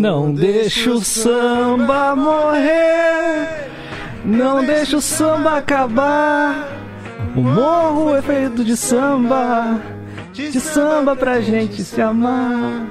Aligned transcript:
Não 0.00 0.32
deixa 0.32 0.90
o 0.92 1.04
samba 1.04 2.16
morrer. 2.16 3.68
Não 4.24 4.64
deixa 4.64 4.96
o 4.96 5.00
samba 5.02 5.58
acabar. 5.58 6.74
O 7.36 7.42
morro 7.42 8.16
é 8.16 8.22
feito 8.22 8.64
de 8.64 8.78
samba. 8.78 9.78
De 10.32 10.58
samba 10.58 11.14
pra 11.14 11.42
gente 11.42 11.84
se 11.84 12.00
amar. 12.00 12.88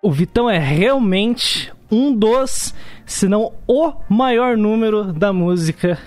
O 0.00 0.12
Vitão 0.12 0.48
é 0.48 0.58
realmente 0.58 1.72
um 1.90 2.14
dos, 2.14 2.72
se 3.04 3.26
não 3.26 3.52
o 3.66 3.92
maior 4.08 4.56
número 4.56 5.12
da 5.12 5.32
música 5.32 5.98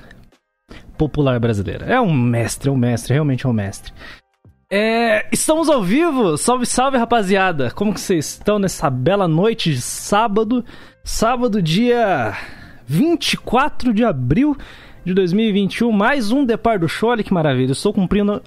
popular 0.97 1.41
brasileira. 1.41 1.87
É 1.87 1.99
um 1.99 2.13
mestre, 2.13 2.69
é 2.69 2.71
um 2.71 2.77
mestre, 2.77 3.11
realmente 3.11 3.45
é 3.45 3.49
um 3.49 3.53
mestre. 3.53 3.91
É, 4.69 5.27
estamos 5.31 5.69
ao 5.69 5.83
vivo, 5.83 6.37
salve, 6.37 6.65
salve 6.65 6.97
rapaziada. 6.97 7.69
Como 7.69 7.93
que 7.93 7.99
vocês 7.99 8.29
estão 8.29 8.57
nessa 8.57 8.89
bela 8.89 9.27
noite 9.27 9.71
de 9.71 9.79
sábado? 9.79 10.65
Sábado, 11.03 11.61
dia 11.61 12.35
24 12.87 13.93
de 13.93 14.03
abril 14.03 14.57
de 15.05 15.13
2021, 15.13 15.91
mais 15.91 16.31
um 16.31 16.43
Depar 16.43 16.79
do 16.79 16.89
Show, 16.89 17.11
olha 17.11 17.23
que 17.23 17.31
maravilha. 17.31 17.69
Eu 17.69 17.73
estou 17.73 17.93
cumprindo 17.93 18.41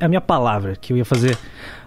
a 0.00 0.08
minha 0.08 0.22
palavra, 0.22 0.74
que 0.74 0.94
eu 0.94 0.96
ia 0.96 1.04
fazer 1.04 1.36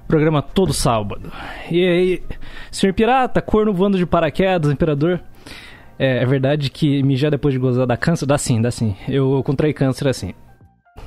programa 0.08 0.44
todo 0.44 0.74
sábado. 0.74 1.32
E 1.72 1.84
aí, 1.84 2.24
senhor 2.70 2.94
pirata, 2.94 3.41
corno 3.41 3.74
voando 3.74 3.98
de 3.98 4.05
paraquedas, 4.05 4.72
imperador. 4.72 5.20
É, 5.98 6.22
é 6.22 6.26
verdade 6.26 6.70
que 6.70 7.02
mijar 7.02 7.32
depois 7.32 7.52
de 7.52 7.60
gozar 7.60 7.88
dá 7.88 7.98
câncer? 7.98 8.27
Dá 8.27 8.38
sim, 8.38 8.62
dá 8.62 8.70
sim. 8.70 8.96
Eu, 9.10 9.41
contraí 9.44 9.74
câncer 9.74 10.08
assim. 10.08 10.36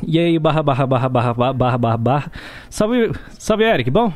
E 0.07 0.19
aí, 0.19 0.39
barra, 0.39 0.63
barra, 0.63 0.87
barra, 0.87 1.09
barra, 1.09 1.35
barra, 1.35 1.79
barra, 1.79 1.97
barra. 1.97 2.33
Salve, 2.71 3.13
salve, 3.31 3.65
Eric, 3.65 3.91
bom? 3.91 4.13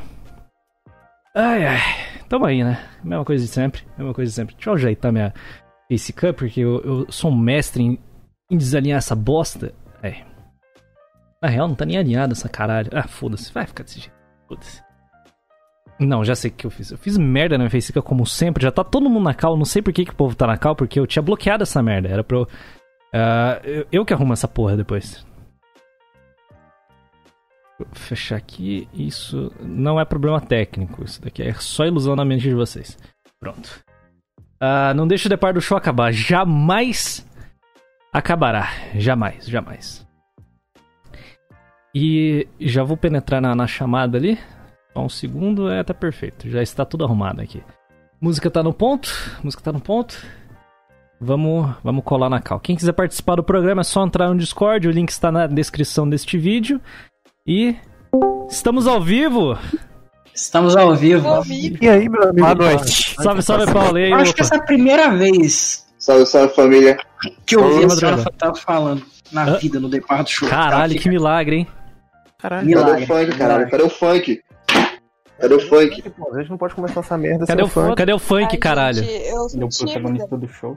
Ai, 1.35 1.67
ai. 1.67 1.81
Tamo 2.29 2.45
aí, 2.45 2.63
né? 2.63 2.79
Mesma 3.03 3.25
coisa 3.25 3.45
de 3.45 3.51
sempre, 3.51 3.83
mesma 3.97 4.13
coisa 4.13 4.31
de 4.31 4.35
sempre. 4.35 4.55
Deixa 4.55 4.71
eu 4.71 4.75
ajeitar 4.75 5.13
minha 5.13 5.33
facecam, 5.91 6.35
porque 6.35 6.61
eu, 6.61 6.81
eu 6.81 7.07
sou 7.11 7.31
um 7.31 7.37
mestre 7.37 7.83
em, 7.83 7.99
em 8.51 8.57
desalinhar 8.57 8.99
essa 8.99 9.15
bosta. 9.15 9.73
É. 10.03 10.17
Na 11.43 11.49
real, 11.49 11.69
não 11.69 11.75
tá 11.75 11.87
nem 11.87 11.97
alinhado 11.97 12.33
essa 12.33 12.49
caralho. 12.49 12.91
Ah, 12.93 13.09
foda-se. 13.09 13.53
Vai 13.53 13.67
ficar 13.67 13.85
desse 13.85 14.01
jeito. 14.01 14.15
Foda-se. 14.47 14.83
Não, 15.99 16.25
já 16.25 16.35
sei 16.35 16.51
o 16.51 16.55
que 16.55 16.67
eu 16.67 16.71
fiz. 16.71 16.91
Eu 16.91 16.99
fiz 16.99 17.17
merda 17.17 17.57
na 17.57 17.65
minha 17.65 17.71
facecam, 17.71 18.03
como 18.03 18.27
sempre. 18.27 18.63
Já 18.63 18.71
tá 18.71 18.85
todo 18.85 19.09
mundo 19.09 19.25
na 19.25 19.35
cal. 19.35 19.57
Não 19.57 19.65
sei 19.65 19.81
por 19.81 19.93
que, 19.93 20.05
que 20.05 20.13
o 20.13 20.17
povo 20.17 20.35
tá 20.37 20.47
na 20.47 20.57
cal, 20.57 20.77
porque 20.77 21.01
eu 21.01 21.07
tinha 21.07 21.23
bloqueado 21.23 21.63
essa 21.63 21.83
merda. 21.83 22.09
Era 22.09 22.25
eu... 22.29 22.43
Uh, 22.43 23.65
eu, 23.65 23.87
eu 23.91 24.05
que 24.05 24.13
arrumo 24.13 24.33
essa 24.33 24.47
porra 24.47 24.77
depois. 24.77 25.27
Fechar 27.93 28.37
aqui. 28.37 28.89
Isso 28.93 29.53
não 29.61 30.01
é 30.01 30.05
problema 30.05 30.41
técnico. 30.41 31.05
Isso 31.05 31.23
daqui 31.23 31.43
é 31.43 31.53
só 31.55 31.85
ilusão 31.85 32.17
na 32.17 32.25
mente 32.25 32.43
de 32.43 32.55
vocês. 32.55 32.99
Pronto. 33.41 33.83
Uh, 34.61 34.93
não 34.95 35.07
deixe 35.07 35.27
o 35.27 35.31
depar 35.31 35.55
do 35.55 35.61
show 35.61 35.77
acabar. 35.77 36.13
Jamais 36.13 37.27
acabará. 38.13 38.69
Jamais, 38.95 39.47
jamais. 39.47 40.07
E 41.95 42.47
já 42.61 42.83
vou 42.83 42.97
penetrar 42.97 43.41
na, 43.41 43.55
na 43.55 43.67
chamada 43.67 44.19
ali. 44.19 44.39
Só 44.93 45.05
um 45.05 45.09
segundo, 45.09 45.71
é, 45.71 45.83
tá 45.83 45.95
perfeito. 45.95 46.49
Já 46.49 46.63
está 46.63 46.85
tudo 46.85 47.05
arrumado 47.05 47.41
aqui. 47.41 47.63
Música 48.21 48.51
tá 48.51 48.63
no 48.63 48.73
ponto. 48.73 49.09
Música 49.43 49.63
tá 49.63 49.73
no 49.73 49.81
ponto. 49.81 50.17
Vamos, 51.21 51.75
vamos 51.83 52.05
colar 52.05 52.29
na 52.29 52.41
cal. 52.41 52.61
Quem 52.61 52.77
quiser 52.77 52.93
participar 52.93 53.37
do 53.37 53.43
programa 53.43 53.81
é 53.81 53.85
só 53.85 54.05
entrar 54.05 54.29
no 54.29 54.37
Discord. 54.37 54.87
O 54.87 54.91
link 54.91 55.09
está 55.09 55.33
na 55.33 55.47
descrição 55.47 56.09
deste 56.09 56.39
vídeo. 56.39 56.81
E 57.51 57.75
estamos 58.51 58.87
ao 58.87 59.01
vivo. 59.01 59.59
Estamos 60.35 60.77
ao 60.77 60.95
vivo. 60.95 61.27
E 61.81 61.89
aí, 61.89 62.07
meu 62.07 62.25
amigo? 62.25 62.41
Boa 62.41 62.55
noite. 62.55 63.15
Salve, 63.23 63.43
salve, 63.43 63.73
Paulo. 63.73 63.97
Aí, 63.97 64.11
Eu 64.11 64.17
acho 64.17 64.25
opa? 64.33 64.35
que 64.35 64.41
essa 64.43 64.55
é 64.57 64.59
a 64.59 64.63
primeira 64.63 65.09
vez 65.17 65.87
Salve, 65.99 66.27
salve 66.27 66.55
família. 66.55 66.99
que 67.47 67.57
eu 67.57 67.65
ouvi 67.65 67.87
a 67.87 67.89
senhora 67.89 68.25
tava 68.37 68.55
falando 68.55 69.03
na 69.33 69.45
Hã? 69.45 69.57
vida, 69.59 69.81
no 69.81 69.89
depar 69.89 70.23
do 70.25 70.29
show. 70.29 70.47
Caralho, 70.47 70.95
que 71.01 71.09
milagre, 71.09 71.57
hein? 71.57 71.69
Caralho. 72.39 72.69
Cadê 72.69 72.75
Milagre. 72.85 73.05
o 73.05 73.07
funk, 73.07 73.39
caralho? 73.39 73.71
Cadê 73.71 73.83
o 73.83 73.89
funk? 73.89 74.43
Cadê 75.41 75.55
o 75.55 75.69
funk? 75.69 76.11
Pô, 76.11 76.35
a 76.35 76.41
gente 76.41 76.51
não 76.51 76.59
pode 76.59 76.75
começar 76.75 77.01
essa 77.01 77.17
merda 77.17 77.47
Cadê 77.47 77.63
sem 77.63 77.67
o 77.67 77.73
funk? 77.73 77.97
Cadê 77.97 78.13
o 78.13 78.19
funk, 78.19 78.49
Ai, 78.53 78.59
caralho? 78.59 78.99
gente, 79.03 79.27
eu 79.27 79.49
sou 79.49 79.55
Ele 79.55 79.63
é 79.65 79.67
o 79.67 79.69
protagonista 79.71 80.37
do 80.37 80.49
show. 80.49 80.77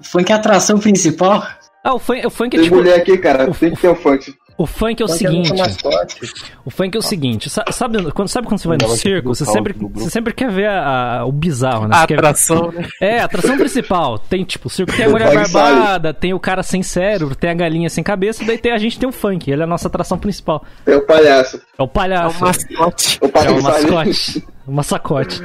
O 0.00 0.04
funk 0.04 0.28
é 0.30 0.34
a 0.34 0.38
atração 0.38 0.80
principal. 0.80 1.46
Ah, 1.84 1.94
o 1.94 2.00
funk, 2.00 2.26
o 2.26 2.30
funk 2.30 2.54
é 2.56 2.58
Tem 2.58 2.64
tipo. 2.64 2.76
mulher 2.76 2.96
aqui, 3.00 3.16
cara. 3.16 3.50
Tem 3.54 3.70
que 3.70 3.80
ter 3.80 3.88
o 3.88 3.94
funk. 3.94 4.34
O 4.58 4.66
funk 4.66 5.02
é 5.02 5.04
o 5.04 5.08
Funk 5.08 5.24
é 5.24 5.28
seguinte. 5.28 5.52
mascote. 5.54 6.16
O 6.64 6.70
funk 6.70 6.96
é 6.96 6.98
o 6.98 7.02
seguinte, 7.02 7.50
sa- 7.50 7.64
sabe 7.70 8.10
quando, 8.12 8.28
sabe 8.28 8.46
quando 8.46 8.58
você 8.58 8.68
vai 8.68 8.78
no 8.80 8.88
circo, 8.88 9.34
você 9.34 9.44
sempre, 9.44 9.74
você 9.92 10.08
sempre 10.08 10.32
quer 10.32 10.50
ver 10.50 10.66
a- 10.66 11.18
a- 11.20 11.24
o 11.26 11.32
bizarro, 11.32 11.86
né? 11.86 11.94
A 11.94 12.00
Você 12.00 12.06
quer- 12.06 12.14
atração, 12.14 12.72
né? 12.72 12.88
É, 13.00 13.20
a 13.20 13.26
atração 13.26 13.58
principal. 13.58 14.18
Tem, 14.18 14.44
tipo, 14.44 14.68
o 14.68 14.70
circo 14.70 14.92
tem 14.96 15.04
a 15.04 15.08
O 15.08 15.10
mulher 15.12 15.32
barbada, 15.34 16.14
tem 16.14 16.32
o 16.32 16.40
cara 16.40 16.62
sem 16.62 16.82
cérebro, 16.82 17.34
tem 17.34 17.50
a 17.50 17.54
galinha 17.54 17.90
sem 17.90 18.02
cabeça, 18.02 18.44
daí 18.46 18.56
tem, 18.56 18.72
a 18.72 18.78
gente 18.78 18.98
tem 18.98 19.06
o 19.06 19.12
funk. 19.12 19.50
Ele 19.50 19.60
é 19.60 19.64
a 19.64 19.66
nossa 19.68 19.88
atração 19.88 20.18
principal. 20.18 20.64
Tem 20.86 20.94
o 20.96 21.02
palhaço. 21.02 21.60
É 21.78 21.82
o 21.82 21.84
É 21.84 21.88
palhaço. 21.88 22.40
mascote. 22.42 23.18
O 23.20 23.26
É 23.26 23.28
pato 23.28 23.52
o 23.52 23.62
mascote. 23.62 24.44
O 24.66 24.72
massacote. 24.72 25.42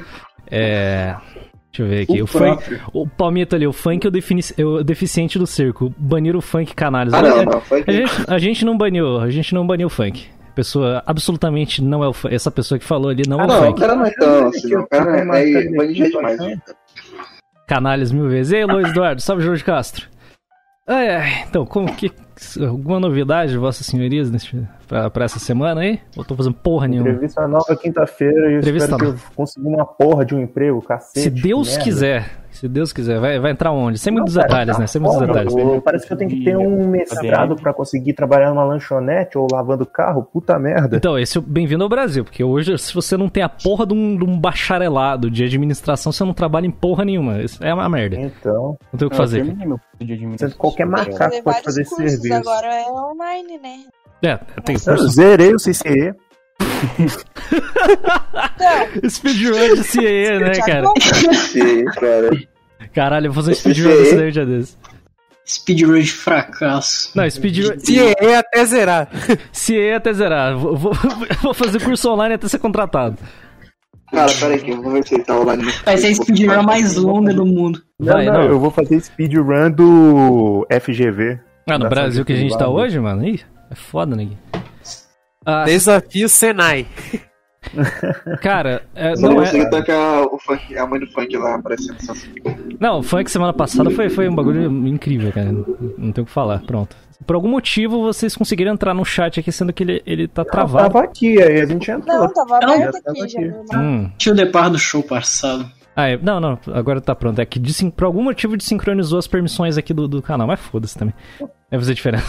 É. 0.50 1.16
Deixa 1.72 1.84
eu 1.84 1.88
ver 1.88 2.02
aqui. 2.04 2.22
O, 2.22 2.24
O 2.26 2.28
funk, 2.28 2.80
o 2.94 3.08
Palmito 3.08 3.56
ali, 3.56 3.66
o 3.66 3.72
funk 3.72 4.06
é 4.06 4.10
o, 4.10 4.12
defini- 4.12 4.42
é 4.58 4.66
o 4.66 4.84
deficiente 4.84 5.40
do 5.40 5.48
circo. 5.48 5.94
Banir 5.98 6.36
o 6.36 6.42
funk 6.42 6.74
canalhas. 6.76 7.14
Ah, 7.14 7.22
não, 7.22 7.46
não. 7.46 7.62
Funk. 7.62 7.84
A 7.88 7.92
gente, 7.94 8.12
a 8.28 8.38
gente 8.38 8.66
não 8.66 8.78
baniu, 8.78 9.20
a 9.20 9.30
gente 9.30 9.54
não 9.56 9.66
baniu 9.66 9.88
o 9.88 9.90
funk. 9.90 10.28
Pessoa 10.54 11.02
absolutamente 11.06 11.82
não 11.82 12.04
é 12.04 12.08
o 12.10 12.14
funk. 12.14 12.36
Essa 12.36 12.52
pessoa 12.52 12.78
que 12.78 12.84
falou 12.84 13.10
ali 13.10 13.24
não 13.26 13.40
é 13.40 13.44
Ah, 13.44 13.46
o 13.46 13.48
não, 13.48 13.62
o 13.62 13.66
funk. 13.68 13.80
cara 13.80 13.96
não 13.96 14.06
é 14.06 14.12
tão 14.12 14.48
assim. 14.48 14.76
O 14.76 14.88
cara 14.88 15.18
é 15.18 15.32
aí, 15.32 15.76
bandido 15.76 16.10
demais. 16.10 16.38
Canalhas 17.68 18.12
mil 18.12 18.28
vezes. 18.28 18.52
E 18.52 18.58
aí, 18.58 18.66
Luiz 18.66 18.90
Eduardo, 18.90 19.22
salve 19.22 19.44
Jorge 19.44 19.64
Castro. 19.64 20.08
Ai, 20.88 21.10
ai, 21.10 21.46
então, 21.48 21.66
como 21.66 21.94
que. 21.96 22.12
Alguma 22.68 23.00
novidade, 23.00 23.58
vossas 23.58 23.86
senhorias, 23.86 24.32
pra 24.88 25.26
essa 25.26 25.40
semana 25.40 25.82
aí? 25.82 26.00
Ou 26.18 26.26
tô 26.26 26.36
fazendo 26.36 26.56
porra 26.56 26.88
nenhuma? 26.88 27.10
Entrevista 27.10 27.48
nova 27.48 27.76
quinta-feira 27.76 28.50
e 28.50 28.54
eu 28.54 28.60
Entrevista 28.60 28.92
espero 28.92 29.14
que 29.14 29.20
eu 29.20 29.32
consiga 29.36 29.68
uma 29.68 29.86
porra 29.86 30.26
de 30.26 30.36
um 30.36 30.42
emprego, 30.42 30.82
cacete. 30.82 31.22
Se 31.22 31.30
Deus 31.30 31.78
quiser. 31.78 32.41
Se 32.52 32.68
Deus 32.68 32.92
quiser. 32.94 33.20
Vai, 33.20 33.40
vai 33.40 33.52
entrar 33.52 33.72
onde? 33.72 33.98
Sem 33.98 34.12
muitos 34.14 34.36
Não, 34.36 34.44
detalhes, 34.44 34.78
né? 34.78 34.86
Sem 34.88 35.02
muitos 35.02 35.20
detalhes. 35.20 35.54
pô, 35.54 35.82
Parece 35.82 36.06
que 36.06 36.14
eu 36.14 36.18
tenho 36.18 36.30
que 36.30 36.44
ter 36.44 36.56
um 36.58 36.88
mestrado 36.88 37.56
pra 37.56 37.74
conseguir 37.74 38.14
trabalhar 38.14 38.50
numa 38.50 38.64
lanchonete 38.64 39.38
ou 39.38 39.48
lavando 39.52 39.86
carro. 39.86 40.24
Puta 40.24 40.60
merda. 40.60 40.98
Então, 40.98 41.18
esse 41.18 41.38
é 41.38 41.40
o 41.40 41.44
bem-vindo 41.44 41.84
ao 41.84 41.90
Brasil, 41.90 42.24
porque 42.24 42.44
hoje, 42.44 42.78
se 42.78 42.94
você 42.94 43.16
não 43.18 43.30
tem 43.30 43.42
a 43.42 43.50
porra 43.50 43.86
de 43.86 43.94
um, 43.94 44.18
de 44.18 44.24
um 44.24 44.40
bacharelado 44.40 45.32
de 45.32 45.44
administração, 45.44 46.12
você 46.12 46.24
não 46.24 46.34
trabalha 46.34 46.68
em 46.68 46.72
porra 46.72 47.04
nenhuma. 47.06 47.42
Isso 47.42 47.64
é 47.64 47.74
uma 47.74 47.88
merda. 47.90 48.16
Então, 48.18 48.78
Não 48.92 48.98
tem 49.00 49.08
o 49.08 49.10
que 49.10 49.16
Eu 49.16 49.18
fazer. 49.18 49.44
de 50.00 50.14
administração. 50.14 50.58
qualquer 50.58 50.88
Tem 50.88 51.04
que 51.06 51.12
macaco 51.12 51.44
pode 51.44 51.62
fazer 51.64 51.86
serviço. 51.86 52.34
agora 52.34 52.68
é 52.68 52.86
online, 52.88 53.58
né? 53.58 53.78
É, 54.24 54.38
tem 54.62 54.76
eu 54.76 54.82
curso. 54.84 55.08
zerei 55.10 55.54
o 55.54 55.58
CCE. 55.58 56.14
Speedrun 59.10 59.76
de 59.76 59.84
CE, 59.84 60.40
né, 60.40 60.52
cara? 60.66 60.88
Sim, 61.36 61.86
cara. 61.86 62.30
Caralho, 62.94 63.28
eu 63.28 63.32
vou 63.32 63.44
fazer 63.44 63.52
um 63.52 63.56
speedrun 63.56 63.90
desse 63.90 64.16
daí 64.16 64.28
um 64.28 64.32
dia 64.32 64.46
desse. 64.46 64.78
Speedrun 65.48 66.00
de 66.00 66.12
fracasso. 66.12 67.12
Não, 67.16 67.30
speedrun. 67.30 67.80
CE 67.80 68.00
até 68.36 68.66
zerar. 68.66 69.10
CE 69.52 69.92
até 69.92 70.14
zerar. 70.14 70.58
Vou, 70.58 70.76
vou, 70.76 70.94
vou 71.42 71.54
fazer 71.54 71.82
curso 71.82 72.10
online 72.10 72.36
até 72.36 72.48
ser 72.48 72.60
contratado. 72.60 73.18
Cara, 74.12 74.32
pera 74.40 74.54
aí 74.54 74.60
que 74.60 74.72
eu 74.72 74.82
vou 74.82 74.92
ver 74.92 75.08
se 75.08 75.16
ele 75.16 75.24
tá 75.24 75.40
online. 75.40 75.64
Vai 75.86 75.98
ser 75.98 76.08
a 76.08 76.16
speedrun 76.16 76.64
mais 76.64 76.96
longa 76.98 77.34
do 77.34 77.46
mundo. 77.46 77.82
Não, 78.00 78.18
não, 78.18 78.34
não. 78.34 78.44
eu 78.44 78.60
vou 78.60 78.72
fazer 78.72 79.00
speedrun 79.00 79.72
do 79.72 80.68
FGV. 80.70 81.40
Ah, 81.70 81.78
no 81.78 81.88
Brasil 81.88 82.26
que 82.26 82.34
a 82.34 82.36
gente 82.36 82.52
tá 82.52 82.66
privada. 82.66 82.74
hoje, 82.74 83.00
mano? 83.00 83.26
Ih, 83.26 83.40
é 83.70 83.76
foda, 83.76 84.16
né? 84.16 84.28
Ah, 85.46 85.64
Desafio 85.66 86.30
Senai. 86.30 86.86
cara, 88.42 88.84
é, 88.96 89.16
Só 89.16 89.28
não 89.28 89.36
não 89.36 89.42
é. 89.44 89.46
consegui 89.46 89.70
tacar 89.70 90.24
o 90.24 90.38
funk, 90.40 90.78
a 90.78 90.86
mãe 90.86 91.00
do 91.00 91.08
funk 91.08 91.36
lá 91.38 91.56
aparecendo. 91.56 92.04
Só 92.04 92.12
assim. 92.12 92.30
Não, 92.80 93.00
o 93.00 93.04
funk 93.04 93.30
semana 93.30 93.54
passada 93.54 93.90
foi, 93.92 94.10
foi 94.10 94.28
um 94.28 94.36
bagulho 94.36 94.66
incrível, 94.88 95.32
cara. 95.32 95.52
Não, 95.52 96.12
tem 96.12 96.24
o 96.24 96.26
que 96.26 96.32
falar. 96.32 96.60
Pronto. 96.62 96.96
Por 97.26 97.36
algum 97.36 97.50
motivo 97.50 98.02
vocês 98.02 98.36
conseguiram 98.36 98.74
entrar 98.74 98.94
no 98.94 99.06
chat 99.06 99.40
aqui, 99.40 99.52
sendo 99.52 99.72
que 99.72 99.84
ele, 99.84 100.02
ele 100.06 100.28
tá 100.28 100.42
Eu 100.42 100.46
travado. 100.46 100.92
tava 100.92 101.06
aqui, 101.06 101.42
aí 101.42 101.62
a 101.62 101.66
gente 101.66 101.90
entrou. 101.92 102.18
Não, 102.20 102.34
tava 102.34 102.58
aberto 102.58 102.96
aqui, 103.08 103.30
já, 103.30 103.40
aqui. 103.40 103.78
Hum. 103.78 104.12
Tinha 104.18 104.34
o 104.34 104.36
depar 104.36 104.70
do 104.72 104.80
show 104.80 105.04
passado. 105.04 105.70
Ah, 105.96 106.08
é, 106.10 106.18
não, 106.18 106.40
não, 106.40 106.58
agora 106.74 107.00
tá 107.00 107.14
pronto. 107.14 107.40
É 107.40 107.46
que 107.46 107.60
desin- 107.60 107.92
por 107.92 108.06
algum 108.06 108.24
motivo 108.24 108.58
desincronizou 108.58 109.20
as 109.20 109.28
permissões 109.28 109.78
aqui 109.78 109.94
do, 109.94 110.08
do 110.08 110.22
canal, 110.22 110.48
mas 110.48 110.60
foda-se 110.60 110.98
também. 110.98 111.14
Vai 111.40 111.80
fazer 111.80 111.94
diferença. 111.94 112.26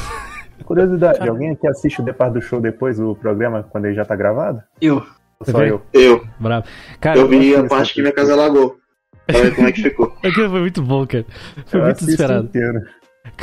Curiosidade, 0.63 1.29
alguém 1.29 1.51
aqui 1.51 1.67
assiste 1.67 2.01
o 2.01 2.05
Depar 2.05 2.31
do 2.33 2.41
Show 2.41 2.61
depois 2.61 2.99
do 2.99 3.15
programa, 3.17 3.63
quando 3.71 3.87
ele 3.87 3.95
já 3.95 4.05
tá 4.05 4.15
gravado? 4.17 4.63
Eu. 4.81 4.97
Ou 5.41 5.47
só 5.47 5.59
vê? 5.59 5.71
eu? 5.71 5.83
Eu, 5.93 6.25
Bravo. 6.39 6.67
Cara, 7.01 7.19
eu 7.19 7.29
vi 7.29 7.55
a 7.55 7.65
parte 7.65 7.95
que 7.95 8.01
minha 8.01 8.13
casa 8.15 8.33
alagou. 8.33 8.77
Pra 9.27 9.41
ver 9.41 9.55
como 9.55 9.69
é 9.69 9.73
que 9.73 9.83
ficou. 9.83 10.17
aquilo 10.25 10.51
foi 10.51 10.61
muito 10.61 10.83
bom, 10.83 11.07
cara. 11.07 11.25
Foi 11.67 11.81
Eu 11.81 11.85
muito 11.85 11.99
desesperado. 11.99 12.45
inteiro. 12.47 12.81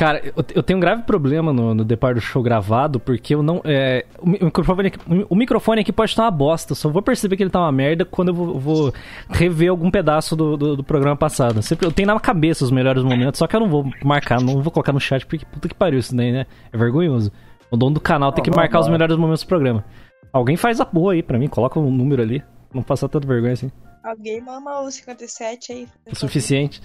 Cara, 0.00 0.22
eu, 0.24 0.32
eu 0.54 0.62
tenho 0.62 0.78
um 0.78 0.80
grave 0.80 1.02
problema 1.02 1.52
no, 1.52 1.74
no 1.74 1.84
Depar 1.84 2.14
do 2.14 2.22
Show 2.22 2.42
gravado, 2.42 2.98
porque 2.98 3.34
eu 3.34 3.42
não. 3.42 3.60
É, 3.66 4.06
o, 4.18 4.26
mi- 4.26 4.38
o 4.40 4.46
microfone 4.46 4.86
aqui, 4.88 4.98
o 5.28 5.34
microfone 5.36 5.80
aqui 5.82 5.92
pode 5.92 6.10
estar 6.10 6.22
uma 6.22 6.30
bosta. 6.30 6.72
eu 6.72 6.76
Só 6.76 6.88
vou 6.88 7.02
perceber 7.02 7.36
que 7.36 7.42
ele 7.42 7.50
tá 7.50 7.60
uma 7.60 7.70
merda 7.70 8.06
quando 8.06 8.28
eu 8.28 8.34
vou, 8.34 8.58
vou 8.58 8.94
rever 9.28 9.68
algum 9.68 9.90
pedaço 9.90 10.34
do, 10.34 10.56
do, 10.56 10.76
do 10.76 10.82
programa 10.82 11.16
passado. 11.18 11.60
Sempre, 11.60 11.86
eu 11.86 11.92
tenho 11.92 12.06
na 12.06 12.18
cabeça 12.18 12.64
os 12.64 12.70
melhores 12.70 13.02
momentos, 13.02 13.36
só 13.38 13.46
que 13.46 13.54
eu 13.54 13.60
não 13.60 13.68
vou 13.68 13.90
marcar, 14.02 14.40
não 14.40 14.62
vou 14.62 14.72
colocar 14.72 14.90
no 14.94 14.98
chat, 14.98 15.26
porque 15.26 15.44
puta 15.44 15.68
que 15.68 15.74
pariu 15.74 15.98
isso 15.98 16.16
daí, 16.16 16.32
né? 16.32 16.46
É 16.72 16.78
vergonhoso. 16.78 17.30
O 17.70 17.76
dono 17.76 17.92
do 17.96 18.00
canal 18.00 18.32
tem 18.32 18.42
que 18.42 18.50
marcar 18.50 18.80
os 18.80 18.88
melhores 18.88 19.18
momentos 19.18 19.42
do 19.44 19.48
programa. 19.48 19.84
Alguém 20.32 20.56
faz 20.56 20.80
a 20.80 20.84
boa 20.86 21.12
aí 21.12 21.22
pra 21.22 21.38
mim, 21.38 21.46
coloca 21.46 21.78
um 21.78 21.90
número 21.90 22.22
ali. 22.22 22.42
Não 22.72 22.82
passar 22.82 23.06
tanta 23.06 23.28
vergonha 23.28 23.52
assim. 23.52 23.70
Alguém 24.02 24.40
mama 24.40 24.80
o 24.80 24.90
57 24.90 25.72
aí. 25.74 25.88
O 26.10 26.16
suficiente. 26.16 26.80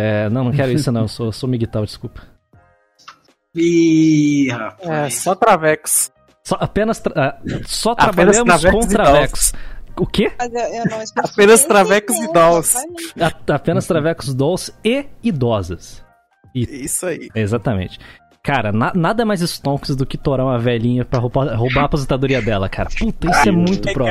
É, 0.00 0.28
não, 0.28 0.44
não 0.44 0.52
quero 0.52 0.70
isso 0.70 0.92
não, 0.92 1.02
eu 1.02 1.08
sou, 1.08 1.32
sou 1.32 1.48
miguel, 1.48 1.84
desculpa. 1.84 2.22
Ih, 3.54 4.48
É, 4.48 4.52
rapaz. 4.52 5.14
só 5.14 5.34
travecos. 5.34 6.10
Só, 6.44 6.56
apenas 6.60 7.00
tra- 7.00 7.14
ah, 7.16 7.38
só 7.66 7.92
Apenas 7.98 8.36
trabalhamos 8.36 8.60
travecos 8.60 8.86
com 8.86 8.90
e 8.92 8.94
travecos. 8.94 9.52
O 9.96 10.06
quê? 10.06 10.32
Mas 10.38 10.54
eu, 10.54 10.60
eu 10.60 10.84
não 10.86 11.02
especifiquei 11.02 11.44
Apenas 11.44 11.64
travecos 11.64 12.16
é, 12.16 12.22
e 12.24 12.32
dolls. 12.32 12.76
apenas 13.52 13.86
travecos 13.88 14.32
dolls 14.34 14.72
e 14.84 15.06
idosas. 15.22 16.04
Isso 16.54 17.04
aí. 17.06 17.28
Exatamente. 17.34 17.98
Cara, 18.50 18.72
na- 18.72 18.92
nada 18.94 19.26
mais 19.26 19.42
stonks 19.42 19.94
do 19.94 20.06
que 20.06 20.16
torar 20.16 20.46
uma 20.46 20.58
velhinha 20.58 21.04
pra 21.04 21.20
roubar, 21.20 21.54
roubar 21.54 21.82
a 21.82 21.84
aposentadoria 21.84 22.40
dela, 22.40 22.66
cara. 22.66 22.88
Puta, 22.98 23.30
isso 23.30 23.48
é 23.48 23.52
muito 23.52 23.92
pro. 23.92 24.06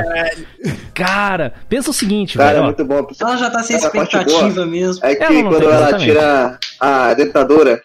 Cara, 0.94 1.54
pensa 1.68 1.90
o 1.90 1.92
seguinte, 1.92 2.38
Cara, 2.38 2.50
é 2.50 2.52
velho. 2.52 2.62
ó. 2.62 2.66
muito 2.66 2.84
bom. 2.84 3.06
Ela 3.20 3.36
já 3.36 3.50
tá 3.50 3.62
sem 3.64 3.74
Essa 3.76 3.90
parte 3.90 4.16
expectativa 4.16 4.64
mesmo. 4.64 5.04
É 5.04 5.14
que 5.16 5.22
Ela 5.24 5.42
quando 5.42 5.58
tem, 5.58 5.66
ela 5.68 5.76
exatamente. 5.76 6.04
tira 6.04 6.58
a 6.78 7.14
dentadura, 7.14 7.82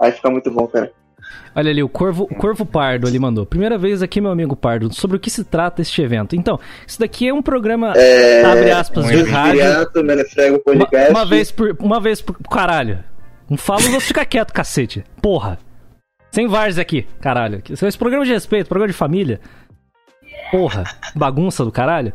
aí 0.00 0.12
fica 0.12 0.30
muito 0.30 0.48
bom, 0.50 0.66
cara. 0.68 0.92
Olha 1.56 1.70
ali, 1.70 1.82
o 1.82 1.88
Corvo, 1.88 2.24
o 2.24 2.34
Corvo 2.34 2.64
Pardo 2.66 3.06
ali 3.06 3.18
mandou. 3.18 3.44
Primeira 3.46 3.76
vez 3.78 4.02
aqui, 4.02 4.20
meu 4.20 4.30
amigo 4.30 4.54
Pardo, 4.56 4.92
sobre 4.92 5.16
o 5.16 5.20
que 5.20 5.30
se 5.30 5.42
trata 5.44 5.82
este 5.82 6.02
evento. 6.02 6.34
Então, 6.36 6.58
isso 6.86 6.98
daqui 7.00 7.28
é 7.28 7.34
um 7.34 7.42
programa, 7.42 7.92
É... 7.96 8.44
abre 8.44 8.70
aspas, 8.72 9.06
de 9.06 9.16
Um 9.22 9.30
rádio. 9.30 9.52
Viriato, 9.62 10.04
Menefrego 10.04 10.62
Uma, 10.66 10.88
uma 11.10 11.24
vez 11.26 11.50
por. 11.50 11.76
Uma 11.80 12.00
vez 12.00 12.20
por. 12.20 12.36
Caralho. 12.50 12.98
Não 13.48 13.56
fala 13.56 13.82
outros 13.84 14.06
fica 14.06 14.24
quieto, 14.24 14.52
cacete. 14.52 15.04
Porra. 15.20 15.58
Sem 16.30 16.48
vários 16.48 16.78
aqui, 16.78 17.06
caralho. 17.20 17.62
Esse 17.70 17.98
programa 17.98 18.24
de 18.24 18.32
respeito, 18.32 18.66
programa 18.66 18.90
de 18.90 18.96
família. 18.96 19.40
Porra. 20.50 20.84
Bagunça 21.14 21.64
do 21.64 21.72
caralho. 21.72 22.12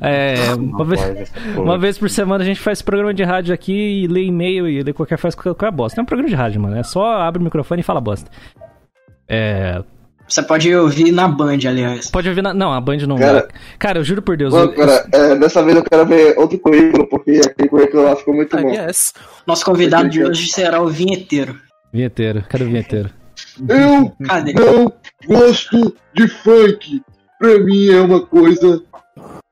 É. 0.00 0.54
Uma 0.54 0.84
vez, 0.84 1.32
uma 1.56 1.78
vez 1.78 1.98
por 1.98 2.10
semana 2.10 2.42
a 2.42 2.46
gente 2.46 2.60
faz 2.60 2.78
esse 2.78 2.84
programa 2.84 3.14
de 3.14 3.22
rádio 3.22 3.54
aqui 3.54 3.72
e 3.72 4.06
lê 4.06 4.24
e-mail 4.24 4.68
e 4.68 4.82
lê 4.82 4.92
qualquer 4.92 5.18
faz 5.18 5.34
qualquer 5.34 5.70
bosta. 5.70 6.00
É 6.00 6.02
um 6.02 6.06
programa 6.06 6.28
de 6.28 6.34
rádio, 6.34 6.60
mano. 6.60 6.76
É 6.76 6.82
só 6.82 7.20
abre 7.20 7.40
o 7.40 7.44
microfone 7.44 7.80
e 7.80 7.84
fala 7.84 8.00
bosta. 8.00 8.30
É. 9.28 9.82
Você 10.32 10.42
pode 10.42 10.74
ouvir 10.74 11.12
na 11.12 11.28
Band, 11.28 11.58
aliás. 11.68 12.10
Pode 12.10 12.26
ouvir 12.26 12.40
na. 12.40 12.54
Não, 12.54 12.72
a 12.72 12.80
Band 12.80 12.96
não. 13.06 13.18
Cara- 13.18 13.46
Cara, 13.78 13.98
eu 13.98 14.04
juro 14.04 14.22
por 14.22 14.34
Deus. 14.34 14.50
Pô, 14.54 14.60
eu- 14.60 14.72
cara, 14.74 15.06
é, 15.12 15.36
dessa 15.36 15.62
vez 15.62 15.76
eu 15.76 15.84
quero 15.84 16.06
ver 16.06 16.38
outro 16.38 16.58
currículo, 16.58 17.06
porque 17.06 17.40
aquele 17.44 17.68
currículo 17.68 18.04
lá 18.04 18.16
ficou 18.16 18.32
muito 18.34 18.56
Ah, 18.56 18.62
bom. 18.62 18.70
yes. 18.70 19.12
Nosso 19.46 19.62
convidado 19.62 20.08
de 20.08 20.24
hoje 20.24 20.50
será 20.50 20.80
o 20.80 20.88
vinheteiro. 20.88 21.60
Vinheteiro. 21.92 22.42
Cadê 22.48 22.64
o 22.64 22.66
vinheteiro? 22.68 23.10
Eu 23.68 24.10
Cadê? 24.26 24.54
não 24.54 24.90
gosto 25.26 25.94
de 26.14 26.26
funk. 26.28 27.02
Pra 27.38 27.58
mim 27.58 27.90
é 27.90 28.00
uma 28.00 28.24
coisa 28.24 28.82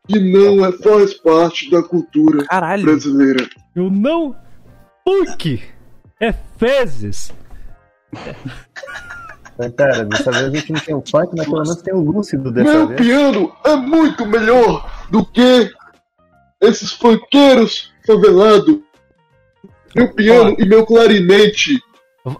que 0.09 0.19
não 0.19 0.65
é, 0.65 0.73
faz 0.73 1.13
parte 1.13 1.71
da 1.71 1.83
cultura 1.83 2.43
Caralho. 2.47 2.85
brasileira. 2.85 3.47
Eu 3.77 3.91
não. 3.91 4.35
Punk! 5.05 5.61
É 6.19 6.33
fezes! 6.57 7.33
Pera, 9.69 10.05
dessa 10.05 10.31
vez 10.31 10.45
a 10.45 10.51
gente 10.51 10.73
não 10.73 10.81
tem 10.81 10.95
o 10.95 11.03
funk, 11.11 11.33
mas 11.37 11.45
pelo 11.47 11.63
menos 11.63 11.83
tem 11.83 11.95
o 11.95 12.01
Lúcido 12.01 12.51
dessa 12.53 12.71
Meu 12.73 12.87
vez. 12.89 13.01
piano 13.01 13.53
é 13.65 13.77
muito 13.77 14.25
melhor 14.27 14.89
do 15.11 15.25
que 15.27 15.71
esses 16.61 16.93
funkeiros 16.93 17.91
favelados. 18.07 18.79
Meu 19.95 20.13
piano 20.15 20.55
e 20.59 20.65
meu 20.65 20.87
clarinete 20.87 21.79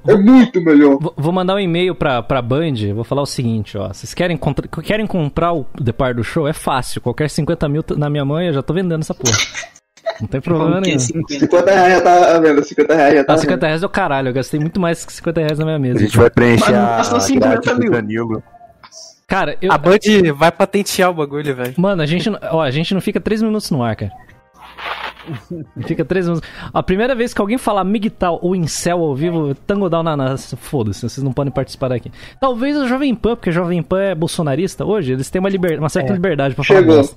é 0.07 0.15
muito 0.15 0.61
melhor. 0.61 0.99
Vou- 1.17 1.33
mandar 1.33 1.55
um 1.57 1.59
e-mail 1.59 1.95
pra, 1.95 2.23
pra 2.23 2.41
Band, 2.41 2.75
vou 2.95 3.03
falar 3.03 3.23
o 3.23 3.27
seguinte, 3.27 3.77
ó. 3.77 3.89
Vocês 3.89 4.15
querem, 4.15 4.37
contra- 4.37 4.69
querem 4.69 5.07
comprar 5.07 5.53
o 5.55 5.67
Depar 5.81 6.15
do 6.15 6.23
Show? 6.23 6.47
É 6.47 6.53
fácil. 6.53 7.01
Qualquer 7.01 7.29
50 7.31 7.69
mil 7.69 7.83
na 7.97 8.09
minha 8.11 8.25
mãe, 8.25 8.47
eu 8.49 8.53
já 8.53 8.63
tô 8.63 8.73
vendendo 8.75 9.01
essa 9.01 9.15
porra. 9.15 9.37
Não 10.21 10.29
tem 10.29 10.41
problema 10.41 10.79
é 10.79 10.81
nenhum. 10.81 10.99
50? 10.99 11.39
50 11.47 11.71
reais 11.71 11.93
já 11.95 12.01
tá 12.01 12.39
vendo, 12.41 12.65
50 12.65 12.95
reais 12.95 13.15
já 13.15 13.25
tá 13.25 13.33
Ah, 13.33 13.37
vendo. 13.37 13.43
50 13.43 13.67
reais 13.67 13.83
é 13.83 13.87
o 13.87 13.89
caralho. 13.89 14.29
Eu 14.29 14.33
gastei 14.33 14.59
muito 14.61 14.81
mais 14.81 15.05
que 15.05 15.13
50 15.13 15.41
reais 15.41 15.59
na 15.59 15.65
minha 15.65 15.77
A 15.77 15.81
mesa. 15.81 15.99
gente 16.01 16.17
vai 16.17 16.31
preencher 16.31 16.73
Mas 16.73 16.75
a 16.75 16.97
custou 16.99 17.21
50 17.21 17.49
grade 17.49 17.71
do 17.75 17.79
mil. 17.79 17.91
Danilo. 17.91 18.43
Cara, 19.27 19.57
eu. 19.63 19.71
A 19.73 19.79
Band 19.79 19.99
vai 20.35 20.51
patentear 20.51 21.11
o 21.11 21.15
bagulho, 21.15 21.55
velho. 21.55 21.75
Mano, 21.77 22.03
a 22.03 22.07
gente, 22.07 22.29
não- 22.29 22.39
ó, 22.51 22.63
a 22.63 22.71
gente 22.71 22.93
não 22.95 23.01
fica 23.01 23.21
3 23.21 23.43
minutos 23.43 23.71
no 23.71 23.83
ar, 23.83 23.95
cara. 23.95 24.11
Fica 25.87 26.05
3 26.05 26.27
minutos. 26.27 26.49
A 26.73 26.83
primeira 26.83 27.15
vez 27.15 27.33
que 27.35 27.41
alguém 27.41 27.59
falar 27.59 27.85
Migtal 27.85 28.39
ou 28.43 28.57
Incel 28.57 28.99
ao 29.03 29.15
vivo, 29.15 29.55
Tango 29.55 29.89
Down 29.89 30.03
na. 30.03 30.37
foda-se, 30.37 31.03
vocês 31.03 31.23
não 31.23 31.33
podem 31.33 31.53
participar 31.53 31.89
daqui. 31.89 32.11
Talvez 32.41 32.77
a 32.77 32.87
Jovem 32.87 33.15
Pan, 33.15 33.37
porque 33.37 33.51
a 33.51 33.53
Jovem 33.53 33.83
Pan 33.83 34.01
é 34.01 34.15
bolsonarista 34.15 34.85
hoje, 34.85 35.13
eles 35.13 35.31
têm 35.31 35.39
uma, 35.39 35.49
liber... 35.51 35.79
uma 35.79 35.89
certa 35.91 36.13
liberdade 36.13 36.55
pra 36.55 36.65
falar 36.65 36.81
Chegou. 36.81 37.11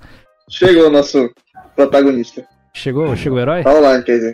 Chegou 0.49 0.87
o 0.87 0.91
nosso 0.91 1.29
protagonista. 1.75 2.43
Chegou, 2.75 3.15
chegou 3.15 3.37
o 3.37 3.41
herói? 3.41 3.63
Tá 3.63 3.71
online, 3.73 4.03
quer 4.03 4.15
dizer. 4.15 4.33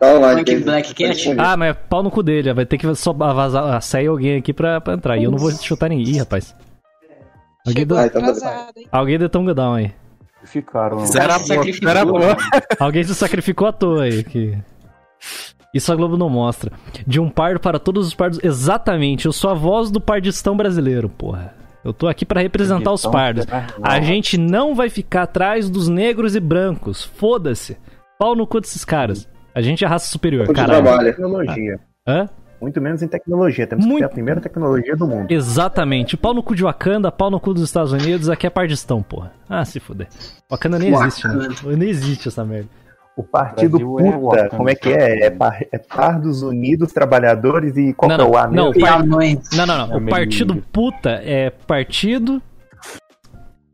Tá 0.00 0.14
online, 0.14 0.44
quer 0.44 0.52
dizer. 0.54 0.64
Black 0.64 0.94
Cat? 0.94 1.34
Ah, 1.38 1.56
mas 1.56 1.70
é 1.70 1.74
pau 1.74 2.02
no 2.02 2.10
cu 2.10 2.22
dele, 2.22 2.52
vai 2.52 2.66
ter 2.66 2.76
que 2.76 2.94
só 2.96 3.12
vazar, 3.12 3.80
sair 3.82 4.08
alguém 4.08 4.36
aqui 4.36 4.52
pra, 4.52 4.80
pra 4.80 4.94
entrar. 4.94 5.16
E 5.16 5.24
eu 5.24 5.30
não 5.30 5.38
vou 5.38 5.50
chutar 5.52 5.88
ninguém. 5.88 6.14
Ih, 6.14 6.18
rapaz. 6.18 6.54
Alguém 7.66 7.86
do, 7.86 7.96
Ah, 7.96 8.06
então 8.06 8.20
tá 8.22 8.72
hein? 8.76 8.86
alguém 8.92 9.18
do 9.18 9.28
Tonga 9.28 9.54
Down 9.54 9.74
aí. 9.74 9.92
Ficaram. 10.44 11.00
Fizeram 11.00 11.34
a 11.34 11.38
Se 11.38 11.48
boa, 11.48 11.56
sacrificou. 11.56 11.88
fizeram 11.88 12.00
a 12.00 12.04
boa. 12.12 12.36
Alguém 12.78 13.04
se 13.04 13.14
sacrificou 13.14 13.68
à 13.68 13.72
toa 13.72 14.02
aí. 14.04 14.22
Que... 14.22 14.56
Isso 15.74 15.92
a 15.92 15.96
Globo 15.96 16.16
não 16.16 16.28
mostra. 16.28 16.70
De 17.06 17.18
um 17.20 17.28
pardo 17.28 17.58
para 17.60 17.78
todos 17.78 18.06
os 18.06 18.14
pardos. 18.14 18.38
Exatamente, 18.42 19.26
eu 19.26 19.32
sou 19.32 19.50
a 19.50 19.54
voz 19.54 19.90
do 19.90 20.00
pardistão 20.00 20.56
brasileiro, 20.56 21.08
porra. 21.08 21.54
Eu 21.86 21.92
tô 21.92 22.08
aqui 22.08 22.26
pra 22.26 22.40
representar 22.40 22.92
os 22.92 23.06
pardos. 23.06 23.46
A 23.80 24.00
gente 24.00 24.36
não 24.36 24.74
vai 24.74 24.90
ficar 24.90 25.22
atrás 25.22 25.70
dos 25.70 25.86
negros 25.88 26.34
e 26.34 26.40
brancos. 26.40 27.04
Foda-se. 27.04 27.76
Pau 28.18 28.34
no 28.34 28.44
cu 28.44 28.60
desses 28.60 28.84
caras. 28.84 29.28
A 29.54 29.60
gente 29.62 29.84
é 29.84 29.86
raça 29.88 30.08
superior, 30.08 30.46
trabalha. 30.48 31.12
Tecnologia. 31.12 31.78
Hã? 32.06 32.28
Muito 32.60 32.80
menos 32.80 33.02
em 33.02 33.08
tecnologia. 33.08 33.66
Temos 33.66 33.84
Muito- 33.84 33.98
que 33.98 34.00
ter 34.08 34.10
a 34.10 34.14
primeira 34.14 34.40
tecnologia 34.40 34.96
do 34.96 35.06
mundo. 35.06 35.30
Exatamente. 35.30 36.16
Pau 36.16 36.34
no 36.34 36.42
cu 36.42 36.54
de 36.56 36.62
Wakanda, 36.64 37.12
pau 37.12 37.30
no 37.30 37.38
cu 37.38 37.54
dos 37.54 37.62
Estados 37.62 37.92
Unidos, 37.92 38.28
aqui 38.28 38.46
é 38.46 38.50
pardistão, 38.50 39.02
porra. 39.02 39.32
Ah, 39.48 39.64
se 39.64 39.78
fuder. 39.78 40.08
Wakanda 40.50 40.78
nem 40.78 40.92
existe, 40.92 41.28
né? 41.28 41.48
Nem 41.76 41.88
existe 41.88 42.28
essa 42.28 42.44
merda. 42.44 42.68
O 43.16 43.22
partido 43.22 43.78
Brasil 43.78 43.98
é 44.00 44.12
puta, 44.12 44.18
Wakanda. 44.36 44.48
como 44.50 44.68
é 44.68 44.74
que 44.74 44.88
é? 44.90 45.24
É, 45.24 45.30
par, 45.30 45.62
é 45.72 45.78
Pardos 45.78 46.42
Unidos 46.42 46.92
Trabalhadores 46.92 47.74
e 47.76 47.94
qual 47.94 48.10
Não, 48.10 48.16
é 48.16 48.22
o 48.22 48.30
não, 48.30 48.36
A 48.36 48.46
não. 48.46 48.70
mesmo? 48.72 48.86
A 48.86 48.98
mãe. 49.06 49.40
Não, 49.54 49.66
não, 49.66 49.86
não. 49.86 49.94
É 49.94 49.96
O 49.96 50.06
partido 50.06 50.56
puta 50.70 51.10
é 51.24 51.48
partido. 51.48 52.42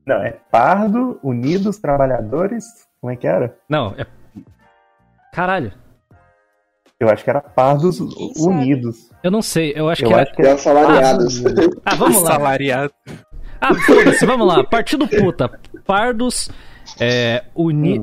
Não, 0.06 0.16
é 0.22 0.36
Pardo 0.50 1.18
Unidos 1.24 1.78
Trabalhadores. 1.78 2.64
Como 3.00 3.12
é 3.12 3.16
que 3.16 3.26
era? 3.26 3.56
Não, 3.68 3.94
é. 3.98 4.06
Caralho. 5.32 5.72
Eu 7.00 7.08
acho 7.10 7.24
que 7.24 7.30
era 7.30 7.40
Pardos 7.40 7.96
sabe? 7.96 8.10
Unidos. 8.38 9.10
Eu 9.24 9.30
não 9.32 9.42
sei, 9.42 9.72
eu 9.74 9.88
acho 9.88 10.04
Eu 10.04 10.08
que 10.08 10.14
é. 10.14 10.20
acho 10.20 10.30
que 10.34 10.42
Tem 10.42 10.52
assalariados. 10.52 11.42
Ah, 11.84 11.94
vamos 11.96 12.22
lá. 12.22 12.30
Salariado. 12.32 12.92
Ah, 13.60 13.74
foda-se, 13.74 14.24
vamos 14.24 14.46
lá. 14.46 14.62
Partido 14.62 15.08
puta. 15.08 15.50
Pardos. 15.84 16.48
É. 17.00 17.42
Uni... 17.56 18.00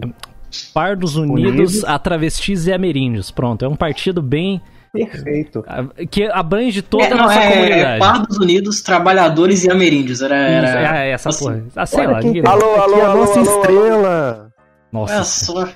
Pardos 0.73 1.15
Unidos, 1.15 1.51
Unidos. 1.51 1.83
a 1.83 1.97
travestis 1.99 2.67
e 2.67 2.73
ameríndios. 2.73 3.31
Pronto, 3.31 3.63
é 3.63 3.67
um 3.67 3.75
partido 3.75 4.21
bem. 4.21 4.61
perfeito. 4.91 5.63
que 6.09 6.23
abrange 6.25 6.81
toda 6.81 7.03
É, 7.05 7.07
a 7.11 7.15
não, 7.15 7.23
nossa 7.23 7.39
é, 7.39 7.43
é 7.45 7.51
comunidade. 7.63 7.99
Pardos 7.99 8.37
Unidos, 8.37 8.81
Trabalhadores 8.81 9.63
e 9.63 9.71
Ameríndios. 9.71 10.21
Era. 10.21 10.35
Era... 10.35 11.05
é, 11.05 11.11
essa 11.11 11.29
assim. 11.29 11.45
porra. 11.45 11.63
Ah, 11.75 11.85
sei 11.85 12.07
lá, 12.07 12.19
quem 12.19 12.27
ninguém. 12.29 12.43
tá 12.43 12.51
Alô, 12.51 12.75
alô, 12.75 12.93
aqui, 12.95 13.01
a 13.01 13.07
alô, 13.09 13.19
nossa 13.21 13.39
alô, 13.39 13.49
alô. 13.49 13.59
estrela. 13.61 14.49
Nossa, 14.91 15.13
Olha 15.15 15.23
só. 15.23 15.69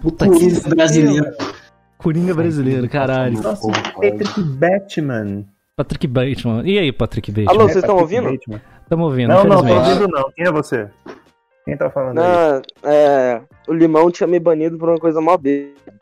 puta 0.00 0.24
que. 0.26 0.30
Coringa 0.38 0.68
brasileiro. 0.74 1.26
Coringa 1.98 2.34
brasileiro, 2.34 2.88
caralho. 2.88 3.40
Nossa, 3.42 3.68
Patrick 3.70 4.40
Batman. 4.42 5.44
Patrick 5.76 6.06
Bateman. 6.06 6.62
E 6.66 6.78
aí, 6.78 6.92
Patrick 6.92 7.30
Bateman? 7.30 7.50
Alô, 7.50 7.62
vocês 7.68 7.76
estão 7.84 7.96
ouvindo? 7.96 8.38
Tamo 8.88 9.04
ouvindo, 9.04 9.28
Não, 9.28 9.44
não, 9.44 9.64
tô 9.64 9.72
ouvindo 9.74 10.08
não. 10.08 10.30
Quem 10.34 10.46
é 10.46 10.52
você? 10.52 10.88
Quem 11.64 11.76
tá 11.76 11.88
falando 11.90 12.18
aí? 12.18 12.24
Não, 12.26 12.90
é. 12.90 13.40
O 13.68 13.72
Limão 13.72 14.10
tinha 14.10 14.26
me 14.26 14.38
banido 14.40 14.76
por 14.78 14.88
uma 14.88 14.98
coisa 14.98 15.20
mó 15.20 15.36
besta. 15.36 15.92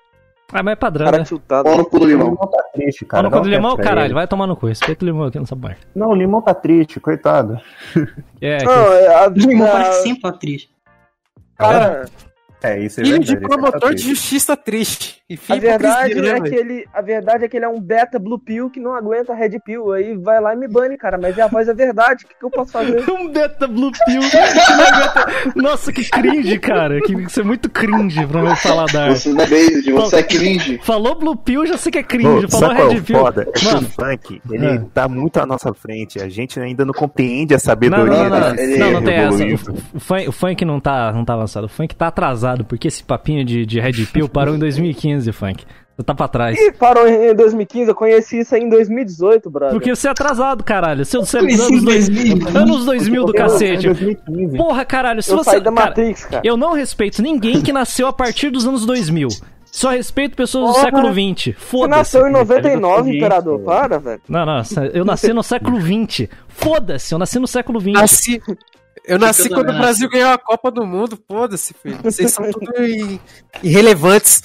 Ah, 0.52 0.62
mas 0.64 0.72
é 0.72 0.76
padrão, 0.76 1.04
Cara 1.04 1.18
né? 1.18 1.24
tiltado. 1.24 1.68
No 1.76 1.84
cu 1.84 1.98
do 2.00 2.04
O 2.06 2.08
limão. 2.08 2.30
Limão 2.30 2.46
tá 2.50 2.62
triste, 2.74 3.04
Cara, 3.04 3.22
cara. 3.22 3.30
no 3.30 3.36
cu 3.36 3.42
do 3.44 3.48
limão, 3.54 3.76
caralho, 3.76 4.06
ele. 4.08 4.14
vai 4.14 4.26
tomar 4.26 4.46
no 4.48 4.56
cu. 4.56 4.66
Respeita 4.66 5.04
o 5.04 5.06
limão 5.06 5.26
aqui 5.26 5.38
nessa 5.38 5.54
parte. 5.54 5.80
Não, 5.94 6.08
o 6.08 6.14
Limão 6.14 6.42
tá 6.42 6.52
triste, 6.54 6.98
coitado. 6.98 7.56
É, 8.40 8.58
que- 8.58 8.64
Não, 8.64 8.92
é 8.92 9.14
a, 9.14 9.28
Limão 9.28 9.66
a- 9.68 9.70
parece 9.70 10.02
sempre 10.02 10.28
atriz. 10.28 10.68
cara, 11.56 12.06
É, 12.62 12.78
isso 12.78 13.00
é 13.00 13.04
Filho 13.04 13.16
verdade. 13.18 13.36
de 13.40 13.40
tá 13.40 13.48
promotor 13.48 13.94
de 13.94 14.02
justiça 14.02 14.56
triste. 14.56 15.20
A 15.48 15.54
verdade, 15.56 16.12
é 16.28 16.40
que 16.40 16.54
ele, 16.54 16.84
a 16.92 17.00
verdade 17.00 17.44
é 17.44 17.48
que 17.48 17.56
ele 17.56 17.64
é 17.64 17.68
um 17.68 17.80
beta 17.80 18.18
blue 18.18 18.38
pill 18.38 18.68
que 18.68 18.80
não 18.80 18.92
aguenta 18.94 19.32
red 19.32 19.58
pill. 19.64 19.92
Aí 19.92 20.16
vai 20.16 20.40
lá 20.40 20.54
e 20.54 20.56
me 20.58 20.66
bane, 20.66 20.98
cara. 20.98 21.16
Mas 21.16 21.38
é 21.38 21.42
a 21.42 21.46
voz 21.46 21.68
da 21.68 21.72
verdade. 21.72 22.24
O 22.24 22.28
que, 22.28 22.34
que 22.34 22.44
eu 22.44 22.50
posso 22.50 22.72
fazer? 22.72 23.04
Um 23.10 23.28
beta 23.30 23.66
blue 23.68 23.92
pill. 24.04 24.20
que 24.20 24.36
não 24.36 24.84
aguenta- 24.84 25.52
Nossa, 25.54 25.92
que 25.92 26.04
cringe, 26.10 26.58
cara. 26.58 27.00
Que 27.00 27.12
isso 27.14 27.40
é 27.40 27.44
muito 27.44 27.70
cringe 27.70 28.26
pra 28.26 28.42
meu 28.42 28.54
paladar. 28.62 29.10
Você 29.16 29.32
não 29.32 29.40
é 29.42 29.46
David, 29.46 29.92
você 29.92 30.16
é 30.16 30.22
cringe. 30.22 30.80
Falou 30.82 31.14
blue 31.14 31.36
pill, 31.36 31.64
já 31.64 31.76
sei 31.78 31.92
que 31.92 31.98
é 31.98 32.02
Pô, 32.02 32.08
cringe. 32.08 32.48
Falou 32.50 32.74
qual 32.74 32.88
é 32.90 32.92
red 32.92 32.98
o 32.98 33.02
pill. 33.04 33.18
foda? 33.18 33.42
É 33.42 33.44
que 33.52 33.66
o 33.66 33.72
Mano, 33.72 33.88
funk, 33.88 34.42
ele 34.50 34.66
Ah. 34.66 34.82
tá 34.92 35.08
muito 35.08 35.38
à 35.38 35.46
nossa 35.46 35.72
frente. 35.72 36.20
A 36.20 36.28
gente 36.28 36.58
ainda 36.58 36.84
não 36.84 36.92
compreende 36.92 37.54
a 37.54 37.56
não, 37.56 37.60
sabedoria 37.60 38.28
não, 38.28 38.40
não, 38.40 38.54
desse 38.56 38.78
não, 38.78 38.90
não 38.92 39.02
tem 39.04 39.14
essa. 39.14 39.44
O, 39.70 39.96
o 39.96 40.00
funk, 40.00 40.28
o 40.28 40.32
funk 40.32 40.64
não 40.64 40.80
tá, 40.80 41.12
não 41.12 41.24
tá 41.24 41.34
avançado. 41.34 41.66
O 41.66 41.68
funk 41.68 41.94
tá 41.94 42.08
atrasado, 42.08 42.49
porque 42.64 42.88
esse 42.88 43.02
papinho 43.02 43.44
de, 43.44 43.64
de 43.64 43.80
red 43.80 43.92
pill 44.12 44.28
parou 44.28 44.54
em 44.54 44.58
2015, 44.60 45.30
funk. 45.32 45.64
Você 45.96 46.04
tá 46.04 46.14
pra 46.14 46.28
trás. 46.28 46.58
Ih, 46.58 46.72
parou 46.72 47.06
em 47.06 47.34
2015. 47.34 47.90
Eu 47.90 47.94
conheci 47.94 48.40
isso 48.40 48.54
aí 48.54 48.62
em 48.62 48.70
2018, 48.70 49.50
brother. 49.50 49.74
Porque 49.74 49.94
você 49.94 50.08
é 50.08 50.10
atrasado, 50.10 50.64
caralho. 50.64 51.04
Seu, 51.04 51.26
seu, 51.26 51.40
Conheci 51.40 51.60
anos, 51.62 51.82
em 51.82 51.84
dois, 51.84 52.08
2000. 52.08 52.48
anos 52.58 52.84
2000 52.86 53.24
do 53.26 53.30
Eu 53.32 53.34
cacete. 53.36 53.86
2015. 53.88 54.56
Porra, 54.56 54.84
caralho, 54.86 55.22
se 55.22 55.30
eu 55.30 55.36
você. 55.36 55.50
saí 55.50 55.60
da 55.60 55.70
cara, 55.70 55.88
Matrix, 55.88 56.24
cara. 56.24 56.42
eu 56.42 56.56
não 56.56 56.72
respeito 56.72 57.20
ninguém 57.20 57.60
que 57.60 57.70
nasceu 57.70 58.06
a 58.06 58.12
partir 58.14 58.48
dos 58.48 58.66
anos 58.66 58.86
2000. 58.86 59.28
Só 59.70 59.90
respeito 59.90 60.34
pessoas 60.34 60.68
do 60.68 60.72
Porra. 60.72 60.84
século 60.86 61.12
XX. 61.12 61.44
Você 61.44 61.52
Foda-se. 61.58 61.98
nasceu 61.98 62.26
em 62.26 62.32
99, 62.32 62.80
Metade 62.80 63.04
da 63.10 63.16
imperador. 63.16 63.60
Para, 63.60 63.98
velho. 63.98 64.20
Não, 64.26 64.46
não, 64.46 64.62
eu 64.94 65.04
nasci 65.04 65.32
no 65.34 65.42
século 65.42 65.78
XX. 65.80 66.28
Foda-se, 66.48 67.14
eu 67.14 67.18
nasci 67.18 67.38
no 67.38 67.46
século 67.46 67.78
XX. 67.78 67.92
Nasci. 67.92 68.42
Eu 69.10 69.18
nasci 69.18 69.50
eu 69.50 69.56
quando 69.56 69.70
o 69.70 69.76
Brasil 69.76 70.08
ganhou 70.08 70.30
a 70.30 70.38
Copa 70.38 70.70
do 70.70 70.86
Mundo. 70.86 71.18
Foda-se, 71.26 71.74
filho. 71.74 71.98
Vocês 72.00 72.30
são 72.30 72.48
tudo 72.52 72.72
irrelevantes. 73.60 74.40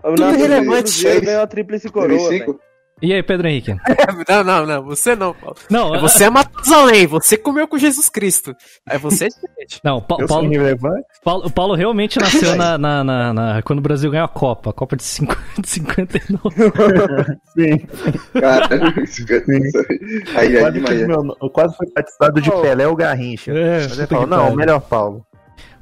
Tudo 0.00 0.30
irrelevante, 0.32 0.92
gente. 0.92 1.24
ganhou 1.24 1.42
a 1.42 1.46
tríplice 1.46 1.88
coroa, 1.88 2.28
velho. 2.28 2.60
2005? 3.00 3.06
E 3.06 3.12
aí, 3.14 3.22
Pedro 3.22 3.48
Henrique? 3.48 3.74
Não, 4.28 4.44
não, 4.44 4.66
não. 4.66 4.82
Você 4.84 5.14
não, 5.16 5.32
Paulo. 5.34 5.56
Não, 5.70 5.94
É 5.94 6.00
Você 6.00 6.24
é 6.24 6.30
Matusalém. 6.30 7.06
Você 7.06 7.36
comeu 7.36 7.66
com 7.66 7.78
Jesus 7.78 8.08
Cristo. 8.08 8.54
Aí 8.88 8.98
você 8.98 9.26
é 9.26 9.28
diferente. 9.28 9.80
não, 9.84 10.00
Pa- 10.00 10.16
Paulo? 10.26 10.48
Paulo, 11.24 11.46
o 11.46 11.50
Paulo 11.50 11.74
realmente 11.74 12.18
nasceu 12.18 12.54
na, 12.56 12.76
na- 12.76 13.04
na- 13.04 13.32
na- 13.32 13.62
quando 13.62 13.78
o 13.78 13.82
Brasil 13.82 14.10
ganhou 14.10 14.24
a 14.24 14.28
Copa, 14.28 14.70
a 14.70 14.72
Copa 14.72 14.96
de, 14.96 15.02
cinco- 15.04 15.36
de 15.58 15.68
59. 15.68 16.54
Sim. 17.54 17.78
Cara, 18.38 18.68
aí. 18.74 20.36
Aí 20.36 20.56
é 20.56 20.60
Quase, 20.60 20.72
demais. 20.74 20.98
fiz 20.98 21.06
meu- 21.06 21.36
eu 21.42 21.50
quase 21.50 21.76
fui 21.76 21.86
batizado 21.94 22.40
de. 22.40 22.50
Pelé 22.50 22.86
ou 22.88 22.96
Garrincha. 22.96 23.52
É, 23.52 23.80
Mas 23.88 23.98
ele 23.98 24.06
falou, 24.06 24.26
não, 24.26 24.54
melhor 24.56 24.80
Paulo. 24.80 25.24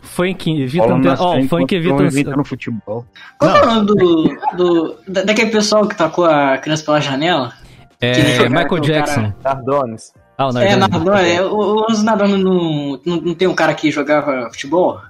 Funk 0.07 0.63
evita 0.63 0.87
Ó, 0.87 0.97
enquanto 0.99 1.49
funk 1.49 1.75
evita 1.75 1.95
não 1.97 2.07
evita 2.07 2.37
no 2.37 2.45
futebol. 2.45 3.05
Qual 3.39 3.57
é 3.57 3.63
o 3.63 3.67
nome 3.67 3.87
do, 3.87 4.39
do, 4.57 4.97
da- 5.09 5.23
daquele 5.25 5.51
pessoal 5.51 5.87
que 5.87 5.97
tacou 5.97 6.25
a 6.25 6.57
criança 6.59 6.85
pela 6.85 7.01
janela? 7.01 7.53
É, 8.01 8.49
Michael 8.49 8.65
o 8.67 8.69
cara- 8.69 8.81
Jackson. 8.83 9.33
Tardones. 9.43 10.13
Ah, 10.39 10.47
o 10.47 10.51
É, 10.51 10.53
Nardone. 10.77 10.77
nadador, 10.81 11.17
é, 11.19 11.43
o- 11.43 11.87
os 11.91 12.03
nadando 12.03 12.37
não, 12.39 13.01
não, 13.05 13.17
não 13.23 13.35
tem 13.35 13.49
um 13.49 13.55
cara 13.55 13.75
que 13.75 13.91
jogava 13.91 14.49
futebol? 14.51 15.01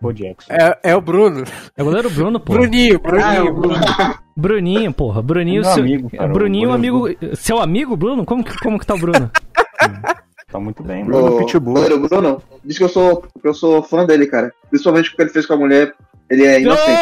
Bo 0.00 0.12
Jackson. 0.12 0.52
É, 0.52 0.78
é 0.82 0.96
o 0.96 1.00
Bruno. 1.00 1.44
É 1.76 1.82
o 1.82 1.84
goleiro 1.86 2.10
Bruno, 2.10 2.38
pô. 2.40 2.52
Bruninho, 2.54 3.00
Ah, 3.22 3.34
é 3.36 3.40
o 3.42 3.54
Bruninho. 3.54 3.80
Bruno. 3.86 4.14
Bruninho, 4.36 4.92
porra. 4.92 5.22
Bruninho, 5.22 5.62
Meu 5.62 5.70
seu... 5.72 5.82
amigo, 5.82 6.10
cara, 6.10 6.28
Bruninho, 6.32 6.70
o 6.70 6.72
amigo... 6.72 6.98
goleiro 7.00 7.36
Seu 7.36 7.58
amigo, 7.60 7.96
Bruno? 7.96 8.24
Como 8.24 8.42
que, 8.44 8.58
como 8.58 8.78
que 8.78 8.86
tá 8.86 8.94
o 8.94 8.98
Bruno? 8.98 9.30
Tá 10.54 10.60
muito 10.60 10.84
bem, 10.84 11.02
mano. 11.02 11.10
Bruno 11.20 11.34
O 11.34 11.38
Pitbull. 11.44 11.74
goleiro 11.74 11.98
Bruno, 11.98 12.40
diz 12.64 12.78
que 12.78 12.84
eu 12.84 12.88
sou, 12.88 13.22
que 13.42 13.48
eu 13.48 13.52
sou 13.52 13.82
fã 13.82 14.06
dele, 14.06 14.24
cara. 14.28 14.52
Principalmente 14.70 15.10
porque 15.10 15.22
ele 15.22 15.30
fez 15.30 15.46
com 15.46 15.54
a 15.54 15.56
mulher. 15.56 15.92
Ele 16.30 16.46
é 16.46 16.60
inocente. 16.60 17.00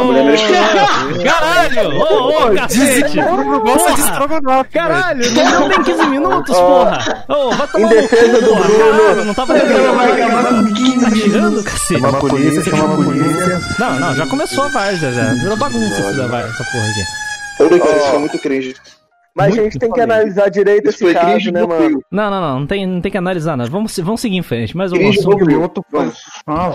Ô, 0.00 0.04
mulher 0.04 0.24
mereceu. 0.24 0.54
Caralho! 1.24 1.98
Ô, 1.98 2.28
ô, 2.46 2.54
cacete! 2.54 3.18
Gosta 3.64 3.92
de 3.94 4.00
estrogonofe. 4.02 4.70
Caralho, 4.70 5.32
não 5.34 5.60
não 5.60 5.68
tem 5.68 5.82
15 5.82 6.06
minutos, 6.10 6.54
porra! 6.56 7.24
Ô, 7.28 7.50
vai 7.50 7.66
tomar 7.66 7.86
Em 7.86 7.88
defesa 7.88 8.40
do 8.40 8.46
porra! 8.48 8.64
Bruno. 8.68 8.92
Caralho, 8.98 9.24
não 9.24 9.34
tava 9.34 9.52
lembrando. 9.52 9.96
Vai 9.96 10.12
acabar 10.22 10.44
com 10.44 10.64
15 10.74 10.92
Tá 11.00 11.10
minutos. 11.10 11.22
tirando, 11.22 11.64
cacete? 11.64 12.00
Chama 12.00 12.08
a 12.08 12.20
polícia, 12.20 12.62
chama 12.64 12.84
a 12.84 12.96
polícia. 12.96 13.60
Não, 13.80 14.00
não, 14.00 14.14
já 14.14 14.26
começou 14.28 14.64
a 14.64 14.68
várzea, 14.68 15.10
já. 15.12 15.24
Virou 15.34 15.56
bagunça 15.56 16.00
essa, 16.00 16.28
vai- 16.28 16.44
essa 16.44 16.64
porra 16.70 16.84
aqui. 16.88 17.02
Tô 17.58 17.68
brincando, 17.68 17.96
isso 17.96 18.06
foi 18.10 18.18
muito 18.20 18.38
cringe. 18.38 18.74
Mas 19.34 19.46
a 19.46 19.48
Muito 19.56 19.62
gente 19.64 19.78
tem 19.78 19.90
que 19.90 20.00
analisar 20.00 20.50
direito 20.50 20.90
Isso 20.90 21.04
esse 21.06 21.14
caso, 21.14 21.50
né, 21.52 21.64
mano? 21.66 22.02
Não, 22.10 22.30
não, 22.30 22.40
não, 22.40 22.60
não 22.60 22.66
tem, 22.66 22.86
não 22.86 23.00
tem 23.00 23.10
que 23.10 23.16
analisar 23.16 23.56
nada. 23.56 23.70
Vamos, 23.70 23.98
vamos 23.98 24.20
seguir 24.20 24.36
em 24.36 24.42
frente. 24.42 24.76
Mais 24.76 24.92
um 24.92 24.96
Cringe 24.96 25.18
assunto. 25.20 25.38
Vamos. 25.90 26.18
Ah, 26.46 26.68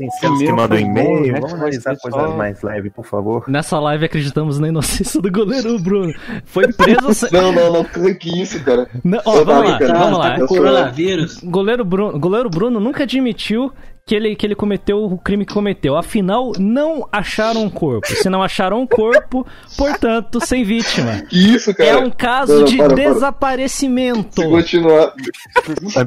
insetos 0.00 0.38
que 0.38 0.52
bom, 0.78 0.86
e-mail. 0.86 1.32
né, 1.32 1.40
Vamos 1.40 1.52
analisar 1.54 1.96
coisas 1.98 2.34
mais 2.34 2.62
leves, 2.62 2.92
por 2.94 3.04
favor. 3.04 3.44
Nessa 3.46 3.78
live 3.78 4.06
acreditamos 4.06 4.58
na 4.58 4.68
inocência 4.68 5.20
do 5.20 5.30
goleiro 5.30 5.78
Bruno. 5.78 6.14
Foi 6.46 6.66
preso. 6.72 7.12
sem- 7.12 7.28
Não, 7.30 7.52
não, 7.52 7.70
não, 7.72 7.84
que 8.14 8.40
isso, 8.40 8.62
cara. 8.64 8.88
Não, 9.04 9.20
ó, 9.26 9.44
vamos 9.44 9.70
lá, 9.70 9.78
vamos 9.78 10.18
lá. 10.18 10.46
coronavírus. 10.46 11.40
Goleiro 11.44 11.84
Bruno, 11.84 12.18
goleiro 12.18 12.48
Bruno 12.48 12.80
nunca 12.80 13.02
admitiu 13.02 13.70
que 14.08 14.14
ele, 14.14 14.36
que 14.36 14.46
ele 14.46 14.54
cometeu 14.54 15.04
o 15.04 15.18
crime 15.18 15.44
que 15.44 15.52
cometeu. 15.52 15.96
Afinal, 15.96 16.52
não 16.60 17.08
acharam 17.10 17.64
um 17.64 17.68
corpo. 17.68 18.06
Se 18.06 18.30
não 18.30 18.40
acharam 18.40 18.80
um 18.80 18.86
corpo, 18.86 19.44
portanto, 19.76 20.38
sem 20.46 20.62
vítima. 20.62 21.22
Que 21.28 21.56
isso, 21.56 21.74
cara. 21.74 21.90
É 21.90 21.96
um 21.96 22.08
caso 22.08 22.60
Não, 22.60 22.64
de 22.64 22.76
para, 22.76 22.86
para. 22.86 22.94
desaparecimento. 22.94 24.42
Se 24.42 24.48
continuar. 24.48 25.12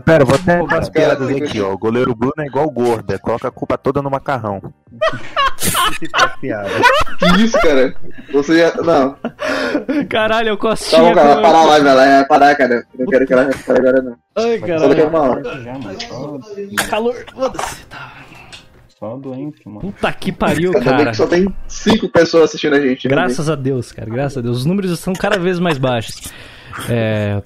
Pera, 0.05 0.23
vou 0.23 0.35
até 0.35 0.61
umas 0.61 0.87
Cara, 0.87 0.91
piadas 1.17 1.29
aqui, 1.29 1.59
ó. 1.59 1.73
O 1.73 1.77
goleiro 1.77 2.15
Bruno 2.15 2.33
é 2.39 2.45
igual 2.45 2.69
gorda, 2.69 3.19
coloca 3.19 3.49
a 3.49 3.51
culpa 3.51 3.77
toda 3.77 4.01
no 4.01 4.09
macarrão. 4.09 4.61
Tá 6.12 6.27
piada. 6.39 6.69
Que 7.17 7.43
isso, 7.43 7.59
cara. 7.62 7.93
Você 8.31 8.57
já. 8.59 8.74
Não. 8.81 9.15
Caralho, 10.09 10.50
eu 10.50 10.57
Tá 10.57 10.62
costinha. 10.69 11.01
bom, 11.01 11.13
cara. 11.15 11.36
com- 11.36 11.41
Parar 11.41 11.57
a 11.59 11.65
live, 11.65 11.88
ela 11.88 12.05
é 12.05 12.24
parar, 12.25 12.55
cara. 12.55 12.75
Eu 12.93 13.00
não 13.00 13.05
quero 13.07 13.27
que 13.27 13.33
ela 13.33 13.43
repare 13.43 13.79
agora, 13.79 14.01
não. 14.01 14.15
Ai, 14.38 14.59
Só 14.59 14.65
daqui 14.65 14.71
a 14.71 14.77
caralho. 14.79 15.09
uma 15.09 15.19
hora. 15.21 15.43
Já, 15.63 15.74
mano. 15.74 16.01
Só, 16.01 16.89
Calor. 16.89 17.15
Foda-se. 17.33 17.86
só 19.00 19.15
doente, 19.17 19.62
mano. 19.67 19.79
Puta 19.81 20.12
que 20.13 20.31
pariu, 20.31 20.71
Ainda 20.75 20.79
bem 20.91 20.98
cara. 21.00 21.12
que 21.12 21.17
só 21.17 21.27
tem 21.27 21.53
cinco 21.67 22.09
pessoas 22.09 22.45
assistindo 22.45 22.75
a 22.75 22.81
gente. 22.81 23.07
né? 23.07 23.15
Graças 23.15 23.50
a 23.50 23.55
Deus, 23.55 23.91
cara. 23.91 24.09
Graças 24.09 24.38
a 24.38 24.41
Deus. 24.41 24.57
Os 24.59 24.65
números 24.65 24.91
estão 24.91 25.13
cada 25.13 25.38
vez 25.39 25.59
mais 25.59 25.77
baixos. 25.77 26.31
É... 26.89 27.41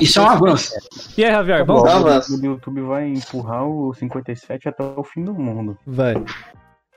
Isso 0.00 0.18
é 0.18 0.22
um 0.22 0.28
avanço. 0.28 0.72
E 1.16 1.24
aí, 1.24 1.30
Javier? 1.30 1.64
Vamos? 1.64 1.84
Tá, 1.84 1.98
o 1.98 2.02
mas- 2.04 2.28
YouTube- 2.28 2.48
o 2.48 2.50
YouTube 2.54 2.80
vai 2.82 3.06
empurrar 3.08 3.64
o 3.64 3.94
57 3.94 4.68
até 4.68 4.82
o 4.82 5.04
fim 5.04 5.22
do 5.22 5.32
mundo. 5.32 5.78
Vai. 5.86 6.14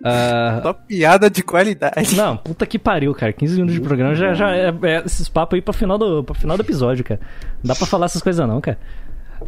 Ah, 0.04 0.60
Só 0.64 0.74
piada 0.74 1.30
de 1.30 1.44
qualidade. 1.44 2.16
Não, 2.16 2.38
puta 2.38 2.66
que 2.66 2.80
pariu, 2.80 3.14
cara. 3.14 3.34
15 3.34 3.56
minutos 3.56 3.76
de 3.76 3.82
programa 3.82 4.16
já, 4.16 4.34
já 4.34 4.56
é, 4.56 4.74
é 4.84 5.04
esses 5.06 5.28
papos 5.28 5.56
aí 5.58 5.62
pra 5.62 5.74
final, 5.74 5.98
do, 5.98 6.24
pra 6.24 6.34
final 6.36 6.56
do 6.58 6.64
episódio, 6.64 7.04
cara. 7.04 7.20
Não 7.64 7.68
dá 7.70 7.76
pra 7.76 7.86
falar 7.86 8.06
essas 8.06 8.22
coisas 8.22 8.48
não, 8.48 8.62
cara. 8.62 8.78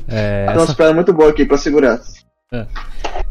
É. 0.07 0.45
Umas 0.49 0.63
essa- 0.63 0.73
piadas 0.75 0.95
muito 0.95 1.13
boas 1.13 1.29
aqui 1.31 1.45
pra 1.45 1.57
segurar. 1.57 1.99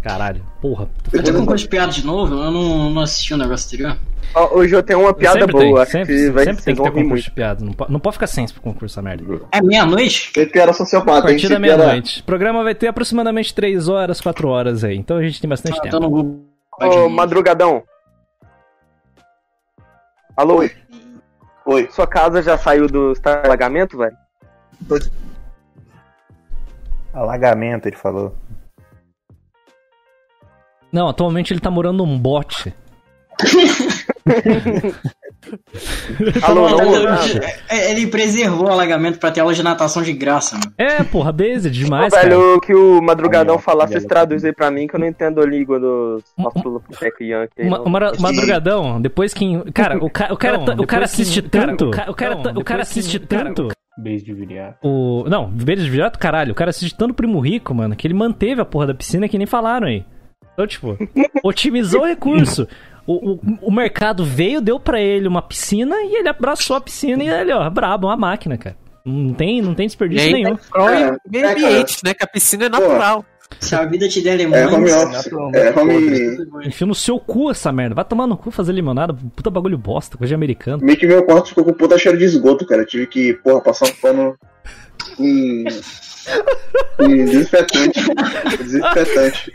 Caralho, 0.03 0.43
porra. 0.63 0.89
Eu 1.13 1.23
tô 1.23 1.33
com 1.35 1.45
coisa 1.45 1.63
de 1.63 1.69
piada 1.69 1.93
de 1.93 2.07
novo, 2.07 2.35
eu 2.35 2.51
não, 2.51 2.91
não 2.91 3.03
assisti 3.03 3.35
o 3.35 3.37
negócio 3.37 3.67
anterior. 3.67 3.99
Ó, 4.35 4.59
hoje 4.59 4.75
eu 4.75 4.83
tenho 4.83 5.01
uma 5.01 5.13
piada 5.13 5.41
sempre 5.41 5.53
boa, 5.53 5.65
tem, 5.65 5.83
acho 5.83 5.91
sempre, 5.93 6.17
que 6.17 6.31
vai, 6.31 6.45
sempre 6.45 6.63
tem 6.63 6.75
que 6.75 6.83
ter 6.83 6.89
concurso 6.89 7.09
muito. 7.09 7.25
de 7.25 7.31
piada. 7.33 7.65
Não, 7.65 7.73
po- 7.73 7.87
não 7.91 8.01
pode 8.01 8.15
ficar 8.15 8.27
sem 8.29 8.45
esse 8.45 8.55
concurso, 8.55 8.95
essa 8.95 9.03
merda. 9.03 9.25
É 9.53 9.61
meia-noite? 9.61 10.33
Tem 10.33 10.49
que 10.49 10.59
era 10.59 10.71
A 10.71 10.75
sociopata, 10.75 11.19
hein? 11.19 11.35
partir 11.35 11.49
da 11.49 11.57
Tem 11.57 11.65
que 11.65 11.69
era- 11.71 11.77
meia-noite. 11.83 12.21
O 12.21 12.25
programa 12.25 12.63
vai 12.65 12.75
ter 12.75 12.87
aproximadamente 12.87 13.53
3 13.55 13.89
horas, 13.89 14.21
4 14.21 14.49
horas 14.49 14.85
aí. 14.85 14.97
Então 14.97 15.19
a 15.19 15.23
gente 15.23 15.39
tem 15.41 15.51
bastante 15.51 15.79
Ah, 15.79 15.83
tempo. 15.83 16.01
no 16.01 16.09
Google. 16.09 16.47
Ô, 16.81 17.09
Madrugadão. 17.09 17.83
Alô? 20.37 20.59
Oi. 20.59 20.71
Oi. 21.67 21.89
Sua 21.91 22.07
casa 22.07 22.43
já 22.43 22.57
saiu 22.57 22.87
do 22.87 23.13
alagamento, 23.45 23.99
velho? 23.99 24.17
Alagamento, 27.13 27.87
ele 27.87 27.97
falou. 27.97 28.35
Não, 30.93 31.09
atualmente 31.09 31.53
ele 31.53 31.61
tá 31.61 31.71
morando 31.71 32.05
num 32.07 32.19
bote. 32.19 32.75
Alô, 36.43 36.69
não, 36.69 36.95
Ele- 36.97 37.07
não. 37.07 37.15
é, 37.69 37.91
Ele 37.93 38.07
preservou 38.09 38.67
o 38.69 38.71
alagamento 38.71 39.19
pra 39.19 39.31
ter 39.31 39.41
aula 39.41 39.55
de 39.55 39.63
natação 39.63 40.03
de 40.03 40.13
graça, 40.13 40.57
mano. 40.57 40.73
É, 40.77 41.03
porra, 41.03 41.33
Based 41.33 41.71
demais, 41.71 42.13
Ô, 42.13 42.17
cara. 42.17 42.29
velho, 42.29 42.57
o 42.57 42.61
que 42.61 42.75
o 42.75 43.01
Madrugadão 43.01 43.59
falar, 43.59 43.87
vocês 43.87 44.05
traduzem 44.05 44.53
pra 44.53 44.71
mim 44.71 44.87
que 44.87 44.95
eu 44.95 45.01
não 45.01 45.07
entendo 45.07 45.41
a 45.41 45.47
língua 45.47 45.79
dos 45.81 46.23
nossos 46.37 46.63
Peco 46.99 47.23
Yankee. 47.23 47.65
não. 47.65 47.85
Madrugadão, 48.21 49.01
depois 49.01 49.33
que. 49.35 49.45
Cara, 49.73 49.97
o, 50.03 50.11
ca- 50.11 50.33
o 50.33 50.37
cara, 50.37 50.59
Não, 50.59 50.65
tá- 50.65 50.75
o 50.79 50.87
cara 50.87 51.01
que- 51.01 51.05
assiste 51.13 51.43
cara, 51.43 51.67
tanto. 51.69 51.85
o 51.87 51.89
O 51.89 52.15
cara, 52.15 52.37
tá- 52.37 52.53
o 52.57 52.65
cara 52.65 52.83
assiste 52.83 53.19
tanto. 53.19 53.69
Beijo 53.99 54.25
de 54.25 54.33
viriato. 54.33 54.79
O. 54.83 55.25
Não, 55.29 55.47
Beijo 55.51 55.83
de 55.85 55.91
Virato, 55.91 56.19
caralho. 56.19 56.53
O 56.53 56.55
cara 56.55 56.71
assiste 56.71 56.97
tanto 56.97 57.13
Primo 57.13 57.39
Rico, 57.41 57.75
mano, 57.75 57.95
que 57.95 58.07
ele 58.07 58.15
manteve 58.15 58.61
a 58.61 58.65
porra 58.65 58.87
da 58.87 58.95
piscina 58.95 59.29
que 59.29 59.37
nem 59.37 59.47
falaram 59.47 59.87
aí. 59.89 60.05
Então, 60.55 60.67
tipo, 60.67 60.97
otimizou 61.45 62.03
o 62.03 62.07
recurso. 62.07 62.67
O, 63.13 63.33
o, 63.33 63.41
o 63.63 63.73
mercado 63.73 64.25
veio, 64.25 64.61
deu 64.61 64.79
pra 64.79 65.01
ele 65.01 65.27
uma 65.27 65.43
piscina 65.43 65.97
e 65.97 66.15
ele 66.17 66.29
abraçou 66.29 66.77
a 66.77 66.81
piscina 66.81 67.25
e 67.25 67.29
ele, 67.29 67.53
ó, 67.53 67.69
brabo, 67.69 68.07
uma 68.07 68.17
máquina, 68.17 68.57
cara. 68.57 68.77
Não 69.05 69.35
tem, 69.35 69.61
não 69.61 69.75
tem 69.75 69.87
E 69.87 69.89
desterdício 69.89 70.27
aí, 70.29 70.33
nenhum. 70.33 70.57
Qual 70.71 70.89
é 70.89 71.01
Cara, 71.01 71.17
o 71.27 71.31
meio 71.31 71.45
é, 71.45 71.55
cara. 71.55 71.67
ambiente, 71.67 71.97
né? 72.05 72.15
Que 72.15 72.23
a 72.23 72.27
piscina 72.29 72.67
é 72.67 72.69
natural. 72.69 73.25
Se 73.59 73.75
a 73.75 73.85
vida 73.85 74.09
te 74.09 74.23
der 74.23 74.35
É 74.35 74.37
lemões... 74.37 74.73
home 74.73 74.93
office. 74.93 75.29
É 75.55 75.81
home. 75.81 76.69
Enfia 76.69 76.87
no 76.87 76.95
seu 76.95 77.19
cu 77.19 77.51
essa 77.51 77.73
merda. 77.73 77.97
Vai 77.97 78.05
tomar 78.05 78.29
no 78.29 78.37
cu 78.37 78.53
fazer 78.53 78.73
limonada. 78.73 79.13
Puta 79.35 79.51
bagulho 79.51 79.77
bosta, 79.77 80.17
coisa 80.17 80.29
de 80.29 80.35
americano. 80.37 80.85
Meio 80.85 80.97
que 80.97 81.07
meu 81.07 81.25
quarto 81.25 81.49
ficou 81.49 81.65
com 81.65 81.73
puta 81.73 81.99
cheiro 81.99 82.17
de 82.17 82.25
esgoto, 82.25 82.65
cara. 82.65 82.83
Eu 82.83 82.87
tive 82.87 83.07
que, 83.09 83.35
porra, 83.43 83.61
passar 83.61 83.87
um 83.89 83.95
pano 84.01 84.37
com. 85.17 85.65
Desinfetante. 86.99 88.01
Desinfetante. 88.59 89.53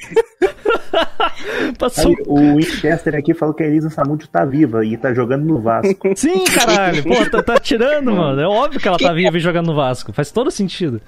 Passou. 1.78 2.12
Aí, 2.12 2.16
o 2.26 2.56
Winchester 2.56 3.16
aqui 3.16 3.34
falou 3.34 3.54
que 3.54 3.64
a 3.64 3.68
Elisa 3.68 3.90
Samúdio 3.90 4.28
tá 4.28 4.46
viva 4.46 4.86
e 4.86 4.98
tá 4.98 5.14
jogando 5.14 5.46
no 5.46 5.60
Vasco. 5.60 6.12
Sim, 6.16 6.44
caralho. 6.46 7.04
Pô, 7.04 7.26
tá, 7.30 7.44
tá 7.44 7.60
tirando, 7.60 8.12
mano. 8.12 8.40
É 8.42 8.48
óbvio 8.48 8.80
que 8.80 8.88
ela 8.88 8.98
tá 8.98 9.14
viva 9.14 9.38
e 9.38 9.40
jogando 9.40 9.68
no 9.68 9.76
Vasco. 9.76 10.12
Faz 10.14 10.32
todo 10.32 10.50
sentido. 10.52 11.02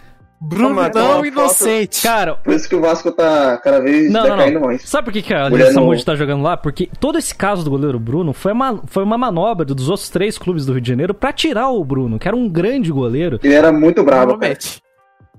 Tão 0.52 0.70
uma 0.72 0.84
foto- 0.94 1.26
inocente. 1.26 2.04
Cara, 2.04 2.36
Por 2.36 2.54
isso 2.54 2.70
que 2.70 2.76
o 2.76 2.80
Vasco 2.80 3.12
tá 3.12 3.58
cada 3.58 3.80
vez 3.82 4.12
Não, 4.12 4.22
não, 4.28 4.38
decaindo 4.38 4.60
não. 4.60 4.68
mais. 4.68 4.88
Sabe 4.88 5.06
por 5.06 5.12
que, 5.14 5.24
que 5.24 5.34
a 5.34 5.50
Mulher 5.50 5.70
Lisa 5.70 5.80
no- 5.80 5.86
Samud 5.88 6.06
tá 6.06 6.14
jogando 6.16 6.44
lá? 6.44 6.56
Porque 6.56 6.88
todo 7.00 7.18
esse 7.18 7.34
caso 7.34 7.64
do 7.64 7.72
goleiro 7.72 8.00
Bruno 8.00 8.34
foi 8.34 8.52
uma, 8.52 8.80
foi 8.86 9.02
uma 9.02 9.18
manobra 9.18 9.66
dos 9.66 9.90
outros 9.90 10.10
três 10.10 10.38
clubes 10.38 10.64
do 10.64 10.74
Rio 10.74 10.82
de 10.82 10.90
Janeiro 10.90 11.16
pra 11.16 11.34
tirar 11.34 11.70
o 11.70 11.84
Bruno, 11.84 12.20
que 12.20 12.28
era 12.28 12.38
um 12.38 12.48
grande 12.48 12.92
goleiro. 12.92 13.40
Ele 13.44 13.54
era 13.56 13.72
muito 13.72 14.04
bravo, 14.04 14.38
cara. 14.38 14.56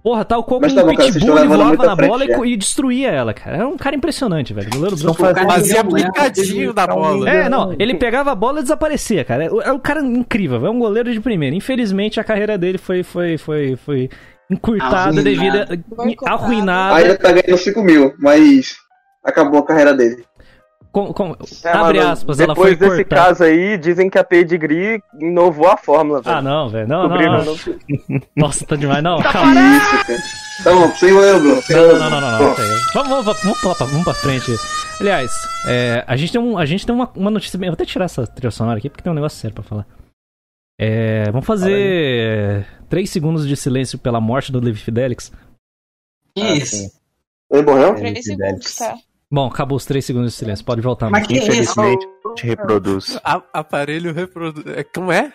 Porra, 0.09 0.25
tal 0.25 0.43
qual 0.43 0.59
Mas 0.59 0.73
como 0.73 0.87
tá 0.87 0.91
um 0.91 0.97
pitbull, 1.13 1.39
ele 1.39 1.49
voava 1.49 1.85
na 1.85 1.95
frente, 1.97 2.09
bola 2.09 2.25
e, 2.25 2.29
já. 2.29 2.35
co- 2.37 2.47
e 2.47 2.57
destruía 2.57 3.11
ela, 3.11 3.35
cara. 3.35 3.57
Era 3.59 3.69
um 3.69 3.77
cara 3.77 3.95
impressionante, 3.95 4.55
velho. 4.55 4.71
O 4.81 4.87
Estão 4.87 5.13
fazendo- 5.13 5.51
Fazia 5.51 5.81
aplicadinho 5.83 6.73
da 6.73 6.87
bola. 6.87 7.29
É, 7.29 7.47
não, 7.47 7.77
ele 7.79 7.93
pegava 7.95 8.33
a 8.33 8.35
bola 8.35 8.61
e 8.61 8.63
desaparecia, 8.63 9.23
cara. 9.23 9.45
É 9.45 9.49
é 9.69 9.71
um 9.71 9.79
cara 9.79 10.01
incrível, 10.01 10.65
é 10.65 10.71
um 10.71 10.79
goleiro 10.79 11.13
de 11.13 11.21
primeira. 11.21 11.55
Infelizmente, 11.55 12.19
a 12.19 12.25
carreira 12.25 12.57
dele 12.57 12.79
foi, 12.79 13.03
foi, 13.03 13.37
foi, 13.37 13.77
foi 13.77 14.09
encurtada 14.51 15.23
devido 15.23 15.59
a 16.25 16.31
arruinada. 16.33 16.97
Ainda 16.97 17.19
tá 17.19 17.31
ganhando 17.31 17.59
5 17.59 17.83
mil, 17.83 18.15
mas 18.19 18.77
acabou 19.23 19.61
a 19.61 19.67
carreira 19.67 19.93
dele. 19.93 20.25
Com, 21.07 21.13
com- 21.13 21.37
É, 21.65 21.69
abre 21.69 21.99
mano, 21.99 22.11
aspas, 22.11 22.41
ela 22.41 22.55
foi 22.57 22.71
Depois 22.71 22.91
desse 22.91 23.05
cortada. 23.05 23.29
caso 23.29 23.45
aí, 23.45 23.79
dizem 23.79 24.11
que 24.11 24.19
a 24.19 24.25
Pedigree 24.25 25.03
inovou 25.21 25.69
a 25.69 25.77
fórmula, 25.77 26.21
velho. 26.21 26.37
Ah, 26.37 26.43
não, 26.43 26.69
velho. 26.69 26.89
Não, 26.89 27.09
não, 27.09 27.45
não. 27.45 28.21
Nossa, 28.37 28.67
tá 28.67 28.75
demais. 28.77 29.03
Não, 29.03 29.19
Que 29.19 29.33
calma. 29.33 29.53
isso, 29.77 30.07
cara. 30.07 30.19
Tá 30.65 30.73
bom, 30.73 30.91
sem 30.97 31.13
Bruno. 31.15 31.63
Sem 31.63 31.77
Não, 31.77 31.99
não, 31.99 32.11
não, 32.11 32.21
não, 32.21 32.31
não. 32.33 32.39
Vamos, 32.39 32.55
vamos, 32.95 33.25
vamos, 33.25 33.43
vamos, 33.43 33.61
pra, 33.61 33.87
vamos 33.87 34.05
pra 34.05 34.15
frente. 34.15 34.51
Aliás, 35.01 35.31
é, 35.67 36.05
a 36.07 36.17
gente 36.17 36.33
tem, 36.33 36.41
um, 36.41 36.59
a 36.59 36.67
gente 36.67 36.85
tem 36.85 36.95
uma, 36.95 37.09
uma 37.15 37.31
notícia. 37.31 37.57
bem- 37.59 37.69
Eu 37.69 37.73
vou 37.73 37.75
até 37.75 37.85
tirar 37.85 38.07
essa 38.07 38.27
trilha 38.27 38.51
sonora 38.51 38.79
aqui 38.79 38.91
porque 38.91 39.03
tem 39.03 39.13
um 39.13 39.15
negócio 39.15 39.39
sério 39.39 39.55
pra 39.55 39.63
falar. 39.63 39.87
É, 40.81 41.31
vamos 41.31 41.47
fazer 41.47 42.67
3 42.89 43.09
segundos 43.11 43.47
de 43.47 43.57
silêncio 43.57 43.99
pela 43.99 44.21
morte 44.21 44.51
do 44.51 44.59
Levi 44.61 44.79
Fidelix. 44.81 45.31
Que 46.37 46.43
Ah, 46.43 46.55
isso? 46.55 46.77
sim. 46.77 46.91
Ele 47.51 47.63
morreu? 47.63 47.95
Três 47.95 48.25
segundos, 48.25 48.75
tá? 48.77 48.95
Bom, 49.31 49.47
acabou 49.47 49.77
os 49.77 49.85
3 49.85 50.03
segundos 50.05 50.33
de 50.33 50.39
silêncio. 50.39 50.65
Pode 50.65 50.81
voltar. 50.81 51.11
Mas 51.11 51.21
Mas 51.21 51.29
que 51.29 51.35
isso? 51.37 51.49
Infelizmente, 51.51 52.07
te 52.35 52.47
reproduz. 52.47 53.19
A- 53.23 53.43
aparelho 53.53 54.13
reproduz. 54.15 54.65
É, 54.75 54.83
como 54.83 55.13
é? 55.13 55.31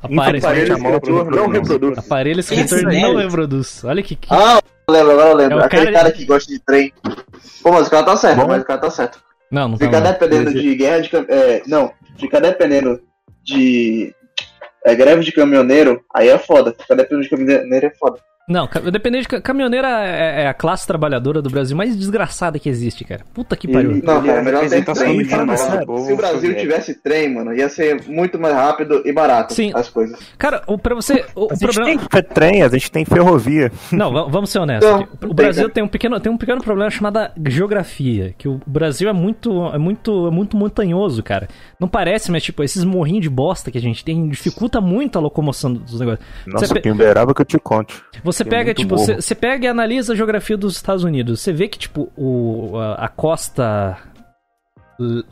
aparelho, 0.00 0.38
Infelizmente, 0.38 0.70
a 0.72 0.78
mão 0.78 0.92
escritor 0.94 1.30
não 1.30 1.48
reproduz. 1.48 1.98
aparelho 1.98 2.40
escritor 2.40 2.78
Esse 2.78 3.00
não 3.02 3.16
reproduz. 3.16 3.84
Olha 3.84 4.02
que. 4.04 4.14
que- 4.14 4.28
Ah, 4.32 4.60
eu 4.88 4.94
lembro, 4.94 5.12
agora 5.12 5.28
eu 5.30 5.36
lembro. 5.36 5.58
É 5.58 5.64
Aquele 5.64 5.86
cara- 5.86 5.96
cara... 5.98 6.12
que 6.12 6.24
gosta 6.24 6.52
de 6.52 6.60
trem. 6.60 6.92
Pô, 7.62 7.72
mas 7.72 7.88
o 7.88 7.90
cara 7.90 8.04
tá 8.06 8.16
certo, 8.16 8.36
Bom. 8.40 8.46
mas 8.46 8.62
o 8.62 8.64
cara 8.64 8.80
tá 8.80 8.90
certo. 8.90 9.18
Não, 9.50 9.68
não 9.68 9.78
tá. 9.78 9.84
Ficar 9.84 10.00
não. 10.00 10.12
dependendo 10.12 10.44
Mas- 10.52 10.62
de 10.62 10.74
guerra 10.76 11.00
de 11.00 11.10
é, 11.28 11.62
Não, 11.66 11.92
ficar 12.18 12.38
dependendo 12.40 13.00
de. 13.42 14.14
É, 14.86 14.94
greve 14.94 15.24
de 15.24 15.32
caminhoneiro, 15.32 16.04
aí 16.14 16.28
é 16.28 16.38
foda. 16.38 16.72
Ficar 16.78 16.94
dependendo 16.94 17.22
de 17.24 17.30
caminhoneiro 17.30 17.86
é 17.86 17.90
foda. 17.98 18.18
Não, 18.46 18.68
dependendo 18.92 19.22
de. 19.22 19.28
ca- 19.28 19.40
Caminhoneira 19.40 19.88
é, 20.06 20.42
é 20.42 20.46
a 20.48 20.52
classe 20.54 20.86
trabalhadora 20.86 21.40
do 21.40 21.48
Brasil 21.48 21.74
mais 21.76 21.96
desgraçada 21.96 22.58
que 22.58 22.68
existe, 22.68 23.02
cara. 23.04 23.22
Puta 23.32 23.56
que 23.56 23.66
pariu. 23.66 23.92
Não, 24.04 24.22
cara, 24.22 24.42
melhor 24.42 24.68
ter 24.68 24.84
trem. 24.84 25.26
povo 25.86 26.04
Se 26.06 26.12
o 26.12 26.16
Brasil 26.16 26.36
soviético. 26.40 26.60
tivesse 26.60 26.94
trem, 26.94 27.32
mano, 27.34 27.54
ia 27.54 27.68
ser 27.70 28.02
muito 28.06 28.38
mais 28.38 28.54
rápido 28.54 29.02
e 29.04 29.12
barato 29.12 29.54
Sim. 29.54 29.72
as 29.74 29.88
coisas. 29.88 30.18
Cara, 30.36 30.62
o, 30.66 30.76
pra 30.76 30.94
você. 30.94 31.24
O, 31.34 31.44
o 31.46 31.52
A 31.52 31.54
gente 31.54 31.72
problema. 31.74 32.08
tem 32.08 32.22
trem, 32.22 32.62
a 32.62 32.68
gente 32.68 32.90
tem 32.90 33.04
ferrovia. 33.04 33.72
Não, 33.90 34.12
va- 34.12 34.24
vamos 34.24 34.50
ser 34.50 34.58
honestos. 34.58 34.90
Não, 34.90 35.02
o 35.02 35.06
tem, 35.16 35.34
Brasil 35.34 35.66
né? 35.68 35.72
tem 35.72 35.82
um 35.84 35.88
pequeno, 35.88 36.20
tem 36.20 36.30
um 36.32 36.36
pequeno 36.36 36.60
problema 36.62 36.90
chamado 36.90 37.30
geografia, 37.48 38.34
que 38.36 38.46
o 38.48 38.60
Brasil 38.66 39.08
é 39.08 39.12
muito, 39.12 39.66
é 39.68 39.78
muito, 39.78 40.26
é 40.26 40.30
muito 40.30 40.56
montanhoso, 40.56 41.22
cara. 41.22 41.48
Não 41.80 41.88
parece, 41.88 42.30
mas 42.30 42.42
tipo 42.42 42.62
esses 42.62 42.84
morrinhos 42.84 43.22
de 43.22 43.30
bosta 43.30 43.70
que 43.70 43.78
a 43.78 43.80
gente 43.80 44.04
tem 44.04 44.28
dificulta 44.28 44.80
muito 44.80 45.18
a 45.18 45.20
locomoção 45.22 45.72
dos 45.72 45.98
negócios. 45.98 46.26
Nossa, 46.46 46.66
Você 46.66 46.80
quem 46.80 46.92
uberaba 46.92 47.34
que 47.34 47.40
eu 47.40 47.46
te 47.46 47.58
conte. 47.58 47.94
Você 48.22 48.33
Tem 48.42 48.50
pega, 48.50 48.64
muito 48.68 48.78
tipo, 48.78 48.96
você 48.96 49.16
você 49.16 49.34
pega 49.34 49.66
e 49.66 49.68
analisa 49.68 50.12
a 50.12 50.16
geografia 50.16 50.56
dos 50.56 50.74
Estados 50.74 51.04
Unidos. 51.04 51.40
Você 51.40 51.52
vê 51.52 51.68
que 51.68 51.78
tipo 51.78 52.10
o 52.16 52.76
a, 52.76 53.04
a 53.04 53.08
costa 53.08 53.98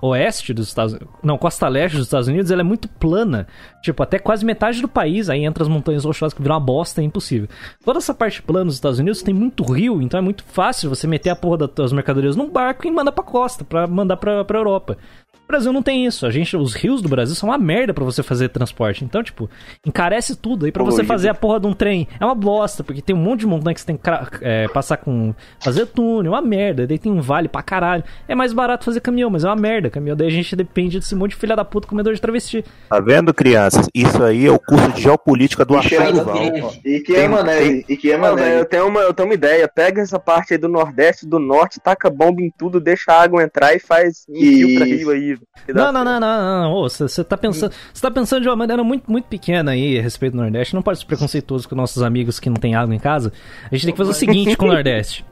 oeste 0.01 0.53
dos 0.53 0.69
Estados 0.69 0.99
não, 1.23 1.39
costa 1.39 1.69
leste 1.69 1.97
dos 1.97 2.07
Estados 2.07 2.29
Unidos, 2.29 2.51
ela 2.51 2.63
é 2.63 2.65
muito 2.65 2.89
plana. 2.89 3.47
Tipo, 3.83 4.03
até 4.03 4.19
quase 4.19 4.45
metade 4.45 4.81
do 4.81 4.89
país, 4.89 5.31
aí 5.31 5.45
entra 5.45 5.63
as 5.63 5.69
montanhas 5.69 6.05
rochosas 6.05 6.35
que 6.35 6.43
viram 6.43 6.55
uma 6.55 6.61
bosta, 6.61 7.01
é 7.01 7.05
impossível. 7.05 7.49
Toda 7.85 7.99
essa 7.99 8.15
parte 8.15 8.43
plana 8.43 8.67
dos 8.67 8.75
Estados 8.75 8.99
Unidos 8.99 9.23
tem 9.23 9.35
muito 9.35 9.63
rio, 9.65 10.03
então 10.03 10.19
é 10.19 10.21
muito 10.23 10.45
fácil 10.45 10.89
você 10.89 11.07
meter 11.07 11.31
a 11.31 11.37
porra 11.37 11.69
das 11.69 11.93
mercadorias 11.93 12.37
num 12.37 12.51
barco 12.51 12.87
e 12.87 12.91
mandar 12.91 13.13
pra 13.13 13.25
costa, 13.25 13.65
pra 13.65 13.87
mandar 13.87 14.17
pra, 14.17 14.45
pra 14.45 14.59
Europa. 14.59 14.99
O 15.45 15.53
Brasil 15.53 15.73
não 15.73 15.83
tem 15.83 16.07
isso. 16.07 16.25
A 16.25 16.31
gente, 16.31 16.57
os 16.57 16.75
rios 16.75 17.03
do 17.03 17.09
Brasil 17.09 17.35
são 17.35 17.49
uma 17.51 17.59
merda 17.59 17.93
pra 17.93 18.05
você 18.05 18.23
fazer 18.23 18.49
transporte. 18.49 19.05
Então, 19.05 19.23
tipo, 19.23 19.51
encarece 19.87 20.35
tudo. 20.35 20.65
Aí 20.65 20.73
pra 20.73 20.83
você 20.83 21.05
fazer 21.05 21.29
a 21.29 21.35
porra 21.35 21.61
de 21.61 21.67
um 21.67 21.75
trem 21.75 22.09
é 22.19 22.25
uma 22.25 22.35
bosta, 22.35 22.83
porque 22.83 23.03
tem 23.03 23.15
um 23.15 23.19
monte 23.19 23.41
de 23.41 23.47
montanha 23.47 23.75
que 23.75 23.81
você 23.81 23.87
tem 23.87 23.97
que 23.97 24.03
é, 24.41 24.67
passar 24.69 24.97
com. 24.97 25.35
fazer 25.61 25.87
túnel, 25.87 26.33
é 26.33 26.37
uma 26.37 26.43
merda. 26.43 26.87
Daí 26.87 26.99
tem 26.99 27.13
um 27.13 27.21
vale 27.21 27.49
pra 27.49 27.63
caralho. 27.63 28.03
É 28.27 28.35
mais 28.35 28.53
barato 28.53 28.85
fazer 28.85 29.01
caminhão, 29.01 29.29
mas 29.29 29.45
é 29.45 29.49
uma 29.49 29.57
merda. 29.57 29.91
Caminhão, 29.91 30.17
daí 30.17 30.29
a 30.29 30.31
gente 30.31 30.57
depende 30.57 30.99
desse 30.99 31.15
monte 31.15 31.33
de 31.33 31.37
filha 31.37 31.55
da 31.55 31.65
puta 31.65 31.87
comedor 31.87 32.15
de 32.15 32.21
travesti. 32.21 32.65
Tá 32.89 33.01
vendo, 33.01 33.35
crianças? 33.35 33.89
Isso 33.95 34.23
aí 34.23 34.47
é 34.47 34.51
o 34.51 34.59
curso 34.59 34.93
de 34.93 35.03
geopolítica 35.03 35.65
do 35.65 35.75
E 35.75 35.77
Arthur 35.77 36.13
Duval. 36.13 36.73
E 36.85 37.01
que 37.01 37.15
é 37.15 37.29
mané, 37.29 37.85
e 37.89 37.97
que 37.97 38.11
é 38.11 38.19
velho, 38.19 38.23
mané. 38.23 38.61
eu 38.61 38.65
tenho, 38.65 38.87
uma, 38.87 39.01
eu 39.01 39.13
tenho 39.13 39.29
uma 39.29 39.35
ideia. 39.35 39.69
Pega 39.69 40.01
essa 40.01 40.19
parte 40.19 40.55
aí 40.55 40.59
do 40.59 40.69
Nordeste, 40.69 41.27
do 41.27 41.39
Norte, 41.39 41.81
taca 41.81 42.09
bomba 42.09 42.41
em 42.41 42.51
tudo, 42.57 42.81
deixa 42.81 43.13
a 43.13 43.23
água 43.23 43.43
entrar 43.43 43.75
e 43.75 43.79
faz 43.79 44.25
infiltra 44.29 44.87
Isso. 44.87 44.97
rio 44.97 45.11
aí. 45.11 45.32
Que 45.67 45.73
Não, 45.73 45.93
não, 45.93 46.03
certo. 46.05 46.05
não, 46.05 46.21
não, 46.21 46.71
não. 46.73 46.83
Você 46.89 47.25
tá 47.25 47.37
pensando. 47.37 47.73
Você 47.93 48.01
tá 48.03 48.11
pensando 48.11 48.43
de 48.43 48.49
uma 48.49 48.57
maneira 48.57 48.83
muito, 48.85 49.11
muito 49.11 49.27
pequena 49.27 49.73
aí 49.73 49.99
a 49.99 50.03
respeito 50.03 50.33
do 50.35 50.43
Nordeste. 50.43 50.75
Não 50.75 50.83
pode 50.83 50.99
ser 51.01 51.07
preconceituoso 51.07 51.69
com 51.69 51.75
nossos 51.75 52.03
amigos 52.03 52.39
que 52.41 52.49
não 52.51 52.57
tem 52.57 52.75
água 52.75 52.95
em 52.95 52.99
casa. 52.99 53.33
A 53.71 53.75
gente 53.75 53.85
tem 53.87 53.93
que 53.95 53.99
fazer 53.99 54.11
o 54.11 54.15
seguinte 54.15 54.57
com 54.57 54.67
o 54.67 54.73
Nordeste. 54.73 55.25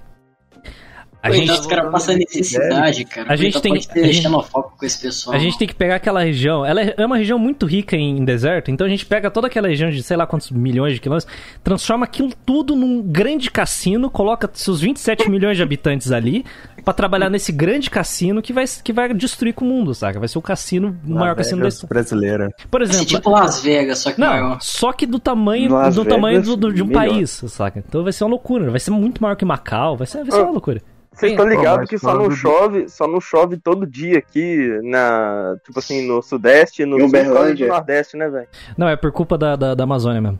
A 1.22 1.28
Coitado, 1.28 1.48
gente, 1.48 1.60
os 1.60 1.66
caras 1.66 1.92
passam 1.92 2.16
necessidade, 2.16 3.04
cara. 3.04 3.30
A 3.30 3.36
gente 3.36 3.60
tem- 3.60 3.72
a 3.74 3.76
gente- 3.76 4.14
xenofóbico 4.22 4.78
com 4.78 4.86
esse 4.86 4.98
pessoal. 5.02 5.36
A 5.36 5.38
gente 5.38 5.58
tem 5.58 5.68
que 5.68 5.74
pegar 5.74 5.96
aquela 5.96 6.22
região. 6.24 6.64
Ela 6.64 6.80
é 6.80 6.94
é 6.96 7.04
uma 7.04 7.18
região 7.18 7.38
muito 7.38 7.66
rica 7.66 7.94
em 7.94 8.24
deserto, 8.24 8.70
então 8.70 8.86
a 8.86 8.90
gente 8.90 9.04
pega 9.04 9.30
toda 9.30 9.46
aquela 9.46 9.68
região 9.68 9.90
de 9.90 10.02
sei 10.02 10.16
lá 10.16 10.26
quantos 10.26 10.50
milhões 10.50 10.94
de 10.94 11.00
quilômetros, 11.00 11.30
transforma 11.62 12.06
aquilo 12.06 12.30
tudo 12.46 12.74
num 12.74 13.02
grande 13.02 13.50
cassino, 13.50 14.08
coloca 14.08 14.48
seus 14.54 14.80
27 14.80 15.28
milhões 15.28 15.58
de 15.58 15.62
habitantes 15.62 16.10
ali 16.10 16.42
pra 16.84 16.94
trabalhar 16.94 17.28
nesse 17.30 17.52
grande 17.52 17.90
cassino 17.90 18.40
que 18.42 18.52
vai, 18.52 18.64
que 18.82 18.92
vai 18.92 19.12
destruir 19.14 19.52
com 19.54 19.64
o 19.64 19.68
mundo, 19.68 19.94
saca? 19.94 20.18
Vai 20.18 20.28
ser 20.28 20.38
o 20.38 20.42
cassino, 20.42 20.96
o 21.06 21.10
maior 21.10 21.34
cassino 21.36 21.62
da 21.62 21.68
história. 21.68 21.88
brasileira. 21.88 22.48
Por 22.70 22.80
Vai 22.80 22.86
ser 22.88 22.94
exemplo, 22.94 23.16
tipo 23.16 23.30
Las 23.30 23.60
Vegas, 23.62 23.98
só 23.98 24.12
que 24.12 24.20
não, 24.20 24.28
maior. 24.28 24.58
só 24.60 24.92
que 24.92 25.06
do 25.06 25.18
tamanho, 25.18 25.70
Las 25.72 25.94
do 25.94 26.04
tamanho 26.04 26.42
do, 26.42 26.56
do- 26.56 26.72
de 26.72 26.82
um 26.82 26.86
melhor. 26.86 27.08
país, 27.08 27.30
saca? 27.48 27.78
Então 27.86 28.02
vai 28.02 28.12
ser 28.12 28.24
uma 28.24 28.30
loucura, 28.30 28.70
vai 28.70 28.80
ser 28.80 28.90
muito 28.90 29.22
maior 29.22 29.34
que 29.36 29.44
Macau, 29.44 29.96
vai 29.96 30.06
ser, 30.06 30.18
vai 30.22 30.30
ser 30.32 30.42
uma 30.42 30.50
loucura. 30.52 30.80
Vocês 31.12 31.32
estão 31.32 31.46
ligados 31.46 31.88
que 31.90 31.98
só 31.98 32.14
não 32.14 32.30
chove, 32.30 32.88
só 32.88 33.06
não 33.06 33.20
chove 33.20 33.56
todo 33.58 33.84
dia 33.86 34.18
aqui 34.18 34.78
na, 34.82 35.56
tipo 35.66 35.78
assim, 35.78 36.06
no 36.06 36.22
sudeste, 36.22 36.84
no 36.86 36.96
causa 36.98 37.08
Uberlândia? 37.08 37.66
do 37.66 37.72
nordeste, 37.72 38.16
né, 38.16 38.28
velho? 38.28 38.46
Não, 38.78 38.88
é 38.88 38.96
por 38.96 39.10
culpa 39.12 39.36
da, 39.36 39.54
da, 39.56 39.74
da 39.74 39.84
Amazônia 39.84 40.20
mesmo. 40.20 40.38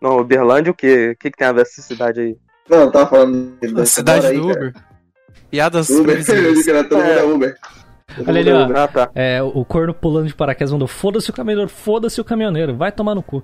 Não, 0.00 0.18
Uberlândia 0.18 0.70
o 0.70 0.74
quê? 0.74 1.10
O 1.14 1.18
que, 1.18 1.30
que 1.30 1.36
tem 1.36 1.46
a 1.48 1.52
ver 1.52 1.62
essa 1.62 1.82
cidade 1.82 2.20
aí? 2.20 2.36
Não, 2.70 2.78
eu 2.82 2.90
tava 2.90 3.06
falando. 3.06 3.52
A 3.78 3.84
cidade 3.84 4.26
aí, 4.26 4.38
do 4.40 4.48
cara. 4.48 4.58
Uber. 4.68 4.74
Piadas 5.54 5.88
Uber, 5.88 6.24
que 6.24 6.70
era 6.70 6.82
todo 6.84 6.98
mundo 6.98 7.08
é 7.10 7.22
Uber. 7.22 7.54
Olha 8.26 8.40
ali, 8.40 8.52
ó. 8.52 8.68
Ah, 8.76 8.88
tá. 8.88 9.10
É, 9.14 9.40
o 9.42 9.64
corno 9.64 9.94
pulando 9.94 10.26
de 10.26 10.34
paraquedas 10.34 10.72
mandou 10.72 10.88
foda-se 10.88 11.30
o 11.30 11.32
caminhoneiro, 11.32 11.70
foda-se 11.70 12.20
o 12.20 12.24
caminhoneiro, 12.24 12.76
vai 12.76 12.90
tomar 12.90 13.14
no 13.14 13.22
cu. 13.22 13.42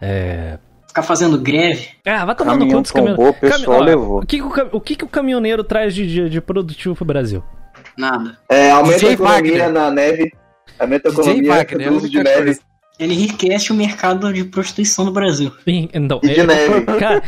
É. 0.00 0.58
Ficar 0.88 1.02
fazendo 1.02 1.38
greve. 1.38 1.88
Ah, 2.04 2.24
vai 2.24 2.34
tomar 2.34 2.52
no 2.52 2.58
cu 2.58 2.60
Caminhão 2.64 2.82
dos 2.82 2.90
caminhoneiros. 2.90 3.36
o 3.36 3.40
pessoal 3.40 3.80
levou. 3.80 4.18
O 4.22 4.26
que, 4.26 4.38
que 4.38 4.42
o, 4.42 4.50
cam- 4.50 4.68
o 4.72 4.80
que, 4.80 4.96
que 4.96 5.04
o 5.04 5.08
caminhoneiro 5.08 5.62
traz 5.62 5.94
de, 5.94 6.06
de, 6.06 6.28
de 6.30 6.40
produtivo 6.40 6.94
pro 6.96 7.04
Brasil? 7.04 7.44
Nada. 7.96 8.36
É, 8.48 8.70
aumenta 8.70 8.96
DJ 8.98 9.08
a 9.10 9.12
economia 9.12 9.52
Wagner. 9.52 9.72
na 9.72 9.90
neve. 9.90 10.32
Aumenta 10.78 11.08
a 11.08 11.12
DJ 11.12 11.30
economia 11.30 11.62
é 11.86 11.90
do 11.90 11.96
uso 11.96 12.08
de 12.10 12.22
neve. 12.22 12.42
coisa. 12.44 12.60
Ele 12.98 13.12
enriquece 13.14 13.72
o 13.72 13.74
mercado 13.74 14.32
de 14.32 14.44
prostituição 14.44 15.04
do 15.04 15.10
Brasil. 15.12 15.52
Ih, 15.66 15.88
Então, 15.92 16.18
E 16.22 16.28
de 16.28 16.40
é- 16.40 16.44
neve. 16.46 16.80
cara, 16.98 17.22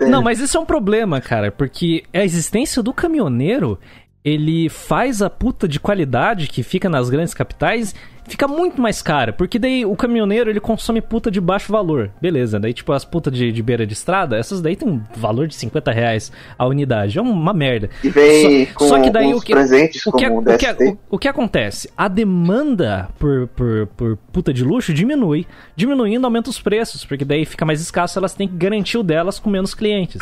me 0.00 0.08
não, 0.10 0.22
mas 0.22 0.40
isso 0.40 0.56
é 0.56 0.60
um 0.60 0.64
problema, 0.64 1.20
cara, 1.20 1.52
porque 1.52 2.04
a 2.12 2.24
existência 2.24 2.82
do 2.82 2.92
caminhoneiro, 2.92 3.78
ele 4.24 4.68
faz 4.70 5.20
a 5.20 5.28
puta 5.28 5.68
de 5.68 5.78
qualidade 5.78 6.48
que 6.48 6.62
fica 6.62 6.88
nas 6.88 7.10
grandes 7.10 7.34
capitais 7.34 7.94
fica 8.26 8.46
muito 8.48 8.80
mais 8.80 9.02
cara, 9.02 9.32
porque 9.32 9.58
daí 9.58 9.84
o 9.84 9.94
caminhoneiro 9.96 10.50
ele 10.50 10.60
consome 10.60 11.00
puta 11.00 11.30
de 11.30 11.40
baixo 11.40 11.70
valor. 11.72 12.10
Beleza, 12.20 12.58
daí 12.58 12.72
tipo 12.72 12.92
as 12.92 13.04
putas 13.04 13.32
de, 13.32 13.50
de 13.52 13.62
beira 13.62 13.86
de 13.86 13.92
estrada, 13.92 14.36
essas 14.36 14.60
daí 14.60 14.76
tem 14.76 14.88
um 14.88 15.00
valor 15.16 15.46
de 15.46 15.54
50 15.54 15.90
reais 15.92 16.32
a 16.58 16.66
unidade. 16.66 17.18
É 17.18 17.22
uma 17.22 17.52
merda. 17.54 17.90
E 18.02 18.08
vem 18.08 18.66
Só- 18.66 18.72
com, 18.74 18.88
só 18.88 19.00
que 19.02 19.10
daí 19.10 19.34
o 19.34 19.40
que- 19.40 19.52
presentes, 19.52 20.06
O 20.06 20.12
que, 20.12 20.26
o, 20.28 20.38
o 20.38 20.44
que, 20.56 20.84
o, 20.84 20.98
o 21.10 21.18
que 21.18 21.28
acontece? 21.28 21.90
A 21.96 22.08
demanda 22.08 23.08
por, 23.18 23.48
por, 23.48 23.86
por 23.96 24.16
puta 24.32 24.52
de 24.52 24.64
luxo 24.64 24.92
diminui. 24.92 25.46
Diminuindo, 25.76 26.24
aumenta 26.26 26.50
os 26.50 26.60
preços, 26.60 27.04
porque 27.04 27.24
daí 27.24 27.44
fica 27.44 27.64
mais 27.64 27.80
escasso, 27.80 28.18
elas 28.18 28.34
têm 28.34 28.48
que 28.48 28.56
garantir 28.56 28.98
o 28.98 29.02
delas 29.02 29.38
com 29.38 29.50
menos 29.50 29.74
clientes. 29.74 30.20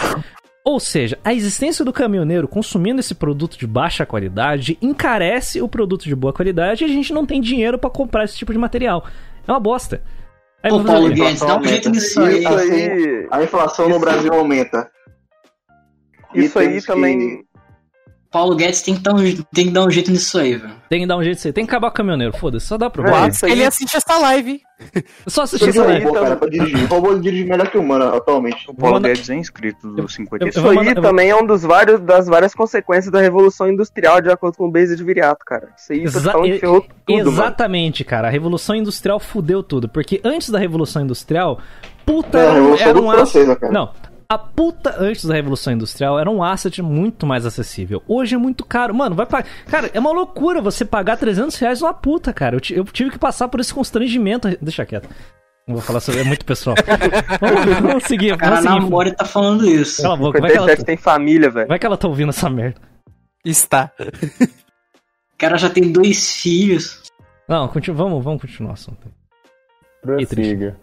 Ou 0.65 0.79
seja, 0.79 1.19
a 1.25 1.35
existência 1.35 1.85
do 1.85 1.93
caminhoneiro 1.93 2.47
consumindo 2.47 3.01
esse 3.01 3.15
produto 3.15 3.59
de 3.59 3.67
baixa 3.67 4.07
qualidade 4.07 4.79
encarece 4.81 5.61
o 5.61 5.69
produto 5.69 6.05
de 6.05 6.15
boa 6.15 6.33
qualidade 6.33 6.85
e 6.85 6.87
a 6.87 6.89
gente 6.89 7.13
não 7.13 7.27
tem 7.27 7.41
dinheiro 7.41 7.79
pra 7.79 7.91
comprar 7.91 8.25
esse 8.25 8.37
tipo 8.37 8.53
de 8.53 8.59
material. 8.59 9.05
É 9.47 9.51
uma 9.51 9.59
bosta. 9.59 10.01
Aí 10.63 10.71
Pô, 10.71 10.77
fazer 10.79 10.89
Paulo? 10.93 11.09
Guedes, 11.13 11.41
dá 11.41 11.59
um 11.59 11.65
jeito 11.65 11.91
nisso 11.91 12.21
aí. 12.23 12.39
Isso 12.39 12.49
aí, 12.55 13.27
A 13.33 13.43
inflação 13.43 13.89
no 13.89 13.99
Brasil 13.99 14.33
aumenta. 14.33 14.89
E 16.33 16.45
isso 16.45 16.57
aí 16.59 16.69
temos 16.69 16.87
que- 16.87 16.93
também. 16.93 17.45
Paulo 18.33 18.57
Guedes 18.57 18.81
tem 18.83 18.95
que 18.95 19.01
dar 19.03 19.13
um, 19.15 19.19
tem 19.55 19.67
que 19.67 19.71
dar 19.71 19.85
um 19.85 19.91
jeito 19.91 20.11
nisso 20.11 20.39
aí, 20.39 20.57
velho. 20.57 20.73
Tem 20.89 21.01
que 21.03 21.07
dar 21.07 21.17
um 21.19 21.23
jeito 21.23 21.37
de 21.37 21.43
ser. 21.43 21.53
Tem 21.53 21.65
que 21.67 21.71
acabar 21.71 21.89
com 21.91 21.95
o 21.95 21.97
caminhoneiro, 21.99 22.37
foda-se, 22.37 22.67
só 22.67 22.79
dá 22.79 22.89
problema. 22.89 23.27
É, 23.27 23.29
isso 23.29 23.45
Ele 23.47 23.61
aí, 23.61 23.67
assiste 23.67 23.97
essa 23.97 24.19
live, 24.19 24.51
hein? 24.53 24.61
Só 25.29 25.43
assistir 25.43 25.69
essa 25.69 25.83
aí 25.83 25.89
live. 25.89 26.07
também. 26.07 26.23
cara, 26.23 26.37
pra 26.37 26.49
dirigir. 26.49 26.85
O 26.85 26.87
robô 26.89 27.15
dirige 27.15 27.45
melhor 27.45 27.69
que 27.71 27.79
o 27.79 27.81
humano 27.83 28.05
atualmente. 28.17 28.69
O 28.69 28.75
Paulo 28.75 28.95
manda- 28.97 29.09
Guedes 29.11 29.31
é 29.31 29.37
inscrito 29.37 29.87
do 29.93 30.03
eu 30.03 30.09
57. 30.09 30.59
isso 30.59 30.69
aí 30.69 30.75
mandar- 30.89 31.01
também 31.03 31.31
é 31.31 31.37
um 31.37 31.47
dos 31.47 31.63
vários, 31.63 32.01
das 32.01 32.27
várias 32.27 32.53
consequências 32.53 33.13
da 33.13 33.21
Revolução 33.21 33.69
Industrial, 33.71 34.21
de 34.21 34.29
acordo 34.31 34.57
com 34.57 34.65
o 34.67 34.71
Base 34.73 34.97
de 34.97 35.05
Viriato, 35.05 35.45
cara. 35.47 35.69
Isso 35.77 35.93
aí, 35.93 36.03
Exa- 36.03 36.33
e- 36.47 36.59
ferrou 36.59 36.81
tudo, 36.81 37.17
mano. 37.17 37.29
Exatamente, 37.31 38.03
cara. 38.03 38.27
A 38.27 38.31
Revolução 38.31 38.75
Industrial 38.75 39.21
fudeu 39.21 39.63
tudo. 39.63 39.89
Porque 39.89 40.21
antes 40.25 40.51
da 40.51 40.59
Revolução 40.59 41.03
Industrial, 41.03 41.61
puta 42.05 42.39
É, 42.41 42.47
era, 42.83 43.01
um-. 43.01 43.11
Francesa, 43.13 43.55
cara. 43.55 43.73
Não. 43.73 43.91
A 44.33 44.39
puta 44.39 44.95
antes 44.99 45.27
da 45.27 45.35
Revolução 45.35 45.75
Industrial 45.75 46.19
era 46.19 46.31
um 46.31 46.43
asset 46.43 46.81
muito 46.81 47.27
mais 47.27 47.45
acessível. 47.45 48.03
Hoje 48.09 48.35
é 48.35 48.39
muito 48.39 48.65
caro. 48.65 48.95
Mano, 48.95 49.15
vai 49.15 49.27
pagar. 49.27 49.47
Cara, 49.67 49.91
é 49.93 50.01
uma 50.01 50.11
loucura 50.11 50.63
você 50.63 50.87
pagar 50.87 51.19
300 51.19 51.55
reais 51.59 51.83
numa 51.83 51.93
puta, 51.93 52.33
cara. 52.33 52.57
Eu, 52.57 52.61
eu 52.79 52.85
tive 52.87 53.11
que 53.11 53.19
passar 53.19 53.49
por 53.49 53.61
esse 53.61 53.75
constrangimento. 53.75 54.49
Deixa 54.63 54.87
quieto. 54.87 55.07
Não 55.69 55.75
vou 55.75 55.85
falar 55.85 56.01
sobre. 56.01 56.23
É 56.23 56.25
muito 56.25 56.47
pessoal. 56.47 56.75
vamos, 57.39 57.81
vamos 57.83 58.05
seguir. 58.05 58.33
O 58.33 58.39
cara 58.39 58.63
seguir. 58.63 59.15
tá 59.17 59.27
falando 59.27 59.69
isso. 59.69 60.01
Cala 60.01 60.15
a 60.15 60.17
boca. 60.17 60.41
Vai 60.41 60.51
que, 60.51 60.57
ela, 60.57 60.67
57 60.67 60.87
tem 60.87 60.97
família, 60.97 61.51
velho. 61.51 61.69
vai 61.69 61.79
que 61.79 61.85
ela 61.85 61.99
tá 61.99 62.09
ouvindo 62.09 62.31
essa 62.31 62.49
merda. 62.49 62.81
Está. 63.45 63.93
O 64.01 65.37
cara 65.37 65.59
já 65.59 65.69
tem 65.69 65.93
dois 65.93 66.37
filhos. 66.37 67.03
Não, 67.47 67.69
continu... 67.69 67.95
vamos, 67.99 68.25
vamos 68.25 68.41
continuar 68.41 68.71
o 68.71 68.73
assunto. 68.73 69.13
Prossiga. 70.01 70.81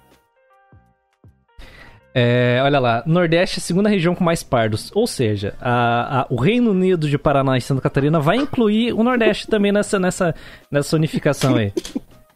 É, 2.22 2.60
olha 2.64 2.80
lá, 2.80 3.02
Nordeste 3.06 3.60
é 3.60 3.60
a 3.60 3.64
segunda 3.64 3.88
região 3.88 4.14
com 4.14 4.24
mais 4.24 4.44
pardos. 4.44 4.92
Ou 4.94 5.08
seja, 5.08 5.54
a- 5.62 6.22
a- 6.22 6.28
o 6.30 6.36
Reino 6.36 6.72
Unido 6.72 7.08
de 7.10 7.18
Paraná 7.18 7.58
e 7.58 7.62
Santa 7.62 7.82
Catarina 7.82 8.20
vai 8.20 8.36
incluir 8.38 8.92
o 8.94 9.04
Nordeste 9.04 9.48
também 9.48 9.72
nessa, 9.72 9.98
nessa, 9.98 10.36
nessa 10.70 10.96
unificação 10.98 11.56
aí. 11.56 11.72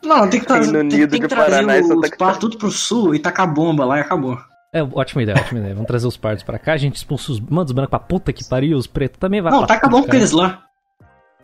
Não, 0.01 0.29
tem 0.29 0.39
que 0.39 0.45
trazer, 0.45 0.71
Reino 0.71 0.89
tem, 0.89 0.99
Unido 0.99 1.09
tem 1.11 1.19
que 1.21 1.27
de 1.27 1.35
trazer 1.35 1.51
Paraná 1.51 1.77
e 1.77 1.81
os 1.81 1.87
Santa 1.87 2.09
Catarina. 2.09 2.39
tudo 2.39 2.57
pro 2.57 2.71
sul 2.71 3.13
e 3.13 3.19
tacar 3.19 3.51
bomba 3.53 3.83
lá 3.83 3.97
e 3.97 4.01
acabou. 4.01 4.37
É, 4.73 4.81
ótima 4.81 5.21
ideia, 5.23 5.37
ótima 5.37 5.59
ideia. 5.59 5.73
Vamos 5.75 5.87
trazer 5.87 6.07
os 6.07 6.17
pardos 6.17 6.43
pra 6.43 6.57
cá, 6.57 6.73
a 6.73 6.77
gente 6.77 6.95
expulsa 6.95 7.31
os. 7.31 7.39
Manda 7.39 7.65
os 7.65 7.71
brancos 7.73 7.89
pra 7.91 7.99
puta 7.99 8.31
que 8.33 8.43
pariu, 8.47 8.77
os 8.77 8.87
pretos 8.87 9.19
também 9.19 9.41
vai 9.41 9.51
Não, 9.51 9.65
taca 9.67 9.87
bomba 9.89 10.07
com 10.07 10.15
eles 10.15 10.31
lá. 10.31 10.63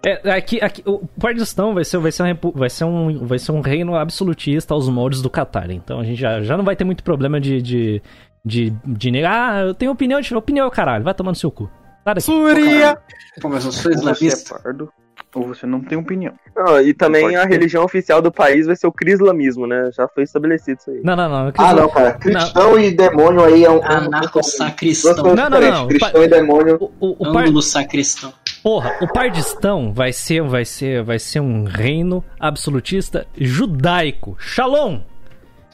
É, 0.05 0.31
aqui, 0.31 0.59
aqui, 0.63 0.81
o 0.85 1.05
Pardistão 1.19 1.73
vai 1.73 1.83
ser, 1.83 1.97
vai, 1.97 2.09
ser 2.11 2.23
repu- 2.23 2.53
vai, 2.55 2.69
ser 2.69 2.85
um, 2.85 3.25
vai 3.27 3.37
ser 3.37 3.51
um 3.51 3.59
reino 3.59 3.95
absolutista 3.95 4.73
aos 4.73 4.87
moldes 4.87 5.21
do 5.21 5.29
Catar. 5.29 5.69
Então 5.71 5.99
a 5.99 6.03
gente 6.05 6.17
já, 6.19 6.41
já 6.41 6.55
não 6.57 6.63
vai 6.63 6.75
ter 6.75 6.85
muito 6.85 7.03
problema 7.03 7.39
de. 7.39 7.61
de, 7.61 8.01
de, 8.43 8.73
de 8.85 9.11
negar. 9.11 9.53
Ah, 9.53 9.61
eu 9.61 9.73
tenho 9.73 9.91
opinião, 9.91 10.19
de 10.21 10.35
opinião, 10.35 10.67
é 10.67 10.71
caralho. 10.71 11.03
Vai 11.03 11.13
tomar 11.13 11.31
no 11.31 11.35
seu 11.35 11.51
cu. 11.51 11.69
Sai. 12.03 12.19
Suria! 12.21 12.97
Pô, 13.41 13.49
mas 13.49 13.65
eu 13.65 13.71
sou 13.71 13.91
Ou 13.91 13.97
você 13.97 14.09
é 14.09 14.13
islamista. 14.13 14.59
pardo, 14.63 14.89
ou 15.35 15.47
você 15.47 15.67
não 15.67 15.79
tem 15.81 15.95
opinião. 15.97 16.33
Não, 16.55 16.81
e 16.81 16.93
também 16.93 17.35
a 17.35 17.43
ser. 17.43 17.49
religião 17.49 17.83
oficial 17.83 18.19
do 18.21 18.31
país 18.31 18.65
vai 18.65 18.75
ser 18.75 18.87
o 18.87 18.91
crislamismo, 18.91 19.67
né? 19.67 19.91
Já 19.95 20.07
foi 20.07 20.23
estabelecido 20.23 20.79
isso 20.79 20.89
aí. 20.89 21.01
Não, 21.03 21.15
não, 21.15 21.29
não. 21.29 21.47
eu 21.47 21.53
Ah, 21.57 21.73
não, 21.73 21.89
cara. 21.89 22.13
Cristão 22.13 22.79
e 22.79 22.91
demônio 22.91 23.43
aí 23.43 23.63
é 23.63 23.69
um. 23.69 23.77
é 23.83 23.93
Anarco-sacristão. 23.95 25.35
Não, 25.35 25.49
não, 25.49 25.59
não. 25.61 25.87
Cristão 25.87 26.23
e 26.23 26.27
demônio. 26.27 26.77
O, 26.99 27.07
o, 27.25 27.29
o 27.29 27.33
par- 27.33 27.43
Ângulo 27.43 27.61
sacristão. 27.61 28.33
Porra, 28.63 28.97
o 29.01 29.07
Pardistão 29.07 29.93
vai 29.93 30.11
ser, 30.11 30.41
vai 30.41 30.65
ser, 30.65 31.03
vai 31.03 31.19
ser 31.19 31.39
um 31.39 31.63
reino 31.63 32.23
absolutista 32.39 33.25
judaico. 33.37 34.35
Shalom! 34.39 34.99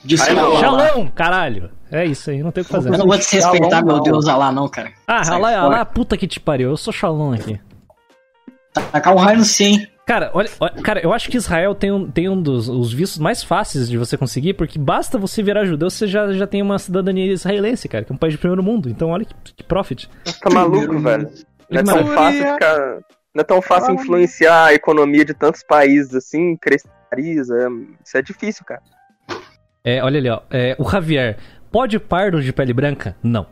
Desculpa. 0.04 0.60
Shalom, 0.60 1.08
caralho. 1.08 1.71
É 1.96 2.06
isso 2.06 2.30
aí, 2.30 2.44
não 2.44 2.52
tem 2.52 2.62
o 2.62 2.66
que 2.66 2.72
fazer. 2.72 2.90
Eu 2.90 2.98
não 2.98 3.08
vou 3.08 3.18
desrespeitar 3.18 3.70
Shalom, 3.80 3.86
meu. 3.94 4.02
Deus 4.02 4.26
lá, 4.26 4.52
não, 4.52 4.68
cara. 4.68 4.92
Ah, 5.08 5.24
Sai 5.24 5.40
lá, 5.40 5.50
fora. 5.62 5.68
lá, 5.78 5.86
puta 5.86 6.18
que 6.18 6.28
te 6.28 6.40
pariu. 6.40 6.70
Eu 6.70 6.78
sou 6.78 6.92
Shalom 6.92 7.34
aqui. 7.34 7.60
Tacar 8.92 9.14
um 9.14 9.18
raio 9.18 9.38
no 9.40 9.46
sim. 9.46 9.86
Cara, 10.06 10.30
olha, 10.34 10.50
olha- 10.60 10.74
cara, 10.84 11.00
eu 11.00 11.12
acho 11.14 11.30
que 11.30 11.38
Israel 11.38 11.74
tem 11.74 11.92
um, 11.92 12.10
tem 12.12 12.30
um 12.30 12.40
dos 12.40 12.68
os 12.70 12.94
vistos 12.94 13.18
mais 13.18 13.44
fáceis 13.44 13.90
de 13.90 13.98
você 13.98 14.16
conseguir, 14.18 14.54
porque 14.54 14.78
basta 14.78 15.18
você 15.18 15.42
virar 15.42 15.66
judeu, 15.66 15.90
você 15.90 16.06
já, 16.06 16.32
já 16.34 16.46
tem 16.46 16.62
uma 16.62 16.78
cidadania 16.78 17.32
israelense, 17.32 17.88
cara, 17.88 18.04
que 18.04 18.12
é 18.12 18.16
um 18.16 18.18
país 18.18 18.34
de 18.34 18.38
primeiro 18.38 18.62
mundo. 18.62 18.88
Então 18.90 19.10
olha 19.10 19.26
que, 19.26 19.34
que 19.56 19.64
profit. 19.64 20.08
Tá 20.42 20.50
maluco, 20.52 21.00
velho? 21.00 21.32
Não 21.70 21.80
é 21.80 21.84
tão 21.84 22.06
fácil 22.08 22.54
ficar. 22.54 22.78
Não 23.34 23.42
é 23.42 23.44
tão 23.44 23.62
fácil 23.62 23.94
influenciar 23.96 24.66
a 24.66 24.74
economia 24.74 25.26
de 25.26 25.34
tantos 25.34 25.64
países 25.64 26.14
assim, 26.14 26.56
crescer 26.58 26.88
é- 27.18 27.68
Isso 28.04 28.18
é 28.18 28.22
difícil, 28.22 28.64
cara. 28.66 28.82
É, 29.84 30.04
olha 30.04 30.20
ali, 30.20 30.30
ó. 30.30 30.42
É, 30.52 30.76
o 30.80 30.90
Javier, 30.90 31.38
pode 31.76 32.00
pardo 32.00 32.42
de 32.42 32.54
pele 32.54 32.72
branca? 32.74 33.16
Não. 33.22 33.46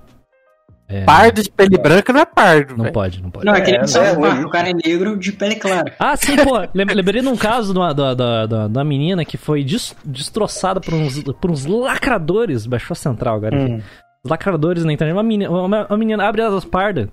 É, 0.88 1.04
Pardo 1.06 1.42
de 1.42 1.50
pele 1.50 1.78
branca 1.78 2.12
não 2.14 2.20
é 2.22 2.26
pardo, 2.26 2.76
Não 2.76 2.84
velho. 2.84 2.94
pode, 2.94 3.22
não 3.24 3.32
pode. 3.32 3.46
Não, 3.46 3.54
é 3.56 3.62
que 3.62 3.72
ele 3.72 3.78
É, 3.78 3.88
só 3.88 4.02
é 4.04 4.12
ruim. 4.14 4.44
o 4.44 4.50
cara 4.50 4.70
é 4.70 4.74
negro 4.74 5.18
de 5.18 5.32
pele 5.32 5.56
clara. 5.56 5.94
Ah, 5.98 6.16
sim, 6.16 6.36
pô. 6.36 6.58
lem- 6.74 6.86
Lembrei 6.94 7.22
de 7.22 7.28
um 7.28 7.38
caso 7.38 7.74
de 7.74 7.80
uma, 7.80 7.94
da, 7.94 8.14
da, 8.14 8.46
da, 8.46 8.68
da 8.68 8.84
menina 8.84 9.24
que 9.26 9.38
foi 9.38 9.64
des- 9.64 9.96
destroçada 10.06 10.80
por 10.82 10.94
uns, 10.94 11.24
por 11.24 11.50
uns 11.52 11.66
lacradores. 11.66 12.66
Baixou 12.68 12.94
a 12.94 12.96
central 12.96 13.36
agora. 13.38 13.56
Hum. 13.58 13.82
Os 14.24 14.30
lacradores 14.30 14.84
na 14.86 14.92
internet. 14.94 15.16
Uma 15.16 15.24
menina, 15.24 15.50
uma, 15.50 15.88
uma 15.88 15.98
menina 15.98 16.28
abre 16.28 16.42
as 16.42 16.66
pardas. 16.66 17.08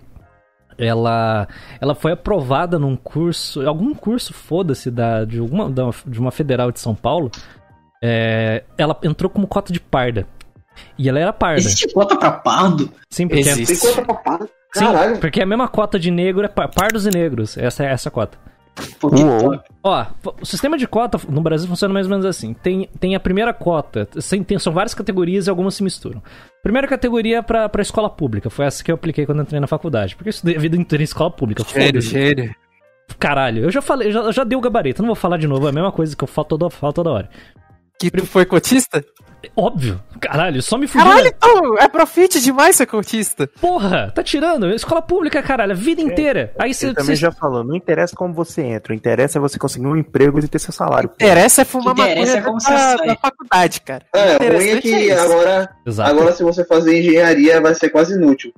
Ela, 0.76 1.46
ela 1.80 1.94
foi 1.94 2.12
aprovada 2.12 2.78
num 2.78 2.96
curso, 2.96 3.66
algum 3.66 3.94
curso, 3.94 4.32
foda-se, 4.34 4.90
da, 4.90 5.24
de, 5.24 5.38
alguma, 5.38 5.70
da- 5.70 5.90
de 6.06 6.18
uma 6.18 6.30
federal 6.32 6.72
de 6.72 6.80
São 6.80 6.94
Paulo. 6.94 7.30
É, 8.02 8.64
ela 8.78 8.98
entrou 9.04 9.30
como 9.30 9.46
cota 9.46 9.72
de 9.72 9.80
parda. 9.80 10.26
E 10.98 11.08
ela 11.08 11.18
era 11.20 11.32
parda. 11.32 11.60
Existe 11.60 11.92
cota 11.92 12.16
pra 12.16 12.30
pardo? 12.32 12.90
Sim, 13.10 13.26
porque, 13.28 13.42
Tem 13.44 13.52
Existe. 13.62 13.86
conta 13.86 14.02
pra 14.02 14.14
parar. 14.14 14.46
sim, 14.74 14.84
Caralho. 14.84 15.18
porque 15.18 15.40
a 15.42 15.46
mesma 15.46 15.68
cota 15.68 15.98
de 15.98 16.10
negro 16.10 16.44
é 16.44 16.48
par- 16.48 16.70
pardos 16.70 17.06
e 17.06 17.10
negros. 17.10 17.56
Essa 17.58 17.84
é 17.84 17.92
essa 17.92 18.08
a 18.08 18.12
cota. 18.12 18.38
Uou. 19.02 19.60
Ó, 19.82 20.06
o 20.40 20.46
sistema 20.46 20.78
de 20.78 20.86
cota 20.86 21.18
no 21.28 21.40
Brasil 21.42 21.68
funciona 21.68 21.92
mais 21.92 22.06
ou 22.06 22.10
menos 22.10 22.24
assim. 22.24 22.54
Tem, 22.54 22.88
tem 22.98 23.14
a 23.14 23.20
primeira 23.20 23.52
cota, 23.52 24.08
sem- 24.18 24.42
tem- 24.42 24.58
são 24.58 24.72
várias 24.72 24.94
categorias 24.94 25.46
e 25.46 25.50
algumas 25.50 25.74
se 25.74 25.82
misturam. 25.82 26.22
Primeira 26.62 26.86
categoria 26.86 27.38
é 27.38 27.42
pra, 27.42 27.68
pra 27.68 27.82
escola 27.82 28.08
pública, 28.08 28.48
foi 28.48 28.64
essa 28.66 28.82
que 28.82 28.90
eu 28.90 28.94
apliquei 28.94 29.26
quando 29.26 29.42
entrei 29.42 29.60
na 29.60 29.66
faculdade. 29.66 30.14
Porque 30.16 30.28
eu 30.28 30.32
estudei 30.32 30.56
a 30.56 30.60
vida 30.60 30.76
inteira 30.76 31.02
em 31.02 31.04
escola 31.04 31.30
pública. 31.30 31.64
Foda-se. 31.64 32.00
gênio. 32.08 32.54
Caralho, 33.18 33.64
eu 33.64 33.70
já 33.70 33.82
falei, 33.82 34.08
eu 34.08 34.12
já, 34.12 34.20
eu 34.20 34.32
já 34.32 34.44
dei 34.44 34.56
o 34.56 34.60
gabarito, 34.60 35.02
não 35.02 35.08
vou 35.08 35.16
falar 35.16 35.36
de 35.36 35.46
novo, 35.48 35.66
é 35.66 35.70
a 35.70 35.72
mesma 35.72 35.90
coisa 35.90 36.16
que 36.16 36.22
eu 36.22 36.28
falo 36.28 36.46
toda, 36.46 36.70
falo 36.70 36.92
toda 36.92 37.10
hora. 37.10 37.28
Que 38.00 38.10
tu 38.10 38.24
foi 38.24 38.46
cotista? 38.46 39.04
Óbvio, 39.54 40.00
caralho, 40.18 40.62
só 40.62 40.78
me 40.78 40.86
fugiu. 40.86 41.06
Caralho, 41.06 41.28
então, 41.28 41.78
é 41.78 41.86
profit 41.86 42.40
demais 42.40 42.76
ser 42.76 42.86
cotista. 42.86 43.46
Porra, 43.60 44.10
tá 44.14 44.22
tirando, 44.22 44.70
escola 44.70 45.02
pública, 45.02 45.42
caralho, 45.42 45.72
a 45.72 45.74
vida 45.74 46.00
inteira. 46.00 46.52
Aí 46.58 46.72
você. 46.72 46.94
Também 46.94 47.14
já 47.14 47.30
falou, 47.30 47.62
não 47.62 47.76
interessa 47.76 48.16
como 48.16 48.32
você 48.32 48.62
entra, 48.62 48.94
o 48.94 48.96
interessa 48.96 49.38
é 49.38 49.40
você 49.40 49.58
conseguir 49.58 49.86
um 49.86 49.96
emprego 49.96 50.38
e 50.38 50.48
ter 50.48 50.58
seu 50.58 50.72
salário. 50.72 51.10
pô. 51.10 51.14
Interessa 51.14 51.60
é 51.60 51.64
fumar 51.66 51.92
interessa 51.92 52.20
maconha 52.20 52.38
é 52.38 52.42
como 52.42 52.60
você 52.60 52.70
da, 52.70 52.78
sai. 52.78 53.06
da 53.06 53.16
faculdade, 53.16 53.80
cara. 53.82 54.04
É, 54.14 54.36
o 54.36 54.56
ruim 54.56 54.68
é 54.70 54.80
que 54.80 54.88
isso. 54.88 55.20
agora, 55.20 55.70
Exato. 55.86 56.10
agora 56.10 56.32
se 56.32 56.42
você 56.42 56.64
fazer 56.64 56.98
engenharia 56.98 57.60
vai 57.60 57.74
ser 57.74 57.90
quase 57.90 58.14
inútil. 58.14 58.52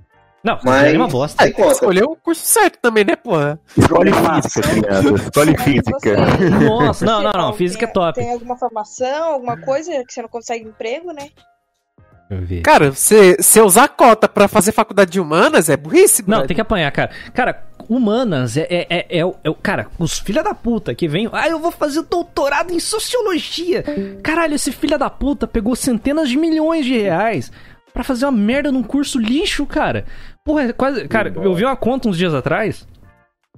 Não, 0.44 0.58
Mas- 0.64 0.92
é 0.92 0.96
uma 0.96 1.06
bosta. 1.08 1.40
Ah, 1.40 1.44
tem 1.46 1.54
que 1.54 1.60
cota. 1.62 1.74
escolher 1.74 2.02
o 2.04 2.16
curso 2.16 2.44
certo 2.44 2.78
também, 2.82 3.04
né, 3.04 3.14
porra? 3.14 3.60
Escolhe 3.76 4.10
física, 4.12 4.68
criança. 4.68 5.14
Escolhe 5.24 5.58
física. 5.58 6.16
Nossa, 6.66 7.04
não, 7.04 7.22
não, 7.22 7.32
não, 7.32 7.52
física 7.52 7.84
é 7.84 7.88
top. 7.88 8.18
Tem 8.20 8.32
alguma 8.32 8.56
formação, 8.56 9.34
alguma 9.34 9.56
coisa 9.56 9.90
que 10.04 10.12
você 10.12 10.20
não 10.22 10.28
consegue 10.28 10.64
emprego, 10.68 11.12
né? 11.12 11.28
Cara, 12.64 12.90
você 12.90 13.36
você 13.38 13.60
usar 13.60 13.88
cota 13.88 14.26
pra 14.26 14.48
fazer 14.48 14.72
faculdade 14.72 15.10
de 15.10 15.20
humanas 15.20 15.68
é 15.68 15.76
burrice, 15.76 16.24
Não, 16.26 16.46
tem 16.46 16.54
que 16.54 16.62
apanhar, 16.62 16.90
cara. 16.90 17.10
Cara, 17.34 17.62
humanas 17.90 18.56
é, 18.56 18.66
é, 18.70 18.86
é, 18.88 19.18
é, 19.18 19.26
o- 19.26 19.34
é 19.44 19.50
o. 19.50 19.54
Cara, 19.54 19.88
os 19.98 20.18
filha 20.18 20.42
da 20.42 20.54
puta 20.54 20.94
que 20.94 21.06
vem. 21.06 21.28
Ah, 21.30 21.46
eu 21.50 21.58
vou 21.58 21.70
fazer 21.70 22.00
doutorado 22.04 22.72
em 22.72 22.80
sociologia. 22.80 23.84
Caralho, 24.22 24.54
esse 24.54 24.72
filha 24.72 24.96
da 24.96 25.10
puta 25.10 25.46
pegou 25.46 25.76
centenas 25.76 26.30
de 26.30 26.38
milhões 26.38 26.86
de 26.86 26.96
reais 26.96 27.52
pra 27.92 28.02
fazer 28.04 28.24
uma 28.26 28.32
merda 28.32 28.70
num 28.72 28.82
curso 28.82 29.18
lixo, 29.18 29.66
cara. 29.66 30.04
Porra, 30.44 30.62
é 30.64 30.72
quase. 30.72 31.06
Cara, 31.08 31.32
eu 31.34 31.54
vi 31.54 31.64
uma 31.64 31.76
conta 31.76 32.08
uns 32.08 32.16
dias 32.18 32.34
atrás. 32.34 32.86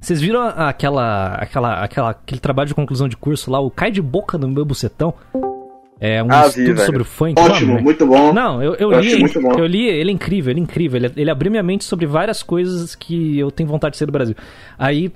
Vocês 0.00 0.20
viram 0.20 0.42
aquela, 0.42 1.34
aquela, 1.36 1.82
aquela, 1.82 2.10
aquele 2.10 2.40
trabalho 2.40 2.68
de 2.68 2.74
conclusão 2.74 3.08
de 3.08 3.16
curso 3.16 3.50
lá, 3.50 3.58
o 3.60 3.70
Cai 3.70 3.90
de 3.90 4.02
Boca 4.02 4.36
no 4.36 4.48
meu 4.48 4.64
bucetão? 4.64 5.14
É 6.00 6.22
um 6.22 6.26
Ah, 6.30 6.42
vi, 6.42 6.48
estudo 6.48 6.74
velho. 6.74 6.80
sobre 6.86 7.02
o 7.02 7.04
funk. 7.04 7.40
Ótimo, 7.40 7.72
Mano, 7.74 7.84
muito 7.84 8.06
bom. 8.06 8.32
Não, 8.32 8.62
eu, 8.62 8.74
eu 8.74 8.92
Eu 8.92 9.00
li, 9.00 9.22
eu 9.58 9.66
li, 9.66 9.86
ele 9.86 10.10
é 10.10 10.12
incrível, 10.12 10.50
ele 10.50 10.60
é 10.60 10.62
incrível. 10.62 10.96
Ele, 11.02 11.12
ele 11.16 11.30
abriu 11.30 11.50
minha 11.50 11.62
mente 11.62 11.84
sobre 11.84 12.04
várias 12.04 12.42
coisas 12.42 12.94
que 12.94 13.38
eu 13.38 13.50
tenho 13.50 13.68
vontade 13.68 13.92
de 13.92 13.98
ser 13.98 14.04
do 14.06 14.12
Brasil. 14.12 14.34
Aí, 14.76 15.10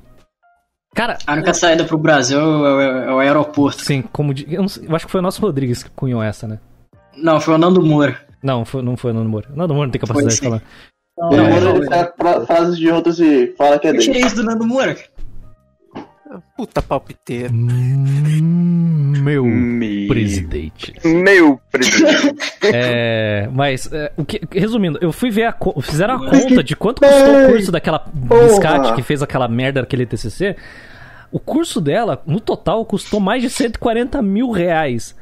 cara, 0.94 1.18
A 1.26 1.34
única 1.34 1.52
saída 1.52 1.84
pro 1.84 1.98
Brasil 1.98 2.38
é 2.38 2.42
o, 2.44 2.80
é 2.80 3.14
o 3.14 3.18
aeroporto. 3.18 3.82
sim, 3.82 4.02
como 4.12 4.32
de- 4.32 4.46
eu, 4.54 4.62
não 4.62 4.68
sei- 4.68 4.86
eu 4.88 4.96
acho 4.96 5.04
que 5.04 5.12
foi 5.12 5.18
o 5.20 5.22
nosso 5.22 5.42
Rodrigues 5.42 5.82
que 5.82 5.90
cunhou 5.90 6.22
essa, 6.22 6.46
né? 6.48 6.58
Não, 7.16 7.40
foi 7.40 7.54
o 7.54 7.58
Nando 7.58 7.82
Moura. 7.82 8.16
Não, 8.42 8.64
foi, 8.64 8.82
não 8.82 8.96
foi 8.96 9.10
o 9.10 9.14
Nando 9.14 9.28
Moura. 9.28 9.48
O 9.52 9.56
Nando 9.56 9.74
Moura 9.74 9.86
não 9.88 9.92
tem 9.92 10.00
capacidade 10.00 10.34
de 10.36 10.40
falar. 10.42 10.62
Não, 11.18 11.28
O 11.30 11.36
não, 11.36 11.50
Moura, 11.50 11.70
ele 11.78 11.86
faz 11.86 12.08
fra- 12.16 12.46
frases 12.46 12.78
de 12.78 12.88
outros 12.90 13.18
e 13.20 13.48
fala 13.58 13.78
que 13.78 13.86
é 13.86 13.90
Eu 13.90 13.98
tirei 13.98 14.14
dele. 14.14 14.26
isso 14.26 14.36
do 14.36 14.44
Nando 14.44 14.66
Moura. 14.66 14.96
Puta 16.56 16.82
palpiteiro. 16.82 17.52
Hum, 17.54 19.14
Meu 19.22 19.44
Meu 19.44 20.08
presidente. 20.08 20.92
Meu 21.04 21.60
presidente. 21.70 22.34
É, 22.70 23.48
mas, 23.52 23.90
é, 23.92 24.12
o 24.16 24.24
que, 24.24 24.40
resumindo, 24.50 24.98
eu 25.00 25.10
fui 25.12 25.30
ver 25.30 25.44
a 25.44 25.56
fizeram 25.80 26.14
a 26.16 26.28
conta 26.30 26.62
de 26.62 26.76
quanto 26.76 27.00
custou 27.00 27.44
o 27.44 27.48
curso 27.48 27.72
daquela 27.72 28.04
biscate 28.12 28.92
que 28.94 29.02
fez 29.02 29.22
aquela 29.22 29.48
merda 29.48 29.80
daquele 29.80 30.04
TCC. 30.04 30.54
O 31.30 31.38
curso 31.38 31.80
dela, 31.80 32.20
no 32.26 32.40
total, 32.40 32.84
custou 32.84 33.20
mais 33.20 33.40
de 33.42 33.48
140 33.48 34.20
mil 34.20 34.50
reais. 34.50 35.14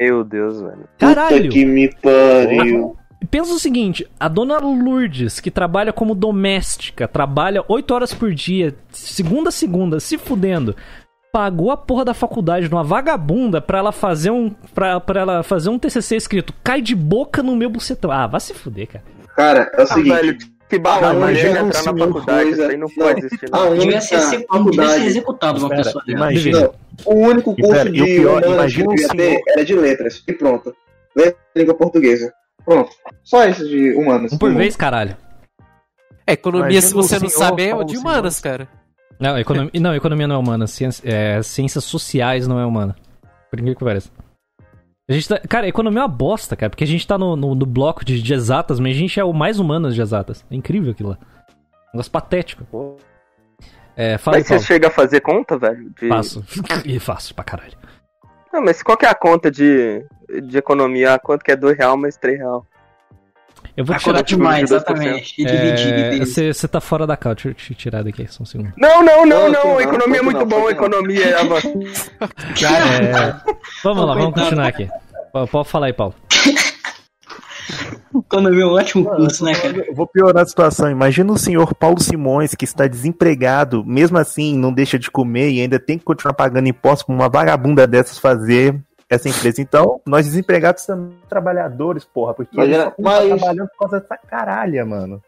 Meu 0.00 0.24
Deus, 0.24 0.60
velho. 0.60 0.88
Caralho! 0.98 1.36
Puta 1.36 1.48
que 1.48 1.64
me 1.64 1.88
pariu. 2.02 2.96
Pensa 3.30 3.52
o 3.52 3.58
seguinte, 3.58 4.06
a 4.18 4.28
dona 4.28 4.58
Lourdes, 4.58 5.40
que 5.40 5.50
trabalha 5.50 5.92
como 5.92 6.14
doméstica, 6.14 7.06
trabalha 7.08 7.64
8 7.68 7.92
horas 7.92 8.14
por 8.14 8.32
dia, 8.32 8.74
segunda 8.90 9.48
a 9.48 9.52
segunda, 9.52 9.98
se 9.98 10.16
fudendo, 10.16 10.74
pagou 11.32 11.70
a 11.72 11.76
porra 11.76 12.04
da 12.04 12.14
faculdade 12.14 12.70
numa 12.70 12.84
vagabunda 12.84 13.60
pra 13.60 13.78
ela 13.78 13.90
fazer 13.92 14.30
um 14.30 14.50
pra, 14.72 15.00
pra 15.00 15.20
ela 15.20 15.42
fazer 15.42 15.68
um 15.68 15.78
TCC 15.78 16.14
escrito 16.16 16.54
cai 16.62 16.80
de 16.80 16.94
boca 16.94 17.42
no 17.42 17.56
meu 17.56 17.68
bucetão. 17.68 18.10
Ah, 18.10 18.26
vai 18.26 18.40
se 18.40 18.54
fuder, 18.54 18.86
cara. 18.86 19.04
Cara, 19.36 19.70
é 19.74 19.80
o 19.80 19.82
Ah, 19.82 19.86
seguinte. 19.86 20.14
velho, 20.14 20.38
que 20.68 20.78
barra 20.78 21.10
Ah, 21.10 21.14
imagina 21.14 21.60
entrar 21.60 21.82
na 21.82 21.96
faculdade, 21.98 22.42
coisa- 22.44 22.50
isso 22.50 22.62
aí 22.70 22.76
não 22.76 22.88
Não, 22.88 22.94
pode 22.94 23.20
existir. 23.20 23.50
Não. 23.50 23.70
única 23.70 23.80
Devia 23.84 24.00
ser, 24.00 24.46
não 24.50 24.64
devia 24.64 24.88
ser 24.88 25.04
executado 25.06 25.58
uma 25.58 25.66
Espera, 25.66 25.82
pessoa 25.84 26.04
imagina. 26.08 26.60
Não, 26.60 26.74
o 27.06 27.14
único 27.14 27.54
E 27.56 27.62
curso 27.62 27.72
pera, 27.72 27.88
e 27.88 27.92
de 27.92 28.02
o 28.02 28.04
pior, 28.04 28.42
humanas 28.44 28.44
que 28.44 28.52
imagina 28.52 28.84
um 28.90 28.94
devia 28.94 29.08
ter 29.08 29.42
era 29.48 29.64
de 29.64 29.74
letras. 29.74 30.22
E 30.28 30.32
pronto. 30.32 30.74
Letra 31.16 31.38
língua 31.56 31.74
portuguesa. 31.74 32.32
Pronto. 32.64 32.90
Só 33.24 33.46
isso 33.46 33.66
de 33.66 33.92
humanas. 33.94 34.32
Um 34.32 34.38
por 34.38 34.52
vez, 34.52 34.76
caralho. 34.76 35.16
É, 36.26 36.32
economia, 36.32 36.64
Imagina 36.66 36.82
se 36.82 36.94
você 36.94 37.18
não 37.18 37.28
sabe, 37.30 37.62
é 37.62 37.84
de 37.84 37.90
senhor. 37.92 38.00
humanas, 38.02 38.38
cara. 38.40 38.68
Não, 39.18 39.38
economia, 39.38 39.70
não, 39.80 39.94
economia 39.96 40.28
não 40.28 40.36
é 40.36 40.38
humana, 40.38 40.66
ciência- 40.66 41.02
é, 41.10 41.42
ciências 41.42 41.82
sociais 41.84 42.46
não 42.46 42.60
é 42.60 42.66
humana. 42.66 42.94
Por 43.50 43.58
incrível 43.58 43.78
que 43.78 43.84
pareça. 43.84 44.10
A 45.08 45.12
gente 45.14 45.28
tá, 45.28 45.40
cara, 45.48 45.66
economia 45.66 46.00
é 46.00 46.02
uma 46.02 46.08
bosta, 46.08 46.54
cara, 46.54 46.68
porque 46.68 46.84
a 46.84 46.86
gente 46.86 47.06
tá 47.06 47.16
no, 47.16 47.34
no, 47.34 47.54
no 47.54 47.64
bloco 47.64 48.04
de, 48.04 48.20
de 48.20 48.34
exatas, 48.34 48.78
mas 48.78 48.94
a 48.94 48.98
gente 48.98 49.18
é 49.18 49.24
o 49.24 49.32
mais 49.32 49.58
humanas 49.58 49.94
de 49.94 50.02
exatas. 50.02 50.44
É 50.50 50.54
incrível 50.54 50.90
aquilo 50.90 51.10
lá. 51.10 51.18
Um 51.88 51.96
negócio 51.96 52.12
patético. 52.12 52.98
É, 53.96 54.18
fala 54.18 54.36
aí, 54.36 54.40
Mas 54.40 54.46
você 54.48 54.54
Paulo. 54.54 54.66
chega 54.66 54.88
a 54.88 54.90
fazer 54.90 55.20
conta, 55.22 55.56
velho? 55.56 55.90
De... 55.98 56.08
Faço. 56.08 56.44
E 56.84 56.98
faço 57.00 57.34
pra 57.34 57.42
caralho. 57.42 57.72
Não, 58.52 58.62
mas 58.62 58.82
qual 58.82 58.98
que 58.98 59.06
é 59.06 59.08
a 59.08 59.14
conta 59.14 59.50
de, 59.50 60.04
de 60.46 60.58
economia? 60.58 61.14
A 61.14 61.18
quanto 61.18 61.42
que 61.42 61.52
é 61.52 61.56
2 61.56 61.76
real 61.76 61.96
mais 61.96 62.16
3 62.18 62.38
real? 62.38 62.66
Eu 63.78 63.84
vou 63.84 63.96
tirar. 63.96 64.22
demais, 64.22 64.68
de 64.68 64.74
2%. 64.74 64.76
exatamente. 64.76 65.34
E 65.40 65.44
dividir. 65.44 65.94
É, 65.94 66.18
Você 66.18 66.52
você 66.52 66.66
tá 66.66 66.80
fora 66.80 67.06
da 67.06 67.16
cal, 67.16 67.32
deixa 67.36 67.50
eu 67.50 67.54
te 67.54 67.74
tirar 67.76 68.02
daqui 68.02 68.26
só 68.26 68.42
um 68.42 68.46
segundo. 68.46 68.72
Não, 68.76 69.04
não, 69.04 69.24
não, 69.24 69.48
Não, 69.48 69.52
não. 69.52 69.64
não, 69.74 69.80
economia 69.80 70.18
é 70.18 70.22
muito 70.22 70.40
não, 70.40 70.46
bom, 70.46 70.58
não. 70.62 70.70
economia 70.70 71.26
é. 71.26 71.36
É, 72.58 73.36
vamos 73.84 74.04
lá, 74.04 74.14
vamos 74.14 74.34
continuar 74.34 74.66
aqui. 74.66 74.88
Pode 75.32 75.68
falar 75.68 75.86
aí, 75.86 75.92
Paulo. 75.92 76.12
Economia 78.16 78.62
é 78.62 78.66
um 78.66 78.72
ótimo 78.72 79.04
curso, 79.04 79.44
né, 79.44 79.54
cara? 79.54 79.84
Eu 79.86 79.94
vou 79.94 80.06
piorar 80.08 80.42
a 80.42 80.46
situação. 80.46 80.90
Imagina 80.90 81.30
o 81.32 81.38
senhor 81.38 81.72
Paulo 81.74 82.00
Simões, 82.00 82.54
que 82.56 82.64
está 82.64 82.88
desempregado, 82.88 83.84
mesmo 83.84 84.18
assim 84.18 84.58
não 84.58 84.72
deixa 84.72 84.98
de 84.98 85.08
comer 85.10 85.50
e 85.50 85.60
ainda 85.60 85.78
tem 85.78 85.98
que 85.98 86.04
continuar 86.04 86.34
pagando 86.34 86.68
impostos 86.68 87.04
para 87.04 87.14
uma 87.14 87.28
vagabunda 87.28 87.86
dessas 87.86 88.18
fazer 88.18 88.74
essa 89.08 89.28
empresa. 89.28 89.60
Então, 89.62 90.00
nós 90.06 90.26
desempregados 90.26 90.82
somos 90.84 91.14
trabalhadores, 91.28 92.04
porra, 92.04 92.34
porque 92.34 92.56
Mas 92.56 92.68
eles 92.68 92.78
é- 92.80 92.92
mas- 92.98 93.26
trabalhando 93.40 93.68
por 93.70 93.78
causa 93.88 94.00
dessa 94.00 94.16
caralha, 94.28 94.84
mano. 94.84 95.22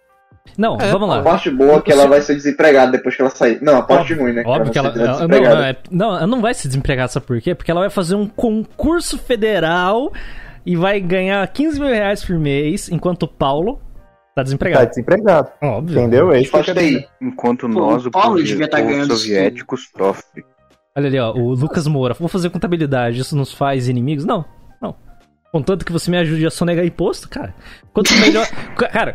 Não, 0.57 0.77
É, 0.81 0.91
vamos 0.91 1.09
A 1.11 1.17
lá. 1.17 1.23
parte 1.23 1.51
boa 1.51 1.75
é 1.77 1.81
que 1.83 1.93
ela 1.93 2.07
vai 2.07 2.21
ser 2.23 2.35
desempregada 2.35 2.93
depois 2.93 3.15
que 3.15 3.21
ela 3.23 3.31
sair. 3.31 3.59
Não, 3.63 3.77
a 3.77 3.83
parte 3.83 4.15
ruim, 4.15 4.33
né? 4.33 4.43
Óbvio 4.45 4.73
que 4.73 4.79
ela. 4.79 4.93
ser 4.93 4.99
ela- 5.01 5.07
não, 5.09 5.15
desempregada. 5.29 5.55
não, 5.57 5.65
é- 5.65 5.77
não, 5.91 6.17
ela 6.17 6.27
não 6.27 6.41
vai 6.41 6.55
se 6.55 6.67
desempregar, 6.67 7.09
sabe 7.09 7.27
por 7.27 7.41
quê? 7.41 7.55
Porque 7.55 7.71
ela 7.71 7.81
vai 7.81 7.91
fazer 7.91 8.15
um 8.15 8.27
concurso 8.27 9.19
federal 9.19 10.11
e 10.65 10.75
vai 10.77 10.99
ganhar 11.01 11.47
15 11.49 11.79
mil 11.79 11.89
reais 11.91 12.25
por 12.25 12.39
mês, 12.39 12.89
enquanto 12.91 13.25
o 13.25 13.29
Paulo 13.29 13.77
tá 13.77 14.37
Tá 14.37 14.43
desempregado. 14.43 14.87
desempregado. 14.89 15.51
Óbvio. 15.63 15.99
Entendeu? 16.01 16.33
É 16.33 16.41
isso 16.41 16.51
que 16.51 16.63
Faz 16.63 16.67
dizer. 16.67 17.01
TI. 17.03 17.09
Enquanto 17.21 17.69
Pô, 17.69 17.81
nós, 17.81 18.07
o 18.07 18.11
Paulo 18.11 18.31
povo, 18.37 18.43
devia 18.43 18.69
tá 18.69 18.81
ganhando 18.81 19.15
soviético, 19.17 19.77
sofre. 19.77 20.45
Olha 21.01 21.09
ali, 21.09 21.19
ó, 21.19 21.33
o 21.33 21.55
Lucas 21.55 21.87
Moura. 21.87 22.15
Vou 22.15 22.29
fazer 22.29 22.51
contabilidade, 22.51 23.21
isso 23.21 23.35
nos 23.35 23.53
faz 23.53 23.89
inimigos? 23.89 24.27
Não, 24.27 24.45
não. 24.81 24.95
Contanto 25.51 25.85
que 25.85 25.93
você 25.93 26.11
me 26.11 26.19
ajude 26.19 26.47
a 26.47 26.51
sonegar 26.51 26.85
imposto, 26.85 27.29
cara. 27.29 27.55
Quanto 27.93 28.13
melhor. 28.19 28.47
cara, 28.93 29.15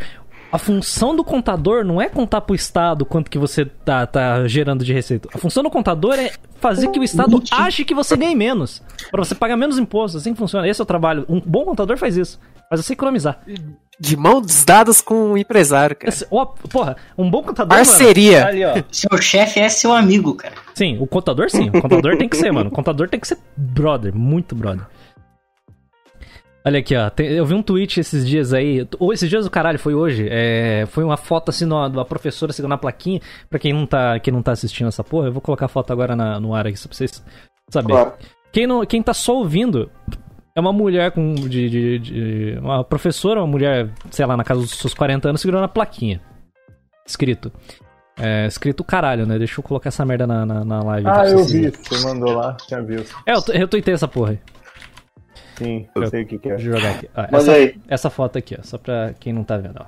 a 0.51 0.57
função 0.57 1.15
do 1.15 1.23
contador 1.23 1.85
não 1.85 2.01
é 2.01 2.09
contar 2.09 2.41
pro 2.41 2.55
Estado 2.55 3.05
quanto 3.05 3.29
que 3.29 3.37
você 3.37 3.65
tá, 3.65 4.07
tá 4.07 4.47
gerando 4.47 4.83
de 4.83 4.93
receita. 4.93 5.29
A 5.31 5.37
função 5.37 5.61
do 5.61 5.69
contador 5.69 6.15
é 6.15 6.31
fazer 6.59 6.87
que 6.87 6.99
o 6.99 7.03
Estado 7.03 7.43
ache 7.51 7.85
que 7.85 7.93
você 7.93 8.17
ganhe 8.17 8.35
menos. 8.35 8.81
Pra 9.11 9.23
você 9.23 9.35
pagar 9.35 9.57
menos 9.57 9.77
impostos. 9.77 10.21
Assim 10.21 10.33
que 10.33 10.39
funciona. 10.39 10.67
Esse 10.67 10.81
é 10.81 10.83
o 10.83 10.87
trabalho. 10.87 11.23
Um 11.29 11.39
bom 11.39 11.65
contador 11.65 11.97
faz 11.97 12.17
isso. 12.17 12.39
Faz 12.69 12.83
você 12.85 12.93
economizar. 12.93 13.39
De 13.97 14.17
mãos 14.17 14.65
dadas 14.65 15.01
com 15.01 15.31
o 15.31 15.37
empresário, 15.37 15.95
cara. 15.95 16.09
Esse- 16.09 16.27
ó, 16.29 16.45
porra, 16.45 16.97
um 17.17 17.29
bom 17.31 17.41
contador. 17.41 17.77
Parceria. 17.77 18.39
Mano, 18.39 18.49
ali, 18.49 18.65
ó. 18.65 18.83
Seu 18.91 19.21
chefe 19.21 19.59
é 19.59 19.69
seu 19.69 19.93
amigo, 19.93 20.35
cara. 20.35 20.55
Sim, 20.73 20.97
o 20.99 21.07
contador 21.07 21.49
sim. 21.49 21.69
O 21.69 21.81
contador 21.81 22.17
tem 22.17 22.27
que 22.27 22.35
ser, 22.35 22.51
mano. 22.51 22.69
O 22.69 22.73
contador 22.73 23.07
tem 23.07 23.19
que 23.19 23.27
ser 23.27 23.37
brother, 23.55 24.13
muito 24.13 24.53
brother. 24.53 24.85
Olha 26.67 26.79
aqui, 26.79 26.95
ó. 26.95 27.09
tem- 27.11 27.27
eu 27.27 27.45
vi 27.45 27.53
um 27.53 27.61
tweet 27.61 27.99
esses 27.99 28.27
dias 28.27 28.51
aí. 28.51 28.87
Ou 28.99 29.13
esses 29.13 29.29
dias 29.29 29.45
do 29.45 29.51
caralho, 29.51 29.77
foi 29.77 29.93
hoje. 29.93 30.27
É, 30.29 30.85
foi 30.87 31.03
uma 31.03 31.15
foto 31.15 31.49
assim 31.49 31.65
de 31.67 31.73
uma 31.73 32.03
professora 32.03 32.51
segurando 32.51 32.73
a 32.73 32.79
plaquinha. 32.79 33.21
Pra 33.49 33.59
quem 33.59 33.71
não 33.71 33.85
tá, 33.85 34.19
quem 34.19 34.33
não 34.33 34.41
tá 34.41 34.51
assistindo 34.51 34.87
essa 34.87 35.03
porra, 35.03 35.27
eu 35.27 35.31
vou 35.31 35.41
colocar 35.41 35.67
a 35.67 35.69
foto 35.69 35.93
agora 35.93 36.15
na- 36.15 36.39
no 36.39 36.55
ar 36.55 36.65
aqui, 36.65 36.75
só 36.77 36.87
pra 36.89 36.97
vocês 36.97 37.23
saberem. 37.69 37.95
Claro. 38.03 38.13
Quem, 38.51 38.65
não, 38.65 38.83
quem 38.85 39.03
tá 39.03 39.13
só 39.13 39.35
ouvindo 39.37 39.91
é 40.55 40.59
uma 40.59 40.71
mulher 40.73 41.11
com. 41.11 41.35
De, 41.35 41.69
de- 41.69 41.99
de- 41.99 42.57
uma 42.59 42.83
professora, 42.83 43.41
uma 43.41 43.47
mulher, 43.47 43.89
sei 44.11 44.25
lá, 44.25 44.37
na 44.37 44.43
casa 44.43 44.61
dos 44.61 44.71
seus 44.71 44.93
40 44.93 45.29
anos, 45.29 45.41
segurando 45.41 45.65
a 45.65 45.67
plaquinha. 45.67 46.21
Escrito. 47.05 47.51
É, 48.17 48.45
escrito 48.47 48.81
caralho, 48.83 49.25
né? 49.25 49.37
Deixa 49.37 49.59
eu 49.59 49.63
colocar 49.63 49.89
essa 49.89 50.05
merda 50.05 50.25
na, 50.25 50.45
na, 50.45 50.63
na 50.63 50.79
live. 50.83 51.07
Ah, 51.07 51.13
pra 51.15 51.29
eu 51.29 51.43
vi. 51.43 51.69
Você 51.69 52.03
mandou 52.05 52.33
lá, 52.33 52.55
tinha 52.65 52.81
visto. 52.81 53.13
É, 53.25 53.33
eu, 53.33 53.41
eu 53.61 53.67
tuitei 53.67 53.93
essa 53.93 54.07
porra 54.07 54.31
aí. 54.31 54.39
Sim, 55.57 55.87
eu 55.95 56.03
Eu- 56.03 56.09
sei 56.09 56.23
o 56.23 56.25
que, 56.25 56.39
que 56.39 56.49
é. 56.49 56.55
Deixa 56.55 56.69
eu 56.69 56.77
jogar 56.77 56.91
aqui. 56.95 57.09
Mas 57.31 57.47
essa, 57.47 57.51
aí, 57.57 57.75
essa 57.87 58.09
foto 58.09 58.37
aqui, 58.37 58.55
ó, 58.57 58.63
só 58.63 58.77
pra 58.77 59.13
quem 59.19 59.33
não 59.33 59.43
tá 59.43 59.57
vendo, 59.57 59.77
ó. 59.81 59.85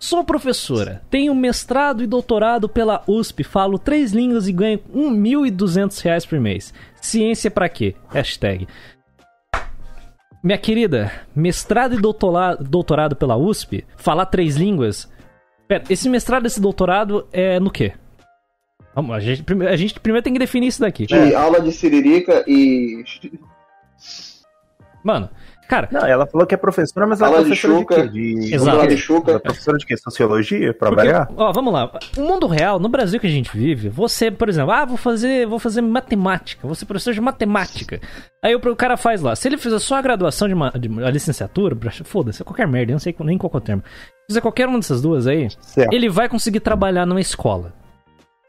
Sou 0.00 0.22
professora, 0.24 1.02
tenho 1.10 1.34
mestrado 1.34 2.04
e 2.04 2.06
doutorado 2.06 2.68
pela 2.68 3.02
USP, 3.06 3.42
falo 3.42 3.78
três 3.80 4.12
línguas 4.12 4.46
e 4.46 4.52
ganho 4.52 4.78
1.200 4.94 6.00
reais 6.02 6.24
por 6.24 6.38
mês. 6.38 6.72
Ciência 7.00 7.50
pra 7.50 7.68
quê? 7.68 7.96
Hashtag. 8.08 8.68
Minha 10.42 10.58
querida, 10.58 11.10
mestrado 11.34 11.94
e 11.96 12.00
doutora- 12.00 12.56
doutorado 12.56 13.16
pela 13.16 13.36
USP, 13.36 13.84
falar 13.96 14.26
três 14.26 14.56
línguas. 14.56 15.10
Pera, 15.66 15.84
esse 15.90 16.08
mestrado 16.08 16.44
e 16.44 16.46
esse 16.46 16.60
doutorado 16.60 17.26
é 17.32 17.58
no 17.58 17.70
quê? 17.70 17.92
Vamos, 18.94 19.14
a 19.14 19.20
gente, 19.20 19.44
a 19.68 19.76
gente 19.76 20.00
primeiro 20.00 20.24
tem 20.24 20.32
que 20.32 20.38
definir 20.38 20.68
isso 20.68 20.80
daqui. 20.80 21.06
de 21.06 21.34
aula 21.34 21.60
de 21.60 21.72
siririca 21.72 22.44
e. 22.46 23.04
Mano, 25.04 25.28
cara, 25.68 25.88
Não, 25.92 26.00
ela 26.06 26.26
falou 26.26 26.46
que 26.46 26.54
é 26.54 26.58
professora, 26.58 27.06
mas 27.06 27.20
ela 27.20 27.38
é 27.38 27.44
professora 27.44 27.74
de, 27.74 27.78
Chuca. 27.80 28.08
De... 28.08 28.54
Exato. 28.54 28.78
De 28.78 28.84
Ela 28.84 28.92
é 28.92 28.96
chuca. 28.96 29.40
professora 29.40 29.78
de 29.78 29.86
quê? 29.86 29.96
Sociologia? 29.96 30.74
Pra 30.74 30.88
Porque, 30.88 31.04
variar? 31.06 31.28
ó, 31.36 31.52
vamos 31.52 31.72
lá. 31.72 31.90
O 32.16 32.22
mundo 32.22 32.46
real, 32.46 32.78
no 32.78 32.88
Brasil 32.88 33.20
que 33.20 33.26
a 33.26 33.30
gente 33.30 33.56
vive, 33.56 33.88
você, 33.88 34.30
por 34.30 34.48
exemplo, 34.48 34.72
ah, 34.72 34.84
vou 34.84 34.96
fazer, 34.96 35.46
vou 35.46 35.58
fazer 35.58 35.80
matemática, 35.82 36.66
vou 36.66 36.74
ser 36.74 36.86
professor 36.86 37.12
de 37.14 37.20
matemática. 37.20 38.00
Aí 38.42 38.54
o, 38.54 38.76
cara 38.76 38.96
faz 38.96 39.20
lá. 39.20 39.36
Se 39.36 39.48
ele 39.48 39.58
fizer 39.58 39.78
só 39.78 39.96
a 39.96 40.02
graduação 40.02 40.48
de, 40.48 40.54
uma, 40.54 40.70
de 40.70 40.88
a 41.04 41.10
licenciatura, 41.10 41.76
foda-se, 42.04 42.42
é 42.42 42.44
qualquer 42.44 42.66
merda, 42.66 42.92
eu 42.92 42.94
não 42.94 43.00
sei 43.00 43.14
nem 43.20 43.36
qual 43.36 43.50
é 43.52 43.56
o 43.56 43.60
termo. 43.60 43.82
Se 43.84 44.26
fizer 44.30 44.40
qualquer 44.40 44.68
uma 44.68 44.78
dessas 44.78 45.02
duas 45.02 45.26
aí, 45.26 45.48
Certo. 45.60 45.92
ele 45.92 46.08
vai 46.08 46.28
conseguir 46.28 46.60
trabalhar 46.60 47.04
numa 47.06 47.20
escola. 47.20 47.72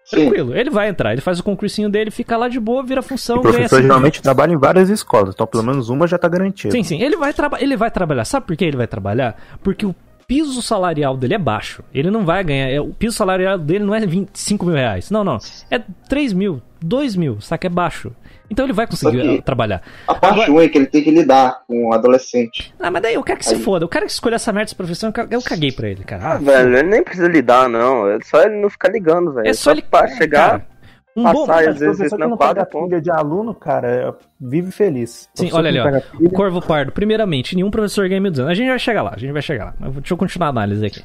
Sim. 0.09 0.21
Tranquilo, 0.21 0.55
ele 0.55 0.71
vai 0.71 0.89
entrar, 0.89 1.13
ele 1.13 1.21
faz 1.21 1.39
o 1.39 1.43
concursinho 1.43 1.87
dele, 1.87 2.09
fica 2.09 2.35
lá 2.35 2.49
de 2.49 2.59
boa, 2.59 2.81
vira 2.81 2.99
função, 2.99 3.37
O 3.37 3.41
professor 3.41 3.79
geralmente 3.79 4.23
trabalha 4.23 4.51
em 4.53 4.57
várias 4.57 4.89
escolas, 4.89 5.35
então 5.35 5.45
pelo 5.45 5.63
menos 5.63 5.89
uma 5.89 6.07
já 6.07 6.17
tá 6.17 6.27
garantida. 6.27 6.71
Sim, 6.71 6.81
sim. 6.81 6.99
Ele 6.99 7.15
vai, 7.15 7.31
ele 7.59 7.77
vai 7.77 7.91
trabalhar. 7.91 8.25
Sabe 8.25 8.47
por 8.47 8.57
que 8.57 8.65
ele 8.65 8.75
vai 8.75 8.87
trabalhar? 8.87 9.37
Porque 9.61 9.85
o 9.85 9.93
piso 10.29 10.61
salarial 10.61 11.17
dele 11.17 11.33
é 11.33 11.37
baixo. 11.39 11.83
Ele 11.91 12.11
não 12.11 12.23
vai 12.23 12.43
ganhar. 12.43 12.69
é- 12.69 12.79
o 12.79 12.89
piso 12.93 13.17
salarial 13.17 13.57
dele 13.57 13.83
não 13.83 13.95
é 13.95 13.99
25 14.05 14.63
mil 14.63 14.75
reais. 14.75 15.09
Não, 15.09 15.23
não. 15.23 15.39
É 15.71 15.81
3 16.07 16.31
mil, 16.33 16.61
2 16.79 17.15
mil, 17.15 17.41
saca? 17.41 17.65
É 17.65 17.69
baixo. 17.69 18.11
Então 18.51 18.63
ele 18.65 18.73
vai 18.73 18.85
conseguir 18.87 19.21
Só 19.23 19.31
eh, 19.33 19.41
trabalhar. 19.41 19.81
A 20.07 20.13
parte 20.13 20.49
ruim 20.49 20.65
é 20.65 20.69
que 20.69 20.77
ele 20.77 20.85
tem 20.85 21.03
que 21.03 21.09
lidar 21.11 21.61
com 21.67 21.87
o 21.89 21.93
adolescente. 21.93 22.71
Ah, 22.79 22.89
mas 22.91 23.01
daí 23.01 23.15
eu 23.15 23.23
quero 23.23 23.39
que 23.39 23.45
se 23.45 23.55
Aí. 23.55 23.61
foda. 23.61 23.85
O 23.85 23.89
cara 23.89 24.05
que 24.05 24.11
escolheu 24.11 24.35
essa 24.35 24.53
merda 24.53 24.69
de 24.69 24.75
profissão, 24.75 25.09
eu 25.09 25.13
ca- 25.13 25.27
eu 25.31 25.41
caguei 25.41 25.71
pra 25.71 25.87
ele, 25.89 26.03
cara. 26.03 26.23
Ah, 26.23 26.33
Ah, 26.33 26.37
velho, 26.37 26.77
ele 26.77 26.89
nem 26.89 27.03
precisa 27.03 27.27
lidar, 27.27 27.67
não. 27.67 28.07
É 28.07 28.19
só 28.23 28.41
ele 28.43 28.59
não 28.61 28.69
ficar 28.69 28.89
ligando, 28.89 29.33
velho. 29.33 29.47
É 29.47 29.53
só 29.53 29.71
ele 29.71 29.81
pra 29.83 30.07
chegar, 30.07 30.49
cara, 30.49 30.67
um 31.15 31.23
bom. 31.23 31.45
passar 31.45 31.63
e 31.63 31.67
às 31.67 31.79
vezes 31.79 31.97
professor 31.97 32.15
que 32.17 32.21
não 32.27 32.37
ponto. 32.37 32.87
pilha 32.87 33.01
de 33.01 33.11
aluno, 33.11 33.53
cara, 33.53 34.15
vive 34.39 34.71
feliz. 34.71 35.29
Sim, 35.33 35.49
Professor 35.49 35.57
olha 35.57 35.69
ali, 35.69 35.79
ó. 35.79 36.01
pilha- 36.17 36.29
Corvo 36.31 36.61
Pardo, 36.61 36.91
primeiramente, 36.91 37.55
nenhum 37.55 37.71
professor 37.71 38.07
ganha 38.07 38.21
mil 38.21 38.31
duzentos. 38.31 38.51
A 38.51 38.53
gente 38.55 38.69
vai 38.69 38.79
chegar 38.79 39.01
lá, 39.01 39.13
a 39.15 39.19
gente 39.19 39.31
vai 39.31 39.41
chegar 39.41 39.65
lá. 39.65 39.73
Mas 39.79 39.93
Deixa 39.93 40.13
eu 40.13 40.17
continuar 40.17 40.47
a 40.47 40.49
análise 40.51 40.85
aqui. 40.85 41.03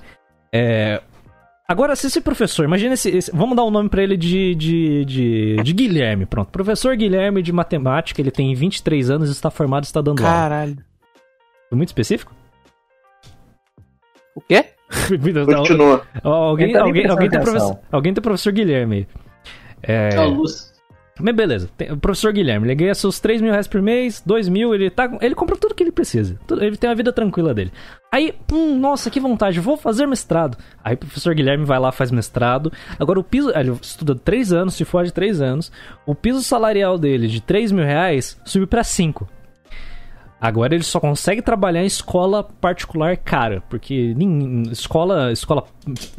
É, 0.52 1.00
Agora, 1.66 1.96
se 1.96 2.08
esse 2.08 2.20
professor, 2.20 2.64
imagina 2.66 2.92
esse, 2.92 3.08
esse- 3.08 3.30
Vamos 3.34 3.56
dar 3.56 3.64
o 3.64 3.70
nome 3.70 3.88
pra 3.88 4.02
ele 4.02 4.18
de, 4.18 4.54
de, 4.54 5.04
de, 5.06 5.56
de 5.62 5.72
Guilherme, 5.72 6.26
pronto. 6.26 6.50
Professor 6.50 6.94
Guilherme 6.94 7.40
de 7.40 7.52
matemática, 7.52 8.20
ele 8.20 8.30
tem 8.30 8.54
23 8.54 9.08
anos, 9.10 9.30
está 9.30 9.50
formado, 9.50 9.84
está 9.84 10.02
dando 10.02 10.20
aula. 10.20 10.30
Caralho. 10.30 10.76
Foi 11.70 11.76
muito 11.76 11.88
específico? 11.88 12.30
O 14.34 14.40
quê? 14.42 14.66
Continua. 15.08 16.02
Alguém, 16.22 16.72
tá 16.72 16.80
alguém, 16.82 16.92
prestando 16.92 17.12
alguém, 17.12 17.30
tem 17.30 17.40
professor, 17.40 17.78
alguém 17.90 18.12
tem 18.14 18.22
professor 18.22 18.52
Guilherme 18.52 18.96
aí. 18.96 19.06
É, 19.86 20.10
É 20.14 20.20
o 20.20 20.30
Lúcio. 20.30 20.74
Mas 21.20 21.32
beleza, 21.36 21.70
tem- 21.76 21.92
o 21.92 21.96
professor 21.96 22.32
Guilherme, 22.32 22.66
ele 22.66 22.74
ganha 22.74 22.92
seus 22.92 23.20
3 23.20 23.40
mil 23.40 23.52
reais 23.52 23.68
por 23.68 23.80
mês, 23.80 24.20
2 24.26 24.48
mil, 24.48 24.74
ele, 24.74 24.90
tá, 24.90 25.08
ele 25.20 25.32
compra 25.36 25.54
tudo 25.56 25.72
que 25.72 25.80
ele 25.84 25.92
precisa. 25.92 26.36
Tudo- 26.44 26.64
Ele 26.64 26.76
tem 26.76 26.90
a 26.90 26.94
vida 26.94 27.12
tranquila 27.12 27.54
dele. 27.54 27.70
Aí, 28.10 28.34
hum, 28.52 28.76
nossa, 28.76 29.08
que 29.10 29.20
vontade, 29.20 29.60
vou 29.60 29.76
fazer 29.76 30.06
mestrado. 30.08 30.58
Aí 30.82 30.94
o 30.94 30.98
professor 30.98 31.32
Guilherme 31.32 31.64
vai 31.64 31.78
lá, 31.78 31.92
faz 31.92 32.10
mestrado. 32.10 32.72
Agora 32.98 33.20
o 33.20 33.22
piso. 33.24 33.52
Ele 33.56 33.70
estuda 33.80 34.16
3 34.16 34.52
anos, 34.52 34.74
se 34.74 34.84
for 34.84 35.04
de 35.04 35.12
3 35.12 35.40
anos. 35.40 35.70
O 36.04 36.16
piso 36.16 36.42
salarial 36.42 36.98
dele 36.98 37.28
de 37.28 37.40
3 37.40 37.70
mil 37.70 37.84
reais 37.84 38.36
subiu 38.44 38.66
pra 38.66 38.82
5. 38.82 39.28
Agora 40.40 40.74
ele 40.74 40.84
só 40.84 41.00
consegue 41.00 41.40
trabalhar 41.40 41.82
em 41.82 41.86
escola 41.86 42.42
particular 42.60 43.16
cara, 43.16 43.62
porque 43.70 44.14
escola, 44.70 45.32
escola 45.32 45.64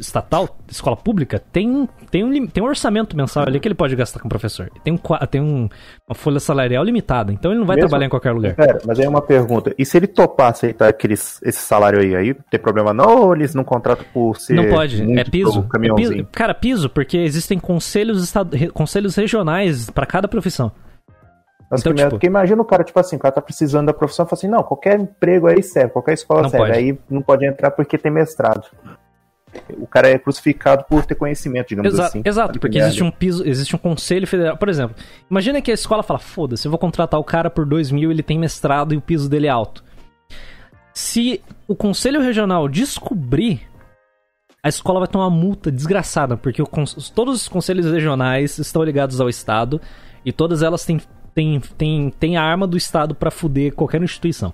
estatal, 0.00 0.56
escola 0.68 0.96
pública, 0.96 1.38
tem, 1.52 1.88
tem, 2.10 2.24
um, 2.24 2.46
tem 2.46 2.62
um 2.62 2.66
orçamento 2.66 3.16
mensal 3.16 3.44
ali 3.46 3.60
que 3.60 3.68
ele 3.68 3.74
pode 3.74 3.94
gastar 3.94 4.18
com 4.18 4.26
o 4.26 4.28
professor. 4.28 4.68
Tem, 4.82 4.92
um, 4.92 4.98
tem 5.30 5.40
um- 5.40 5.68
uma 6.08 6.14
folha 6.14 6.40
salarial 6.40 6.82
limitada, 6.82 7.32
então 7.32 7.52
ele 7.52 7.60
não 7.60 7.66
vai 7.66 7.76
Mesmo- 7.76 7.88
trabalhar 7.88 8.06
em 8.06 8.10
qualquer 8.10 8.32
lugar. 8.32 8.54
Pera, 8.56 8.78
mas 8.84 8.98
aí 8.98 9.04
é 9.04 9.08
uma 9.08 9.22
pergunta. 9.22 9.72
E 9.78 9.84
se 9.84 9.96
ele 9.96 10.06
topar 10.08 10.50
aceitar 10.50 10.88
aqueles, 10.88 11.40
esse 11.44 11.60
salário 11.60 12.00
aí, 12.00 12.16
aí 12.16 12.34
tem 12.50 12.58
problema 12.58 12.92
não 12.92 13.22
ou 13.26 13.34
eles 13.36 13.54
não 13.54 13.62
contratam 13.64 14.04
por 14.12 14.36
ser 14.38 14.54
Não 14.54 14.68
pode, 14.68 15.02
é 15.18 15.24
piso. 15.24 15.66
É 15.72 15.94
piso. 15.94 16.26
Cara, 16.32 16.52
piso, 16.54 16.88
porque 16.90 17.16
existem 17.18 17.58
conselhos, 17.60 18.24
estad- 18.24 18.70
conselhos 18.72 19.14
regionais 19.14 19.88
pra 19.90 20.04
cada 20.06 20.26
profissão. 20.26 20.72
Mas 21.70 21.80
Então, 21.80 21.90
primeiro, 21.90 22.10
tipo- 22.10 22.16
porque 22.16 22.26
imagina 22.26 22.62
o 22.62 22.64
cara, 22.64 22.84
tipo 22.84 22.98
assim, 23.00 23.16
o 23.16 23.18
cara 23.18 23.32
tá 23.34 23.40
precisando 23.42 23.86
da 23.86 23.92
profissão, 23.92 24.24
fala 24.24 24.38
assim, 24.38 24.48
não, 24.48 24.62
qualquer 24.62 25.00
emprego 25.00 25.48
aí 25.48 25.62
serve, 25.62 25.90
qualquer 25.90 26.14
escola 26.14 26.48
serve. 26.48 26.58
pode. 26.66 26.78
Aí 26.78 26.98
não 27.10 27.20
pode 27.22 27.44
entrar 27.44 27.70
porque 27.72 27.98
tem 27.98 28.10
mestrado. 28.12 28.64
O 29.78 29.86
cara 29.86 30.08
é 30.10 30.18
crucificado 30.18 30.84
por 30.84 31.06
ter 31.06 31.14
conhecimento, 31.14 31.68
digamos 31.68 31.92
Exa- 31.94 32.06
assim. 32.06 32.22
Exato, 32.24 32.60
porque 32.60 32.78
existe 32.78 33.02
um 33.02 33.10
piso, 33.10 33.42
existe 33.46 33.74
um 33.74 33.78
conselho 33.78 34.26
federal. 34.26 34.56
Por 34.56 34.68
exemplo, 34.68 34.94
imagina 35.30 35.62
que 35.62 35.70
a 35.70 35.74
escola 35.74 36.02
fala: 36.02 36.18
foda-se, 36.18 36.66
eu 36.66 36.70
vou 36.70 36.78
contratar 36.78 37.18
o 37.18 37.24
cara 37.24 37.48
por 37.48 37.64
2 37.64 37.90
mil, 37.90 38.10
ele 38.10 38.22
tem 38.22 38.38
mestrado 38.38 38.92
e 38.92 38.96
o 38.98 39.00
piso 39.00 39.28
dele 39.30 39.46
é 39.46 39.50
alto. 39.50 39.82
Se 40.92 41.42
o 41.66 41.74
conselho 41.74 42.20
regional 42.20 42.68
descobrir, 42.68 43.62
a 44.62 44.68
escola 44.68 45.00
vai 45.00 45.08
tomar 45.08 45.26
uma 45.26 45.36
multa 45.36 45.70
desgraçada, 45.70 46.36
porque 46.36 46.62
todos 47.14 47.34
os 47.42 47.48
conselhos 47.48 47.86
regionais 47.90 48.58
estão 48.58 48.82
ligados 48.82 49.20
ao 49.20 49.28
Estado 49.28 49.80
e 50.24 50.32
todas 50.32 50.62
elas 50.62 50.84
têm, 50.84 51.00
têm, 51.36 51.60
têm, 51.78 52.10
têm 52.18 52.36
a 52.38 52.42
arma 52.42 52.66
do 52.66 52.76
Estado 52.76 53.14
pra 53.14 53.30
fuder 53.30 53.74
qualquer 53.74 54.02
instituição. 54.02 54.52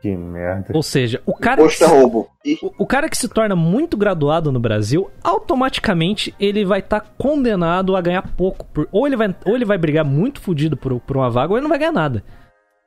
Que 0.00 0.16
merda. 0.16 0.68
Ou 0.72 0.82
seja, 0.82 1.20
o 1.26 1.34
cara. 1.34 1.60
que 1.60 1.66
é 1.66 1.70
se- 1.70 1.84
roubo. 1.84 2.30
O, 2.62 2.84
o 2.84 2.86
cara 2.86 3.06
que 3.06 3.16
se 3.18 3.28
torna 3.28 3.54
muito 3.54 3.98
graduado 3.98 4.50
no 4.50 4.58
Brasil, 4.58 5.10
automaticamente 5.22 6.34
ele 6.40 6.64
vai 6.64 6.78
estar 6.78 7.00
condenado 7.18 7.94
a 7.94 8.00
ganhar 8.00 8.22
pouco. 8.34 8.64
por- 8.66 8.88
ou, 8.90 9.06
ele 9.06 9.16
vai, 9.16 9.34
ou 9.44 9.54
ele 9.54 9.66
vai 9.66 9.76
brigar 9.76 10.04
muito 10.04 10.40
fudido 10.40 10.74
por, 10.74 10.98
por 11.00 11.16
uma 11.18 11.28
vaga, 11.28 11.52
ou 11.52 11.58
ele 11.58 11.62
não 11.64 11.68
vai 11.68 11.78
ganhar 11.78 11.92
nada. 11.92 12.22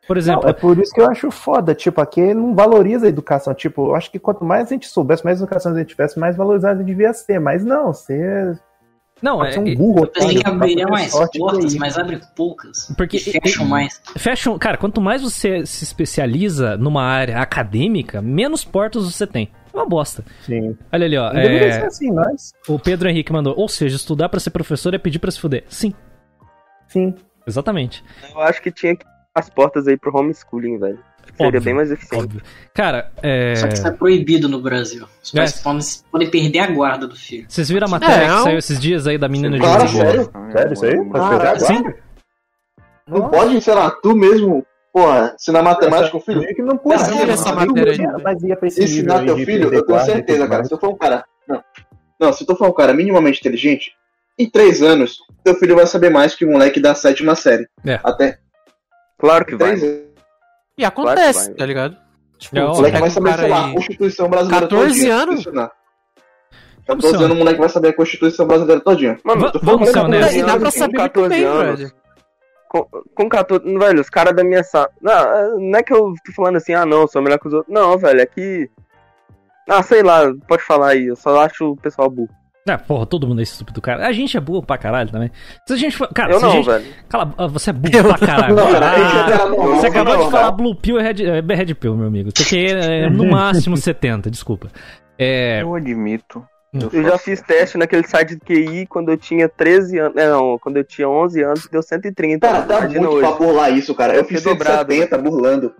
Por 0.08 0.18
exemplo, 0.18 0.44
Não, 0.44 0.50
é 0.50 0.54
por 0.54 0.78
isso 0.80 0.92
que 0.94 1.00
eu 1.00 1.10
acho 1.10 1.30
foda, 1.32 1.74
tipo, 1.76 2.02
aqui 2.02 2.34
não 2.34 2.54
valoriza 2.56 3.06
a 3.06 3.10
educação. 3.10 3.54
Tipo, 3.54 3.89
eu 3.89 3.96
acho 3.96 4.10
que 4.12 4.18
quanto 4.20 4.44
mais 4.44 4.68
a 4.68 4.70
gente 4.74 4.88
soubesse, 4.88 5.24
mais 5.24 5.39
educação 5.39 5.72
a 5.72 5.78
gente 5.78 5.89
tivesse, 5.89 6.20
mais 6.20 6.36
valorizado 6.36 6.84
devia 6.84 7.13
ser. 7.13 7.39
Mas 7.39 7.63
não, 7.63 7.94
você 7.94 8.54
não, 9.21 9.38
pode 9.38 9.56
é, 9.56 9.60
um 9.60 9.76
burro. 9.76 9.99
Eu 10.04 10.08
pensei 10.08 10.41
que 10.41 10.47
abriria 10.47 10.88
mais 10.88 11.12
portas, 11.12 11.76
mas 11.76 11.97
abre 11.97 12.19
poucas. 12.36 12.93
Porque- 12.97 13.19
fecham 13.19 13.65
mais. 13.65 14.02
Fashion, 14.17 14.58
cara, 14.58 14.78
quanto 14.78 14.99
mais 14.99 15.21
você 15.21 15.65
se 15.65 15.84
especializa 15.84 16.76
numa 16.78 17.04
área 17.04 17.39
acadêmica, 17.39 18.21
menos 18.21 18.63
portas 18.65 19.04
você 19.04 19.26
tem. 19.26 19.49
É 19.73 19.78
uma 19.78 19.86
bosta. 19.88 20.23
Sim. 20.41 20.78
Olha 20.91 21.06
ali, 21.06 21.17
ó. 21.17 21.34
Não 21.34 21.39
é, 21.39 21.71
ser 21.71 21.86
assim, 21.86 22.12
mas. 22.12 22.52
o 22.67 22.78
Pedro 22.78 23.10
Henrique 23.10 23.32
mandou. 23.34 23.56
Ou 23.58 23.67
seja, 23.67 23.95
estudar 23.95 24.30
pra 24.30 24.39
ser 24.39 24.52
professor 24.52 24.93
é 24.93 24.97
pedir 24.97 25.19
pra 25.19 25.32
se 25.32 25.39
fuder. 25.39 25.63
Sim, 25.67 25.93
Sim. 26.88 27.15
exatamente. 27.47 28.04
Eu 28.34 28.41
acho 28.41 28.62
que 28.62 28.71
tinha 28.71 28.95
que 28.95 29.06
as 29.34 29.49
portas 29.49 29.88
aí 29.88 29.97
pro 29.97 30.15
homeschooling, 30.15 30.78
velho. 30.78 30.99
Seria 31.32 31.48
Óbvio, 31.48 31.62
bem 31.62 31.74
mais 31.74 31.92
eficiente. 31.92 32.24
Óbvio. 32.26 32.42
Cara, 32.76 33.12
é. 33.24 33.56
Só 33.56 33.68
que 33.68 33.74
isso 33.74 33.88
é 33.88 33.92
proibido 33.92 34.48
no 34.48 34.62
Brasil. 34.62 35.08
Os 35.24 35.32
pais 35.32 35.60
É. 35.60 35.64
podem, 35.64 35.82
podem 36.12 36.30
perder 36.30 36.60
a 36.60 36.68
guarda 36.68 37.08
do 37.08 37.16
filho. 37.16 37.46
Vocês 37.48 37.70
viram 37.70 37.88
a 37.88 37.90
matéria 37.90 38.26
É, 38.26 38.28
que 38.36 38.44
saiu 38.44 38.58
esses 38.60 38.80
dias 38.80 39.08
aí 39.08 39.18
da 39.18 39.28
menina 39.28 39.58
de 39.58 39.64
Cara, 39.64 39.84
Lisboa? 39.84 40.06
sério? 40.06 40.32
Sério 40.52 40.74
isso 40.74 40.86
aí? 40.86 40.96
Pode 40.98 41.12
Cara, 41.12 41.38
pegar 41.38 41.50
agora? 41.52 41.60
Sim. 41.60 41.84
não 43.08 43.30
pode, 43.30 43.62
sei 43.62 43.74
lá, 43.74 43.92
tu 43.92 44.16
mesmo, 44.16 44.66
porra, 44.94 45.34
ensinar 45.36 45.62
matemática 45.64 46.12
com 46.12 46.18
o 46.18 46.22
filho? 46.22 46.40
Meio 46.42 46.56
que 46.56 46.62
não 46.62 46.78
pode. 46.78 47.02
Essa- 47.02 47.16
né? 47.26 47.32
essa 47.34 47.50
Eu 47.50 47.56
matéria 47.56 47.92
aí. 47.94 48.22
Mas 48.24 48.44
ia 48.44 48.56
pra 48.56 48.68
esse 48.68 48.84
Ensinar 48.84 49.26
teu 49.26 49.36
de 49.36 49.46
filho, 49.46 49.62
perder 49.62 49.78
eu 49.78 49.86
tenho 49.86 49.98
guarda 49.98 50.12
certeza, 50.14 50.48
cara. 50.48 50.64
Se 50.64 50.70
tu 50.70 50.78
for 50.78 50.90
um 50.92 50.98
cara. 50.98 51.26
Não. 51.48 51.64
Não, 52.20 52.32
se 52.34 52.46
tu 52.46 52.56
for 52.56 52.70
um 52.70 52.74
cara 52.74 52.94
minimamente 52.94 53.40
inteligente, 53.40 53.92
em 54.38 54.50
três 54.50 54.82
anos, 54.82 55.18
teu 55.44 55.56
filho 55.56 55.76
vai 55.76 55.86
saber 55.88 56.10
mais 56.10 56.36
que 56.36 56.46
o 56.46 56.52
moleque 56.52 56.80
da 56.80 56.96
sétima 56.96 57.36
série. 57.36 57.68
É. 57.86 58.00
Até 58.04 58.38
Claro 59.20 59.46
que 59.46 59.56
vai. 59.56 59.70
três 59.76 59.84
anos. 59.84 60.12
E 60.78 60.84
acontece, 60.86 61.48
vai. 61.50 61.56
tá 61.56 61.66
ligado? 61.66 61.98
Tipo, 62.38 62.58
É, 62.58 62.66
O 62.66 62.74
moleque 62.76 63.00
vai 63.00 63.10
saber, 63.10 63.34
sei 63.38 63.50
lá, 63.50 63.70
a 63.70 63.74
Constituição 63.74 64.30
brasileira 64.30 64.68
14 64.68 64.88
todinha, 64.94 65.14
anos? 65.16 65.28
Constitucional. 65.36 65.72
Vamos 66.86 67.06
14 67.06 67.18
ser 67.18 67.24
anos 67.24 67.36
o 67.36 67.40
moleque 67.40 67.60
vai 67.60 67.70
saber 67.70 67.88
a 67.90 67.94
Constituição 67.94 68.48
brasileira 68.48 68.82
todinha. 68.82 69.18
Mano, 69.24 69.52
vamos 69.62 69.80
com 69.80 69.86
ser 69.86 69.94
14 69.94 70.06
honestos. 70.06 70.36
E 70.36 70.40
dá 70.42 70.46
pra 70.48 70.56
anos, 70.56 70.74
saber 70.74 70.94
com 70.98 71.00
muito 71.02 71.14
14 71.14 71.30
bem, 71.30 71.44
anos, 71.46 71.80
velho. 71.80 71.92
Com, 72.70 72.84
com 73.16 73.30
14. 73.30 73.78
Velho, 73.78 74.02
os 74.02 74.10
caras 74.10 74.36
da 74.36 74.44
minha 74.44 74.64
sala. 74.64 74.90
Não, 75.02 75.60
não 75.60 75.80
é 75.80 75.84
que 75.84 75.94
eu 75.94 76.14
tô 76.26 76.32
falando 76.36 76.58
assim, 76.58 76.74
ah 76.74 76.86
não, 76.86 77.08
sou 77.08 77.22
melhor 77.22 77.40
que 77.40 77.48
os 77.48 77.54
outros. 77.54 77.74
Não, 77.74 77.98
velho, 77.98 78.20
é 78.20 78.26
que. 78.26 78.70
Ah, 79.70 79.82
sei 79.82 80.04
lá, 80.04 80.24
pode 80.48 80.64
falar 80.64 80.90
aí, 80.90 81.06
eu 81.06 81.16
só 81.16 81.40
acho 81.42 81.72
o 81.72 81.78
pessoal 81.78 82.10
burro. 82.10 82.30
Ah, 82.67 82.78
porra, 82.78 83.06
todo 83.06 83.28
mundo 83.28 83.39
é 83.39 83.43
estúpido, 83.43 83.82
cara. 83.82 84.08
A 84.08 84.12
gente 84.13 84.38
é 84.38 84.39
burro 84.39 84.63
pra 84.65 84.78
caralho 84.78 85.12
também. 85.12 85.30
Se 85.67 85.73
a 85.73 85.76
gente 85.78 85.97
for. 85.97 86.08
Cara, 86.13 86.32
eu 86.32 86.39
se 86.39 86.45
a 86.45 86.47
não, 86.47 86.54
gente. 86.56 86.65
velho. 86.65 86.86
Cala, 87.10 87.26
você 87.49 87.69
é 87.71 87.73
burro 87.73 88.04
pra 88.15 88.17
caralho. 88.26 88.56
Não, 88.56 88.67
Ah, 88.67 89.76
você 89.76 89.88
acabou 89.88 90.17
de 90.26 90.32
falar 90.32 90.52
Blue 90.52 90.73
Pill 90.76 90.97
é 90.99 91.04
Red, 91.04 91.26
é 91.26 91.56
Red 91.56 91.73
Pill, 91.76 91.95
meu 91.97 92.08
amigo. 92.08 92.30
Você 92.34 92.43
quer 92.45 92.78
é, 93.06 93.10
no 93.10 93.26
máximo 93.30 93.76
70, 93.76 94.32
desculpa. 94.32 94.69
É. 95.19 95.62
Eu 95.62 95.76
admito. 95.76 96.43
Eu 96.91 97.04
já 97.04 97.19
fiz 97.19 97.39
teste 97.41 97.78
naquele 97.78 98.08
site 98.08 98.30
de 98.36 98.39
QI 98.39 98.88
quando 98.88 99.10
eu 99.10 99.17
tinha 99.17 99.47
13 99.47 99.99
anos. 99.99 100.17
é, 100.17 100.28
Não, 100.28 100.58
quando 100.58 100.78
eu 100.78 100.84
tinha 100.84 101.08
11 101.08 101.43
anos, 101.43 101.67
deu 101.71 101.84
130. 101.84 102.47
Cara, 102.47 102.62
tá 102.63 102.82
muito 102.82 103.08
hoje. 103.10 103.19
pra 103.19 103.32
burlar 103.38 103.71
isso, 103.78 103.93
cara. 103.93 104.15
Eu 104.15 104.23
fiz 104.26 104.39
Fiquei 104.39 104.54
dobrado, 104.58 104.91
170 104.91 105.17
burlando. 105.19 105.71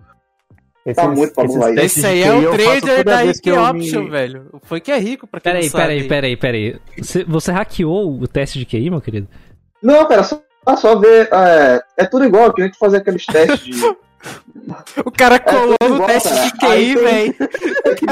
Esses- 0.86 1.02
Tá 1.02 1.08
muito 1.08 1.32
pra 1.32 1.44
esses 1.44 1.58
testes 1.64 1.96
Esse 1.96 2.06
aí 2.06 2.22
é 2.22 2.26
QI 2.30 2.46
o 2.46 2.50
trader 2.52 3.04
da 3.04 3.24
IP 3.24 3.52
Option, 3.52 4.02
me- 4.02 4.10
velho. 4.10 4.46
Foi 4.64 4.80
que 4.80 4.92
é 4.92 4.98
rico 4.98 5.26
pra 5.26 5.40
quem 5.40 5.50
Peraí, 5.52 5.64
não 5.64 5.70
sabe. 5.70 5.84
peraí, 5.84 6.08
peraí, 6.08 6.36
peraí. 6.36 6.76
Você, 6.98 7.24
você 7.24 7.50
hackeou 7.52 8.20
o 8.20 8.28
teste 8.28 8.58
de 8.58 8.66
QI, 8.66 8.90
meu 8.90 9.00
querido? 9.00 9.26
Não, 9.82 10.06
cara, 10.06 10.22
só, 10.22 10.40
só 10.76 10.96
ver. 10.96 11.28
É, 11.32 11.82
é 11.98 12.04
tudo 12.04 12.24
igual, 12.26 12.52
que 12.52 12.60
a 12.62 12.66
gente 12.66 12.76
fazer 12.78 12.98
aqueles 12.98 13.24
testes 13.24 13.60
de. 13.64 13.96
O 15.04 15.10
cara 15.10 15.38
colou 15.38 15.74
tudo 15.78 15.88
no 15.90 15.94
igual, 15.96 16.08
teste 16.08 16.28
cara. 16.30 16.44
de 16.46 16.52
QI, 16.58 16.94
velho. 16.96 17.34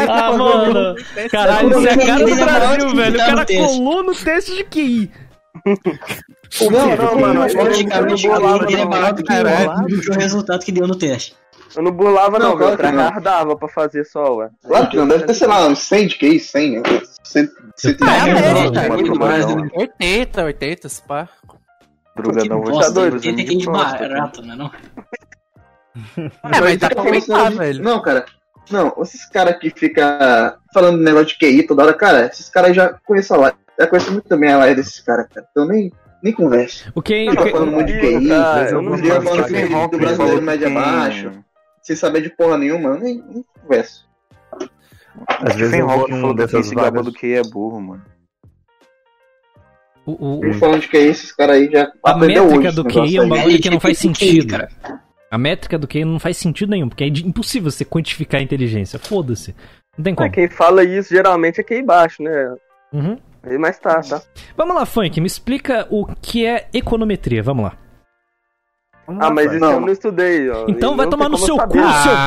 Ah, 0.08 0.32
mano. 0.37 0.94
Caralho, 1.30 1.68
isso 1.78 1.88
é 1.88 1.96
cara 2.06 2.24
do 2.26 2.37
Brasil, 2.37 2.94
velho. 2.94 3.14
O 3.14 3.18
tá 3.18 3.26
cara 3.26 3.46
colou 3.46 4.02
no 4.02 4.14
teste 4.14 4.56
de 4.56 4.64
QI. 4.64 5.11
Não, 6.70 6.96
não, 6.96 7.20
mano. 7.20 7.40
Logicamente, 7.40 8.26
eu 8.26 8.32
não 8.32 8.37
a 8.37 8.40
burlava, 8.40 8.64
Ele 8.72 8.80
é 8.80 8.85
maior 8.85 9.12
do 9.14 9.22
que 9.22 10.11
o, 10.11 10.14
o 10.14 10.18
resultado 10.18 10.64
que 10.64 10.72
deu 10.72 10.87
no 10.87 10.96
teste. 10.96 11.35
Eu 11.76 11.82
não 11.82 11.92
burlava, 11.92 12.38
Não, 12.38 12.50
não, 12.50 12.56
claro 12.58 12.70
não. 12.70 12.76
Tryhardava 12.76 13.56
pra 13.56 13.68
fazer 13.68 14.04
só, 14.04 14.37
ué. 14.37 14.50
Claro 14.66 14.88
que 14.88 14.96
não, 14.96 15.08
deve 15.08 15.25
ter, 15.25 15.35
sei 15.35 15.46
lá, 15.46 15.66
uns 15.66 15.79
100 15.81 16.06
de 16.08 16.18
QI, 16.18 16.38
100, 16.40 16.70
né? 16.73 16.83
100, 17.25 17.48
100, 17.77 17.96
É, 18.02 18.20
a 18.20 18.35
média, 18.35 18.88
Muito 18.88 19.18
mais 19.18 19.46
do 19.46 19.68
80, 19.75 20.44
80, 20.44 20.88
se 20.88 21.02
pá. 21.02 21.29
Drugadão, 22.16 22.60
que 22.60 22.70
vou 22.70 22.73
bosta, 22.79 22.90
te 22.92 22.94
dar 22.94 23.00
80 23.14 23.40
é 23.40 23.44
que 23.44 23.56
de 23.56 23.66
barato, 23.66 24.42
né? 24.42 24.54
Não? 24.54 24.70
É, 26.54 26.60
mas 26.60 26.79
dá 26.79 26.88
pra 26.90 27.00
aumentar, 27.02 27.50
velho. 27.50 27.83
Não, 27.83 28.00
cara. 28.02 28.25
Não, 28.70 28.94
esses 29.02 29.25
caras 29.29 29.58
que 29.58 29.70
ficam 29.70 30.04
falando 30.73 30.98
negócio 31.02 31.29
de 31.29 31.38
QI 31.38 31.66
toda 31.66 31.83
hora, 31.85 31.94
cara, 31.94 32.27
esses 32.27 32.48
caras 32.48 32.75
já 32.77 32.94
conhecem 33.04 33.37
a 33.37 33.40
live. 33.40 33.56
Já 33.79 33.87
conheço 33.87 34.12
muito 34.12 34.29
também 34.29 34.52
a 34.52 34.58
live 34.58 34.77
desses 34.77 35.00
caras, 35.00 35.27
cara. 35.35 35.46
Então 35.50 35.66
nem, 35.66 35.92
nem 36.23 36.33
converso. 36.33 36.90
O 36.94 37.02
que, 37.02 37.25
Não, 37.27 37.33
o 37.35 37.44
que- 37.44 37.50
falando 37.50 37.73
muito 37.73 37.92
de 37.92 37.98
QI, 38.00 38.29
cara, 38.29 38.62
eu 38.62 38.68
eu 38.77 38.83
não 38.83 38.90
não 38.90 38.96
vi 38.96 39.08
falando 39.08 39.75
Hawking 39.75 39.90
do 39.90 39.98
brasileiro 39.98 40.42
média 40.42 40.70
baixa, 40.70 41.33
sem 41.83 41.96
saber 41.96 42.22
de 42.22 42.30
porra 42.30 42.56
nenhuma, 42.58 42.90
eu 42.90 42.98
nem, 43.00 43.22
nem 43.22 43.44
converso. 43.60 44.06
Às 45.28 45.56
vezes 45.56 45.78
Hawking 45.80 46.12
num 46.12 46.20
falou 46.20 46.35
dessas 46.35 46.66
se 46.66 46.74
gaba 46.74 46.90
vagas. 46.90 47.04
do 47.06 47.12
que 47.12 47.35
é 47.35 47.42
burro, 47.42 47.80
mano. 47.80 48.02
o- 50.04 50.38
o- 50.40 50.44
E 50.46 50.54
falando 50.54 50.80
de 50.80 50.88
QI, 50.88 50.98
esses 51.06 51.30
caras 51.33 51.56
aí 51.56 51.70
já 51.70 51.92
a 52.04 52.10
aprendeu 52.10 52.44
métrica 52.44 52.66
hoje 52.68 52.76
do 52.76 52.85
QI 52.85 53.16
é 53.16 53.22
um 53.22 53.28
bagulho 53.28 53.60
que 53.60 53.70
não 53.70 53.78
faz 53.80 53.98
sentido. 53.98 54.48
cara. 54.50 54.68
A 55.30 55.38
métrica 55.38 55.78
do 55.78 55.87
QI 55.87 56.04
não 56.04 56.18
faz 56.18 56.37
sentido 56.37 56.70
nenhum, 56.70 56.88
porque 56.88 57.04
é 57.04 57.06
impossível 57.06 57.70
você 57.70 57.85
quantificar 57.85 58.40
a 58.40 58.44
inteligência. 58.44 58.98
Foda-se. 58.98 59.54
Não 59.96 60.02
tem 60.04 60.12
Ah, 60.14 60.16
como. 60.16 60.30
quem 60.33 60.48
fala 60.48 60.83
isso 60.85 61.10
geralmente 61.10 61.60
é 61.60 61.64
QI 61.64 61.83
baixo, 61.83 62.22
né? 62.22 62.54
Uhum. 62.92 63.16
Aí, 63.44 63.56
Mas 63.58 63.78
tá, 63.78 64.00
tá. 64.02 64.22
Vamos 64.56 64.74
lá, 64.74 64.85
Funk, 64.87 65.20
me 65.20 65.26
explica 65.26 65.87
o 65.90 66.06
que 66.20 66.44
é 66.46 66.68
econometria. 66.74 67.42
Vamos 67.42 67.64
lá. 67.64 67.76
Ah, 69.21 69.31
mas 69.31 69.50
isso 69.50 69.60
Não. 69.60 69.73
eu 69.73 69.81
não 69.81 69.88
estudei, 69.90 70.50
ó. 70.50 70.65
Então 70.69 70.94
E 70.94 70.96
vai 70.96 71.06
tomar 71.08 71.29
no 71.29 71.38
seu 71.38 71.56
eu 71.56 71.67
cu, 71.67 71.73
seu 71.75 71.83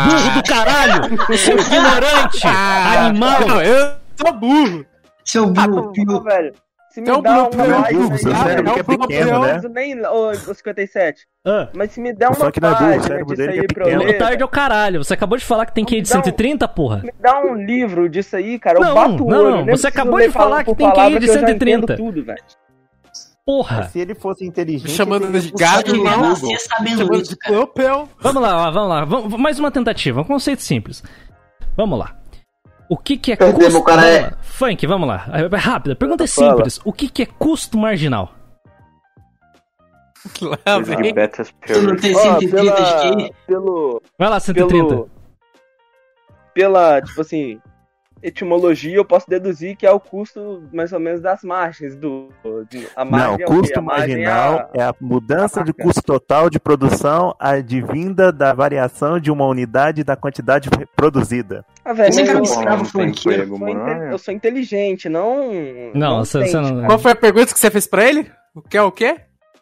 burro 0.05 0.35
do 0.35 0.43
caralho! 0.43 1.17
seu 1.37 1.57
ignorante! 1.59 2.47
animal! 2.47 3.47
Não, 3.47 3.61
eu 3.61 3.91
sou 4.15 4.33
burro. 4.33 4.85
Seu 5.23 5.43
Ah, 5.57 5.67
burro, 5.67 5.93
ô, 6.09 6.21
velho. 6.21 6.53
Se 6.91 7.01
me 7.01 7.09
É 7.09 7.13
um 7.13 7.21
dá 7.21 7.49
uma 7.49 7.49
ah, 7.49 8.17
cérebro 8.45 8.71
é 8.71 8.73
que 8.75 8.79
é 8.79 8.93
um 8.93 8.97
pequeno, 8.99 9.39
né? 9.41 9.61
Nem, 9.69 10.05
ô, 10.05 10.33
57. 10.33 11.23
Ah, 11.45 11.67
Mas 11.75 11.91
se 11.91 11.99
me 11.99 12.13
der 12.13 12.29
O 12.29 12.33
uma 12.33 12.39
não 12.39 12.47
é 12.47 12.51
burro, 12.51 12.97
o 12.99 13.03
cérebro 13.03 13.25
disso 13.25 13.35
dele 13.35 13.51
aí 13.51 13.59
é 13.59 13.73
pra 13.73 13.83
eu 13.83 13.85
pequeno. 13.89 14.03
ler, 14.05 14.17
tarde 14.17 14.41
é 14.41 14.45
o 14.45 14.47
caralho. 14.47 15.03
Você 15.03 15.13
acabou 15.13 15.37
de 15.37 15.43
falar 15.43 15.65
que 15.65 15.73
tem 15.73 15.83
QI 15.83 16.01
de 16.01 16.09
Não. 16.13 16.23
130, 16.23 16.65
porra. 16.69 17.01
me 17.03 17.11
dá 17.19 17.41
um 17.41 17.53
livro 17.55 18.07
disso 18.07 18.37
aí, 18.37 18.57
cara. 18.57 18.79
Não, 18.79 18.87
eu 18.87 18.95
bato 18.95 19.25
o 19.25 19.29
não, 19.29 19.37
olho. 19.43 19.65
não, 19.65 19.75
você 19.75 19.87
acabou 19.87 20.19
de 20.21 20.31
falar 20.31 20.63
que 20.63 20.73
tem 20.73 20.89
QI 20.89 21.09
de 21.09 21.19
que 21.19 21.23
eu 21.29 21.33
já 21.33 21.39
130. 21.47 21.63
entendo 21.83 21.97
tudo, 21.97 22.23
velho. 22.23 22.41
Porra. 23.45 23.83
Se 23.89 23.99
ele 23.99 24.15
fosse 24.15 24.43
inteligente. 24.43 24.89
Me 24.89 24.95
chamando 24.95 25.25
ele 25.25 25.39
de 25.39 25.51
buscado 25.51 25.89
Ele 25.91 25.97
ia 25.99 26.09
Google. 26.15 26.29
nascer 26.29 26.59
sabendo 26.61 26.97
Chamando 26.97 27.21
isso, 27.21 27.29
de 27.31 27.37
cara. 27.37 27.55
Vamos 28.19 28.41
lá, 28.41 28.71
vamos 28.71 28.89
lá. 28.89 29.05
Vamos, 29.05 29.39
mais 29.39 29.59
uma 29.59 29.69
tentativa, 29.69 30.21
um 30.21 30.23
conceito 30.23 30.61
simples. 30.63 31.03
Vamos 31.77 31.99
lá. 31.99 32.17
O 32.89 32.97
que, 32.97 33.17
que 33.17 33.31
é 33.31 33.35
Perdemos, 33.35 33.73
custo... 33.73 33.83
cara 33.83 34.01
vamos 34.01 34.15
é- 34.15 34.21
lá. 34.21 34.37
Funk, 34.41 34.87
vamos 34.87 35.07
lá. 35.07 35.27
É 35.31 35.55
Rápida, 35.57 35.95
pergunta 35.95 36.23
é 36.23 36.27
simples. 36.27 36.79
O 36.83 36.91
que, 36.91 37.07
que 37.09 37.21
é 37.23 37.25
custo 37.25 37.77
marginal? 37.77 38.31
Lá 40.41 40.79
vem. 40.79 41.13
de 41.13 41.13
Tu 41.67 41.81
não 41.83 41.95
tem 41.95 42.15
Ó, 42.15 42.19
130 42.19 42.39
de 42.39 42.47
pela, 42.49 43.01
QI. 43.15 43.31
pelo, 43.45 44.01
Vai 44.17 44.29
lá, 44.29 44.39
130. 44.39 44.87
pelo, 44.87 45.09
pela, 46.53 47.01
tipo 47.01 47.21
assim, 47.21 47.59
etimologia, 48.21 48.95
eu 48.95 49.05
posso 49.05 49.29
deduzir 49.29 49.75
que 49.75 49.85
é 49.85 49.91
o 49.91 49.99
custo, 49.99 50.63
mais 50.73 50.91
ou 50.91 50.99
menos, 50.99 51.21
das 51.21 51.43
margens 51.43 51.95
do... 51.95 52.29
de- 52.69 52.87
a 52.95 53.03
Não, 53.05 53.11
margem 53.11 53.31
é 53.31 53.33
o 53.33 53.37
quê? 53.37 53.43
custo 53.45 53.79
A 53.79 53.81
margem 53.81 54.23
é 54.23 54.27
marginal 54.27 54.55
a- 54.59 54.69
é 54.73 54.83
a 54.83 54.95
mudança 54.99 55.61
a 55.61 55.63
de 55.63 55.73
custo 55.73 56.01
total 56.01 56.49
de 56.49 56.59
produção 56.59 57.35
advinda 57.39 58.31
da 58.31 58.53
variação 58.53 59.19
de 59.19 59.29
uma 59.31 59.45
unidade 59.45 60.03
da 60.03 60.15
quantidade 60.15 60.69
produzida. 60.95 61.63
Ah, 61.83 61.93
velho, 61.93 62.13
eu, 62.13 62.19
é 62.29 62.33
Não 62.33 62.41
inte- 63.03 63.27
mano. 63.59 64.03
eu 64.11 64.17
sou 64.17 64.33
inteligente, 64.33 65.07
não... 65.09 65.51
Não, 65.93 66.25
você, 66.25 66.45
você 66.47 66.59
não. 66.59 66.85
Qual 66.85 66.99
foi 66.99 67.11
a 67.11 67.15
pergunta 67.15 67.53
que 67.53 67.59
você 67.59 67.69
fez 67.69 67.85
pra 67.85 68.03
ele? 68.05 68.31
O 68.53 68.61
que 68.61 68.77
é 68.77 68.81
o 68.81 68.91
quê? 68.91 69.17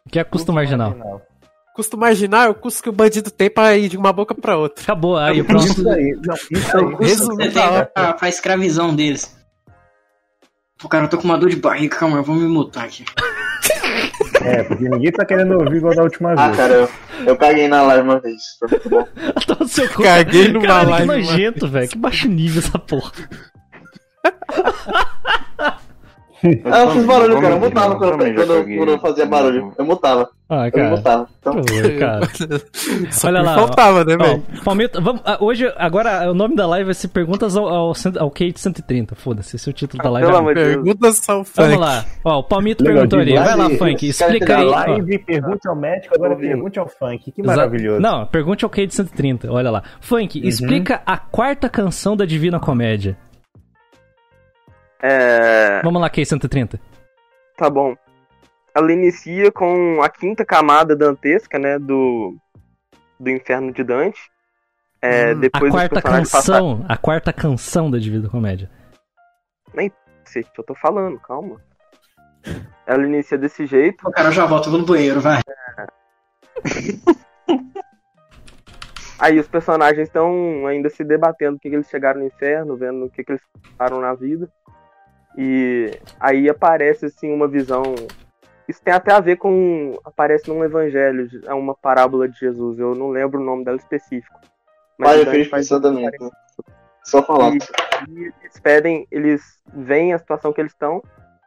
O 0.05 0.09
que 0.09 0.19
é 0.19 0.23
custo 0.23 0.53
marginal? 0.53 0.95
Custo 1.73 1.97
marginal 1.97 2.43
é 2.43 2.49
o 2.49 2.55
custo 2.55 2.83
que 2.83 2.89
o 2.89 2.93
bandido 2.93 3.31
tem 3.31 3.49
pra 3.49 3.75
ir 3.75 3.89
de 3.89 3.97
uma 3.97 4.13
boca 4.13 4.35
pra 4.35 4.55
outra. 4.57 4.83
Acabou, 4.83 5.17
aí 5.17 5.39
É 5.39 5.43
pronto. 5.43 5.65
custo- 5.65 5.89
aí, 5.89 6.15
não, 6.23 6.35
isso 6.35 6.77
É 6.77 6.79
o 6.81 6.87
aí. 6.89 6.95
custo 6.95 7.29
que 7.29 7.35
você 7.35 7.37
tem 7.37 7.51
pra, 7.51 8.13
pra 8.13 8.29
escravizão 8.29 8.95
deles. 8.95 9.35
Pô, 10.79 10.87
cara, 10.87 11.05
eu 11.05 11.09
tô 11.09 11.17
com 11.17 11.23
uma 11.23 11.37
dor 11.37 11.49
de 11.49 11.55
barriga, 11.55 11.97
calma, 11.97 12.17
eu 12.17 12.23
vou 12.23 12.35
me 12.35 12.47
mutar 12.47 12.85
aqui. 12.85 13.03
É, 14.45 14.61
porque 14.63 14.89
ninguém 14.89 15.09
tá 15.09 15.23
querendo 15.23 15.53
ouvir 15.57 15.77
igual 15.77 15.95
da 15.95 16.03
última 16.03 16.33
Ah, 16.33 16.47
vez. 16.47 16.57
cara, 16.57 16.73
eu, 16.73 16.89
eu 17.27 17.37
caguei 17.37 17.69
na 17.69 17.81
live 17.83 18.03
uma 18.03 18.19
vez. 18.19 18.41
Foi 18.59 18.67
muito 18.71 18.89
bom. 18.89 19.07
Tá 19.47 19.55
no 19.57 19.67
seu. 19.69 19.87
Caguei 19.89 20.49
numa 20.49 20.67
Caralho, 20.67 20.89
live, 20.89 21.07
que 21.07 21.31
nojento, 21.31 21.67
velho. 21.69 21.87
Que 21.87 21.97
baixo 21.97 22.27
nível 22.27 22.61
essa 22.61 22.77
porra. 22.77 23.11
Ah, 26.65 26.79
eu 26.81 26.91
fiz 26.91 27.05
barulho, 27.05 27.41
cara. 27.41 27.53
Eu 27.55 27.59
mutava 27.59 27.95
quando, 27.95 28.17
quando, 28.17 28.47
caguei. 28.47 28.77
quando 28.77 28.89
eu 28.89 28.99
fazia 28.99 29.25
barulho. 29.25 29.73
Eu 29.77 29.85
mutava. 29.85 30.29
Ah, 30.49 30.67
Eu 30.67 30.71
cara. 30.71 30.89
mutava. 30.89 31.27
Então, 31.39 31.53
horror, 31.53 31.99
cara. 31.99 32.27
Só 33.11 33.27
Olha 33.27 33.41
lá, 33.41 33.55
faltava, 33.55 34.03
né, 34.05 34.17
velho? 34.17 34.43
Palmito, 34.63 35.01
vamos, 35.01 35.21
ah, 35.25 35.37
hoje, 35.39 35.71
agora, 35.77 36.29
o 36.29 36.33
nome 36.33 36.55
da 36.55 36.67
live 36.67 36.85
vai 36.85 36.93
ser 36.93 37.07
Perguntas 37.07 37.55
ao, 37.55 37.67
ao, 37.67 37.93
ao 38.19 38.29
Kate 38.29 38.59
130. 38.59 39.15
Foda-se, 39.15 39.55
esse 39.55 39.69
é 39.69 39.71
o 39.71 39.73
título 39.73 40.03
da 40.03 40.09
live. 40.09 40.27
Pelo 40.27 40.37
agora. 40.37 40.51
amor 40.51 40.55
de 40.55 40.73
Deus. 40.73 40.83
Perguntas 40.83 41.29
ao 41.29 41.43
funk. 41.43 41.55
Vamos 41.57 41.79
lá. 41.79 42.05
Ó, 42.23 42.39
o 42.39 42.43
Palmito 42.43 42.83
Legal, 42.83 43.07
perguntou 43.07 43.19
ali. 43.19 43.35
Vai 43.35 43.55
lá, 43.57 43.69
Funk. 43.71 44.07
Explica 44.09 44.57
aí. 44.57 44.65
Live, 44.65 45.17
pergunte 45.19 45.67
ao 45.67 45.75
médico, 45.75 46.13
agora 46.15 46.35
pergunte 46.35 46.77
ao 46.79 46.87
funk. 46.87 47.31
Que 47.31 47.41
maravilhoso. 47.41 48.01
Não, 48.01 48.25
pergunte 48.25 48.63
ao 48.65 48.69
Kate 48.69 48.93
130. 48.93 49.51
Olha 49.51 49.71
lá. 49.71 49.81
Funk, 50.01 50.39
Uhum. 50.39 50.47
explica 50.47 51.01
a 51.05 51.17
quarta 51.17 51.69
canção 51.69 52.15
da 52.17 52.25
Divina 52.25 52.59
Comédia. 52.59 53.17
É... 55.03 55.81
Vamos 55.83 56.01
lá, 56.01 56.09
Kate 56.09 56.25
130. 56.25 56.79
Tá 57.57 57.69
bom. 57.69 57.93
Ela 58.73 58.91
inicia 58.93 59.51
com 59.51 60.01
a 60.01 60.09
quinta 60.09 60.45
camada 60.45 60.95
dantesca, 60.95 61.59
né, 61.59 61.77
do, 61.77 62.35
do 63.19 63.29
Inferno 63.29 63.71
de 63.73 63.83
Dante. 63.83 64.19
É, 65.01 65.27
Hum, 65.27 65.31
A 65.31 65.33
depois 65.41 65.63
dos 65.63 65.71
quarta 65.73 66.01
canção. 66.01 66.85
A 66.87 66.95
quarta 66.97 67.33
canção 67.33 67.91
da 67.91 67.99
Divina 67.99 68.29
Comédia. 68.29 68.69
passarem- 69.65 69.91
Cacete, 70.23 70.49
eu 70.57 70.63
tô 70.63 70.73
falando, 70.73 71.19
calma. 71.19 71.59
Ela 72.87 73.05
inicia 73.05 73.37
desse 73.37 73.65
jeito. 73.65 74.01
Pô, 74.03 74.09
cara, 74.11 74.31
já 74.31 74.45
vou 74.45 74.57
no 74.77 74.85
banheiro, 74.85 75.19
vai. 75.19 75.41
Aí 79.19 79.39
os 79.39 79.47
personagens 79.47 80.07
estão 80.07 80.65
ainda 80.67 80.89
se 80.89 81.03
debatendo 81.03 81.57
o 81.57 81.59
que, 81.59 81.69
que 81.69 81.75
eles 81.75 81.89
chegaram 81.89 82.21
no 82.21 82.25
inferno, 82.27 82.75
vendo 82.75 83.05
o 83.05 83.09
que, 83.09 83.23
que 83.23 83.33
eles 83.33 83.41
passaram 83.77 84.01
na 84.01 84.13
vida. 84.13 84.49
E 85.37 85.91
aí 86.19 86.49
aparece 86.49 87.05
assim 87.05 87.31
uma 87.31 87.47
visão. 87.47 87.83
Isso 88.67 88.81
tem 88.83 88.93
até 88.93 89.11
a 89.11 89.19
ver 89.19 89.37
com. 89.37 89.97
Aparece 90.03 90.47
num 90.47 90.63
evangelho, 90.63 91.27
é 91.45 91.53
uma 91.53 91.75
parábola 91.75 92.27
de 92.27 92.39
Jesus. 92.39 92.79
Eu 92.79 92.95
não 92.95 93.09
lembro 93.09 93.41
o 93.41 93.43
nome 93.43 93.65
dela 93.65 93.77
específico. 93.77 94.39
Pai, 94.97 95.17
o 95.17 95.21
eu 95.21 95.31
fiz 95.31 95.51
referência. 95.51 96.31
Só 97.03 97.21
falar. 97.23 97.53
E, 97.53 97.57
e 98.09 98.33
eles 98.41 98.59
pedem, 98.61 99.07
eles 99.11 99.41
veem 99.73 100.13
a 100.13 100.17
situação 100.17 100.53
que 100.53 100.61
eles 100.61 100.71
estão. 100.71 101.01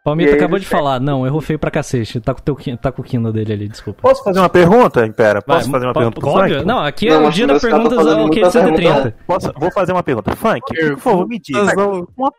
Palmito 0.07 0.35
acabou 0.35 0.57
de 0.57 0.67
falar. 0.67 1.01
Não, 1.01 1.27
errou 1.27 1.41
feio 1.41 1.59
pra 1.59 1.69
cacete. 1.69 2.21
Tá 2.21 2.33
com, 2.33 2.41
o 2.41 2.43
teu, 2.45 2.77
tá 2.77 2.93
com 2.93 3.03
o 3.03 3.05
Kindle 3.05 3.33
dele 3.33 3.53
ali, 3.53 3.69
desculpa. 3.69 4.03
Posso 4.03 4.23
fazer 4.23 4.39
uma 4.39 4.49
pergunta, 4.49 5.05
Impera? 5.05 5.43
Vai, 5.45 5.59
Posso 5.59 5.69
fazer 5.69 5.85
uma 5.85 5.95
pergunta 5.95 6.21
pro 6.21 6.29
óbvio. 6.29 6.55
Funk? 6.59 6.67
Não, 6.67 6.79
aqui 6.79 7.09
é 7.09 7.11
Não, 7.11 7.19
o 7.19 7.25
mas 7.25 7.35
dia 7.35 7.47
das 7.49 7.61
perguntas 7.61 7.99
ao 7.99 8.05
Kate 8.05 8.41
muita 8.41 8.51
130. 8.51 9.17
Posso, 9.27 9.53
vou 9.57 9.73
fazer 9.73 9.91
uma 9.91 10.05
pergunta. 10.05 10.37
Funk, 10.37 10.61
por 10.91 10.99
favor, 10.99 11.27
me 11.27 11.41
diga. 11.41 11.75
Uma, 12.17 12.33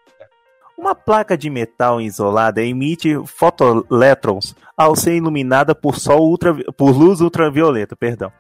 uma 0.78 0.94
placa 0.94 1.38
de 1.38 1.50
metal 1.50 2.00
isolada 2.00 2.62
emite 2.62 3.18
fotoelétrons 3.26 4.56
ao 4.78 4.96
ser 4.96 5.16
iluminada 5.16 5.74
por, 5.74 5.98
sol 5.98 6.30
ultra, 6.30 6.54
por 6.74 6.92
luz 6.92 7.20
ultravioleta, 7.20 7.96
perdão. 7.96 8.32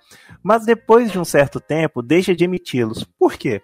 Mas 0.43 0.63
depois 0.63 1.11
de 1.11 1.19
um 1.19 1.25
certo 1.25 1.59
tempo, 1.59 2.01
deixa 2.01 2.35
de 2.35 2.43
emiti-los. 2.45 3.03
Por 3.17 3.33
quê? 3.33 3.61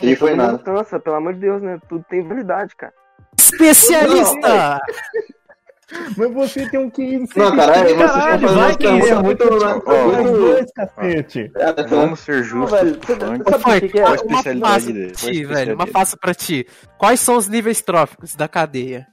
E 0.00 0.14
foi 0.14 0.36
nada. 0.36 0.58
cansa, 0.58 1.00
pelo 1.00 1.16
amor 1.16 1.34
de 1.34 1.40
Deus, 1.40 1.60
né? 1.60 1.80
Tudo 1.88 2.04
tem 2.08 2.22
validade, 2.26 2.76
cara. 2.76 2.94
Especialista! 3.36 4.80
Mas 6.18 6.32
você 6.34 6.68
tem 6.68 6.78
um 6.80 6.90
que 6.90 7.18
Não, 7.36 7.56
caralho, 7.56 7.88
vocês 7.88 7.90
estão 7.92 8.08
Caralho, 8.08 8.40
fazendo 8.48 8.60
vai 8.60 8.76
que 8.76 8.88
isso. 8.88 9.22
muito. 9.22 9.44
Os 9.44 9.62
muito- 9.64 10.32
dois, 10.38 10.72
cacete. 10.74 11.50
É, 11.56 11.60
falando- 11.72 11.88
Vamos 11.88 12.20
ser 12.20 12.36
Não, 12.36 12.42
justos. 12.44 12.78
velho, 12.80 12.98
com 12.98 13.06
você, 13.06 13.12
o 13.12 13.20
funk. 13.20 13.44
você 13.44 13.58
sabe 13.58 13.76
o 13.76 13.80
que, 13.80 13.88
que 13.88 13.98
é? 13.98 14.02
Qual 14.02 14.06
a 14.06 14.10
Uma 14.10 14.16
especialidade 14.16 14.92
dele? 14.92 15.12
Qual 15.18 15.32
ti, 15.32 15.44
velho. 15.46 15.74
Uma 15.74 15.86
fácil 15.86 16.18
pra 16.20 16.34
ti. 16.34 16.66
Quais 16.98 17.20
são 17.20 17.36
os 17.36 17.48
níveis 17.48 17.80
tróficos 17.80 18.34
da 18.34 18.46
cadeia? 18.46 19.06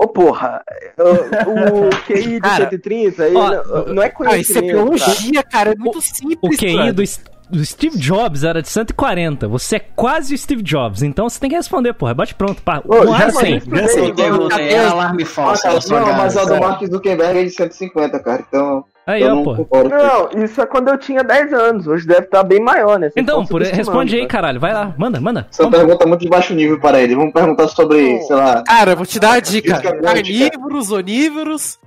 Ô, 0.00 0.06
porra, 0.06 0.62
o, 0.96 1.88
o 1.88 1.90
QI 2.06 2.22
de 2.34 2.40
Cara, 2.40 2.64
130, 2.70 3.26
ele 3.26 3.36
ó, 3.36 3.84
não- 3.92 4.02
é 4.02 4.06
Ah, 4.06 4.38
isso 4.38 4.52
é 4.56 4.60
conhecimento. 4.62 4.66
biologia, 4.66 5.42
cara. 5.42 5.72
É 5.72 5.74
muito 5.76 6.00
simples. 6.00 6.38
O 6.40 6.48
QI 6.56 6.92
do, 6.92 7.02
Do 7.50 7.64
Steve 7.64 7.96
Jobs 7.98 8.44
era 8.44 8.60
de 8.60 8.68
140. 8.68 9.48
Você 9.48 9.76
é 9.76 9.78
quase 9.80 10.34
o 10.34 10.38
Steve 10.38 10.62
Jobs. 10.62 11.02
Então 11.02 11.28
você 11.28 11.40
tem 11.40 11.48
que 11.50 11.56
responder, 11.56 11.92
porra. 11.94 12.12
Bate 12.14 12.34
pronto. 12.34 12.60
Pá. 12.62 12.82
Ô, 12.86 13.06
já 13.16 13.30
sei. 13.30 13.60
sem. 13.60 13.76
Já 13.76 13.88
sei. 13.88 14.12
Pergunta 14.14 14.56
aí, 14.56 14.68
é 14.74 14.86
alarme 14.86 15.22
Ah, 15.22 15.26
falso. 15.26 15.66
não, 15.92 16.00
mas 16.06 16.36
a 16.36 16.40
casa. 16.40 16.54
do 16.54 16.60
Mark 16.60 16.82
Zuckerberg 16.86 17.38
é 17.40 17.44
de 17.44 17.50
150, 17.50 18.18
cara. 18.20 18.44
Então, 18.46 18.84
Aí, 19.06 19.22
eu 19.22 19.28
ó, 19.30 19.34
não 19.36 19.42
pô. 19.42 19.54
Não, 19.88 20.44
isso 20.44 20.60
é 20.60 20.66
quando 20.66 20.88
eu 20.88 20.98
tinha 20.98 21.24
10 21.24 21.52
anos. 21.54 21.86
Hoje 21.86 22.06
deve 22.06 22.26
estar 22.26 22.42
bem 22.42 22.60
maior, 22.60 22.98
né? 22.98 23.08
Vocês 23.08 23.22
Então, 23.22 23.42
estão 23.42 23.58
por, 23.58 23.62
responde 23.66 24.14
aí, 24.16 24.22
tá? 24.22 24.28
caralho. 24.28 24.60
Vai 24.60 24.74
lá. 24.74 24.94
Manda, 24.98 25.18
manda. 25.18 25.46
Essa 25.50 25.62
é 25.62 25.66
uma 25.66 25.72
pergunta 25.72 26.06
muito 26.06 26.20
de 26.20 26.28
baixo 26.28 26.52
nível 26.54 26.78
para 26.78 27.00
ele. 27.00 27.14
Vamos 27.16 27.32
perguntar 27.32 27.68
sobre, 27.68 28.20
sei 28.24 28.36
lá. 28.36 28.62
Cara, 28.64 28.90
eu 28.92 28.96
vou 28.98 29.06
te 29.06 29.18
dar 29.18 29.32
a 29.34 29.40
dica. 29.40 29.76
Física 29.76 29.92
quântica. 29.96 30.50
Carnívoros, 30.50 30.92
onívoros. 30.92 31.78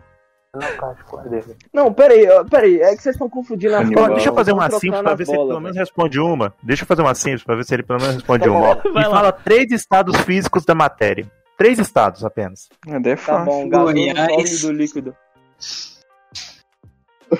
Não, 1.74 1.93
peraí, 1.93 2.28
peraí, 2.49 2.82
é 2.82 2.93
que 2.95 3.02
vocês 3.02 3.16
estão 3.16 3.30
confundindo 3.30 3.74
as 3.76 3.89
bolas. 3.89 4.10
deixa 4.16 4.30
eu 4.30 4.36
fazer 4.36 4.52
uma 4.52 4.70
simples 4.70 5.02
pra 5.02 5.16
ver 5.16 5.26
se 5.26 5.32
ele 5.32 5.38
pelo 5.47 5.60
menos 5.62 5.78
responde 5.78 6.20
uma. 6.20 6.54
Deixa 6.62 6.84
eu 6.84 6.88
fazer 6.88 7.02
uma 7.02 7.16
simples 7.16 7.43
pra 7.43 7.56
ver 7.56 7.64
se 7.64 7.74
ele 7.74 7.84
pelo 7.84 7.99
menos 8.02 8.16
responde 8.16 8.43
Tá 8.43 8.52
uma. 8.52 8.76
bom. 8.76 8.89
Me 8.93 9.04
fala 9.06 9.32
três 9.32 9.72
estados 9.72 10.18
físicos 10.22 10.66
da 10.66 10.76
matéria. 10.76 11.26
Três 11.58 11.80
estados 11.80 12.26
apenas. 12.26 12.68
É, 12.86 12.95
é 12.95 12.99
Tá 13.16 13.18
fácil. 13.18 13.45
bom, 13.45 13.70
gasoso, 13.70 13.93
Goiás. 13.93 14.60
sólido, 14.60 14.78
líquido. 14.78 15.16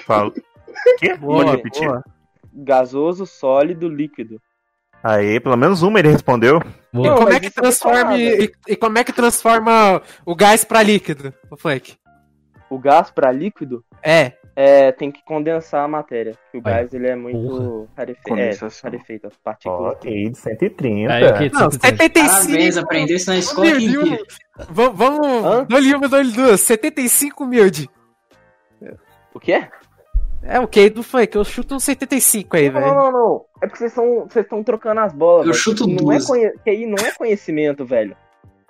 Fala. 0.06 0.32
Quê? 0.98 1.14
Boa, 1.16 1.44
Pode 1.44 1.58
repetir? 1.58 1.88
boa. 1.88 2.04
Gasoso, 2.54 3.26
sólido, 3.26 3.90
líquido. 3.90 4.40
Aí, 5.04 5.40
pelo 5.40 5.58
menos 5.58 5.82
uma 5.82 6.00
ele 6.00 6.10
respondeu. 6.10 6.62
E 6.94 6.98
Boa. 6.98 7.16
Como 7.18 7.30
é 7.34 7.40
que 7.40 7.50
vou 7.50 7.54
transforma 7.64 8.18
e, 8.18 8.52
e 8.68 8.76
como 8.76 8.98
é 9.00 9.04
que 9.04 9.12
transforma 9.12 10.02
o 10.26 10.36
gás 10.36 10.64
pra 10.64 10.84
líquido, 10.84 11.34
o 11.50 11.58
Funk? 11.58 11.96
O 12.72 12.80
gás 12.80 13.12
para 13.12 13.32
líquido 13.34 13.84
É. 14.02 14.32
é, 14.56 14.94
tem 14.94 15.12
que 15.12 15.22
condensar 15.26 15.84
a 15.84 15.88
matéria. 15.90 16.36
que 16.52 16.58
O 16.58 16.62
Aí, 16.66 16.74
gás 16.74 16.94
ele 16.94 17.08
é 17.08 17.16
muito 17.18 17.90
rarefeito. 17.98 18.40
É, 18.40 18.52
rarefeito, 18.82 19.28
as 19.28 19.36
partículas. 19.38 19.92
Ok, 19.98 20.30
de 20.30 20.38
130. 20.38 21.14
Aí, 21.14 21.24
ok, 21.26 21.50
Não, 21.54 21.70
130. 21.70 21.88
75. 21.88 22.46
Parabéns, 22.48 22.78
aprendeu 22.78 23.16
isso 23.18 23.30
na 23.30 23.38
escola 23.38 23.72
que 23.72 23.86
inteira. 23.86 24.24
Vamos, 24.70 24.98
vamos 24.98 25.68
dole 25.68 25.96
uma, 25.96 26.08
dole 26.08 26.32
duas. 26.32 26.62
75 26.62 27.46
mil 27.46 27.70
de. 27.70 27.90
O 29.34 29.40
quê? 29.40 29.68
É 30.44 30.60
o 30.60 30.68
que 30.68 30.90
do 30.90 31.04
Funk? 31.04 31.36
Eu 31.36 31.44
chuto 31.44 31.76
uns 31.76 31.84
75 31.84 32.56
aí, 32.56 32.70
Não, 32.70 32.80
velho. 32.82 32.96
não, 32.96 33.12
não. 33.12 33.46
É 33.62 33.68
porque 33.68 33.78
vocês 33.80 33.92
estão 33.92 34.28
vocês 34.28 34.46
estão 34.46 34.64
trocando 34.64 35.02
as 35.02 35.14
bolas. 35.14 35.46
Eu 35.46 35.52
velho. 35.52 35.64
chuto 35.64 35.86
não 35.88 36.12
é 36.12 36.16
duas. 36.16 36.26
conhe... 36.26 36.52
QI 36.66 36.86
não 36.88 36.98
é 37.06 37.12
conhecimento, 37.12 37.86
velho. 37.86 38.16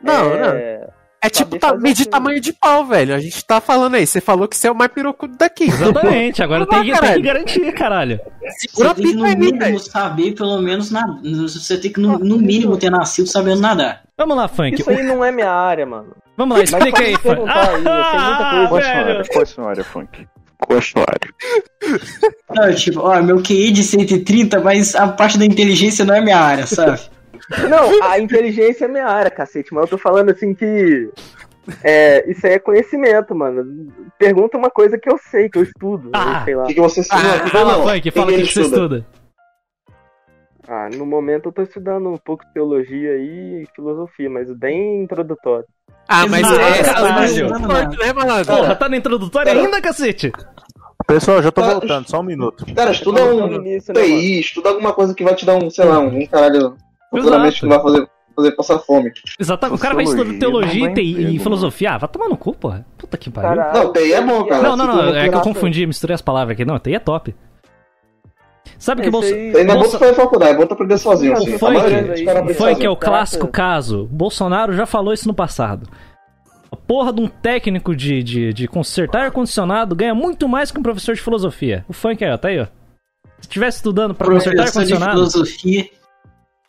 Não, 0.01 0.33
é... 0.33 0.89
É 1.23 1.29
tipo 1.29 1.59
tá, 1.59 1.75
medir 1.75 2.01
assim. 2.01 2.09
tamanho 2.09 2.41
de 2.41 2.51
pau, 2.51 2.83
velho. 2.83 3.13
A 3.13 3.19
gente 3.19 3.45
tá 3.45 3.61
falando 3.61 3.93
aí. 3.93 4.07
Você 4.07 4.19
falou 4.19 4.47
que 4.47 4.57
você 4.57 4.67
é 4.67 4.71
o 4.71 4.75
mais 4.75 4.91
pirocudo 4.91 5.37
daqui. 5.37 5.65
Exatamente, 5.65 6.41
agora 6.43 6.65
tem, 6.65 6.91
lá, 6.91 6.97
tem 6.97 7.13
que 7.13 7.21
garantir, 7.21 7.71
caralho. 7.73 8.19
Segura 8.57 8.89
Você 8.89 9.01
tem 9.03 9.11
que, 9.11 9.17
no 9.17 9.23
mínimo, 9.23 9.59
velho. 9.59 9.79
saber, 9.79 10.33
pelo 10.33 10.59
menos, 10.59 10.89
na... 10.89 11.19
Você 11.23 11.77
tem 11.77 11.93
que, 11.93 11.99
no, 11.99 12.17
no 12.17 12.39
mínimo, 12.39 12.75
ter 12.75 12.89
nascido 12.89 13.27
sabendo 13.27 13.61
nadar. 13.61 14.01
Vamos 14.17 14.35
lá, 14.35 14.47
Funk. 14.47 14.81
Isso 14.81 14.89
aí 14.89 15.03
não 15.03 15.23
é 15.23 15.31
minha 15.31 15.51
área, 15.51 15.85
mano. 15.85 16.15
Vamos 16.35 16.57
lá, 16.57 16.63
explica 16.63 17.01
aí, 17.01 17.13
Funk. 17.13 17.21
perguntar 17.21 17.69
aí, 17.69 18.67
coisa. 18.67 18.67
Qual 18.67 18.81
é 18.81 19.43
a 19.43 19.45
sua 19.45 19.63
velho. 19.63 19.69
área? 19.69 19.83
Funk? 19.83 20.27
Área? 20.69 21.33
Não, 22.49 22.75
tipo, 22.75 22.99
ó, 22.99 23.21
meu 23.21 23.41
QI 23.41 23.71
de 23.71 23.83
130, 23.83 24.59
mas 24.59 24.95
a 24.95 25.07
parte 25.07 25.37
da 25.37 25.45
inteligência 25.45 26.05
não 26.05 26.15
é 26.15 26.21
minha 26.21 26.39
área, 26.39 26.65
sabe? 26.65 26.99
Não, 27.69 28.03
a 28.03 28.19
inteligência 28.19 28.85
é 28.85 28.87
minha 28.87 29.05
área, 29.07 29.31
cacete, 29.31 29.73
mas 29.73 29.83
eu 29.83 29.89
tô 29.89 29.97
falando 29.97 30.29
assim 30.31 30.53
que. 30.53 31.09
É, 31.83 32.29
isso 32.29 32.45
aí 32.47 32.53
é 32.53 32.59
conhecimento, 32.59 33.35
mano. 33.35 33.87
Pergunta 34.17 34.57
uma 34.57 34.69
coisa 34.69 34.97
que 34.97 35.09
eu 35.11 35.17
sei, 35.17 35.47
que 35.49 35.57
eu 35.59 35.63
estudo. 35.63 36.09
Ah. 36.13 36.41
sei 36.43 36.55
lá. 36.55 36.63
O 36.63 36.67
que, 36.67 36.73
que 36.73 36.81
você 36.81 37.01
Ah, 37.09 37.21
não, 37.21 37.47
Fala, 37.49 37.77
não, 37.77 37.87
Funk, 37.87 38.11
fala 38.11 38.31
o 38.31 38.35
que, 38.35 38.41
que 38.43 38.53
você 38.53 38.61
estuda. 38.61 39.05
Ah, 40.67 40.89
no 40.95 41.05
momento 41.05 41.49
eu 41.49 41.51
tô 41.51 41.61
estudando 41.61 42.09
um 42.09 42.17
pouco 42.17 42.45
de 42.45 42.53
teologia 42.53 43.15
e 43.17 43.65
filosofia, 43.75 44.29
mas 44.29 44.51
bem 44.53 45.03
introdutório. 45.03 45.65
Ah, 46.07 46.25
mas 46.27 46.45
é, 46.51 46.83
caralho. 46.83 47.47
é 47.47 48.07
né, 48.07 48.13
mano? 48.13 48.45
Porra, 48.45 48.75
tá 48.75 48.89
na 48.89 48.97
introdutória 48.97 49.53
Cara. 49.53 49.65
ainda, 49.65 49.81
cacete? 49.81 50.31
Pessoal, 51.07 51.41
já 51.41 51.51
tô 51.51 51.61
Tá. 51.61 51.71
voltando, 51.71 52.09
só 52.09 52.19
um 52.19 52.23
minuto. 52.23 52.65
Cara, 52.75 52.91
estuda 52.91 53.25
no 53.25 53.45
um 53.45 53.53
início, 53.53 53.93
né? 53.93 54.01
TI, 54.01 54.39
estuda 54.39 54.69
alguma 54.69 54.93
coisa 54.93 55.13
que 55.13 55.23
vai 55.23 55.35
te 55.35 55.45
dar 55.45 55.55
um, 55.55 55.69
sei 55.69 55.85
lá, 55.85 55.99
um 55.99 56.25
caralho. 56.25 56.75
Futuramente 57.11 57.59
que 57.59 57.67
vai 57.67 57.81
fazer, 57.81 58.09
fazer 58.35 58.51
passar 58.51 58.79
fome. 58.79 59.11
Exatamente. 59.39 59.77
O 59.77 59.81
cara 59.81 59.93
vai 59.95 60.03
estudar 60.05 60.23
Sociologia 60.23 60.39
teologia 60.39 60.85
não 60.85 60.91
e, 60.91 60.95
TI 60.95 61.35
e 61.35 61.39
filosofia. 61.39 61.91
Ah, 61.91 61.97
vai 61.97 62.09
tomar 62.09 62.29
no 62.29 62.37
cu, 62.37 62.53
porra. 62.55 62.85
Puta 62.97 63.17
que 63.17 63.29
pariu. 63.29 63.49
Caralho. 63.61 63.83
Não, 63.83 63.93
TI 63.93 64.13
é 64.13 64.21
bom, 64.21 64.45
cara. 64.45 64.63
Não, 64.63 64.77
não, 64.77 64.87
não. 64.87 65.15
É 65.15 65.29
que 65.29 65.35
eu 65.35 65.41
confundi, 65.41 65.85
misturei 65.85 66.13
as 66.15 66.21
palavras 66.21 66.53
aqui. 66.55 66.63
Não, 66.65 66.79
TI 66.79 66.95
é 66.95 66.99
top. 66.99 67.35
Sabe 68.77 69.01
que 69.01 69.07
Esse 69.09 69.11
Bolso... 69.11 69.33
aí- 69.33 69.51
não 69.51 69.59
é 69.59 69.65
bom 69.65 69.73
Bolso- 69.75 69.89
pra 69.91 69.99
fazer 69.99 70.13
faculdade, 70.15 70.51
é 70.53 70.57
bom 70.57 70.65
pra 70.65 70.73
aprender 70.73 70.97
sozinho. 70.97 71.33
O 71.33 71.37
Assim. 71.37 71.51
dos 71.51 71.59
caras 71.59 71.83
O 71.83 72.27
aprende 72.39 72.53
funk 72.55 72.85
é 72.85 72.89
o 72.89 72.95
clássico 72.95 73.47
caso. 73.47 74.07
Bolsonaro 74.11 74.73
já 74.73 74.85
falou 74.85 75.13
isso 75.13 75.27
no 75.27 75.33
passado. 75.33 75.87
A 76.71 76.75
porra 76.75 77.11
de 77.11 77.21
um 77.21 77.27
técnico 77.27 77.95
de, 77.95 78.23
de, 78.23 78.53
de 78.53 78.67
consertar 78.67 79.25
ar-condicionado 79.25 79.93
ganha 79.95 80.15
muito 80.15 80.47
mais 80.47 80.71
que 80.71 80.79
um 80.79 80.83
professor 80.83 81.13
de 81.13 81.21
filosofia. 81.21 81.85
O 81.87 81.93
funk 81.93 82.23
aí, 82.23 82.31
ó, 82.31 82.37
tá 82.37 82.47
aí, 82.47 82.59
ó. 82.59 82.65
Se 82.65 83.41
estivesse 83.41 83.77
estudando 83.77 84.15
pra 84.15 84.25
consertar 84.27 84.63
Professor 84.63 84.85
de 84.85 84.93
ar-condicionado, 84.93 85.17
filosofia. 85.31 85.85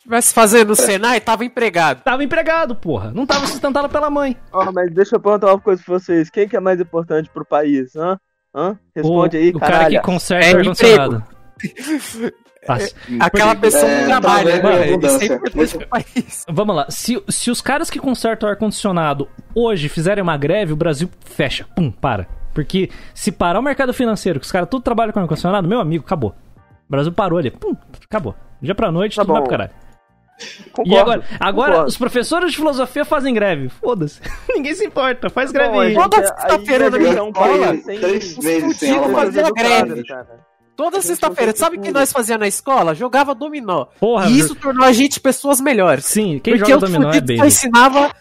Tivesse 0.03 0.33
fazendo 0.33 0.69
no 0.69 0.75
Senai, 0.75 1.19
tava 1.19 1.43
empregado. 1.45 2.01
tava 2.03 2.23
empregado, 2.23 2.75
porra. 2.75 3.11
Não 3.11 3.25
tava 3.25 3.47
sustentado 3.47 3.89
pela 3.89 4.09
mãe. 4.09 4.37
Ó, 4.51 4.71
mas 4.71 4.91
deixa 4.93 5.15
eu 5.15 5.19
perguntar 5.19 5.47
uma 5.47 5.59
coisa 5.59 5.81
pra 5.83 5.97
vocês. 5.99 6.29
Quem 6.29 6.47
que 6.47 6.55
é 6.55 6.59
mais 6.59 6.79
importante 6.79 7.29
pro 7.29 7.45
país? 7.45 7.95
Hã? 7.95 8.19
Hã? 8.55 8.77
Responde 8.95 9.37
o, 9.37 9.39
aí, 9.39 9.49
o 9.49 9.59
cara 9.59 9.71
caralho. 9.71 9.99
que 9.99 10.05
conserta 10.05 10.45
É 10.45 10.49
ar-condicionado. 10.59 11.23
Fácil. 12.65 12.95
Aquela 13.19 13.55
pessoa 13.55 13.83
É, 13.91 13.99
não 14.01 14.07
trabalha, 14.07 14.61
tá 14.61 14.69
vendo? 14.69 15.01
mano. 15.01 15.05
É 15.05 15.07
Isso 15.07 15.21
é 15.21 15.25
importante 15.35 15.77
pro 15.77 15.87
país. 15.87 16.45
Vamos 16.49 16.75
lá. 16.77 16.85
Se, 16.89 17.21
se 17.27 17.51
os 17.51 17.61
caras 17.61 17.89
que 17.89 17.99
consertam 17.99 18.47
ar-condicionado 18.47 19.27
hoje 19.53 19.89
fizerem 19.89 20.21
uma 20.23 20.37
greve, 20.37 20.71
o 20.71 20.75
Brasil 20.77 21.09
fecha. 21.25 21.65
Pum, 21.75 21.91
para. 21.91 22.25
Porque 22.53 22.89
se 23.13 23.31
parar 23.33 23.59
o 23.59 23.63
mercado 23.63 23.93
financeiro, 23.93 24.39
que 24.39 24.45
os 24.45 24.51
caras 24.51 24.69
tudo 24.69 24.81
trabalham 24.83 25.11
com 25.11 25.19
ar-condicionado, 25.19 25.67
meu 25.67 25.79
amigo, 25.81 26.05
acabou. 26.05 26.29
O 26.87 26.91
Brasil 26.91 27.11
parou 27.11 27.37
ali. 27.37 27.51
Pum, 27.51 27.75
acabou. 28.05 28.33
Dia 28.61 28.73
pra 28.75 28.91
noite, 28.91 29.15
Tá 29.17 29.23
tudo 29.23 29.33
vai 29.33 29.41
bom. 29.41 29.47
pro 29.47 29.51
caralho. 29.57 29.71
Concordo, 30.71 30.89
E 30.91 30.97
agora, 30.97 31.23
agora 31.39 31.71
concordo. 31.71 31.89
os 31.89 31.97
professores 31.97 32.51
de 32.51 32.57
filosofia 32.57 33.05
fazem 33.05 33.33
greve. 33.33 33.69
Foda-se. 33.69 34.19
Ninguém 34.49 34.73
se 34.75 34.85
importa. 34.85 35.29
Faz 35.29 35.51
greve 35.51 35.69
Bom, 35.71 35.79
a 35.79 35.83
aí. 35.83 35.93
Toda 35.93 36.17
sexta-feira 36.27 36.89
na 36.89 36.97
minha 36.97 37.11
escola, 37.13 37.77
três 37.83 38.37
meses 38.37 38.77
sem 38.77 38.89
fudido 38.93 39.03
aula. 39.05 39.13
fazia 39.25 39.41
educado, 39.41 39.87
greve. 39.89 40.03
cara. 40.07 40.27
Toda 40.75 41.01
sexta-feira. 41.01 41.51
não 41.51 41.57
Sabe 41.59 41.77
o 41.77 41.81
que 41.81 41.91
nós 41.91 42.11
fazia 42.11 42.37
na 42.37 42.47
escola? 42.47 42.95
Jogava 42.95 43.35
dominó. 43.35 43.85
Porra, 43.99 44.27
E 44.27 44.39
isso 44.39 44.55
tornou 44.55 44.83
a 44.85 44.91
gente 44.91 45.19
pessoas 45.19 45.61
melhores. 45.61 46.03
Sim, 46.05 46.39
quem 46.43 46.57
Porque 46.57 46.71
joga 46.71 46.87
dominó 46.87 47.09
é 47.09 47.13
fudido 47.13 47.33
só 47.35 47.39
bem. 47.43 47.47
ensinava, 47.47 48.11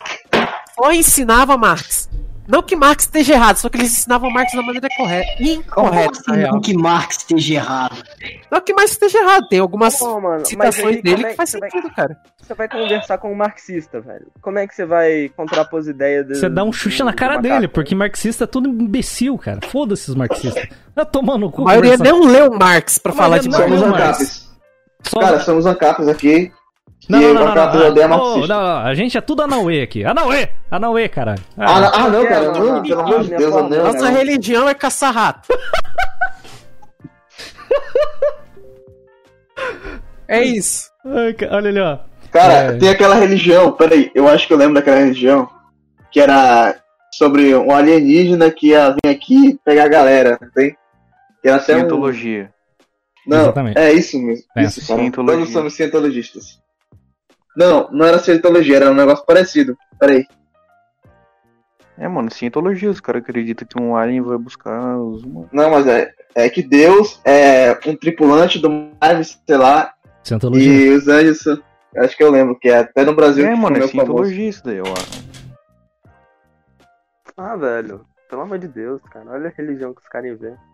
só 0.79 0.93
ensinava 0.93 1.57
Marx. 1.57 2.11
Não 2.49 2.63
que 2.63 2.75
Marx 2.75 3.05
esteja 3.05 3.35
errado, 3.35 3.57
só 3.57 3.69
que 3.69 3.79
eles 3.79 3.93
ensinavam 3.93 4.29
Marx 4.31 4.53
da 4.53 4.63
maneira 4.63 4.89
correta. 4.97 5.43
Incorreta, 5.43 6.19
assim 6.21 6.41
real. 6.41 6.53
não 6.55 6.61
que 6.61 6.77
Marx 6.77 7.17
esteja 7.19 7.55
errado? 7.55 7.97
Não 8.51 8.61
que 8.61 8.75
Marx 8.75 8.91
esteja 8.93 9.19
errado, 9.19 9.47
tem 9.49 9.61
algumas 9.61 9.99
Pô, 9.99 10.21
mano, 10.21 10.45
citações 10.45 10.97
aí 10.97 11.03
dele 11.03 11.25
é 11.27 11.31
que 11.31 11.37
faz 11.37 11.51
você 11.51 11.59
vai- 11.61 11.71
sentido, 11.71 11.95
cara. 11.95 12.17
Você 12.43 12.55
vai 12.55 12.69
conversar 12.69 13.19
com 13.19 13.33
um 13.33 13.37
marxista, 13.37 14.01
velho. 14.01 14.27
Como 14.41 14.59
é 14.59 14.67
que 14.67 14.75
você 14.75 14.85
vai 14.85 15.31
contrapor 15.37 15.79
as 15.81 15.87
ideias 15.87 16.27
dele? 16.27 16.41
Você 16.41 16.49
dá 16.49 16.65
um 16.65 16.73
chute 16.73 17.03
na 17.05 17.13
cara 17.13 17.37
dele, 17.37 17.69
porque 17.69 17.95
marxista 17.95 18.45
é 18.45 18.47
tudo 18.49 18.69
imbecil, 18.69 19.39
cara. 19.39 19.61
Foda-se 19.69 20.11
os 20.11 20.17
marxistas. 20.17 20.69
Tá 20.95 21.05
tomando 21.05 21.47
o 21.47 21.51
cu. 21.53 21.63
A 21.63 21.67
maioria 21.67 21.97
não 21.97 22.25
leu 22.27 22.51
Marx 22.53 22.99
pra 22.99 23.13
falar 23.13 23.39
de 23.39 23.49
Marx. 23.49 23.65
Somos 23.69 23.83
ANCAPs. 23.83 24.51
Só- 25.05 25.21
Cara, 25.21 25.41
somos 25.41 25.67
ANCAPs 25.67 26.09
aqui. 26.09 26.53
Não, 27.09 27.21
e 27.21 27.23
não, 27.27 27.35
não, 27.35 27.41
não, 27.45 27.51
ANCAP 27.51 27.75
não, 27.77 27.95
não, 27.95 28.09
marxista. 28.09 28.55
não, 28.55 28.63
não, 28.63 28.77
a 28.79 28.95
gente 28.95 29.19
é 29.19 29.21
tudo 29.21 29.43
Anauê 29.43 29.83
aqui. 29.83 30.05
Anauê! 30.05 30.49
Anauê, 30.71 31.09
caralho. 31.09 31.43
Ah, 31.59 31.81
não, 31.81 31.89
ah, 31.95 32.09
não, 32.09 32.27
cara. 32.27 32.53
Não, 32.53 32.53
Não, 32.53 32.75
não, 32.77 32.83
pelo 32.83 32.97
não, 33.03 33.07
amor 33.07 33.25
de 33.25 33.31
Deus, 33.37 33.55
não. 33.55 33.69
Nossa 33.69 33.99
não. 34.11 34.13
religião 34.13 34.69
é 34.69 34.75
caçar 34.75 35.13
rato. 35.13 35.49
é 40.29 40.43
isso. 40.43 40.91
Olha 41.05 41.69
ali, 41.69 41.81
ó. 41.81 41.99
Cara, 42.31 42.53
É. 42.53 42.79
tem 42.79 42.89
aquela 42.89 43.15
religião, 43.15 43.73
peraí, 43.73 44.11
eu 44.15 44.27
acho 44.29 44.47
que 44.47 44.55
eu 44.55 44.57
lembro 44.57 44.75
daquela 44.75 44.99
religião, 44.99 45.49
que 46.11 46.19
era 46.21 46.75
sobre 47.13 47.55
um 47.55 47.71
alienígena 47.75 48.51
que 48.51 48.69
ia 48.69 48.91
vir 49.05 49.11
aqui 49.11 49.59
pegar 49.65 49.85
a 49.85 49.89
galera, 49.89 50.39
tem? 50.55 50.71
Que 51.43 51.49
era 51.49 51.57
até 51.59 51.75
um... 51.77 51.81
Cientologia. 51.81 52.51
Não, 53.27 53.43
Exatamente. 53.43 53.79
é 53.79 53.93
isso 53.93 54.19
mesmo. 54.19 54.45
É. 54.57 54.63
Isso, 54.63 54.87
cara. 54.87 55.01
Cientologia. 55.01 55.39
Todos 55.41 55.53
somos 55.53 55.75
cientologistas. 55.75 56.62
Não, 57.57 57.89
não 57.91 58.07
era 58.07 58.19
cientologia, 58.19 58.77
era 58.77 58.91
um 58.91 58.95
negócio 58.95 59.25
parecido. 59.27 59.77
Peraí. 59.99 60.27
É, 61.99 62.09
mano, 62.09 62.31
cientologia. 62.33 62.91
Os 62.91 63.01
caras 63.01 63.23
acreditam 63.23 63.67
que 63.69 63.81
um 63.81 63.95
alien 63.95 64.23
vai 64.23 64.39
buscar 64.39 64.97
os 64.99 65.23
humanos. 65.23 65.51
Não, 65.53 65.71
mas 65.71 65.87
é, 65.87 66.13
é 66.35 66.49
que 66.49 66.63
Deus 66.63 67.21
é 67.25 67.79
um 67.87 67.95
tripulante 67.95 68.59
do 68.59 68.71
mar, 68.71 69.23
sei 69.25 69.57
lá, 69.57 69.93
Cientologia. 70.25 70.73
e 70.73 70.91
os 70.91 71.07
anjos. 71.09 71.61
Acho 71.95 72.17
que 72.17 72.25
eu 72.25 72.31
lembro, 72.31 72.59
que 72.59 72.71
é 72.71 72.79
até 72.79 73.05
no 73.05 73.15
Brasil 73.15 73.45
É, 73.47 73.53
que 73.53 73.61
mano, 73.61 73.77
é 73.77 73.81
famoso. 73.81 73.91
cientologia 73.93 74.49
isso 74.49 74.65
daí, 74.65 74.79
eu 74.79 74.85
acho. 74.87 75.23
Ah, 77.37 77.55
velho. 77.57 78.07
Pelo 78.31 78.43
amor 78.43 78.59
de 78.59 78.69
Deus, 78.69 79.03
cara. 79.11 79.31
Olha 79.31 79.49
a 79.49 79.53
religião 79.55 79.93
que 79.93 80.01
os 80.01 80.09
caras 80.09 80.31
inventam. 80.31 80.72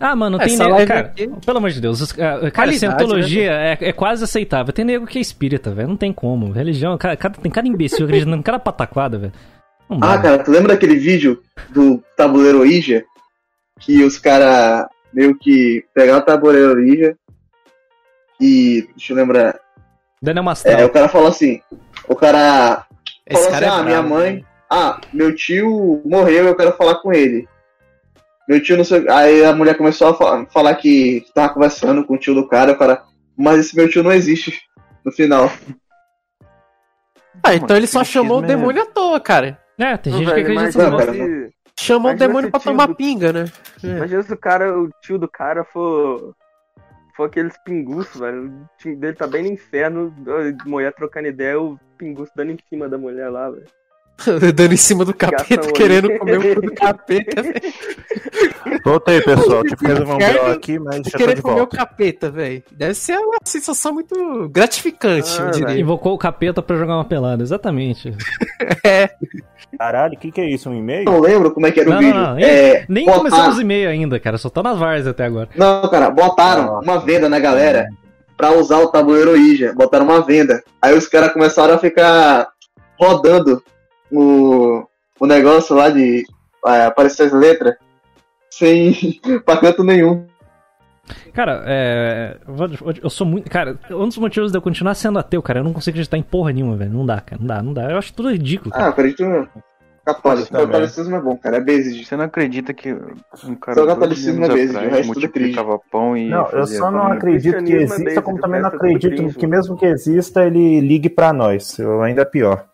Ah, 0.00 0.14
mano, 0.14 0.38
tem 0.38 0.54
Essa 0.54 0.64
nego. 0.64 0.86
Cara, 0.86 1.00
aqui- 1.00 1.28
pelo 1.44 1.58
amor 1.58 1.70
de 1.70 1.80
Deus, 1.80 2.00
os- 2.00 2.12
ah, 2.12 2.16
cara, 2.16 2.50
Qualidade, 2.52 2.78
cientologia 2.78 3.50
é, 3.52 3.78
é 3.80 3.92
quase 3.92 4.22
aceitável. 4.22 4.72
Tem 4.72 4.84
nego 4.84 5.06
que 5.06 5.18
é 5.18 5.20
espírita, 5.20 5.70
velho. 5.72 5.88
Não 5.88 5.96
tem 5.96 6.12
como. 6.12 6.52
Religião, 6.52 6.96
cara, 6.96 7.16
cada- 7.16 7.38
tem 7.40 7.50
cada 7.50 7.66
imbecil 7.66 8.04
acreditando 8.04 8.36
em 8.36 8.42
cada 8.42 8.58
pataquada, 8.58 9.18
velho. 9.18 9.32
Ah, 10.00 10.18
cara, 10.18 10.38
tu 10.44 10.50
lembra 10.50 10.74
daquele 10.74 10.96
vídeo 10.96 11.42
do 11.70 12.02
tabuleiro 12.16 12.60
Ouija? 12.60 13.04
Que 13.80 14.02
os 14.04 14.18
caras 14.18 14.86
meio 15.12 15.36
que 15.36 15.84
pegaram 15.94 16.18
o 16.20 16.24
tabuleiro 16.24 16.74
Ouija 16.74 17.16
e. 18.40 18.86
Deixa 18.96 19.12
eu 19.12 19.16
lembrar. 19.16 19.58
Daniel 20.22 20.44
Mastral. 20.44 20.78
É, 20.80 20.84
o 20.84 20.90
cara 20.90 21.08
falou 21.08 21.28
assim. 21.28 21.60
O 22.08 22.14
cara 22.14 22.84
Esse 23.26 23.42
falou 23.42 23.50
cara 23.60 23.66
assim: 23.66 23.76
é 23.76 23.80
ah, 23.80 23.84
minha 23.84 24.02
bravo, 24.02 24.08
mãe. 24.14 24.44
Ah, 24.70 25.00
meu 25.12 25.34
tio 25.34 26.02
morreu, 26.04 26.46
eu 26.46 26.54
quero 26.56 26.72
falar 26.72 26.96
com 26.96 27.12
ele. 27.12 27.48
Meu 28.48 28.62
tio 28.62 28.76
não 28.76 28.84
sei. 28.84 29.08
Aí 29.10 29.44
a 29.44 29.54
mulher 29.54 29.76
começou 29.76 30.08
a 30.08 30.14
fa- 30.14 30.46
falar 30.46 30.74
que 30.76 31.24
tava 31.34 31.52
conversando 31.52 32.04
com 32.04 32.14
o 32.14 32.18
tio 32.18 32.34
do 32.34 32.48
cara, 32.48 32.72
o 32.72 32.78
cara. 32.78 33.02
Mas 33.36 33.60
esse 33.60 33.76
meu 33.76 33.88
tio 33.88 34.02
não 34.02 34.12
existe. 34.12 34.58
No 35.04 35.12
final. 35.12 35.50
Ah, 37.42 37.54
então 37.54 37.76
ele 37.76 37.86
só 37.86 38.02
chamou 38.04 38.38
o 38.38 38.42
demônio 38.42 38.82
à 38.82 38.86
toa, 38.86 39.20
cara. 39.20 39.58
É, 39.78 39.96
tem 39.96 40.12
gente 40.12 40.24
que 40.24 40.40
acredita 40.40 40.90
nisso. 40.90 41.52
Chamou 41.78 42.10
o 42.10 42.16
demônio 42.16 42.50
pra 42.50 42.58
tomar 42.60 42.86
do- 42.88 42.94
pinga, 42.96 43.32
né? 43.32 43.44
Imagina 43.82 44.22
se 44.24 44.32
o 44.32 44.36
cara, 44.36 44.76
o 44.76 44.90
tio 45.00 45.18
do 45.18 45.28
cara 45.28 45.64
for. 45.64 46.34
For 47.16 47.24
aqueles 47.26 47.56
pinguços, 47.64 48.20
velho. 48.20 48.46
O 48.48 48.68
tio 48.78 48.96
dele 48.96 49.14
tá 49.16 49.26
bem 49.26 49.42
no 49.44 49.48
inferno, 49.52 50.14
a 50.26 50.68
mulher 50.68 50.92
trocando 50.92 51.26
ideia, 51.28 51.60
o 51.60 51.78
pinguço 51.96 52.30
dando 52.36 52.52
em 52.52 52.58
cima 52.68 52.88
da 52.88 52.96
mulher 52.98 53.28
lá, 53.28 53.50
velho. 53.50 53.66
Dando 54.54 54.72
em 54.74 54.76
cima 54.76 55.04
do 55.04 55.14
capeta, 55.14 55.44
Ligação 55.50 55.72
querendo 55.72 56.10
aí. 56.10 56.18
comer 56.18 56.38
o 56.38 56.54
cu 56.56 56.60
do 56.62 56.74
capeta, 56.74 57.40
velho. 57.42 57.60
Voltei, 58.84 59.20
pessoal. 59.20 59.62
Tive 59.62 59.76
que 59.76 59.86
resolver 59.86 60.12
um 60.12 60.18
BO 60.18 60.46
aqui, 60.52 60.78
mas 60.78 60.96
já 60.96 61.02
tô 61.02 61.10
de 61.10 61.16
Querendo 61.24 61.42
comer 61.42 61.54
o 61.54 61.58
volta. 61.58 61.76
capeta, 61.76 62.30
velho. 62.30 62.62
Deve 62.72 62.94
ser 62.94 63.16
uma 63.18 63.36
sensação 63.44 63.92
muito 63.94 64.48
gratificante, 64.48 65.30
Ah, 65.40 65.44
eu 65.44 65.50
diria. 65.52 65.78
Invocou 65.80 66.14
o 66.14 66.18
capeta 66.18 66.60
pra 66.62 66.76
jogar 66.76 66.94
uma 66.96 67.04
pelada, 67.04 67.42
exatamente. 67.42 68.12
É. 68.84 69.10
Caralho, 69.78 70.14
o 70.14 70.18
que, 70.18 70.30
que 70.32 70.40
é 70.40 70.48
isso? 70.48 70.68
Um 70.70 70.74
e-mail? 70.74 71.04
Não 71.04 71.20
lembro 71.20 71.50
como 71.52 71.66
é 71.66 71.70
que 71.70 71.80
era 71.80 71.88
o 71.90 71.92
Não, 71.92 72.00
não, 72.00 72.06
vídeo. 72.08 72.20
não, 72.20 72.34
nem- 72.34 72.44
É, 72.44 72.86
Nem 72.88 73.04
botaram- 73.04 73.24
começamos 73.24 73.54
os 73.56 73.60
e-mails 73.60 73.90
ainda, 73.92 74.18
cara. 74.20 74.38
Só 74.38 74.48
tá 74.48 74.62
nas 74.62 74.78
várias 74.78 75.06
até 75.06 75.24
agora. 75.24 75.48
Não, 75.54 75.88
cara, 75.90 76.10
botaram 76.10 76.80
uma 76.80 76.98
venda 76.98 77.28
na 77.28 77.38
galera 77.38 77.86
pra 78.36 78.52
usar 78.52 78.78
o 78.78 78.88
tabuleiro 78.88 79.32
Ouija. 79.32 79.72
Botaram 79.74 80.04
uma 80.06 80.22
venda. 80.22 80.62
Aí 80.80 80.96
os 80.96 81.06
caras 81.06 81.32
começaram 81.32 81.74
a 81.74 81.78
ficar 81.78 82.48
rodando 82.98 83.62
o, 84.12 84.86
o 85.18 85.26
negócio 85.26 85.74
lá 85.74 85.90
de 85.90 86.24
é, 86.66 86.84
aparecer 86.84 87.24
as 87.24 87.32
letras 87.32 87.76
sem 88.50 89.20
pra 89.44 89.56
canto 89.56 89.84
nenhum. 89.84 90.26
Cara, 91.32 91.62
é. 91.66 92.36
eu 93.02 93.08
sou 93.08 93.26
muito. 93.26 93.48
Cara, 93.48 93.78
um 93.90 94.08
dos 94.08 94.18
motivos 94.18 94.50
de 94.52 94.58
eu 94.58 94.62
continuar 94.62 94.94
sendo 94.94 95.18
ateu, 95.18 95.40
cara, 95.40 95.60
eu 95.60 95.64
não 95.64 95.72
consigo 95.72 95.94
acreditar 95.94 96.18
em 96.18 96.22
porra 96.22 96.52
nenhuma, 96.52 96.76
velho. 96.76 96.92
Não 96.92 97.06
dá, 97.06 97.20
cara. 97.20 97.40
Não 97.40 97.46
dá, 97.46 97.62
não 97.62 97.72
dá. 97.72 97.90
Eu 97.90 97.98
acho 97.98 98.12
tudo 98.12 98.30
ridículo. 98.30 98.72
Ah, 98.74 98.82
eu 98.82 98.88
acredito 98.90 99.24
no 99.24 99.48
católico. 100.04 100.48
O 100.54 100.66
catolicismo 100.66 101.16
é 101.16 101.20
bom, 101.20 101.36
cara. 101.36 101.56
É 101.56 101.60
base. 101.60 102.04
Você 102.04 102.16
não 102.16 102.24
acredita 102.24 102.74
que 102.74 102.92
um 102.92 103.54
cara 103.54 103.78
Só 103.78 103.84
o 103.84 103.86
catolicismo 103.86 104.44
é 104.44 104.48
base, 104.48 104.76
atrás 104.76 104.86
o 104.86 104.96
resto 104.96 105.30
tudo 105.30 105.74
é 105.74 105.78
pão 105.90 106.16
e 106.16 106.28
Não, 106.28 106.48
eu 106.50 106.66
só 106.66 106.90
não 106.90 107.06
acredito 107.06 107.64
que 107.64 107.72
é 107.72 107.82
exista, 107.82 108.04
basic, 108.04 108.22
como 108.22 108.40
também 108.40 108.60
não 108.60 108.70
é 108.70 108.74
acredito 108.74 109.38
que 109.38 109.46
mesmo 109.46 109.76
que 109.76 109.86
exista, 109.86 110.44
ele 110.44 110.80
ligue 110.80 111.08
pra 111.08 111.32
nós. 111.32 111.78
Eu 111.78 112.02
ainda 112.02 112.22
é 112.22 112.26
pior. 112.26 112.66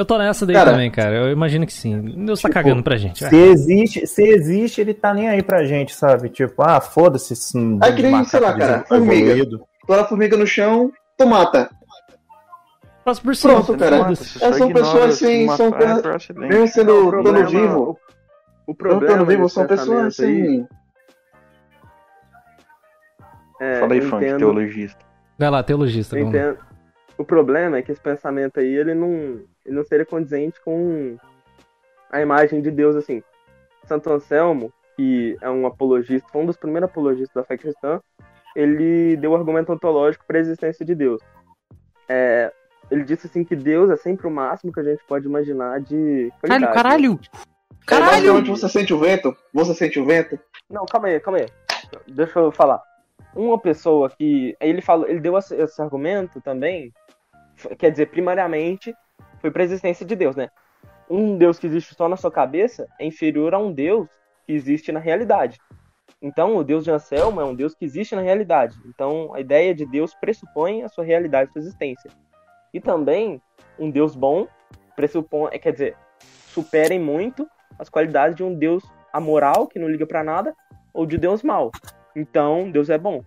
Eu 0.00 0.04
tô 0.06 0.16
nessa 0.16 0.46
daí 0.46 0.56
Cara, 0.56 0.70
também, 0.70 0.90
cara. 0.90 1.14
Eu 1.14 1.30
imagino 1.30 1.66
que 1.66 1.72
sim. 1.74 2.00
Deus 2.24 2.40
tá 2.40 2.48
tipo, 2.48 2.54
cagando 2.54 2.82
pra 2.82 2.96
gente. 2.96 3.22
Se 3.22 3.36
existe, 3.36 4.06
se 4.06 4.22
existe, 4.22 4.80
ele 4.80 4.94
tá 4.94 5.12
nem 5.12 5.28
aí 5.28 5.42
pra 5.42 5.62
gente, 5.62 5.94
sabe? 5.94 6.30
Tipo, 6.30 6.62
ah, 6.62 6.80
foda-se 6.80 7.34
esse 7.34 7.58
É 7.82 7.92
que 7.92 8.00
nem, 8.02 8.24
sei 8.24 8.40
lá, 8.40 8.56
cara, 8.56 8.82
formiga. 8.88 9.46
Toda 9.86 10.04
formiga 10.06 10.38
no 10.38 10.46
chão, 10.46 10.90
tu 11.18 11.26
mata. 11.26 11.68
Passa 13.04 13.20
por 13.20 13.36
cima. 13.36 13.62
Pronto, 13.62 13.76
cara. 13.76 14.14
só 14.14 14.46
É, 14.46 14.52
são 14.54 14.72
pessoas 14.72 15.14
se 15.16 15.26
sem- 15.26 15.44
matar 15.44 15.56
são 15.58 15.66
é 15.68 15.96
pessoas-. 16.00 16.28
Mesmo 16.30 16.68
sendo 16.68 17.08
o 17.08 17.22
dando 17.22 17.46
vivo, 17.46 17.98
O, 18.66 18.70
o 18.72 18.74
problema 18.74 19.18
dando 19.18 19.26
vivo, 19.26 19.48
são 19.50 19.66
pessoas 19.66 20.18
aí, 20.18 20.40
assim. 20.40 20.66
é, 23.60 23.80
Fala 23.80 23.92
aí, 23.92 24.00
funk, 24.00 24.24
teologista. 24.38 24.98
Vai 25.38 25.50
lá, 25.50 25.62
teologista. 25.62 26.18
Eu 26.18 26.26
entendo. 26.26 26.69
O 27.20 27.24
problema 27.24 27.76
é 27.76 27.82
que 27.82 27.92
esse 27.92 28.00
pensamento 28.00 28.60
aí, 28.60 28.74
ele 28.74 28.94
não, 28.94 29.10
ele 29.66 29.76
não 29.76 29.84
seria 29.84 30.06
condizente 30.06 30.58
com 30.64 31.18
a 32.10 32.18
imagem 32.18 32.62
de 32.62 32.70
Deus, 32.70 32.96
assim. 32.96 33.22
Santo 33.84 34.10
Anselmo, 34.10 34.72
que 34.96 35.36
é 35.42 35.50
um 35.50 35.66
apologista, 35.66 36.26
foi 36.32 36.40
um 36.40 36.46
dos 36.46 36.56
primeiros 36.56 36.88
apologistas 36.88 37.34
da 37.34 37.44
fé 37.44 37.58
cristã, 37.58 38.00
ele 38.56 39.18
deu 39.18 39.32
o 39.32 39.36
argumento 39.36 39.70
ontológico 39.70 40.24
para 40.26 40.38
a 40.38 40.40
existência 40.40 40.82
de 40.82 40.94
Deus. 40.94 41.20
É, 42.08 42.50
ele 42.90 43.04
disse 43.04 43.26
assim 43.26 43.44
que 43.44 43.54
Deus 43.54 43.90
é 43.90 43.96
sempre 43.96 44.26
o 44.26 44.30
máximo 44.30 44.72
que 44.72 44.80
a 44.80 44.84
gente 44.84 45.04
pode 45.04 45.26
imaginar 45.26 45.78
de 45.78 46.32
Caralho, 46.40 46.64
qualidade. 46.64 46.74
caralho. 46.74 47.20
É 47.22 47.84
Caralho! 47.84 48.10
basicamente 48.12 48.48
você 48.50 48.68
sente 48.70 48.94
o 48.94 48.98
vento? 48.98 49.36
Você 49.52 49.74
sente 49.74 50.00
o 50.00 50.06
vento? 50.06 50.40
Não, 50.70 50.86
calma 50.86 51.08
aí, 51.08 51.20
calma 51.20 51.40
aí. 51.40 51.46
Deixa 52.08 52.38
eu 52.38 52.50
falar. 52.50 52.82
Uma 53.34 53.58
pessoa 53.58 54.08
que. 54.08 54.56
Ele 54.58 54.80
falou, 54.80 55.06
ele 55.06 55.20
deu 55.20 55.36
esse 55.36 55.82
argumento 55.82 56.40
também. 56.40 56.90
Quer 57.78 57.90
dizer, 57.90 58.06
primariamente, 58.06 58.94
foi 59.40 59.50
pra 59.50 59.64
existência 59.64 60.04
de 60.04 60.14
Deus, 60.16 60.36
né? 60.36 60.48
Um 61.08 61.36
Deus 61.36 61.58
que 61.58 61.66
existe 61.66 61.94
só 61.94 62.08
na 62.08 62.16
sua 62.16 62.30
cabeça 62.30 62.86
é 62.98 63.04
inferior 63.04 63.54
a 63.54 63.58
um 63.58 63.72
Deus 63.72 64.08
que 64.46 64.52
existe 64.52 64.92
na 64.92 65.00
realidade. 65.00 65.58
Então, 66.22 66.56
o 66.56 66.64
Deus 66.64 66.84
de 66.84 66.90
Anselmo 66.90 67.40
é 67.40 67.44
um 67.44 67.54
Deus 67.54 67.74
que 67.74 67.84
existe 67.84 68.14
na 68.14 68.20
realidade. 68.20 68.76
Então, 68.86 69.34
a 69.34 69.40
ideia 69.40 69.74
de 69.74 69.86
Deus 69.86 70.14
pressupõe 70.14 70.82
a 70.82 70.88
sua 70.88 71.04
realidade, 71.04 71.48
a 71.48 71.52
sua 71.52 71.60
existência. 71.60 72.10
E 72.72 72.80
também, 72.80 73.40
um 73.78 73.90
Deus 73.90 74.14
bom 74.14 74.46
pressupõe, 74.94 75.48
é, 75.52 75.58
quer 75.58 75.72
dizer, 75.72 75.96
supera 76.48 76.92
em 76.92 77.00
muito 77.00 77.48
as 77.78 77.88
qualidades 77.88 78.36
de 78.36 78.44
um 78.44 78.54
Deus 78.54 78.84
amoral, 79.12 79.66
que 79.66 79.78
não 79.78 79.88
liga 79.88 80.06
pra 80.06 80.22
nada, 80.22 80.54
ou 80.92 81.06
de 81.06 81.16
Deus 81.16 81.42
mau. 81.42 81.70
Então, 82.14 82.70
Deus 82.70 82.90
é 82.90 82.98
bom. 82.98 83.24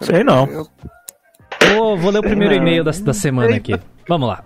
Sei 0.00 0.24
não. 0.24 0.46
Vou, 1.74 1.96
vou 1.96 2.10
ler 2.10 2.18
o 2.18 2.22
primeiro 2.22 2.54
e-mail 2.54 2.82
da, 2.82 2.90
da 2.90 3.12
semana 3.12 3.56
aqui. 3.56 3.78
Vamos 4.08 4.28
lá. 4.28 4.44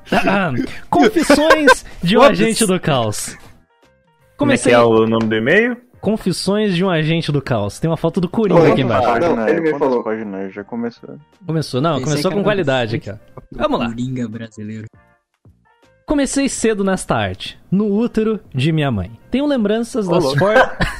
Confissões 0.90 1.84
de 2.02 2.18
um 2.18 2.22
agente 2.22 2.66
do 2.66 2.78
caos. 2.78 3.36
Como 4.36 4.52
é 4.52 4.57
que 4.57 4.64
Comecei. 4.64 4.72
é 4.72 4.80
o 4.80 5.07
nome 5.07 5.26
do 5.26 5.34
e-mail? 5.34 5.76
Confissões 6.00 6.74
de 6.74 6.84
um 6.84 6.90
agente 6.90 7.32
do 7.32 7.40
caos. 7.40 7.78
Tem 7.78 7.88
uma 7.88 7.96
foto 7.96 8.20
do 8.20 8.28
Coringa 8.28 8.72
aqui 8.72 8.82
embaixo. 8.82 9.07
páginas? 9.07 9.36
Página, 9.36 9.50
ele 9.50 9.72
me 9.72 9.78
falou. 9.78 10.02
páginas? 10.02 10.52
Já 10.52 10.64
começou. 10.64 11.16
Começou, 11.46 11.80
não, 11.80 11.96
Esse 11.96 12.05
começou 12.05 12.30
é 12.30 12.34
com 12.34 12.42
qualidade 12.42 12.96
aqui, 12.96 13.11
ó. 13.11 13.14
Vamos 13.52 13.78
lá. 13.80 13.86
Coringa 13.88 14.28
brasileiro. 14.28 14.84
Comecei 16.05 16.48
cedo 16.50 16.84
nesta 16.84 17.16
arte, 17.16 17.59
no 17.70 17.86
útero 17.90 18.38
de 18.55 18.70
minha 18.70 18.90
mãe. 18.90 19.18
Tenho 19.30 19.46
lembranças 19.46 20.07
das 20.07 20.34
fortes. 20.34 20.88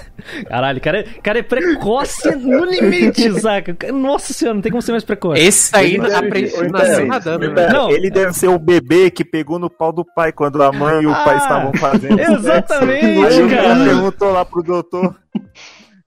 Caralho, 0.48 0.80
cara, 0.80 1.00
é- 1.00 1.02
cara 1.22 1.38
é 1.38 1.42
precoce 1.42 2.34
no 2.36 2.64
limite, 2.64 3.30
saca? 3.40 3.76
Nossa 3.92 4.32
senhora, 4.32 4.54
não 4.54 4.62
tem 4.62 4.70
como 4.72 4.82
ser 4.82 4.92
mais 4.92 5.04
precoce. 5.04 5.40
Esse 5.40 5.76
aí 5.76 5.94
Ele 5.94 6.02
deve- 6.02 6.14
aprende, 6.14 6.54
ele 6.54 6.68
nasceu 6.68 7.06
nadando, 7.06 7.44
ele 7.44 7.54
né? 7.54 7.68
Não. 7.68 7.90
Ele 7.90 8.10
deve 8.10 8.32
ser 8.32 8.48
o 8.48 8.58
bebê 8.58 9.10
que 9.10 9.24
pegou 9.24 9.58
no 9.58 9.68
pau 9.70 9.92
do 9.92 10.04
pai 10.04 10.32
quando 10.32 10.62
a 10.62 10.72
mãe 10.72 11.02
e 11.02 11.06
o 11.06 11.12
pai 11.12 11.34
Ah, 11.34 11.38
estavam 11.38 11.72
fazendo 11.74 12.18
exatamente, 12.20 13.20
sexo. 13.20 13.26
Aí 13.26 13.42
o 13.42 13.50
cara. 13.50 13.84
perguntou 13.84 14.30
lá 14.32 14.44
pro 14.44 14.62
doutor. 14.62 15.14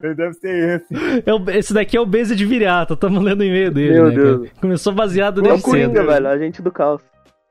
Ele 0.01 0.13
deve 0.13 0.34
ser 0.34 0.82
esse. 0.91 1.24
É 1.26 1.34
o- 1.34 1.49
esse 1.49 1.74
daqui 1.74 1.97
é 1.97 1.99
o 1.99 2.05
Beze 2.05 2.36
de 2.36 2.45
Viriato, 2.45 2.93
estamos 2.93 3.24
lendo 3.24 3.41
o 3.41 3.43
e-mail 3.43 3.72
dele, 3.72 3.93
Meu 3.93 4.05
né, 4.09 4.15
Deus. 4.15 4.41
cara? 4.49 4.51
Começou 4.61 4.93
baseado 4.93 5.39
É 5.39 5.43
o 5.43 5.47
nele 5.51 5.61
Coringa, 5.61 5.93
cedo. 6.01 6.07
velho, 6.07 6.28
agente 6.28 6.61
do 6.61 6.72
caos. 6.72 7.01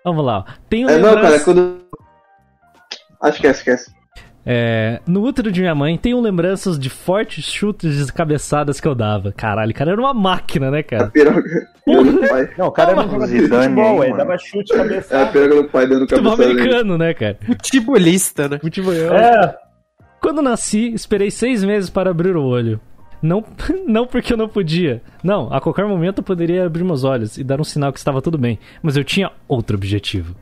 Vamos 0.05 0.25
lá. 0.25 0.45
ó. 0.49 0.53
Tenho 0.69 0.89
É, 0.89 0.97
não, 0.99 1.15
cara, 1.21 1.41
quando. 1.41 1.79
Ah, 3.21 3.31
esquece, 3.31 3.59
esquece. 3.61 3.91
É, 4.49 5.01
no 5.09 5.25
útero 5.25 5.51
de 5.51 5.61
minha 5.61 5.75
mãe, 5.75 5.99
tenho 5.99 6.21
lembranças 6.21 6.79
de 6.79 6.89
fortes 6.89 7.45
chutes 7.45 8.07
de 8.07 8.13
cabeçadas 8.13 8.79
que 8.81 8.87
eu 8.87 8.95
dava. 8.95 9.33
Caralho, 9.33 9.75
cara 9.75 9.91
era 9.91 10.01
uma 10.01 10.15
máquina, 10.15 10.71
né, 10.71 10.79
A 10.79 10.83
cara? 10.85 11.07
piroga 11.09 11.43
dando 11.85 12.29
pai. 12.29 12.49
Não, 12.57 12.67
o 12.69 12.71
cara 12.71 12.89
Calma. 12.95 13.03
não 13.03 13.11
jogava 13.11 13.27
Zidane 13.27 13.75
futebol, 13.75 14.03
aí, 14.03 14.17
dava 14.17 14.39
chute 14.39 14.73
É 14.73 14.77
a 14.77 14.83
cabeçada. 14.85 15.27
piroga 15.33 15.63
do 15.63 15.69
pai 15.69 15.87
dando 15.89 16.01
Futebol 16.09 16.33
cabeçada. 16.37 16.49
nele. 16.49 16.61
americano, 16.61 16.99
né, 16.99 17.13
cara? 17.15 17.39
Futebolista, 17.45 18.49
né? 18.49 18.59
Futebol. 18.61 18.93
É, 18.95 19.57
Quando 20.21 20.41
nasci, 20.41 20.93
esperei 20.95 21.31
seis 21.31 21.65
meses 21.65 21.91
para 21.91 22.11
abrir 22.11 22.37
o 22.37 22.45
olho. 22.45 22.81
Não, 23.21 23.43
não 23.89 24.07
porque 24.07 24.33
eu 24.33 24.37
não 24.37 24.49
podia. 24.49 25.03
Não, 25.25 25.53
a 25.53 25.61
qualquer 25.61 25.87
momento 25.87 26.19
eu 26.19 26.25
poderia 26.25 26.65
abrir 26.67 26.85
meus 26.85 27.03
olhos 27.03 27.37
e 27.37 27.43
dar 27.43 27.61
um 27.61 27.65
sinal 27.65 27.93
que 27.93 27.99
estava 27.99 28.23
tudo 28.23 28.39
bem. 28.39 28.59
Mas 28.81 28.97
eu 28.97 29.03
tinha 29.03 29.33
outro 29.49 29.77
objetivo. 29.77 30.37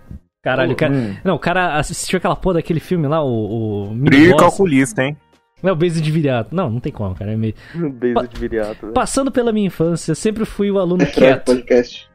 Caralho, 0.45 0.76
cara. 0.76 0.92
hum. 0.92 1.16
Não, 1.24 1.34
o 1.36 1.38
cara 1.38 1.78
assistiu 1.78 2.18
aquela 2.18 2.36
porra 2.36 2.57
daquele 2.57 2.78
filme 2.78 3.09
lá, 3.09 3.24
o. 3.24 3.90
o 3.90 3.95
Boss. 3.95 4.36
calculista, 4.38 5.03
hein? 5.03 5.16
Não, 5.62 5.72
o 5.72 5.76
Base 5.76 6.03
de 6.03 6.11
Viriato. 6.11 6.55
Não, 6.55 6.68
não 6.68 6.78
tem 6.78 6.92
como, 6.92 7.14
cara. 7.14 7.32
É 7.32 7.36
meio... 7.36 7.55
Beijo 7.74 8.28
de 8.28 8.38
viriato. 8.38 8.82
velho. 8.82 8.92
Passando 8.92 9.32
pela 9.32 9.51
minha 9.51 9.68
infância, 9.68 10.14
sempre 10.14 10.45
fui 10.45 10.70
o 10.70 10.78
aluno 10.78 10.99
Crack 11.07 11.14
quieto. 11.18 11.45
podcast. 11.47 12.11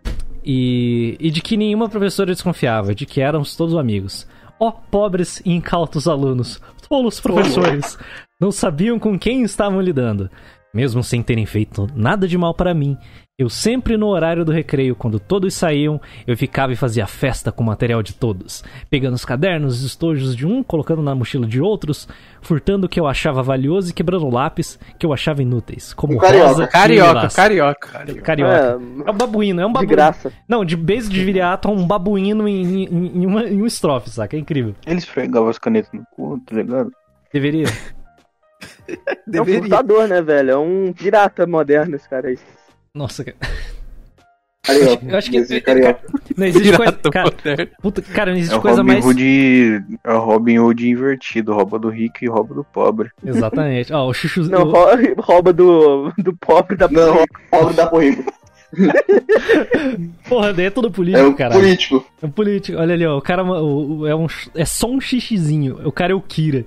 E, 0.45 1.17
e 1.19 1.31
de 1.31 1.41
que 1.41 1.57
nenhuma 1.57 1.89
professora 1.89 2.31
desconfiava, 2.31 2.93
de 2.93 3.07
que 3.07 3.19
éramos 3.19 3.55
todos 3.55 3.75
amigos. 3.75 4.27
Ó, 4.59 4.71
pobres 4.71 5.41
e 5.43 5.51
incautos 5.51 6.07
alunos, 6.07 6.61
tolos 6.87 7.19
professores, 7.19 7.97
não 8.39 8.51
sabiam 8.51 8.99
com 8.99 9.17
quem 9.17 9.41
estavam 9.41 9.81
lidando. 9.81 10.29
Mesmo 10.71 11.01
sem 11.03 11.23
terem 11.23 11.47
feito 11.47 11.87
nada 11.95 12.27
de 12.27 12.37
mal 12.37 12.53
para 12.53 12.73
mim, 12.75 12.95
eu 13.39 13.47
sempre 13.49 13.95
no 13.95 14.07
horário 14.07 14.43
do 14.43 14.51
recreio, 14.51 14.93
quando 14.97 15.17
todos 15.17 15.53
saíam, 15.53 15.99
eu 16.27 16.35
ficava 16.35 16.73
e 16.73 16.75
fazia 16.75 17.07
festa 17.07 17.53
com 17.53 17.63
o 17.63 17.65
material 17.67 18.03
de 18.03 18.13
todos, 18.13 18.61
pegando 18.89 19.13
os 19.13 19.23
cadernos, 19.23 19.75
os 19.79 19.83
estojos 19.83 20.35
de 20.35 20.45
um, 20.45 20.61
colocando 20.61 21.01
na 21.01 21.15
mochila 21.15 21.47
de 21.47 21.61
outros, 21.61 22.05
furtando 22.41 22.85
o 22.85 22.89
que 22.89 22.99
eu 22.99 23.07
achava 23.07 23.41
valioso 23.41 23.91
e 23.91 23.93
quebrando 23.93 24.29
lápis 24.29 24.77
que 24.99 25.05
eu 25.05 25.13
achava 25.13 25.41
inúteis, 25.41 25.93
como 25.93 26.15
Um 26.15 26.17
carioca. 26.17 26.47
rosa 26.49 26.63
e 26.65 26.67
Carioca, 26.67 27.29
carioca. 27.29 28.21
Carioca. 28.21 28.79
É 29.07 29.11
um 29.11 29.17
babuíno, 29.17 29.61
é 29.61 29.65
um 29.65 29.69
De 29.69 29.73
babuíno. 29.73 29.91
graça. 29.95 30.33
Não, 30.45 30.65
de 30.65 30.75
base 30.75 31.09
de 31.09 31.23
viriato, 31.23 31.69
um 31.71 31.87
babuíno 31.87 32.45
em, 32.45 32.83
em, 32.83 33.21
em 33.21 33.25
uma, 33.25 33.43
em 33.45 33.61
um 33.61 33.65
estrofe, 33.65 34.09
saca? 34.09 34.35
É 34.35 34.39
incrível. 34.39 34.75
Ele 34.85 34.97
esfregava 34.97 35.49
as 35.49 35.57
canetas 35.57 35.89
no 35.93 36.03
cu, 36.11 36.37
tá 36.45 36.57
ligado? 36.57 36.91
Deveria. 37.31 37.67
É 39.33 39.41
um 39.41 39.45
furtador, 39.45 40.07
né, 40.07 40.21
velho? 40.21 40.51
É 40.51 40.57
um 40.57 40.91
pirata 40.91 41.47
moderno 41.47 41.95
esse 41.95 42.09
cara 42.09 42.27
aí. 42.27 42.37
Nossa, 42.93 43.23
cara. 43.23 43.37
Carioca. 44.61 45.05
Eu 45.07 45.17
acho 45.17 45.31
que- 45.31 45.61
carioca. 45.61 45.99
Não 46.37 46.45
existe 46.45 46.75
coisa. 46.75 46.91
Pirata 46.91 47.09
Cara, 47.11 47.25
moderno. 47.31 47.67
puta, 47.81 48.01
cara, 48.01 48.31
não 48.31 48.37
É 48.37 48.39
existe 48.41 48.57
o 48.57 48.61
coisa 48.61 48.77
Robin 48.81 48.91
mais. 48.93 49.05
Hood. 49.05 49.83
É 50.03 50.13
o 50.13 50.19
Robin 50.19 50.59
Hood 50.59 50.89
invertido, 50.89 51.53
rouba 51.53 51.79
do 51.79 51.89
rico 51.89 52.17
e 52.21 52.27
rouba 52.27 52.53
do 52.53 52.63
pobre. 52.63 53.09
Exatamente. 53.25 53.91
Ó, 53.93 54.07
o 54.07 54.13
Chuchu. 54.13 54.43
Não, 54.43 54.63
o- 54.63 54.71
rou- 54.71 54.87
rouba 55.19 55.53
do, 55.53 56.11
do 56.17 56.35
pobre 56.37 56.75
da 56.75 56.87
Não, 56.87 57.25
pobre 57.49 57.73
dá 57.73 57.87
pro 57.87 57.99
rico. 57.99 58.31
Porra, 60.27 60.53
daí 60.53 60.65
é 60.65 60.69
tudo 60.69 60.89
É 60.89 60.91
político, 60.91 61.27
o 61.29 61.35
caralho. 61.35 61.59
político. 61.61 62.05
É 62.21 62.25
um 62.25 62.31
político. 62.31 62.77
Olha 62.77 62.93
ali, 62.93 63.05
ó. 63.05 63.17
O 63.17 63.21
cara 63.21 63.43
o- 63.43 63.99
o- 64.01 64.07
é, 64.07 64.15
um, 64.15 64.27
é 64.55 64.65
só 64.65 64.87
um 64.89 65.01
xixizinho. 65.01 65.79
O 65.87 65.91
cara 65.91 66.11
é 66.11 66.15
o 66.15 66.21
Kira. 66.21 66.65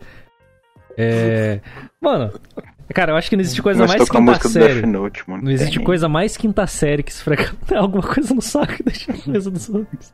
É. 0.96 1.60
Mano, 2.00 2.32
cara, 2.92 3.12
eu 3.12 3.16
acho 3.16 3.28
que 3.30 3.36
não 3.36 3.40
existe 3.42 3.62
coisa 3.62 3.86
mais 3.86 4.08
quinta 4.08 4.48
série. 4.48 4.86
Note, 4.86 5.22
mano. 5.28 5.42
Não 5.44 5.50
existe 5.50 5.76
Tem. 5.76 5.84
coisa 5.84 6.08
mais 6.08 6.36
quinta 6.36 6.66
série 6.66 7.02
que 7.02 7.10
esfrega 7.12 7.50
alguma 7.74 8.02
coisa 8.02 8.34
no 8.34 8.42
saco 8.42 8.74
e 8.80 8.82
deixa 8.82 9.12
a 9.12 9.16
coisa 9.16 9.50
dos 9.50 9.68
outros. 9.68 10.12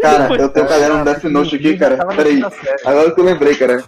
Cara, 0.00 0.34
eu 0.36 0.48
tenho 0.48 0.66
um 0.66 0.68
caderno 0.68 1.04
Death 1.04 1.24
Note 1.24 1.56
aqui, 1.56 1.76
cara. 1.76 2.04
Peraí. 2.06 2.42
Agora 2.84 3.10
que 3.14 3.20
eu 3.20 3.24
lembrei, 3.24 3.54
cara. 3.54 3.82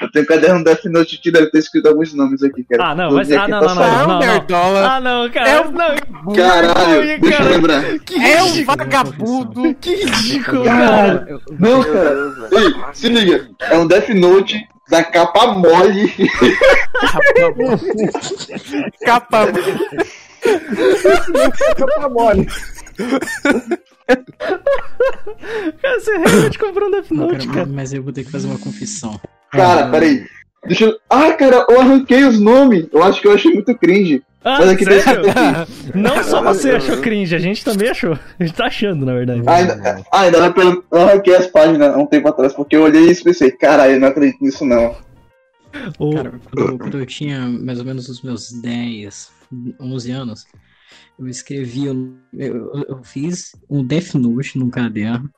Eu 0.00 0.10
tenho 0.10 0.24
um 0.24 0.28
caderno 0.28 0.64
Death 0.64 0.84
Note 0.86 1.16
aqui, 1.16 1.30
deve 1.30 1.50
ter 1.50 1.58
escrito 1.58 1.86
alguns 1.86 2.14
nomes 2.14 2.42
aqui, 2.42 2.64
cara. 2.64 2.90
Ah, 2.90 2.94
não, 2.94 3.10
mas. 3.12 3.30
Ah, 3.32 3.46
não, 3.46 3.60
não, 3.60 3.74
não, 3.74 4.18
não. 4.18 4.76
Ah, 4.86 4.98
não, 5.00 5.30
cara. 5.30 5.48
É 5.50 5.60
um- 5.60 5.70
não. 5.72 6.34
Caralho, 6.34 7.02
deixa 7.20 7.26
eu 7.26 7.30
cara. 7.38 7.50
lembrar. 7.50 7.98
Que 7.98 8.14
É 8.24 8.42
um 8.42 8.64
vagabundo. 8.64 9.74
Que 9.74 9.94
ridículo, 10.06 10.64
cara. 10.64 11.26
Não, 11.58 11.82
cara. 11.84 12.16
Ei, 12.52 12.74
se 12.94 13.08
liga. 13.10 13.50
É 13.60 13.76
um 13.76 13.86
Death 13.86 14.08
Note 14.10 14.66
da 14.90 15.04
capa 15.04 15.54
mole. 15.54 16.12
Capa. 19.04 19.46
Cara, 25.80 26.00
você 26.00 26.18
realmente 26.18 26.58
comprou 26.58 26.88
um 26.88 26.90
Death 26.90 27.10
Note, 27.12 27.46
cara, 27.46 27.60
cara. 27.60 27.70
mas 27.72 27.92
eu 27.92 28.02
vou 28.02 28.12
ter 28.12 28.24
que 28.24 28.30
fazer 28.30 28.48
uma 28.48 28.58
confissão. 28.58 29.20
Cara, 29.52 29.88
peraí. 29.88 30.26
Deixa 30.66 30.86
eu... 30.86 30.98
Ah, 31.08 31.32
cara, 31.32 31.64
eu 31.68 31.80
arranquei 31.80 32.24
os 32.24 32.38
nomes. 32.38 32.86
Eu 32.92 33.02
acho 33.02 33.20
que 33.20 33.28
eu 33.28 33.32
achei 33.32 33.52
muito 33.52 33.74
cringe. 33.78 34.22
Ah, 34.42 34.58
Mas 34.58 34.70
aqui 34.70 34.84
sério? 34.84 35.24
Não 35.94 36.24
só 36.24 36.42
você 36.42 36.70
achou 36.76 37.00
cringe, 37.00 37.34
a 37.34 37.38
gente 37.38 37.64
também 37.64 37.90
achou. 37.90 38.12
A 38.38 38.44
gente 38.44 38.56
tá 38.56 38.66
achando, 38.66 39.04
na 39.04 39.12
verdade. 39.12 39.42
Ainda, 39.46 40.04
ah, 40.10 40.20
ainda 40.22 40.38
vai 40.38 40.52
pelo... 40.52 40.84
Eu 40.90 41.00
arranquei 41.00 41.36
as 41.36 41.46
páginas 41.46 41.94
há 41.94 41.98
um 41.98 42.06
tempo 42.06 42.28
atrás, 42.28 42.52
porque 42.54 42.74
eu 42.74 42.82
olhei 42.82 43.10
isso 43.10 43.20
e 43.20 43.24
pensei, 43.24 43.50
caralho, 43.50 43.94
eu 43.94 44.00
não 44.00 44.08
acredito 44.08 44.42
nisso 44.42 44.64
não. 44.64 44.96
Cara, 46.14 46.40
quando, 46.52 46.78
quando 46.78 46.98
eu 46.98 47.06
tinha 47.06 47.46
mais 47.46 47.78
ou 47.78 47.84
menos 47.84 48.08
os 48.08 48.22
meus 48.22 48.50
10, 48.50 49.30
11 49.78 50.10
anos, 50.10 50.46
eu 51.18 51.28
escrevi, 51.28 51.86
eu, 51.86 52.14
eu, 52.32 52.84
eu 52.88 53.00
fiz 53.04 53.52
um 53.68 53.84
Death 53.84 54.14
Note 54.14 54.58
num 54.58 54.70
caderno 54.70 55.30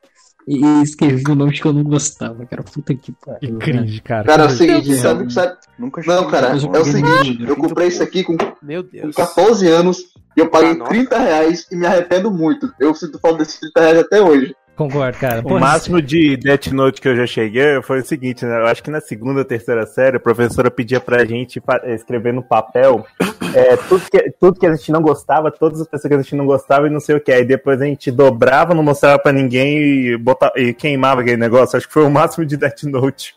e 0.47 0.83
escrevi 0.83 1.23
um 1.31 1.35
nome 1.35 1.53
que 1.53 1.65
eu 1.65 1.73
não 1.73 1.85
gostava, 1.85 2.45
cara. 2.47 2.63
Puta 2.63 2.95
que 2.95 3.13
que 3.13 3.13
pariu. 3.13 3.59
cringe, 3.59 4.01
cara. 4.01 4.25
Cara, 4.25 4.43
é 4.43 4.47
o 4.47 4.49
Que 4.49 4.55
seguinte, 4.57 4.95
sabe, 4.97 5.33
sabe... 5.33 5.57
Nunca 5.79 6.03
Não, 6.07 6.29
cara, 6.29 6.49
é 6.49 6.51
eu 6.53 6.81
o 6.81 6.85
seguinte, 6.85 7.43
eu 7.43 7.57
comprei 7.57 7.89
isso 7.89 8.03
aqui 8.03 8.25
com, 8.25 8.37
Meu 8.63 8.83
com 8.85 8.91
Deus. 8.91 9.15
14 9.15 9.69
anos 9.69 9.99
e 10.37 10.41
eu 10.41 10.49
paguei 10.49 10.71
Ah, 10.71 10.75
nossa. 10.75 10.91
30 10.91 11.19
reais 11.19 11.67
e 11.71 11.77
me 11.77 11.87
arrependo 11.87 12.31
muito. 12.31 12.73
Eu 12.79 12.95
sinto 12.95 13.19
falta 13.19 13.39
desses 13.39 13.59
30 13.61 13.81
reais 13.81 13.99
até 13.99 14.21
hoje. 14.21 14.55
Concordo, 14.83 15.19
cara. 15.19 15.43
O 15.45 15.61
máximo 15.61 16.03
de 16.03 16.37
Death 16.37 16.67
Note 16.69 17.01
que 17.01 17.07
eu 17.07 17.15
já 17.15 17.27
cheguei 17.27 17.81
foi 17.83 18.01
o 18.01 18.05
seguinte, 18.05 18.45
né? 18.45 18.59
Eu 18.59 18.67
acho 18.67 18.83
que 18.83 18.91
na 18.91 19.01
segunda 19.01 19.39
ou 19.41 19.45
terceira 19.45 19.87
série, 19.87 20.17
a 20.17 20.21
professora 20.21 20.71
pedia 20.71 20.99
pra 20.99 21.25
gente 21.25 21.63
escrever 21.87 22.33
no 22.33 22.43
papel 22.43 23.07
é, 23.55 23.77
tudo, 23.77 24.11
que, 24.11 24.31
tudo 24.41 24.59
que 24.59 24.67
a 24.67 24.75
gente 24.75 24.91
não 24.91 25.01
gostava, 25.01 25.53
todas 25.53 25.81
as 25.81 25.87
pessoas 25.87 26.09
que 26.09 26.15
a 26.15 26.23
gente 26.23 26.35
não 26.35 26.47
gostava 26.47 26.89
e 26.89 26.91
não 26.91 26.99
sei 26.99 27.15
o 27.15 27.21
que. 27.21 27.31
Aí 27.31 27.45
depois 27.45 27.81
a 27.81 27.85
gente 27.85 28.11
dobrava, 28.11 28.75
não 28.75 28.83
mostrava 28.83 29.21
pra 29.21 29.31
ninguém 29.31 29.79
e, 29.79 30.17
botava, 30.17 30.53
e 30.57 30.75
queimava 30.75 31.21
aquele 31.21 31.37
negócio. 31.37 31.77
Acho 31.77 31.87
que 31.87 31.95
foi 31.95 32.05
o 32.05 32.11
máximo 32.11 32.45
de 32.45 32.57
Death 32.57 32.83
Note 32.83 33.37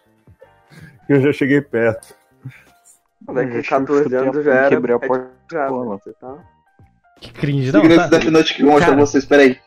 que 1.06 1.14
eu 1.14 1.22
já 1.22 1.32
cheguei 1.32 1.62
perto. 1.62 2.16
Daqui 3.22 3.58
a 3.58 3.62
já 3.62 3.80
14 3.80 4.04
chutei 4.04 4.18
a 4.18 4.22
anos 4.22 4.46
já 4.46 4.54
era. 4.54 4.70
quebrei 4.70 4.96
a 4.96 5.00
é 5.00 5.08
porta 5.08 5.32
já, 5.52 5.60
da 5.60 5.66
escola. 5.66 5.98
você 5.98 6.14
tá? 6.14 6.36
que 7.22 7.32
cringe. 7.32 7.72
Não, 7.72 7.82
tá... 7.88 8.08
Death 8.08 8.26
Note 8.26 8.54
que 8.56 8.66
Cara. 8.66 8.86
pra 8.86 8.96
vocês, 8.96 9.26
peraí. 9.26 9.60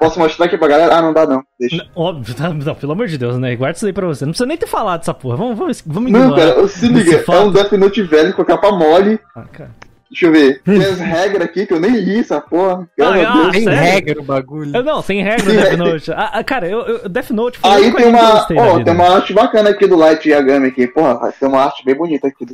Posso 0.00 0.18
mostrar 0.18 0.46
aqui 0.46 0.56
pra 0.56 0.66
galera? 0.66 0.96
Ah, 0.96 1.02
não 1.02 1.12
dá 1.12 1.26
não, 1.26 1.42
deixa. 1.58 1.86
Óbvio, 1.94 2.34
tá? 2.34 2.48
não, 2.48 2.74
pelo 2.74 2.92
amor 2.92 3.06
de 3.06 3.18
Deus, 3.18 3.38
né? 3.38 3.54
Guarda 3.54 3.76
isso 3.76 3.86
aí 3.86 3.92
pra 3.92 4.06
você. 4.06 4.24
Não 4.24 4.32
precisa 4.32 4.46
nem 4.46 4.56
ter 4.56 4.66
falado 4.66 5.00
dessa 5.00 5.12
porra. 5.12 5.36
Vamos, 5.36 5.58
vamos, 5.58 5.82
vamos 5.86 6.10
Não, 6.10 6.20
ignorar. 6.30 6.54
cara, 6.54 6.68
se 6.68 6.88
liga, 6.88 7.22
é 7.28 7.38
um 7.40 7.52
Death 7.52 7.72
Note 7.72 8.02
velho 8.02 8.32
com 8.32 8.42
a 8.42 8.44
capa 8.46 8.72
mole. 8.72 9.20
Ah, 9.36 9.42
cara. 9.52 9.70
Deixa 10.10 10.26
eu 10.26 10.32
ver. 10.32 10.60
Tem 10.64 10.82
as 10.84 10.98
regras 10.98 11.42
aqui 11.42 11.66
que 11.66 11.72
eu 11.74 11.78
nem 11.78 11.92
li 11.92 12.18
essa 12.18 12.40
porra. 12.40 12.88
Ah, 13.00 13.44
ah, 13.46 13.50
Tem 13.52 13.64
regra 13.68 14.14
no 14.16 14.22
bagulho. 14.24 14.74
Eu- 14.74 14.82
Não, 14.82 15.02
tem 15.02 15.22
regra 15.22 15.44
no 15.44 15.52
Death 15.52 15.68
regra. 15.70 15.84
Note. 15.92 16.10
Ah, 16.12 16.30
ah, 16.32 16.44
cara, 16.44 16.66
eu, 16.68 16.80
eu- 16.80 17.08
Death 17.08 17.30
Note 17.30 17.58
foi 17.58 17.70
Aí 17.70 17.82
tem 17.82 17.92
coisa 17.92 18.08
que 18.46 18.52
eu 18.54 18.56
uma. 18.56 18.66
Ó, 18.66 18.72
vida. 18.78 18.84
tem 18.86 18.94
uma 18.94 19.14
arte 19.16 19.32
bacana 19.34 19.70
aqui 19.70 19.86
do 19.86 19.96
Light 19.96 20.26
Yagami 20.28 20.66
aqui. 20.68 20.86
Porra, 20.88 21.32
tem 21.38 21.48
uma 21.48 21.62
arte 21.62 21.84
bem 21.84 21.94
bonita 21.94 22.26
aqui. 22.26 22.44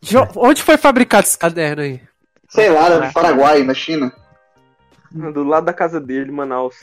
Jo- 0.00 0.26
Onde 0.36 0.62
foi 0.62 0.76
fabricado 0.78 1.24
esse 1.26 1.36
caderno 1.38 1.82
aí? 1.82 2.00
Sei 2.48 2.70
lá, 2.70 2.86
era 2.86 2.98
do 3.08 3.12
Paraguai, 3.12 3.62
na 3.62 3.74
China. 3.74 4.10
Do 5.32 5.44
lado 5.44 5.64
da 5.64 5.72
casa 5.72 6.00
dele, 6.00 6.30
Manaus. 6.30 6.76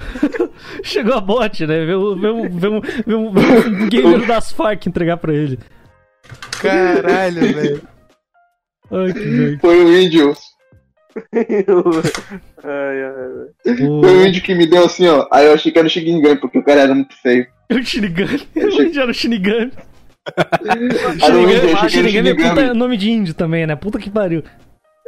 Chegou 0.82 1.14
a 1.14 1.20
bot, 1.20 1.66
né? 1.66 1.84
Vê 1.84 1.94
um, 1.94 2.18
vê 2.18 2.28
um, 2.28 2.48
vê 2.48 2.68
um, 2.68 2.80
um, 3.16 3.28
um 3.28 3.88
guerreiro 3.88 4.26
das 4.26 4.52
Farc 4.52 4.86
entregar 4.86 5.16
pra 5.16 5.32
ele. 5.32 5.58
Caralho, 6.60 7.40
velho. 7.40 7.82
Ai, 8.90 9.12
que 9.12 9.24
doido. 9.24 9.60
Foi 9.60 9.84
o 9.84 9.98
índio. 10.00 10.34
ai, 11.34 13.02
ai, 13.02 13.84
O, 13.86 14.02
Foi 14.02 14.16
o 14.16 14.26
índio 14.26 14.42
que 14.42 14.54
me 14.54 14.66
deu 14.66 14.84
assim, 14.84 15.06
ó. 15.08 15.26
Aí 15.32 15.46
eu 15.46 15.54
achei 15.54 15.70
que 15.72 15.78
era 15.78 15.86
o 15.86 15.90
Shinigami, 15.90 16.40
porque 16.40 16.58
o 16.58 16.64
cara 16.64 16.82
era 16.82 16.94
muito 16.94 17.14
feio. 17.20 17.46
o 17.70 17.82
Shinigami. 17.82 18.48
O 18.56 18.82
índio 18.82 19.02
era 19.02 19.10
o 19.10 19.14
Shinigami. 19.14 19.72
Era 21.22 21.34
o 21.84 21.88
Shinigami 21.88 22.28
é 22.30 22.34
puta 22.34 22.48
Shinigami. 22.48 22.78
nome 22.78 22.96
de 22.96 23.10
índio 23.10 23.34
também, 23.34 23.66
né? 23.66 23.76
Puta 23.76 23.98
que 23.98 24.10
pariu. 24.10 24.42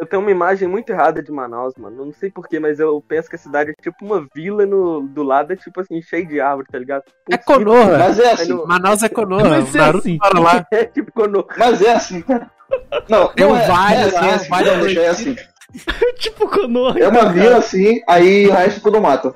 Eu 0.00 0.06
tenho 0.06 0.22
uma 0.22 0.30
imagem 0.30 0.66
muito 0.66 0.88
errada 0.90 1.22
de 1.22 1.30
Manaus, 1.30 1.74
mano. 1.76 2.06
Não 2.06 2.12
sei 2.12 2.30
porquê, 2.30 2.58
mas 2.58 2.80
eu 2.80 3.04
penso 3.06 3.28
que 3.28 3.36
a 3.36 3.38
cidade 3.38 3.70
é 3.70 3.74
tipo 3.82 4.02
uma 4.02 4.26
vila 4.34 4.64
no, 4.64 5.02
do 5.02 5.22
lado, 5.22 5.52
é 5.52 5.56
tipo 5.56 5.78
assim, 5.78 6.00
cheio 6.00 6.26
de 6.26 6.40
árvore, 6.40 6.68
tá 6.72 6.78
ligado? 6.78 7.02
É 7.30 7.36
Putz, 7.36 7.44
Konoha. 7.44 7.98
Mas 7.98 8.18
é 8.18 8.32
assim. 8.32 8.48
no- 8.48 8.66
Manaus 8.66 9.02
é 9.02 9.08
Konoha. 9.10 9.46
Mas 9.48 9.74
O 9.74 9.78
é 9.78 9.84
assim. 9.90 10.18
mora 10.22 10.40
lá. 10.40 10.66
É 10.72 10.84
tipo 10.86 11.12
Konoha. 11.12 11.44
Mas 11.58 11.82
é 11.82 11.92
assim. 11.92 12.24
Não, 13.10 13.30
não 13.38 13.50
um 13.52 13.56
é, 13.56 13.66
vale 13.66 13.94
é 13.96 14.02
assim, 14.04 14.14
lá, 14.14 14.24
é 14.26 14.30
um 14.30 14.34
assim, 14.36 14.48
vale 14.48 14.70
deixa, 14.80 15.00
é 15.00 15.08
assim. 15.08 15.36
tipo 16.18 16.48
Konoha. 16.48 16.98
É 16.98 17.06
uma 17.08 17.28
vila 17.32 17.58
assim, 17.58 18.00
aí 18.08 18.46
o 18.48 18.52
resto 18.52 18.80
tudo 18.80 19.00
mato. 19.02 19.34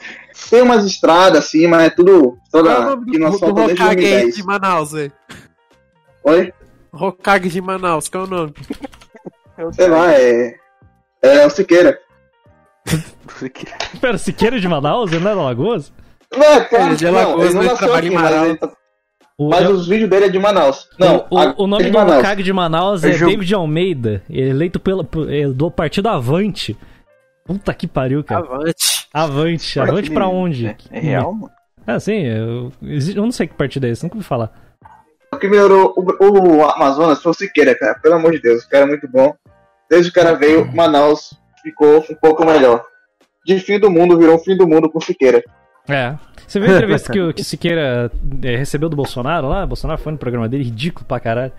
Tem 0.48 0.62
umas 0.62 0.84
estradas 0.86 1.44
assim, 1.44 1.66
mas 1.66 1.84
é 1.84 1.90
tudo. 1.90 2.38
Qual 2.50 2.66
é 2.66 2.70
o 2.70 2.74
Toda, 2.74 2.80
nome 2.96 3.10
que 3.12 3.18
não 3.18 3.30
do, 3.30 3.32
do 3.32 3.34
asfaltam 3.36 3.66
desde 3.66 3.82
Hokage 3.82 3.98
aí 4.06 4.22
2010. 4.22 4.34
de 4.36 4.44
Manaus, 4.44 4.92
velho? 4.92 5.12
Oi? 6.24 6.52
Hokage 6.90 7.48
de 7.50 7.60
Manaus, 7.60 8.08
qual 8.08 8.24
é 8.24 8.26
o 8.26 8.30
nome? 8.30 8.54
Sei 9.72 9.88
lá, 9.88 10.12
é. 10.12 10.54
É 11.22 11.46
o 11.46 11.50
Siqueira. 11.50 11.98
Pera, 14.00 14.18
Siqueira 14.18 14.60
de 14.60 14.68
Manaus? 14.68 15.10
Ele 15.12 15.24
não 15.24 15.30
é 15.30 15.34
da 15.34 15.42
Lagoas? 15.42 15.92
Não, 16.34 16.42
é 16.44 16.60
claro, 16.64 16.84
Ele 16.86 16.92
é 16.94 16.96
de 16.96 17.04
não, 17.10 17.42
ele 17.44 17.54
não 17.54 17.62
nasceu 17.62 17.88
em 17.94 17.98
aqui, 17.98 18.10
mas, 18.10 18.42
ele 18.44 18.56
tá- 18.56 18.72
O, 19.38 19.48
mas 19.50 19.68
os 19.68 19.86
vídeos 19.88 20.10
dele 20.10 20.26
é 20.26 20.28
de 20.28 20.38
Manaus. 20.38 20.88
Não, 20.98 21.26
o, 21.30 21.38
a- 21.38 21.54
o 21.56 21.66
nome 21.66 21.86
é 21.86 21.90
do. 21.90 21.98
Hokage 21.98 22.42
de 22.42 22.52
Manaus 22.52 23.04
é 23.04 23.08
Eu 23.08 23.12
jogo- 23.14 23.30
David 23.30 23.54
Almeida, 23.54 24.22
eleito 24.28 24.78
pela, 24.80 25.04
por- 25.04 25.32
é 25.32 25.46
do 25.48 25.70
partido 25.70 26.08
Avante. 26.08 26.76
Puta 27.44 27.72
que 27.74 27.86
pariu, 27.86 28.22
cara. 28.24 28.40
Avante. 28.44 29.08
Avante. 29.12 29.80
Avante 29.80 30.10
pra 30.10 30.28
onde? 30.28 30.66
É, 30.66 30.76
é 30.90 31.00
real, 31.00 31.32
mano? 31.32 31.50
Ah, 31.86 32.00
sim, 32.00 32.22
eu, 32.22 32.72
eu 32.82 33.22
não 33.22 33.30
sei 33.30 33.46
que 33.46 33.54
partido 33.54 33.86
é 33.86 33.90
esse, 33.90 34.02
nunca 34.02 34.16
ouvi 34.16 34.26
falar. 34.26 34.50
O 35.32 35.36
que 35.36 35.46
melhorou 35.48 35.92
o, 35.96 36.56
o 36.60 36.64
Amazonas 36.70 37.20
foi 37.22 37.30
o 37.32 37.34
Siqueira, 37.34 37.74
cara. 37.78 37.98
Pelo 38.00 38.14
amor 38.14 38.32
de 38.32 38.40
Deus, 38.40 38.62
o 38.64 38.68
cara 38.68 38.84
é 38.84 38.88
muito 38.88 39.06
bom. 39.08 39.34
Desde 39.94 40.10
que 40.10 40.18
o 40.18 40.22
cara 40.24 40.36
veio, 40.36 40.66
Manaus 40.74 41.34
ficou 41.62 41.98
um 42.10 42.14
pouco 42.20 42.44
melhor. 42.44 42.84
De 43.46 43.60
fim 43.60 43.78
do 43.78 43.88
mundo 43.88 44.18
virou 44.18 44.34
um 44.34 44.38
fim 44.40 44.56
do 44.56 44.66
mundo 44.66 44.90
com 44.90 45.00
Siqueira. 45.00 45.40
É. 45.88 46.14
Você 46.48 46.58
viu 46.58 46.70
a 46.72 46.74
entrevista 46.74 47.12
que 47.12 47.20
o 47.20 47.32
que 47.32 47.44
Siqueira 47.44 48.10
é, 48.42 48.56
recebeu 48.56 48.88
do 48.88 48.96
Bolsonaro 48.96 49.48
lá? 49.48 49.62
O 49.62 49.68
Bolsonaro 49.68 50.00
foi 50.00 50.10
no 50.12 50.18
programa 50.18 50.48
dele, 50.48 50.64
ridículo 50.64 51.06
pra 51.06 51.20
caralho. 51.20 51.52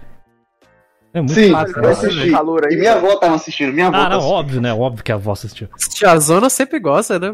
É 1.13 1.21
muito 1.21 1.33
Sim, 1.33 1.51
fácil. 1.51 1.77
eu 1.77 1.81
né? 1.83 1.89
assisti. 1.91 2.31
calor 2.31 2.65
aí, 2.67 2.73
E 2.75 2.77
minha 2.77 2.93
avó 2.95 3.15
tava 3.15 3.35
assistindo, 3.35 3.71
minha 3.71 3.87
avó 3.87 3.95
Ah, 3.95 4.09
não, 4.09 4.17
assistindo. 4.17 4.33
óbvio, 4.35 4.61
né? 4.61 4.73
Óbvio 4.73 5.03
que 5.03 5.11
a 5.13 5.15
avó 5.15 5.31
assistiu. 5.31 5.69
Tia 5.91 6.17
Zona 6.19 6.49
sempre 6.49 6.77
gosta, 6.79 7.17
né? 7.17 7.33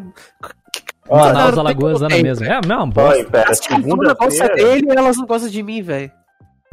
Manaus, 1.09 1.57
Alagoas, 1.57 1.93
como 1.93 2.03
lá 2.03 2.09
na 2.09 2.15
tem, 2.15 2.23
mesma. 2.23 2.45
É 2.45 2.51
a 2.53 2.61
mesma 2.61 2.83
Oi, 2.83 2.89
bosta. 2.91 3.25
pera, 3.31 3.49
A 3.49 3.53
Zona 3.53 4.13
gosta 4.13 4.29
segunda-feira. 4.29 4.55
dele 4.55 4.87
e 4.87 4.95
elas 4.97 5.17
não 5.17 5.25
gostam 5.25 5.49
de 5.49 5.63
mim, 5.63 5.81
velho. 5.81 6.11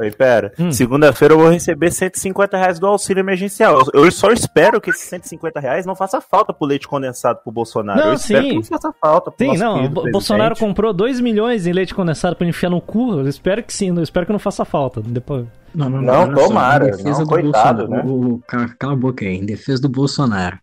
Oi, 0.01 0.11
pera. 0.11 0.53
Hum. 0.57 0.71
Segunda-feira 0.71 1.33
eu 1.33 1.39
vou 1.39 1.49
receber 1.49 1.91
150 1.91 2.55
reais 2.57 2.79
do 2.79 2.87
auxílio 2.87 3.19
emergencial. 3.19 3.79
Eu 3.93 4.09
só 4.11 4.31
espero 4.31 4.79
que 4.79 4.89
esses 4.91 5.03
150 5.09 5.59
reais 5.59 5.85
não 5.85 5.93
faça 5.93 6.21
falta 6.21 6.53
pro 6.53 6.65
leite 6.65 6.87
condensado 6.87 7.39
pro 7.43 7.51
Bolsonaro. 7.51 7.99
Não, 7.99 8.07
eu 8.07 8.13
espero 8.13 8.43
sim. 8.43 8.49
que 8.49 8.55
não 8.55 8.63
faça 8.63 8.93
falta 9.01 9.29
pro 9.29 9.45
Sim, 9.45 9.47
nosso 9.51 9.63
não, 9.63 9.73
o 9.73 9.77
presidente. 9.91 10.11
Bolsonaro 10.11 10.55
comprou 10.55 10.93
2 10.93 11.19
milhões 11.19 11.67
em 11.67 11.73
leite 11.73 11.93
condensado 11.93 12.33
pra 12.37 12.47
enfiar 12.47 12.69
no 12.69 12.79
cu. 12.79 13.19
Eu 13.19 13.27
espero 13.27 13.61
que 13.61 13.73
sim, 13.73 13.89
eu 13.89 14.01
espero 14.01 14.25
que 14.25 14.31
não 14.31 14.39
faça 14.39 14.63
falta. 14.63 15.01
Depois... 15.03 15.45
Não, 15.75 15.89
não, 15.89 16.01
Não, 16.01 16.35
só, 16.37 16.47
tomara, 16.47 16.87
em 16.87 16.91
defesa 16.91 17.09
não, 17.09 17.23
do 17.23 17.27
coitado, 17.29 17.87
Bolsonaro, 17.87 18.07
né? 18.07 18.13
o- 18.13 18.41
cala 18.79 18.93
a 18.93 18.95
boca 18.95 19.25
aí, 19.25 19.35
em 19.35 19.45
defesa 19.45 19.81
do 19.81 19.89
Bolsonaro. 19.89 20.57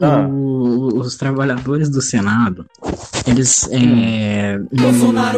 Ah. 0.00 0.26
O- 0.28 0.98
os 1.00 1.16
trabalhadores 1.16 1.88
do 1.88 2.00
Senado, 2.00 2.64
eles. 3.26 3.68
É, 3.72 4.58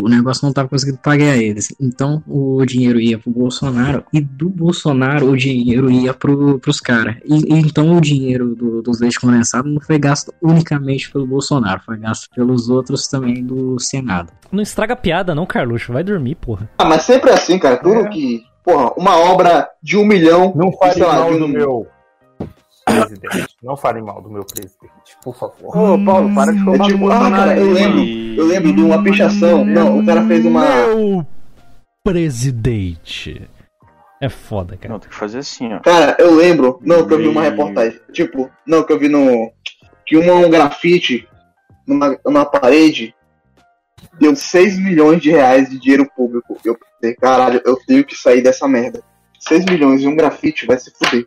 o, 0.01 0.05
o 0.05 0.09
negócio 0.09 0.45
não 0.47 0.53
tava 0.53 0.69
conseguindo 0.69 0.99
pagar 0.99 1.37
eles. 1.37 1.75
Então 1.81 2.23
o 2.27 2.65
dinheiro 2.65 3.01
ia 3.01 3.19
pro 3.19 3.31
Bolsonaro 3.31 4.05
e 4.13 4.21
do 4.21 4.49
Bolsonaro 4.49 5.31
o 5.31 5.37
dinheiro 5.37 5.91
ia 5.91 6.13
pro, 6.15 6.59
pros 6.59 6.81
caras. 6.81 7.17
E, 7.25 7.55
e 7.55 7.59
então 7.61 7.97
o 7.97 8.01
dinheiro 8.01 8.55
do, 8.55 8.83
dos 8.83 9.01
leite 9.01 9.19
condensados 9.21 9.73
não 9.73 9.81
foi 9.81 9.99
gasto 9.99 10.33
unicamente 10.43 11.11
pelo 11.11 11.27
Bolsonaro, 11.27 11.81
foi 11.85 11.97
gasto 11.99 12.29
pelos 12.35 12.69
outros 12.69 13.07
também 13.09 13.43
do 13.45 13.79
Senado. 13.79 14.33
Não 14.53 14.63
estraga 14.63 14.95
a 14.95 14.97
piada, 14.97 15.35
não, 15.35 15.47
Carluxo. 15.47 15.93
Vai 15.93 16.03
dormir, 16.05 16.35
porra. 16.35 16.69
Ah, 16.79 16.85
mas 16.85 17.03
sempre 17.03 17.31
é 17.31 17.35
assim, 17.35 17.59
cara. 17.59 17.77
Tudo 17.77 18.09
que. 18.11 18.43
Porra, 18.65 18.93
uma 18.97 19.17
obra 19.19 19.69
de 19.83 19.97
um 19.97 20.05
milhão. 20.05 20.53
Não 20.55 20.71
lá, 21.07 21.15
mal 21.15 21.39
do 21.39 21.45
um- 21.47 21.49
meu 21.49 21.87
presidente. 22.91 23.57
Não 23.62 23.76
fale 23.76 24.01
mal 24.01 24.20
do 24.20 24.30
meu 24.30 24.45
presidente, 24.45 25.16
por 25.22 25.36
favor. 25.36 25.76
Ô, 25.76 26.05
Paulo, 26.05 26.34
para 26.34 26.53
de 26.53 26.64
falar 26.64 26.78
do 26.78 26.84
tipo, 26.84 27.11
ah, 27.11 27.30
cara, 27.30 27.59
eu 27.59 27.72
lembro, 27.72 28.01
eu 28.41 28.47
lembro 28.47 28.72
de 28.72 28.82
uma 28.82 29.03
pichação. 29.03 29.64
Não, 29.64 29.99
o 29.99 30.07
cara 30.07 30.26
fez 30.26 30.45
uma. 30.45 30.64
Meu 30.86 31.26
presidente. 32.03 33.49
É 34.20 34.28
foda, 34.28 34.76
cara. 34.76 34.93
Não, 34.93 35.01
tem 35.01 35.09
que 35.09 35.16
fazer 35.16 35.38
assim, 35.38 35.72
ó. 35.72 35.80
Cara, 35.80 36.16
eu 36.18 36.34
lembro. 36.34 36.78
Não, 36.82 37.07
que 37.07 37.14
eu 37.14 37.18
vi 37.18 37.28
uma 37.28 37.43
reportagem. 37.43 37.99
Tipo, 38.12 38.51
não, 38.66 38.82
que 38.82 38.93
eu 38.93 38.99
vi 38.99 39.09
no. 39.09 39.51
Que 40.07 40.16
uma, 40.16 40.34
um 40.34 40.51
grafite 40.51 41.26
numa, 41.86 42.18
numa 42.24 42.45
parede 42.45 43.14
deu 44.18 44.36
6 44.36 44.78
milhões 44.78 45.22
de 45.22 45.30
reais 45.30 45.70
de 45.70 45.78
dinheiro 45.78 46.11
público. 46.14 46.59
Eu 46.64 46.76
pensei, 46.76 47.16
caralho, 47.16 47.62
eu 47.64 47.76
tenho 47.86 48.05
que 48.05 48.14
sair 48.14 48.43
dessa 48.43 48.68
merda. 48.68 49.03
6 49.38 49.64
milhões 49.64 50.03
e 50.03 50.07
um 50.07 50.14
grafite 50.14 50.66
vai 50.66 50.78
se 50.78 50.93
fuder. 50.93 51.26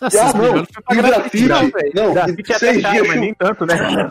Nossa, 0.00 0.22
Ah, 0.22 0.24
esses 0.24 0.34
não, 0.34 0.42
milhões 0.42 0.68
foi 0.86 0.96
e 0.96 1.02
grafite. 1.02 1.48
Não, 1.94 2.14
Grafite 2.14 2.52
até 2.52 2.58
seis 2.58 2.82
caro, 2.82 2.94
dias 2.94 3.08
mas 3.08 3.20
nem 3.20 3.34
tanto, 3.34 3.66
né? 3.66 4.10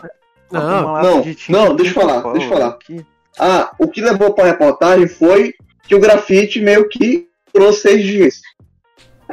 Não, 0.52 1.02
não, 1.02 1.24
não, 1.48 1.76
deixa 1.76 1.90
eu 1.90 1.94
falar, 1.94 2.22
Paulo 2.22 2.38
deixa 2.38 2.52
eu 2.52 2.58
falar. 2.58 2.70
aqui. 2.70 3.06
Ah, 3.38 3.70
o 3.78 3.88
que 3.88 4.00
levou 4.00 4.32
pra 4.34 4.44
reportagem 4.44 5.06
foi 5.06 5.54
que 5.84 5.94
o 5.94 6.00
grafite 6.00 6.60
meio 6.60 6.88
que 6.88 7.28
durou 7.54 7.72
seis 7.72 8.02
dias. 8.04 8.40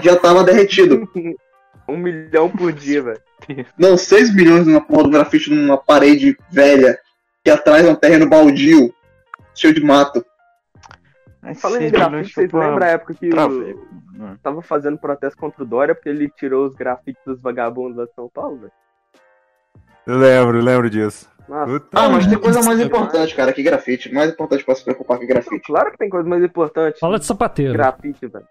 Já 0.01 0.15
tava 0.15 0.43
derretido. 0.43 1.07
Um 1.89 1.95
milhão 1.95 2.49
por 2.49 2.73
dia, 2.73 3.01
velho. 3.01 3.21
Não, 3.77 3.95
6 3.95 4.35
milhões 4.35 4.67
numa 4.67 4.81
porra 4.81 5.03
do 5.03 5.09
grafite 5.09 5.49
numa 5.49 5.77
parede 5.77 6.35
velha, 6.51 6.99
que 7.41 7.49
atrás 7.49 7.85
é 7.85 7.89
um 7.89 7.95
terreno 7.95 8.27
baldio, 8.27 8.93
cheio 9.55 9.73
de 9.73 9.81
mato. 9.81 10.21
Falando 11.55 11.81
em 11.83 11.91
grafite, 11.91 12.33
vocês 12.33 12.51
lembram 12.51 12.85
a 12.85 12.89
época 12.89 13.13
que 13.13 13.29
pra 13.29 13.45
o... 13.45 13.59
ver. 13.59 13.75
Hum. 14.19 14.35
tava 14.41 14.61
fazendo 14.61 14.97
protesto 14.97 15.37
contra 15.37 15.63
o 15.63 15.65
Dória 15.65 15.93
porque 15.93 16.09
ele 16.09 16.29
tirou 16.29 16.65
os 16.65 16.75
grafites 16.75 17.21
dos 17.25 17.41
vagabundos 17.41 17.97
lá 17.97 18.05
de 18.05 18.13
São 18.13 18.29
Paulo, 18.33 18.57
velho? 18.57 18.71
Eu 20.07 20.17
lembro, 20.17 20.61
lembro 20.61 20.89
disso. 20.89 21.29
Nossa, 21.47 21.81
Ah, 21.93 22.09
mas 22.09 22.27
tem 22.27 22.37
coisa 22.37 22.61
mais 22.61 22.79
importante, 22.79 23.35
cara, 23.35 23.53
que 23.53 23.63
grafite. 23.63 24.13
Mais 24.13 24.31
importante 24.31 24.63
pra 24.65 24.75
se 24.75 24.83
preocupar 24.83 25.19
que 25.19 25.25
grafite. 25.25 25.61
claro 25.65 25.91
que 25.91 25.97
tem 25.97 26.09
coisa 26.09 26.27
mais 26.27 26.43
importante. 26.43 26.99
Fala 26.99 27.19
de 27.19 27.25
sapateiro. 27.25 27.73
Grafite, 27.73 28.27
velho. 28.27 28.45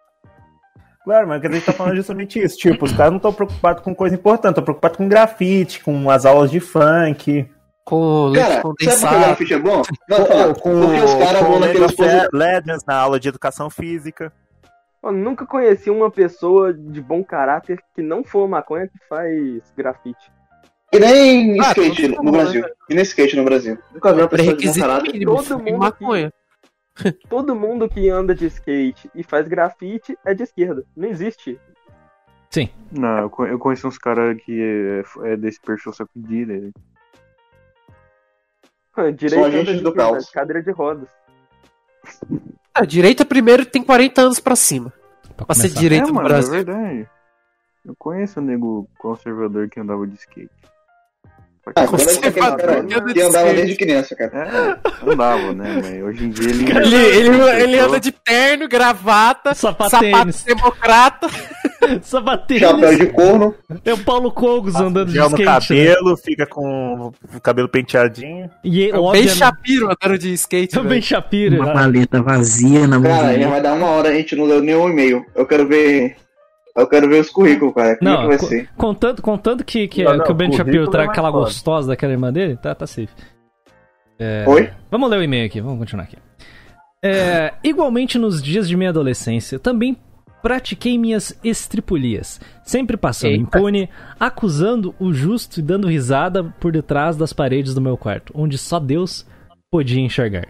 Claro, 1.04 1.28
mas 1.28 1.40
que 1.40 1.46
a 1.46 1.52
gente 1.52 1.64
tá 1.64 1.72
falando 1.72 1.92
é 1.92 1.96
justamente 1.96 2.42
isso. 2.42 2.56
Tipo, 2.56 2.84
os 2.84 2.92
caras 2.92 3.12
não 3.12 3.18
estão 3.18 3.32
preocupados 3.32 3.82
com 3.82 3.94
coisa 3.94 4.16
importante, 4.16 4.52
estão 4.52 4.64
preocupados 4.64 4.96
com 4.96 5.08
grafite, 5.08 5.82
com 5.84 6.10
as 6.10 6.26
aulas 6.26 6.50
de 6.50 6.58
funk. 6.58 7.48
Com 7.86 8.26
leite 8.30 8.46
Cara, 8.48 8.54
sabe 8.56 8.62
por 8.62 8.76
que 8.76 9.24
grafite 9.26 9.54
é 9.54 9.58
bom? 9.58 9.82
Não, 10.08 10.26
fala, 10.26 10.54
com, 10.54 10.80
porque 10.80 11.00
os 11.04 11.14
caras 11.14 11.38
com 11.40 11.46
vão 11.52 11.60
naqueles 11.60 11.92
Legends 12.32 12.84
na 12.84 12.96
aula 12.96 13.20
de 13.20 13.28
educação 13.28 13.70
física. 13.70 14.32
Eu 15.02 15.12
nunca 15.12 15.46
conheci 15.46 15.88
uma 15.88 16.10
pessoa 16.10 16.74
de 16.74 17.00
bom 17.00 17.22
caráter 17.22 17.80
que 17.94 18.02
não 18.02 18.24
for 18.24 18.48
maconha 18.48 18.88
que 18.88 18.98
faz 19.08 19.62
grafite. 19.76 20.32
E 20.92 20.98
nem 20.98 21.60
Ah, 21.60 21.68
skate 21.68 22.02
todo 22.08 22.16
no 22.16 22.22
mundo, 22.24 22.32
Brasil. 22.32 22.64
E 22.90 22.94
nem 22.94 23.02
skate 23.04 23.36
no 23.36 23.44
Brasil. 23.44 23.78
Nunca 23.94 24.12
vi 24.12 24.20
uma 24.20 24.28
pessoa 24.28 24.56
de 24.56 24.66
bom 24.66 24.74
caráter. 24.80 25.12
mínimo, 25.12 25.36
Todo 25.36 25.58
mundo 25.60 25.78
maconha. 25.78 26.32
Todo 27.28 27.54
mundo 27.54 27.88
que 27.88 28.08
anda 28.08 28.34
de 28.34 28.46
skate 28.46 29.08
e 29.14 29.22
faz 29.22 29.46
grafite 29.46 30.18
é 30.24 30.34
de 30.34 30.42
esquerda. 30.42 30.84
Não 30.96 31.08
existe. 31.08 31.56
Não, 32.90 33.18
eu, 33.18 33.30
co- 33.30 33.46
eu 33.46 33.58
conheço 33.58 33.86
uns 33.86 33.98
caras 33.98 34.36
que 34.42 35.02
é, 35.22 35.30
é 35.32 35.36
desse 35.36 35.60
perfil 35.60 35.92
só 35.92 36.04
que 36.04 36.18
direito. 39.12 39.34
São 39.34 39.44
agentes 39.44 39.82
do 39.82 39.92
caos. 39.94 40.30
Cadeira 40.30 40.62
de 40.62 40.70
rodas. 40.70 41.08
A 42.74 42.84
direita 42.84 43.24
primeiro 43.24 43.64
tem 43.66 43.82
40 43.82 44.20
anos 44.20 44.40
pra 44.40 44.56
cima. 44.56 44.92
Pra 45.36 45.46
Pra 45.46 45.54
ser 45.54 45.68
direita 45.68 46.04
é, 46.04 46.08
no 46.08 46.14
mano, 46.14 46.28
Brasil. 46.28 46.54
é 46.54 46.56
verdade. 46.64 47.08
Eu 47.84 47.94
conheço 47.98 48.40
um 48.40 48.44
nego 48.44 48.88
conservador 48.98 49.68
que 49.68 49.78
andava 49.78 50.06
de 50.06 50.14
skate. 50.16 50.50
Só 51.66 51.72
que 51.72 51.80
Ah, 51.82 51.86
Você 51.86 52.30
fala 52.32 52.56
cara 52.56 52.84
que 52.84 53.20
andava 53.22 53.52
desde 53.52 53.74
criança, 53.76 54.14
cara. 54.14 54.78
É, 55.04 55.10
andava, 55.12 55.52
né? 55.52 55.82
Mas 55.82 56.02
hoje 56.02 56.24
em 56.26 56.30
dia 56.30 56.48
ele. 56.50 56.64
Ele, 56.70 56.96
ele, 56.96 57.62
ele 57.62 57.78
anda 57.78 57.98
de 57.98 58.12
terno, 58.12 58.68
gravata, 58.68 59.52
Sapatênis. 59.54 60.36
sapato 60.36 60.44
democrata. 60.62 61.26
Sapatênis. 62.02 62.62
Chapéu 62.62 62.98
de 62.98 63.06
corno. 63.06 63.54
É 63.84 63.92
o 63.92 63.98
Paulo 63.98 64.30
Cogos 64.30 64.74
andando 64.76 65.10
de 65.10 65.18
no 65.18 65.26
skate. 65.26 65.42
né? 65.44 65.52
cabelo, 65.86 66.16
fica 66.16 66.46
com 66.46 67.12
o 67.34 67.40
cabelo 67.40 67.68
penteadinho. 67.68 68.48
E 68.64 68.88
É 68.90 68.96
o 68.98 69.10
Ben 69.10 69.28
Shapiro 69.28 69.86
andando 69.90 70.18
de 70.18 70.32
skate. 70.34 70.76
É 70.76 70.80
o 70.80 70.84
Ben. 70.84 71.02
Shapiro. 71.02 71.56
Uma 71.56 71.66
né? 71.66 71.72
paleta 71.74 72.22
vazia 72.22 72.86
na 72.86 72.98
mão 72.98 73.10
Cara, 73.10 73.28
dele. 73.28 73.42
já 73.42 73.50
vai 73.50 73.60
dar 73.62 73.74
uma 73.74 73.86
hora, 73.88 74.08
a 74.10 74.12
gente 74.14 74.34
não 74.36 74.44
leu 74.44 74.62
nenhum 74.62 74.88
e-mail. 74.88 75.24
Eu 75.34 75.46
quero 75.46 75.66
ver. 75.66 76.16
Eu 76.76 76.86
quero 76.86 77.08
ver 77.08 77.20
os 77.20 77.30
currículos, 77.30 77.74
cara. 77.74 77.96
Como 77.96 78.10
é 78.10 78.14
que 78.14 78.20
Não, 78.22 78.28
vai 78.28 78.38
co- 78.38 78.46
ser? 78.46 78.68
contando, 78.76 79.22
contando 79.22 79.64
que, 79.64 79.88
que, 79.88 80.04
Não, 80.04 80.16
não, 80.18 80.24
que 80.24 80.30
o 80.30 80.34
Ben 80.34 80.52
Shapiro 80.52 80.84
é 80.84 80.90
traga 80.90 81.10
aquela 81.10 81.30
foda. 81.30 81.44
gostosa 81.44 81.88
daquela 81.88 82.12
irmã 82.12 82.32
dele, 82.32 82.56
tá, 82.56 82.74
tá 82.74 82.86
safe. 82.86 83.08
É, 84.18 84.44
Oi? 84.46 84.70
Vamos 84.90 85.10
ler 85.10 85.18
o 85.18 85.22
e-mail 85.22 85.46
aqui, 85.46 85.60
vamos 85.60 85.78
continuar 85.78 86.04
aqui. 86.04 86.16
É, 87.02 87.54
igualmente 87.64 88.18
nos 88.18 88.42
dias 88.42 88.68
de 88.68 88.76
minha 88.76 88.90
adolescência, 88.90 89.58
também 89.58 89.96
pratiquei 90.42 90.96
minhas 90.98 91.38
estripulias, 91.42 92.40
sempre 92.62 92.96
passando 92.96 93.32
Eita. 93.32 93.42
impune, 93.58 93.88
acusando 94.20 94.94
o 95.00 95.12
justo 95.12 95.58
e 95.58 95.62
dando 95.62 95.88
risada 95.88 96.44
por 96.60 96.70
detrás 96.72 97.16
das 97.16 97.32
paredes 97.32 97.74
do 97.74 97.80
meu 97.80 97.96
quarto, 97.96 98.32
onde 98.36 98.56
só 98.56 98.78
Deus 98.78 99.26
podia 99.70 100.00
enxergar. 100.00 100.46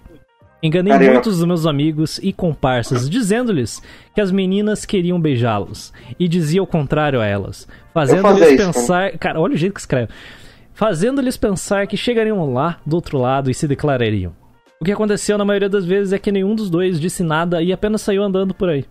Enganei 0.67 1.11
muitos 1.11 1.39
dos 1.39 1.47
meus 1.47 1.67
amigos 1.67 2.19
e 2.23 2.33
comparsas, 2.33 3.09
dizendo-lhes 3.09 3.81
que 4.15 4.21
as 4.21 4.33
meninas 4.33 4.85
queriam 4.85 5.21
beijá-los, 5.21 5.93
e 6.19 6.27
dizia 6.27 6.63
o 6.63 6.67
contrário 6.67 7.21
a 7.21 7.27
elas, 7.27 7.69
fazendo-lhes 7.95 8.49
isso, 8.49 8.57
pensar. 8.57 9.17
Cara, 9.19 9.41
olha 9.41 9.55
o 9.55 9.57
jeito 9.57 9.75
que 9.75 9.81
escreve. 9.81 10.13
Fazendo-lhes 10.75 11.37
pensar 11.37 11.87
que 11.87 11.97
chegariam 11.97 12.53
lá 12.53 12.79
do 12.85 12.97
outro 12.97 13.17
lado 13.17 13.51
e 13.51 13.55
se 13.55 13.69
declarariam. 13.69 14.35
O 14.81 14.85
que 14.85 14.93
aconteceu 14.93 15.39
na 15.39 15.45
maioria 15.45 15.69
das 15.69 15.87
vezes 15.87 16.13
é 16.13 16.19
que 16.19 16.33
nenhum 16.33 16.55
dos 16.55 16.69
dois 16.69 17.01
disse 17.01 17.23
nada 17.23 17.63
e 17.63 17.73
apenas 17.73 18.03
saiu 18.03 18.23
andando 18.23 18.53
por 18.53 18.69
aí. 18.69 18.85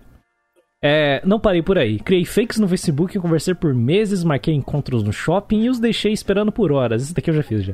É, 0.81 1.21
não 1.25 1.39
parei 1.39 1.61
por 1.61 1.77
aí. 1.77 1.99
Criei 1.99 2.25
fakes 2.25 2.57
no 2.57 2.67
Facebook, 2.67 3.19
conversei 3.19 3.53
por 3.53 3.73
meses, 3.73 4.23
marquei 4.23 4.53
encontros 4.53 5.03
no 5.03 5.11
shopping 5.11 5.63
e 5.63 5.69
os 5.69 5.79
deixei 5.79 6.13
esperando 6.13 6.51
por 6.51 6.71
horas. 6.71 7.03
Isso 7.03 7.13
daqui 7.13 7.29
eu 7.29 7.35
já 7.35 7.43
fiz 7.43 7.63
já. 7.63 7.73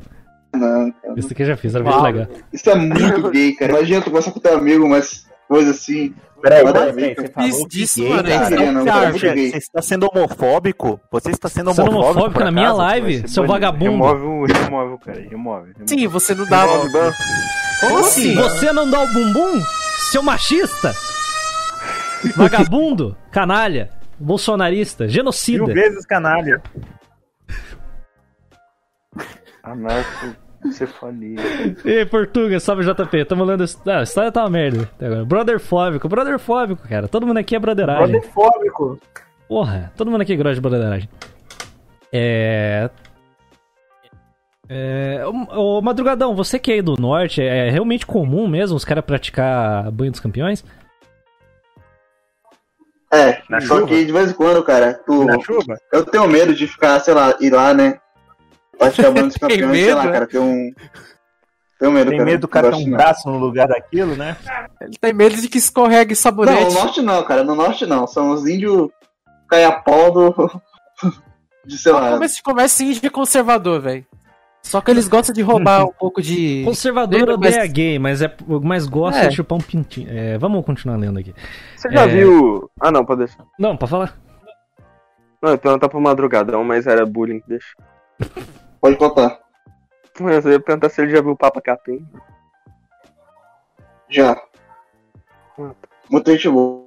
Não, 0.53 0.91
cara. 0.91 1.13
Isso 1.17 1.29
daqui 1.29 1.43
eu 1.43 1.47
já 1.47 1.57
fiz, 1.57 1.75
era 1.75 1.83
muito 1.83 2.01
legal. 2.01 2.27
Isso 2.51 2.69
é 2.69 2.75
muito 2.75 3.29
gay, 3.31 3.53
cara. 3.53 3.71
Imagina 3.73 4.01
tu 4.01 4.05
conversar 4.05 4.31
com 4.31 4.39
teu 4.39 4.57
amigo, 4.57 4.87
mas 4.87 5.25
coisa 5.47 5.71
assim. 5.71 6.13
Peraí, 6.41 6.63
mas, 6.63 6.95
ver, 6.95 7.15
você 7.15 7.27
falou 7.27 7.67
disso, 7.67 8.01
gay, 8.01 8.09
mano, 8.09 8.29
é 8.29 9.09
o 9.09 9.11
Você 9.11 9.51
você 9.51 9.57
está 9.57 9.81
sendo 9.81 10.09
homofóbico? 10.11 10.99
Você 11.11 11.29
está 11.29 11.47
sendo 11.47 11.71
Sendo 11.73 11.91
homofóbico, 11.91 12.09
homofóbico 12.09 12.33
por 12.39 12.45
na 12.45 12.51
minha 12.51 12.73
live, 12.73 13.27
seu 13.27 13.45
vagabundo. 13.45 14.03
Remove 14.03 14.23
o. 14.23 14.45
Remove 14.45 14.93
o 14.93 14.97
cara. 14.97 15.19
Remove. 15.19 15.73
remove. 15.73 15.73
Sim, 15.85 16.07
você 16.07 16.33
não 16.33 16.45
dá. 16.47 16.65
Remove, 16.65 16.91
ban. 16.91 17.11
Como 17.79 17.97
assim? 17.99 18.35
Você 18.35 18.71
não 18.71 18.89
dá 18.89 19.01
o 19.01 19.07
bumbum? 19.07 19.61
Seu 20.11 20.23
machista? 20.23 20.93
Vagabundo? 22.35 23.15
Canalha? 23.31 23.89
Bolsonarista? 24.19 25.05
Mil 25.05 25.13
Genocida? 25.13 25.73
vezes 25.73 26.05
canalha. 26.05 26.61
Anarco. 29.63 30.35
Você 30.63 30.85
falia. 30.85 31.37
E 31.83 32.05
Portuga, 32.05 32.59
salve 32.59 32.83
JP. 32.83 33.25
Tamo 33.25 33.43
lendo. 33.43 33.63
Ah, 33.87 33.99
a 33.99 34.03
história 34.03 34.31
tá 34.31 34.43
uma 34.43 34.49
merda. 34.51 34.83
até 34.83 35.07
agora. 35.07 35.25
Brotherfóbico, 35.25 36.07
brotherfóbico, 36.07 36.87
cara. 36.87 37.07
Todo 37.07 37.25
mundo 37.25 37.37
aqui 37.37 37.55
é 37.55 37.59
brotheragem. 37.59 38.11
Brotherfóbico. 38.11 38.99
Porra, 39.47 39.91
todo 39.97 40.11
mundo 40.11 40.21
aqui 40.21 40.35
gosta 40.35 40.53
de 40.53 40.61
brotheragem. 40.61 41.09
É. 42.13 42.89
É, 44.69 45.23
ô, 45.25 45.77
ô, 45.77 45.81
Madrugadão, 45.81 46.35
você 46.35 46.57
que 46.59 46.71
é 46.71 46.75
aí 46.75 46.81
do 46.81 46.95
norte, 46.95 47.41
é 47.41 47.69
realmente 47.69 48.05
comum 48.05 48.47
mesmo 48.47 48.77
os 48.77 48.85
caras 48.85 49.03
praticar 49.03 49.91
banho 49.91 50.11
dos 50.11 50.19
campeões? 50.21 50.63
É, 53.13 53.41
Na 53.49 53.59
só 53.59 53.75
chuva? 53.79 53.87
que 53.87 54.05
de 54.05 54.11
vez 54.13 54.31
em 54.31 54.33
quando, 54.33 54.63
cara, 54.63 54.93
tu. 54.93 55.25
Na 55.25 55.37
chuva? 55.41 55.77
Eu 55.91 56.05
tenho 56.05 56.27
medo 56.27 56.53
de 56.53 56.67
ficar, 56.67 56.99
sei 57.01 57.13
lá, 57.13 57.35
ir 57.41 57.49
lá, 57.51 57.73
né? 57.73 57.99
Praticar 58.81 59.11
banho 59.11 59.27
dos 59.27 59.35
Tem 59.39 59.49
campeões, 59.49 59.77
sei 59.77 59.93
lá, 59.93 60.01
medo, 60.03 60.13
cara, 60.13 60.27
tenho 60.27 60.43
um. 60.43 60.71
Tenho 61.79 61.91
medo, 61.91 62.09
Tem 62.09 62.17
cara. 62.19 62.29
medo 62.31 62.41
do 62.41 62.47
cara 62.47 62.69
Não 62.71 62.77
ter 62.79 62.83
um 62.85 62.89
não. 62.89 62.97
braço 62.97 63.29
no 63.29 63.37
lugar 63.39 63.67
daquilo, 63.67 64.15
né? 64.15 64.37
Ele 64.81 64.97
tem 64.99 65.13
medo 65.13 65.35
de 65.35 65.47
que 65.47 65.57
escorregue 65.57 66.11
Não, 66.11 66.15
sabonete. 66.15 66.63
no 66.65 66.73
norte 66.73 67.01
não, 67.01 67.23
cara. 67.23 67.43
No 67.43 67.55
norte 67.55 67.85
não. 67.85 68.05
São 68.05 68.31
os 68.31 68.45
índios 68.47 68.89
caiapó 69.49 70.09
do. 70.09 70.61
De 71.65 71.77
sei 71.77 71.91
lá. 71.91 72.11
Como 72.13 72.23
esse 72.23 72.41
comércio 72.41 72.85
índio 72.87 73.05
é 73.05 73.09
conservador, 73.09 73.79
velho. 73.81 74.03
Só 74.63 74.81
que 74.81 74.89
eles 74.89 75.07
gostam 75.07 75.33
de 75.33 75.41
roubar 75.43 75.85
um 75.85 75.91
pouco 75.93 76.19
de. 76.21 76.61
Conservador 76.65 77.19
Lembra, 77.19 77.33
odeia 77.35 77.57
mas- 77.59 77.71
gay, 77.71 77.99
mas 77.99 78.21
é 78.23 78.35
mas 78.63 78.87
gosta 78.87 79.21
É. 79.21 79.27
de 79.27 79.35
chupar 79.35 79.57
um 79.59 79.61
pintinho. 79.61 80.07
É, 80.11 80.37
vamos 80.39 80.63
continuar 80.65 80.97
lendo 80.97 81.19
aqui. 81.19 81.33
Você 81.75 81.89
já 81.91 82.01
É. 82.03 82.07
viu. 82.07 82.67
Ah, 82.79 82.91
não, 82.91 83.05
pode 83.05 83.25
deixar. 83.25 83.43
Não, 83.59 83.77
pra 83.77 83.87
falar. 83.87 84.17
Não, 85.41 85.51
ia 85.51 85.57
perguntar 85.57 85.87
pro 85.89 85.99
madrugadão, 86.01 86.63
mas 86.63 86.85
era 86.87 87.05
bullying, 87.05 87.41
deixa. 87.47 87.75
Pode 88.81 88.97
contar. 88.97 89.39
Mas 90.19 90.43
eu 90.45 90.53
ia 90.53 90.59
perguntar 90.59 90.89
se 90.89 91.01
ele 91.01 91.11
já 91.11 91.21
viu 91.21 91.31
o 91.31 91.37
Papa 91.37 91.61
Capim. 91.61 92.05
Já. 94.09 94.41
Muita 96.09 96.31
gente 96.31 96.49
boa. 96.49 96.85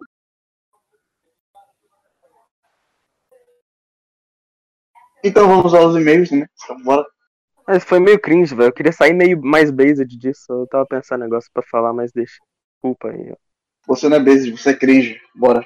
Então 5.22 5.48
vamos 5.48 5.72
aos 5.72 5.96
e-mails, 5.96 6.30
né? 6.30 6.46
Bora. 6.84 7.06
Mas 7.66 7.82
foi 7.82 7.98
meio 7.98 8.20
cringe, 8.20 8.54
velho. 8.54 8.68
Eu 8.68 8.72
queria 8.72 8.92
sair 8.92 9.14
meio 9.14 9.40
mais 9.40 9.70
based 9.70 10.06
disso. 10.18 10.52
Eu 10.52 10.66
tava 10.66 10.84
pensando 10.84 11.22
em 11.22 11.24
negócio 11.24 11.50
pra 11.54 11.62
falar, 11.62 11.94
mas 11.94 12.12
deixa. 12.12 12.36
Desculpa 12.74 13.08
aí, 13.08 13.32
ó. 13.32 13.36
Você 13.86 14.08
não 14.08 14.18
é 14.18 14.20
base, 14.20 14.50
você 14.50 14.70
é 14.70 14.74
cringe. 14.74 15.18
Bora. 15.34 15.64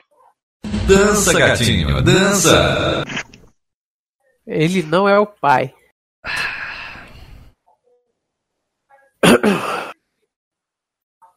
Dança, 0.87 1.39
gatinho, 1.39 2.03
dança! 2.03 3.05
Ele 4.47 4.83
não 4.83 5.09
é 5.09 5.19
o 5.19 5.27
pai. 5.27 5.75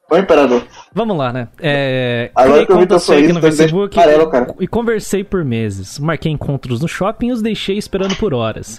Ô, 0.10 0.18
Imperador. 0.18 0.68
Vamos 0.94 1.18
lá, 1.18 1.32
né? 1.32 1.48
É, 1.60 2.32
Agora 2.36 2.66
que 2.66 2.72
eu 2.72 2.80
vi 2.80 2.86
teu 2.88 3.00
sorriso, 3.00 3.34
no 3.34 3.40
Facebook 3.40 3.98
amarelo, 3.98 4.30
cara. 4.30 4.54
e 4.60 4.68
conversei 4.68 5.24
por 5.24 5.46
meses. 5.46 5.98
Marquei 6.00 6.32
encontros 6.32 6.82
no 6.82 6.88
shopping 6.88 7.28
e 7.28 7.32
os 7.32 7.42
deixei 7.42 7.78
esperando 7.78 8.16
por 8.18 8.34
horas. 8.34 8.76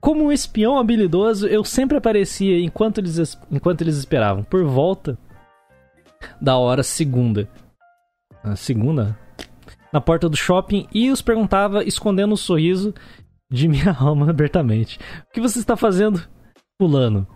Como 0.00 0.24
um 0.26 0.30
espião 0.32 0.78
habilidoso, 0.78 1.48
eu 1.48 1.64
sempre 1.64 1.96
aparecia 1.98 2.60
enquanto 2.60 2.98
eles, 2.98 3.18
es- 3.18 3.36
enquanto 3.50 3.80
eles 3.80 3.96
esperavam, 3.96 4.44
por 4.44 4.64
volta 4.64 5.18
da 6.40 6.56
hora 6.56 6.84
segunda. 6.84 7.48
A 8.44 8.54
segunda? 8.54 9.18
Na 9.92 10.00
porta 10.00 10.28
do 10.28 10.36
shopping 10.36 10.86
e 10.94 11.10
os 11.10 11.20
perguntava, 11.20 11.82
escondendo 11.82 12.34
o 12.34 12.36
sorriso 12.36 12.94
de 13.50 13.66
minha 13.66 13.90
alma 13.98 14.30
abertamente. 14.30 15.00
O 15.28 15.32
que 15.32 15.40
você 15.40 15.58
está 15.58 15.76
fazendo, 15.76 16.22
fulano? 16.80 17.26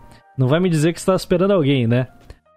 Não 0.41 0.47
vai 0.47 0.59
me 0.59 0.69
dizer 0.69 0.91
que 0.91 0.97
está 0.99 1.15
esperando 1.15 1.51
alguém, 1.53 1.85
né? 1.85 2.07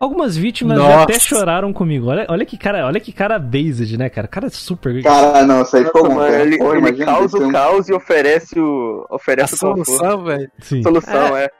Algumas 0.01 0.35
vítimas 0.37 0.78
já 0.78 0.82
Nossa. 0.89 1.03
até 1.03 1.18
choraram 1.18 1.70
comigo. 1.72 2.07
Olha, 2.09 2.26
olha 2.30 2.47
que 2.47 2.57
cara, 2.57 2.87
olha 2.87 2.99
que 2.99 3.12
cara 3.12 3.39
based, 3.39 3.97
né, 3.99 4.09
cara? 4.09 4.26
Cara 4.26 4.49
super. 4.49 5.03
Cara, 5.03 5.45
não, 5.45 5.61
isso 5.62 5.76
aí 5.76 5.85
ficou 5.85 6.09
bom. 6.09 6.24
Ele, 6.26 6.57
Pô, 6.57 6.74
ele 6.74 7.05
causa 7.05 7.39
o 7.39 7.45
um- 7.47 7.53
caos 7.53 7.89
e 7.89 7.93
oferece 7.93 8.59
o. 8.59 9.07
A 9.11 9.14
Oferece 9.16 9.55
o 9.55 9.59
conforto. 9.59 9.85
solução, 9.85 10.24
velho. 10.24 10.51
Solução, 10.82 11.37
é. 11.37 11.51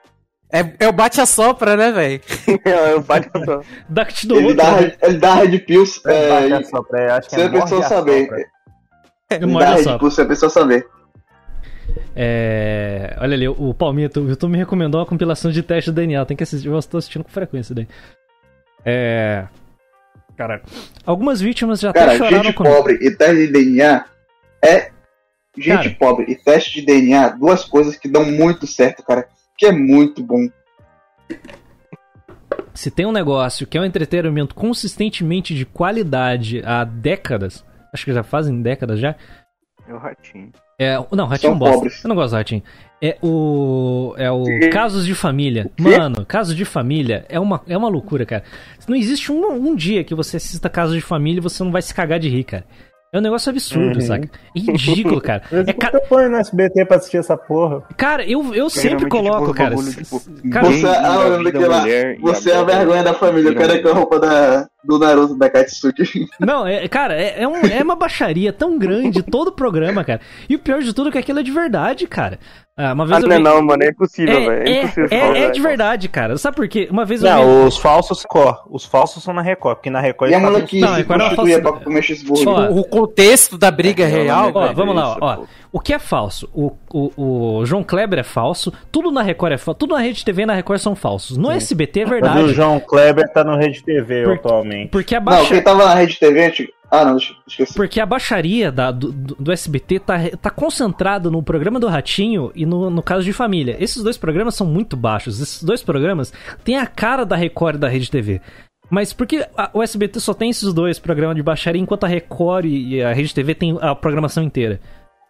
É, 0.51 0.75
é 0.81 0.89
o 0.89 0.93
bate-a-sopra, 0.93 1.77
né, 1.77 1.93
velho? 1.93 2.21
É, 2.65 2.95
o 2.95 3.01
bate 3.03 3.29
só. 3.45 3.61
Dact 3.89 4.27
do 4.27 4.37
Ele 4.37 4.47
outro. 4.49 4.57
dá, 4.59 4.81
né? 4.81 4.93
ele 5.03 5.19
dá 5.19 5.35
red 5.35 5.59
pills 5.61 6.01
É, 6.07 6.25
é, 6.27 6.29
bate 6.51 6.53
a 6.53 6.65
sopra, 6.69 7.01
é, 7.01 7.11
acho 7.13 7.29
que 7.29 7.35
se 7.35 7.41
é 7.43 7.45
a 7.47 7.51
pessoa 7.51 7.81
a 7.81 7.89
saber. 7.89 8.23
sopra. 8.25 8.39
Eu 9.31 9.39
Ele 9.49 9.59
dá 9.59 9.69
a 9.69 9.75
red 9.75 9.83
sopra. 9.83 9.99
pills 9.99 10.15
se 10.15 10.21
a 10.23 10.27
pessoa 10.27 10.51
saber. 10.51 10.87
É, 12.17 13.17
olha 13.21 13.35
ali, 13.35 13.49
o 13.49 13.75
Palmito, 13.75 14.21
o 14.21 14.29
YouTube 14.29 14.53
me 14.53 14.59
recomendou 14.59 15.01
uma 15.01 15.07
compilação 15.07 15.51
de 15.51 15.63
teste 15.63 15.91
do 15.91 15.95
DNA. 15.95 16.25
Tem 16.27 16.37
que 16.37 16.43
assistir, 16.43 16.69
eu 16.69 16.79
estou 16.79 16.99
assistindo 16.99 17.25
com 17.25 17.31
frequência 17.31 17.75
daí. 17.75 17.89
É. 18.85 19.47
Caralho. 20.37 20.63
Algumas 21.07 21.41
vítimas 21.41 21.81
já 21.81 21.93
Cara, 21.93 22.07
até 22.07 22.19
choraram 22.19 22.45
gente 22.45 22.55
comigo. 22.55 22.75
pobre 22.75 22.95
e 23.01 23.11
teste 23.11 23.47
de 23.47 23.53
DNA 23.53 24.05
é. 24.65 24.91
Gente 25.57 25.91
Cara. 25.91 25.97
pobre 25.99 26.27
e 26.29 26.35
teste 26.35 26.81
de 26.81 26.87
DNA, 26.87 27.29
duas 27.31 27.65
coisas 27.65 27.97
que 27.97 28.09
dão 28.09 28.25
muito 28.25 28.67
certo, 28.67 29.05
cara. 29.05 29.29
Que 29.57 29.67
é 29.67 29.73
muito 29.73 30.23
bom. 30.23 30.49
Se 32.75 32.91
tem 32.91 33.07
um 33.07 33.13
negócio 33.13 33.67
que 33.67 33.79
é 33.79 33.81
um 33.81 33.85
entretenimento 33.85 34.55
consistentemente 34.55 35.55
de 35.55 35.65
qualidade 35.65 36.61
há 36.65 36.83
décadas, 36.83 37.65
acho 37.93 38.05
que 38.05 38.13
já 38.13 38.25
fazem 38.25 38.61
décadas 38.63 38.99
já, 38.99 39.15
É 39.89 39.95
o 39.95 39.99
ratinho. 39.99 40.51
É, 40.79 40.97
não, 41.13 41.27
Ratinho 41.27 41.53
São 41.53 41.59
bosta. 41.59 41.75
pobres. 41.77 42.05
Eu 42.05 42.09
não 42.09 42.17
gosto 42.17 42.31
do 42.31 42.37
Ratinho. 42.37 42.63
É 43.01 43.17
o. 43.23 44.15
É 44.17 44.31
o 44.31 44.45
Que? 44.45 44.69
Casos 44.69 45.05
de 45.05 45.15
Família. 45.15 45.71
Mano, 45.79 46.25
Casos 46.27 46.57
de 46.57 46.65
Família 46.65 47.25
é 47.29 47.39
uma, 47.39 47.61
é 47.69 47.77
uma 47.77 47.89
loucura, 47.89 48.25
cara. 48.25 48.43
Não 48.89 48.97
existe 48.97 49.31
um, 49.31 49.47
um 49.53 49.75
dia 49.77 50.03
que 50.03 50.15
você 50.15 50.37
assista 50.39 50.69
Casos 50.71 50.95
de 50.97 51.03
Família 51.03 51.39
e 51.39 51.43
você 51.43 51.63
não 51.63 51.71
vai 51.71 51.83
se 51.83 51.95
cagar 51.95 52.19
de 52.19 52.29
rir, 52.29 52.45
cara. 52.45 52.65
É 53.15 53.19
um 53.19 53.21
negócio 53.21 53.49
absurdo, 53.51 53.95
Uhum. 54.01 54.07
saca? 54.07 54.29
É 54.57 54.59
ridículo, 54.59 55.21
cara. 55.21 55.43
Em 55.53 55.71
É 55.71 55.73
ca- 55.73 55.91
eu 55.95 56.01
ponho 56.01 56.29
no 56.29 56.37
SBT 56.37 56.85
pra 56.85 56.97
assistir 56.97 57.19
essa 57.19 57.37
porra. 57.37 57.83
Cara, 57.97 58.25
eu, 58.29 58.53
eu 58.53 58.69
sempre 58.69 59.09
Geralmente, 59.09 59.09
coloco, 59.09 59.47
tipo, 59.47 59.55
cara. 59.55 59.77
tipo, 59.77 60.51
cara, 60.51 60.67
Você, 60.67 60.87
ah, 60.89 61.15
eu 61.23 61.29
lembro 61.31 61.45
daquela- 61.53 61.85
Você 62.21 62.51
é 62.51 62.57
a 62.57 62.65
vergonha 62.65 63.03
da 63.05 63.15
família. 63.15 63.51
Eu 63.51 63.55
quero 63.57 63.81
com 63.83 63.89
a 63.89 63.93
roupa 63.93 64.19
da, 64.19 64.67
do 64.83 64.99
Naruto 64.99 65.37
da 65.39 65.49
Katsuki. 65.49 66.27
Não, 66.41 66.67
é, 66.67 66.89
cara, 66.89 67.15
é, 67.15 67.43
é, 67.43 67.47
um- 67.49 67.55
é 67.65 67.81
uma 67.85 67.95
baixaria 67.95 68.53
tão 68.53 68.77
grande 68.77 69.23
todo 69.23 69.49
o 69.49 69.53
programa, 69.53 70.03
cara. 70.03 70.21
E 70.49 70.57
o 70.57 70.59
pior 70.59 70.83
de 70.83 70.93
tudo 70.93 71.09
é 71.11 71.13
que 71.13 71.19
aquilo 71.19 71.39
é 71.39 71.43
de 71.45 71.53
verdade, 71.53 72.09
cara. 72.09 72.39
Ah, 72.77 72.93
uma 72.93 73.05
Ah, 73.05 73.07
vez 73.07 73.23
eu 73.23 73.29
não, 73.29 73.35
é 73.37 73.39
vi- 73.39 73.45
não, 73.45 73.63
mano, 73.63 73.85
é 73.85 73.89
impossível, 73.91 74.35
velho. 74.35 74.51
É, 74.51 74.69
É, 74.69 74.79
impossível. 74.83 75.09
é, 75.13 75.21
falar, 75.21 75.37
é, 75.37 75.43
é 75.45 75.51
de 75.53 75.61
verdade, 75.61 76.09
cara. 76.09 76.37
Sabe 76.37 76.57
por 76.57 76.67
quê? 76.67 76.89
Uma 76.91 77.05
vez 77.05 77.23
eu 77.23 77.29
vi. 77.33 77.35
Não, 77.41 77.67
os 77.69 77.79
falsos 77.79 78.23
Record. 78.23 78.57
Os 78.69 78.85
falsos 78.85 79.23
são 79.23 79.33
na 79.33 79.43
Record, 79.43 79.77
porque 79.77 79.91
na 79.91 80.01
Record 80.01 80.33
E 80.33 80.35
a 80.35 80.41
moleque 80.41 80.81
Não, 80.81 80.97
é 80.97 81.05
prostituía 81.05 81.63
fala 81.63 81.77
pra 81.77 81.85
comer 81.85 82.03
cheeseburger. 82.03 82.49
Ó, 82.49 82.71
O 82.73 82.85
contexto 83.07 83.57
da 83.59 83.71
briga 83.71 84.05
É, 84.05 84.07
real. 84.07 84.51
Ó, 84.55 84.73
vamos 84.73 84.95
lá, 84.95 85.11
isso, 85.11 85.19
ó. 85.21 85.37
pô. 85.37 85.47
O 85.73 85.81
que 85.81 85.93
é 85.93 85.99
falso? 85.99 86.49
O, 86.55 86.73
o, 86.93 87.59
o 87.61 87.67
João 87.67 87.83
Kleber 87.83 88.21
é 88.21 88.23
falso, 88.23 88.73
tudo 88.93 89.11
na 89.11 89.23
Record 89.23 89.53
é 89.55 89.59
falso, 89.59 89.79
tudo 89.79 89.95
na 89.95 90.01
Rede 90.01 90.25
TV 90.25 90.43
e 90.43 90.47
na 90.47 90.55
Record 90.55 90.79
são 90.81 90.95
falsos. 90.95 91.37
No 91.37 91.51
SBT 91.51 92.01
é 92.01 92.03
Mas 92.05 92.11
o 92.11 92.15
verdade. 92.15 92.55
João 92.55 92.79
Kleber 92.81 93.29
tá 93.33 93.43
no 93.43 93.57
Rede 93.57 93.83
TV 93.83 94.25
Por- 94.25 94.35
atualmente. 94.35 94.91
Porque 94.91 95.15
a, 95.15 95.19
Não, 95.21 95.25
baixa... 95.25 95.53
quem 95.55 95.63
tava 95.63 95.85
na 95.85 95.95
Rede 95.95 96.19
TV 96.19 96.47
antiga. 96.47 96.73
Ah, 96.91 97.05
não, 97.05 97.17
deixa- 97.17 97.35
esqueci. 97.49 97.75
porque 97.75 97.99
a 97.99 98.07
baixaria 98.07 98.71
da- 98.71 98.93
do, 98.93 99.11
do, 99.11 99.35
do 99.37 99.51
SBT 99.53 99.99
tá, 99.99 100.15
tá 100.41 100.49
concentrada 100.51 101.29
no 101.29 101.43
programa 101.43 101.81
do 101.81 101.89
Ratinho 101.89 102.53
e 102.55 102.65
no, 102.65 102.89
no 102.89 103.03
caso 103.03 103.25
de 103.25 103.33
família. 103.33 103.77
Esses 103.81 104.01
dois 104.01 104.17
programas 104.17 104.55
são 104.55 104.65
muito 104.65 104.97
baixos. 104.97 105.41
Esses 105.41 105.61
dois 105.65 105.83
programas 105.83 106.33
têm 106.63 106.77
a 106.79 106.87
cara 106.87 107.25
da 107.27 107.35
Record 107.35 107.75
e 107.77 107.79
da 107.79 107.89
Rede 107.89 108.09
TV. 108.09 108.41
Mas 108.91 109.13
por 109.13 109.27
que 109.27 109.45
o 109.73 109.83
SBT 109.83 110.21
só 110.21 110.35
tem 110.35 110.51
esses 110.51 110.73
dois 110.73 110.99
programas 110.99 111.37
de 111.37 111.43
baixaria 111.43 111.81
enquanto 111.81 112.05
a 112.05 112.09
Record 112.09 112.67
e 112.67 113.03
a 113.03 113.13
Rede 113.13 113.35
TV 113.35 113.55
tem 113.55 113.77
a 113.81 113.95
programação 113.95 114.43
inteira? 114.43 114.81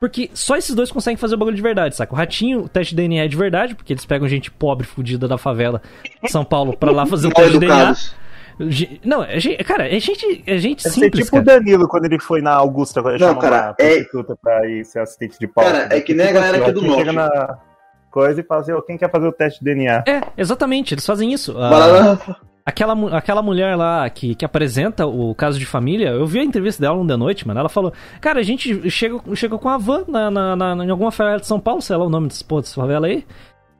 Porque 0.00 0.28
só 0.34 0.56
esses 0.56 0.74
dois 0.74 0.90
conseguem 0.90 1.16
fazer 1.16 1.34
o 1.34 1.38
bagulho 1.38 1.56
de 1.56 1.62
verdade, 1.62 1.96
saca? 1.96 2.12
O 2.12 2.16
Ratinho, 2.16 2.62
o 2.64 2.68
teste 2.68 2.94
de 2.94 3.02
DNA 3.02 3.24
é 3.24 3.28
de 3.28 3.36
verdade, 3.36 3.74
porque 3.74 3.92
eles 3.92 4.04
pegam 4.04 4.28
gente 4.28 4.50
pobre, 4.50 4.86
fudida 4.86 5.26
da 5.26 5.38
favela 5.38 5.80
de 6.22 6.30
São 6.30 6.44
Paulo 6.44 6.76
pra 6.76 6.90
lá 6.90 7.06
fazer 7.06 7.28
o 7.28 7.32
teste 7.32 7.52
de 7.52 7.58
DNA. 7.60 7.94
Não, 9.04 9.24
é, 9.24 9.38
cara, 9.64 9.88
é 9.88 9.98
gente, 9.98 10.44
é 10.46 10.58
gente 10.58 10.84
Deve 10.84 10.94
ser 10.94 11.00
simples, 11.00 11.24
tipo 11.24 11.38
o. 11.38 11.42
Danilo 11.42 11.88
quando 11.88 12.04
ele 12.04 12.20
foi 12.20 12.40
na 12.40 12.52
Augusta, 12.52 13.00
quando 13.02 13.14
ele 13.14 13.22
Não, 13.24 13.28
chamou 13.30 13.42
cara, 13.42 13.74
é- 13.78 13.94
prostituta 13.94 14.36
pra 14.40 14.68
ir 14.68 14.84
ser 14.84 15.00
assistente 15.00 15.38
de 15.40 15.46
palco. 15.48 15.70
Cara, 15.70 15.88
é 15.90 16.00
que 16.00 16.12
nem 16.14 16.28
a 16.28 16.32
galera 16.32 16.58
aqui 16.58 16.72
do 16.72 16.80
Tipo 16.80 16.92
assim, 16.92 16.98
Chega 17.00 17.12
norte. 17.12 17.36
na 17.36 17.58
coisa 18.10 18.40
e 18.40 18.44
fala 18.44 18.60
assim, 18.60 18.72
"Ô, 18.72 18.82
quem 18.82 18.96
quer 18.98 19.10
fazer 19.10 19.26
o 19.26 19.32
teste 19.32 19.58
de 19.58 19.64
DNA? 19.64 20.04
É, 20.06 20.20
exatamente, 20.36 20.94
eles 20.94 21.04
fazem 21.06 21.32
isso. 21.32 21.56
Ah, 21.58 21.68
Vai 21.70 21.90
lá, 21.90 22.18
aquela, 22.64 23.16
aquela 23.16 23.42
mulher 23.42 23.76
lá 23.76 24.08
que, 24.08 24.34
que 24.34 24.44
apresenta 24.44 25.06
o 25.06 25.34
caso 25.34 25.58
de 25.58 25.66
família, 25.66 26.08
eu 26.10 26.26
vi 26.26 26.40
a 26.40 26.44
entrevista 26.44 26.80
dela 26.82 26.96
ontem 26.96 27.12
de 27.12 27.16
noite, 27.18 27.46
mano. 27.46 27.60
Ela 27.60 27.68
falou: 27.68 27.92
Cara, 28.20 28.40
a 28.40 28.42
gente 28.42 28.90
chega, 28.90 29.18
chega 29.34 29.58
com 29.58 29.68
a 29.68 29.76
van 29.78 30.04
na, 30.08 30.30
na, 30.30 30.56
na- 30.56 30.84
em 30.84 30.90
alguma 30.90 31.10
favela 31.10 31.38
de 31.40 31.46
São 31.46 31.60
Paulo, 31.60 31.82
sei 31.82 31.96
lá 31.96 32.04
o 32.04 32.10
nome 32.10 32.28
desse, 32.28 32.44
pô, 32.44 32.60
dessa 32.60 32.74
favela 32.74 33.06
aí. 33.06 33.24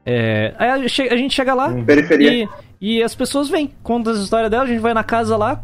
É, 0.06 0.52
aí 0.58 0.68
a, 0.68 0.74
a 0.74 1.16
gente 1.16 1.32
chega 1.32 1.54
lá 1.54 1.72
periferia. 1.84 2.30
e, 2.44 2.48
E 2.80 3.02
as 3.02 3.14
pessoas 3.14 3.48
vêm, 3.48 3.72
contam 3.82 4.12
as 4.12 4.18
histórias 4.18 4.50
dela, 4.50 4.64
a 4.64 4.66
gente 4.66 4.80
vai 4.80 4.92
na 4.92 5.02
casa 5.04 5.36
lá, 5.36 5.58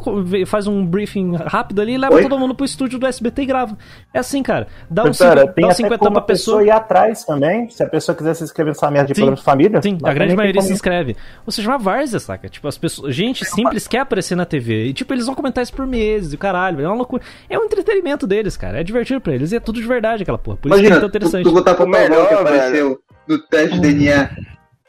faz 0.46 0.66
um 0.66 0.84
briefing 0.86 1.36
rápido 1.36 1.80
ali 1.82 1.94
e 1.94 1.98
leva 1.98 2.14
Oi? 2.14 2.22
todo 2.22 2.38
mundo 2.38 2.54
pro 2.54 2.64
estúdio 2.64 2.98
do 2.98 3.06
SBT 3.06 3.42
e 3.42 3.46
grava. 3.46 3.76
É 4.14 4.18
assim, 4.20 4.42
cara. 4.42 4.66
Dá 4.88 5.04
uns 5.04 5.18
Pera, 5.18 5.40
50, 5.40 5.52
tem 5.52 5.62
dá 5.62 5.68
uns 5.68 5.74
até 5.74 5.82
50 5.82 5.98
como 5.98 6.10
pra 6.12 6.20
a 6.20 6.24
pessoa 6.24 6.58
pessoa. 6.58 6.66
ir 6.66 6.70
atrás 6.76 7.24
também, 7.24 7.68
se 7.68 7.82
a 7.82 7.88
pessoa 7.88 8.16
quiser 8.16 8.34
se 8.34 8.44
inscrever 8.44 8.70
nessa 8.70 8.90
merda 8.90 9.08
de 9.08 9.14
Sim, 9.14 9.20
programa 9.22 9.36
de 9.36 9.42
família. 9.42 9.82
Sim, 9.82 9.98
a 10.02 10.12
grande 10.14 10.34
maioria 10.34 10.62
se 10.62 10.72
inscreve. 10.72 11.16
Ou 11.44 11.52
seja, 11.52 11.68
uma 11.68 11.78
várzea, 11.78 12.20
saca? 12.20 12.48
Tipo, 12.48 12.68
as 12.68 12.78
pessoas. 12.78 13.14
Gente 13.14 13.44
simples 13.44 13.86
quer 13.86 14.00
aparecer 14.00 14.34
na 14.34 14.44
TV. 14.46 14.86
E, 14.86 14.92
tipo, 14.92 15.12
eles 15.12 15.26
vão 15.26 15.34
comentar 15.34 15.62
isso 15.62 15.72
por 15.74 15.86
meses, 15.86 16.32
e 16.32 16.36
o 16.36 16.38
caralho, 16.38 16.80
é 16.80 16.86
uma 16.86 16.96
loucura. 16.96 17.22
É 17.48 17.58
um 17.58 17.64
entretenimento 17.64 18.26
deles, 18.26 18.56
cara. 18.56 18.80
É 18.80 18.84
divertido 18.84 19.20
pra 19.20 19.34
eles. 19.34 19.52
E 19.52 19.56
é 19.56 19.60
tudo 19.60 19.80
de 19.80 19.86
verdade 19.86 20.22
aquela 20.22 20.38
porra. 20.38 20.56
Por 20.56 20.68
isso 20.68 20.78
Imagina, 20.78 20.90
que 20.94 20.96
é 20.96 21.00
tão 21.00 21.08
tu, 21.08 21.16
interessante. 21.16 21.44
tu 21.44 21.52
botar 21.52 21.74
pro 21.74 21.86
melhor, 21.88 22.28
que 22.28 22.34
apareceu 22.34 22.98
no 23.28 23.38
teste 23.38 23.78
de 23.78 23.92
DNA. 23.94 24.30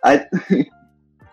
Aí, 0.03 0.19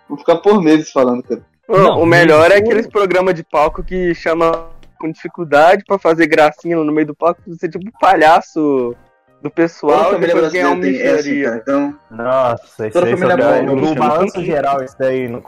vou 0.08 0.18
ficar 0.18 0.36
por 0.36 0.62
meses 0.62 0.90
falando, 0.90 1.22
cara. 1.22 1.42
Não, 1.68 2.00
o 2.00 2.06
melhor 2.06 2.50
é 2.50 2.56
aqueles 2.56 2.86
programas 2.86 3.34
de 3.34 3.42
palco 3.44 3.82
que 3.84 4.14
chama 4.14 4.66
com 4.98 5.10
dificuldade 5.12 5.84
pra 5.86 5.98
fazer 5.98 6.26
gracinha 6.26 6.76
no 6.76 6.90
meio 6.92 7.06
do 7.08 7.14
palco, 7.14 7.40
você 7.46 7.66
é 7.66 7.68
tipo 7.68 7.86
um 7.86 7.92
palhaço 8.00 8.96
do 9.40 9.48
pessoal 9.50 10.10
e 10.10 10.12
família 10.14 10.34
depois 10.34 10.52
ganhar 10.52 10.70
um 10.70 10.78
essa, 10.80 10.86
micharia. 10.88 11.44
cara. 11.44 11.56
Então, 11.62 11.94
Nossa, 12.10 12.88
isso 12.88 12.98
Toda 12.98 13.06
aí 13.06 13.14
boa, 13.36 13.62
no 13.62 13.76
não 13.76 13.94
balanço 13.94 14.42
geral, 14.42 14.82
isso 14.82 14.96
daí. 14.98 15.28
No... 15.28 15.44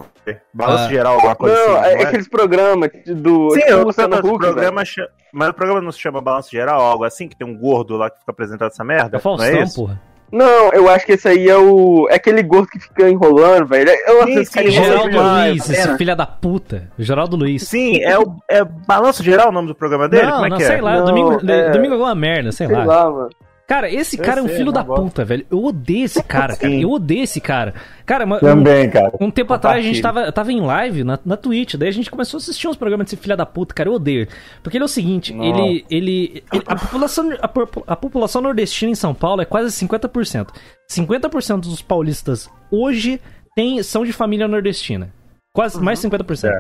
Balanço 0.55 0.85
Ah. 0.85 0.89
geral, 0.89 1.15
alguma 1.15 1.35
coisa 1.35 1.57
Não, 1.57 1.77
assim. 1.77 1.89
é 1.89 1.95
não 1.95 2.01
é? 2.01 2.05
aqueles 2.05 2.29
programas 2.29 2.91
do. 3.07 3.51
Sim, 3.51 3.59
tipo, 3.61 3.71
eu 3.73 3.81
o 3.81 3.85
Luciano 3.87 4.15
o 4.15 4.19
Huck, 4.19 4.39
programa 4.39 4.85
cha- 4.85 5.09
Mas 5.33 5.49
o 5.49 5.55
programa 5.55 5.81
não 5.81 5.91
se 5.91 5.99
chama 5.99 6.21
Balanço 6.21 6.51
Geral, 6.53 6.81
algo 6.81 7.03
assim, 7.03 7.27
que 7.27 7.35
tem 7.37 7.45
um 7.47 7.57
gordo 7.59 7.97
lá 7.97 8.09
que 8.11 8.21
fica 8.21 8.31
apresentando 8.31 8.69
essa 8.71 8.85
merda? 8.85 9.17
É 9.17 9.21
Faustão, 9.21 9.51
não 9.51 9.59
é 9.59 9.63
isso? 9.65 9.75
porra. 9.75 10.01
Não, 10.33 10.71
eu 10.73 10.89
acho 10.89 11.05
que 11.07 11.13
esse 11.13 11.27
aí 11.29 11.49
é 11.49 11.57
o. 11.57 12.07
É 12.11 12.15
aquele 12.15 12.43
gordo 12.43 12.69
que 12.69 12.79
fica 12.79 13.09
enrolando, 13.09 13.67
velho. 13.67 13.91
Eu 14.07 14.25
Sim, 14.27 14.45
sim, 14.45 14.71
Geraldo. 14.71 15.11
Luiz, 15.21 15.69
esse 15.71 15.83
pena. 15.83 15.99
filho 15.99 16.17
da 16.17 16.27
puta. 16.27 16.89
Geraldo 16.99 17.37
Luiz. 17.37 17.63
Sim, 17.67 18.01
é 18.03 18.19
o 18.19 18.37
é 18.49 18.65
Balanço 18.65 19.23
Geral 19.25 19.49
o 19.49 19.53
nome 19.53 19.69
do 19.69 19.75
programa 19.75 20.09
dele? 20.09 20.27
não, 20.27 20.33
Como 20.35 20.47
é 20.47 20.49
não, 20.51 20.57
que 20.57 20.65
sei 20.65 20.77
é? 20.77 20.81
lá. 20.83 20.99
Não, 20.99 21.05
domingo, 21.07 21.33
é- 21.51 21.71
domingo 21.71 21.93
é 21.93 21.97
alguma 21.97 22.15
merda, 22.15 22.53
sei, 22.53 22.67
Sei 22.69 22.77
lá. 22.77 22.85
lá, 22.85 23.11
mano. 23.11 23.29
Cara, 23.71 23.89
esse 23.89 24.19
Eu 24.19 24.25
cara 24.25 24.41
é 24.41 24.43
um 24.43 24.47
sei, 24.49 24.57
filho 24.57 24.67
não 24.67 24.73
da 24.73 24.83
gosto. 24.83 25.05
puta, 25.05 25.25
velho. 25.25 25.47
Eu 25.49 25.63
odeio 25.63 26.05
esse 26.05 26.21
cara, 26.25 26.57
cara. 26.57 26.75
Eu 26.75 26.91
odeio 26.91 27.23
esse 27.23 27.41
cara. 27.41 27.73
Cara, 28.05 28.27
Também, 28.41 28.91
cara. 28.91 29.13
Um 29.21 29.31
tempo 29.31 29.55
atrás 29.55 29.79
a 29.79 29.81
gente 29.81 30.03
tava, 30.03 30.33
tava 30.33 30.51
em 30.53 30.61
live 30.61 31.05
na, 31.05 31.17
na 31.25 31.37
Twitch, 31.37 31.77
daí 31.77 31.89
a 31.89 31.93
gente 31.93 32.11
começou 32.11 32.39
a 32.39 32.41
assistir 32.41 32.67
uns 32.67 32.75
programas 32.77 33.05
desse 33.07 33.17
filho 33.17 33.37
da 33.37 33.47
puta, 33.47 33.73
cara, 33.73 33.89
eu 33.89 33.93
odeio. 33.93 34.27
Porque 34.61 34.77
ele 34.77 34.83
é 34.83 34.87
o 34.87 34.89
seguinte, 34.89 35.33
ele, 35.33 35.85
ele, 35.89 36.43
ele- 36.53 36.65
a, 36.67 36.75
população, 36.75 37.31
a, 37.41 37.93
a 37.93 37.95
população 37.97 38.43
nordestina 38.43 38.91
em 38.91 38.97
São 38.97 39.15
Paulo 39.15 39.41
é 39.41 39.45
quase 39.45 39.69
50%. 39.87 40.49
50% 40.91 41.61
dos 41.61 41.81
paulistas 41.81 42.51
hoje 42.73 43.21
tem, 43.55 43.81
são 43.85 44.05
de 44.05 44.13
família 44.13 44.49
nordestina. 44.49 45.13
Quase 45.55 45.81
mais 45.81 46.01
de 46.01 46.09
50%. 46.09 46.49
É. 46.49 46.59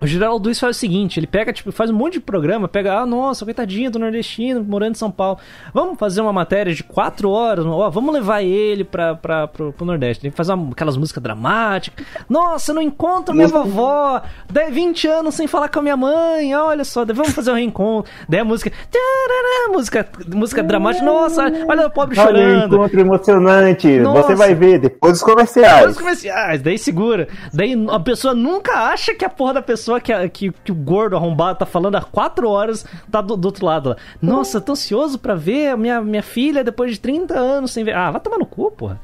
O 0.00 0.06
Geraldo 0.06 0.44
Luiz 0.44 0.60
faz 0.60 0.76
o 0.76 0.78
seguinte, 0.78 1.18
ele 1.18 1.26
pega, 1.26 1.52
tipo, 1.52 1.72
faz 1.72 1.90
um 1.90 1.94
monte 1.94 2.12
de 2.14 2.20
programa, 2.20 2.68
pega, 2.68 3.00
ah, 3.00 3.04
nossa, 3.06 3.44
coitadinho 3.44 3.90
do 3.90 3.98
nordestino, 3.98 4.62
morando 4.62 4.92
em 4.92 4.94
São 4.98 5.10
Paulo. 5.10 5.38
Vamos 5.74 5.98
fazer 5.98 6.20
uma 6.20 6.32
matéria 6.32 6.72
de 6.72 6.84
quatro 6.84 7.30
horas, 7.30 7.66
ó, 7.66 7.90
vamos 7.90 8.14
levar 8.14 8.40
ele 8.42 8.84
pra, 8.84 9.16
pra, 9.16 9.48
pro, 9.48 9.72
pro 9.72 9.84
Nordeste. 9.84 10.24
Ele 10.24 10.32
faz 10.36 10.48
uma- 10.50 10.70
aquelas 10.70 10.96
músicas 10.96 11.20
dramáticas. 11.20 12.06
Nossa, 12.28 12.70
eu 12.70 12.76
não 12.76 12.82
encontro 12.82 13.34
minha 13.34 13.48
vovó, 13.48 14.22
daí 14.48 14.70
20 14.70 15.08
anos 15.08 15.34
sem 15.34 15.48
falar 15.48 15.68
com 15.68 15.80
a 15.80 15.82
minha 15.82 15.96
mãe, 15.96 16.54
olha 16.54 16.84
só, 16.84 17.04
vamos 17.04 17.32
fazer 17.32 17.50
um 17.50 17.54
reencontro. 17.54 18.08
Daí 18.28 18.38
a 18.38 18.44
música, 18.44 18.70
tarará, 18.92 19.72
música, 19.72 20.08
música 20.32 20.62
dramática, 20.62 21.04
nossa, 21.04 21.42
olha 21.66 21.88
o 21.88 21.90
pobre 21.90 22.16
Olha 22.20 22.28
chorando. 22.28 22.76
encontro 22.76 23.00
emocionante. 23.00 23.98
Nossa. 23.98 24.22
Você 24.28 24.34
vai 24.36 24.54
ver 24.54 24.78
depois 24.78 25.14
dos 25.14 25.22
comerciais. 25.24 25.90
Os 25.90 25.98
comerciais, 25.98 26.62
daí 26.62 26.78
segura. 26.78 27.26
Daí 27.52 27.74
a 27.90 27.98
pessoa 27.98 28.32
nunca 28.32 28.74
acha 28.90 29.12
que 29.12 29.24
a 29.24 29.28
porra 29.28 29.54
da 29.54 29.62
pessoa 29.62 29.87
que, 30.00 30.12
a- 30.12 30.28
que, 30.28 30.50
que 30.64 30.72
o 30.72 30.74
gordo 30.74 31.16
arrombado 31.16 31.58
tá 31.58 31.66
falando 31.66 31.94
há 31.96 32.02
quatro 32.02 32.48
horas 32.48 32.84
tá 33.10 33.20
do, 33.20 33.36
do 33.36 33.46
outro 33.46 33.64
lado 33.64 33.90
lá. 33.90 33.96
Nossa, 34.20 34.60
tô 34.60 34.72
ansioso 34.72 35.18
pra 35.18 35.34
ver 35.34 35.68
a 35.68 35.76
minha, 35.76 36.00
minha 36.02 36.22
filha 36.22 36.62
depois 36.62 36.92
de 36.92 37.00
30 37.00 37.38
anos 37.38 37.70
sem 37.70 37.84
ver. 37.84 37.94
Ah, 37.94 38.10
vai 38.10 38.20
tomar 38.20 38.38
no 38.38 38.46
cu, 38.46 38.70
porra. 38.70 39.00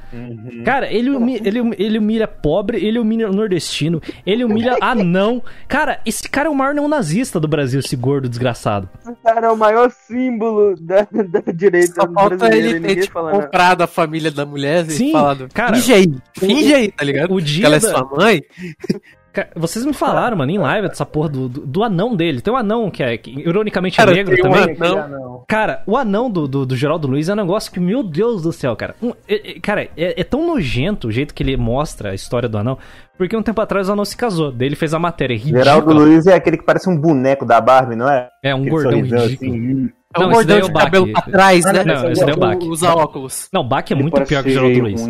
Cara, 0.64 0.92
ele, 0.92 1.10
humi- 1.10 1.40
ele, 1.44 1.60
ele 1.78 1.98
humilha 1.98 2.28
pobre, 2.28 2.84
ele 2.84 2.98
humilha 2.98 3.28
nordestino, 3.28 4.02
ele 4.26 4.44
humilha 4.44 4.76
anão. 4.82 5.42
Cara, 5.68 6.00
esse 6.04 6.28
cara 6.28 6.48
é 6.48 6.50
o 6.50 6.54
maior 6.54 6.74
neonazista 6.74 7.38
do 7.40 7.48
Brasil, 7.48 7.80
esse 7.80 7.96
gordo 7.96 8.28
desgraçado. 8.28 8.88
Esse 9.02 9.14
cara 9.22 9.46
é 9.46 9.50
o 9.50 9.56
maior 9.56 9.90
símbolo 9.90 10.74
da, 10.80 11.06
da 11.10 11.52
direita 11.52 11.94
Só 12.02 12.12
falta 12.12 12.54
ele 12.54 12.80
ter, 12.80 13.02
tipo, 13.02 13.30
comprado 13.30 13.82
a 13.82 13.86
família 13.86 14.30
da 14.30 14.44
mulher 14.44 14.84
Sim, 14.86 15.10
e 15.10 15.12
falado, 15.12 15.48
cara, 15.54 15.74
finge 15.76 15.92
aí, 15.92 16.14
finge 16.36 16.74
aí, 16.74 16.90
tá 16.90 17.04
ligado? 17.04 17.32
O 17.32 17.40
dia 17.40 17.60
que 17.60 17.66
ela 17.66 17.76
é 17.76 17.80
da- 17.80 17.88
sua 17.88 18.04
mãe. 18.16 18.42
Vocês 19.56 19.84
me 19.84 19.92
falaram, 19.92 20.36
mano, 20.36 20.50
em 20.52 20.58
live 20.58 20.88
dessa 20.88 21.04
porra 21.06 21.28
do, 21.28 21.48
do, 21.48 21.60
do 21.66 21.82
anão 21.82 22.14
dele. 22.14 22.40
Tem 22.40 22.52
um 22.52 22.56
anão 22.56 22.90
que 22.90 23.02
é, 23.02 23.16
que, 23.16 23.30
ironicamente, 23.30 24.00
é 24.00 24.04
Cara, 24.04 24.14
negro 24.14 24.34
tem 24.36 24.44
um 24.46 24.52
também. 24.52 24.76
anão. 25.00 25.44
Cara, 25.48 25.82
o 25.86 25.96
anão 25.96 26.30
do, 26.30 26.46
do, 26.46 26.64
do 26.66 26.76
Geraldo 26.76 27.08
Luiz 27.08 27.28
é 27.28 27.32
um 27.32 27.36
negócio 27.36 27.70
que, 27.72 27.80
meu 27.80 28.02
Deus 28.02 28.42
do 28.42 28.52
céu, 28.52 28.74
cara. 28.76 28.94
Um- 29.02 29.12
é- 29.28 29.56
é- 29.56 29.60
cara, 29.60 29.82
é, 29.96 30.20
é 30.20 30.24
tão 30.24 30.46
nojento 30.46 31.08
o 31.08 31.12
jeito 31.12 31.34
que 31.34 31.42
ele 31.42 31.56
mostra 31.56 32.10
a 32.10 32.14
história 32.14 32.48
do 32.48 32.58
anão. 32.58 32.78
Porque 33.16 33.36
um 33.36 33.42
tempo 33.42 33.60
atrás 33.60 33.88
o 33.88 33.92
anão 33.92 34.04
se 34.04 34.16
casou. 34.16 34.50
Daí 34.50 34.68
ele 34.68 34.76
fez 34.76 34.92
a 34.92 34.98
matéria 34.98 35.34
ridícula. 35.36 35.62
Geraldo 35.64 35.92
Luiz 35.92 36.26
é 36.26 36.34
aquele 36.34 36.56
que 36.58 36.64
parece 36.64 36.88
um 36.90 36.96
boneco 37.00 37.44
da 37.46 37.60
Barbie, 37.60 37.94
não 37.96 38.08
é? 38.08 38.28
É 38.42 38.52
um 38.54 38.58
Aquele 38.58 38.70
gordão 38.70 38.92
ridículo. 39.00 39.20
assim. 39.22 39.90
É 40.16 40.20
um 40.20 40.30
esse 40.32 40.44
daí 40.46 40.60
é 40.60 40.62
o 40.62 40.66
de 40.66 40.72
Bach. 40.72 40.84
cabelo 40.84 41.12
pra 41.12 41.22
trás, 41.22 41.66
Ah, 41.66 41.72
né? 41.72 41.84
não, 41.84 42.10
esse 42.10 42.20
daí 42.24 42.30
é 42.34 42.36
o 42.36 42.40
Bach. 42.40 42.58
Usa 42.62 42.94
óculos. 42.94 43.48
Não, 43.52 43.60
o 43.62 43.64
Bach 43.64 43.84
é 43.90 43.94
Ele 43.94 44.02
muito 44.02 44.14
pior 44.22 44.42
que 44.42 44.48
o 44.48 44.52
Geraldo 44.52 44.72
feio, 44.74 44.84
Luiz. 44.84 45.00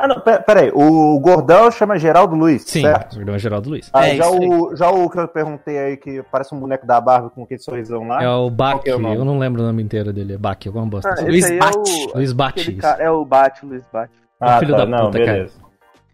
Ah, 0.00 0.06
não, 0.06 0.20
pe- 0.20 0.38
peraí. 0.40 0.70
O 0.72 1.18
gordão 1.18 1.70
chama 1.72 1.98
Geraldo 1.98 2.36
Luiz, 2.36 2.62
Sim, 2.62 2.82
certo? 2.82 3.14
o 3.14 3.16
gordão 3.16 3.34
é 3.34 3.38
Geraldo 3.38 3.70
Luiz. 3.70 3.90
Ah, 3.92 4.06
É, 4.08 4.14
já, 4.14 4.30
o, 4.30 4.76
já 4.76 4.88
o 4.90 5.10
que 5.10 5.18
eu 5.18 5.26
perguntei 5.26 5.76
aí, 5.76 5.96
que 5.96 6.22
parece 6.30 6.54
um 6.54 6.60
boneco 6.60 6.86
da 6.86 7.00
Barbie 7.00 7.30
com 7.30 7.42
aquele 7.42 7.58
sorrisão 7.60 8.06
lá. 8.06 8.22
É 8.22 8.28
o 8.30 8.48
Bach, 8.48 8.80
é 8.86 8.94
o 8.94 9.00
eu 9.14 9.24
não 9.24 9.38
lembro 9.40 9.60
o 9.60 9.64
nome 9.66 9.82
inteiro 9.82 10.12
dele. 10.12 10.34
É 10.34 10.38
Bach, 10.38 10.56
alguma 10.66 10.86
bosta. 10.86 11.08
Ah, 11.10 11.14
assim. 11.14 11.24
Luiz 11.24 11.44
aí 11.44 11.58
Bate. 11.58 11.76
É 11.76 12.04
o, 12.12 12.16
Luiz 12.16 12.32
Bate, 12.32 12.72
cara- 12.76 13.02
é 13.02 13.10
o 13.10 13.24
Bate, 13.24 13.66
Luiz 13.66 13.82
Bate. 13.92 14.12
ah, 14.40 14.58
filho 14.60 14.72
tá, 14.72 14.78
da 14.78 14.86
não, 14.86 15.06
puta, 15.06 15.18
cara. 15.18 15.32
beleza. 15.32 15.54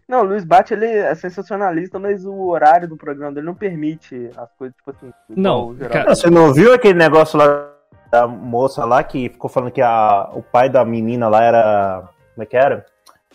Não, 0.07 0.21
o 0.21 0.23
Luiz 0.23 0.43
Bate 0.43 0.73
ele 0.73 0.85
é 0.87 1.13
sensacionalista, 1.15 1.99
mas 1.99 2.25
o 2.25 2.47
horário 2.47 2.87
do 2.87 2.97
programa 2.97 3.31
dele 3.33 3.45
não 3.45 3.55
permite 3.55 4.29
as 4.35 4.51
coisas, 4.53 4.75
tipo 4.77 4.89
assim. 4.91 5.11
Não, 5.29 5.67
o 5.69 5.75
Geraldo. 5.75 5.93
cara, 5.93 6.15
você 6.15 6.29
não 6.29 6.51
viu 6.53 6.73
aquele 6.73 6.97
negócio 6.97 7.37
lá 7.37 7.69
da 8.11 8.25
moça 8.27 8.83
lá 8.83 9.03
que 9.03 9.29
ficou 9.29 9.49
falando 9.49 9.71
que 9.71 9.81
a, 9.81 10.29
o 10.33 10.41
pai 10.41 10.69
da 10.69 10.83
menina 10.83 11.27
lá 11.27 11.43
era. 11.43 12.03
Como 12.33 12.43
é 12.43 12.45
que 12.47 12.57
era? 12.57 12.83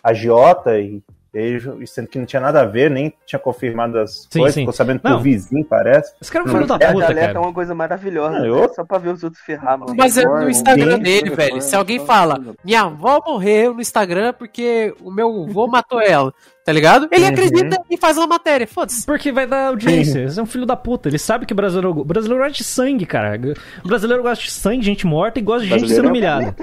Agiota 0.03 0.79
e. 0.79 1.03
e 1.33 1.87
sendo 1.87 2.09
que 2.09 2.19
não 2.19 2.27
tinha 2.27 2.41
nada 2.41 2.61
a 2.63 2.65
ver, 2.67 2.91
nem 2.91 3.13
tinha 3.25 3.39
confirmado 3.39 3.99
as 4.01 4.27
Sim, 4.31 4.41
coisas, 4.41 4.55
sim. 4.55 4.61
ficou 4.63 4.73
sabendo 4.73 5.01
Não. 5.05 5.13
por 5.17 5.23
vizinho, 5.23 5.65
parece. 5.65 6.13
esse 6.21 6.31
cara 6.33 6.45
é 6.45 6.49
um 6.49 6.53
Não, 6.53 6.55
filho 6.55 6.67
da 6.67 6.85
É, 6.85 6.89
a 6.89 6.93
puta, 6.93 7.07
galera 7.07 7.21
é 7.21 7.27
cara. 7.35 7.41
uma 7.41 7.53
coisa 7.53 7.75
maravilhosa, 7.75 8.37
Ah, 8.37 8.41
né? 8.41 8.49
eu- 8.49 8.69
só 8.75 8.85
pra 8.85 8.99
ver 8.99 9.11
os 9.11 9.23
outros 9.23 9.41
ferrar, 9.43 9.79
mano. 9.79 9.95
Mas 9.97 10.17
é 10.19 10.25
no 10.25 10.51
Instagram 10.51 10.97
Sim. 10.97 11.03
dele, 11.03 11.31
velho. 11.31 11.63
Se 11.63 11.77
alguém 11.77 12.05
fala, 12.05 12.41
minha 12.65 12.83
avó 12.83 13.23
morreu 13.25 13.73
no 13.75 13.81
Instagram 13.81 14.33
porque 14.33 14.93
o 15.01 15.11
meu 15.13 15.45
avô 15.45 15.69
matou 15.69 16.01
ela, 16.01 16.33
tá 16.65 16.73
ligado? 16.73 17.09
Ele 17.11 17.25
Uhum. 17.25 17.31
acredita 17.31 17.81
e 17.91 17.97
faz 17.97 18.17
uma 18.17 18.27
matéria, 18.27 18.67
foda-se. 18.67 19.05
Porque 19.07 19.33
vai 19.33 19.47
dar 19.47 19.69
audiência. 19.69 20.25
Esse 20.25 20.39
é 20.39 20.43
um 20.43 20.47
filho 20.47 20.67
da 20.67 20.77
puta. 20.77 21.09
Ele 21.09 21.19
sabe 21.19 21.47
que 21.47 21.53
o 21.53 21.57
brasileiro, 21.57 21.91
o 21.91 22.05
brasileiro 22.05 22.43
gosta 22.43 22.57
de 22.59 22.65
sangue, 22.65 23.07
cara. 23.07 23.39
O 23.85 23.89
brasileiro 23.89 24.23
gosta 24.23 24.45
de 24.45 24.51
sangue, 24.51 24.79
de 24.81 24.87
gente 24.87 25.07
morta 25.07 25.39
e 25.39 25.43
gosta 25.43 25.63
de 25.67 25.69
gente 25.71 25.89
sendo 25.89 26.09
humilhada. 26.09 26.55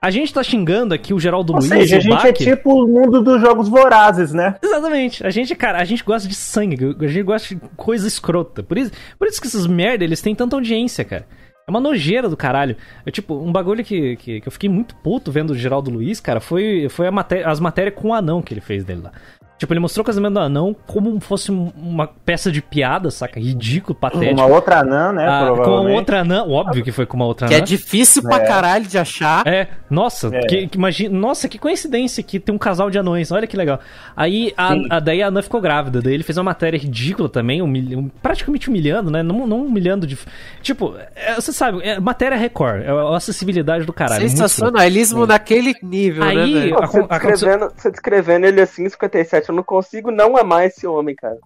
A 0.00 0.10
gente 0.10 0.32
tá 0.32 0.42
xingando 0.42 0.94
aqui 0.94 1.12
o 1.12 1.20
Geraldo 1.20 1.52
Ou 1.52 1.58
Luiz 1.58 1.68
seja, 1.68 1.94
e 1.94 1.96
a 1.96 1.98
o 1.98 2.02
gente 2.02 2.14
Bach. 2.14 2.24
é 2.26 2.32
tipo 2.32 2.84
o 2.84 2.88
mundo 2.88 3.22
dos 3.22 3.40
jogos 3.40 3.68
vorazes, 3.68 4.32
né? 4.32 4.54
Exatamente. 4.62 5.24
A 5.26 5.30
gente, 5.30 5.54
cara, 5.54 5.78
a 5.80 5.84
gente 5.84 6.02
gosta 6.02 6.26
de 6.28 6.34
sangue, 6.34 6.96
a 6.98 7.06
gente 7.06 7.22
gosta 7.22 7.54
de 7.54 7.60
coisa 7.76 8.08
escrota. 8.08 8.62
Por 8.62 8.78
isso, 8.78 8.90
por 9.18 9.28
isso 9.28 9.40
que 9.40 9.46
esses 9.46 9.66
merda, 9.66 10.02
eles 10.04 10.22
têm 10.22 10.34
tanta 10.34 10.56
audiência, 10.56 11.04
cara. 11.04 11.26
É 11.70 11.72
uma 11.72 11.80
nojeira 11.80 12.28
do 12.28 12.36
caralho. 12.36 12.76
Eu, 13.06 13.12
tipo, 13.12 13.32
um 13.34 13.52
bagulho 13.52 13.84
que, 13.84 14.16
que, 14.16 14.40
que 14.40 14.48
eu 14.48 14.50
fiquei 14.50 14.68
muito 14.68 14.96
puto 14.96 15.30
vendo 15.30 15.50
o 15.50 15.54
Geraldo 15.56 15.88
Luiz, 15.88 16.18
cara, 16.18 16.40
foi, 16.40 16.88
foi 16.88 17.08
maté 17.12 17.44
as 17.44 17.60
matérias 17.60 17.94
com 17.94 18.08
o 18.08 18.14
anão 18.14 18.42
que 18.42 18.52
ele 18.52 18.60
fez 18.60 18.84
dele 18.84 19.02
lá. 19.02 19.12
Tipo, 19.60 19.74
ele 19.74 19.80
mostrou 19.80 20.02
o 20.02 20.06
casamento 20.06 20.32
do 20.32 20.40
anão 20.40 20.74
como 20.86 21.20
fosse 21.20 21.52
um- 21.52 21.70
uma 21.76 22.06
peça 22.06 22.50
de 22.50 22.62
piada, 22.62 23.10
saca? 23.10 23.38
Ridículo, 23.38 23.94
patético. 23.94 24.32
Uma 24.40 24.46
outra 24.46 24.80
anã, 24.80 25.12
né? 25.12 25.26
Ah, 25.28 25.48
com 25.50 25.54
provavelmente. 25.56 25.96
outra 25.98 26.20
anã, 26.22 26.44
óbvio 26.46 26.82
que 26.82 26.90
foi 26.90 27.04
com 27.04 27.14
uma 27.16 27.26
outra 27.26 27.46
Que 27.46 27.52
é 27.52 27.56
anã. 27.58 27.66
difícil 27.66 28.22
pra 28.22 28.36
É. 28.36 28.46
caralho 28.46 28.86
de 28.86 28.96
achar. 28.96 29.46
É, 29.46 29.68
nossa, 29.90 30.30
É. 30.34 30.40
Que, 30.46 30.66
que 30.66 30.78
imagina, 30.78 31.14
nossa, 31.18 31.46
que 31.46 31.58
coincidência 31.58 32.22
que 32.22 32.40
tem 32.40 32.54
um 32.54 32.58
casal 32.58 32.88
de 32.88 32.98
anões, 32.98 33.30
olha 33.30 33.46
que 33.46 33.54
legal. 33.54 33.80
Aí, 34.16 34.54
a, 34.56 34.72
a- 34.96 34.98
daí 35.00 35.22
a 35.22 35.26
Anã 35.26 35.42
ficou 35.42 35.60
grávida, 35.60 36.00
daí 36.00 36.14
ele 36.14 36.22
fez 36.22 36.38
uma 36.38 36.44
matéria 36.44 36.78
ridícula 36.78 37.28
também, 37.28 37.60
humilha- 37.60 38.02
praticamente 38.22 38.70
humilhando, 38.70 39.10
né? 39.10 39.22
Não, 39.22 39.46
não 39.46 39.66
humilhando 39.66 40.06
de. 40.06 40.16
Tipo, 40.62 40.94
é, 41.14 41.34
você 41.34 41.52
sabe, 41.52 41.80
é, 41.82 42.00
matéria 42.00 42.38
Record, 42.38 42.80
é 42.82 42.88
a 42.88 43.14
acessibilidade 43.16 43.84
do 43.84 43.92
caralho. 43.92 44.20
muito 44.22 44.30
Sensacionalismo 44.30 45.26
naquele 45.26 45.74
nível, 45.82 46.22
Aí, 46.24 46.70
né? 46.70 46.76
Pô, 46.76 46.86
você, 46.86 47.02
descrevendo, 47.02 47.72
você 47.76 47.90
descrevendo 47.90 48.46
ele 48.46 48.60
assim, 48.62 48.88
57, 48.88 49.49
eu 49.50 49.54
não 49.54 49.62
consigo 49.62 50.10
não 50.10 50.36
amar 50.36 50.66
esse 50.66 50.86
homem, 50.86 51.14
cara. 51.14 51.38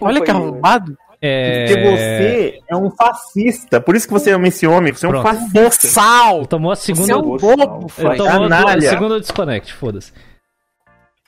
Olha 0.00 0.20
que 0.20 0.30
arrombado. 0.30 0.96
É... 1.20 1.66
Porque 1.66 1.82
você 1.82 2.60
é 2.68 2.76
um 2.76 2.90
fascista. 2.90 3.80
Por 3.80 3.96
isso 3.96 4.06
que 4.06 4.12
você 4.12 4.30
ama 4.30 4.48
esse 4.48 4.66
homem. 4.66 4.92
Você 4.92 5.06
é 5.06 5.08
um 5.08 5.12
Pronto. 5.12 5.24
fascista. 5.24 5.62
Boçal! 5.62 6.46
Tomou 6.46 6.72
a 6.72 6.76
Você 6.76 6.94
segunda. 6.94 7.12
é 7.12 7.16
um 7.16 7.22
bobo, 7.22 7.86
tomou 8.16 8.48
a 8.52 8.80
segunda 8.80 9.20
desconect, 9.20 9.72
foda-se. 9.74 10.12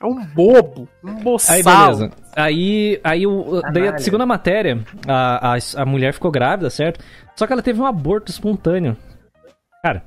É 0.01 0.05
um 0.05 0.25
bobo, 0.25 0.87
um 1.03 1.13
boçal. 1.15 1.55
Aí, 1.55 1.63
beleza. 1.63 2.11
Aí, 2.35 2.99
aí 3.03 3.27
o, 3.27 3.61
daí 3.71 3.87
a 3.89 3.97
segunda 3.99 4.25
matéria, 4.25 4.79
a, 5.07 5.53
a, 5.53 5.57
a 5.77 5.85
mulher 5.85 6.13
ficou 6.13 6.31
grávida, 6.31 6.69
certo? 6.69 7.03
Só 7.35 7.45
que 7.45 7.53
ela 7.53 7.61
teve 7.61 7.79
um 7.79 7.85
aborto 7.85 8.31
espontâneo. 8.31 8.97
Cara, 9.83 10.03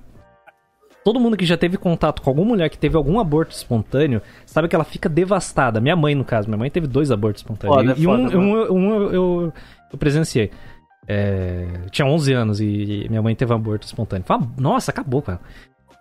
todo 1.05 1.21
mundo 1.21 1.37
que 1.37 1.45
já 1.45 1.57
teve 1.57 1.77
contato 1.77 2.23
com 2.23 2.31
alguma 2.31 2.49
mulher 2.49 2.71
que 2.71 2.79
teve 2.79 2.97
algum 2.97 3.21
aborto 3.21 3.55
espontâneo, 3.55 4.23
sabe 4.47 4.69
que 4.69 4.75
ela 4.75 4.85
fica 4.85 5.09
devastada. 5.09 5.81
Minha 5.81 5.95
mãe, 5.95 6.15
no 6.15 6.25
caso, 6.25 6.49
minha 6.49 6.59
mãe 6.59 6.71
teve 6.71 6.87
dois 6.87 7.11
abortos 7.11 7.43
espontâneos. 7.43 7.77
Foda, 7.77 7.95
e 8.01 8.07
um, 8.07 8.25
foda, 8.25 8.39
um, 8.39 8.73
um 8.73 8.95
eu, 8.95 9.13
eu, 9.13 9.53
eu 9.93 9.99
presenciei. 9.99 10.51
É, 11.07 11.67
tinha 11.91 12.07
11 12.07 12.33
anos 12.33 12.61
e 12.61 13.07
minha 13.11 13.21
mãe 13.21 13.37
teve 13.37 13.53
um 13.53 13.57
aborto 13.57 13.87
espontâneo. 13.87 14.25
Nossa, 14.59 14.91
acabou 14.91 15.21
com 15.21 15.33
ela. 15.33 15.41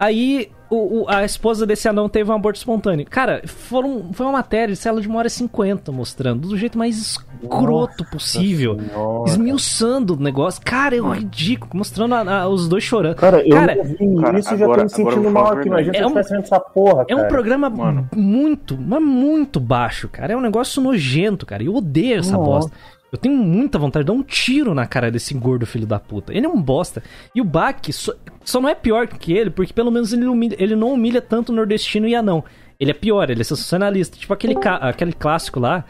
Aí 0.03 0.49
o, 0.69 1.01
o- 1.03 1.05
a 1.09 1.23
esposa 1.23 1.65
desse 1.65 1.87
anão 1.87 2.09
teve 2.09 2.29
um 2.29 2.33
aborto 2.33 2.57
espontâneo. 2.57 3.05
Cara, 3.09 3.41
foram, 3.45 4.11
foi 4.11 4.25
uma 4.25 4.33
matéria 4.33 4.73
de 4.73 4.75
célula 4.75 5.01
de 5.01 5.07
uma 5.07 5.19
hora 5.19 5.27
e 5.27 5.31
cinquenta 5.31 5.91
mostrando 5.91 6.47
do 6.47 6.57
jeito 6.57 6.77
mais 6.77 6.97
escroto 6.97 8.03
possível. 8.11 8.77
Esmiuçando 9.25 10.15
o 10.15 10.17
negócio. 10.19 10.61
Cara, 10.63 10.95
é 10.95 11.01
um 11.01 11.11
ridículo. 11.11 11.71
Mostrando 11.75 12.15
a- 12.15 12.41
a- 12.41 12.47
os 12.49 12.67
dois 12.67 12.83
chorando. 12.83 13.15
Cara, 13.15 13.41
eu 13.47 13.55
Cara, 13.55 13.75
não 13.75 13.83
vi 13.83 14.21
Cara, 14.21 14.39
isso 14.39 14.53
e 14.53 14.57
já 14.57 14.65
tô 14.65 14.75
me 14.75 14.81
eu 14.81 14.89
sentindo 14.89 15.31
mal 15.31 15.53
aqui. 15.53 15.67
Imagina 15.67 15.97
É 15.97 16.05
um- 16.07 16.09
eu 16.11 16.19
essa 16.19 16.59
porra, 16.59 17.05
É 17.07 17.13
um 17.15 17.19
cara. 17.19 17.29
programa 17.29 17.69
Mano. 17.69 18.09
muito, 18.15 18.77
mas 18.79 19.01
muito 19.01 19.59
baixo, 19.59 20.09
cara. 20.11 20.33
É 20.33 20.37
um 20.37 20.41
negócio 20.41 20.81
nojento, 20.81 21.45
cara. 21.45 21.63
Eu 21.63 21.75
odeio 21.75 22.19
essa 22.19 22.35
Nossa. 22.37 22.43
bosta. 22.45 22.71
Eu 23.13 23.19
tenho 23.19 23.37
muita 23.37 23.77
vontade 23.77 24.03
de 24.03 24.11
dar 24.11 24.17
um 24.17 24.23
tiro 24.23 24.73
na 24.73 24.87
cara 24.87 25.11
desse 25.11 25.35
gordo 25.35 25.67
filho 25.67 25.85
da 25.85 25.99
puta. 25.99 26.33
Ele 26.35 26.47
é 26.47 26.49
um 26.49 26.59
bosta. 26.59 27.03
E 27.35 27.39
o 27.39 27.43
Bach 27.45 27.75
só, 27.91 28.11
só 28.43 28.59
não 28.59 28.67
é 28.67 28.73
pior 28.73 29.05
que 29.07 29.31
ele, 29.31 29.51
porque 29.51 29.71
pelo 29.71 29.91
menos 29.91 30.11
ele, 30.11 30.25
humilha- 30.25 30.57
ele 30.59 30.75
não 30.75 30.91
humilha 30.93 31.21
tanto 31.21 31.51
o 31.51 31.55
nordestino 31.55 32.07
e 32.07 32.15
anão. 32.15 32.43
Ele 32.79 32.89
é 32.89 32.93
pior, 32.93 33.29
ele 33.29 33.41
é 33.41 33.43
sensacionalista. 33.43 34.17
Tipo 34.17 34.33
aquele, 34.33 34.55
aquele 34.81 35.13
clássico 35.13 35.59
lá, 35.59 35.85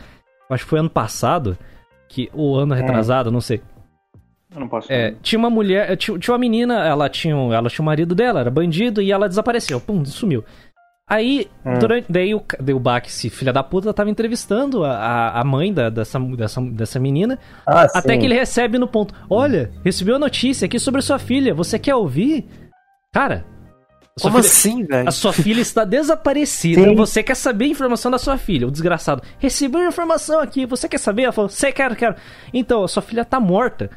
acho 0.49 0.65
que 0.65 0.69
foi 0.69 0.79
ano 0.79 0.89
passado, 0.89 1.57
que 2.09 2.29
ou 2.33 2.57
ano 2.57 2.75
retrasado, 2.75 3.31
não 3.31 3.39
sei. 3.39 3.61
Eu 4.53 4.59
não 4.59 4.67
posso. 4.67 4.91
É, 4.91 5.15
tinha 5.21 5.39
uma 5.39 5.49
mulher, 5.49 5.95
tinha, 5.95 6.19
tinha 6.19 6.33
uma 6.33 6.39
menina, 6.39 6.85
ela 6.85 7.07
tinha, 7.07 7.33
ela 7.33 7.69
tinha 7.69 7.81
um 7.81 7.85
marido 7.85 8.13
dela, 8.13 8.41
era 8.41 8.51
bandido, 8.51 9.01
e 9.01 9.11
ela 9.13 9.29
desapareceu, 9.29 9.79
pum, 9.79 10.03
sumiu. 10.03 10.43
Aí, 11.09 11.47
Hum. 11.65 11.79
durante, 11.79 12.05
daí 12.09 12.33
o, 12.33 12.41
daí 12.59 12.73
o 12.73 12.79
Bach, 12.79 13.05
esse 13.05 13.29
filha 13.29 13.51
da 13.51 13.61
puta, 13.61 13.93
tava 13.93 14.09
entrevistando 14.09 14.85
a, 14.85 15.31
a- 15.39 15.43
mãe 15.43 15.73
da- 15.73 15.89
dessa, 15.89 16.17
dessa, 16.19 16.61
dessa 16.61 16.99
menina, 16.99 17.37
Ah, 17.67 17.81
até 17.93 18.13
sim. 18.13 18.19
que 18.19 18.25
ele 18.25 18.33
recebe 18.35 18.77
no 18.77 18.87
ponto, 18.87 19.13
olha, 19.29 19.69
recebeu 19.83 20.15
a 20.15 20.19
notícia 20.19 20.65
aqui 20.65 20.79
sobre 20.79 20.99
a 20.99 21.01
sua 21.01 21.19
filha, 21.19 21.53
você 21.53 21.77
quer 21.77 21.93
ouvir? 21.93 22.47
Cara, 23.11 23.45
Como 24.21 24.35
filha- 24.37 24.47
assim, 24.47 24.85
velho? 24.85 25.09
a 25.09 25.11
sua 25.11 25.33
filha 25.33 25.59
está 25.61 25.83
desaparecida. 25.85 26.81
Sim. 26.81 26.95
Você 26.95 27.21
quer 27.21 27.35
saber 27.35 27.65
a 27.65 27.69
informação 27.69 28.09
da 28.09 28.17
sua 28.17 28.37
filha, 28.37 28.65
o 28.65 28.71
desgraçado. 28.71 29.21
Recebeu 29.39 29.81
a 29.81 29.87
informação 29.87 30.39
aqui. 30.39 30.65
Você 30.65 30.87
quer 30.87 30.99
saber? 30.99 31.23
Ela 31.23 31.33
falou, 31.33 31.49
sei, 31.49 31.73
quero, 31.73 31.97
quero. 31.97 32.15
Então, 32.53 32.81
a 32.81 32.87
sua 32.87 33.01
filha 33.03 33.25
tá 33.25 33.41
morta. 33.41 33.89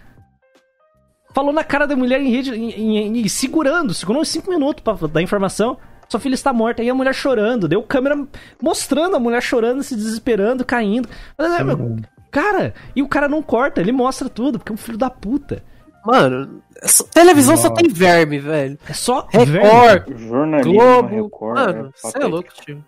Falou 1.32 1.52
na 1.52 1.62
cara 1.62 1.86
da 1.86 1.94
mulher 1.94 2.20
em 2.20 2.30
rede, 2.30 2.50
em, 2.52 2.70
em- 2.70 3.20
em- 3.20 3.28
segurando, 3.28 3.94
segurou 3.94 4.22
uns 4.22 4.28
5 4.28 4.50
minutos 4.50 4.82
pra 4.82 4.94
dar 5.06 5.22
informação. 5.22 5.78
Sua 6.08 6.20
filha 6.20 6.34
está 6.34 6.52
morta. 6.52 6.82
E 6.82 6.90
a 6.90 6.94
mulher 6.94 7.14
chorando. 7.14 7.68
Deu 7.68 7.82
câmera 7.82 8.16
mostrando 8.60 9.16
a 9.16 9.20
mulher 9.20 9.42
chorando, 9.42 9.82
se 9.82 9.94
desesperando, 9.94 10.64
caindo. 10.64 11.08
Meu, 11.38 11.96
Cara, 12.30 12.74
e 12.94 13.02
o 13.02 13.08
cara 13.08 13.28
não 13.28 13.42
corta, 13.42 13.80
ele 13.80 13.92
mostra 13.92 14.28
tudo, 14.28 14.58
porque 14.58 14.70
é 14.70 14.74
um 14.74 14.76
filho 14.76 14.98
da 14.98 15.08
puta. 15.08 15.64
Mano, 16.04 16.62
essa 16.82 17.02
televisão 17.04 17.56
só 17.56 17.70
tem 17.70 17.88
verme, 17.88 18.38
velho. 18.38 18.78
É 18.88 18.92
só 18.92 19.26
Record, 19.30 20.06
verme. 20.06 20.28
Jornalismo, 20.28 20.72
Globo. 20.72 21.24
Record, 21.24 21.56
Mano, 21.56 21.92
você 21.96 22.18
é 22.18 22.24
louco, 22.26 22.50
tio. 22.64 22.84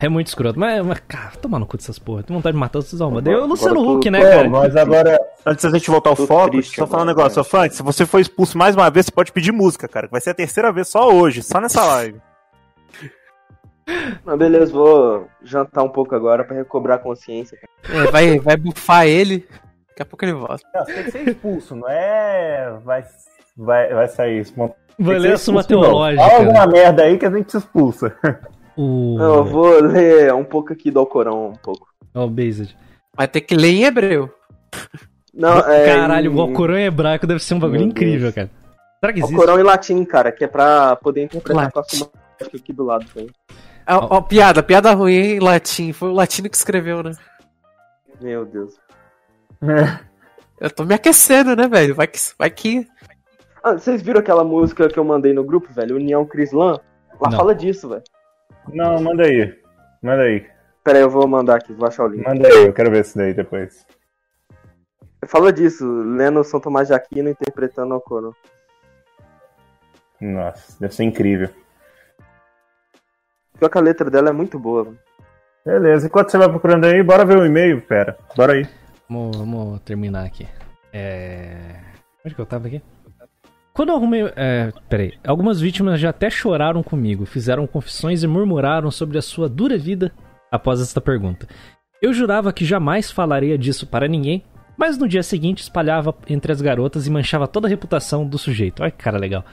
É 0.00 0.08
muito 0.08 0.28
escroto. 0.28 0.58
Mas, 0.58 0.84
mas 0.84 0.98
cara, 1.06 1.32
tomar 1.42 1.58
no 1.58 1.66
cu 1.66 1.76
dessas 1.76 1.98
porra. 1.98 2.22
Tem 2.22 2.34
vontade 2.34 2.54
de 2.54 2.58
matar 2.58 2.80
vocês 2.80 3.02
almas. 3.02 3.24
Eu, 3.26 3.44
Luciano 3.44 3.84
eu 3.84 3.90
Huck, 3.90 4.10
né, 4.10 4.20
Pô, 4.20 4.26
cara? 4.26 4.48
mas 4.48 4.74
agora, 4.74 5.20
antes 5.44 5.62
da 5.62 5.78
gente 5.78 5.90
voltar 5.90 6.08
ao 6.08 6.16
foco, 6.16 6.52
triste 6.52 6.74
só 6.74 6.86
falar 6.86 7.02
um 7.02 7.06
negócio. 7.06 7.38
Ô, 7.38 7.44
Funk, 7.44 7.74
se 7.74 7.82
você 7.82 8.06
for 8.06 8.18
expulso 8.18 8.56
mais 8.56 8.74
uma 8.74 8.90
vez, 8.90 9.06
você 9.06 9.12
pode 9.12 9.30
pedir 9.30 9.52
música, 9.52 9.86
cara. 9.86 10.06
que 10.06 10.12
Vai 10.12 10.22
ser 10.22 10.30
a 10.30 10.34
terceira 10.34 10.72
vez 10.72 10.88
só 10.88 11.12
hoje, 11.12 11.42
só 11.42 11.60
nessa 11.60 11.84
live. 11.84 12.18
Mas 14.24 14.38
beleza, 14.38 14.72
vou 14.72 15.28
jantar 15.42 15.82
um 15.82 15.88
pouco 15.88 16.14
agora 16.14 16.44
pra 16.44 16.56
recobrar 16.56 16.96
a 16.96 17.00
consciência. 17.00 17.58
É, 17.84 18.10
vai, 18.10 18.38
vai 18.38 18.56
bufar 18.56 19.06
ele. 19.06 19.46
Daqui 19.88 20.02
a 20.02 20.06
pouco 20.06 20.24
ele 20.24 20.32
volta. 20.32 20.62
Não, 20.74 20.84
você 20.84 20.94
tem 20.94 21.04
que 21.04 21.10
ser 21.10 21.28
expulso, 21.28 21.76
não 21.76 21.88
é. 21.88 22.78
Vai, 22.82 23.04
vai, 23.54 23.92
vai 23.92 24.08
sair. 24.08 24.46
Vai 24.98 25.18
ler 25.18 25.34
a 25.34 25.38
suma 25.38 25.62
teológica. 25.62 26.22
Fala 26.22 26.38
alguma 26.38 26.66
né? 26.66 26.72
merda 26.72 27.02
aí 27.02 27.18
que 27.18 27.26
a 27.26 27.30
gente 27.30 27.48
te 27.48 27.56
expulsa. 27.58 28.14
O. 28.82 29.16
Não, 29.18 29.34
eu 29.36 29.44
vou 29.44 29.80
ler 29.82 30.32
um 30.32 30.44
pouco 30.44 30.72
aqui 30.72 30.90
do 30.90 30.98
Alcorão, 31.00 31.48
um 31.50 31.56
pouco. 31.56 31.86
Ó, 32.14 32.24
o 32.24 32.30
Based. 32.30 32.74
Vai 33.14 33.28
ter 33.28 33.42
que 33.42 33.54
ler 33.54 33.68
em 33.72 33.84
hebreu. 33.84 34.30
Não, 35.34 35.58
é 35.58 35.84
Caralho, 35.84 36.32
em- 36.32 36.34
o 36.34 36.40
Alcorão 36.40 36.78
em 36.78 36.84
hebraico 36.86 37.26
deve 37.26 37.40
ser 37.40 37.54
um 37.54 37.58
bagulho 37.58 37.80
Meu 37.80 37.88
incrível, 37.88 38.32
cara. 38.32 38.50
Será 39.00 39.12
que 39.12 39.18
existe? 39.20 39.34
Alcorão 39.34 39.60
em 39.60 39.62
latim, 39.62 40.04
cara, 40.04 40.32
que 40.32 40.44
é 40.44 40.46
pra 40.46 40.96
poder 40.96 41.24
interpretar 41.24 41.70
Latim. 41.74 41.98
com 42.04 42.10
a 42.42 42.46
aqui 42.46 42.72
do 42.72 42.84
lado. 42.84 43.04
Tá? 43.84 43.98
Ó, 43.98 44.16
ó, 44.16 44.20
piada, 44.22 44.62
piada 44.62 44.92
ruim 44.92 45.14
em 45.14 45.40
latim. 45.40 45.92
Foi 45.92 46.08
o 46.08 46.12
latino 46.14 46.48
que 46.48 46.56
escreveu, 46.56 47.02
né? 47.02 47.12
Meu 48.20 48.44
Deus. 48.46 48.74
Eu 50.60 50.70
tô 50.70 50.84
me 50.84 50.94
aquecendo, 50.94 51.54
né, 51.56 51.66
velho? 51.68 51.94
Vai 51.94 52.06
que. 52.06 52.18
Vai 52.38 52.50
que... 52.50 52.86
Ah, 53.62 53.72
vocês 53.72 54.00
viram 54.02 54.20
aquela 54.20 54.44
música 54.44 54.88
que 54.88 54.98
eu 54.98 55.04
mandei 55.04 55.32
no 55.34 55.44
grupo, 55.44 55.72
velho? 55.72 55.96
União 55.96 56.24
Crislan? 56.24 56.78
Lá 57.20 57.30
Não. 57.30 57.36
fala 57.38 57.54
disso, 57.54 57.88
velho. 57.88 58.02
Não, 58.74 59.00
manda 59.02 59.24
aí. 59.24 59.58
Manda 60.02 60.22
aí. 60.22 60.46
Pera 60.82 60.98
aí, 60.98 61.04
eu 61.04 61.10
vou 61.10 61.26
mandar 61.26 61.56
aqui, 61.56 61.72
vou 61.72 61.86
achar 61.86 62.04
o 62.04 62.08
link. 62.08 62.24
Manda 62.24 62.48
aí, 62.48 62.66
eu 62.66 62.72
quero 62.72 62.90
ver 62.90 63.00
isso 63.00 63.16
daí 63.16 63.34
depois. 63.34 63.86
Fala 65.26 65.52
disso, 65.52 65.86
lendo 65.86 66.42
São 66.42 66.58
Tomás 66.58 66.88
de 66.88 66.94
Aquino 66.94 67.28
interpretando 67.28 67.92
Alcorão. 67.94 68.34
Nossa, 70.20 70.76
deve 70.80 70.94
ser 70.94 71.04
incrível. 71.04 71.50
Pior 73.58 73.68
que 73.68 73.78
a 73.78 73.82
letra 73.82 74.10
dela 74.10 74.30
é 74.30 74.32
muito 74.32 74.58
boa. 74.58 74.94
Beleza, 75.64 76.06
enquanto 76.06 76.30
você 76.30 76.38
vai 76.38 76.48
procurando 76.48 76.86
aí, 76.86 77.02
bora 77.02 77.24
ver 77.24 77.36
o 77.36 77.44
e-mail, 77.44 77.82
pera. 77.82 78.16
Bora 78.34 78.54
aí. 78.54 78.66
Vamos, 79.08 79.36
vamos 79.36 79.80
terminar 79.80 80.24
aqui. 80.24 80.48
É. 80.92 81.76
Onde 82.24 82.34
que 82.34 82.40
eu 82.40 82.46
tava 82.46 82.66
aqui? 82.66 82.82
Quando 83.72 83.90
eu 83.90 83.96
arrumei. 83.96 84.22
É, 84.36 84.72
peraí. 84.88 85.12
Algumas 85.26 85.60
vítimas 85.60 86.00
já 86.00 86.10
até 86.10 86.28
choraram 86.28 86.82
comigo, 86.82 87.24
fizeram 87.24 87.66
confissões 87.66 88.22
e 88.22 88.26
murmuraram 88.26 88.90
sobre 88.90 89.18
a 89.18 89.22
sua 89.22 89.48
dura 89.48 89.78
vida 89.78 90.12
após 90.50 90.80
esta 90.80 91.00
pergunta. 91.00 91.46
Eu 92.02 92.12
jurava 92.12 92.52
que 92.52 92.64
jamais 92.64 93.10
falaria 93.10 93.56
disso 93.58 93.86
para 93.86 94.08
ninguém, 94.08 94.42
mas 94.76 94.96
no 94.98 95.06
dia 95.06 95.22
seguinte 95.22 95.62
espalhava 95.62 96.14
entre 96.28 96.50
as 96.50 96.60
garotas 96.60 97.06
e 97.06 97.10
manchava 97.10 97.46
toda 97.46 97.68
a 97.68 97.70
reputação 97.70 98.26
do 98.26 98.38
sujeito. 98.38 98.82
Olha 98.82 98.90
que 98.90 98.98
cara 99.02 99.18
legal. 99.18 99.44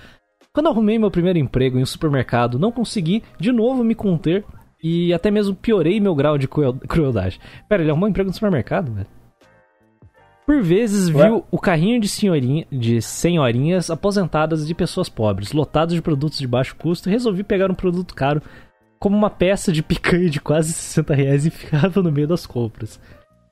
Quando 0.54 0.70
arrumei 0.70 0.98
meu 0.98 1.12
primeiro 1.12 1.38
emprego 1.38 1.78
em 1.78 1.84
um 1.84 1.86
supermercado, 1.86 2.58
não 2.58 2.72
consegui 2.72 3.22
de 3.40 3.52
novo 3.52 3.84
me 3.84 3.94
conter 3.94 4.44
e 4.82 5.14
até 5.14 5.30
mesmo 5.30 5.56
piorei 5.56 6.00
meu 6.00 6.16
grau 6.16 6.38
de 6.38 6.48
cruel- 6.48 6.80
crueldade. 6.88 7.40
Pera, 7.70 7.84
ele 7.84 7.92
arrumou 7.92 8.08
um 8.08 8.10
emprego 8.10 8.30
no 8.30 8.34
supermercado, 8.34 8.92
velho? 8.94 9.08
Por 10.48 10.64
vezes 10.64 11.14
Ué? 11.14 11.26
viu 11.26 11.46
o 11.52 11.60
carrinho 11.60 12.00
de, 12.00 12.08
senhorinha, 12.08 12.66
de 12.72 13.02
senhorinhas 13.02 13.90
aposentadas 13.90 14.66
de 14.66 14.74
pessoas 14.74 15.10
pobres, 15.10 15.52
lotados 15.52 15.94
de 15.94 16.02
produtos 16.02 16.40
de 16.40 16.48
baixo 16.48 16.74
custo, 16.78 17.10
e 17.10 17.12
resolvi 17.12 17.44
pegar 17.44 17.70
um 17.70 17.76
produto 17.76 18.16
caro 18.16 18.42
como 18.98 19.18
uma 19.18 19.30
peça 19.30 19.74
de 19.74 19.84
picanha 19.84 20.30
de 20.30 20.40
quase 20.40 20.72
60 20.72 21.14
reais 21.14 21.46
e 21.46 21.50
ficava 21.52 22.02
no 22.02 22.10
meio 22.14 22.30
das 22.30 22.46
compras. 22.46 22.98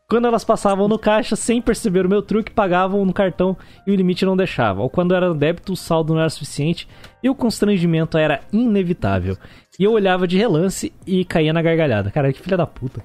Quando 0.07 0.25
elas 0.27 0.45
passavam 0.45 0.87
no 0.87 0.97
caixa 0.97 1.35
sem 1.35 1.61
perceber 1.61 2.05
o 2.05 2.09
meu 2.09 2.21
truque, 2.21 2.51
pagavam 2.51 3.03
no 3.03 3.11
cartão 3.11 3.57
e 3.85 3.91
o 3.91 3.95
limite 3.95 4.23
não 4.23 4.37
deixava. 4.37 4.81
Ou 4.81 4.89
quando 4.89 5.13
era 5.13 5.33
débito, 5.33 5.73
o 5.73 5.75
saldo 5.75 6.13
não 6.13 6.21
era 6.21 6.29
suficiente 6.29 6.87
e 7.21 7.29
o 7.29 7.35
constrangimento 7.35 8.17
era 8.17 8.39
inevitável. 8.53 9.35
E 9.77 9.83
eu 9.83 9.91
olhava 9.91 10.25
de 10.25 10.37
relance 10.37 10.93
e 11.05 11.25
caía 11.25 11.51
na 11.51 11.61
gargalhada. 11.61 12.09
Cara, 12.09 12.31
que 12.31 12.39
filha 12.39 12.55
da 12.55 12.67
puta. 12.67 13.03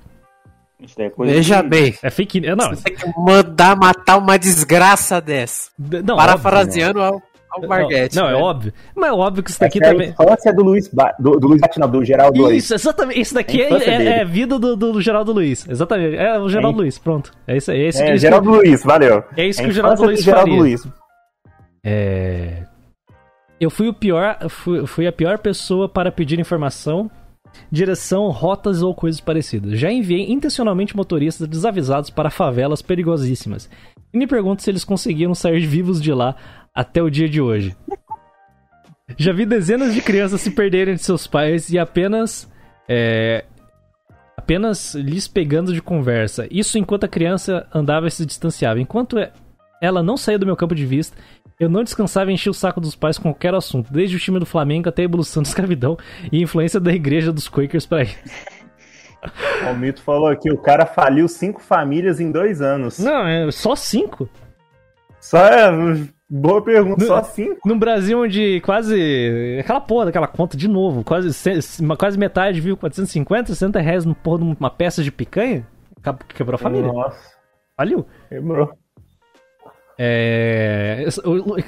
Veja 1.19 1.63
de- 1.63 1.69
bem. 1.69 1.95
É 2.03 2.11
fake 2.11 2.41
news. 2.41 2.57
Não, 2.57 2.71
Você 2.71 2.83
tem 2.85 2.95
que 2.97 3.07
mandar 3.21 3.77
matar 3.77 4.17
uma 4.19 4.39
desgraça 4.39 5.21
dessa. 5.21 5.71
não 5.79 6.17
Parafraseando 6.17 7.01
ao, 7.03 7.23
ao 7.51 7.69
Marguete. 7.69 8.17
Não, 8.17 8.27
é 8.29 8.33
velho. 8.33 8.45
óbvio. 8.45 8.73
Mas 8.95 9.11
é 9.11 9.13
óbvio 9.13 9.43
que 9.43 9.51
isso 9.51 9.61
daqui 9.61 9.79
Essa 9.79 9.87
é 9.87 9.89
a 9.89 9.93
também. 9.93 10.09
infância 10.11 10.53
do 10.55 10.63
Luiz, 10.63 10.89
ba... 10.89 11.15
do, 11.19 11.33
do 11.39 11.49
Luiz 11.49 11.61
Batna, 11.61 11.87
do 11.89 12.05
Geraldo 12.05 12.47
aí. 12.47 12.57
Isso, 12.57 12.75
exatamente. 12.75 13.21
Isso 13.21 13.35
daqui 13.35 13.61
É 13.63 13.73
é, 13.73 13.89
é, 13.89 14.19
é 14.21 14.25
vida 14.25 14.59
do, 14.59 14.77
do, 14.77 14.93
do 14.93 15.01
Geraldo 15.03 15.33
Luiz. 15.33 15.67
Exatamente. 15.69 16.17
É 16.17 16.39
o 16.39 16.49
Geraldo 16.49 16.79
É. 16.79 16.83
Luiz, 16.83 16.99
pronto. 16.99 17.33
É 17.47 17.57
isso 17.57 17.71
aí. 17.71 17.83
É, 17.83 17.89
isso, 17.89 18.03
É, 18.03 18.15
isso 18.15 18.19
Geraldo 18.23 18.51
Luiz, 18.51 18.83
valeu. 18.83 19.25
É 19.37 19.47
isso 19.47 19.61
É 19.61 19.65
que 19.65 19.71
o 19.71 19.73
Geraldo 19.73 20.03
Luiz 20.05 20.19
do 20.21 20.25
Geraldo 20.25 20.49
faria. 20.51 20.61
Luiz. 20.63 20.89
É... 21.85 22.65
Eu 23.61 23.69
fui 23.71 23.89
o 23.89 23.95
pior, 23.95 24.39
fui, 24.49 24.87
fui 24.87 25.07
a 25.07 25.13
pior 25.13 25.39
pessoa 25.39 25.87
para 25.89 26.11
pedir 26.11 26.41
informação, 26.41 27.11
direção, 27.71 28.29
rotas 28.29 28.83
ou 28.83 28.95
coisas 28.95 29.21
parecidas. 29.21 29.79
Já 29.79 29.91
enviei 29.91 30.31
intencionalmente 30.31 30.97
motoristas 30.97 31.47
desavisados 31.47 32.11
para 32.11 32.31
favelas 32.31 32.83
perigosíssimas. 32.83 33.69
E 34.13 34.19
me 34.19 34.27
pergunto 34.27 34.63
se 34.63 34.71
eles 34.71 34.85
conseguiram 34.85 35.35
sair 35.35 35.67
vivos 35.67 36.01
de 36.01 36.13
lá 36.13 36.37
até 36.75 37.03
o 37.03 37.11
dia 37.11 37.29
de 37.29 37.41
hoje. 37.41 37.77
Já 39.17 39.33
vi 39.33 39.45
dezenas 39.45 39.95
de 39.95 40.01
crianças 40.01 40.41
se 40.41 40.51
perderem 40.51 40.95
de 40.95 41.03
seus 41.03 41.27
pais 41.27 41.71
e 41.71 41.79
apenas 41.79 42.49
É, 42.93 43.45
apenas 44.37 44.97
lhes 44.97 45.29
pegando 45.29 45.73
de 45.73 45.81
conversa. 45.81 46.49
Isso 46.51 46.77
enquanto 46.77 47.05
a 47.05 47.09
criança 47.09 47.69
andava 47.73 48.09
e 48.09 48.11
se 48.11 48.27
distanciava. 48.27 48.81
Enquanto 48.81 49.17
ela 49.81 50.03
não 50.03 50.17
saía 50.17 50.41
do 50.41 50.47
meu 50.47 50.57
campo 50.57 50.75
de 50.75 50.85
vista, 50.85 51.17
eu 51.61 51.69
não 51.69 51.85
descansava 51.85 52.31
em 52.31 52.35
encher 52.35 52.49
o 52.49 52.55
saco 52.55 52.81
dos 52.81 52.97
pais 52.97 53.19
com 53.19 53.25
qualquer 53.31 53.55
assunto, 53.55 53.93
desde 53.93 54.17
o 54.17 54.19
time 54.19 54.39
do 54.39 54.47
Flamengo 54.47 54.89
até 54.89 55.03
a 55.03 55.05
evolução 55.05 55.43
da 55.43 55.49
escravidão 55.49 55.99
e 56.33 56.39
a 56.39 56.43
influência 56.43 56.81
da 56.81 56.91
igreja 56.91 57.31
dos 57.31 57.49
Quakers 57.49 57.87
pra 57.87 58.01
ele. 58.01 58.15
O 59.71 59.77
Mito 59.77 60.01
falou 60.01 60.29
aqui, 60.29 60.51
o 60.51 60.57
cara 60.57 60.87
faliu 60.87 61.29
cinco 61.29 61.61
famílias 61.61 62.21
em 62.21 62.33
dois 62.33 62.63
anos. 62.63 62.99
Não, 62.99 63.27
é 63.27 63.51
só 63.51 63.77
cinco. 63.77 64.27
Só 65.21 65.45
é. 65.45 65.71
Boa 66.27 66.65
pergunta, 66.65 67.05
só 67.05 67.23
cinco. 67.25 67.69
No 67.69 67.79
Brasil, 67.79 68.19
onde 68.19 68.63
quase. 68.63 69.59
Aquela 69.61 69.83
porra 69.83 70.07
daquela 70.07 70.27
conta, 70.27 70.57
de 70.57 70.67
novo, 70.67 71.05
quase, 71.05 71.29
quase 71.99 72.19
metade 72.19 72.63
viu 72.63 72.79
450, 72.79 73.49
60 73.49 73.79
reais 73.81 74.07
no 74.07 74.15
porra 74.15 74.39
de 74.39 74.57
uma 74.59 74.71
peça 74.71 75.03
de 75.03 75.13
picanha. 75.13 75.67
Quebrou 76.35 76.55
a 76.55 76.59
família. 76.59 76.91
Nossa, 76.91 77.21
Valeu. 77.77 78.07
quebrou. 78.31 78.73
É. 80.03 81.07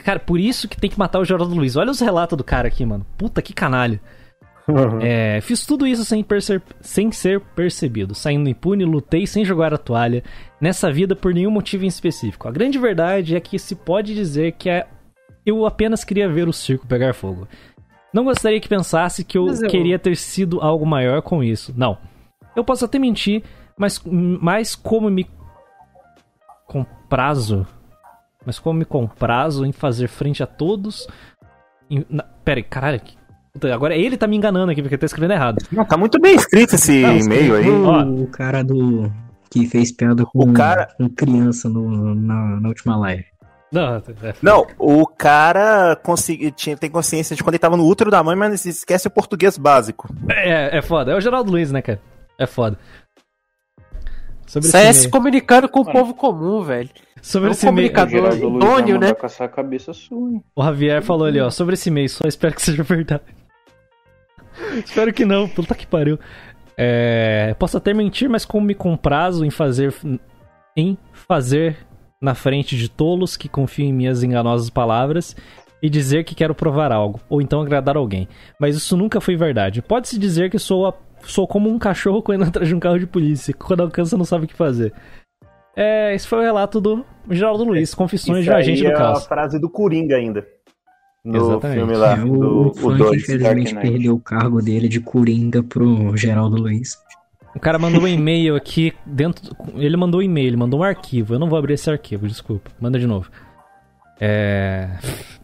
Cara, 0.04 0.18
por 0.18 0.40
isso 0.40 0.66
que 0.66 0.76
tem 0.80 0.88
que 0.88 0.98
matar 0.98 1.18
o 1.20 1.24
Geraldo 1.24 1.54
Luiz. 1.54 1.76
Olha 1.76 1.90
os 1.90 2.00
relatos 2.00 2.36
do 2.38 2.42
cara 2.42 2.68
aqui, 2.68 2.84
mano. 2.86 3.04
Puta 3.18 3.42
que 3.42 3.52
canalha. 3.52 4.00
É, 5.02 5.40
fiz 5.42 5.66
tudo 5.66 5.86
isso 5.86 6.04
sem, 6.04 6.22
perce- 6.22 6.62
sem 6.80 7.10
ser 7.12 7.40
percebido, 7.40 8.14
saindo 8.14 8.48
impune, 8.48 8.84
lutei 8.84 9.26
sem 9.26 9.44
jogar 9.44 9.74
a 9.74 9.76
toalha 9.78 10.22
nessa 10.60 10.90
vida 10.90 11.14
por 11.16 11.34
nenhum 11.34 11.50
motivo 11.50 11.84
em 11.84 11.88
específico. 11.88 12.48
A 12.48 12.50
grande 12.52 12.78
verdade 12.78 13.34
é 13.36 13.40
que 13.40 13.58
se 13.58 13.74
pode 13.74 14.14
dizer 14.14 14.52
que 14.52 14.70
é- 14.70 14.86
eu 15.44 15.66
apenas 15.66 16.04
queria 16.04 16.28
ver 16.28 16.48
o 16.48 16.52
circo 16.52 16.86
pegar 16.86 17.12
fogo. 17.12 17.46
Não 18.14 18.24
gostaria 18.24 18.60
que 18.60 18.68
pensasse 18.68 19.24
que 19.24 19.36
eu 19.36 19.46
eu- 19.48 19.68
queria 19.68 19.98
ter 19.98 20.16
sido 20.16 20.60
algo 20.60 20.86
maior 20.86 21.20
com 21.22 21.42
isso. 21.42 21.74
Não. 21.76 21.98
Eu 22.54 22.62
posso 22.64 22.84
até 22.84 22.98
mentir, 23.00 23.42
mas, 23.76 24.00
mas 24.06 24.74
como 24.76 25.10
me 25.10 25.28
comprazo, 26.66 27.66
mas 28.44 28.58
como 28.58 28.78
me 28.78 28.84
comprazo 28.84 29.64
em 29.64 29.72
fazer 29.72 30.08
frente 30.08 30.42
a 30.42 30.46
todos. 30.46 31.06
Em, 31.90 32.04
na, 32.08 32.22
pera 32.22 32.58
aí, 32.60 32.64
caralho. 32.64 33.00
que- 33.00 33.16
puta, 33.52 33.74
agora 33.74 33.94
ele 33.96 34.16
tá 34.16 34.26
me 34.26 34.36
enganando 34.36 34.70
aqui 34.72 34.80
porque 34.82 34.96
tá 34.98 35.06
escrevendo 35.06 35.32
errado. 35.34 35.58
Não, 35.70 35.84
tá 35.84 35.96
muito 35.96 36.20
bem 36.20 36.34
escrito 36.36 36.74
esse 36.74 37.02
e-mail 37.02 37.54
aí. 37.56 37.68
O, 37.68 38.26
cara 38.28 38.62
do. 38.64 39.12
que 39.50 39.66
fez 39.66 39.92
piada 39.92 40.24
com, 40.24 40.38
O 40.50 40.52
cara- 40.52 40.88
com 40.96 41.08
criança 41.08 41.68
no- 41.68 42.14
na, 42.14 42.60
na 42.60 42.68
última 42.68 42.96
live. 42.96 43.24
Não, 43.70 43.96
é, 43.96 44.02
Não, 44.42 44.66
o 44.78 45.06
cara 45.06 45.96
consegui, 45.96 46.50
tinha, 46.50 46.76
tem 46.76 46.90
consciência 46.90 47.34
de 47.34 47.42
quando 47.42 47.54
ele 47.54 47.58
tava 47.60 47.74
no 47.76 47.86
útero 47.86 48.10
da 48.10 48.22
mãe, 48.22 48.36
mas 48.36 48.66
esquece 48.66 49.08
o 49.08 49.10
português 49.10 49.56
básico. 49.56 50.08
é, 50.28 50.76
é 50.76 50.82
foda. 50.82 51.12
É 51.12 51.16
o 51.16 51.20
Geraldo 51.22 51.50
Luiz, 51.50 51.72
né, 51.72 51.80
cara? 51.80 51.98
É 52.38 52.46
foda. 52.46 52.78
Sobre 54.46 54.68
se 54.92 55.08
comunicando 55.08 55.68
com 55.68 55.80
o 55.80 55.90
povo 55.90 56.12
comum, 56.14 56.62
velho. 56.62 56.90
Sobre 57.22 57.46
é 57.46 57.50
um 57.50 57.52
esse 57.52 57.64
comunicador. 57.66 58.34
Idôneo, 58.34 58.94
mandar 58.94 58.98
né? 58.98 59.14
caçar 59.14 59.46
a 59.46 59.50
cabeça 59.50 59.92
sua, 59.94 60.28
hein? 60.32 60.42
O 60.56 60.62
Javier 60.62 61.00
falou 61.02 61.24
ali, 61.26 61.40
ó, 61.40 61.48
sobre 61.50 61.74
esse 61.74 61.88
e-mail, 61.88 62.08
só 62.08 62.26
espero 62.26 62.54
que 62.54 62.60
seja 62.60 62.82
verdade. 62.82 63.22
espero 64.84 65.12
que 65.12 65.24
não, 65.24 65.48
puta 65.48 65.74
que 65.74 65.86
pariu. 65.86 66.18
É, 66.76 67.54
posso 67.58 67.76
até 67.76 67.94
mentir, 67.94 68.28
mas 68.28 68.44
como 68.44 68.66
me 68.66 68.74
comprazo 68.74 69.44
em 69.44 69.50
fazer 69.50 69.94
em 70.76 70.98
fazer 71.12 71.76
na 72.20 72.34
frente 72.34 72.76
de 72.76 72.88
tolos 72.88 73.36
que 73.36 73.48
confiam 73.48 73.88
em 73.88 73.92
minhas 73.92 74.22
enganosas 74.22 74.70
palavras 74.70 75.36
e 75.82 75.90
dizer 75.90 76.24
que 76.24 76.34
quero 76.34 76.54
provar 76.54 76.90
algo, 76.92 77.20
ou 77.28 77.42
então 77.42 77.60
agradar 77.60 77.96
alguém. 77.96 78.26
Mas 78.58 78.74
isso 78.76 78.96
nunca 78.96 79.20
foi 79.20 79.36
verdade. 79.36 79.82
Pode-se 79.82 80.18
dizer 80.18 80.50
que 80.50 80.58
sou, 80.58 80.86
a- 80.86 80.94
sou 81.24 81.46
como 81.46 81.68
um 81.68 81.78
cachorro 81.78 82.22
correndo 82.22 82.44
atrás 82.48 82.68
de 82.68 82.74
um 82.74 82.80
carro 82.80 82.98
de 82.98 83.06
polícia, 83.06 83.52
que 83.52 83.58
quando 83.60 83.80
alcança 83.82 84.16
não 84.16 84.24
sabe 84.24 84.44
o 84.44 84.48
que 84.48 84.54
fazer. 84.54 84.92
É, 85.76 86.14
esse 86.14 86.26
foi 86.28 86.38
o 86.38 86.42
relato 86.42 86.80
do 86.80 87.04
Geraldo 87.30 87.64
Luiz, 87.64 87.94
Confissões 87.94 88.38
Isso 88.40 88.44
de 88.44 88.50
um 88.50 88.56
Agente 88.56 88.86
aí 88.86 88.92
do 88.92 88.94
é 88.94 88.98
Caos. 88.98 89.18
a 89.18 89.20
frase 89.22 89.58
do 89.58 89.70
Coringa 89.70 90.16
ainda. 90.16 90.46
No 91.24 91.36
Exatamente. 91.36 91.78
filme 91.78 91.94
lá, 91.96 92.16
É, 92.18 92.22
o, 92.22 92.26
do, 92.26 92.48
o 92.48 92.66
o 92.68 92.74
Funk, 92.74 92.98
2. 92.98 93.22
infelizmente, 93.22 93.74
perdeu 93.76 94.14
o 94.14 94.20
cargo 94.20 94.60
dele 94.60 94.88
de 94.88 95.00
Coringa 95.00 95.62
pro 95.62 96.16
Geraldo 96.16 96.56
Luiz. 96.56 96.98
O 97.54 97.60
cara 97.60 97.78
mandou 97.78 98.02
um 98.02 98.08
e-mail 98.08 98.56
aqui 98.56 98.92
dentro. 99.06 99.54
Ele 99.76 99.96
mandou 99.96 100.20
um 100.20 100.22
e-mail, 100.22 100.48
ele 100.48 100.56
mandou 100.56 100.80
um 100.80 100.82
arquivo. 100.82 101.34
Eu 101.34 101.38
não 101.38 101.48
vou 101.48 101.58
abrir 101.58 101.74
esse 101.74 101.88
arquivo, 101.90 102.26
desculpa. 102.26 102.70
Manda 102.80 102.98
de 102.98 103.06
novo. 103.06 103.30
É. 104.20 104.88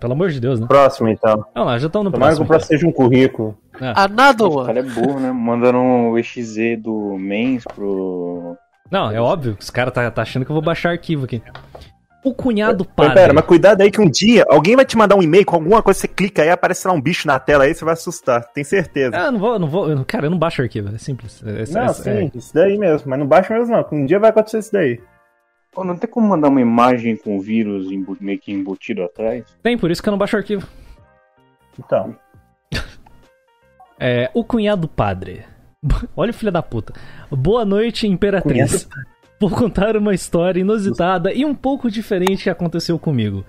Pelo 0.01 0.13
amor 0.15 0.31
de 0.31 0.41
Deus, 0.41 0.59
né? 0.61 0.67
Próximo, 0.67 1.09
então. 1.09 1.45
Não, 1.55 1.65
lá, 1.65 1.79
já 1.79 1.87
estão 1.87 2.03
no 2.05 2.11
Tomara 2.11 2.33
que 2.33 2.37
próximo. 2.37 2.45
o 2.45 2.49
próximo 2.49 2.69
seja 2.69 2.87
um 2.87 2.93
currículo. 2.93 3.59
Another 3.95 4.47
O 4.47 4.57
one. 4.59 4.67
cara 4.67 4.79
é 4.81 4.83
burro, 4.83 5.21
né? 5.21 5.33
Mandando 5.33 5.79
o 5.79 6.19
EXE 6.19 6.77
do 6.77 7.17
Mens 7.19 7.65
pro. 7.65 8.57
Não, 8.91 9.11
é 9.11 9.21
óbvio 9.21 9.57
que 9.57 9.63
os 9.63 9.71
caras 9.71 9.93
tá, 9.93 10.11
tá 10.11 10.23
achando 10.23 10.45
que 10.45 10.51
eu 10.51 10.55
vou 10.55 10.63
baixar 10.63 10.91
arquivo 10.91 11.25
aqui. 11.25 11.43
O 12.25 12.35
cunhado 12.35 12.85
Mas 12.85 12.95
padre. 12.95 13.15
pera, 13.15 13.33
mas 13.33 13.45
cuidado 13.45 13.81
aí 13.81 13.91
que 13.91 14.01
um 14.01 14.11
dia 14.11 14.45
alguém 14.49 14.75
vai 14.75 14.85
te 14.85 14.97
mandar 14.97 15.15
um 15.15 15.23
e-mail 15.23 15.47
com 15.47 15.55
alguma 15.55 15.83
coisa, 15.83 16.01
você 16.01 16.09
clica 16.09 16.43
aí, 16.43 16.51
aparece 16.51 16.87
lá 16.87 16.93
um 16.93 17.01
bicho 17.01 17.27
na 17.29 17.39
tela 17.39 17.65
aí, 17.65 17.75
você 17.75 17.85
vai 17.85 17.95
assustar, 17.95 18.43
tem 18.53 18.65
certeza. 18.65 19.17
Ah, 19.17 19.31
não 19.31 19.39
vou, 19.39 19.59
não 19.59 19.69
vou. 19.69 20.05
Cara, 20.05 20.27
eu 20.27 20.31
não 20.31 20.39
baixo 20.39 20.61
arquivo, 20.61 20.95
é 20.95 20.99
simples. 20.99 21.43
É, 21.45 21.63
é- 21.63 21.73
não, 21.73 21.83
é- 21.85 21.93
sim, 21.93 22.31
isso 22.35 22.53
daí 22.53 22.77
mesmo, 22.77 23.09
mas 23.09 23.19
não 23.19 23.27
baixa 23.27 23.55
mesmo 23.55 23.75
não, 23.77 23.85
que 23.85 23.95
um 23.95 24.05
dia 24.05 24.19
vai 24.19 24.31
acontecer 24.31 24.59
isso 24.59 24.73
daí. 24.73 25.01
Pô, 25.71 25.85
não 25.85 25.97
tem 25.97 26.11
como 26.11 26.27
mandar 26.27 26.49
uma 26.49 26.61
imagem 26.61 27.17
com 27.17 27.39
vírus 27.41 27.87
meio 28.21 28.39
que 28.39 28.51
embutido 28.53 29.05
atrás? 29.05 29.45
Tem, 29.63 29.79
por 29.79 29.91
isso 29.91 30.03
que 30.03 30.09
eu 30.09 30.11
não 30.11 30.19
baixo 30.19 30.37
arquivo. 30.37 30.67
Então. 31.79 32.17
É, 34.01 34.31
o 34.33 34.45
cunhado 34.45 34.87
padre. 34.87 35.45
Olha 36.17 36.31
o 36.31 36.35
filho 36.35 36.53
da 36.53 36.63
puta. 36.63 36.93
Boa 37.31 37.65
noite, 37.65 38.07
Imperatriz. 38.07 38.89
Vou 39.41 39.51
contar 39.51 39.97
uma 39.97 40.13
história 40.15 40.61
inusitada 40.61 41.33
e 41.33 41.45
um 41.45 41.55
pouco 41.55 41.91
diferente 41.91 42.43
que 42.45 42.51
aconteceu 42.51 42.99
comigo. 42.99 43.45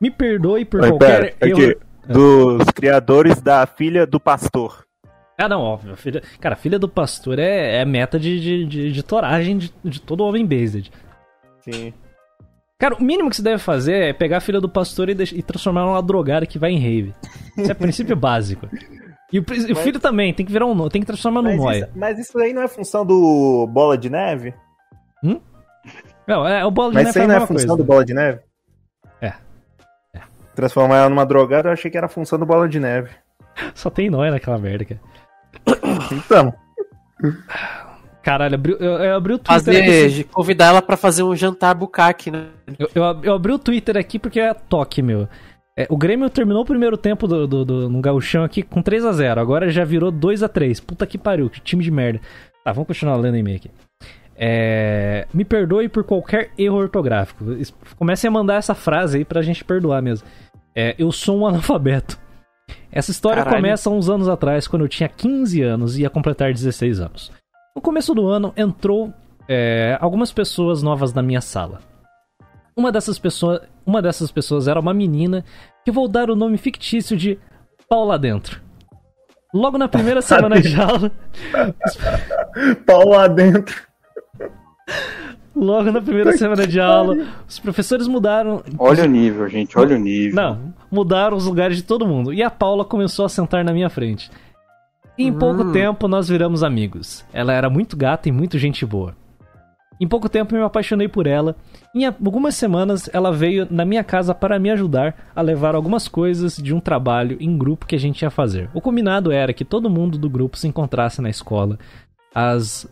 Me 0.00 0.10
perdoe 0.10 0.64
por 0.64 0.80
Oi, 0.80 0.88
qualquer 0.88 1.34
pera, 1.34 1.50
erro. 1.50 1.58
aqui, 1.70 1.78
dos 2.08 2.64
criadores 2.74 3.40
da 3.42 3.66
filha 3.66 4.06
do 4.06 4.18
pastor. 4.18 4.84
Ah, 5.36 5.48
não, 5.48 5.60
óbvio. 5.60 5.96
Filha... 5.96 6.22
Cara, 6.40 6.56
filha 6.56 6.78
do 6.78 6.88
pastor 6.88 7.38
é, 7.38 7.76
é 7.80 7.84
meta 7.84 8.18
de, 8.18 8.40
de, 8.40 8.64
de, 8.64 8.92
de 8.92 9.02
toragem 9.02 9.58
de, 9.58 9.74
de 9.84 10.00
todo 10.00 10.24
homem 10.24 10.46
based. 10.46 10.90
Sim. 11.60 11.92
Cara, 12.78 12.94
o 12.94 13.02
mínimo 13.02 13.28
que 13.28 13.36
você 13.36 13.42
deve 13.42 13.58
fazer 13.58 13.94
é 14.02 14.12
pegar 14.12 14.38
a 14.38 14.40
filha 14.40 14.60
do 14.60 14.68
pastor 14.68 15.08
e, 15.10 15.14
deix- 15.14 15.32
e 15.32 15.42
transformar 15.42 15.82
ela 15.82 15.90
numa 15.90 16.02
drogada 16.02 16.46
que 16.46 16.58
vai 16.58 16.70
em 16.70 16.78
rave. 16.78 17.14
Isso 17.58 17.70
é 17.70 17.74
princípio 17.74 18.16
básico. 18.16 18.66
E 19.34 19.38
o, 19.40 19.42
pri- 19.42 19.72
o 19.72 19.76
filho 19.76 19.98
também, 19.98 20.32
tem 20.32 20.46
que 20.46 20.52
virar 20.52 20.64
um. 20.66 20.88
Tem 20.88 21.00
que 21.02 21.06
transformar 21.06 21.42
num 21.42 21.50
Mas 21.50 21.58
nóia. 21.60 21.78
isso, 21.78 21.88
mas 21.96 22.18
isso 22.20 22.38
aí 22.38 22.52
não 22.52 22.62
é 22.62 22.68
função 22.68 23.04
do 23.04 23.66
Bola 23.66 23.98
de 23.98 24.08
Neve? 24.08 24.54
Não, 26.26 26.46
é 26.46 26.64
o 26.64 26.70
bolo 26.70 26.90
de 26.90 26.94
Mas 26.94 27.04
neve 27.06 27.10
isso 27.10 27.18
aí 27.18 27.24
é 27.24 27.28
não 27.28 27.34
é 27.34 27.40
função 27.40 27.54
coisa. 27.56 27.76
do 27.76 27.84
Bola 27.84 28.04
de 28.04 28.14
Neve? 28.14 28.40
É. 29.20 29.32
Transformar 30.54 30.98
ela 30.98 31.08
numa 31.10 31.26
drogada, 31.26 31.68
eu 31.68 31.72
achei 31.72 31.90
que 31.90 31.98
era 31.98 32.08
função 32.08 32.38
do 32.38 32.46
Bola 32.46 32.68
de 32.68 32.78
Neve. 32.78 33.10
Só 33.74 33.90
tem 33.90 34.08
nóia 34.08 34.30
naquela 34.30 34.56
merda, 34.58 34.84
cara. 34.84 35.00
Então. 36.12 36.54
Caralho, 38.22 38.54
abriu- 38.54 38.76
eu, 38.78 38.92
eu 38.92 39.16
abri 39.16 39.34
o 39.34 39.38
Twitter 39.38 39.76
aqui. 39.76 40.02
Fazer, 40.02 40.24
convidar 40.24 40.66
ela 40.66 40.80
pra 40.82 40.96
fazer 40.96 41.22
um 41.22 41.36
jantar 41.36 41.74
bucaque, 41.74 42.30
né? 42.30 42.46
Eu, 42.78 42.88
eu, 42.94 43.02
eu 43.24 43.34
abri 43.34 43.52
o 43.52 43.58
Twitter 43.58 43.96
aqui 43.98 44.18
porque 44.18 44.40
é 44.40 44.54
toque, 44.54 45.02
meu. 45.02 45.28
É, 45.76 45.86
o 45.90 45.96
Grêmio 45.96 46.30
terminou 46.30 46.62
o 46.62 46.66
primeiro 46.66 46.96
tempo 46.96 47.26
do, 47.26 47.46
do, 47.48 47.64
do- 47.64 47.88
no 47.90 48.00
gauchão 48.00 48.44
aqui 48.44 48.62
com 48.62 48.80
3 48.80 49.04
a 49.04 49.12
0 49.12 49.40
Agora 49.40 49.68
já 49.70 49.84
virou 49.84 50.12
2 50.12 50.44
a 50.44 50.48
3 50.48 50.78
Puta 50.78 51.04
que 51.04 51.18
pariu, 51.18 51.50
que 51.50 51.60
time 51.60 51.82
de 51.82 51.90
merda. 51.90 52.20
Tá, 52.64 52.70
vamos 52.72 52.86
continuar 52.86 53.16
lendo 53.16 53.34
o 53.34 53.38
e-mail 53.38 53.56
aqui. 53.56 53.70
É, 54.36 55.26
me 55.32 55.44
perdoe 55.44 55.88
por 55.88 56.04
qualquer 56.04 56.50
erro 56.58 56.76
ortográfico. 56.76 57.44
Comecem 57.96 58.28
a 58.28 58.30
mandar 58.30 58.54
essa 58.56 58.74
frase 58.74 59.18
aí 59.18 59.24
pra 59.24 59.42
gente 59.42 59.64
perdoar 59.64 60.00
mesmo. 60.02 60.26
É, 60.74 60.94
eu 60.98 61.10
sou 61.12 61.38
um 61.40 61.46
analfabeto. 61.46 62.18
Essa 62.90 63.10
história 63.10 63.42
Caralho. 63.42 63.62
começa 63.62 63.90
uns 63.90 64.08
anos 64.08 64.28
atrás, 64.28 64.66
quando 64.66 64.82
eu 64.82 64.88
tinha 64.88 65.08
15 65.08 65.60
anos 65.62 65.98
e 65.98 66.02
ia 66.02 66.10
completar 66.10 66.52
16 66.52 67.00
anos. 67.00 67.32
No 67.76 67.82
começo 67.82 68.14
do 68.14 68.26
ano, 68.28 68.52
entrou 68.56 69.12
é, 69.48 69.98
algumas 70.00 70.32
pessoas 70.32 70.82
novas 70.82 71.12
na 71.12 71.22
minha 71.22 71.40
sala. 71.40 71.80
Uma 72.76 72.90
dessas, 72.90 73.18
pessoas, 73.18 73.60
uma 73.86 74.02
dessas 74.02 74.30
pessoas 74.32 74.66
era 74.68 74.80
uma 74.80 74.92
menina 74.94 75.44
que 75.84 75.92
vou 75.92 76.08
dar 76.08 76.28
o 76.30 76.34
nome 76.36 76.56
fictício 76.58 77.16
de 77.16 77.38
Paula 77.88 78.18
Dentro. 78.18 78.60
Logo 79.54 79.78
na 79.78 79.86
primeira 79.86 80.20
semana 80.22 80.60
de 80.60 80.74
aula, 80.80 81.12
Pau 82.84 83.08
lá 83.08 83.28
dentro. 83.28 83.82
logo 85.54 85.92
na 85.92 86.02
primeira 86.02 86.36
semana 86.36 86.66
de 86.66 86.80
aula, 86.80 87.16
os 87.48 87.60
professores 87.60 88.08
mudaram. 88.08 88.62
Olha 88.78 89.04
o 89.04 89.06
nível, 89.08 89.48
gente, 89.48 89.78
olha 89.78 89.94
o 89.94 89.98
nível. 89.98 90.34
Não, 90.34 90.74
mudaram 90.90 91.36
os 91.36 91.46
lugares 91.46 91.76
de 91.76 91.84
todo 91.84 92.06
mundo. 92.06 92.32
E 92.32 92.42
a 92.42 92.50
Paula 92.50 92.84
começou 92.84 93.24
a 93.24 93.28
sentar 93.28 93.64
na 93.64 93.72
minha 93.72 93.88
frente. 93.88 94.28
E 95.16 95.24
em 95.24 95.32
pouco 95.32 95.62
Hum. 95.62 95.72
tempo 95.72 96.08
nós 96.08 96.28
viramos 96.28 96.64
amigos. 96.64 97.24
Ela 97.32 97.52
era 97.52 97.70
muito 97.70 97.96
gata 97.96 98.28
e 98.28 98.32
muito 98.32 98.58
gente 98.58 98.84
boa. 98.84 99.14
Em 100.00 100.08
pouco 100.08 100.28
tempo 100.28 100.54
eu 100.54 100.60
me 100.60 100.64
apaixonei 100.64 101.08
por 101.08 101.26
ela. 101.26 101.56
Em 101.94 102.04
algumas 102.04 102.54
semanas 102.54 103.08
ela 103.12 103.32
veio 103.32 103.66
na 103.70 103.84
minha 103.84 104.02
casa 104.02 104.34
para 104.34 104.58
me 104.58 104.70
ajudar 104.70 105.30
a 105.34 105.40
levar 105.40 105.74
algumas 105.74 106.08
coisas 106.08 106.56
de 106.56 106.74
um 106.74 106.80
trabalho 106.80 107.36
em 107.40 107.56
grupo 107.56 107.86
que 107.86 107.94
a 107.94 107.98
gente 107.98 108.22
ia 108.22 108.30
fazer. 108.30 108.68
O 108.74 108.80
combinado 108.80 109.30
era 109.30 109.52
que 109.52 109.64
todo 109.64 109.90
mundo 109.90 110.18
do 110.18 110.28
grupo 110.28 110.58
se 110.58 110.66
encontrasse 110.66 111.22
na 111.22 111.30
escola 111.30 111.78
às 112.34 112.86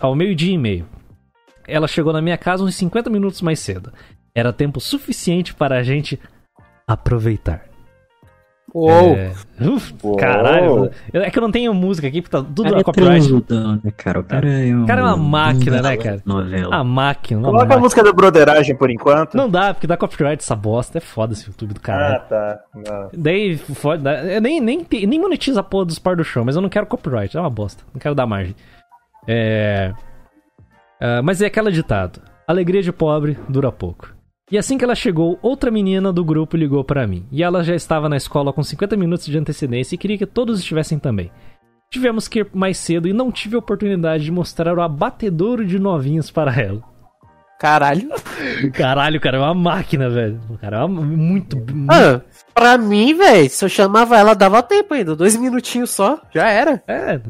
ao 0.00 0.14
meio-dia 0.14 0.54
e 0.54 0.58
meio. 0.58 0.88
Ela 1.68 1.86
chegou 1.86 2.12
na 2.12 2.22
minha 2.22 2.38
casa 2.38 2.64
uns 2.64 2.74
50 2.74 3.08
minutos 3.10 3.42
mais 3.42 3.60
cedo. 3.60 3.92
Era 4.34 4.52
tempo 4.52 4.80
suficiente 4.80 5.54
para 5.54 5.78
a 5.78 5.82
gente 5.82 6.18
aproveitar. 6.86 7.69
Uou! 8.74 9.16
É... 9.16 9.32
Uf, 9.60 9.94
Uou. 10.02 10.16
Caralho. 10.16 10.90
É 11.12 11.30
que 11.30 11.38
eu 11.38 11.42
não 11.42 11.50
tenho 11.50 11.74
música 11.74 12.06
aqui, 12.08 12.22
porque 12.22 12.36
tá 12.36 12.42
tudo 12.42 12.62
Cara, 12.62 12.74
na 12.74 12.80
é 12.80 12.84
copyright. 12.84 13.20
transudão, 13.20 13.80
né, 13.82 13.92
cara? 13.96 14.20
O 14.20 14.24
cara 14.24 14.48
é 14.48 14.74
um... 14.74 14.86
Cara 14.86 15.00
é 15.00 15.04
uma 15.04 15.16
máquina, 15.16 15.82
né, 15.82 15.96
cara? 15.96 16.22
Novela. 16.24 16.76
A 16.76 16.84
máquina. 16.84 17.40
Coloca 17.40 17.58
a 17.58 17.66
máquina. 17.66 17.80
música 17.80 18.02
da 18.02 18.12
broderagem 18.12 18.76
por 18.76 18.90
enquanto. 18.90 19.36
Não 19.36 19.48
dá, 19.50 19.74
porque 19.74 19.86
dá 19.86 19.96
copyright 19.96 20.42
essa 20.42 20.56
bosta. 20.56 20.98
É 20.98 21.00
foda 21.00 21.32
esse 21.32 21.46
YouTube 21.46 21.74
do 21.74 21.80
caralho. 21.80 22.16
Ah, 22.16 22.20
tá. 22.20 22.60
Não. 22.74 23.10
Daí, 23.12 23.56
foda, 23.56 24.22
eu 24.24 24.40
nem, 24.40 24.60
nem, 24.60 24.86
nem 24.90 25.20
monetiza 25.20 25.60
a 25.60 25.64
porra 25.64 25.86
dos 25.86 25.98
par 25.98 26.16
do 26.16 26.24
show, 26.24 26.44
mas 26.44 26.56
eu 26.56 26.62
não 26.62 26.68
quero 26.68 26.86
copyright, 26.86 27.36
é 27.36 27.40
uma 27.40 27.50
bosta. 27.50 27.82
Não 27.92 28.00
quero 28.00 28.14
dar 28.14 28.26
margem. 28.26 28.54
É. 29.26 29.92
ah, 31.00 31.20
mas 31.22 31.42
é 31.42 31.46
aquela 31.46 31.70
ditado: 31.70 32.20
alegria 32.46 32.82
de 32.82 32.92
pobre 32.92 33.38
dura 33.48 33.70
pouco. 33.70 34.19
E 34.50 34.58
assim 34.58 34.76
que 34.76 34.84
ela 34.84 34.94
chegou, 34.96 35.38
outra 35.42 35.70
menina 35.70 36.12
do 36.12 36.24
grupo 36.24 36.56
ligou 36.56 36.82
pra 36.82 37.06
mim. 37.06 37.24
E 37.30 37.42
ela 37.42 37.62
já 37.62 37.74
estava 37.74 38.08
na 38.08 38.16
escola 38.16 38.52
com 38.52 38.62
50 38.62 38.96
minutos 38.96 39.26
de 39.26 39.38
antecedência 39.38 39.94
e 39.94 39.98
queria 39.98 40.18
que 40.18 40.26
todos 40.26 40.58
estivessem 40.58 40.98
também. 40.98 41.30
Tivemos 41.92 42.26
que 42.28 42.40
ir 42.40 42.48
mais 42.52 42.76
cedo 42.78 43.06
e 43.08 43.12
não 43.12 43.30
tive 43.30 43.54
a 43.56 43.58
oportunidade 43.60 44.24
de 44.24 44.30
mostrar 44.32 44.76
o 44.76 44.80
abatedouro 44.82 45.64
de 45.64 45.78
novinhos 45.78 46.30
para 46.30 46.52
ela. 46.60 46.82
Caralho. 47.60 48.08
Caralho, 48.72 49.20
cara, 49.20 49.36
é 49.36 49.40
uma 49.40 49.54
máquina, 49.54 50.08
velho. 50.08 50.40
O 50.48 50.56
Cara, 50.56 50.78
é 50.78 50.84
uma- 50.84 51.02
muito. 51.02 51.56
Ah, 51.90 52.20
pra 52.54 52.78
mim, 52.78 53.14
velho, 53.14 53.50
se 53.50 53.64
eu 53.64 53.68
chamava 53.68 54.16
ela, 54.16 54.34
dava 54.34 54.62
tempo 54.62 54.94
ainda. 54.94 55.14
Dois 55.14 55.36
minutinhos 55.36 55.90
só, 55.90 56.18
já 56.34 56.48
era. 56.48 56.82
É. 56.88 57.20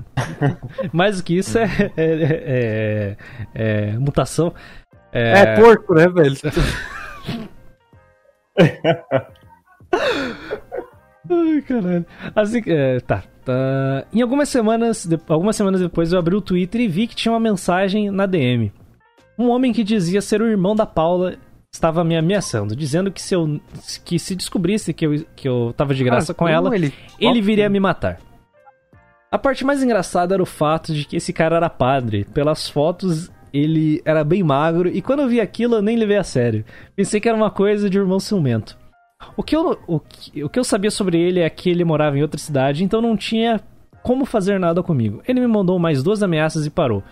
Mais 0.93 1.17
do 1.19 1.25
que 1.25 1.37
isso 1.37 1.59
é. 1.59 1.65
é, 1.97 2.05
é- 2.05 3.17
é- 3.55 3.87
é 3.93 3.99
mutação. 3.99 4.55
É, 5.13 5.57
porco, 5.57 5.95
né, 5.95 6.07
velho? 6.09 6.37
Ai, 11.31 11.63
caralho. 11.67 12.07
Assim, 12.35 12.63
é, 12.67 13.01
tá, 13.01 13.23
tá. 13.45 14.05
Em 14.13 14.21
algumas 14.23 14.49
semanas, 14.49 15.09
algumas 15.29 15.57
semanas 15.57 15.81
depois 15.81 16.13
eu 16.13 16.19
abri 16.19 16.35
o 16.35 16.41
Twitter 16.41 16.81
e 16.81 16.89
vi 16.89 17.07
que 17.07 17.15
tinha 17.15 17.33
uma 17.33 17.41
mensagem 17.41 18.11
na 18.11 18.27
DM. 18.27 18.73
Um 19.39 19.49
homem 19.49 19.73
que 19.73 19.85
dizia 19.85 20.21
ser 20.21 20.43
o 20.43 20.49
irmão 20.49 20.75
da 20.75 20.85
Paula 20.87 21.37
estava 21.73 22.03
me 22.05 22.17
ameaçando, 22.17 22.75
dizendo 22.75 23.13
que 23.13 23.23
se 23.23 23.35
eu 23.35 23.61
que 24.05 24.19
se 24.19 24.35
descobrisse 24.35 24.93
que 24.93 25.07
eu, 25.07 25.25
que 25.37 25.49
eu 25.49 25.73
tava 25.77 25.95
de 25.95 26.03
graça 26.03 26.33
Ah, 26.33 26.35
com 26.35 26.49
ela, 26.49 26.75
ele- 26.75 26.93
ele 27.19 27.41
viria 27.41 27.69
me 27.69 27.79
matar. 27.81 28.19
A 29.31 29.39
parte 29.39 29.65
mais 29.65 29.81
engraçada 29.83 30.35
era 30.35 30.43
o 30.43 30.47
fato 30.47 30.93
de 30.93 31.05
que 31.05 31.17
esse 31.17 31.33
cara 31.33 31.57
era 31.57 31.71
padre. 31.71 32.25
Pelas 32.35 32.69
fotos, 32.69 33.31
ele 33.53 34.01
era 34.05 34.25
bem 34.25 34.43
magro 34.43 34.89
e 34.89 35.01
quando 35.03 35.21
eu 35.21 35.29
vi 35.29 35.41
aquilo 35.41 35.77
eu 35.77 35.83
nem 35.83 35.97
levei 35.97 36.17
a 36.17 36.25
sério. 36.25 36.65
Pensei 36.95 37.21
que 37.21 37.29
era 37.29 37.37
uma 37.37 37.51
coisa 37.51 37.89
de 37.89 37.99
irmão 37.99 38.21
ciumento. 38.21 38.79
O 39.37 39.43
que, 39.43 39.55
eu, 39.55 39.79
o, 39.87 40.01
que, 40.01 40.43
o 40.43 40.49
que 40.49 40.59
eu 40.59 40.65
sabia 40.65 40.91
sobre 40.91 41.21
ele 41.21 41.41
é 41.41 41.51
que 41.51 41.69
ele 41.69 41.85
morava 41.85 42.17
em 42.19 42.23
outra 42.23 42.41
cidade, 42.41 42.83
então 42.83 43.03
não 43.03 43.17
tinha 43.17 43.61
como 44.03 44.25
fazer 44.25 44.59
nada 44.59 44.83
comigo. 44.83 45.23
Ele 45.29 45.41
me 45.41 45.47
mandou 45.47 45.79
mais 45.79 46.03
duas 46.03 46.23
ameaças 46.23 46.65
e 46.65 46.71
parou. 46.71 47.03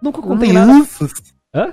Nunca 0.00 0.22
contei 0.22 0.52
nada. 0.52 0.72
Hã? 1.54 1.72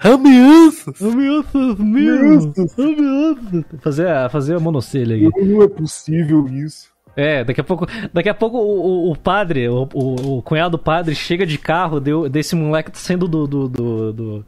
Ameaças! 0.00 1.00
Ameaças 1.00 1.78
mesmo! 1.78 2.52
Ameaças! 2.76 3.64
Fazer 3.80 4.08
a, 4.08 4.28
fazer 4.28 4.56
a 4.56 4.60
monocelha 4.60 5.28
aqui. 5.28 5.44
Não 5.44 5.62
é 5.62 5.68
possível 5.68 6.48
isso. 6.48 6.90
É, 7.20 7.42
daqui 7.42 7.60
a 7.60 7.64
pouco, 7.64 7.84
daqui 8.14 8.28
a 8.28 8.34
pouco 8.34 8.58
o, 8.58 9.08
o- 9.08 9.10
o 9.10 9.16
padre, 9.16 9.68
o, 9.68 9.88
o, 9.92 10.40
cunhado 10.42 10.76
do 10.76 10.82
padre 10.82 11.16
chega 11.16 11.44
de 11.44 11.58
carro 11.58 11.98
deu, 11.98 12.28
desse 12.28 12.54
moleque 12.54 12.92
tá 12.92 12.98
saindo 12.98 13.26
do, 13.26 13.44
do, 13.44 13.68
do, 13.68 14.12
do, 14.12 14.46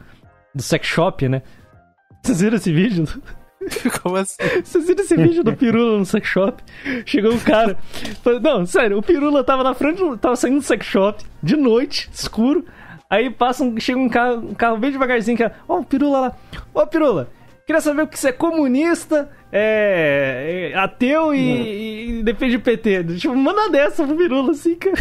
do 0.55 0.63
sex 0.63 0.87
shop, 0.87 1.29
né? 1.29 1.43
Vocês 2.23 2.41
viram 2.41 2.57
esse 2.57 2.73
vídeo? 2.73 3.07
Como 4.01 4.17
assim? 4.17 4.37
Vocês 4.63 4.87
viram 4.87 5.03
esse 5.03 5.17
vídeo 5.17 5.43
do 5.43 5.53
Pirula 5.57 5.99
no 5.99 6.07
sex 6.07 6.29
shop? 6.29 6.63
Chegou 7.05 7.33
um 7.33 7.39
cara. 7.41 7.77
Não, 8.41 8.65
sério, 8.65 8.99
o 8.99 9.03
Pirula 9.03 9.43
tava 9.43 9.65
na 9.65 9.75
frente, 9.75 10.01
tava 10.19 10.37
saindo 10.37 10.59
do 10.59 10.63
sex 10.63 10.87
shop, 10.87 11.25
de 11.43 11.57
noite, 11.57 12.09
escuro. 12.13 12.65
Aí 13.11 13.29
passa 13.31 13.65
um, 13.65 13.81
chega 13.81 13.99
um 13.99 14.09
carro, 14.09 14.37
um 14.51 14.55
carro 14.55 14.79
bem 14.79 14.93
devagarzinho, 14.93 15.37
que 15.37 15.43
é, 15.43 15.51
ó, 15.69 15.81
o 15.81 15.85
Pirula 15.85 16.21
lá. 16.21 16.37
Ô, 16.73 16.87
Pirula, 16.87 17.29
queria 17.71 17.81
saber 17.81 18.03
o 18.03 18.09
que 18.09 18.19
você 18.19 18.31
é 18.31 18.33
comunista, 18.33 19.31
é, 19.53 20.73
é 20.73 20.77
ateu 20.77 21.33
e, 21.33 22.19
e 22.19 22.23
defende 22.25 22.57
o 22.57 22.61
PT. 22.61 23.05
Tipo, 23.17 23.37
manda 23.37 23.71
dessa 23.71 24.05
pro 24.05 24.17
Pirula, 24.17 24.51
assim, 24.51 24.75
cara. 24.75 24.97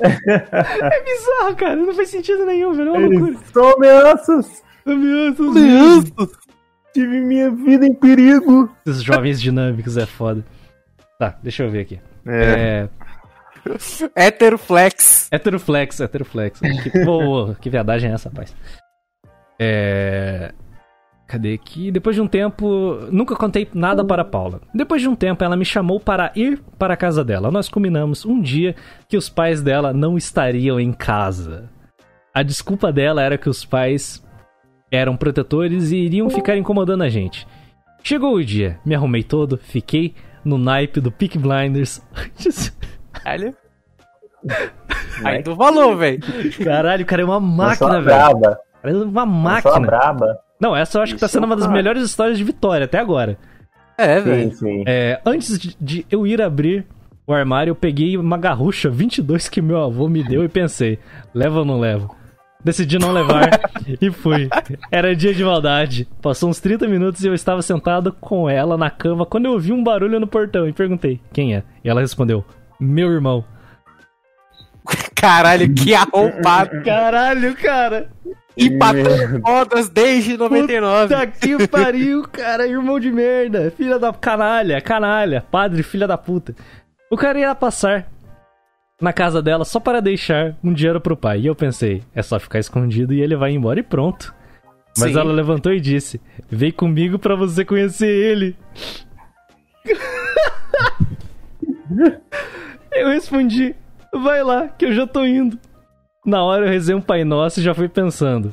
é 0.00 1.04
bizarro, 1.04 1.56
cara. 1.56 1.74
Não 1.74 1.92
faz 1.92 2.08
sentido 2.08 2.46
nenhum, 2.46 2.72
velho. 2.72 2.94
É 2.94 2.98
uma 2.98 3.08
loucura. 3.08 3.36
São 3.52 3.68
ameaças. 3.72 4.62
Ameaças. 4.86 5.56
Ameaças. 5.56 6.38
Tive 6.94 7.20
minha 7.20 7.50
vida 7.50 7.84
em 7.84 7.94
perigo. 7.94 8.70
Esses 8.86 9.02
jovens 9.02 9.40
dinâmicos 9.40 9.96
é 9.96 10.06
foda. 10.06 10.44
Tá, 11.18 11.36
deixa 11.42 11.64
eu 11.64 11.70
ver 11.70 11.80
aqui. 11.80 12.00
É. 12.26 12.88
Heteroflex. 14.14 15.28
Heteroflex, 15.32 15.98
heteroflex. 15.98 16.60
Que, 16.60 17.04
pô, 17.04 17.54
que 17.60 17.68
viadagem 17.68 18.10
é 18.10 18.14
essa, 18.14 18.28
rapaz? 18.28 18.54
É. 19.58 20.52
Cadê 21.26 21.54
aqui? 21.54 21.90
Depois 21.90 22.14
de 22.14 22.22
um 22.22 22.28
tempo, 22.28 22.98
nunca 23.10 23.34
contei 23.34 23.68
nada 23.74 24.04
para 24.04 24.22
a 24.22 24.24
Paula. 24.24 24.60
Depois 24.72 25.02
de 25.02 25.08
um 25.08 25.16
tempo, 25.16 25.42
ela 25.42 25.56
me 25.56 25.64
chamou 25.64 25.98
para 25.98 26.30
ir 26.36 26.62
para 26.78 26.94
a 26.94 26.96
casa 26.96 27.24
dela. 27.24 27.50
Nós 27.50 27.68
combinamos 27.68 28.24
um 28.24 28.40
dia 28.40 28.76
que 29.08 29.16
os 29.16 29.28
pais 29.28 29.60
dela 29.60 29.92
não 29.92 30.16
estariam 30.16 30.78
em 30.78 30.92
casa. 30.92 31.68
A 32.32 32.44
desculpa 32.44 32.92
dela 32.92 33.22
era 33.22 33.36
que 33.36 33.48
os 33.48 33.64
pais 33.64 34.24
eram 34.90 35.16
protetores 35.16 35.90
e 35.90 35.96
iriam 35.96 36.30
ficar 36.30 36.56
incomodando 36.56 37.02
a 37.02 37.08
gente. 37.08 37.46
Chegou 38.04 38.34
o 38.34 38.44
dia, 38.44 38.78
me 38.84 38.94
arrumei 38.94 39.24
todo, 39.24 39.58
fiquei 39.58 40.14
no 40.44 40.56
naipe 40.56 41.00
do 41.00 41.10
Peak 41.10 41.36
Blinders. 41.38 42.00
Caralho. 43.10 43.52
Aí 45.24 45.42
tu 45.42 45.56
falou, 45.56 45.96
velho. 45.96 46.20
Caralho, 46.62 47.02
o 47.02 47.06
cara 47.06 47.22
é 47.22 47.24
uma 47.24 47.40
máquina, 47.40 48.00
velho. 48.00 48.40
Cara, 48.40 48.58
é 48.84 48.92
uma 48.92 49.02
é 49.02 49.06
uma 49.06 49.26
máquina. 49.26 49.80
braba. 49.80 50.45
Não, 50.60 50.74
essa 50.74 50.98
eu 50.98 51.02
acho 51.02 51.14
que 51.14 51.20
tá 51.20 51.26
Isso 51.26 51.34
sendo 51.34 51.44
é 51.44 51.46
uma 51.46 51.56
das 51.56 51.70
melhores 51.70 52.02
histórias 52.02 52.38
de 52.38 52.44
Vitória 52.44 52.84
até 52.86 52.98
agora. 52.98 53.38
É, 53.98 54.18
Sim, 54.20 54.24
velho. 54.24 54.54
sim. 54.54 54.84
É, 54.86 55.20
antes 55.24 55.58
de, 55.58 55.76
de 55.80 56.06
eu 56.10 56.26
ir 56.26 56.40
abrir 56.42 56.86
o 57.26 57.32
armário, 57.32 57.70
eu 57.70 57.74
peguei 57.74 58.16
uma 58.16 58.36
garrucha 58.38 58.88
22 58.90 59.48
que 59.48 59.60
meu 59.62 59.82
avô 59.82 60.08
me 60.08 60.22
deu 60.22 60.44
e 60.44 60.48
pensei, 60.48 60.98
leva 61.34 61.60
ou 61.60 61.64
não 61.64 61.80
levo? 61.80 62.14
Decidi 62.62 62.98
não 62.98 63.12
levar 63.12 63.48
e 64.00 64.10
fui. 64.10 64.48
Era 64.90 65.14
dia 65.14 65.32
de 65.32 65.44
maldade. 65.44 66.08
Passou 66.20 66.48
uns 66.50 66.58
30 66.60 66.88
minutos 66.88 67.22
e 67.22 67.28
eu 67.28 67.34
estava 67.34 67.62
sentado 67.62 68.12
com 68.12 68.48
ela 68.50 68.76
na 68.76 68.90
cama 68.90 69.24
quando 69.24 69.46
eu 69.46 69.52
ouvi 69.52 69.72
um 69.72 69.84
barulho 69.84 70.18
no 70.18 70.26
portão 70.26 70.68
e 70.68 70.72
perguntei, 70.72 71.20
quem 71.32 71.54
é? 71.54 71.62
E 71.84 71.88
ela 71.88 72.00
respondeu, 72.00 72.44
meu 72.80 73.10
irmão. 73.10 73.44
Caralho, 75.14 75.72
que 75.74 75.94
arrombado. 75.96 76.82
Caralho, 76.84 77.54
cara! 77.56 78.10
Empatando 78.56 79.40
fodas 79.42 79.88
desde 79.88 80.36
99. 80.36 81.14
Puta 81.14 81.26
que 81.26 81.68
pariu, 81.68 82.22
cara, 82.22 82.66
irmão 82.66 82.98
de 82.98 83.12
merda, 83.12 83.72
filha 83.76 83.98
da 83.98 84.12
canalha, 84.12 84.80
canalha, 84.80 85.44
padre, 85.50 85.82
filha 85.82 86.06
da 86.06 86.16
puta. 86.16 86.54
O 87.10 87.16
cara 87.16 87.38
ia 87.38 87.54
passar 87.54 88.08
na 89.00 89.12
casa 89.12 89.42
dela 89.42 89.64
só 89.64 89.78
para 89.78 90.00
deixar 90.00 90.56
um 90.64 90.72
dinheiro 90.72 91.00
pro 91.00 91.16
pai. 91.16 91.40
E 91.40 91.46
eu 91.46 91.54
pensei, 91.54 92.02
é 92.14 92.22
só 92.22 92.40
ficar 92.40 92.58
escondido 92.58 93.12
e 93.12 93.20
ele 93.20 93.36
vai 93.36 93.52
embora 93.52 93.78
e 93.78 93.82
pronto. 93.82 94.34
Mas 94.98 95.12
Sim. 95.12 95.18
ela 95.18 95.32
levantou 95.32 95.72
e 95.72 95.80
disse: 95.80 96.20
Vem 96.48 96.72
comigo 96.72 97.18
pra 97.18 97.36
você 97.36 97.64
conhecer 97.64 98.08
ele. 98.08 98.56
eu 102.92 103.08
respondi: 103.08 103.74
Vai 104.14 104.42
lá, 104.42 104.68
que 104.68 104.86
eu 104.86 104.94
já 104.94 105.06
tô 105.06 105.26
indo. 105.26 105.58
Na 106.26 106.42
hora 106.42 106.66
eu 106.66 106.70
rezei 106.70 106.92
um 106.92 107.00
Pai 107.00 107.22
Nosso 107.22 107.60
e 107.60 107.62
já 107.62 107.72
fui 107.72 107.88
pensando: 107.88 108.52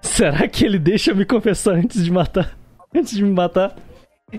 Será 0.00 0.46
que 0.46 0.64
ele 0.64 0.78
deixa 0.78 1.10
eu 1.10 1.16
me 1.16 1.24
confessar 1.24 1.74
antes 1.74 2.04
de 2.04 2.12
matar? 2.12 2.56
Antes 2.96 3.16
de 3.16 3.24
me 3.24 3.32
matar? 3.32 3.74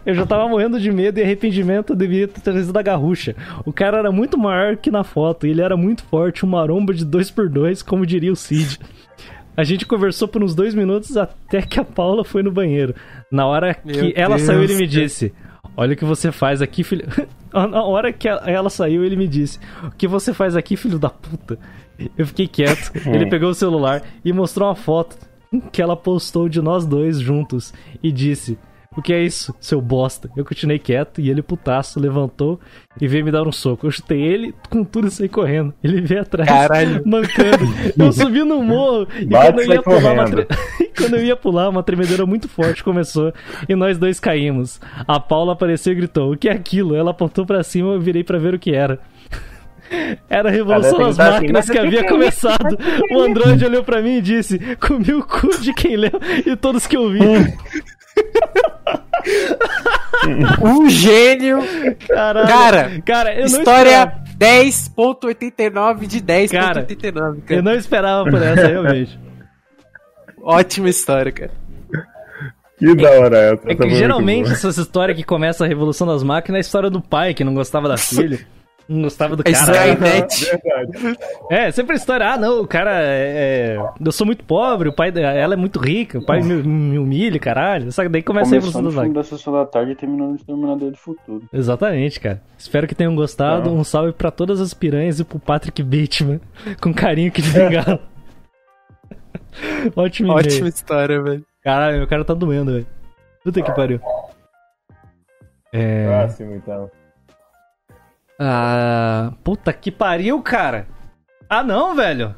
Eu 0.05 0.15
já 0.15 0.25
tava 0.25 0.47
morrendo 0.47 0.79
de 0.79 0.89
medo 0.89 1.19
e 1.19 1.23
arrependimento 1.23 1.91
eu 1.91 1.95
devia 1.97 2.25
ter 2.25 2.39
trazido 2.39 2.77
a 2.79 2.81
garrucha. 2.81 3.35
O 3.65 3.73
cara 3.73 3.97
era 3.97 4.11
muito 4.13 4.37
maior 4.37 4.77
que 4.77 4.89
na 4.89 5.03
foto, 5.03 5.45
e 5.45 5.49
ele 5.49 5.61
era 5.61 5.75
muito 5.75 6.03
forte, 6.05 6.45
um 6.45 6.49
maromba 6.49 6.93
de 6.93 7.05
2x2, 7.05 7.83
como 7.83 8.05
diria 8.05 8.31
o 8.31 8.35
Cid. 8.35 8.79
A 9.57 9.63
gente 9.65 9.85
conversou 9.85 10.27
por 10.27 10.41
uns 10.41 10.55
dois 10.55 10.73
minutos 10.73 11.17
até 11.17 11.61
que 11.61 11.79
a 11.79 11.83
Paula 11.83 12.23
foi 12.23 12.43
no 12.43 12.51
banheiro. 12.51 12.95
Na 13.29 13.45
hora 13.45 13.73
que 13.73 13.87
Meu 13.87 14.13
ela 14.15 14.35
Deus, 14.35 14.47
saiu, 14.47 14.63
ele 14.63 14.75
me 14.75 14.87
disse: 14.87 15.33
Olha 15.77 15.93
o 15.93 15.97
que 15.97 16.05
você 16.05 16.31
faz 16.31 16.61
aqui, 16.61 16.83
filho. 16.83 17.05
Na 17.53 17.83
hora 17.83 18.11
que 18.11 18.27
ela 18.27 18.69
saiu, 18.69 19.03
ele 19.03 19.15
me 19.15 19.27
disse: 19.27 19.59
O 19.83 19.91
que 19.91 20.07
você 20.07 20.33
faz 20.33 20.55
aqui, 20.55 20.75
filho 20.75 20.99
da 20.99 21.09
puta? 21.09 21.57
Eu 22.17 22.27
fiquei 22.27 22.47
quieto. 22.47 22.91
Ele 23.07 23.29
pegou 23.29 23.49
o 23.49 23.53
celular 23.53 24.03
e 24.23 24.33
mostrou 24.33 24.67
uma 24.67 24.75
foto 24.75 25.17
que 25.71 25.81
ela 25.81 25.95
postou 25.95 26.49
de 26.49 26.61
nós 26.61 26.85
dois 26.85 27.19
juntos 27.19 27.73
e 28.03 28.11
disse: 28.11 28.57
O 28.97 29.01
que 29.01 29.11
é 29.13 29.21
isso, 29.21 29.53
seu 29.59 29.81
bosta? 29.81 30.29
Eu 30.37 30.45
continuei 30.45 30.79
quieto 30.79 31.19
e 31.19 31.29
ele, 31.29 31.41
putaço, 31.41 31.99
levantou 31.99 32.59
e 32.99 33.07
veio 33.07 33.25
me 33.25 33.31
dar 33.31 33.45
um 33.45 33.51
soco. 33.51 33.85
Eu 33.85 33.91
chutei 33.91 34.21
ele 34.21 34.53
com 34.69 34.85
tudo 34.85 35.07
e 35.07 35.11
saí 35.11 35.27
correndo. 35.27 35.73
Ele 35.83 35.99
veio 36.01 36.21
atrás, 36.21 36.47
Caralho. 36.47 37.01
mancando. 37.05 37.65
Eu 37.97 38.11
subi 38.13 38.43
no 38.43 38.63
morro 38.63 39.05
e 39.19 39.25
quando 39.27 39.59
eu, 39.59 39.73
ia 39.73 39.81
pular, 39.81 40.13
uma 40.13 40.25
tre- 40.25 40.47
e 40.79 40.85
quando 40.97 41.15
eu 41.17 41.23
ia 41.25 41.35
pular, 41.35 41.69
uma 41.69 41.83
tremedeira 41.83 42.25
muito 42.25 42.47
forte 42.47 42.83
começou 42.85 43.33
e 43.67 43.75
nós 43.75 43.97
dois 43.97 44.17
caímos. 44.19 44.79
A 45.05 45.19
Paula 45.19 45.51
apareceu 45.53 45.91
e 45.91 45.95
gritou: 45.97 46.31
O 46.31 46.37
que 46.37 46.47
é 46.47 46.53
aquilo? 46.53 46.95
Ela 46.95 47.11
apontou 47.11 47.45
pra 47.45 47.63
cima 47.63 47.89
e 47.89 47.93
eu 47.95 47.99
virei 48.01 48.23
pra 48.23 48.37
ver 48.37 48.53
o 48.53 48.59
que 48.59 48.71
era. 48.73 48.99
Era 50.27 50.49
a 50.49 50.51
revolução 50.51 50.97
das 50.97 51.19
assim, 51.19 51.31
máquinas 51.31 51.67
mas 51.67 51.69
que 51.69 51.77
havia 51.77 52.07
começado. 52.07 52.75
O 53.11 53.19
Android 53.19 53.63
olhou 53.65 53.83
pra 53.83 54.01
mim 54.01 54.17
e 54.17 54.21
disse: 54.21 54.57
Comi 54.77 55.13
o 55.13 55.21
cu 55.23 55.61
de 55.61 55.73
quem 55.75 55.95
leu 55.95 56.11
e 56.43 56.55
todos 56.55 56.87
que 56.87 56.97
eu 56.97 57.07
vi. 57.11 57.19
Um 60.61 60.89
gênio. 60.89 61.59
Caralho. 62.07 62.47
Cara, 62.47 63.01
cara 63.01 63.41
História 63.41 64.13
10.89 64.37 66.07
de 66.07 66.21
10.89, 66.21 66.51
Cara, 66.51 66.85
cara. 66.85 67.37
Eu 67.49 67.63
não 67.63 67.73
esperava 67.73 68.29
por 68.29 68.41
essa, 68.41 68.67
realmente. 68.67 69.19
Ótima 70.41 70.89
história, 70.89 71.31
cara. 71.31 71.51
Que 72.77 72.93
da 72.93 73.09
hora 73.11 73.37
essa. 73.37 73.71
É 73.71 73.75
foi 73.75 73.87
que 73.87 73.95
geralmente 73.95 74.51
essas 74.51 74.77
histórias 74.77 75.17
que 75.17 75.23
começa 75.23 75.63
a 75.63 75.67
revolução 75.67 76.05
das 76.05 76.23
máquinas 76.23 76.57
é 76.57 76.59
a 76.59 76.61
história 76.61 76.89
do 76.89 77.01
pai 77.01 77.33
que 77.33 77.43
não 77.43 77.53
gostava 77.53 77.87
da 77.87 77.97
filha. 77.97 78.45
Não 78.87 79.01
gostava 79.01 79.35
do 79.35 79.41
A 79.41 79.43
cara. 79.43 79.55
Skynet. 79.55 80.45
Verdade. 80.45 81.17
É, 81.49 81.71
sempre 81.71 81.93
a 81.93 81.95
história, 81.95 82.27
ah, 82.27 82.37
não, 82.37 82.61
o 82.61 82.67
cara 82.67 82.91
é. 83.03 83.77
é, 83.77 83.89
Eu 84.03 84.11
sou 84.11 84.25
muito 84.25 84.43
pobre, 84.43 84.89
o 84.89 84.93
pai 84.93 85.11
ela 85.15 85.53
é 85.53 85.57
muito 85.57 85.79
rica, 85.79 86.17
o 86.19 86.25
pai 86.25 86.41
me, 86.41 86.55
me 86.63 86.97
humilha, 86.97 87.39
caralho. 87.39 87.91
Só 87.91 88.03
que 88.03 88.09
daí 88.09 88.23
começa 88.23 88.55
a 88.55 88.59
Começando 88.59 88.91
máquinas. 88.91 89.13
da 89.13 89.23
Sessão 89.23 89.53
da 89.53 89.65
Tarde 89.65 89.91
e 89.91 89.95
terminando 89.95 90.35
Exterminador 90.35 90.91
do 90.91 90.97
Futuro. 90.97 91.43
Exatamente, 91.53 92.19
cara. 92.19 92.41
Espero 92.57 92.87
que 92.87 92.95
tenham 92.95 93.15
gostado. 93.15 93.71
Um 93.71 93.83
salve 93.83 94.11
pra 94.11 94.31
todas 94.31 94.59
as 94.59 94.73
piranhas 94.73 95.19
e 95.19 95.23
pro 95.23 95.39
Patrick 95.39 95.81
Bateman. 95.83 96.39
Com 96.81 96.93
carinho 96.93 97.31
que 97.31 97.41
de 97.41 97.51
bengala. 97.51 97.99
Ótimo. 99.95 100.33
Ótima 100.33 100.67
história, 100.67 101.21
velho. 101.21 101.45
Caralho, 101.63 101.97
meu 101.97 102.07
cara 102.07 102.25
tá 102.25 102.33
doendo, 102.33 102.73
velho. 102.73 102.87
Puta 103.43 103.61
que 103.61 103.71
pariu. 103.73 103.99
É. 105.73 106.05
Próximo, 106.07 106.55
então. 106.55 106.89
Ah. 108.39 109.33
Puta 109.43 109.71
que 109.73 109.91
pariu, 109.91 110.41
cara. 110.41 110.87
Ah, 111.49 111.63
não, 111.63 111.95
velho. 111.95 112.35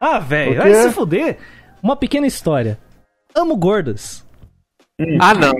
Ah, 0.00 0.18
velho. 0.18 0.56
Vai 0.56 0.74
se 0.74 0.90
fuder. 0.90 1.38
Uma 1.82 1.96
pequena 1.96 2.26
história. 2.26 2.78
Amo 3.34 3.56
gordas. 3.56 4.24
Ah, 5.20 5.34
não. 5.34 5.52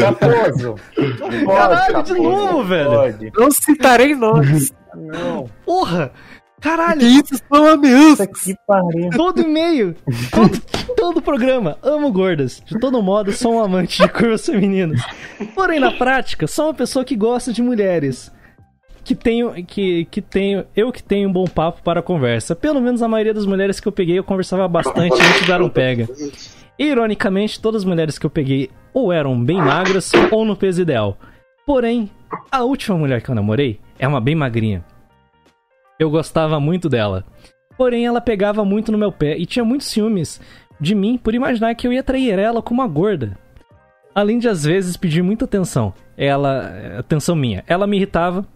Raposo. 0.00 0.74
Caralho, 1.46 2.02
de 2.02 2.14
novo, 2.14 2.64
velho. 2.64 2.90
Pode. 2.90 3.32
Não 3.36 3.50
citarei 3.50 4.14
nomes. 4.14 4.72
Não. 4.94 5.48
Porra! 5.64 6.12
Caralho! 6.60 7.00
Que 7.00 7.06
isso 7.06 7.42
são 7.52 7.66
ameaças. 7.66 8.28
Que 8.44 8.54
pariu. 8.66 9.10
Todo 9.10 9.40
e-mail, 9.40 9.96
todo, 10.30 10.62
todo 10.96 11.22
programa, 11.22 11.76
amo 11.82 12.12
gordas. 12.12 12.62
De 12.64 12.78
todo 12.78 13.02
modo, 13.02 13.32
sou 13.32 13.54
um 13.54 13.64
amante 13.64 14.00
de 14.00 14.08
curvas 14.08 14.46
femininas. 14.46 15.00
Porém, 15.56 15.80
na 15.80 15.90
prática, 15.90 16.46
sou 16.46 16.66
uma 16.66 16.74
pessoa 16.74 17.04
que 17.04 17.16
gosta 17.16 17.52
de 17.52 17.60
mulheres. 17.60 18.30
Que 19.04 19.14
tenho, 19.14 19.52
que, 19.64 20.04
que 20.06 20.20
tenho, 20.20 20.64
eu 20.76 20.92
que 20.92 21.02
tenho 21.02 21.28
um 21.28 21.32
bom 21.32 21.44
papo 21.44 21.82
para 21.82 22.00
a 22.00 22.02
conversa. 22.02 22.54
Pelo 22.54 22.80
menos 22.80 23.02
a 23.02 23.08
maioria 23.08 23.34
das 23.34 23.46
mulheres 23.46 23.80
que 23.80 23.88
eu 23.88 23.92
peguei, 23.92 24.18
eu 24.18 24.24
conversava 24.24 24.66
bastante 24.68 25.14
antes 25.14 25.40
de 25.40 25.48
dar 25.48 25.60
um 25.60 25.68
pega. 25.68 26.08
Ironicamente, 26.78 27.60
todas 27.60 27.82
as 27.82 27.84
mulheres 27.84 28.18
que 28.18 28.26
eu 28.26 28.30
peguei 28.30 28.70
ou 28.94 29.12
eram 29.12 29.42
bem 29.42 29.56
magras 29.56 30.12
ou 30.30 30.44
no 30.44 30.56
peso 30.56 30.82
ideal. 30.82 31.18
Porém, 31.66 32.10
a 32.50 32.62
última 32.62 32.96
mulher 32.96 33.22
que 33.22 33.30
eu 33.30 33.34
namorei 33.34 33.80
é 33.98 34.06
uma 34.06 34.20
bem 34.20 34.34
magrinha. 34.34 34.84
Eu 35.98 36.10
gostava 36.10 36.58
muito 36.58 36.88
dela. 36.88 37.24
Porém, 37.76 38.06
ela 38.06 38.20
pegava 38.20 38.64
muito 38.64 38.92
no 38.92 38.98
meu 38.98 39.12
pé 39.12 39.36
e 39.36 39.46
tinha 39.46 39.64
muitos 39.64 39.86
ciúmes 39.88 40.40
de 40.80 40.94
mim 40.94 41.16
por 41.16 41.34
imaginar 41.34 41.74
que 41.74 41.86
eu 41.86 41.92
ia 41.92 42.02
trair 42.02 42.38
ela 42.38 42.60
com 42.60 42.74
uma 42.74 42.86
gorda. 42.86 43.38
Além 44.14 44.38
de 44.38 44.48
às 44.48 44.64
vezes 44.64 44.96
pedir 44.96 45.22
muita 45.22 45.44
atenção. 45.44 45.94
Ela. 46.16 46.98
Atenção 46.98 47.34
minha. 47.34 47.64
Ela 47.66 47.86
me 47.86 47.96
irritava. 47.96 48.46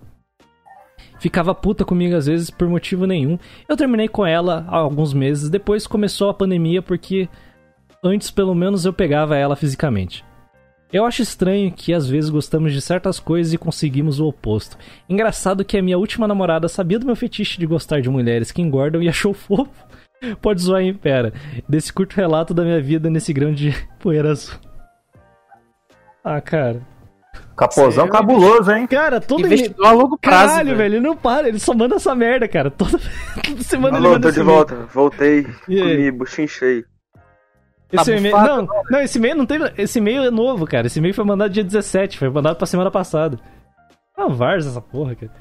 Ficava 1.19 1.55
puta 1.55 1.85
comigo 1.85 2.15
às 2.15 2.27
vezes 2.27 2.51
por 2.51 2.69
motivo 2.69 3.07
nenhum. 3.07 3.39
Eu 3.69 3.77
terminei 3.77 4.09
com 4.09 4.27
ela 4.27 4.65
há 4.69 4.77
alguns 4.77 5.13
meses. 5.13 5.49
Depois 5.49 5.87
começou 5.87 6.29
a 6.29 6.35
pandemia 6.35 6.83
porque 6.83 7.29
antes 8.03 8.31
pelo 8.31 8.55
menos 8.55 8.85
eu 8.85 8.93
pegava 8.93 9.37
ela 9.37 9.57
fisicamente. 9.57 10.25
Eu 10.93 11.05
acho 11.05 11.21
estranho 11.21 11.73
que 11.73 11.93
às 11.93 12.09
vezes 12.09 12.31
gostamos 12.31 12.73
de 12.73 12.81
certas 12.81 13.19
coisas 13.19 13.53
e 13.53 13.59
conseguimos 13.59 14.21
o 14.21 14.27
oposto. 14.27 14.79
Engraçado 15.09 15.65
que 15.65 15.77
a 15.77 15.83
minha 15.83 15.99
última 15.99 16.29
namorada 16.29 16.69
sabia 16.69 16.99
do 16.99 17.07
meu 17.07 17.17
fetiche 17.17 17.59
de 17.59 17.67
gostar 17.67 18.01
de 18.01 18.09
mulheres 18.09 18.53
que 18.53 18.63
engordam 18.63 19.03
e 19.03 19.09
achou 19.11 19.35
fofo. 19.35 19.87
Pode 20.41 20.63
zoar 20.63 20.83
em 20.83 20.95
pera. 20.95 21.33
Desse 21.69 21.93
curto 21.93 22.15
relato 22.15 22.55
da 22.55 22.63
minha 22.63 22.81
vida 22.81 23.11
nesse 23.11 23.33
grão 23.33 23.53
de 23.53 23.75
poeira 23.99 24.31
azul. 24.31 24.55
Ah, 26.25 26.41
cara. 26.41 26.81
Capozão 27.57 27.91
Sério? 27.91 28.11
cabuloso, 28.13 28.71
hein? 28.71 28.87
Cara, 28.87 29.21
todo 29.21 29.41
Investidor 29.47 29.87
a 29.87 29.93
longo 29.93 30.19
prazo. 30.19 30.49
Caralho, 30.49 30.77
velho, 30.77 30.95
ele 30.97 31.01
não 31.01 31.17
para, 31.17 31.49
ele 31.49 31.59
só 31.59 31.73
manda 31.75 31.97
essa 31.97 32.15
merda, 32.15 32.47
cara. 32.47 32.71
Toda, 32.71 32.99
toda 33.45 33.63
semana 33.63 33.97
ele 33.97 34.07
Alô, 34.07 34.15
manda 34.15 34.29
tô 34.29 34.35
de 34.35 34.41
e-mail. 34.41 34.57
volta. 34.57 34.75
Voltei. 34.93 35.47
E? 35.69 35.79
Comi 35.81 36.11
buchinho 36.11 36.49
cheio. 36.49 36.85
Esse 37.93 38.05
Tá 38.11 38.17
e-mail. 38.17 38.37
Não, 38.37 38.69
não, 38.91 39.01
esse 39.01 39.19
e-mail 39.19 39.37
não 39.37 39.47
teve. 39.47 39.73
Esse 39.79 39.99
e-mail 39.99 40.25
é 40.25 40.31
novo, 40.31 40.67
cara. 40.67 40.87
Esse 40.87 40.99
e-mail 40.99 41.15
foi 41.15 41.25
mandado 41.25 41.53
dia 41.53 41.65
17, 41.65 42.19
foi 42.19 42.29
mandado 42.29 42.57
pra 42.57 42.67
semana 42.67 42.91
passada. 42.91 43.39
Ah, 44.17 44.29
Vars 44.29 44.67
essa 44.67 44.81
porra, 44.81 45.15
cara. 45.15 45.33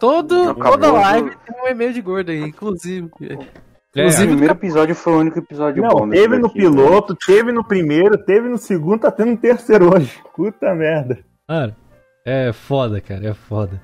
Todo, 0.00 0.54
toda 0.54 0.90
live 0.92 1.30
tem 1.44 1.62
um 1.62 1.68
e-mail 1.68 1.92
de 1.92 2.00
gordo 2.00 2.30
aí, 2.30 2.40
inclusive. 2.40 3.06
O 3.06 3.98
Inclusive, 4.00 4.28
primeiro 4.28 4.54
episódio 4.54 4.94
foi 4.94 5.12
o 5.12 5.18
único 5.18 5.38
episódio 5.40 5.82
bom. 5.82 6.00
Não, 6.00 6.08
desse 6.08 6.22
teve 6.22 6.38
no 6.38 6.48
daqui, 6.48 6.58
né? 6.58 6.64
piloto, 6.64 7.16
teve 7.16 7.52
no 7.52 7.64
primeiro, 7.64 8.16
teve 8.16 8.48
no 8.48 8.56
segundo, 8.56 9.00
tá 9.00 9.10
tendo 9.10 9.32
no 9.32 9.36
terceiro 9.36 9.92
hoje. 9.94 10.18
Puta 10.34 10.72
merda. 10.74 11.18
Cara, 11.50 11.76
é 12.24 12.52
foda, 12.52 13.00
cara, 13.00 13.30
é 13.30 13.34
foda. 13.34 13.82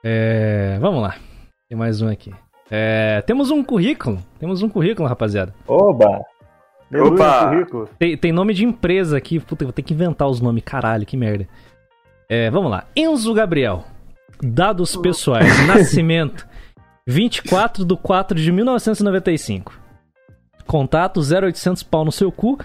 É. 0.00 0.78
Vamos 0.80 1.02
lá. 1.02 1.16
Tem 1.68 1.76
mais 1.76 2.00
um 2.00 2.08
aqui. 2.08 2.32
É, 2.70 3.20
temos 3.22 3.50
um 3.50 3.64
currículo. 3.64 4.22
Temos 4.38 4.62
um 4.62 4.68
currículo, 4.68 5.08
rapaziada. 5.08 5.52
Oba! 5.66 6.22
Opa! 6.94 7.48
currículo. 7.48 7.88
Tem, 7.98 8.16
tem 8.16 8.30
nome 8.30 8.54
de 8.54 8.64
empresa 8.64 9.16
aqui. 9.16 9.40
Puta, 9.40 9.64
eu 9.64 9.66
vou 9.66 9.72
ter 9.72 9.82
que 9.82 9.92
inventar 9.92 10.28
os 10.28 10.40
nomes, 10.40 10.62
caralho, 10.62 11.04
que 11.04 11.16
merda. 11.16 11.48
É, 12.28 12.48
vamos 12.48 12.70
lá. 12.70 12.84
Enzo 12.94 13.34
Gabriel. 13.34 13.82
Dados 14.40 14.94
pessoais. 14.96 15.48
Nascimento. 15.66 16.46
24 17.08 17.84
de 17.84 17.96
4 17.96 18.38
de 18.38 18.52
1995. 18.52 19.76
Contato 20.64 21.18
0800 21.18 21.82
pau 21.82 22.04
no 22.04 22.12
seu 22.12 22.30
cu. 22.30 22.56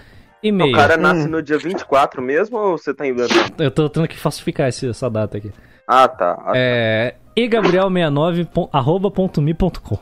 E-mail. 0.42 0.72
O 0.72 0.76
cara 0.76 0.96
nasce 0.96 1.28
no 1.28 1.42
dia 1.42 1.58
24 1.58 2.22
mesmo 2.22 2.56
ou 2.58 2.78
você 2.78 2.94
tá 2.94 3.06
inventando? 3.06 3.60
Eu 3.60 3.70
tô 3.70 3.88
tendo 3.88 4.08
que 4.08 4.18
falsificar 4.18 4.68
esse- 4.68 4.88
essa 4.88 5.08
data 5.10 5.36
aqui. 5.38 5.52
Ah, 5.86 6.06
tá. 6.08 6.32
Ah, 6.32 6.44
tá. 6.44 6.52
É. 6.54 7.14
egabriel69 7.36 8.44
pon- 8.46 8.68
arroba 8.72 9.10
ponto 9.10 9.40
me 9.42 9.54
ponto 9.54 9.80
com. 9.80 9.98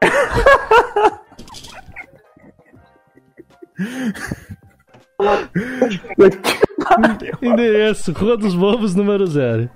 Endereço, 7.42 8.12
Rua 8.12 8.36
dos 8.36 8.54
Bobos, 8.54 8.94
número 8.94 9.26
0. 9.26 9.68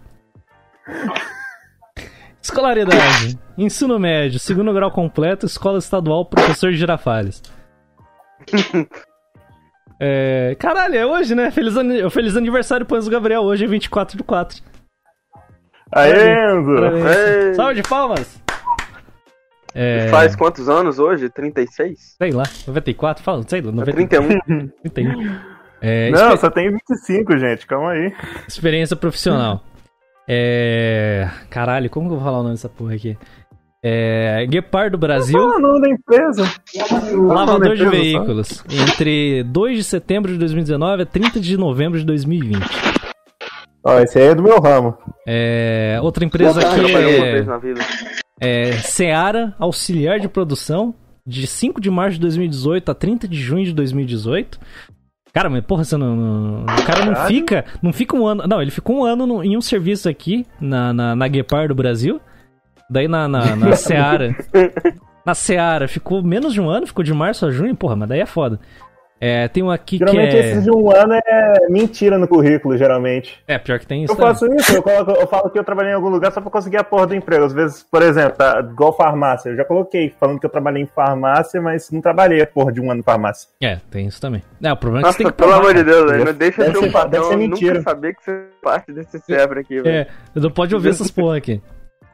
Escolaridade. 2.43 3.39
Ensino 3.57 3.99
médio, 3.99 4.39
segundo 4.39 4.73
grau 4.73 4.91
completo, 4.91 5.47
escola 5.47 5.79
estadual, 5.79 6.25
professor 6.25 6.71
de 6.71 6.79
Girafales. 6.79 7.43
É, 10.03 10.57
caralho, 10.59 10.97
é 10.97 11.05
hoje, 11.05 11.35
né? 11.35 11.51
Feliz, 11.51 11.77
ani- 11.77 12.09
feliz 12.11 12.35
aniversário 12.37 12.87
pro 12.87 12.97
Enzo 12.97 13.11
Gabriel. 13.11 13.43
Hoje 13.43 13.65
é 13.65 13.69
24 13.69 14.17
de 14.17 14.23
4. 14.25 14.63
Aê, 15.93 16.53
Enzo! 16.55 17.55
Salve 17.55 17.75
de 17.75 17.83
palmas! 17.89 18.41
É, 19.75 20.09
Faz 20.09 20.35
quantos 20.35 20.69
anos 20.69 20.99
hoje? 20.99 21.29
36? 21.29 22.17
Sei 22.19 22.31
lá, 22.33 22.43
94? 22.67 23.23
Fala, 23.23 23.43
sei 23.47 23.61
lá, 23.61 23.71
90, 23.71 23.93
31. 23.93 24.69
31. 24.83 25.39
É, 25.83 26.11
Não, 26.11 26.19
exper- 26.35 26.39
só 26.39 26.51
tem 26.51 26.71
25, 26.73 27.39
gente, 27.39 27.67
calma 27.67 27.93
aí. 27.93 28.13
experiência 28.49 28.97
profissional. 28.97 29.63
É. 30.29 31.29
Caralho, 31.51 31.89
como 31.91 32.09
que 32.09 32.15
eu 32.15 32.19
vou 32.19 32.25
falar 32.25 32.41
o 32.41 32.43
nome 32.43 32.55
dessa 32.55 32.69
porra 32.69 32.95
aqui? 32.95 33.17
É. 33.83 34.47
Guepardo 34.47 34.99
Brasil. 34.99 35.39
Qual 35.39 35.53
é 35.53 35.57
o 35.57 35.61
nome 35.61 35.81
da 35.81 35.89
empresa? 35.91 36.43
Lavador 37.17 37.75
de 37.77 37.83
empresa, 37.85 37.91
veículos. 37.91 38.65
Entre 38.71 39.43
2 39.45 39.77
de 39.79 39.85
setembro 39.85 40.33
de 40.33 40.39
2019 40.39 41.03
a 41.03 41.07
30 41.07 41.41
de 41.41 41.57
novembro 41.57 41.99
de 41.99 42.05
2020. 42.05 42.59
Ó, 43.83 43.99
esse 44.01 44.19
aí 44.19 44.27
é 44.29 44.35
do 44.35 44.43
meu 44.43 44.61
ramo. 44.61 44.95
É, 45.27 45.99
outra 46.03 46.25
empresa 46.25 46.61
Boa 46.61 46.73
aqui 46.73 46.93
é, 46.93 47.43
na 47.43 47.57
vida. 47.57 47.81
é 48.39 48.73
Seara, 48.73 49.55
auxiliar 49.59 50.21
de 50.21 50.29
produção, 50.29 50.95
de 51.27 51.47
5 51.47 51.81
de 51.81 51.91
março 51.91 52.15
de 52.17 52.21
2018 52.21 52.91
a 52.91 52.95
30 52.95 53.27
de 53.27 53.39
junho 53.41 53.65
de 53.65 53.73
2018. 53.73 54.61
Cara, 55.33 55.49
mas 55.49 55.65
porra, 55.65 55.85
você 55.85 55.97
não. 55.97 56.15
não- 56.17 56.63
o 56.65 56.85
cara 56.85 57.05
não 57.07 57.15
fica. 57.27 57.65
Não 57.81 57.93
fica 57.93 58.15
um 58.17 58.27
ano. 58.27 58.45
Não, 58.47 58.61
ele 58.61 58.71
ficou 58.71 58.97
um 58.99 59.05
ano 59.05 59.27
no- 59.27 59.43
em 59.45 59.57
um 59.57 59.61
serviço 59.63 60.09
aqui, 60.09 60.45
na, 60.61 60.93
na, 60.93 61.17
na 61.17 61.29
Guepar 61.29 61.69
do 61.69 61.75
Brasil. 61.75 62.21
Daí 62.91 63.07
na, 63.07 63.29
na, 63.29 63.55
na 63.57 63.73
Seara. 63.77 64.35
Na 65.25 65.35
Seara 65.35 65.87
ficou 65.87 66.23
menos 66.23 66.53
de 66.53 66.61
um 66.61 66.69
ano, 66.69 66.87
ficou 66.87 67.05
de 67.05 67.13
março 67.15 67.47
a 67.47 67.51
junho, 67.51 67.77
porra, 67.77 67.95
mas 67.95 68.09
daí 68.09 68.21
é 68.21 68.27
foda. 68.27 68.59
É, 69.23 69.49
tem 69.49 69.63
um 69.63 69.71
aqui 69.71 69.99
que 69.99 70.07
Geralmente 70.07 70.35
é. 70.35 70.41
esses 70.41 70.65
de 70.65 70.71
um 70.71 70.91
ano 70.91 71.13
é 71.13 71.55
mentira 71.69 72.17
no 72.17 72.27
currículo, 72.27 72.75
geralmente. 72.79 73.39
É, 73.47 73.59
pior 73.59 73.79
que 73.79 73.87
tem 73.87 74.03
isso. 74.05 74.15
Eu 74.15 74.17
faço 74.17 74.47
isso, 74.55 74.75
eu, 74.77 74.83
coloco- 74.83 75.11
eu 75.11 75.27
falo 75.27 75.51
que 75.51 75.59
eu 75.59 75.63
trabalhei 75.63 75.93
em 75.93 75.95
algum 75.95 76.09
lugar 76.09 76.33
só 76.33 76.41
pra 76.41 76.51
conseguir 76.51 76.79
a 76.79 76.85
porra 76.85 77.07
do 77.09 77.15
emprego. 77.15 77.45
Às 77.45 77.53
vezes, 77.53 77.83
por 77.83 78.01
exemplo, 78.01 78.39
tá, 78.39 78.61
igual 78.61 78.97
farmácia. 78.97 79.51
Eu 79.51 79.57
já 79.57 79.65
coloquei 79.67 80.15
falando 80.19 80.41
que 80.41 80.47
eu 80.47 80.51
trabalhei 80.51 80.83
em 80.83 80.87
farmácia, 80.87 81.61
mas 81.61 81.91
não 81.91 82.01
trabalhei 82.01 82.41
a 82.41 82.47
porra 82.47 82.73
de 82.73 82.81
um 82.81 82.91
ano 82.91 83.01
em 83.01 83.03
farmácia. 83.03 83.47
É, 83.63 83.77
tem 83.91 84.07
isso 84.07 84.19
também. 84.23 84.43
É, 84.63 84.73
o 84.73 84.77
problema 84.79 85.07
é 85.07 85.11
que 85.11 85.13
você 85.13 85.19
tem 85.19 85.27
Nossa, 85.27 85.37
que 85.37 85.43
pelo 85.43 85.53
amor 85.55 85.75
de. 85.75 85.85
Deus, 85.85 86.11
velho, 86.11 86.25
não 86.25 86.33
deixa 86.33 86.63
Deve 86.63 86.73
seu 86.73 86.81
ser- 86.81 86.87
deve 86.89 86.93
patrão 86.93 87.25
ser 87.25 87.37
mentira. 87.37 87.75
nunca 87.75 87.91
saber 87.91 88.15
que 88.15 88.25
você 88.25 88.31
é 88.31 88.43
parte 88.63 88.91
desse 88.95 89.19
server 89.21 89.59
aqui, 89.59 89.83
velho. 89.83 89.97
É, 89.97 90.07
não 90.35 90.51
pode 90.51 90.75
ouvir 90.75 90.89
essas 90.89 91.11
porra 91.11 91.37
aqui. 91.37 91.61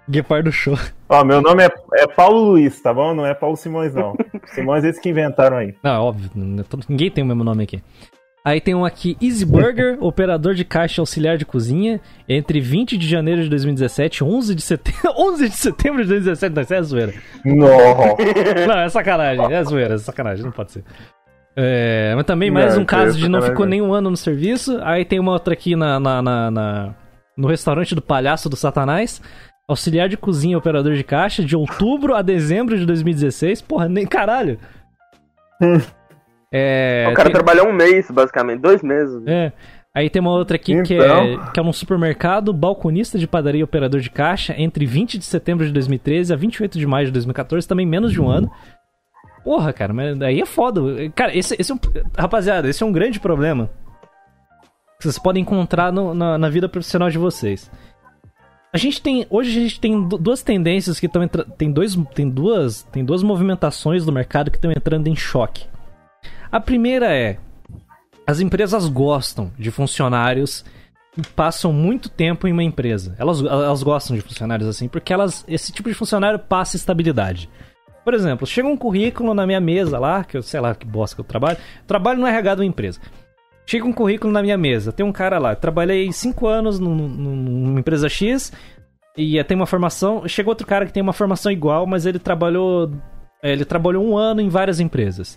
Guepardo 0.09 0.53
Show. 0.53 0.78
Ó, 1.09 1.24
meu 1.24 1.41
nome 1.41 1.65
é, 1.65 1.70
é 1.95 2.07
Paulo 2.07 2.51
Luiz, 2.51 2.81
tá 2.81 2.93
bom? 2.93 3.15
Não 3.15 3.27
é 3.27 3.35
Paulo 3.35 3.57
Simões, 3.57 3.95
não. 3.95 4.15
Simões 4.55 4.85
é 4.85 4.89
esse 4.89 5.01
que 5.01 5.09
inventaram 5.09 5.57
aí. 5.57 5.74
Não, 5.83 6.03
óbvio, 6.03 6.31
é 6.37 6.77
ninguém 6.89 7.11
tem 7.11 7.24
o 7.24 7.27
mesmo 7.27 7.43
nome 7.45 7.65
aqui. 7.65 7.83
Aí 8.45 8.61
tem 8.61 8.77
um 8.77 8.85
aqui, 8.85 9.16
Easy 9.20 9.45
Burger, 9.45 9.99
operador 10.03 10.55
de 10.55 10.65
caixa 10.65 11.03
auxiliar 11.03 11.37
de 11.37 11.45
cozinha, 11.45 12.01
entre 12.28 12.61
20 12.61 12.97
de 12.97 13.09
janeiro 13.09 13.43
de 13.43 13.49
2017 13.49 14.19
e 14.19 14.24
11 14.24 14.55
de 14.55 14.62
setembro, 14.62 15.01
11 15.19 15.49
de 15.49 15.57
setembro 15.57 16.03
de 16.03 16.09
2017, 16.09 16.55
não, 16.55 16.62
isso 16.62 16.74
é 16.74 16.83
zoeira. 16.83 17.15
Não. 17.45 18.66
Não, 18.69 18.78
é 18.78 18.89
sacanagem, 18.89 19.53
é 19.53 19.65
zoeira, 19.65 19.95
é 19.95 19.99
sacanagem, 19.99 20.45
não 20.45 20.53
pode 20.53 20.70
ser. 20.73 20.85
É, 21.57 22.12
mas 22.15 22.24
também 22.27 22.51
mais 22.51 22.74
Não, 22.77 22.83
um 22.83 22.85
caso 22.85 23.16
é 23.16 23.20
de 23.23 23.28
não 23.28 23.41
ficou 23.43 23.65
nem 23.66 23.81
um 23.81 23.93
ano 23.95 24.11
no 24.11 24.16
serviço. 24.16 24.78
Aí 24.83 25.05
tem 25.07 25.19
uma 25.19 25.33
outra 25.33 25.55
aqui 25.55 25.74
na, 25.74 25.99
na- 25.99 26.20
na- 26.23 26.51
na- 26.51 26.95
no 27.37 27.49
restaurante 27.49 27.95
do 27.95 28.03
Palhaço 28.03 28.49
do 28.51 28.57
Satanás. 28.57 29.23
Auxiliar 29.68 30.09
de 30.09 30.16
cozinha 30.16 30.52
e 30.52 30.56
operador 30.56 30.94
de 30.94 31.02
caixa, 31.02 31.44
de 31.44 31.56
outubro 31.56 32.14
a 32.14 32.22
dezembro 32.22 32.78
de 32.78 32.86
2016. 32.86 33.60
Porra, 33.62 33.88
nem 33.88 34.06
caralho. 34.06 34.59
É, 36.52 37.06
o 37.10 37.14
cara 37.14 37.28
tem- 37.30 37.34
trabalhou 37.34 37.68
um 37.68 37.72
mês, 37.72 38.10
basicamente, 38.10 38.60
dois 38.60 38.82
meses. 38.82 39.22
é. 39.26 39.52
Aí 39.94 40.10
tem 40.10 40.20
uma 40.20 40.30
outra 40.32 40.56
aqui 40.56 40.82
que, 40.82 40.93
Então. 40.94 41.22
é, 41.24 41.51
que 41.55 41.59
é 41.59 41.62
num 41.62 41.72
supermercado, 41.72 42.52
balconista 42.52 43.18
de 43.18 43.26
padaria 43.26 43.62
e 43.62 43.64
operador 43.64 43.98
de 43.98 44.10
caixa, 44.10 44.55
entre 44.59 44.84
20 44.84 45.16
de 45.16 45.24
setembro 45.24 45.64
de 45.64 45.72
2013 45.72 46.34
a 46.34 46.36
28 46.36 46.78
de 46.78 46.86
maio 46.86 47.06
de 47.06 47.12
2014, 47.12 47.66
também 47.66 47.86
menos 47.86 48.12
de 48.12 48.20
um 48.20 48.28
ano. 48.28 48.51
Porra, 49.43 49.72
cara, 49.72 49.94
mas 49.94 50.18
daí 50.18 50.38
é 50.43 50.44
foda. 50.44 50.82
Cara, 51.14 51.34
esse, 51.34 51.56
esse 51.59 51.72
é 51.72 51.74
um. 51.74 51.78
Rapaziada, 52.14 52.68
esse 52.68 52.82
é 52.82 52.86
um 52.86 52.93
grande 52.93 53.18
problema. 53.18 53.70
Que 54.98 55.05
vocês 55.05 55.18
podem 55.18 55.40
encontrar 55.43 55.90
no- 55.90 56.12
na, 56.12 56.36
na 56.36 56.48
vida 56.51 56.68
profissional 56.68 57.09
de 57.09 57.16
vocês. 57.16 57.70
A 58.72 58.78
gente 58.78 59.01
tem. 59.01 59.26
Hoje 59.30 59.51
a 59.59 59.62
gente 59.62 59.80
tem 59.80 60.06
du- 60.06 60.18
duas 60.18 60.43
tendências 60.43 61.01
que 61.01 61.06
estão 61.06 61.22
entrando. 61.22 61.51
Tem, 61.52 61.70
dois, 61.70 61.97
tem, 62.14 62.28
duas, 62.28 62.82
tem 62.84 63.05
duas 63.05 63.22
movimentações 63.22 64.05
do 64.05 64.12
mercado 64.12 64.51
que 64.51 64.59
estão 64.59 64.70
entrando 64.70 65.06
em 65.06 65.16
choque. 65.16 65.64
A 66.51 66.60
primeira 66.60 67.14
é. 67.14 67.38
As 68.26 68.40
empresas 68.40 68.88
gostam 68.88 69.52
de 69.59 69.70
funcionários 69.70 70.64
que 71.14 71.22
passam 71.28 71.72
muito 71.72 72.09
tempo 72.09 72.47
em 72.47 72.52
uma 72.52 72.62
empresa. 72.64 73.14
Elas, 73.18 73.40
elas 73.40 73.82
gostam 73.82 74.16
de 74.16 74.22
funcionários 74.22 74.68
assim, 74.68 74.88
porque 74.88 75.12
elas, 75.12 75.44
esse 75.48 75.72
tipo 75.72 75.88
de 75.88 75.94
funcionário 75.94 76.38
passa 76.38 76.76
estabilidade. 76.76 77.48
Por 78.05 78.12
exemplo, 78.14 78.47
chega 78.47 78.68
um 78.68 78.76
currículo 78.76 79.32
na 79.32 79.47
minha 79.47 79.60
mesa 79.60 79.98
lá, 79.98 80.22
que 80.24 80.36
eu 80.36 80.43
sei 80.43 80.60
lá 80.60 80.74
que 80.74 80.86
bosta 80.86 81.14
que 81.16 81.20
eu 81.20 81.24
trabalho, 81.24 81.56
trabalho 81.86 82.20
no 82.20 82.26
RH 82.26 82.56
de 82.56 82.60
uma 82.62 82.66
empresa. 82.66 83.01
Chega 83.66 83.84
um 83.84 83.93
currículo 83.93 84.32
na 84.32 84.43
minha 84.43 84.56
mesa, 84.56 84.93
tem 84.93 85.05
um 85.05 85.12
cara 85.12 85.38
lá, 85.38 85.55
trabalhei 85.56 86.12
5 86.12 86.47
anos 86.47 86.78
num- 86.78 86.94
num- 86.94 87.36
numa 87.36 87.80
empresa 87.80 88.09
X 88.09 88.52
e 89.16 89.38
eh, 89.38 89.43
tem 89.44 89.56
uma 89.56 89.66
formação. 89.66 90.26
Chega 90.28 90.48
outro 90.48 90.66
cara 90.66 90.86
que 90.86 90.93
tem 90.93 91.02
uma 91.02 91.12
formação 91.12 91.51
igual, 91.51 91.86
mas 91.86 92.06
ele 92.06 92.18
trabalhou. 92.20 92.93
eh, 93.43 93.52
Ele 93.52 93.64
trabalhou 93.64 94.05
um 94.05 94.16
ano 94.16 94.40
em 94.40 94.48
várias 94.48 94.78
empresas. 94.78 95.36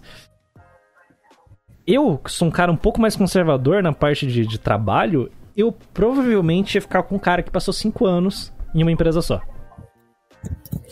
Eu, 1.88 2.20
que 2.20 2.32
sou 2.32 2.48
um 2.48 2.52
cara 2.52 2.72
um 2.72 2.76
pouco 2.78 3.02
mais 3.02 3.16
conservador 3.16 3.82
na 3.82 3.92
parte 3.92 4.28
de, 4.28 4.46
de 4.46 4.60
trabalho, 4.60 5.32
eu 5.58 5.72
provavelmente 5.94 6.76
ia 6.76 6.82
ficar 6.82 7.02
com 7.04 7.16
um 7.16 7.20
cara 7.20 7.42
que 7.42 7.50
passou 7.50 7.74
5 7.74 8.06
anos 8.06 8.54
em 8.76 8.84
uma 8.84 8.92
empresa 8.92 9.22
só. 9.24 9.42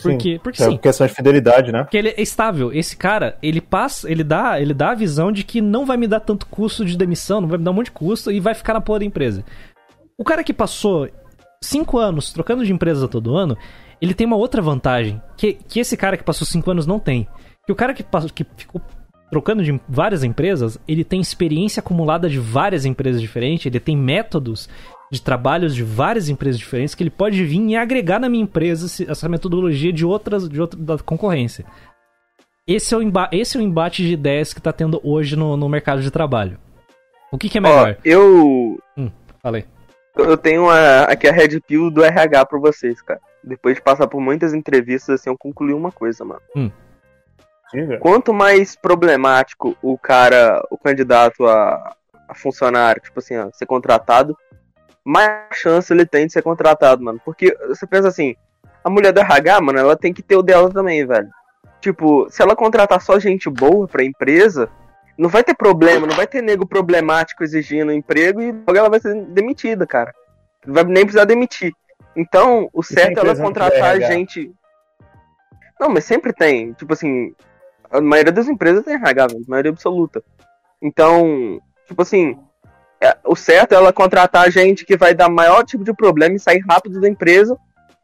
Por 0.01 0.17
quê? 0.17 0.39
Porque 0.41 0.61
é 0.61 0.65
sim. 0.69 0.77
questão 0.77 1.07
de 1.07 1.13
fidelidade, 1.13 1.71
né? 1.71 1.83
Porque 1.83 1.97
ele 1.97 2.09
é 2.09 2.21
estável. 2.21 2.71
Esse 2.71 2.95
cara, 2.95 3.37
ele 3.41 3.59
passa, 3.59 4.09
ele 4.09 4.23
dá, 4.23 4.59
ele 4.61 4.73
dá 4.73 4.91
a 4.91 4.95
visão 4.95 5.31
de 5.31 5.43
que 5.43 5.61
não 5.61 5.85
vai 5.85 5.97
me 5.97 6.07
dar 6.07 6.19
tanto 6.19 6.45
custo 6.45 6.85
de 6.85 6.97
demissão, 6.97 7.41
não 7.41 7.47
vai 7.47 7.57
me 7.57 7.63
dar 7.63 7.71
um 7.71 7.73
monte 7.73 7.85
de 7.85 7.91
custo 7.91 8.31
e 8.31 8.39
vai 8.39 8.53
ficar 8.53 8.73
na 8.73 8.81
porra 8.81 8.99
da 8.99 9.05
empresa. 9.05 9.43
O 10.17 10.23
cara 10.23 10.43
que 10.43 10.53
passou 10.53 11.09
cinco 11.63 11.97
anos 11.97 12.31
trocando 12.31 12.65
de 12.65 12.71
empresa 12.71 13.07
todo 13.07 13.35
ano, 13.35 13.57
ele 14.01 14.13
tem 14.13 14.27
uma 14.27 14.35
outra 14.35 14.61
vantagem 14.61 15.21
que, 15.35 15.53
que 15.53 15.79
esse 15.79 15.97
cara 15.97 16.17
que 16.17 16.23
passou 16.23 16.45
cinco 16.45 16.69
anos 16.69 16.85
não 16.85 16.99
tem. 16.99 17.27
Que 17.65 17.71
o 17.71 17.75
cara 17.75 17.93
que, 17.93 18.03
passou, 18.03 18.29
que 18.29 18.45
ficou 18.55 18.81
trocando 19.29 19.63
de 19.63 19.79
várias 19.89 20.23
empresas, 20.23 20.79
ele 20.87 21.03
tem 21.03 21.19
experiência 21.19 21.79
acumulada 21.79 22.29
de 22.29 22.39
várias 22.39 22.85
empresas 22.85 23.21
diferentes, 23.21 23.65
ele 23.65 23.79
tem 23.79 23.97
métodos 23.97 24.69
de 25.11 25.21
trabalhos 25.21 25.73
de 25.73 25.83
várias 25.83 26.27
empresas 26.29 26.59
diferentes 26.59 26.93
que 26.93 27.03
ele 27.03 27.09
pode 27.09 27.43
vir 27.45 27.61
e 27.61 27.75
agregar 27.77 28.19
na 28.19 28.27
minha 28.27 28.43
empresa 28.43 29.03
essa 29.09 29.29
metodologia 29.29 29.93
de 29.93 30.05
outras 30.05 30.47
de 30.49 30.59
outra, 30.59 30.77
da 30.79 30.97
concorrência. 30.97 31.65
Esse 32.67 32.93
é, 32.93 32.97
o 32.97 33.01
emba 33.01 33.29
esse 33.31 33.55
é 33.55 33.59
o 33.59 33.63
embate 33.63 34.01
de 34.03 34.11
ideias 34.13 34.53
que 34.53 34.61
tá 34.61 34.73
tendo 34.73 34.99
hoje 35.03 35.37
no, 35.37 35.55
no 35.55 35.69
mercado 35.69 36.01
de 36.01 36.11
trabalho. 36.11 36.59
O 37.31 37.37
que, 37.37 37.47
que 37.49 37.57
é 37.57 37.61
Ó, 37.61 37.63
melhor? 37.63 37.97
eu. 38.03 38.77
Falei. 39.41 39.65
Eu 40.15 40.35
tenho 40.37 40.69
a- 40.69 41.03
aqui 41.03 41.27
a 41.27 41.31
Red 41.31 41.59
Pill 41.61 41.89
do 41.91 42.03
RH 42.03 42.45
pra 42.45 42.59
vocês, 42.59 43.01
cara. 43.01 43.19
Depois 43.43 43.75
de 43.75 43.81
passar 43.81 44.07
por 44.07 44.19
muitas 44.19 44.53
entrevistas, 44.53 45.21
assim, 45.21 45.29
eu 45.29 45.37
concluí 45.37 45.73
uma 45.73 45.91
coisa, 45.91 46.25
mano. 46.25 46.41
Hum. 46.55 46.69
Quanto 47.99 48.33
mais 48.33 48.75
problemático 48.75 49.77
o 49.81 49.97
cara, 49.97 50.61
o 50.71 50.77
candidato 50.77 51.45
a, 51.45 51.95
a 52.27 52.33
funcionário, 52.33 53.01
tipo 53.01 53.19
assim, 53.19 53.35
a 53.35 53.49
ser 53.51 53.65
contratado, 53.65 54.37
mais 55.07 55.47
chance 55.53 55.93
ele 55.93 56.05
tem 56.05 56.27
de 56.27 56.33
ser 56.33 56.41
contratado, 56.41 57.01
mano. 57.01 57.21
Porque 57.23 57.57
você 57.69 57.87
pensa 57.87 58.09
assim, 58.09 58.35
a 58.83 58.89
mulher 58.89 59.13
do 59.13 59.21
RH, 59.21 59.61
mano, 59.61 59.79
ela 59.79 59.95
tem 59.95 60.13
que 60.13 60.21
ter 60.21 60.35
o 60.35 60.43
dela 60.43 60.69
também, 60.69 61.05
velho. 61.05 61.29
Tipo, 61.79 62.27
se 62.29 62.41
ela 62.41 62.57
contratar 62.57 63.01
só 63.01 63.17
gente 63.17 63.49
boa 63.49 63.87
pra 63.87 64.03
empresa, 64.03 64.69
não 65.17 65.29
vai 65.29 65.45
ter 65.45 65.55
problema, 65.55 66.05
não 66.05 66.15
vai 66.15 66.27
ter 66.27 66.41
nego 66.41 66.67
problemático 66.67 67.41
exigindo 67.41 67.93
emprego 67.93 68.41
e 68.41 68.51
logo 68.51 68.75
ela 68.75 68.89
vai 68.89 68.99
ser 68.99 69.15
demitida, 69.27 69.87
cara. 69.87 70.13
Não 70.65 70.73
vai 70.73 70.83
nem 70.83 71.05
precisar 71.05 71.23
demitir. 71.23 71.73
Então, 72.13 72.69
o 72.73 72.81
a 72.81 72.83
certo 72.83 73.17
é 73.17 73.21
ela 73.21 73.35
contratar 73.35 74.01
gente. 74.01 74.51
Não, 75.79 75.87
mas 75.87 76.03
sempre 76.03 76.33
tem. 76.33 76.73
Tipo 76.73 76.91
assim, 76.91 77.33
a 77.89 78.01
maioria 78.01 78.33
das 78.33 78.49
empresas 78.49 78.83
tem 78.83 78.95
RH, 78.95 79.27
velho, 79.27 79.45
maioria 79.47 79.71
absoluta. 79.71 80.21
Então, 80.81 81.61
tipo 81.87 82.01
assim, 82.01 82.31
é- 82.31 82.46
o 83.25 83.35
certo 83.35 83.73
é 83.73 83.75
ela 83.75 83.93
contratar 83.93 84.51
gente 84.51 84.85
que 84.85 84.97
vai 84.97 85.13
dar 85.13 85.29
maior 85.29 85.63
tipo 85.63 85.83
de 85.83 85.93
problema 85.93 86.35
e 86.35 86.39
sair 86.39 86.63
rápido 86.67 86.99
da 86.99 87.07
empresa 87.07 87.57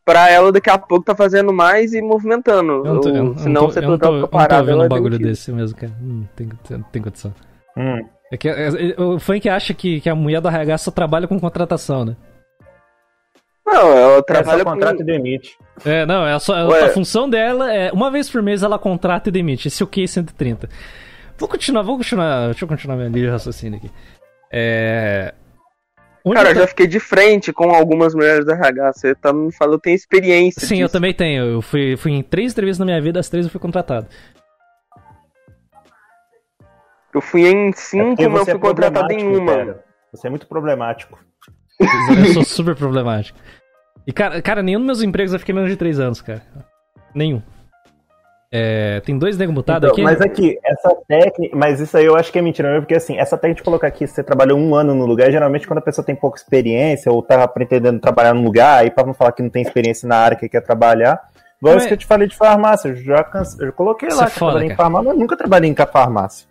pra 0.06 0.30
ela 0.30 0.52
daqui 0.52 0.70
a 0.70 0.78
pouco 0.78 1.06
tá 1.06 1.16
fazendo 1.16 1.54
mais 1.54 1.94
e 1.94 2.02
movimentando. 2.02 2.86
Eu 2.86 2.94
não 2.94 3.02
tô, 3.02 3.10
eu, 3.10 3.16
eu 3.16 3.24
não 3.24 3.38
senão 3.38 3.62
tô, 3.64 3.72
você 3.72 3.80
eu 3.80 3.90
não 3.90 3.98
tô, 3.98 4.06
fica 4.06 4.08
eu 4.08 4.14
não 4.14 4.22
tô 4.22 4.28
parado. 4.28 4.66
vendo 4.66 4.74
ela 4.76 4.84
um 4.84 4.86
é 4.86 4.90
bagulho 4.90 5.18
desse 5.20 5.52
mesmo, 5.52 5.78
cara. 5.78 5.94
Hum, 6.02 6.26
tem, 6.36 6.50
tem, 6.68 6.82
tem 6.92 7.02
condição. 7.02 7.34
Hum. 7.78 8.06
É 8.32 8.38
que 8.38 8.50
é, 8.50 8.68
é, 8.68 9.02
o 9.02 9.20
funk 9.20 9.48
acha 9.48 9.74
que, 9.74 10.02
que 10.02 10.10
a 10.10 10.16
mulher 10.16 10.42
do 10.42 10.48
RH 10.48 10.78
só 10.80 10.92
trabalha 10.92 11.28
com 11.28 11.40
contratação, 11.40 12.04
né? 12.06 12.16
Não, 13.66 13.92
ela 13.94 14.18
É 14.18 14.22
trabalha 14.22 14.64
contrato 14.64 14.98
com... 14.98 15.04
e 15.04 15.06
demite. 15.06 15.58
É, 15.86 16.06
não, 16.06 16.28
é 16.28 16.38
só, 16.38 16.68
Ué. 16.68 16.86
a 16.86 16.90
função 16.90 17.30
dela 17.30 17.74
é 17.74 17.92
uma 17.92 18.12
vez 18.12 18.30
por 18.30 18.42
mês 18.42 18.62
ela 18.62 18.78
contrata 18.78 19.30
e 19.30 19.32
demite. 19.32 19.68
Esse 19.68 19.82
é 19.82 19.86
o 19.86 19.88
Q 19.88 20.08
130. 20.08 20.70
Vou 21.38 21.48
continuar, 21.48 21.82
vou 21.82 21.98
continuar, 21.98 22.46
deixa 22.48 22.66
eu 22.66 22.68
continuar 22.68 22.96
minha 22.98 23.10
linha 23.10 23.26
de 23.26 23.32
raciocínio 23.32 23.78
aqui. 23.78 23.90
É. 24.54 25.34
Onde 26.24 26.38
Cara, 26.38 26.50
eu 26.50 26.54
eu 26.54 26.62
já 26.62 26.68
fiquei 26.68 26.88
de 26.88 27.00
frente 27.00 27.52
com 27.52 27.72
algumas 27.72 28.14
mulheres 28.16 28.46
do 28.46 28.52
RH. 28.52 28.94
Você 28.94 29.16
tá 29.16 29.34
me 29.34 29.52
falando, 29.52 29.74
eu 29.74 29.80
tenho 29.80 29.96
experiência. 29.96 30.66
Sim, 30.66 30.76
eu 30.76 30.86
disso. 30.86 30.94
também 30.94 31.14
tenho. 31.14 31.44
Eu 31.44 31.62
fui, 31.62 31.98
fui 31.98 32.12
em 32.14 32.24
três 32.24 32.54
entrevistas 32.54 32.80
na 32.80 32.86
minha 32.86 33.02
vida, 33.02 33.20
as 33.20 33.28
três 33.28 33.46
eu 33.46 33.52
fui 33.52 33.60
contratado. 33.60 34.08
Eu 37.14 37.20
fui 37.22 37.42
em 37.48 37.70
É 37.70 37.72
cinco, 37.74 38.16
porque 38.16 38.28
mas 38.28 38.40
eu 38.40 38.46
você 38.46 38.52
fui 38.52 38.60
é 38.60 38.62
contratado 38.62 39.12
em 39.12 39.18
problemático, 39.18 39.44
uma. 39.44 39.58
cara. 39.58 39.84
Você 40.14 40.28
é 40.28 40.30
muito 40.30 40.48
problemático. 40.48 41.20
Eu 41.80 42.34
sou 42.34 42.44
super 42.46 42.76
problemático. 42.76 43.38
E, 44.08 44.14
cara, 44.14 44.42
cara, 44.42 44.64
nenhum 44.64 44.80
dos 44.80 44.86
meus 44.86 45.02
empregos 45.02 45.34
eu 45.34 45.40
fiquei 45.40 45.54
menos 45.54 45.70
de 45.70 45.76
três 45.76 46.00
anos, 46.00 46.22
cara. 46.22 46.42
Nenhum. 47.14 47.42
É, 48.56 49.00
tem 49.00 49.18
dois 49.18 49.36
nego 49.36 49.52
mutados 49.52 49.90
Então, 49.90 49.94
aqui. 49.94 50.04
mas 50.04 50.22
aqui, 50.22 50.60
essa 50.64 50.96
técnica. 51.08 51.58
Mas 51.58 51.80
isso 51.80 51.98
aí 51.98 52.06
eu 52.06 52.16
acho 52.16 52.32
que 52.32 52.38
é 52.38 52.42
mentira, 52.42 52.68
mesmo, 52.70 52.84
porque 52.84 52.94
assim, 52.94 53.18
essa 53.18 53.36
técnica 53.36 53.62
de 53.62 53.64
colocar 53.64 53.88
aqui, 53.88 54.06
você 54.06 54.24
trabalhou 54.24 54.60
um 54.60 54.76
ano 54.76 54.94
no 54.94 55.08
lugar, 55.08 55.32
geralmente 55.32 55.66
quando 55.68 55.80
a 55.80 55.82
pessoa 55.82 56.06
tem 56.06 56.16
pouca 56.16 56.38
experiência 56.38 57.12
ou 57.12 57.24
tá 57.24 57.48
pretendendo 57.48 58.00
trabalhar 58.00 58.36
num 58.36 58.44
lugar, 58.44 58.84
aí 58.84 58.92
pra 58.92 59.04
não 59.04 59.14
falar 59.16 59.32
que 59.32 59.42
não 59.42 59.50
tem 59.50 59.64
experiência 59.64 60.08
na 60.08 60.18
área 60.18 60.38
que 60.38 60.48
quer 60.48 60.62
trabalhar. 60.62 61.20
Igual 61.60 61.74
Mas- 61.74 61.84
isso 61.84 61.88
que 61.88 61.94
eu 61.96 61.98
te 61.98 62.06
falei 62.06 62.28
de 62.28 62.36
farmácia, 62.38 62.90
eu 62.90 62.96
já 62.96 63.24
canse- 63.24 63.58
eu 63.60 63.74
coloquei 63.74 64.10
Isso 64.10 64.18
lá 64.18 64.26
é 64.26 64.28
que 64.28 64.34
eu 64.34 64.38
foda, 64.38 64.52
trabalhei 64.52 64.72
em 64.72 64.76
farmácia, 64.78 65.10
mas 65.10 65.18
nunca 65.18 65.36
trabalhei 65.38 65.70
em 65.72 65.76
farmácia. 65.76 66.48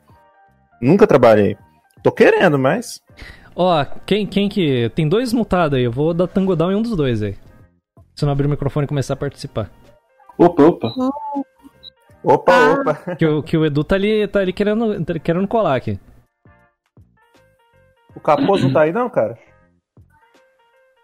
Nunca 0.81 1.07
trabalhei. 1.07 1.57
Tô 2.03 2.11
querendo, 2.11 2.59
mas. 2.59 3.01
Ó, 3.55 3.85
quem, 4.05 4.27
quem 4.27 4.49
que. 4.49 4.91
Tem 4.97 5.09
dois 5.09 5.33
mutados 5.33 5.79
aí, 5.79 5.85
eu 5.85 5.93
vou 5.93 6.13
dar 6.13 6.27
tango 6.27 6.57
down 6.57 6.73
em 6.73 6.75
um 6.75 6.83
dos 6.83 6.97
dois 6.97 7.23
aí. 7.23 7.37
Se 8.17 8.25
eu 8.25 8.27
não 8.27 8.33
abrir 8.33 8.47
o 8.47 8.51
microfone 8.51 8.87
e 8.87 8.89
começar 8.89 9.15
a 9.15 9.17
participar. 9.17 9.71
Opa, 10.37 10.63
opa. 10.65 10.89
Opa, 12.25 12.53
Ah. 12.53 12.73
opa. 12.81 13.17
Que, 13.17 13.27
o- 13.27 13.43
que 13.43 13.57
o 13.57 13.67
Edu 13.67 13.83
tá 13.85 13.95
ali, 13.97 14.27
tá 14.29 14.41
ali 14.41 14.53
querendo, 14.53 15.05
tá 15.05 15.19
querendo 15.19 15.49
colar 15.49 15.77
aqui. 15.77 15.99
O 18.15 18.21
Caposo 18.21 18.67
não 18.67 18.73
tá 18.75 18.83
aí, 18.83 18.93
não, 18.93 19.09
cara? 19.11 19.39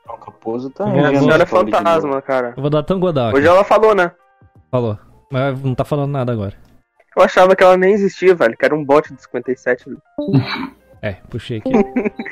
O 0.08 0.16
Caposo 0.18 0.70
tá. 0.70 0.84
Vou- 0.84 1.04
A 1.04 1.14
senhora 1.14 1.42
é 1.42 1.46
fantasma, 1.46 2.22
cara. 2.22 2.54
Eu 2.56 2.60
vou 2.62 2.70
dar 2.70 2.82
tango 2.82 3.10
down 3.12 3.28
aqui. 3.28 3.38
Hoje 3.38 3.46
ela 3.46 3.64
falou, 3.64 3.94
né? 3.94 4.12
Falou. 4.70 4.98
Mas 5.30 5.60
não 5.62 5.74
tá 5.74 5.84
falando 5.84 6.10
nada 6.12 6.32
agora. 6.32 6.54
Eu 7.16 7.22
achava 7.22 7.56
que 7.56 7.62
ela 7.64 7.76
nem 7.76 7.92
existia, 7.92 8.34
velho, 8.34 8.56
que 8.56 8.64
era 8.64 8.74
um 8.74 8.84
bot 8.84 9.12
do 9.12 9.20
57. 9.20 9.84
É, 11.00 11.12
puxei 11.30 11.58
aqui. 11.58 11.70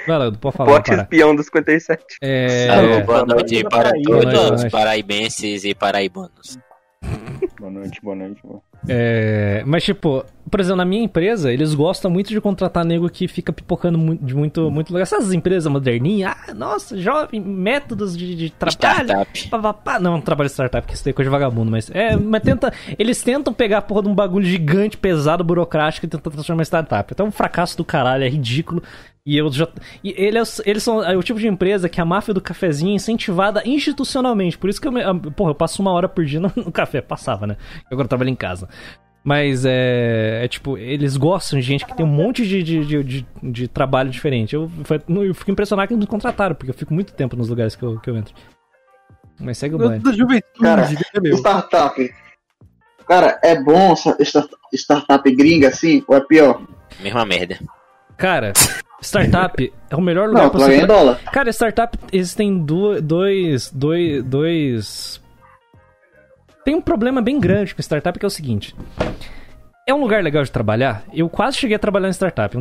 Vai 0.09 0.19
lá, 0.19 0.33
pode 0.33 0.57
falar. 0.57 0.73
Bot 0.73 0.91
para. 0.91 1.03
espião 1.03 1.37
do 1.37 1.41
57. 1.45 2.05
É. 2.21 2.69
Alô, 2.69 3.01
boa 3.07 3.25
noite 3.25 3.63
para 3.63 3.93
todos 4.03 4.65
os 4.65 4.73
paraibenses 4.73 5.63
e 5.65 5.73
paraibanos. 5.73 6.59
Boa 7.61 7.71
noite, 7.71 8.01
boa 8.03 8.17
noite. 8.17 8.43
Boa. 8.43 8.61
É, 8.89 9.63
mas, 9.67 9.83
tipo, 9.85 10.25
por 10.49 10.61
exemplo, 10.61 10.77
na 10.77 10.85
minha 10.85 11.03
empresa, 11.03 11.53
eles 11.53 11.75
gostam 11.75 12.09
muito 12.11 12.29
de 12.29 12.41
contratar 12.41 12.85
nego 12.85 13.09
que 13.11 13.27
fica 13.27 13.53
pipocando 13.53 14.17
de 14.17 14.35
muito, 14.35 14.71
muito 14.71 14.91
lugar. 14.91 15.03
Essas 15.03 15.33
empresas 15.33 15.71
moderninhas, 15.71 16.35
ah, 16.49 16.55
nossa, 16.55 16.97
jovem, 16.97 17.41
métodos 17.41 18.17
de, 18.17 18.35
de 18.35 18.51
trabalho. 18.51 19.07
Startup. 19.07 19.49
pá, 19.49 19.59
pá, 19.59 19.75
pá. 19.75 19.99
Não, 20.01 20.13
não 20.13 20.21
trabalho 20.21 20.49
startup, 20.49 20.87
que 20.87 20.95
isso 20.95 21.05
daí 21.05 21.11
é 21.11 21.15
coisa 21.15 21.29
de 21.29 21.33
vagabundo, 21.33 21.71
mas. 21.71 21.91
É, 21.93 22.17
mas 22.17 22.43
tenta. 22.43 22.73
Eles 22.99 23.21
tentam 23.23 23.53
pegar 23.53 23.79
a 23.79 23.83
porra 23.83 24.03
de 24.03 24.09
um 24.09 24.15
bagulho 24.15 24.47
gigante, 24.47 24.97
pesado, 24.97 25.43
burocrático 25.43 26.07
e 26.07 26.09
tentar 26.09 26.31
transformar 26.31 26.63
em 26.63 26.65
startup. 26.65 27.13
Então 27.13 27.27
é 27.27 27.29
um 27.29 27.33
fracasso 27.33 27.77
do 27.77 27.85
caralho, 27.85 28.23
é 28.25 28.29
ridículo. 28.29 28.83
E 29.29 29.37
eu 29.37 29.51
já. 29.51 29.67
E 30.05 30.15
ele 30.17 30.39
é 30.39 30.43
eles 30.65 30.85
são 30.85 31.03
é 31.03 31.17
o 31.17 31.23
tipo 31.25 31.41
de 31.41 31.49
empresa 31.49 31.89
que 31.89 32.01
a 32.01 32.05
máfia 32.05 32.33
do 32.33 32.41
cafezinho 32.41 32.93
é 32.93 32.95
incentivada 32.95 33.61
institucionalmente. 33.67 34.57
Por 34.57 34.71
isso 34.71 34.81
que 34.81 34.87
eu. 34.87 34.93
me- 34.93 35.03
ah, 35.03 35.13
Porra, 35.13 35.51
eu 35.51 35.55
passo 35.57 35.83
uma 35.83 35.91
hora 35.91 36.09
por 36.09 36.25
dia 36.25 36.39
no, 36.39 36.53
no 36.55 36.71
café. 36.71 37.01
Passava, 37.01 37.45
né? 37.45 37.57
Eu 37.91 37.97
agora 37.97 38.07
trabalho 38.07 38.31
em 38.31 38.37
casa. 38.37 38.69
Mas 39.24 39.65
é, 39.65 40.44
é 40.44 40.48
tipo, 40.48 40.78
eles 40.78 41.16
gostam 41.16 41.59
de 41.59 41.65
gente 41.66 41.85
que 41.85 41.97
tem 41.97 42.07
um 42.07 42.09
monte 42.09 42.47
de, 42.47 42.62
de, 42.62 42.85
de, 42.85 43.03
de- 43.03 43.27
de 43.43 43.66
trabalho 43.69 44.09
diferente. 44.09 44.55
Eu, 44.55 44.70
eu 45.09 45.35
fico 45.35 45.51
impressionado 45.51 45.89
que 45.89 45.94
eles 45.94 46.05
me 46.05 46.07
contrataram, 46.09 46.55
porque 46.55 46.70
eu 46.70 46.74
fico 46.74 46.94
muito 46.94 47.12
tempo 47.12 47.35
nos 47.35 47.48
lugares 47.48 47.74
que 47.74 47.82
eu, 47.82 47.98
que 47.98 48.09
eu 48.09 48.16
entro. 48.16 48.32
Mas 49.40 49.59
segue 49.59 49.74
o 49.74 49.78
banho. 49.78 50.01
Da 50.01 50.12
juventude, 50.12 50.61
Cara, 50.61 50.89
meu? 51.20 51.36
Startup. 51.36 52.15
Cara, 53.09 53.39
é 53.43 53.61
bom 53.61 53.94
startup 54.73 55.31
gringa 55.35 55.69
assim, 55.69 56.05
ou 56.07 56.16
é 56.16 56.20
pior? 56.20 56.62
Mesma 57.01 57.24
merda. 57.27 57.59
Cara, 58.16 58.53
startup 59.03 59.73
é 59.90 59.97
o 59.97 60.01
melhor 60.01 60.28
lugar 60.28 60.44
Não, 60.44 60.51
pra 60.51 60.61
você. 60.61 60.86
dólar. 60.86 61.20
Cara, 61.32 61.51
startup, 61.51 61.98
existem 62.12 62.59
dois, 62.65 63.70
dois, 63.73 64.23
dois. 64.23 65.20
Tem 66.67 66.75
um 66.75 66.81
problema 66.81 67.23
bem 67.23 67.39
grande 67.39 67.73
com 67.73 67.81
startup 67.81 68.19
que 68.19 68.25
é 68.25 68.27
o 68.27 68.31
seguinte. 68.31 68.75
É 69.89 69.95
um 69.95 70.01
lugar 70.01 70.21
legal 70.25 70.43
de 70.43 70.51
trabalhar. 70.51 71.05
Eu 71.13 71.29
quase 71.29 71.57
cheguei 71.57 71.77
a 71.77 71.79
trabalhar 71.79 72.09
em 72.09 72.13
startup. 72.13 72.57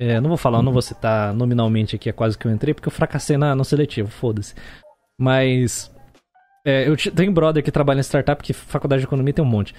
É, 0.00 0.20
não 0.20 0.26
vou 0.28 0.36
falar, 0.36 0.60
não 0.62 0.72
vou 0.72 0.82
citar 0.82 1.32
nominalmente 1.32 1.94
aqui, 1.94 2.08
é 2.08 2.12
quase 2.12 2.36
que 2.36 2.44
eu 2.44 2.50
entrei, 2.50 2.74
porque 2.74 2.88
eu 2.88 2.92
fracassei 2.92 3.36
na, 3.36 3.54
no 3.54 3.64
seletivo, 3.64 4.10
foda-se. 4.10 4.52
Mas. 5.16 5.92
é, 6.66 6.88
eu 6.88 6.96
te- 6.96 7.12
tenho 7.12 7.30
brother 7.30 7.62
que 7.62 7.70
trabalha 7.70 8.00
em 8.00 8.02
startup, 8.02 8.42
que 8.42 8.52
faculdade 8.52 9.02
de 9.02 9.06
economia 9.06 9.32
tem 9.32 9.44
um 9.44 9.48
monte. 9.48 9.72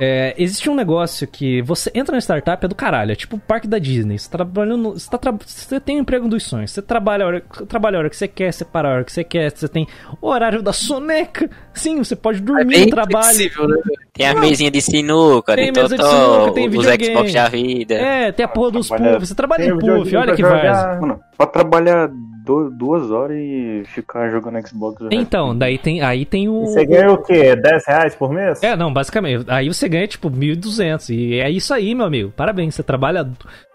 É, 0.00 0.34
existe 0.38 0.70
um 0.70 0.74
negócio 0.74 1.26
que 1.28 1.60
você 1.60 1.90
entra 1.94 2.12
na 2.14 2.18
startup 2.20 2.64
é 2.64 2.68
do 2.68 2.74
caralho, 2.74 3.12
é 3.12 3.14
tipo 3.14 3.36
o 3.36 3.38
parque 3.38 3.68
da 3.68 3.78
Disney. 3.78 4.18
Você, 4.18 4.30
trabalha 4.30 4.74
no- 4.76 4.92
você, 4.98 5.10
tá 5.10 5.18
tra- 5.18 5.34
você 5.44 5.78
tem 5.78 5.98
o 5.98 6.00
emprego 6.00 6.26
dos 6.26 6.42
sonhos, 6.44 6.70
você 6.70 6.80
trabalha 6.80 7.24
a, 7.24 7.28
hora, 7.28 7.40
trabalha 7.68 7.96
a 7.96 7.98
hora 8.00 8.08
que 8.10 8.16
você 8.16 8.26
quer, 8.26 8.50
você 8.52 8.64
para 8.64 8.88
a 8.88 8.92
hora 8.94 9.04
que 9.04 9.12
você 9.12 9.22
quer, 9.22 9.50
você 9.54 9.68
tem 9.68 9.86
o 10.22 10.28
horário 10.28 10.62
da 10.62 10.72
soneca. 10.72 11.50
Sim, 11.74 11.98
você 11.98 12.16
pode 12.16 12.40
dormir 12.40 12.64
bem 12.64 12.84
no 12.86 12.90
trabalho. 12.90 13.24
flexível, 13.26 13.68
né? 13.68 13.76
Tem 14.14 14.26
a 14.26 14.34
mesinha 14.34 14.70
de 14.70 14.80
sinuca, 14.80 15.54
Tem 15.54 15.70
de 15.70 15.80
mesa 15.80 15.96
de 15.96 16.02
totó, 16.02 16.10
sinuca, 16.40 16.52
tem 16.54 16.66
os 16.68 16.72
videogame. 16.72 17.04
Xbox 17.04 17.32
da 17.34 17.48
vida. 17.48 17.94
É, 17.94 18.32
tem 18.32 18.44
a 18.44 18.48
porra 18.48 18.70
dos 18.70 18.88
Trabalha- 18.88 19.12
puff. 19.14 19.26
Você 19.26 19.34
trabalha 19.34 19.64
tem 19.64 19.72
em 19.74 19.78
puff, 19.78 20.16
olha 20.16 20.34
que 20.34 20.42
jogar. 20.42 21.00
Mano, 21.00 21.20
pra 21.36 21.46
trabalhar 21.46 22.10
do- 22.50 22.70
duas 22.70 23.10
horas 23.10 23.36
e 23.38 23.82
ficar 23.86 24.28
jogando 24.30 24.66
Xbox. 24.66 24.96
Então, 25.10 25.56
daí 25.56 25.78
tem, 25.78 26.00
aí 26.02 26.24
tem 26.24 26.48
o. 26.48 26.62
Você 26.66 26.84
ganha 26.84 27.12
o 27.12 27.22
quê? 27.22 27.54
10 27.54 27.86
reais 27.86 28.14
por 28.16 28.32
mês? 28.32 28.60
É, 28.62 28.74
não, 28.76 28.92
basicamente. 28.92 29.44
Aí 29.48 29.68
você 29.68 29.88
ganha, 29.88 30.06
tipo, 30.08 30.28
1.200. 30.28 31.10
E 31.10 31.38
é 31.40 31.48
isso 31.50 31.72
aí, 31.72 31.94
meu 31.94 32.06
amigo. 32.06 32.32
Parabéns, 32.36 32.74
você 32.74 32.82
trabalha. 32.82 33.30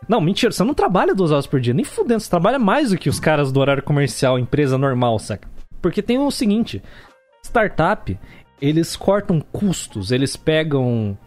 Não, 0.08 0.20
mentira, 0.20 0.52
você 0.52 0.64
não 0.64 0.74
trabalha 0.74 1.16
duas 1.16 1.32
horas 1.32 1.48
por 1.48 1.60
dia. 1.60 1.74
Nem 1.74 1.86
fudendo, 1.86 2.20
você 2.20 2.30
trabalha 2.30 2.60
mais 2.60 2.90
do 2.92 2.98
que 2.98 3.10
os 3.10 3.20
caras 3.20 3.52
do 3.52 3.60
horário 3.60 3.82
comercial, 3.84 4.38
empresa 4.38 4.78
normal, 4.78 5.18
saca? 5.20 5.48
Porque 5.82 6.02
tem 6.02 6.18
o 6.20 6.30
seguinte: 6.30 6.82
startup, 7.44 8.18
eles 8.62 8.96
cortam 8.96 9.40
custos, 9.40 10.12
eles 10.12 10.36
pegam. 10.36 11.18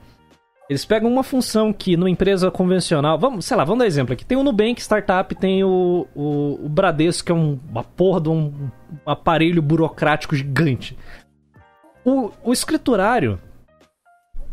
Eles 0.68 0.84
pegam 0.84 1.10
uma 1.10 1.22
função 1.22 1.72
que 1.72 1.96
numa 1.96 2.10
empresa 2.10 2.50
convencional. 2.50 3.18
Vamos, 3.18 3.46
sei 3.46 3.56
lá, 3.56 3.64
vamos 3.64 3.78
dar 3.78 3.86
exemplo 3.86 4.12
aqui. 4.12 4.24
Tem 4.24 4.36
o 4.36 4.44
Nubank 4.44 4.80
Startup, 4.80 5.34
tem 5.34 5.64
o, 5.64 6.06
o, 6.14 6.66
o 6.66 6.68
Bradesco, 6.68 7.24
que 7.24 7.32
é 7.32 7.34
um, 7.34 7.58
uma 7.70 7.82
porra 7.82 8.20
de 8.20 8.28
um 8.28 8.52
aparelho 9.06 9.62
burocrático 9.62 10.36
gigante. 10.36 10.96
O, 12.04 12.30
o 12.44 12.52
escriturário 12.52 13.40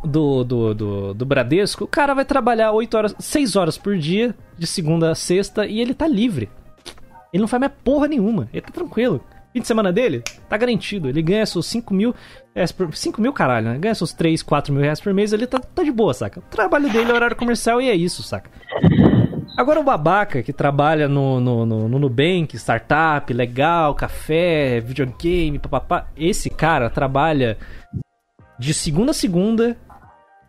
do, 0.05 0.43
do, 0.45 0.73
do, 0.73 1.13
do 1.13 1.25
Bradesco, 1.25 1.83
o 1.83 1.87
cara 1.87 2.13
vai 2.13 2.23
trabalhar 2.23 2.71
8 2.71 2.97
horas, 2.97 3.15
6 3.19 3.55
horas 3.57 3.77
por 3.77 3.97
dia, 3.97 4.33
de 4.57 4.65
segunda 4.65 5.11
a 5.11 5.15
sexta, 5.15 5.65
e 5.65 5.81
ele 5.81 5.93
tá 5.93 6.07
livre. 6.07 6.49
Ele 7.33 7.41
não 7.41 7.47
faz 7.47 7.59
mais 7.59 7.73
porra 7.83 8.07
nenhuma. 8.07 8.47
Ele 8.53 8.61
tá 8.61 8.71
tranquilo. 8.71 9.21
Fim 9.55 9.61
de 9.61 9.67
semana 9.67 9.93
dele, 9.93 10.21
tá 10.49 10.57
garantido. 10.57 11.07
Ele 11.07 11.21
ganha 11.21 11.45
seus 11.45 11.65
5 11.67 11.93
mil. 11.93 12.13
É, 12.53 12.67
por- 12.67 12.93
5 12.93 13.21
mil, 13.21 13.31
caralho, 13.31 13.69
né? 13.69 13.77
Ganha 13.77 13.95
seus 13.95 14.11
3, 14.11 14.43
4 14.43 14.73
mil 14.73 14.81
reais 14.83 14.99
por 14.99 15.13
mês, 15.13 15.31
ele 15.31 15.47
tá, 15.47 15.59
tá 15.59 15.81
de 15.81 15.93
boa, 15.93 16.13
saca? 16.13 16.41
O 16.41 16.43
trabalho 16.43 16.91
dele 16.91 17.09
é 17.09 17.13
horário 17.13 17.37
comercial 17.37 17.81
e 17.81 17.89
é 17.89 17.95
isso, 17.95 18.21
saca? 18.21 18.49
Agora 19.55 19.79
o 19.79 19.83
babaca 19.83 20.43
que 20.43 20.51
trabalha 20.51 21.07
no, 21.07 21.39
no, 21.39 21.65
no, 21.65 21.87
no 21.87 21.99
Nubank, 21.99 22.53
startup, 22.57 23.31
legal, 23.33 23.95
café, 23.95 24.81
videogame, 24.81 25.57
papapá. 25.57 26.09
Esse 26.17 26.49
cara 26.49 26.89
trabalha 26.89 27.57
de 28.59 28.73
segunda 28.73 29.11
a 29.11 29.13
segunda, 29.13 29.77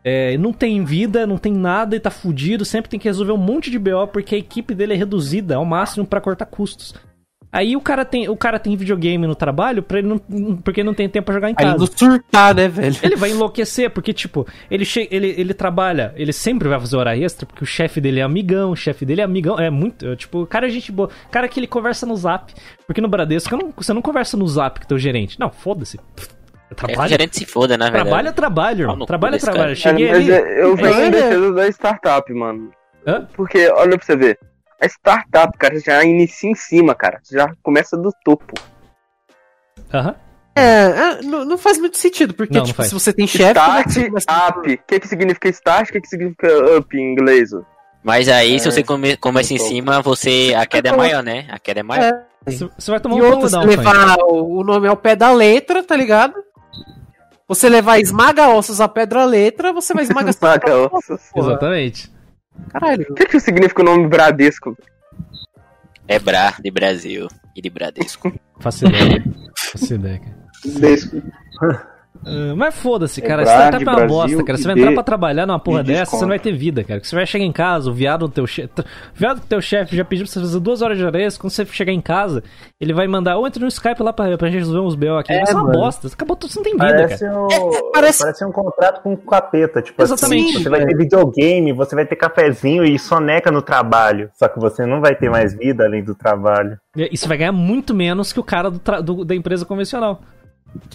é, 0.02 0.36
não 0.36 0.52
tem 0.52 0.84
vida, 0.84 1.28
não 1.28 1.38
tem 1.38 1.52
nada 1.52 1.94
e 1.94 2.00
tá 2.00 2.10
fudido, 2.10 2.64
sempre 2.64 2.90
tem 2.90 2.98
que 2.98 3.06
resolver 3.06 3.30
um 3.30 3.36
monte 3.36 3.70
de 3.70 3.78
BO 3.78 4.08
porque 4.12 4.34
a 4.34 4.38
equipe 4.38 4.74
dele 4.74 4.94
é 4.94 4.96
reduzida 4.96 5.54
ao 5.54 5.64
máximo 5.64 6.04
pra 6.04 6.20
cortar 6.20 6.46
custos. 6.46 6.92
Aí 7.56 7.74
o 7.74 7.80
cara 7.80 8.04
tem, 8.04 8.28
o 8.28 8.36
cara 8.36 8.58
tem 8.58 8.76
videogame 8.76 9.26
no 9.26 9.34
trabalho 9.34 9.82
pra 9.82 9.98
ele 9.98 10.08
não, 10.08 10.56
porque 10.58 10.84
não 10.84 10.92
tem 10.92 11.08
tempo 11.08 11.24
pra 11.26 11.34
jogar 11.34 11.48
em 11.50 11.54
Aí 11.56 11.64
casa. 11.64 11.78
não 11.78 11.86
surtar, 11.86 12.54
né, 12.54 12.68
velho? 12.68 12.94
Ele 13.02 13.16
vai 13.16 13.30
enlouquecer, 13.30 13.88
porque, 13.90 14.12
tipo, 14.12 14.46
ele, 14.70 14.84
che 14.84 15.08
ele, 15.10 15.34
ele 15.38 15.54
trabalha, 15.54 16.12
ele 16.16 16.32
sempre 16.32 16.68
vai 16.68 16.78
fazer 16.78 16.96
hora 16.98 17.16
extra, 17.16 17.46
porque 17.46 17.64
o 17.64 17.66
chefe 17.66 17.98
dele 18.00 18.20
é 18.20 18.22
amigão, 18.22 18.72
o 18.72 18.76
chefe 18.76 19.06
dele 19.06 19.22
é 19.22 19.24
amigão, 19.24 19.58
é 19.58 19.70
muito, 19.70 20.06
é, 20.06 20.16
tipo, 20.16 20.42
o 20.42 20.46
cara 20.46 20.66
é 20.66 20.70
gente 20.70 20.92
boa. 20.92 21.08
O 21.26 21.30
cara 21.30 21.48
que 21.48 21.58
ele 21.58 21.66
conversa 21.66 22.04
no 22.04 22.14
zap. 22.14 22.52
Porque 22.86 23.00
no 23.00 23.08
Bradesco 23.08 23.56
não- 23.56 23.72
você 23.74 23.92
não 23.94 24.02
conversa 24.02 24.36
no 24.36 24.46
zap 24.46 24.78
com 24.80 24.86
teu 24.86 24.98
gerente. 24.98 25.40
Não, 25.40 25.50
foda-se. 25.50 25.96
É 25.98 26.74
que 26.74 26.84
o 26.84 26.86
Trabalho, 26.86 27.08
gerente 27.08 27.36
se 27.38 27.46
foda, 27.46 27.78
na 27.78 27.86
verdade. 27.86 28.04
trabalho 28.04 28.28
é 28.28 28.32
trabalho, 28.32 28.80
irmão. 28.82 29.06
Trabalho 29.06 29.36
é 29.36 29.38
trabalho. 29.38 29.74
Cheguei 29.76 30.08
Mas 30.08 30.16
ali. 30.18 30.30
é- 30.32 30.62
eu 30.62 30.76
venho 30.76 30.88
É, 30.94 31.06
em 31.06 31.10
defesa 31.10 31.52
da 31.52 31.68
startup, 31.68 32.32
mano. 32.34 32.70
Hã? 33.06 33.26
Porque, 33.34 33.68
olha 33.70 33.96
pra 33.96 34.04
você 34.04 34.16
ver. 34.16 34.38
A 34.80 34.86
startup, 34.86 35.56
cara, 35.58 35.78
já 35.80 36.04
inicia 36.04 36.50
em 36.50 36.54
cima, 36.54 36.94
cara. 36.94 37.20
Já 37.30 37.50
começa 37.62 37.96
do 37.96 38.10
topo. 38.24 38.52
Aham. 39.92 40.14
É, 40.54 40.62
é, 40.62 41.22
não, 41.22 41.44
não 41.44 41.58
faz 41.58 41.76
muito 41.78 41.98
sentido, 41.98 42.32
porque, 42.32 42.54
Não, 42.54 42.60
não 42.60 42.66
tipo, 42.66 42.78
faz. 42.78 42.88
se 42.88 42.94
você 42.94 43.12
tem 43.12 43.26
chefe, 43.26 43.44
é 43.44 43.52
você 43.52 43.90
Start 43.90 44.06
começa- 44.08 44.48
up. 44.48 44.72
O 44.74 44.78
que, 44.86 45.00
que 45.00 45.08
significa 45.08 45.48
start? 45.50 45.88
O 45.90 45.92
que, 45.92 46.00
que 46.00 46.08
significa 46.08 46.76
up 46.78 46.96
em 46.96 47.12
inglês? 47.12 47.50
Mas 48.02 48.26
aí, 48.28 48.58
se 48.58 48.68
É, 48.68 48.70
você 48.70 48.82
come- 48.82 49.16
começa 49.18 49.52
em 49.52 49.58
cima, 49.58 50.00
você. 50.00 50.54
A 50.56 50.64
queda 50.64 50.88
é 50.90 50.96
maior, 50.96 51.22
né? 51.22 51.46
A 51.50 51.58
queda 51.58 51.80
é 51.80 51.82
maior. 51.82 52.04
É. 52.04 52.26
Você 52.50 52.70
você 52.78 52.90
vai 52.90 53.00
tomar 53.00 53.16
E 53.18 53.22
um 53.22 53.30
outra, 53.30 53.48
se 53.48 53.58
levar 53.66 54.16
o 54.20 54.60
o 54.60 54.64
nome 54.64 54.86
ao 54.88 54.96
pé 54.96 55.14
da 55.16 55.30
letra, 55.32 55.82
tá 55.82 55.94
ligado? 55.96 56.34
Você 57.48 57.68
levar 57.68 57.98
esmaga 58.00 58.48
ossos 58.48 58.80
a 58.80 58.88
pedra 58.88 59.24
letra, 59.24 59.72
você 59.72 59.92
vai 59.92 60.04
esmagar 60.04 60.30
Esmaga 60.30 60.76
ossos. 60.90 61.20
Porra. 61.32 61.50
Exatamente. 61.50 62.12
Caralho. 62.70 63.06
O 63.10 63.14
que, 63.14 63.26
que 63.26 63.40
significa 63.40 63.82
o 63.82 63.84
nome 63.84 64.06
Bradesco? 64.08 64.76
É 66.08 66.18
Bra, 66.18 66.54
de 66.62 66.70
Brasil. 66.70 67.28
E 67.54 67.62
de 67.62 67.70
Bradesco. 67.70 68.32
Faço 68.60 68.86
ideia. 68.86 69.24
Faço 69.72 69.94
ideia, 69.94 70.20
cara. 70.20 70.36
Desco. 70.64 71.22
Ah, 72.24 72.54
mas 72.56 72.74
foda-se, 72.74 73.20
cara. 73.20 73.42
Ebrard, 73.42 73.60
Startup 73.76 73.84
é 73.84 73.90
uma 74.02 74.06
bosta, 74.06 74.44
cara. 74.44 74.58
Você 74.58 74.64
vai 74.64 74.76
entrar 74.78 74.92
pra 74.92 75.02
trabalhar 75.02 75.46
numa 75.46 75.58
porra 75.58 75.82
dessa, 75.82 76.00
desconto. 76.02 76.18
você 76.20 76.24
não 76.24 76.28
vai 76.30 76.38
ter 76.38 76.52
vida, 76.52 76.84
cara. 76.84 77.00
Você 77.02 77.14
vai 77.16 77.26
chegar 77.26 77.44
em 77.44 77.52
casa, 77.52 77.90
o 77.90 77.92
viado 77.92 78.26
do 78.26 78.32
teu 78.32 78.46
chefe. 78.46 78.80
O 78.80 78.84
viado 79.14 79.40
do 79.40 79.46
teu 79.46 79.60
chefe 79.60 79.96
já 79.96 80.04
pediu 80.04 80.24
pra 80.24 80.32
você 80.32 80.40
fazer 80.40 80.60
duas 80.60 80.82
horas 80.82 80.96
de 80.98 81.04
extra. 81.04 81.40
Quando 81.40 81.50
você 81.52 81.64
chegar 81.66 81.92
em 81.92 82.00
casa, 82.00 82.42
ele 82.80 82.92
vai 82.92 83.06
mandar, 83.06 83.36
ou 83.36 83.46
entra 83.46 83.60
no 83.60 83.68
Skype 83.68 84.02
lá 84.02 84.12
pra, 84.12 84.36
pra 84.38 84.48
gente 84.48 84.58
resolver 84.60 84.80
uns 84.86 84.94
BO 84.94 85.16
aqui. 85.18 85.32
É, 85.32 85.42
Isso 85.42 85.52
é 85.52 85.54
uma 85.54 85.64
mano. 85.64 85.78
bosta. 85.78 86.06
Acabou 86.08 86.36
tudo, 86.36 86.52
você 86.52 86.58
não 86.58 86.64
tem 86.64 86.72
vida, 86.72 86.86
Parece 86.86 87.24
cara. 87.24 87.38
um, 87.40 87.90
parece- 87.92 88.22
parece 88.22 88.44
um 88.44 88.52
contrato 88.52 89.02
com 89.02 89.12
o 89.12 89.16
capeta. 89.16 89.82
Tipo 89.82 90.02
Exatamente. 90.02 90.50
assim, 90.54 90.62
você 90.62 90.68
vai 90.68 90.84
ter 90.84 90.96
videogame, 90.96 91.72
você 91.72 91.94
vai 91.94 92.06
ter 92.06 92.16
cafezinho 92.16 92.84
e 92.84 92.98
soneca 92.98 93.50
no 93.50 93.62
trabalho. 93.62 94.30
Só 94.34 94.48
que 94.48 94.58
você 94.58 94.84
não 94.86 95.00
vai 95.00 95.14
ter 95.14 95.30
mais 95.30 95.54
vida 95.54 95.84
além 95.84 96.02
do 96.04 96.14
trabalho. 96.14 96.78
E 96.96 97.16
você 97.16 97.28
vai 97.28 97.36
ganhar 97.38 97.52
muito 97.52 97.94
menos 97.94 98.32
que 98.32 98.40
o 98.40 98.42
cara 98.44 98.70
do 98.70 98.78
tra- 98.78 99.00
do- 99.00 99.24
da 99.24 99.34
empresa 99.34 99.64
convencional. 99.66 100.20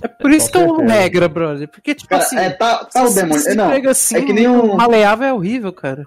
É 0.02 0.08
por 0.08 0.32
isso 0.32 0.52
que 0.52 0.58
é 0.58 0.62
uma 0.66 0.92
regra, 0.92 1.28
brother. 1.28 1.68
Porque, 1.68 1.94
tipo 1.96 2.10
Cara, 2.10 2.22
assim. 2.24 2.38
é, 2.38 2.50
tá, 2.52 2.86
tá 2.86 3.04
o 3.04 3.14
demônio. 3.14 3.40
se 3.40 3.56
Não, 3.56 3.66
emprego 3.68 3.90
assim, 3.90 4.16
é 4.18 4.22
que 4.22 4.34
nem 4.34 4.48
um. 4.48 4.76
maleável 4.76 5.28
é 5.28 5.34
horrível, 5.34 5.72
cara. 5.74 6.06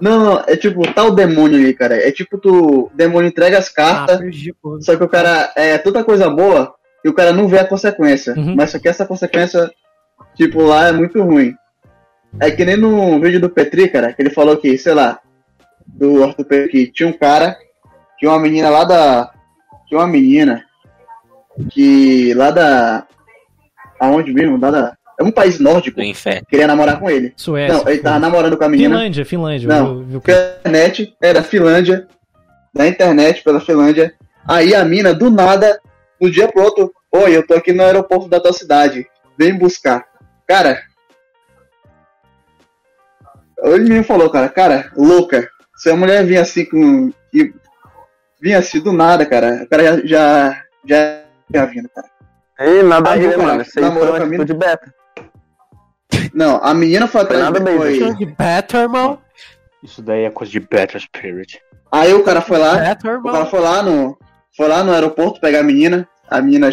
Não, 0.00 0.18
não, 0.24 0.44
é 0.46 0.56
tipo, 0.56 0.82
tá 0.92 1.04
o 1.04 1.12
demônio 1.12 1.56
ali, 1.58 1.72
cara. 1.74 1.96
É 1.96 2.10
tipo, 2.10 2.36
tu. 2.38 2.86
O 2.86 2.90
demônio 2.94 3.28
entrega 3.28 3.58
as 3.58 3.68
Ah, 3.68 3.72
cartas, 3.74 4.18
perdi, 4.18 4.52
porra. 4.52 4.80
só 4.82 4.96
que 4.96 5.04
o 5.04 5.08
cara 5.08 5.52
é 5.54 5.78
tanta 5.78 6.02
coisa 6.02 6.28
boa 6.28 6.74
e 7.04 7.08
o 7.08 7.14
cara 7.14 7.32
não 7.32 7.46
vê 7.46 7.58
a 7.60 7.66
consequência. 7.66 8.34
Uhum. 8.34 8.54
Mas 8.56 8.70
só 8.70 8.78
que 8.78 8.88
essa 8.88 9.06
consequência, 9.06 9.70
tipo, 10.34 10.62
lá 10.62 10.88
é 10.88 10.92
muito 10.92 11.22
ruim. 11.22 11.54
É 12.40 12.50
que 12.50 12.64
nem 12.64 12.76
no 12.76 13.20
vídeo 13.20 13.40
do 13.40 13.48
Petri, 13.48 13.88
cara, 13.88 14.12
que 14.12 14.20
ele 14.20 14.30
falou 14.30 14.56
que, 14.56 14.76
sei 14.76 14.94
lá, 14.94 15.20
do 15.86 16.24
Arthur 16.24 16.44
Petri, 16.44 16.68
que 16.86 16.92
tinha 16.92 17.08
um 17.08 17.12
cara, 17.12 17.56
tinha 18.18 18.30
uma 18.32 18.40
menina 18.40 18.68
lá 18.70 18.82
da. 18.84 19.30
Tinha 19.86 20.00
uma 20.00 20.08
menina 20.08 20.64
que 21.70 22.34
lá 22.34 22.50
da. 22.50 23.06
Aonde 24.00 24.32
mesmo? 24.32 24.58
Lá 24.58 24.70
da. 24.70 24.96
É 25.18 25.22
um 25.22 25.30
país 25.30 25.60
nórdico. 25.60 25.96
Do 25.98 26.02
inferno. 26.04 26.46
Queria 26.48 26.66
namorar 26.66 26.98
com 26.98 27.08
ele. 27.08 27.32
Suécia. 27.36 27.78
Não, 27.78 27.88
ele 27.88 28.00
tava 28.00 28.18
namorando 28.18 28.56
com 28.56 28.64
a 28.64 28.68
menina. 28.68 28.96
Finlândia, 28.96 29.24
Finlândia. 29.24 29.68
Não, 29.68 30.04
viu- 30.04 30.04
viu? 30.06 30.18
internet, 30.18 31.16
era 31.22 31.42
Finlândia, 31.42 32.08
da 32.74 32.86
internet 32.88 33.42
pela 33.44 33.60
Finlândia. 33.60 34.14
Aí 34.46 34.74
a 34.74 34.84
mina, 34.84 35.14
do 35.14 35.30
nada, 35.30 35.80
do 36.20 36.30
dia 36.30 36.48
pro 36.48 36.62
outro, 36.64 36.92
oi, 37.12 37.36
eu 37.36 37.46
tô 37.46 37.54
aqui 37.54 37.72
no 37.72 37.84
aeroporto 37.84 38.28
da 38.28 38.40
tua 38.40 38.52
cidade, 38.52 39.06
vem 39.38 39.52
me 39.52 39.58
buscar. 39.58 40.04
Cara, 40.46 40.82
ele 43.62 43.88
me 43.94 44.02
falou, 44.02 44.28
cara, 44.28 44.48
cara, 44.48 44.90
louca, 44.96 45.48
se 45.76 45.90
a 45.90 45.96
mulher 45.96 46.24
vinha 46.24 46.42
assim 46.42 46.64
com. 46.64 47.12
E, 47.32 47.52
vinha 48.40 48.58
assim 48.58 48.80
do 48.80 48.92
nada, 48.92 49.24
cara, 49.24 49.62
o 49.64 49.68
cara 49.68 49.84
já, 49.84 50.06
já, 50.06 50.62
já 50.84 51.23
tinha 51.50 51.66
vindo, 51.66 51.88
cara. 51.88 52.08
Ei, 52.58 52.82
nada 52.82 53.10
a 53.10 53.12
Aí, 53.12 53.20
ver, 53.20 53.30
cara, 53.36 53.42
mano. 53.42 53.62
Isso 53.62 53.78
aí 53.78 53.84
namorou 53.84 54.08
foi 54.08 54.16
com 54.16 54.22
a 54.22 54.26
uma 54.26 54.30
mina? 54.30 54.42
atitude 54.44 54.58
beta. 54.58 54.94
Não, 56.32 56.56
a 56.62 56.74
menina 56.74 57.06
foi 57.06 57.20
atrás 57.22 57.42
nada 57.42 57.58
de 57.58 57.64
bem, 57.64 57.76
foi... 57.76 58.14
De 58.14 58.26
Beto, 58.26 58.76
irmão. 58.76 59.18
Isso 59.82 60.00
daí 60.02 60.24
é 60.24 60.30
coisa 60.30 60.50
de 60.52 60.60
Better 60.60 61.00
Spirit. 61.00 61.60
Aí 61.90 62.12
o 62.14 62.24
cara 62.24 62.40
foi 62.40 62.58
lá, 62.58 62.76
Beto, 62.76 63.08
O 63.08 63.22
cara 63.32 63.46
foi 63.46 63.60
lá 63.60 63.82
no, 63.82 64.18
foi 64.56 64.68
lá 64.68 64.82
no 64.82 64.92
aeroporto 64.92 65.40
pegar 65.40 65.60
a 65.60 65.64
menina, 65.64 66.08
a 66.28 66.40
menina. 66.40 66.70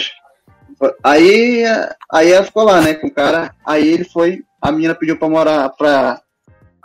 Aí, 1.04 1.64
aí 2.12 2.32
ela 2.32 2.44
ficou 2.46 2.64
lá, 2.64 2.82
né, 2.82 2.94
com 2.96 3.08
o 3.08 3.14
cara. 3.14 3.54
Aí 3.66 3.88
ele 3.88 4.04
foi, 4.04 4.44
a 4.62 4.72
menina 4.72 4.96
pediu 4.96 5.18
pra 5.18 5.30
morar, 5.30 5.70
pra 5.70 6.22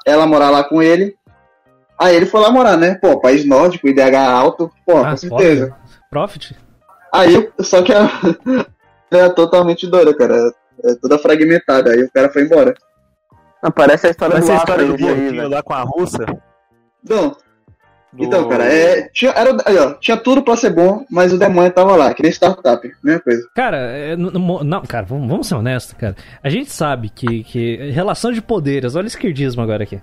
ela 0.04 0.26
morar 0.26 0.50
lá 0.50 0.64
com 0.64 0.82
ele. 0.82 1.14
Aí 1.98 2.14
ele 2.14 2.26
foi 2.26 2.40
lá 2.40 2.50
morar, 2.50 2.76
né? 2.76 2.94
Pô, 2.96 3.18
país 3.20 3.44
nórdico, 3.46 3.88
IDH 3.88 4.14
alto, 4.16 4.70
pô, 4.84 4.98
Ah, 4.98 5.10
com 5.12 5.16
certeza. 5.16 5.74
Profit? 6.10 6.56
Aí, 7.18 7.50
só 7.60 7.82
que 7.82 7.92
ela 7.92 8.10
é 9.10 9.28
totalmente 9.30 9.86
doida, 9.86 10.14
cara. 10.16 10.52
É 10.84 10.94
toda 11.00 11.18
fragmentada. 11.18 11.90
Aí 11.90 12.02
o 12.02 12.10
cara 12.10 12.30
foi 12.30 12.42
embora. 12.42 12.74
Não, 13.62 13.70
parece 13.70 14.06
a 14.06 14.10
história 14.10 14.36
Mas 14.36 14.46
do 14.46 14.52
essa 14.52 14.60
história 14.62 14.84
do 14.86 14.94
aí, 15.06 15.48
lá 15.48 15.62
com 15.62 15.72
a 15.72 15.82
russa. 15.82 16.24
Não, 17.08 17.30
Do- 18.12 18.24
então, 18.24 18.48
cara, 18.48 18.64
é, 18.64 19.08
tinha, 19.12 19.30
era, 19.32 19.56
aí, 19.64 19.76
ó, 19.78 19.94
tinha 19.94 20.16
tudo 20.16 20.42
pra 20.42 20.56
ser 20.56 20.70
bom, 20.70 21.04
mas 21.10 21.32
o 21.32 21.38
demônio 21.38 21.70
tava 21.72 21.96
lá, 21.96 22.12
que 22.14 22.22
nem 22.22 22.30
startup, 22.30 22.88
mesma 23.02 23.20
coisa. 23.20 23.48
Cara, 23.54 23.76
é, 23.78 24.12
n- 24.12 24.30
n- 24.30 24.64
não, 24.64 24.82
cara, 24.82 25.04
vamos, 25.06 25.28
vamos 25.28 25.46
ser 25.48 25.54
honestos, 25.54 25.94
cara. 25.94 26.14
A 26.42 26.48
gente 26.48 26.70
sabe 26.70 27.08
que, 27.08 27.42
que 27.44 27.90
relação 27.90 28.32
de 28.32 28.40
poderes, 28.42 28.94
olha 28.94 29.04
o 29.04 29.08
esquerdismo 29.08 29.62
agora 29.62 29.82
aqui. 29.84 30.00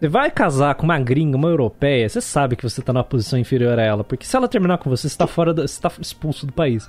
Você 0.00 0.06
vai 0.08 0.30
casar 0.30 0.74
com 0.76 0.84
uma 0.84 0.98
gringa, 0.98 1.36
uma 1.36 1.48
europeia, 1.48 2.08
você 2.08 2.20
sabe 2.20 2.54
que 2.54 2.62
você 2.62 2.80
tá 2.80 2.92
numa 2.92 3.02
posição 3.02 3.38
inferior 3.38 3.78
a 3.78 3.82
ela, 3.82 4.04
porque 4.04 4.24
se 4.24 4.36
ela 4.36 4.46
terminar 4.46 4.78
com 4.78 4.88
você, 4.88 5.08
você 5.08 5.18
tá 5.18 5.26
fora, 5.26 5.52
da, 5.52 5.66
você 5.66 5.80
tá 5.80 5.90
expulso 6.00 6.46
do 6.46 6.52
país. 6.52 6.88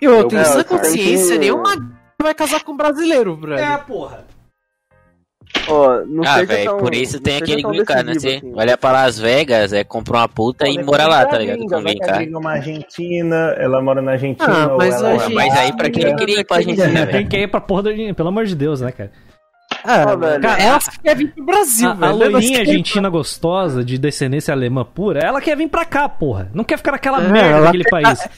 E 0.00 0.04
Eu- 0.04 0.26
em 0.28 0.44
sã 0.44 0.60
eu- 0.60 0.64
consciência, 0.64 1.34
eu- 1.34 1.40
nenhuma 1.40 1.74
vai 2.20 2.34
casar 2.34 2.64
com 2.64 2.72
um 2.72 2.76
brasileiro, 2.76 3.36
brother. 3.36 3.84
porra. 3.84 4.24
Ó, 5.66 6.00
não 6.06 6.22
Ah, 6.26 6.42
velho, 6.44 6.70
tão- 6.70 6.78
por 6.78 6.94
isso 6.94 7.16
não 7.16 7.22
tem 7.22 7.36
aquele 7.38 7.62
card, 7.84 8.04
né? 8.06 8.12
assim. 8.16 8.52
olha 8.54 8.76
pra 8.76 8.92
Las 8.92 9.18
Vegas, 9.18 9.72
é 9.72 9.82
comprar 9.82 10.18
uma 10.20 10.28
puta 10.28 10.68
e 10.68 10.82
mora 10.82 11.06
lá, 11.06 11.24
tá 11.26 11.38
ligado? 11.38 11.58
Com 11.60 11.82
green 11.82 11.98
card. 11.98 12.18
Gringa, 12.24 12.38
uma 12.38 12.52
Argentina, 12.52 13.54
ela 13.58 13.80
mora 13.82 14.00
na 14.02 14.12
Argentina. 14.12 14.46
Ah, 14.66 14.72
ou 14.72 14.76
mas 14.78 14.94
ela 14.94 15.12
é 15.12 15.18
gente- 15.20 15.34
Mas 15.34 15.56
aí 15.56 15.74
pra 15.76 15.90
quem 15.90 16.16
queria 16.16 16.40
ir 16.40 16.44
pra 16.44 16.56
Argentina, 16.58 16.86
Quem 16.86 17.06
velho? 17.06 17.28
quer 17.28 17.40
ir 17.40 17.48
pra 17.48 17.60
porra 17.62 17.84
da 17.84 17.90
Argentina, 17.90 18.14
pelo 18.14 18.28
amor 18.28 18.44
de 18.46 18.54
Deus, 18.54 18.80
né, 18.82 18.92
cara? 18.92 19.10
Ah, 19.84 20.04
cara, 20.40 20.62
ela 20.62 20.78
quer 21.02 21.16
vir 21.16 21.32
pro 21.34 21.44
Brasil, 21.44 21.88
A, 21.88 21.92
a 21.92 21.94
velho. 21.94 22.14
loirinha 22.16 22.56
Ela 22.56 22.64
quer- 22.64 22.70
argentina 22.70 23.08
gostosa, 23.08 23.84
de 23.84 23.98
descendência 23.98 24.52
alemã 24.52 24.84
pura, 24.84 25.20
ela 25.20 25.40
quer 25.40 25.56
vir 25.56 25.68
pra 25.68 25.84
cá, 25.84 26.08
porra. 26.08 26.50
Não 26.52 26.64
quer 26.64 26.76
ficar 26.78 26.92
naquela 26.92 27.22
É, 27.22 27.28
merda 27.28 27.60
daquele 27.62 27.84
quer- 27.84 27.90
país. 27.90 28.28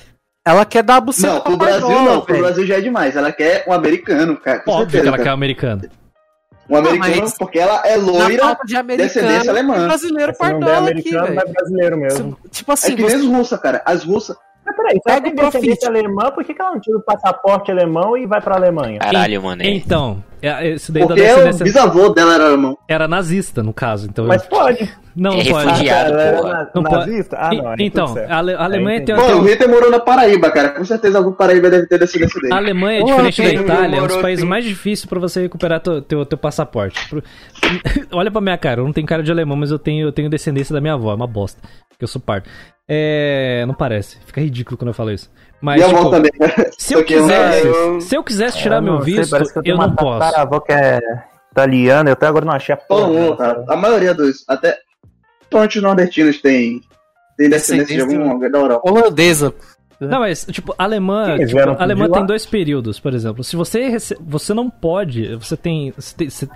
Ela 0.46 0.64
quer 0.64 0.82
dar 0.82 0.96
a 0.96 1.00
buceta 1.00 1.34
Não, 1.34 1.40
pro 1.42 1.56
Brasil 1.56 1.86
Pardola, 1.86 2.10
não, 2.12 2.20
pro 2.22 2.32
velho. 2.34 2.44
Brasil 2.46 2.66
já 2.66 2.76
é 2.76 2.80
demais. 2.80 3.14
Ela 3.16 3.30
quer 3.32 3.64
um 3.68 3.72
americano, 3.72 4.36
cara. 4.38 4.60
Com 4.60 4.70
Óbvio 4.70 4.86
que 4.86 4.92
certeza, 4.92 5.08
ela 5.08 5.16
quer 5.18 5.22
um 5.22 5.24
cara. 5.24 5.34
americano. 5.34 5.82
Um 6.68 6.76
americano, 6.76 7.16
mas- 7.22 7.36
porque 7.38 7.58
ela 7.58 7.82
é 7.84 7.96
loira, 7.96 8.56
de 8.64 8.82
descendência 8.96 9.50
alemã. 9.50 9.86
brasileiro 9.86 10.32
não 10.32 10.38
Pardola 10.38 10.72
aqui, 10.72 10.90
americano, 10.90 11.22
velho. 11.24 11.34
vai 11.34 11.44
brasileiro 11.46 11.96
mesmo. 11.98 12.38
Tipo 12.50 12.72
assim, 12.72 12.92
é 12.92 12.96
que 12.96 13.02
nem 13.02 13.14
as 13.16 13.24
russas, 13.24 13.60
cara. 13.60 13.82
As 13.84 14.04
russas. 14.04 14.36
Mas 14.70 14.76
peraí, 14.76 14.94
se 14.94 15.02
Pega 15.02 15.16
ela 15.16 15.22
tem 15.22 15.32
o 15.32 15.36
profit. 15.36 15.52
descendência 15.60 15.88
alemã, 15.88 16.30
por 16.30 16.44
que 16.44 16.54
que 16.54 16.62
ela 16.62 16.70
não 16.72 16.80
tira 16.80 16.96
o 16.98 17.02
passaporte 17.02 17.70
alemão 17.72 18.16
e 18.16 18.26
vai 18.26 18.40
pra 18.40 18.54
Alemanha? 18.56 18.98
Caralho, 19.00 19.42
mano. 19.42 19.62
é. 19.62 19.68
Então, 19.68 20.22
é- 20.40 20.68
esse 20.68 20.92
daí 20.92 21.02
da 21.02 21.08
Porque 21.08 21.22
o 21.22 21.24
descendência 21.26 21.64
bisavô 21.64 22.08
dela 22.10 22.34
era 22.34 22.44
alemão. 22.46 22.78
era 22.88 23.08
nazista, 23.08 23.62
no 23.62 23.72
caso. 23.72 24.06
Então, 24.08 24.26
Mas 24.26 24.46
pode. 24.46 24.88
não, 25.16 25.32
É 25.32 25.44
pode. 25.44 25.66
refugiado. 25.66 26.12
ela 26.12 26.22
era 26.22 26.36
porra. 26.38 26.52
na- 26.52 26.70
Não 26.74 26.82
pode. 26.84 27.10
nazista? 27.10 27.36
Ah, 27.38 27.50
não. 27.54 27.74
então, 27.78 28.14
a, 28.28 28.36
Ale- 28.36 28.54
a 28.54 28.64
Alemanha 28.64 29.04
tem, 29.04 29.14
Pô, 29.16 29.22
o 29.22 29.42
Hitler 29.42 29.68
morou 29.68 29.90
na 29.90 29.98
Paraíba, 30.00 30.50
cara. 30.50 30.68
Com 30.70 30.84
certeza 30.84 31.18
algum 31.18 31.32
Paraíba 31.32 31.68
deve 31.68 31.86
ter 31.86 31.98
descendência 31.98 32.40
dele. 32.40 32.54
A 32.54 32.56
Alemanha 32.56 33.00
é 33.00 33.04
diferente 33.04 33.42
da 33.42 33.52
Itália, 33.62 33.96
é 33.98 34.02
um 34.02 34.06
dos 34.06 34.16
países 34.18 34.44
mais 34.44 34.64
difíceis 34.64 35.04
pra 35.06 35.18
você 35.18 35.42
recuperar 35.42 35.80
teu, 35.80 36.00
teu, 36.00 36.24
teu 36.24 36.38
passaporte. 36.38 37.08
Pro- 37.08 37.22
Olha 38.12 38.30
pra 38.30 38.40
minha 38.40 38.56
cara, 38.58 38.80
eu 38.80 38.84
não 38.84 38.92
tenho 38.92 39.06
cara 39.06 39.22
de 39.22 39.30
alemão, 39.32 39.56
mas 39.56 39.70
eu 39.70 39.78
tenho, 39.78 40.06
eu 40.06 40.12
tenho 40.12 40.30
descendência 40.30 40.72
da 40.72 40.80
minha 40.80 40.94
avó, 40.94 41.10
é 41.10 41.14
uma 41.14 41.26
bosta. 41.26 41.60
Que 41.98 42.04
eu 42.04 42.08
sou 42.08 42.20
pardo. 42.20 42.48
É. 42.92 43.64
Não 43.66 43.74
parece. 43.74 44.18
Fica 44.26 44.40
ridículo 44.40 44.76
quando 44.76 44.88
eu 44.88 44.94
falo 44.94 45.12
isso. 45.12 45.30
Mas, 45.60 45.80
e 45.80 45.84
a 45.84 45.88
tipo, 45.88 46.10
também, 46.10 46.30
se 46.78 46.94
eu 46.94 47.00
eu- 47.00 47.04
quisesse, 47.06 47.66
eu- 47.66 48.00
se 48.00 48.16
eu 48.16 48.24
quisesse 48.24 48.58
tirar 48.58 48.76
Eu 48.76 48.82
meu 48.82 48.92
não 48.94 49.02
sei, 49.02 49.14
visto, 49.14 49.36
eu, 49.36 49.62
tenho 49.62 49.76
não 49.76 49.94
posso. 49.94 50.18
tataravó 50.18 50.58
que 50.60 50.72
é 50.72 51.00
italiana, 51.52 52.10
eu 52.10 52.12
até 52.14 52.26
agora 52.26 52.44
não 52.44 52.52
achei 52.54 52.74
a 52.74 52.78
porra. 52.78 53.06
Mundo, 53.06 53.36
cara. 53.36 53.64
A 53.68 53.76
maioria 53.76 54.12
dos. 54.14 54.44
Até. 54.48 54.76
Principalmente 55.40 55.76
os 55.78 55.82
nordestinos 55.82 56.40
tem. 56.40 56.80
Tem 57.36 57.48
descendência 57.48 57.94
de 57.94 58.00
algum 58.16 58.38
da 58.50 58.58
Europa. 58.58 58.90
holandesa. 58.90 59.54
Não, 60.00 60.20
mas, 60.20 60.46
tipo, 60.50 60.74
alemã, 60.78 61.36
tipo, 61.46 61.58
alemã 61.78 62.08
tem 62.10 62.24
dois 62.24 62.46
períodos, 62.46 62.98
por 62.98 63.12
exemplo. 63.12 63.44
Se 63.44 63.54
você 63.54 63.86
rece... 63.88 64.16
você 64.20 64.54
não 64.54 64.70
pode, 64.70 65.34
você 65.36 65.56
tem, 65.58 65.90
você 65.90 66.16
tem, 66.16 66.30
você- 66.30 66.48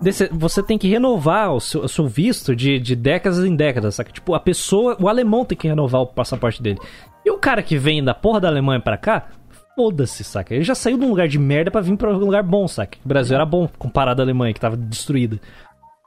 desse- 0.00 0.28
você 0.32 0.62
tem 0.62 0.78
que 0.78 0.88
renovar 0.88 1.52
o 1.52 1.60
seu, 1.60 1.82
o 1.82 1.88
seu 1.88 2.06
visto 2.06 2.54
de, 2.54 2.78
de 2.78 2.94
décadas 2.96 3.38
em 3.44 3.54
décadas, 3.54 3.94
saca? 3.94 4.10
Tipo, 4.12 4.34
a 4.34 4.40
pessoa, 4.40 4.96
o 5.00 5.08
alemão 5.08 5.44
tem 5.44 5.56
que 5.56 5.68
renovar 5.68 6.00
o 6.02 6.06
passaporte 6.06 6.62
dele. 6.62 6.78
E 7.24 7.30
o 7.30 7.38
cara 7.38 7.62
que 7.62 7.76
vem 7.76 8.02
da 8.02 8.14
porra 8.14 8.40
da 8.40 8.48
Alemanha 8.48 8.80
pra 8.80 8.96
cá, 8.96 9.28
foda-se, 9.76 10.24
saca? 10.24 10.54
Ele 10.54 10.64
já 10.64 10.74
saiu 10.74 10.98
de 10.98 11.04
um 11.04 11.08
lugar 11.10 11.28
de 11.28 11.38
merda 11.38 11.70
pra 11.70 11.80
vir 11.80 11.96
pra 11.96 12.10
um 12.10 12.18
lugar 12.18 12.42
bom, 12.42 12.66
saca? 12.66 12.98
O 13.04 13.08
Brasil 13.08 13.34
era 13.34 13.44
bom 13.46 13.68
comparado 13.78 14.20
à 14.20 14.24
Alemanha, 14.24 14.52
que 14.54 14.60
tava 14.60 14.76
destruída. 14.76 15.38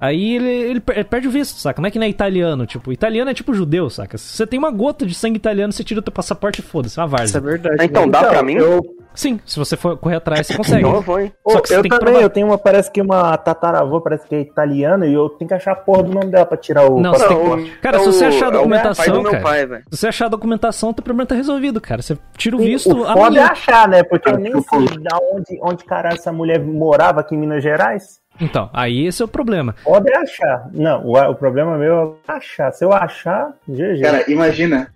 Aí 0.01 0.35
ele, 0.35 0.49
ele 0.49 0.79
per- 0.79 0.95
ele 0.97 1.05
perde 1.05 1.27
o 1.27 1.31
visto, 1.31 1.57
saca? 1.59 1.81
Não 1.81 1.87
é 1.87 1.91
que 1.91 1.99
nem 1.99 2.07
é 2.07 2.09
italiano, 2.09 2.65
tipo, 2.65 2.91
italiano 2.91 3.29
é 3.31 3.33
tipo 3.33 3.53
judeu, 3.53 3.89
saca? 3.89 4.17
Se 4.17 4.35
você 4.35 4.45
tem 4.47 4.59
uma 4.59 4.71
gota 4.71 5.05
de 5.05 5.13
sangue 5.13 5.37
italiano, 5.37 5.71
você 5.71 5.83
tira 5.83 5.99
o 5.99 6.03
teu 6.03 6.11
passaporte 6.11 6.59
e 6.59 6.63
foda-se, 6.63 6.99
é 6.99 7.03
uma 7.03 7.07
Isso 7.23 7.37
é 7.37 7.39
várzea. 7.39 7.41
verdade. 7.41 7.85
Então, 7.85 8.09
dá 8.09 8.23
pra 8.25 8.43
mim? 8.43 8.55
Eu, 8.55 8.81
Sim, 9.15 9.39
se 9.45 9.59
você 9.59 9.77
for 9.77 9.95
correr 9.95 10.15
atrás, 10.15 10.47
você 10.47 10.57
consegue. 10.57 10.81
Então 10.81 10.95
eu 10.95 11.01
vou, 11.01 11.19
hein? 11.19 11.31
Só 11.47 11.61
que 11.61 11.67
você 11.67 11.77
eu 11.77 11.87
também, 11.87 12.15
eu 12.19 12.29
tenho 12.31 12.47
uma, 12.47 12.57
parece 12.57 12.91
que 12.91 12.99
uma 12.99 13.37
tataravó, 13.37 13.99
parece 13.99 14.27
que 14.27 14.33
é 14.33 14.41
italiana, 14.41 15.05
e 15.05 15.13
eu 15.13 15.29
tenho 15.29 15.47
que 15.47 15.53
achar 15.53 15.73
a 15.73 15.75
porra 15.75 16.01
do 16.03 16.11
nome 16.11 16.31
dela 16.31 16.47
pra 16.47 16.57
tirar 16.57 16.89
o 16.89 16.99
Não, 16.99 17.13
você 17.13 17.27
tem 17.27 17.37
passaporte. 17.37 17.63
que... 17.69 17.77
Cara, 17.77 17.97
É 17.97 17.99
se 17.99 18.05
você 18.07 18.25
achar 18.25 18.45
a 18.45 18.47
é 18.47 18.49
o 18.49 18.51
pai 18.51 18.57
documentação, 18.59 19.13
do 19.13 19.21
meu 19.21 19.31
cara, 19.31 19.43
pai, 19.43 19.67
se 19.91 19.97
você 19.99 20.07
achar 20.07 20.25
a 20.25 20.29
documentação, 20.29 20.89
o 20.89 20.93
teu 20.95 21.03
problema 21.03 21.27
tá 21.27 21.35
resolvido, 21.35 21.79
cara. 21.79 22.01
Você 22.01 22.17
tira 22.35 22.55
o 22.55 22.59
Sim, 22.59 22.65
visto 22.65 22.89
o 23.01 23.05
foda 23.05 23.39
é 23.39 23.43
achar, 23.43 23.87
né? 23.87 24.01
Porque 24.03 24.27
eu 24.29 24.37
nem 24.39 24.51
sei 24.59 24.79
de 24.79 25.07
onde, 25.31 25.59
onde 25.61 25.85
caralho 25.85 26.15
essa 26.15 26.31
mulher 26.33 26.59
morava 26.59 27.19
aqui 27.21 27.35
em 27.35 27.37
Minas 27.37 27.61
Gerais. 27.61 28.19
Então, 28.41 28.69
aí 28.73 29.05
esse 29.05 29.21
é 29.21 29.25
o 29.25 29.27
problema. 29.27 29.75
É 29.85 30.17
achar. 30.17 30.69
Não, 30.73 31.05
o, 31.05 31.17
o 31.17 31.35
problema 31.35 31.77
meu 31.77 32.19
é 32.27 32.31
achar. 32.31 32.71
Se 32.71 32.83
eu 32.83 32.91
achar, 32.91 33.53
GG. 33.67 34.01
Cara, 34.01 34.31
imagina. 34.31 34.93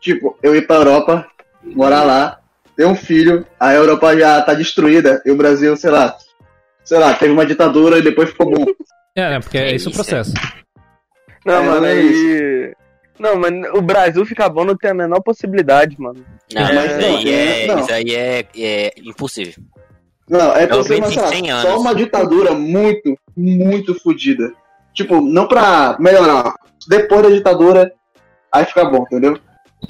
Tipo, 0.00 0.36
eu 0.42 0.54
ir 0.54 0.66
pra 0.66 0.76
Europa, 0.76 1.26
morar 1.62 2.02
lá, 2.02 2.38
tem 2.76 2.86
um 2.86 2.94
filho, 2.94 3.46
a 3.58 3.72
Europa 3.72 4.16
já 4.18 4.42
tá 4.42 4.52
destruída 4.54 5.22
e 5.24 5.30
o 5.30 5.36
Brasil, 5.36 5.76
sei 5.76 5.90
lá, 5.90 6.14
sei 6.84 6.98
lá, 6.98 7.14
teve 7.14 7.32
uma 7.32 7.46
ditadura 7.46 7.98
e 7.98 8.02
depois 8.02 8.30
ficou 8.30 8.50
bom. 8.50 8.66
É, 9.16 9.34
é, 9.34 9.40
porque 9.40 9.56
é 9.56 9.70
É 9.70 9.74
esse 9.74 9.86
o 9.86 9.90
isso, 9.90 9.96
processo. 9.96 10.34
Não, 11.46 11.54
É, 11.54 11.66
mano, 11.66 11.86
é 11.86 11.92
aí. 11.92 12.74
Não, 13.18 13.36
mas 13.36 13.52
o 13.72 13.80
Brasil 13.80 14.26
ficar 14.26 14.48
bom 14.48 14.64
não 14.64 14.76
tem 14.76 14.90
a 14.90 14.94
menor 14.94 15.20
possibilidade, 15.20 15.94
mano. 15.98 16.24
Não, 16.52 16.62
Mas 16.62 16.90
isso 16.90 17.00
não, 17.00 17.16
aí 17.16 17.32
é, 17.32 17.66
não. 17.68 17.78
isso 17.78 17.92
aí 17.92 18.14
é, 18.14 18.46
é 18.58 18.92
impossível. 19.04 19.62
Não, 20.28 20.52
é 20.52 20.66
lá, 20.66 20.78
em 20.78 21.28
100 21.28 21.50
anos. 21.50 21.62
só 21.62 21.78
uma 21.78 21.94
ditadura 21.94 22.52
muito, 22.52 23.16
muito 23.36 23.94
fodida. 24.00 24.52
Tipo, 24.92 25.20
não 25.20 25.46
pra 25.46 25.96
melhorar. 25.98 26.54
Depois 26.88 27.22
da 27.22 27.30
ditadura, 27.30 27.92
aí 28.50 28.64
fica 28.64 28.84
bom, 28.84 29.02
entendeu? 29.02 29.38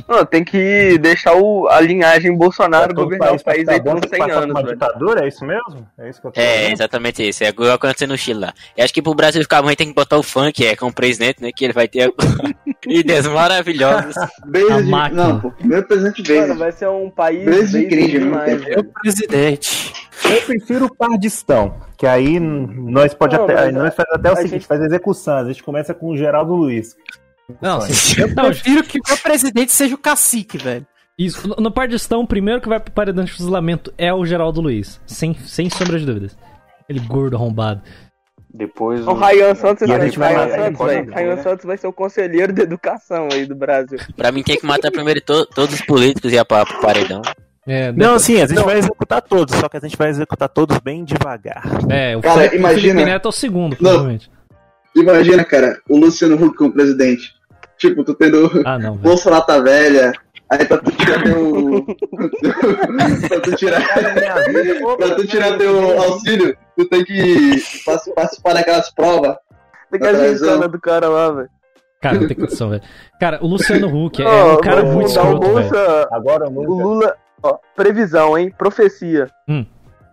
Não, 0.09 0.25
tem 0.25 0.45
que 0.45 0.99
deixar 0.99 1.35
o, 1.35 1.67
a 1.69 1.81
linhagem 1.81 2.37
Bolsonaro 2.37 2.95
Todo 2.95 3.05
governar 3.05 3.29
o 3.29 3.31
país 3.31 3.43
pra 3.43 3.53
aí 3.55 3.61
ficar 3.61 3.79
bom, 3.81 3.91
por 3.91 3.97
uns 3.97 4.01
tem 4.03 4.11
que 4.11 4.17
100 4.17 4.19
passar 4.19 4.35
por 4.35 4.43
anos, 4.43 4.55
uma 4.55 4.63
velho. 4.63 4.73
ditadura, 4.75 5.25
é 5.25 5.29
isso 5.29 5.45
mesmo? 5.45 5.89
É 5.99 6.11
isso 6.11 6.21
que 6.21 6.27
eu 6.27 6.33
tô 6.33 6.41
É, 6.41 6.73
exatamente 6.73 7.29
isso. 7.29 7.45
É 7.45 7.49
igual 7.49 7.71
acontecendo 7.73 8.11
no 8.11 8.19
Chile 8.19 8.41
lá. 8.41 8.53
Eu 8.77 8.85
acho 8.85 8.95
que 8.95 9.03
pro 9.03 9.15
Brasil 9.15 9.43
ficar 9.43 9.61
bom, 9.63 9.69
a 9.69 9.71
gente 9.71 9.79
tem 9.79 9.89
que 9.89 9.95
botar 9.95 10.17
o 10.19 10.23
funk, 10.23 10.65
é, 10.67 10.77
com 10.77 10.87
o 10.87 10.93
presidente, 10.93 11.43
né? 11.43 11.51
Que 11.55 11.65
ele 11.65 11.73
vai 11.73 11.89
ter 11.89 12.13
ideias 12.87 13.27
maravilhosas. 13.27 14.15
Beijo 14.47 14.83
de... 14.83 14.91
Não, 14.91 15.41
pô, 15.41 15.51
primeiro 15.51 15.87
presidente 15.87 16.23
Mano, 16.23 16.47
beijo. 16.47 16.59
vai 16.59 16.73
ser 16.73 16.89
um 16.89 17.11
país 17.11 17.45
Beijo 17.45 17.73
bem 17.73 17.85
incrível, 17.85 18.21
demais, 18.21 18.47
né? 18.53 18.57
velho. 18.57 18.75
Meu 18.83 18.93
presidente. 19.03 19.95
Eu 20.25 20.41
prefiro 20.43 20.87
o 20.87 20.95
Pardistão, 20.95 21.75
que 21.99 22.07
aí 22.07 22.39
nós 22.41 23.13
pode 23.15 23.37
Não, 23.37 23.45
até, 23.45 23.59
aí 23.59 23.73
nós 23.73 23.95
faz 23.95 24.09
até 24.13 24.31
o 24.31 24.33
a 24.33 24.37
seguinte, 24.37 24.53
gente- 24.53 24.67
faz 24.67 24.81
execução, 24.81 25.37
a 25.39 25.45
gente 25.45 25.63
começa 25.63 25.93
com 25.93 26.09
o 26.11 26.17
Geraldo 26.17 26.55
Luiz. 26.55 26.97
Não. 27.61 27.79
Eu 28.19 28.35
prefiro 28.35 28.83
que 28.85 28.99
o 28.99 29.03
meu 29.07 29.17
presidente 29.19 29.73
seja 29.73 29.95
o 29.95 29.99
cacique, 29.99 30.59
velho. 30.59 30.87
Isso, 31.19 31.47
no- 31.47 31.57
no 31.57 31.71
Pardistão, 31.71 32.21
o 32.23 32.27
primeiro 32.27 32.61
que 32.61 32.69
vai 32.69 32.81
pro 32.81 32.93
paredão 32.93 33.25
de 33.25 33.33
fuzilamento 33.33 33.93
é 33.97 34.13
o 34.13 34.25
Geraldo 34.27 34.61
Luiz. 34.61 35.01
Sem, 35.07 35.35
sem 35.35 35.71
sombra 35.71 35.99
de 35.99 36.07
dúvidas. 36.07 36.37
Ele 36.89 36.99
gordo 37.01 37.37
arrombado. 37.37 37.83
Depois. 38.53 39.07
O 39.07 39.13
Ryan 39.15 39.55
Santos, 39.55 39.83
E 39.89 39.93
a 39.93 39.99
vai- 39.99 40.09
vai 40.09 40.67
ele 40.69 40.77
Santos, 40.77 41.37
né? 41.37 41.43
Santos 41.43 41.65
vai 41.65 41.77
ser 41.77 41.87
o 41.89 41.93
conselheiro 41.93 42.53
de 42.53 42.63
educação 42.63 43.29
aí 43.33 43.47
do 43.47 43.55
Brasil. 43.55 43.99
Pra 44.17 44.31
mim 44.31 44.43
tem 44.43 44.57
que 44.57 44.65
matar 44.67 44.91
primeiro 44.93 45.21
to- 45.21 45.47
todos 45.47 45.75
os 45.75 45.81
políticos 45.83 46.33
e 46.33 46.37
ir 46.37 46.45
pra, 46.45 46.65
pro 46.65 46.81
paredão. 46.81 47.21
É, 47.67 47.91
Não, 47.93 48.15
assim, 48.15 48.41
a 48.43 48.47
gente 48.47 48.63
vai 48.63 48.77
executar 48.79 49.23
todos, 49.23 49.55
só 49.57 49.69
que 49.69 49.77
a 49.77 49.81
gente 49.81 49.97
vai 49.97 50.11
executar 50.11 50.49
todos 50.51 50.79
bem 50.79 51.03
devagar. 51.03 51.63
É, 51.91 52.15
o 52.17 52.21
Cara, 52.21 52.35
Felipe, 52.37 52.57
o 52.57 52.59
imagina- 52.59 52.81
Felipe 52.93 53.05
Neto 53.11 53.27
é 53.27 53.29
o 53.29 53.33
segundo, 53.33 53.73
Não. 53.73 53.79
provavelmente. 53.79 54.31
Imagina, 54.97 55.45
cara, 55.45 55.81
o 55.89 55.97
Luciano 55.99 56.37
Huck 56.37 56.57
como 56.57 56.73
presidente. 56.73 57.33
Tipo, 57.79 58.05
tu 58.05 58.15
tendo 58.15 58.51
Ah, 58.65 58.79
não. 58.79 58.97
Bolsonaro 58.97 59.45
tá 59.45 59.59
velha, 59.61 60.13
aí 60.49 60.65
pra 60.65 60.79
tu 60.79 60.91
tirar 60.93 61.23
teu. 61.23 61.87
pra 63.29 63.41
tu 63.41 63.57
tirar. 63.57 63.83
pra 64.97 65.15
tu 65.17 65.27
tirar 65.27 65.59
teu 65.59 66.01
auxílio, 66.03 66.57
tu 66.77 66.89
tem 66.89 67.05
que 67.05 67.63
participar 67.85 68.55
daquelas 68.55 68.91
provas. 68.95 69.37
Tem 69.91 70.01
que 70.01 70.07
Da 70.07 70.11
a 70.11 70.15
televisão. 70.15 70.49
gincana 70.55 70.69
do 70.69 70.81
cara 70.81 71.09
lá, 71.09 71.31
velho. 71.31 71.49
Cara, 72.01 72.21
não 72.21 72.29
tem 72.29 72.37
condição, 72.37 72.71
velho. 72.71 72.83
Cara, 73.19 73.39
o 73.43 73.47
Luciano 73.47 73.89
Huck 73.89 74.23
é 74.23 74.27
um 74.45 74.57
cara 74.61 74.77
vamos 74.83 74.95
muito 74.95 75.09
escroto, 75.09 75.41
velho. 75.41 75.53
Bolsa. 75.71 76.09
Agora 76.13 76.49
O 76.49 76.59
o 76.61 76.63
Lula. 76.83 77.17
Ó, 77.43 77.59
previsão, 77.75 78.39
hein? 78.39 78.53
Profecia. 78.57 79.29
Hum. 79.49 79.65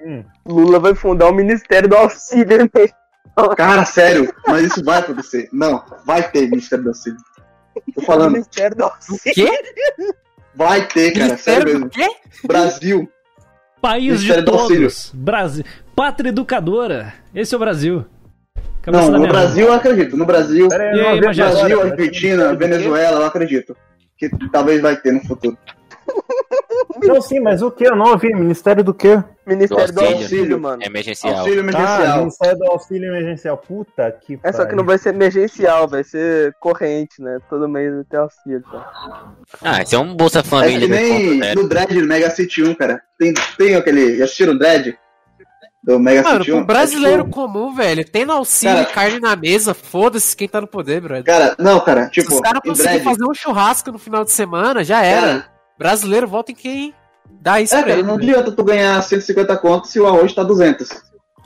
Hum. 0.03 0.23
Lula 0.45 0.79
vai 0.79 0.95
fundar 0.95 1.27
o 1.29 1.33
Ministério 1.33 1.87
do 1.89 1.95
Auxílio, 1.95 2.57
né? 2.59 2.69
Cara, 3.57 3.85
sério, 3.85 4.33
mas 4.47 4.65
isso 4.65 4.83
vai 4.83 4.99
acontecer. 4.99 5.49
Não, 5.51 5.83
vai 6.05 6.29
ter 6.29 6.49
Ministério 6.49 6.83
do 6.83 6.89
Auxílio. 6.89 7.17
Tô 7.95 8.01
falando, 8.01 8.33
Ministério 8.33 8.75
do 8.75 8.83
Auxílio. 8.83 9.21
Quê? 9.33 9.63
vai 10.53 10.85
ter, 10.87 11.11
cara, 11.13 11.37
sério 11.37 11.65
mesmo. 11.67 11.89
quê? 11.89 12.07
Brasil. 12.45 13.09
País 13.81 14.03
de 14.03 14.27
Ministério 14.27 14.45
do 14.45 14.51
Auxílio. 14.51 14.81
todos. 14.81 15.11
Brasil. 15.13 15.63
Pátria 15.95 16.29
educadora. 16.29 17.13
Esse 17.33 17.53
é 17.53 17.57
o 17.57 17.59
Brasil. 17.59 18.05
Cabeça 18.81 19.03
Não, 19.05 19.11
da 19.11 19.17
no 19.17 19.19
minha 19.21 19.31
Brasil 19.31 19.67
eu 19.67 19.73
acredito. 19.73 20.17
No 20.17 20.25
Brasil, 20.25 20.67
Pera 20.67 20.83
aí, 20.91 20.97
E 20.97 21.01
aí? 21.07 21.19
Brasil, 21.21 21.45
agora, 21.45 21.91
Argentina, 21.91 22.55
Venezuela, 22.55 23.21
eu 23.21 23.25
acredito. 23.25 23.75
Que 24.17 24.29
talvez 24.51 24.81
vai 24.81 24.95
ter 24.97 25.11
no 25.13 25.21
futuro. 25.25 25.57
Não, 27.03 27.21
sim, 27.21 27.39
mas 27.39 27.61
o 27.61 27.71
que? 27.71 27.85
Eu 27.85 27.95
não 27.95 28.11
ouvi. 28.11 28.33
Ministério 28.33 28.83
do 28.83 28.93
quê? 28.93 29.23
Ministério 29.55 29.87
do 29.87 29.93
Do 29.93 29.99
auxílio. 30.01 30.21
Auxílio, 30.23 30.59
mano. 30.59 30.83
É 30.83 30.85
emergencial. 30.87 31.35
Auxílio 31.37 31.59
Ah, 31.59 31.63
emergencial. 31.63 32.17
Ministério 32.19 32.57
do 32.57 32.65
Auxílio 32.65 33.09
Emergencial. 33.15 33.57
Puta 33.57 34.11
que 34.11 34.39
É 34.43 34.51
só 34.51 34.65
que 34.65 34.75
não 34.75 34.83
vai 34.85 34.97
ser 34.97 35.09
emergencial, 35.13 35.87
vai 35.87 36.03
ser 36.03 36.53
corrente, 36.59 37.21
né? 37.21 37.37
Todo 37.49 37.67
mês 37.69 37.93
vai 37.93 38.03
ter 38.03 38.17
auxílio. 38.17 38.61
Tá? 38.71 39.33
Ah, 39.61 39.81
esse 39.81 39.95
é 39.95 39.99
um 39.99 40.15
Bolsa 40.15 40.39
É 40.39 40.43
Família 40.43 40.79
que 40.79 40.87
nem 40.87 41.39
2.0. 41.39 41.55
no 41.55 41.67
Dread 41.69 41.93
do 42.01 42.07
Mega 42.07 42.29
City 42.29 42.63
1, 42.63 42.75
cara. 42.75 43.01
Tem, 43.19 43.33
tem 43.57 43.75
aquele. 43.75 44.17
Já 44.17 44.25
assistiram 44.25 44.53
o 44.53 44.57
Dread? 44.59 44.97
Do 45.83 45.99
Mega 45.99 46.21
Mano, 46.21 46.39
City 46.43 46.51
1? 46.51 46.57
pro 46.57 46.65
brasileiro 46.67 47.21
É 47.21 47.23
tipo- 47.23 47.35
comum, 47.35 47.73
velho, 47.73 48.05
tendo 48.05 48.31
auxílio 48.31 48.75
Cara- 48.85 48.89
e 48.89 48.93
carne 48.93 49.19
na 49.19 49.35
mesa, 49.35 49.73
foda-se 49.73 50.37
quem 50.37 50.47
tá 50.47 50.61
no 50.61 50.67
poder, 50.67 51.01
brother. 51.01 51.23
Cara, 51.23 51.55
não, 51.57 51.79
cara, 51.79 52.05
Se 52.05 52.11
tipo, 52.21 52.35
os 52.35 52.39
caras 52.39 52.61
em 52.63 52.69
conseguirem 52.69 53.03
fazer 53.03 53.23
um 53.27 53.33
churrasco 53.33 53.91
no 53.91 53.97
final 53.97 54.23
de 54.23 54.31
semana, 54.31 54.83
já 54.83 55.03
era. 55.03 55.21
Cara, 55.27 55.45
Brasileiro, 55.79 56.27
vota 56.27 56.51
em 56.51 56.55
quem 56.55 56.93
dá 57.39 57.61
isso 57.61 57.73
é, 57.75 57.77
pra 57.79 57.87
cara, 57.89 57.99
ele. 57.99 58.07
não 58.07 58.15
adianta 58.15 58.51
tu 58.51 58.63
ganhar 58.63 59.01
150 59.01 59.57
contos 59.57 59.91
se 59.91 59.99
o 59.99 60.07
arroz 60.07 60.33
tá 60.33 60.43
200. 60.43 60.89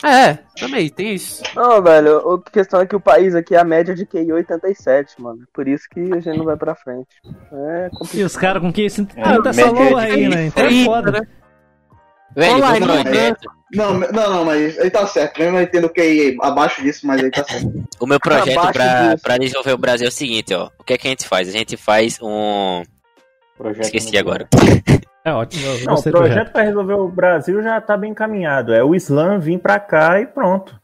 É, 0.04 0.40
também, 0.60 0.90
tem 0.90 1.14
isso. 1.16 1.42
Não, 1.56 1.82
velho, 1.82 2.18
a 2.34 2.52
questão 2.52 2.82
é 2.82 2.86
que 2.86 2.96
o 2.96 3.00
país 3.00 3.34
aqui, 3.34 3.56
a 3.56 3.64
média 3.64 3.94
é 3.94 3.96
de 3.96 4.06
QI 4.06 4.32
87, 4.32 5.22
mano. 5.22 5.40
Por 5.54 5.68
isso 5.68 5.86
que 5.90 6.00
a 6.14 6.20
gente 6.20 6.38
não 6.38 6.44
vai 6.46 6.58
pra 6.58 6.76
frente. 6.76 7.08
É 7.52 7.88
E 7.88 7.90
complicado. 7.98 8.26
os 8.28 8.36
caras 8.36 8.62
com 8.62 8.74
quem 8.74 8.90
se 8.90 9.08
É, 9.16 9.36
loa 9.72 10.02
de 10.06 10.12
aí, 10.12 10.28
né? 10.28 10.46
Então 10.48 10.66
é 10.66 10.84
foda. 10.86 11.12
né? 11.12 11.22
Velho, 12.36 12.56
Olá, 12.58 12.72
o 12.74 12.76
irmão. 12.76 13.04
projeto, 13.04 13.50
Não, 13.74 13.94
não, 13.94 14.10
não, 14.12 14.46
mas 14.46 14.78
aí 14.78 14.92
tá 14.92 15.08
certo. 15.08 15.40
Mesmo 15.40 15.58
aí 15.58 15.66
tendo 15.68 15.90
QI 15.90 16.36
abaixo 16.42 16.82
disso, 16.84 17.08
mas 17.08 17.24
aí 17.24 17.32
tá 17.32 17.46
certo. 17.46 17.72
o 17.98 18.06
meu 18.06 18.20
projeto 18.20 18.50
Abaixo 18.60 18.74
pra, 18.74 19.08
disso. 19.14 19.24
pra 19.24 19.38
desenvolver 19.38 19.72
o 19.74 19.78
Brasil 19.78 20.06
é 20.06 20.10
o 20.10 20.12
seguinte, 20.12 20.54
ó. 20.54 20.70
O 20.78 20.84
que 20.84 20.94
é 20.94 20.98
que 20.98 21.08
a 21.08 21.10
gente 21.12 21.26
faz? 21.26 21.48
A 21.48 21.52
gente 21.52 21.78
faz 21.78 22.20
um. 22.22 22.84
Projeto 23.58 23.86
Esqueci 23.86 24.18
agora. 24.18 24.50
É 25.26 25.34
ótimo. 25.34 25.66
eu 25.66 25.86
Não, 25.86 25.96
o 25.96 26.04
projeto 26.04 26.52
para 26.52 26.62
resolver 26.62 26.94
o 26.94 27.08
Brasil 27.10 27.62
já 27.64 27.82
tá 27.82 27.98
bem 27.98 28.12
encaminhado. 28.12 28.74
É 28.74 28.84
o 28.84 28.94
Islã 28.96 29.40
vir 29.40 29.58
pra 29.60 29.80
cá 29.80 30.22
e 30.22 30.28
pronto. 30.28 30.80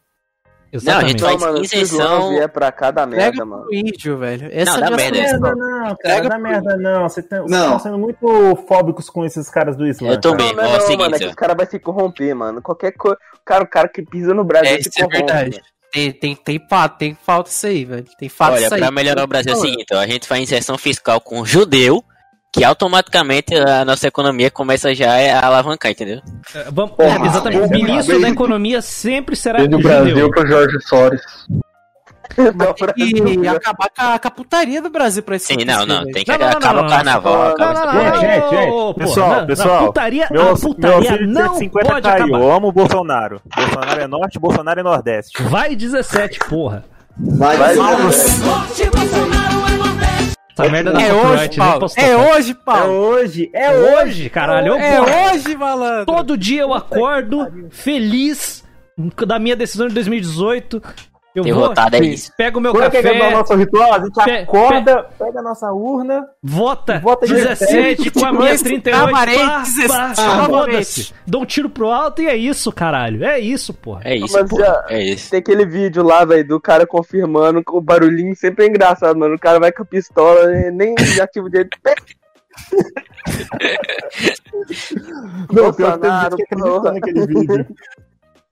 Não, 0.74 0.80
a 0.98 1.06
gente 1.06 1.18
Exatamente. 1.18 1.22
vai- 1.22 1.34
Não, 1.34 1.40
mano, 1.40 1.66
se 1.66 1.76
o 1.76 1.82
isenção- 1.82 2.08
João 2.08 2.30
vier 2.30 2.48
pra 2.50 2.72
cá, 2.72 2.92
dá 2.92 3.06
merda, 3.06 3.32
Pega 3.32 3.46
mano. 3.46 3.66
índio, 3.74 4.18
velho. 4.18 4.48
Essa 4.52 4.72
Não, 4.72 4.78
é 4.78 4.80
dá 4.80 4.88
a 4.88 4.90
minha 4.98 5.12
merda. 5.12 5.20
Merda 5.40 5.56
não, 5.56 5.84
cara, 5.84 5.96
Pega 6.02 6.30
dá 6.30 6.38
merda 6.40 6.78
não. 6.78 7.10
Você 7.10 7.22
tá, 7.22 7.38
vocês 7.42 7.52
Não. 7.52 7.64
estão 7.66 7.80
sendo 7.80 7.98
muito 8.00 8.56
fóbicos 8.68 9.10
com 9.10 9.26
esses 9.26 9.50
caras 9.50 9.76
do 9.76 9.86
Islã. 9.86 10.12
Eu 10.14 10.22
também. 10.22 10.56
Não, 10.56 10.64
não, 10.64 10.70
ó, 10.72 10.76
é 10.76 10.80
não, 10.80 10.82
seguinte, 10.82 11.00
mano, 11.02 11.16
é 11.16 11.20
que 11.20 11.26
os 11.28 11.36
caras 11.36 11.58
vão 11.58 11.66
se 11.68 11.78
corromper, 11.80 12.34
mano. 12.36 12.62
Qualquer 12.62 12.94
coisa. 12.94 13.18
Cara, 13.46 13.64
o 13.64 13.68
cara 13.68 13.88
que 13.90 14.02
pisa 14.02 14.34
no 14.34 14.44
Brasil 14.46 14.74
É, 14.76 14.82
se 14.82 14.88
isso 14.90 15.00
é 15.00 15.04
corrompe. 15.04 15.18
verdade. 15.18 15.62
Tem, 15.92 16.12
tem, 16.14 16.36
tem, 16.38 16.68
fato, 16.70 16.98
tem 16.98 17.18
falta 17.22 17.50
isso 17.50 17.68
aí, 17.68 17.84
velho. 17.84 18.06
Tem 18.18 18.30
fato 18.30 18.54
Olha, 18.54 18.64
isso 18.66 18.74
aí. 18.74 18.80
pra 18.80 18.92
melhorar 18.92 19.26
o 19.26 19.28
Brasil 19.28 19.52
é 19.52 19.56
o 19.58 19.60
seguinte, 19.60 19.88
ó, 19.94 19.98
a 20.00 20.08
gente 20.08 20.26
faz 20.26 20.42
inserção 20.42 20.78
fiscal 20.78 21.20
com 21.20 21.44
judeu, 21.44 22.02
que 22.54 22.64
automaticamente 22.64 23.56
a 23.56 23.86
nossa 23.86 24.08
economia 24.08 24.52
começa 24.52 24.94
já 24.94 25.14
a 25.40 25.46
alavancar, 25.46 25.92
entendeu? 25.92 26.20
É, 26.54 26.66
vamos- 26.72 26.96
Porra, 26.96 27.18
é, 27.24 27.28
exatamente. 27.28 27.62
O 27.62 27.70
ministro 27.70 28.20
da 28.22 28.30
economia 28.30 28.82
sempre 28.82 29.36
será 29.36 29.60
Desde 29.60 29.76
o 29.76 29.82
judeu. 29.82 30.04
Brasil 30.04 30.30
pro 30.32 30.48
Jorge 30.48 30.78
Soares. 30.82 31.22
Não, 32.38 32.74
Tem 32.96 33.40
que 33.42 33.48
acabar 33.48 33.90
com 33.90 34.02
a, 34.04 34.18
com 34.20 34.28
a 34.28 34.32
putaria 34.32 34.82
do 34.82 34.90
Brasil 34.90 35.22
pra 35.22 35.36
esse 35.36 35.48
Sim, 35.48 35.66
não, 35.66 35.86
não, 35.86 36.00
velho. 36.00 36.12
tem 36.14 36.24
que 36.24 36.32
Não, 36.32 36.38
não, 36.40 36.46
não, 36.48 36.58
acabar 36.58 36.74
não, 36.74 36.80
o 36.80 36.84
não. 36.84 36.90
carnaval. 36.90 37.34
Não, 37.34 37.56
Não, 37.58 37.74
não, 37.74 37.86
não, 37.94 38.20
Gente, 38.22 38.40
não, 38.42 38.50
gente, 38.88 38.98
pessoal, 39.00 39.36
não, 39.42 39.48
pessoal, 39.48 39.76
A 39.80 39.86
putaria, 39.88 40.28
Meu, 40.32 40.50
a 40.52 40.56
putaria 40.58 41.28
não 41.28 41.54
150 41.56 41.90
pode 41.90 42.02
caiu. 42.08 42.24
acabar. 42.26 42.40
Eu 42.42 42.52
amo 42.52 42.68
o 42.70 42.72
Bolsonaro. 42.72 43.42
Bolsonaro 43.54 44.02
é 44.02 44.08
norte, 44.08 44.40
Bolsonaro 44.40 44.80
é 44.80 44.84
nordeste. 44.84 45.42
Vai 45.44 45.76
17, 45.76 46.40
porra. 46.48 46.86
Vai, 47.18 47.58
Vai, 47.58 47.76
vai, 47.76 47.96
vai. 47.98 48.12
Essa 50.64 50.72
merda 50.72 50.92
da 50.94 51.02
É 51.02 51.14
hoje, 51.14 51.58
Paulo. 51.58 51.80
postou, 51.80 52.04
É 52.04 52.08
cara. 52.16 52.36
hoje, 52.36 52.54
Paulo. 52.54 52.94
hoje, 52.94 53.50
É 53.54 53.72
hoje, 53.72 54.30
caralho. 54.30 54.74
É 54.76 55.32
hoje, 55.34 55.56
malandro. 55.56 56.06
Todo 56.06 56.38
dia 56.38 56.62
eu 56.62 56.74
acordo 56.74 57.48
feliz 57.70 58.64
da 59.26 59.40
minha 59.40 59.56
decisão 59.56 59.88
de 59.88 59.94
2018. 59.96 60.82
Eu 61.34 61.44
vou, 61.44 61.54
Derrotado 61.54 61.96
é 61.96 62.00
isso. 62.00 62.30
pego 62.36 62.60
o 62.60 62.62
meu 62.62 62.74
Quando 62.74 62.84
é 62.84 62.90
que 62.90 62.98
é 62.98 63.00
o 63.00 63.04
café, 63.04 63.32
nosso 63.32 63.56
ritual? 63.56 63.94
A 63.94 64.00
gente 64.00 64.24
Pe- 64.24 64.32
acorda, 64.40 65.04
pega 65.18 65.40
a 65.40 65.42
nossa 65.42 65.72
urna, 65.72 66.28
vota, 66.44 67.00
Vota 67.00 67.26
17 67.26 68.12
com 68.12 68.26
a 68.26 68.34
minha 68.34 68.52
22, 68.52 68.62
38. 68.62 69.06
camarém, 69.06 69.38
pá, 69.48 69.58
16, 69.60 69.88
pá, 69.88 70.36
novamente. 70.36 70.74
Foda-se. 70.74 71.14
Dou 71.26 71.42
um 71.44 71.46
tiro 71.46 71.70
pro 71.70 71.90
alto 71.90 72.22
e 72.22 72.28
é 72.28 72.36
isso, 72.36 72.70
caralho. 72.74 73.24
É 73.24 73.40
isso, 73.40 73.74
porra. 73.74 74.02
É 74.04 74.16
isso, 74.18 74.34
Mas 74.38 74.50
pô. 74.50 74.58
já- 74.60 74.86
É 74.90 75.02
isso. 75.02 75.30
Tem 75.32 75.40
aquele 75.40 75.66
vídeo 75.66 76.04
lá, 76.04 76.26
velho, 76.26 76.46
do 76.46 76.60
cara 76.60 76.86
confirmando 76.86 77.64
que 77.64 77.72
o 77.74 77.80
barulhinho 77.80 78.36
sempre 78.36 78.66
é 78.66 78.68
engraçado, 78.68 79.18
mano. 79.18 79.36
O 79.36 79.40
cara 79.40 79.58
vai 79.58 79.72
com 79.72 79.84
a 79.84 79.86
pistola, 79.86 80.54
e 80.54 80.70
nem 80.70 80.94
ativa 81.22 81.46
o 81.46 81.50
direito. 81.50 81.78
Não, 85.52 85.72
pior 85.74 85.74
que 85.74 85.82
Bolsonaro, 85.84 86.24
gente 86.32 86.36
que 86.36 86.44
acreditou 86.44 86.82
porra. 86.82 86.94
naquele 86.94 87.28
vídeo. 87.28 87.68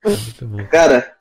Muito 0.04 0.46
bom. 0.48 0.64
Cara, 0.70 1.12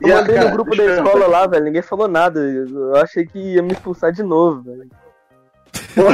Eu 0.00 0.08
e 0.08 0.12
a- 0.12 0.16
mandei 0.16 0.34
cara, 0.36 0.48
no 0.48 0.52
grupo 0.54 0.76
da 0.76 0.84
escola 0.84 1.26
lá, 1.26 1.46
velho. 1.46 1.64
Ninguém 1.64 1.82
falou 1.82 2.08
nada. 2.08 2.40
Eu 2.40 2.96
achei 2.96 3.26
que 3.26 3.38
ia 3.38 3.62
me 3.62 3.72
expulsar 3.72 4.12
de 4.12 4.22
novo, 4.22 4.62
velho. 4.62 4.88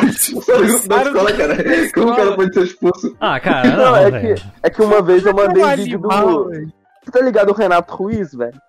Expulsaram 0.08 0.62
o 0.62 0.66
grupo 0.66 0.88
da 0.88 1.02
escola, 1.02 1.32
cara. 1.32 1.56
Como 1.94 2.12
o 2.12 2.16
cara 2.16 2.34
pode 2.36 2.54
ser 2.54 2.62
expulso? 2.64 3.16
Ah, 3.20 3.38
cara, 3.40 3.68
Não, 3.70 3.76
não, 3.76 3.96
é, 3.96 4.10
velho. 4.10 4.34
que, 4.36 4.42
é 4.62 4.70
que 4.70 4.82
uma 4.82 5.02
vez 5.02 5.24
eu 5.24 5.34
mandei 5.34 5.62
Um 5.64 5.76
vídeo 5.76 5.98
animal, 5.98 6.44
do. 6.44 6.50
velho. 6.50 6.72
Você 7.04 7.10
tá 7.12 7.20
ligado 7.20 7.50
o 7.50 7.54
Renato 7.54 7.94
Ruiz, 7.94 8.32
velho? 8.34 8.60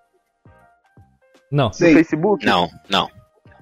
Não. 1.50 1.66
No 1.66 1.74
Facebook? 1.74 2.44
Não, 2.46 2.68
não. 2.88 3.08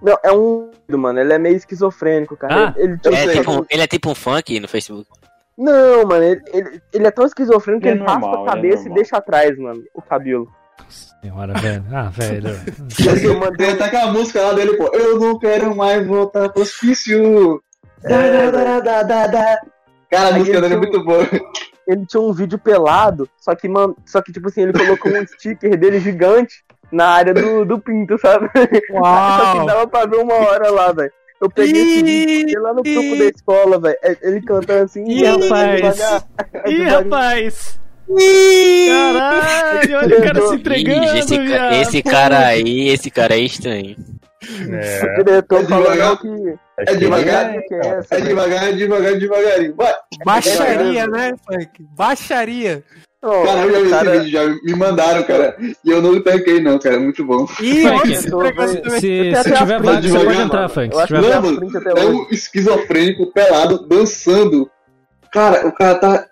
Não, 0.01 0.17
é 0.23 0.33
um. 0.33 0.71
Mano, 0.91 1.19
ele 1.19 1.33
é 1.33 1.39
meio 1.39 1.57
esquizofrênico, 1.57 2.37
cara. 2.37 2.69
Ah, 2.69 2.75
ele, 2.77 2.93
ele, 3.05 3.17
ele, 3.17 3.17
é 3.17 3.35
tipo, 3.35 3.51
tipo, 3.53 3.67
ele 3.71 3.83
é 3.83 3.87
tipo 3.87 4.11
um 4.11 4.15
funk 4.15 4.61
no 4.61 4.69
Facebook. 4.69 5.07
Não, 5.57 6.07
mano, 6.07 6.23
ele, 6.23 6.41
ele, 6.53 6.83
ele 6.93 7.07
é 7.07 7.11
tão 7.11 7.27
esquizofrênico 7.27 7.83
que 7.83 7.89
Ele 7.89 7.99
ele, 7.99 8.05
é 8.05 8.07
raspa 8.13 8.21
normal, 8.29 8.45
a 8.47 8.51
é 8.51 8.55
cabeça 8.55 8.75
e 8.83 8.85
normal. 8.85 8.95
deixa 8.95 9.17
atrás, 9.17 9.59
mano, 9.59 9.83
o 9.93 10.01
cabelo. 10.01 10.49
Senhora, 10.89 11.53
velho. 11.55 11.85
Ah, 11.93 12.11
velho. 12.15 12.51
Tem 13.57 13.71
até 13.71 13.85
aquela 13.85 14.13
música 14.13 14.41
lá 14.43 14.53
dele, 14.53 14.77
pô. 14.77 14.91
Eu 14.95 15.19
não 15.19 15.39
quero 15.39 15.75
mais 15.75 16.07
voltar 16.07 16.49
pro 16.51 16.63
hospício. 16.63 17.61
Da, 18.03 18.51
da, 18.51 18.81
da, 18.81 19.03
da, 19.03 19.27
da. 19.27 19.61
Cara, 20.11 20.29
a 20.29 20.35
Aí 20.35 20.39
música 20.39 20.57
ele 20.57 20.61
dele 20.63 20.75
é 20.75 20.79
muito 20.79 21.05
boa. 21.05 21.29
Ele 21.87 22.07
tinha 22.07 22.21
um 22.21 22.33
vídeo 22.33 22.59
pelado, 22.59 23.29
só 23.41 23.55
que, 23.55 23.67
man, 23.67 23.95
só 24.05 24.21
que 24.21 24.31
tipo 24.33 24.49
assim, 24.49 24.63
ele 24.63 24.73
colocou 24.75 25.11
um 25.11 25.27
sticker 25.27 25.77
dele 25.79 25.99
gigante 26.01 26.63
na 26.93 27.07
área 27.07 27.35
do, 27.35 27.65
do 27.65 27.79
pinto, 27.79 28.19
sabe? 28.19 28.49
Só 28.89 29.61
que 29.61 29.67
dava 29.67 29.87
pra 29.87 30.07
ver 30.07 30.17
uma 30.17 30.35
hora 30.35 30.71
lá, 30.71 30.93
velho. 30.93 31.13
Eu 31.41 31.49
peguei 31.51 31.83
esse 31.83 32.03
vídeo 32.03 32.63
lá 32.63 32.75
no 32.75 32.83
grupo 32.83 33.17
da 33.19 33.25
escola, 33.25 33.79
velho. 33.79 33.97
É- 34.03 34.17
Ele 34.23 34.43
cantando 34.43 34.85
assim, 34.85 35.05
Ih, 35.05 35.25
rapaz. 35.25 36.25
Ih, 36.67 36.83
rapaz. 36.85 37.81
Caralho, 38.89 39.99
olha 39.99 40.19
o 40.19 40.23
cara 40.23 40.49
se 40.49 40.55
entregando, 40.55 41.05
esse, 41.17 41.39
viado. 41.39 41.75
esse 41.75 42.03
cara 42.03 42.47
aí, 42.47 42.89
esse 42.89 43.11
cara 43.11 43.35
aí 43.35 43.43
é 43.43 43.45
estranho. 43.45 43.97
É 44.73 45.43
falou 45.49 45.65
devagar. 45.65 46.19
que. 46.19 46.29
É 46.79 46.95
devagar, 46.95 47.55
é 47.55 47.65
essa, 47.99 48.15
é 48.15 48.19
velho. 48.19 48.29
devagar, 48.29 48.69
é 48.69 48.73
devagar, 48.73 49.19
devagarinho. 49.19 49.75
Vai. 49.77 49.93
Baixaria, 50.25 51.07
né, 51.07 51.35
Funk? 51.45 51.87
Baixaria. 51.97 52.85
Cara, 53.21 53.65
eu 53.67 53.73
já 53.73 53.81
vi 53.81 53.91
cara- 53.91 54.11
esse 54.15 54.25
vídeo, 54.25 54.31
já 54.31 54.49
me 54.63 54.77
mandaram, 54.77 55.23
cara. 55.25 55.57
E 55.85 55.91
eu 55.91 56.01
não 56.01 56.23
tanquei, 56.23 56.61
não, 56.61 56.79
cara. 56.79 57.01
Muito 57.01 57.25
bom. 57.25 57.47
Ih, 57.61 57.83
também? 57.83 58.15
se, 58.15 58.31
se 59.01 59.35
a 59.35 59.43
tiver 59.43 59.83
vaga, 59.83 60.01
você 60.01 60.09
devagar, 60.09 60.25
pode 60.25 60.41
entrar. 60.41 60.63
Eu 60.63 61.01
Se 61.01 61.07
tiver. 61.09 61.21
Não, 61.21 61.43
mano, 61.43 61.61
é 61.97 62.05
um 62.07 62.27
esquizofrênico 62.31 63.33
pelado 63.33 63.87
dançando. 63.89 64.71
Cara, 65.33 65.67
o 65.67 65.73
cara 65.73 65.95
tá. 65.97 66.27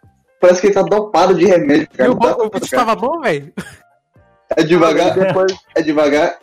Parece 0.47 0.61
que 0.61 0.67
ele 0.69 0.75
tá 0.75 0.83
dopado 0.83 1.35
de 1.35 1.45
remédio, 1.45 1.89
E 1.93 1.97
cara. 1.97 2.11
o, 2.13 2.15
bo- 2.15 2.27
o 2.29 2.45
vídeo 2.45 2.61
tocar. 2.61 2.77
tava 2.77 2.95
bom, 2.95 3.21
velho? 3.21 3.53
É 4.57 4.63
devagar, 4.63 5.13
Depois, 5.15 5.53
é 5.75 5.83
devagar. 5.83 6.37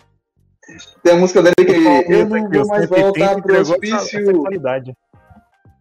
Tem 1.02 1.14
a 1.14 1.18
música 1.18 1.42
dele 1.42 1.56
que 1.56 1.72
ele. 1.72 1.88
Eu 2.14 2.28
não 2.28 2.50
vou 2.50 2.64
o 2.64 2.68
mais 2.68 2.88
130 2.90 3.02
voltar 3.02 3.42
pro 3.42 3.60
hospício. 3.62 4.44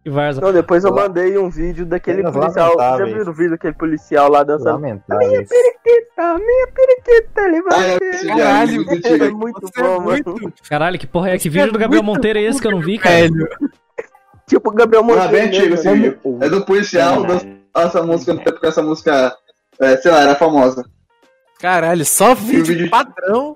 E 0.05 0.09
Varza. 0.09 0.41
não, 0.41 0.51
depois 0.51 0.83
eu 0.83 0.93
mandei 0.93 1.37
um 1.37 1.49
vídeo 1.49 1.85
daquele 1.85 2.23
policial. 2.23 2.73
Já 2.77 3.05
viram 3.05 3.31
o 3.31 3.33
vídeo 3.33 3.51
daquele 3.51 3.73
policial 3.73 4.29
lá 4.29 4.43
dançando? 4.43 4.71
Lamentáveis. 4.73 5.47
Periquita, 5.49 6.37
minha 6.39 6.67
periquita, 6.67 7.41
Ah, 7.41 7.47
levanta. 7.47 7.77
é, 7.85 7.95
é 7.95 8.27
Caralho, 8.27 8.85
muito 8.85 9.07
É 9.07 9.29
muito 9.29 9.61
Você 9.61 9.79
é 9.79 9.83
bom, 9.83 9.99
mano. 10.01 10.23
muito 10.31 10.53
Caralho, 10.69 10.99
que 10.99 11.07
porra 11.07 11.29
é? 11.31 11.37
Que 11.37 11.49
vídeo 11.49 11.69
é 11.69 11.71
do 11.71 11.79
Gabriel 11.79 12.03
Monteiro 12.03 12.37
é 12.39 12.41
esse 12.41 12.61
que 12.61 12.67
eu 12.67 12.71
não 12.71 12.81
vi, 12.81 12.97
cara? 12.99 13.29
Tipo 14.45 14.69
o 14.69 14.73
Gabriel 14.73 15.03
Não, 15.03 15.13
é 15.21 15.27
bem 15.29 15.43
Monteiro. 15.45 15.57
antigo 15.57 15.73
esse 15.75 15.89
vídeo. 15.93 16.19
É 16.41 16.49
do 16.49 16.65
policial, 16.65 17.23
dança 17.23 17.47
essa 17.81 18.03
música, 18.03 18.33
no 18.33 18.43
tempo 18.43 18.59
que 18.59 18.67
essa 18.67 18.81
música, 18.81 19.35
é, 19.79 19.97
sei 19.97 20.11
lá, 20.11 20.21
era 20.21 20.35
famosa. 20.35 20.83
Caralho, 21.59 22.05
só 22.05 22.35
vídeo, 22.35 22.65
vídeo- 22.65 22.89
padrão. 22.89 23.55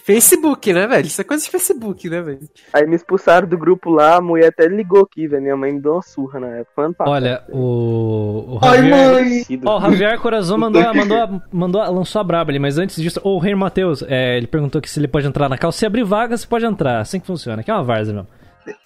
Facebook, 0.00 0.72
né, 0.72 0.86
velho? 0.86 1.06
Isso 1.06 1.20
é 1.20 1.24
coisa 1.24 1.44
de 1.44 1.50
Facebook, 1.50 2.08
né, 2.08 2.22
velho? 2.22 2.38
Aí 2.72 2.86
me 2.86 2.94
expulsaram 2.96 3.46
do 3.48 3.58
grupo 3.58 3.90
lá, 3.90 4.16
a 4.16 4.20
mulher 4.20 4.46
até 4.48 4.66
ligou 4.66 5.02
aqui, 5.02 5.26
velho. 5.26 5.42
Minha 5.42 5.56
mãe 5.56 5.72
me 5.72 5.80
deu 5.80 5.94
uma 5.94 6.02
surra 6.02 6.38
na 6.40 6.46
época. 6.48 6.92
Passado. 6.92 7.10
Olha, 7.10 7.42
o. 7.50 8.54
o 8.56 8.58
Ai, 8.62 8.76
Javier. 8.88 9.12
mãe! 9.12 9.60
Ó, 9.66 9.78
o 9.78 9.80
Javier 9.90 10.18
Corazon 10.20 10.56
mandou, 10.56 10.82
mandou, 10.94 11.42
mandou, 11.52 11.92
lançou 11.92 12.20
a 12.20 12.24
braba 12.24 12.50
ali, 12.50 12.58
mas 12.58 12.78
antes 12.78 13.02
disso, 13.02 13.20
o 13.24 13.38
Rei 13.38 13.54
Matheus, 13.54 14.02
é, 14.06 14.36
ele 14.38 14.46
perguntou 14.46 14.80
que 14.80 14.88
se 14.88 14.98
ele 15.00 15.08
pode 15.08 15.26
entrar 15.26 15.48
na 15.48 15.58
cal. 15.58 15.72
Se 15.72 15.84
abrir 15.84 16.04
vaga, 16.04 16.36
você 16.36 16.46
pode 16.46 16.64
entrar. 16.64 17.00
Assim 17.00 17.18
que 17.20 17.26
funciona. 17.26 17.62
Que 17.62 17.70
é 17.70 17.74
uma 17.74 17.82
várzea 17.84 18.14
mesmo. 18.14 18.28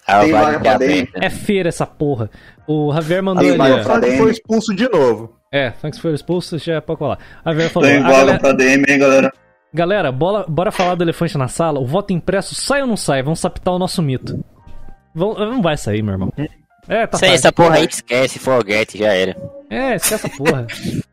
Ah, 0.07 0.19
Tem 0.21 0.31
vaga 0.31 0.59
pra 0.59 0.77
dentro. 0.77 1.13
É 1.23 1.29
feira 1.29 1.69
essa 1.69 1.85
porra. 1.85 2.29
O 2.67 2.93
Javier 2.93 3.21
mandou 3.23 3.43
Tem 3.43 3.59
ali, 3.59 3.83
DM. 4.01 4.17
foi 4.17 4.31
expulso 4.31 4.73
de 4.75 4.89
novo. 4.89 5.35
É, 5.51 5.71
Funks 5.71 5.99
foi 5.99 6.13
expulso, 6.13 6.57
já 6.57 6.75
é 6.75 6.81
pra 6.81 6.95
colar. 6.95 7.19
Javier 7.45 7.69
falou. 7.69 7.87
Tem 7.89 7.99
"A 7.99 8.03
vaga 8.03 8.15
galera- 8.17 8.39
pra 8.39 8.51
DM, 8.53 8.83
hein, 8.87 8.99
galera? 8.99 9.33
Galera, 9.73 10.11
bola- 10.11 10.45
bora 10.47 10.71
falar 10.71 10.95
do 10.95 11.03
elefante 11.03 11.37
na 11.37 11.47
sala. 11.47 11.79
O 11.79 11.85
voto 11.85 12.13
impresso 12.13 12.53
sai 12.55 12.81
ou 12.81 12.87
não 12.87 12.97
sai? 12.97 13.21
Vamos 13.23 13.39
saptar 13.39 13.71
o 13.71 13.79
nosso 13.79 14.01
mito. 14.01 14.43
Vão- 15.15 15.33
não 15.33 15.61
vai 15.61 15.77
sair, 15.77 16.01
meu 16.01 16.13
irmão. 16.13 16.31
É, 16.87 17.07
tá 17.07 17.17
fácil. 17.17 17.33
essa 17.35 17.51
porra 17.51 17.75
aí 17.75 17.85
esquece, 17.85 18.39
foguete, 18.39 18.97
já 18.97 19.13
era. 19.13 19.35
É, 19.69 19.95
esquece 19.95 20.25
essa 20.25 20.29
porra. 20.37 20.67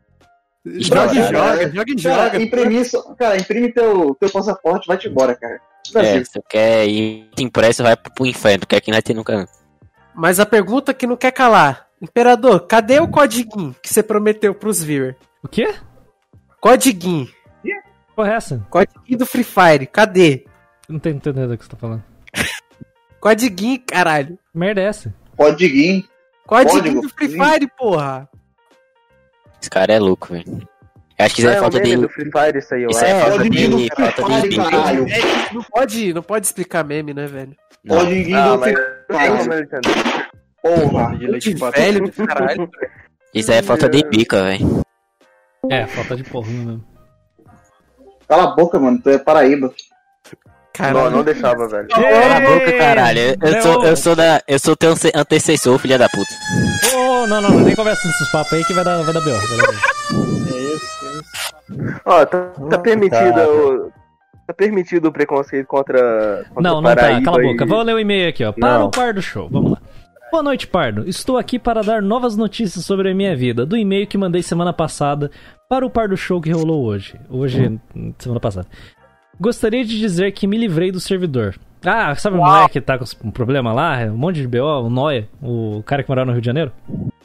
Joga 0.63 1.11
e 1.11 1.17
Cara, 1.17 1.31
joga, 1.31 1.71
joga 1.71 1.91
e 1.91 1.95
Cara, 2.03 2.23
joga. 2.29 2.41
imprime 2.43 2.79
isso, 2.81 3.15
cara, 3.17 3.35
imprime 3.37 3.73
teu, 3.73 4.15
teu 4.19 4.29
passaporte, 4.29 4.85
vai-te 4.87 5.07
embora, 5.07 5.33
cara. 5.35 5.59
É, 5.95 6.23
se 6.23 6.41
quer 6.49 6.87
ir 6.87 7.29
impresso, 7.39 7.83
vai 7.83 7.95
pro, 7.95 8.25
inferno, 8.25 8.59
porque 8.59 8.75
aqui 8.75 8.91
não 8.91 8.95
vai 8.95 9.01
ter 9.01 9.13
nunca. 9.13 9.47
Mas 10.13 10.39
a 10.39 10.45
pergunta 10.45 10.93
que 10.93 11.07
não 11.07 11.17
quer 11.17 11.31
calar. 11.31 11.87
Imperador, 12.01 12.61
cadê 12.67 12.99
o 12.99 13.07
codiguinho 13.07 13.75
que 13.81 13.93
você 13.93 14.01
prometeu 14.01 14.55
pros 14.55 14.83
viewers? 14.83 15.15
o 15.43 15.47
quê? 15.47 15.75
Codiguinho. 16.59 17.27
Porra 18.15 18.33
é 18.33 18.35
essa? 18.35 18.67
Codiguinho 18.69 19.19
do 19.19 19.25
Free 19.25 19.43
Fire, 19.43 19.87
cadê? 19.87 20.45
Não 20.89 20.99
tô 20.99 21.09
entendendo 21.09 21.51
o 21.51 21.57
que 21.57 21.63
você 21.63 21.71
tá 21.71 21.77
falando. 21.77 22.03
Codiguinho, 23.21 23.81
caralho. 23.85 24.37
Que 24.51 24.57
merda 24.57 24.81
é 24.81 24.85
essa? 24.85 25.13
Codiguinho 25.37 26.03
Código. 26.51 27.01
do 27.01 27.09
Free 27.09 27.29
Fire, 27.29 27.71
porra. 27.77 28.29
Esse 29.61 29.69
cara 29.69 29.93
é 29.93 29.99
louco, 29.99 30.27
velho. 30.33 30.67
Eu 31.21 31.25
acho 31.25 31.35
que 31.35 31.41
isso 31.41 31.49
Ah, 31.49 31.53
é 31.53 31.55
é 31.55 31.59
falta 31.59 31.79
de. 31.79 31.97
do 31.97 32.09
Free 32.09 32.31
Fire 32.31 32.57
isso 32.57 32.73
aí, 32.73 32.83
eu 32.83 32.89
Isso 32.89 33.05
acho. 33.05 33.13
é 33.13 33.19
falta 33.21 33.43
de. 33.43 33.49
Free 33.49 33.89
Falta 33.95 34.41
de. 34.41 34.55
Fire, 34.55 34.55
caralho. 34.71 35.05
Não, 35.53 35.63
pode, 35.63 36.13
não 36.13 36.23
pode 36.23 36.45
explicar 36.47 36.83
meme, 36.83 37.13
né, 37.13 37.25
velho? 37.27 37.55
Não. 37.85 37.97
Pode 37.97 38.13
ir 38.13 38.33
Ah, 38.33 38.45
no 38.47 38.57
mas 38.59 38.73
Free 38.73 38.83
não 39.09 39.19
Fire. 39.19 40.31
Porra. 40.63 41.17
De 41.17 41.27
leite 41.27 41.53
De 41.53 41.59
quatro. 41.59 41.81
velho 41.81 42.03
do 42.11 42.27
caralho. 42.27 42.69
Isso 43.33 43.51
aí 43.51 43.57
é 43.59 43.61
falta 43.61 43.87
de 43.89 44.03
bica, 44.09 44.43
velho. 44.43 44.81
É, 45.69 45.85
falta 45.87 46.15
de 46.15 46.23
porra 46.23 46.47
mesmo. 46.49 46.83
Cala 48.27 48.43
a 48.43 48.55
boca, 48.55 48.79
mano. 48.79 48.99
Tu 49.03 49.09
é 49.11 49.17
Paraíba. 49.19 49.67
Não, 49.67 49.73
Caralho. 50.73 51.11
não 51.11 51.23
deixava, 51.23 51.67
velho. 51.67 51.87
Cala 51.89 52.37
a 52.37 52.39
boca, 52.41 52.71
caralho. 52.77 53.19
Eu, 53.19 53.51
Não. 53.51 53.61
sou, 53.61 53.85
eu 53.85 53.95
sou 53.97 54.15
da. 54.15 54.41
Eu 54.47 54.57
sou 54.57 54.75
teu 54.75 54.91
ante- 54.93 55.11
antecessor, 55.13 55.77
filha 55.77 55.97
da 55.99 56.07
puta. 56.09 56.31
Ô, 56.95 57.27
não, 57.27 57.41
não, 57.41 57.49
não, 57.51 57.59
nem 57.59 57.75
conversa 57.75 58.07
nesses 58.07 58.31
papos 58.31 58.53
aí 58.53 58.63
que 58.65 58.73
vai 58.73 58.83
dar, 58.83 59.03
vai 59.03 59.13
dar 59.13 59.21
B.O. 59.21 60.40
Ó, 62.05 62.25
tá, 62.25 62.39
tá 62.69 62.77
permitido 62.79 63.33
cara. 63.33 63.49
o. 63.49 63.91
Tá 64.47 64.53
permitido 64.53 65.07
o 65.07 65.11
preconceito 65.11 65.67
contra. 65.67 66.43
contra 66.49 66.61
Não, 66.61 66.81
não 66.81 66.95
tá, 66.95 67.21
cala 67.21 67.39
a 67.39 67.43
e- 67.43 67.47
boca. 67.51 67.65
Vou 67.65 67.81
ler 67.81 67.95
o 67.95 67.99
e-mail 67.99 68.29
aqui, 68.29 68.43
ó. 68.43 68.51
Para 68.51 68.79
Não. 68.79 68.87
o 68.87 68.91
Pardo 68.91 69.21
Show, 69.21 69.47
vamos 69.49 69.71
lá. 69.71 69.77
Boa 70.31 70.43
noite, 70.43 70.65
Pardo. 70.67 71.07
Estou 71.07 71.37
aqui 71.37 71.59
para 71.59 71.81
dar 71.81 72.01
novas 72.01 72.35
notícias 72.37 72.85
sobre 72.85 73.11
a 73.11 73.15
minha 73.15 73.35
vida, 73.35 73.65
do 73.65 73.75
e-mail 73.77 74.07
que 74.07 74.17
mandei 74.17 74.41
semana 74.41 74.71
passada 74.73 75.29
para 75.69 75.85
o 75.85 75.89
Pardo 75.89 76.15
Show 76.17 76.41
que 76.41 76.51
rolou 76.51 76.83
hoje. 76.85 77.15
Hoje, 77.29 77.79
semana 78.17 78.39
passada. 78.39 78.67
Gostaria 79.39 79.83
de 79.83 79.97
dizer 79.99 80.31
que 80.31 80.47
me 80.47 80.57
livrei 80.57 80.91
do 80.91 80.99
servidor. 80.99 81.55
Ah, 81.85 82.13
sabe 82.15 82.37
o 82.37 82.39
moleque 82.39 82.73
que 82.73 82.81
tá 82.81 82.97
com 82.97 83.05
um 83.25 83.31
problema 83.31 83.73
lá? 83.73 83.97
Um 84.05 84.17
monte 84.17 84.39
de 84.41 84.47
BO, 84.47 84.59
o 84.85 84.89
Noia, 84.89 85.27
o 85.41 85.81
cara 85.85 86.03
que 86.03 86.09
morava 86.09 86.27
no 86.27 86.31
Rio 86.33 86.41
de 86.41 86.45
Janeiro? 86.45 86.71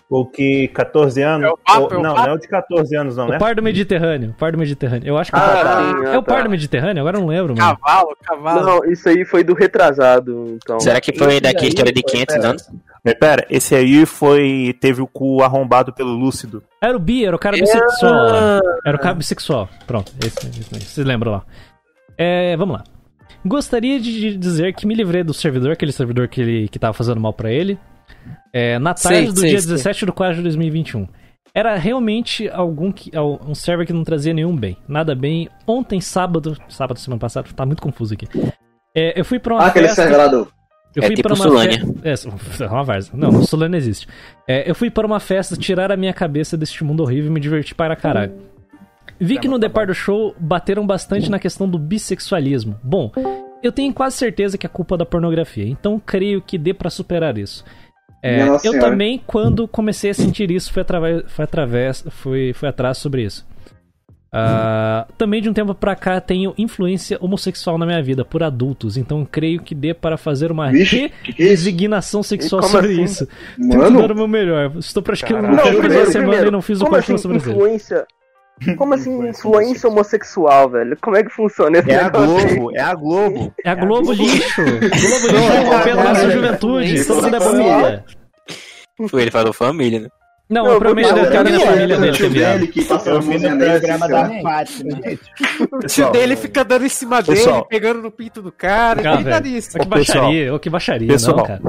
O 0.09 0.25
que 0.25 0.69
14 0.69 1.21
anos? 1.21 1.49
É 1.49 1.51
o 1.51 1.57
papo, 1.57 1.81
Ou- 1.81 1.91
é 1.93 1.97
o 1.97 2.03
não, 2.03 2.15
papo. 2.15 2.27
não 2.27 2.33
é 2.33 2.37
o 2.37 2.39
de 2.41 2.47
14 2.49 2.97
anos, 2.97 3.17
não, 3.17 3.27
O 3.27 3.31
né? 3.31 3.39
Pardo 3.39 3.61
Mediterrâneo. 3.61 4.35
Pardo 4.39 4.57
Mediterrâneo. 4.57 5.09
Eu 5.09 5.19
acho 5.19 5.33
que 5.33 5.37
é 5.37 5.41
o 5.41 5.43
Ah, 5.43 5.49
Pardo. 5.49 5.99
sim, 5.99 6.05
É 6.07 6.19
o 6.19 6.23
tá. 6.23 6.33
Pardo 6.35 6.51
Mediterrâneo? 6.51 7.01
Agora 7.01 7.17
eu 7.17 7.21
não 7.23 7.29
lembro, 7.29 7.57
mano. 7.57 7.77
Cavalo, 7.79 8.17
cavalo. 8.23 8.63
Não, 8.67 8.85
isso 8.93 9.09
aí 9.09 9.25
foi 9.25 9.43
do 9.43 9.53
retrasado, 9.53 10.53
então. 10.63 10.79
Será 10.79 11.01
que 11.01 11.13
foi 11.13 11.29
esse 11.33 11.41
daqui 11.41 11.67
história 11.67 11.93
de 11.93 12.03
foi, 12.03 12.11
500 12.13 12.35
pera. 12.37 12.49
anos? 12.51 12.71
Mas 13.05 13.15
pera, 13.15 13.47
esse 13.51 13.75
aí 13.75 14.07
foi. 14.07 14.77
Teve 14.81 15.03
o 15.03 15.07
cu 15.09 15.43
arrombado 15.43 15.93
pelo 15.93 16.11
Lúcido. 16.11 16.63
Era 16.81 16.97
o 16.97 17.01
bi, 17.01 17.25
era 17.25 17.35
o 17.35 17.39
cara 17.39 17.57
bissexual 17.57 18.13
lá. 18.13 18.61
Era 18.87 18.97
o 18.97 19.01
cara 19.01 19.15
bissexual. 19.15 19.69
Pronto, 19.89 20.13
esse, 20.25 20.39
esse 20.49 20.73
mesmo. 20.73 20.89
Vocês 20.89 21.07
lembram 21.07 21.33
lá. 21.33 21.43
É, 22.17 22.57
vamos 22.57 22.77
lá. 22.77 22.85
Gostaria 23.45 24.01
de 24.01 24.37
dizer 24.37 24.73
que 24.75 24.87
me 24.87 24.95
livrei 24.95 25.23
do 25.23 25.33
servidor, 25.35 25.71
aquele 25.73 25.93
servidor 25.93 26.27
que, 26.29 26.41
ele, 26.41 26.69
que 26.69 26.79
tava 26.79 26.93
fazendo 26.95 27.21
mal 27.21 27.33
pra 27.33 27.51
ele. 27.53 27.79
É, 28.53 28.79
na 28.79 28.95
tarde 28.95 29.19
Sei, 29.19 29.27
do 29.33 29.41
sei, 29.41 29.51
dia 29.51 29.61
sei. 29.61 29.71
17 29.73 30.07
de 30.07 30.13
4 30.13 30.37
de 30.37 30.43
2021. 30.43 31.07
Era 31.55 31.75
realmente 31.77 32.49
algum 32.51 32.93
que, 32.93 33.11
um 33.47 33.55
server 33.55 33.87
que 33.87 33.93
não 33.93 34.05
trazia 34.05 34.35
nenhum 34.35 34.55
bem. 34.55 34.77
Nada 34.87 35.15
bem. 35.15 35.49
Ontem, 35.67 36.01
sábado. 36.03 36.55
Sábado, 36.69 36.99
semana 37.01 37.19
passada, 37.19 37.49
tá 37.57 37.65
muito 37.65 37.81
confuso 37.83 38.13
aqui. 38.13 38.29
É, 38.95 39.19
eu 39.19 39.25
fui 39.25 39.39
pra 39.39 39.55
uma 39.55 39.63
Ah, 39.63 39.67
aquele 39.69 39.87
festa. 39.89 40.03
server 40.03 40.19
lá 40.19 40.27
do. 40.29 40.49
Eu 40.95 41.03
É 41.03 41.07
fui 41.07 41.17
tipo 41.17 41.29
para 41.29 41.35
uma 41.37 41.45
Solânia. 41.45 41.79
É, 42.05 42.13
é 42.65 42.69
uma 42.69 42.85
várzea. 42.85 43.13
Não, 43.17 43.43
Solânia 43.43 43.77
existe. 43.79 44.07
É, 44.47 44.69
eu 44.71 44.75
fui 44.75 44.91
para 44.91 45.07
uma 45.07 45.19
festa 45.21 45.57
tirar 45.57 45.91
a 45.91 45.97
minha 45.97 46.13
cabeça 46.13 46.57
deste 46.59 46.85
mundo 46.85 47.03
horrível 47.03 47.31
e 47.31 47.35
me 47.35 47.41
divertir 47.41 47.75
para 47.75 47.97
caralho. 47.97 48.35
Vi 49.19 49.39
que 49.39 49.49
no 49.49 49.59
Depar 49.59 49.87
do 49.87 49.95
Show 49.95 50.35
bateram 50.39 50.87
bastante 50.87 51.31
na 51.31 51.39
questão 51.39 51.67
do 51.69 51.79
bissexualismo. 51.79 52.79
Bom, 52.83 53.11
Eu 53.63 53.73
tenho 53.73 53.93
quase 53.93 54.17
certeza 54.17 54.59
que 54.59 54.67
é 54.67 54.69
culpa 54.69 54.97
da 54.99 55.07
pornografia, 55.07 55.67
então 55.67 55.99
creio 56.05 56.43
que 56.43 56.59
dê 56.59 56.75
pra 56.75 56.91
superar 56.91 57.37
isso. 57.39 57.65
É, 58.27 58.49
eu 58.65 58.79
também, 58.81 59.23
quando 59.27 59.67
comecei 59.69 60.11
a 60.11 60.15
sentir 60.15 60.51
isso, 60.51 60.73
fui, 60.73 60.83
através, 60.83 61.23
fui, 61.29 61.45
através, 61.45 62.05
fui, 62.11 62.53
fui 62.53 62.69
atrás 62.69 62.99
sobre 62.99 63.23
isso. 63.23 63.47
Ah, 64.39 65.07
também 65.17 65.41
de 65.41 65.49
um 65.49 65.53
tempo 65.55 65.75
pra 65.75 65.97
cá 65.97 66.21
tenho 66.21 66.53
influência 66.59 67.17
homossexual 67.23 67.79
na 67.79 67.87
minha 67.87 68.03
vida 68.03 68.23
por 68.23 68.43
adultos, 68.43 68.99
então 68.99 69.25
creio 69.25 69.63
que 69.63 69.75
dê 69.75 69.95
para 69.95 70.19
fazer 70.19 70.53
uma 70.53 70.71
Vixe, 70.71 71.07
é 71.07 71.11
resignação 71.33 72.23
sexual 72.23 72.61
como 72.61 72.73
sobre 72.73 72.93
assim? 72.93 73.03
isso. 73.03 73.29
Mano. 73.57 73.85
Tento 73.85 74.03
dar 74.03 74.13
o 74.13 74.15
meu 74.15 74.29
melhor. 74.29 74.73
Estou 74.77 75.03
praticando 75.03 75.43
no 75.49 75.57
Não, 75.57 75.63
tempo 75.63 75.77
uma 75.77 75.81
primeiro, 75.81 76.13
semana 76.13 76.49
e 76.49 76.51
não 76.51 76.61
fiz 76.61 76.83
o 76.83 76.87
quarto 76.87 77.15
assim, 77.15 77.19
sobre 77.23 77.39
isso. 77.39 77.51
influência? 77.51 78.07
Como 78.79 78.95
assim 78.95 79.29
influência 79.29 79.89
homossexual, 79.89 80.71
velho? 80.71 80.97
Como 81.03 81.17
é 81.17 81.23
que 81.23 81.31
funciona 81.31 81.79
esse 81.79 81.91
É 81.91 82.01
a 82.01 82.05
negócio 82.05 82.37
aí? 82.39 82.55
Globo, 82.57 82.77
é 82.77 82.81
a 82.81 82.95
Globo. 82.95 83.55
É 83.65 83.71
a 83.71 83.75
Globo 83.75 84.13
lixo. 84.13 84.63
Globo 84.65 84.81
lixo, 84.81 85.85
pela 85.85 86.05
nossa 86.05 86.31
juventude. 86.31 87.05
Todo 87.05 87.23
mundo 87.23 87.37
é 87.37 87.41
família. 87.41 88.05
Foi, 89.09 89.23
ele 89.23 89.31
falou 89.31 89.53
família, 89.53 90.01
né? 90.01 90.09
Não, 90.49 90.65
Não, 90.65 90.73
eu 90.75 90.79
prometo 90.79 91.09
família, 91.09 91.31
que 91.31 91.37
a 91.37 91.45
minha 91.45 91.61
família, 91.61 91.97
família 91.97 91.99
dele 91.99 92.13
tio 92.13 92.27
é 92.27 92.29
viado. 92.29 92.53
dele 92.61 92.67
que 92.69 92.81
a 92.81 93.19
vi 93.19 93.39
no 93.39 93.59
programa 93.59 94.07
assim, 94.07 94.13
da 94.13 94.43
Fátima. 94.43 94.99
O 95.73 95.79
tio 95.87 96.11
dele 96.13 96.37
fica 96.37 96.65
dando 96.65 96.87
em 96.87 96.89
cima 96.89 97.21
dele, 97.21 97.39
Pessoal. 97.39 97.67
pegando 97.67 98.01
no 98.01 98.11
pinto 98.13 98.41
do 98.41 98.53
cara. 98.53 99.03
Cara, 99.03 99.25
tá 99.25 99.43
que 99.43 99.87
baixaria, 99.89 100.55
ô, 100.55 100.59
que 100.61 100.71
baixaria, 100.71 101.09
Pessoal. 101.09 101.37
não, 101.39 101.45
cara. 101.45 101.61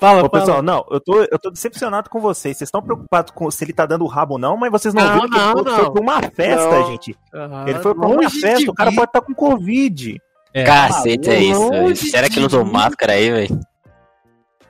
Fala, 0.00 0.24
Ô, 0.24 0.30
fala. 0.30 0.30
pessoal, 0.30 0.62
não, 0.62 0.84
eu 0.90 0.98
tô, 0.98 1.22
eu 1.30 1.38
tô 1.38 1.50
decepcionado 1.50 2.08
com 2.08 2.20
vocês. 2.20 2.56
Vocês 2.56 2.68
estão 2.68 2.80
preocupados 2.80 3.32
com 3.32 3.50
se 3.50 3.62
ele 3.62 3.72
tá 3.74 3.84
dando 3.84 4.06
rabo 4.06 4.34
ou 4.34 4.38
não, 4.38 4.56
mas 4.56 4.70
vocês 4.72 4.94
não, 4.94 5.04
Não, 5.04 5.14
viram 5.14 5.28
que 5.28 5.36
não, 5.36 5.50
ele 5.50 5.52
foi, 5.52 5.62
não. 5.72 5.76
foi 5.78 5.90
pra 5.92 6.00
uma 6.02 6.22
festa, 6.22 6.70
Não. 6.80 6.86
gente. 6.86 7.16
Aham, 7.34 7.64
Ele 7.68 7.78
foi 7.80 7.94
pra 7.94 8.06
uma 8.06 8.16
longe 8.16 8.40
festa, 8.40 8.70
o 8.70 8.74
cara 8.74 8.90
pode 8.92 9.08
estar 9.08 9.20
com 9.20 9.34
Covid. 9.34 10.16
É. 10.54 10.64
Cacete, 10.64 11.28
é 11.30 11.38
isso. 11.42 12.10
Será 12.10 12.28
que 12.28 12.38
ele 12.38 12.46
usou 12.46 12.64
máscara 12.64 13.12
aí, 13.12 13.30
velho? 13.30 13.60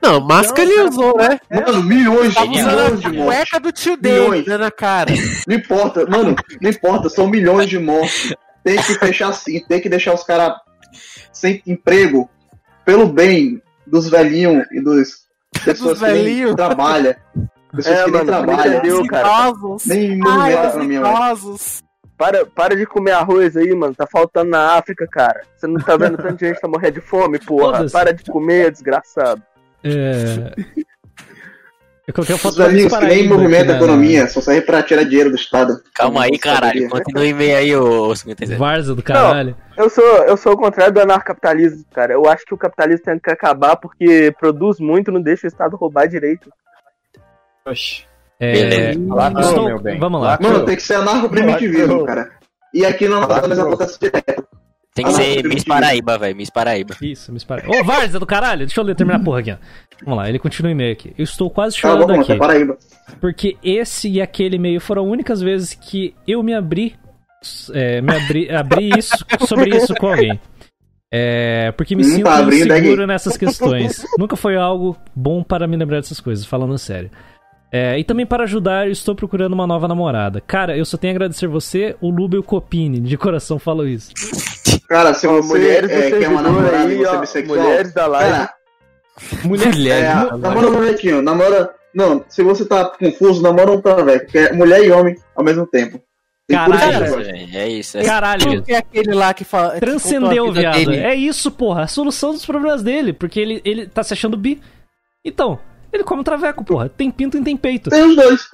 Não, 0.01 0.19
máscara 0.19 0.63
ele 0.67 0.81
usou, 0.89 1.15
né? 1.15 1.39
Mano, 1.49 1.83
milhões, 1.83 2.33
Genial. 2.33 2.65
milhões 2.65 2.99
de 2.99 3.05
a 3.05 3.09
mortes. 3.13 3.23
cueca 3.25 3.59
do 3.59 3.71
tio 3.71 3.95
dele, 3.97 4.41
dando 4.41 4.61
na 4.61 4.71
cara. 4.71 5.11
Não 5.47 5.55
importa, 5.55 6.05
mano, 6.07 6.35
não 6.59 6.69
importa, 6.69 7.07
são 7.07 7.27
milhões 7.27 7.69
de 7.69 7.77
mortes. 7.79 8.33
Tem 8.63 8.77
que 8.77 8.95
fechar 8.95 9.29
assim, 9.29 9.63
tem 9.67 9.79
que 9.79 9.87
deixar 9.89 10.13
os 10.13 10.23
caras 10.23 10.53
sem 11.31 11.61
emprego 11.65 12.29
pelo 12.83 13.07
bem 13.07 13.61
dos 13.91 14.09
velhinhos 14.09 14.65
e 14.71 14.79
dos 14.81 15.27
pessoas 15.63 15.99
que 15.99 16.05
nem 16.05 16.13
velhinhos. 16.13 16.55
trabalham. 16.55 17.13
Pessoas 17.73 17.99
É, 17.99 18.03
que 18.03 18.11
nem 18.11 18.19
mano, 18.25 18.31
não 18.31 18.45
trabalham. 18.45 18.73
entendeu, 18.79 19.07
cara. 19.07 19.29
Nem 19.85 20.17
movimenta 20.17 20.69
pra 20.71 20.83
mim, 20.83 20.99
mano. 20.99 21.57
Para, 22.17 22.45
para 22.45 22.75
de 22.75 22.85
comer 22.85 23.11
arroz 23.11 23.55
aí, 23.55 23.73
mano. 23.73 23.95
Tá 23.95 24.05
faltando 24.05 24.49
na 24.51 24.73
África, 24.77 25.07
cara. 25.07 25.41
Você 25.55 25.67
não 25.67 25.79
tá 25.79 25.95
vendo 25.95 26.17
tanta 26.17 26.35
gente 26.45 26.59
tá 26.59 26.67
morrendo 26.67 26.95
de 26.95 27.01
fome, 27.01 27.39
porra. 27.39 27.89
Para 27.89 28.13
de 28.13 28.25
comer, 28.25 28.71
desgraçado. 28.71 29.41
É... 29.83 30.53
Eu 32.11 32.13
coloquei 32.13 32.33
a 32.33 32.35
Os 32.35 32.41
foto 32.41 32.55
do 32.55 32.63
velhinhos 32.63 32.93
que 32.93 32.99
nem 32.99 33.07
Paraíba 33.07 33.35
movimentam 33.35 33.73
a 33.73 33.77
economia, 33.77 34.27
só 34.27 34.41
serve 34.41 34.61
pra 34.61 34.83
tirar 34.83 35.03
dinheiro 35.03 35.29
do 35.29 35.37
Estado. 35.37 35.81
Calma 35.95 36.23
aí, 36.23 36.37
caralho. 36.37 36.89
Continua 36.89 37.23
o 37.23 37.25
e-mail 37.25 37.57
aí, 37.57 37.75
ô 37.75 38.07
ô 38.09 38.15
57. 38.15 38.59
Varza 38.59 38.93
do 38.93 39.01
caralho. 39.01 39.55
Eu 39.77 39.89
sou, 39.89 40.03
eu 40.03 40.35
sou 40.35 40.51
o 40.53 40.57
contrário 40.57 40.93
do 40.93 40.99
anarcapitalismo, 40.99 41.85
cara. 41.93 42.11
Eu 42.11 42.27
acho 42.27 42.43
que 42.45 42.53
o 42.53 42.57
capitalismo 42.57 43.05
tem 43.05 43.17
que 43.17 43.31
acabar 43.31 43.77
porque 43.77 44.33
produz 44.37 44.77
muito, 44.79 45.09
não 45.09 45.21
deixa 45.21 45.47
o 45.47 45.49
Estado 45.49 45.77
roubar 45.77 46.05
direito. 46.05 46.51
Oxi. 47.65 48.03
É... 48.39 48.51
Beleza. 48.51 48.99
Lacrou, 49.07 49.43
Estou- 49.43 49.65
meu 49.65 49.79
bem. 49.79 49.97
Vamos 49.99 50.21
lá. 50.21 50.37
Mano, 50.41 50.65
tem 50.65 50.75
que 50.75 50.83
ser 50.83 50.95
anarco-primitivismo, 50.95 52.05
cara. 52.05 52.29
E 52.73 52.85
aqui 52.85 53.07
no 53.07 53.23
Amazonas 53.23 53.57
acontece 53.57 53.99
direto. 53.99 54.50
Tem 54.93 55.05
que 55.05 55.13
ser 55.13 55.43
Miss 55.47 55.63
Paraíba, 55.63 56.17
velho. 56.17 56.35
Miss 56.35 56.49
Paraíba. 56.49 56.95
Isso, 57.01 57.31
me 57.31 57.37
espera. 57.37 57.63
Ô, 57.69 57.83
Varza 57.83 58.19
do 58.19 58.25
caralho, 58.25 58.65
deixa 58.65 58.79
eu 58.79 58.83
ler, 58.83 58.95
terminar 58.95 59.19
a 59.19 59.23
porra 59.23 59.39
aqui, 59.39 59.51
ó. 59.51 59.55
Vamos 60.03 60.17
lá, 60.19 60.27
ele 60.29 60.37
continua 60.39 60.69
o 60.69 60.71
e-mail 60.73 60.91
aqui. 60.93 61.13
Eu 61.17 61.23
estou 61.23 61.49
quase 61.49 61.77
chorando 61.77 62.01
boca, 62.01 62.11
mano, 62.11 62.23
aqui. 62.23 62.33
tá 62.33 62.37
Paraíba. 62.39 62.77
Porque 63.19 63.57
esse 63.63 64.09
e 64.09 64.21
aquele 64.21 64.57
e-mail 64.57 64.81
foram 64.81 65.05
as 65.05 65.11
únicas 65.11 65.41
vezes 65.41 65.73
que 65.73 66.13
eu 66.27 66.43
me 66.43 66.53
abri. 66.53 66.95
é, 67.73 68.01
me 68.01 68.15
abri, 68.15 68.49
abri 68.53 68.89
isso, 68.97 69.15
sobre 69.47 69.75
isso 69.75 69.95
com 69.95 70.07
alguém. 70.07 70.39
É, 71.13 71.73
porque 71.73 71.95
me 71.95 72.03
Hum, 72.03 72.05
sinto 72.05 72.23
tá 72.23 73.07
nessas 73.07 73.35
questões. 73.35 74.05
Nunca 74.17 74.35
foi 74.35 74.55
algo 74.55 74.97
bom 75.15 75.43
para 75.43 75.67
me 75.67 75.75
lembrar 75.75 75.97
dessas 75.97 76.19
coisas, 76.19 76.45
falando 76.45 76.77
sério. 76.77 77.11
É, 77.71 77.97
e 77.97 78.03
também 78.03 78.25
para 78.25 78.43
ajudar, 78.43 78.89
estou 78.89 79.15
procurando 79.15 79.53
uma 79.53 79.65
nova 79.65 79.87
namorada. 79.87 80.41
Cara, 80.41 80.77
eu 80.77 80.83
só 80.83 80.97
tenho 80.97 81.13
a 81.13 81.15
agradecer 81.15 81.47
você, 81.47 81.95
o 82.01 82.09
Lube 82.09 82.35
e 82.35 82.39
o 82.39 82.43
Copini. 82.43 82.99
De 82.99 83.17
coração 83.17 83.57
falo 83.57 83.87
isso. 83.87 84.11
Cara, 84.89 85.13
se 85.13 85.25
você 85.25 85.47
mulheres 85.47 85.89
do 85.89 85.95
é, 85.95 86.19
quer 86.19 86.27
uma 86.27 86.41
namorada 86.41 86.77
aí, 86.83 86.95
e 86.95 86.97
você 86.97 87.15
é 87.15 87.19
bissexual, 87.19 87.59
mulheres 87.59 87.93
da 87.93 88.07
live. 88.07 88.31
cara, 88.31 88.53
Mulher, 89.45 90.03
é, 90.03 90.37
namora 90.37 90.67
um 90.67 90.73
molequinho, 90.73 91.21
namora... 91.21 91.73
Não, 91.93 92.23
se 92.27 92.41
você 92.41 92.65
tá 92.65 92.85
confuso, 92.85 93.41
namora 93.41 93.71
um 93.71 93.81
traveco, 93.81 94.27
que 94.27 94.37
é 94.37 94.53
mulher 94.53 94.83
e 94.83 94.91
homem 94.91 95.15
ao 95.35 95.43
mesmo 95.43 95.65
tempo. 95.65 96.01
Caralho. 96.49 97.19
É 97.53 97.67
isso. 97.69 97.97
É 97.97 98.03
Caralho. 98.03 98.61
Que 98.63 98.73
é 98.73 98.77
aquele 98.77 99.13
lá 99.13 99.33
que 99.33 99.43
fala. 99.43 99.79
Transcendeu, 99.79 100.47
vida 100.47 100.59
viado. 100.59 100.75
dele. 100.75 100.97
É 100.97 101.15
isso, 101.15 101.51
porra. 101.51 101.83
A 101.83 101.87
solução 101.87 102.31
dos 102.31 102.45
problemas 102.45 102.83
dele. 102.83 103.13
Porque 103.13 103.39
ele, 103.39 103.61
ele 103.63 103.87
tá 103.87 104.03
se 104.03 104.13
achando 104.13 104.37
bi. 104.37 104.61
Então, 105.23 105.59
ele 105.91 106.03
come 106.03 106.21
um 106.21 106.23
traveco, 106.23 106.63
porra. 106.63 106.89
Tem 106.89 107.11
pinto 107.11 107.37
e 107.37 107.43
tem 107.43 107.57
peito. 107.57 107.89
Tem 107.89 108.03
os 108.03 108.15
dois. 108.15 108.49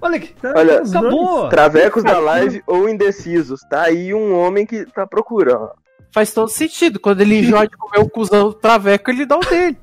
Olha 0.00 0.16
aqui. 0.16 0.34
Olha, 0.44 0.82
Acabou. 0.82 1.48
Travecos 1.48 2.04
da 2.04 2.18
live 2.18 2.62
ou 2.66 2.88
indecisos. 2.88 3.60
Tá 3.68 3.82
aí 3.82 4.12
um 4.14 4.36
homem 4.38 4.66
que 4.66 4.84
tá 4.86 5.06
procurando. 5.06 5.70
Faz 6.12 6.32
todo 6.32 6.48
sentido. 6.48 7.00
Quando 7.00 7.20
ele 7.20 7.38
enjoa 7.40 7.66
de 7.66 7.76
comer 7.76 8.00
o 8.04 8.08
cuzão 8.08 8.48
do 8.48 8.54
traveco, 8.54 9.10
ele 9.10 9.26
dá 9.26 9.36
o 9.36 9.40
dele. 9.40 9.76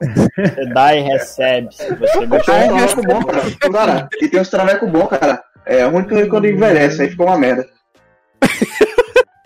Você 0.00 0.66
dá 0.72 0.94
e 0.94 1.00
recebe. 1.02 1.74
Se 1.74 1.94
você 1.94 2.18
Tem 2.18 2.28
gostar. 2.28 2.72
uns 2.72 2.92
traveco 2.92 3.02
bom, 3.02 3.24
cara. 3.24 3.42
Cara, 3.72 4.08
e 4.20 4.28
tem 4.28 4.40
uns 4.40 4.48
traveco 4.48 4.86
bom, 4.86 5.06
cara. 5.06 5.42
É 5.66 5.84
ruim 5.84 6.04
que 6.04 6.26
quando 6.26 6.46
envelhece, 6.46 7.02
aí 7.02 7.10
fica 7.10 7.22
uma 7.22 7.38
merda. 7.38 7.66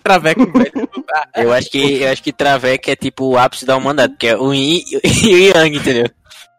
Traveco 0.08 0.52
velho 0.58 0.72
não. 1.34 1.42
Eu 1.42 1.52
acho 1.52 1.70
que 1.70 2.02
eu 2.02 2.10
acho 2.10 2.22
que 2.22 2.32
Traveco 2.32 2.90
é 2.90 2.96
tipo 2.96 3.26
o 3.26 3.38
ápice 3.38 3.64
da 3.66 3.76
humanidade, 3.76 4.14
que 4.18 4.26
é 4.26 4.36
o 4.36 4.52
Yin 4.52 4.82
e 5.04 5.34
o 5.34 5.38
Yang, 5.58 5.76
entendeu? 5.78 6.10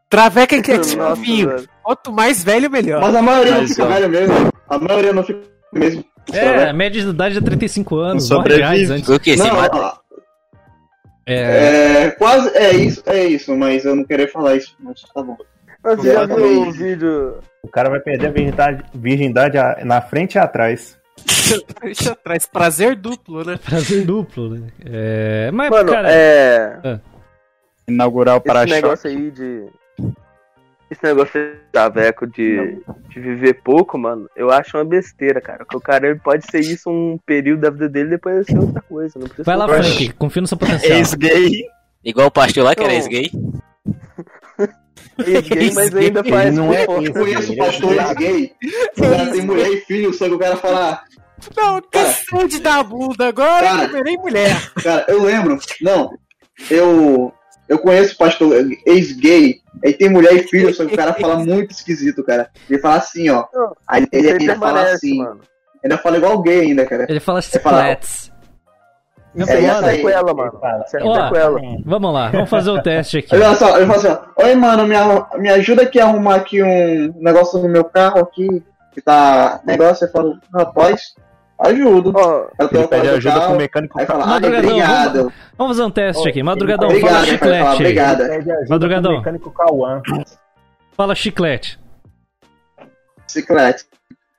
Traveco 0.10 0.56
é 0.56 0.62
que 0.62 0.72
é 0.72 0.78
tipo 0.80 1.02
Nossa, 1.04 1.22
vinho. 1.22 1.50
velho. 1.50 1.70
Quanto 1.84 2.12
mais 2.12 2.44
velho, 2.44 2.70
melhor. 2.70 3.02
Mas 3.02 3.16
a 3.16 3.22
maioria 3.22 3.52
não 3.54 3.62
Mas, 3.62 3.70
fica 3.72 3.84
ó. 3.86 3.88
velho 3.88 4.10
mesmo. 4.10 4.36
A 4.70 4.78
maioria 4.80 5.14
não 5.14 5.24
fica 5.24 5.40
mesmo. 5.74 6.06
É, 6.32 6.70
a 6.70 6.74
média 6.74 7.02
de 7.02 7.10
idade 7.10 7.38
é 7.38 7.42
35 7.42 7.96
anos. 7.98 8.30
Não 8.30 8.38
Morre 8.38 8.52
sobrevive. 8.52 8.94
antes. 8.94 9.10
O 9.10 9.20
que? 9.20 9.36
Se 9.38 9.44
Não, 9.48 9.56
mata? 9.56 10.00
É, 11.28 12.04
é, 12.06 12.12
quase, 12.12 12.50
é 12.58 12.72
isso, 12.76 13.04
é 13.06 13.24
isso, 13.26 13.56
mas 13.56 13.86
eu 13.86 13.96
não 13.96 14.04
queria 14.04 14.28
falar 14.28 14.56
isso, 14.56 14.76
mas 14.80 15.00
tá 15.14 15.22
bom. 15.22 15.38
Mas 15.84 15.98
Você 15.98 16.12
já 16.14 16.26
viu 16.26 16.62
o 16.64 16.72
vídeo? 16.72 17.40
O 17.64 17.68
cara 17.70 17.90
vai 17.90 18.00
perder 18.00 18.28
a 18.28 18.32
virgindade, 18.32 18.84
virgindade 18.96 19.58
na 19.86 20.02
frente 20.02 20.36
e 20.36 20.40
atrás. 20.40 20.98
Deixa 21.82 22.12
atrás. 22.12 22.46
Prazer 22.46 22.96
duplo, 22.96 23.44
né? 23.44 23.58
prazer 23.64 24.06
duplo, 24.06 24.50
né? 24.50 24.68
É, 24.86 25.50
mas, 25.52 25.70
Mano, 25.70 25.92
cara, 25.92 26.12
é. 26.12 27.00
Inaugurar 27.88 28.36
o 28.36 28.38
Esse 28.38 28.46
para-choque. 28.46 28.72
negócio 28.82 29.10
aí 29.10 29.32
de. 29.32 29.66
Esse 30.92 31.04
negócio 31.04 31.40
de 31.40 31.56
Traveco 31.72 32.26
de, 32.26 32.80
de 33.10 33.20
viver 33.20 33.62
pouco, 33.62 33.96
mano, 33.96 34.28
eu 34.36 34.50
acho 34.50 34.76
uma 34.76 34.84
besteira, 34.84 35.40
cara. 35.40 35.60
Porque 35.60 35.78
o 35.78 35.82
cara 35.82 36.08
ele 36.08 36.20
pode 36.20 36.46
ser 36.50 36.62
isso 36.62 36.90
um 36.90 37.20
período 37.26 37.62
da 37.62 37.70
vida 37.70 37.88
dele 37.88 38.10
depois 38.12 38.36
vai 38.36 38.44
ser 38.46 38.58
outra 38.58 38.82
coisa. 38.82 39.20
Não 39.20 39.28
precisa 39.28 39.44
vai 39.44 39.56
lá, 39.56 39.68
Frank. 39.68 40.14
Confia 40.14 40.42
no 40.42 40.48
seu 40.48 40.58
potencial. 40.58 40.98
Ex-gay. 40.98 41.66
Igual 42.04 42.28
o 42.28 42.32
pastor 42.32 42.64
lá 42.64 42.74
que 42.76 42.82
era 42.82 42.90
Não. 42.90 42.96
ex-gay. 42.96 43.30
Ex-gay, 45.26 45.72
mas 45.74 45.96
ainda 45.96 46.20
Ele 46.22 46.30
faz 46.30 46.56
não 46.56 46.74
é. 46.74 46.84
Eu 46.84 47.14
conheço 47.14 47.56
pastores 47.56 48.14
gay, 48.14 48.52
o 48.98 49.02
cara 49.02 49.32
tem 49.32 49.42
mulher 49.42 49.70
e 49.72 49.82
filho, 49.82 50.14
só 50.14 50.26
que 50.28 50.34
o 50.36 50.40
cara 50.40 50.56
fala, 50.58 51.02
Não, 51.56 51.82
cansou 51.92 52.48
de 52.48 52.60
dar 52.60 52.80
a 52.80 52.84
bunda. 52.84 53.28
Agora 53.28 53.66
Cara. 53.66 53.84
eu 53.84 53.90
comerei 53.90 54.18
mulher. 54.18 54.72
cara, 54.84 55.06
eu 55.08 55.24
lembro, 55.24 55.58
não, 55.82 56.12
eu, 56.70 57.32
eu 57.68 57.80
conheço 57.80 58.18
pastor 58.18 58.54
ex-gay, 58.86 59.62
aí 59.84 59.94
tem 59.94 60.10
mulher 60.10 60.34
e 60.34 60.44
filho, 60.48 60.74
só 60.74 60.86
que 60.86 60.94
o 60.94 60.98
cara 60.98 61.14
fala 61.14 61.38
muito 61.38 61.72
esquisito, 61.72 62.24
cara. 62.24 62.50
Ele 62.70 62.80
fala 62.80 62.96
assim, 62.98 63.30
ó, 63.30 63.46
Não, 63.54 63.76
aí 63.88 64.06
ele 64.12 64.32
ainda 64.32 64.56
fala 64.58 64.82
assim, 64.92 65.18
mano. 65.20 65.40
ainda 65.84 65.98
fala 65.98 66.18
igual 66.18 66.42
gay 66.42 66.62
ainda, 66.62 66.86
cara. 66.86 67.06
Ele 67.08 67.20
fala- 67.20 67.42
chicletes. 67.42 68.32
Isso 69.36 69.52
É, 69.52 69.64
é 69.64 69.82
sequela, 69.82 70.34
mano. 70.34 70.52
Isso 70.86 70.98
é 70.98 71.04
Ó, 71.04 71.28
sequela. 71.28 71.60
Vamos 71.86 72.14
lá, 72.14 72.30
vamos 72.30 72.50
fazer 72.50 72.72
o 72.72 72.82
teste 72.82 73.20
aqui. 73.20 73.36
Olha 73.36 73.56
só, 73.56 73.78
ele 73.78 73.86
fala 73.86 73.98
assim, 73.98 74.08
ó, 74.38 74.44
oi 74.44 74.56
mano, 74.56 74.88
me, 74.88 74.96
me 75.40 75.50
ajuda 75.50 75.84
aqui 75.84 76.00
a 76.00 76.06
arrumar 76.06 76.36
aqui 76.36 76.64
um 76.64 77.14
negócio 77.18 77.60
no 77.60 77.70
meu 77.70 77.84
carro 77.86 78.20
aqui, 78.20 78.64
que 78.94 79.02
tá 79.02 79.62
negócio, 79.66 80.06
eu 80.06 80.12
falo, 80.12 80.38
rapaz, 80.54 81.14
Eu 82.58 82.70
tô 82.70 82.78
Ele 82.80 82.88
pede 82.88 83.08
ajuda 83.10 83.34
carro, 83.36 83.48
com 83.48 83.54
o 83.54 83.58
mecânico. 83.58 84.00
Aí 84.00 84.06
fala, 84.06 84.26
Madrugadão, 84.26 84.70
obrigado. 84.70 85.34
Vamos 85.58 85.78
fazer 85.78 85.88
um 85.88 85.92
teste 85.92 86.30
aqui. 86.30 86.42
Madrugadão, 86.42 86.88
Obrigado, 86.88 87.14
fala 87.14 87.26
chiclete. 87.26 87.66
ajuda 88.44 88.66
Madrugadão. 88.70 89.18
mecânico 89.18 89.52
Cauã. 89.52 90.02
Fala 90.96 91.14
chiclete. 91.16 91.78
Bicicleta. 93.26 93.84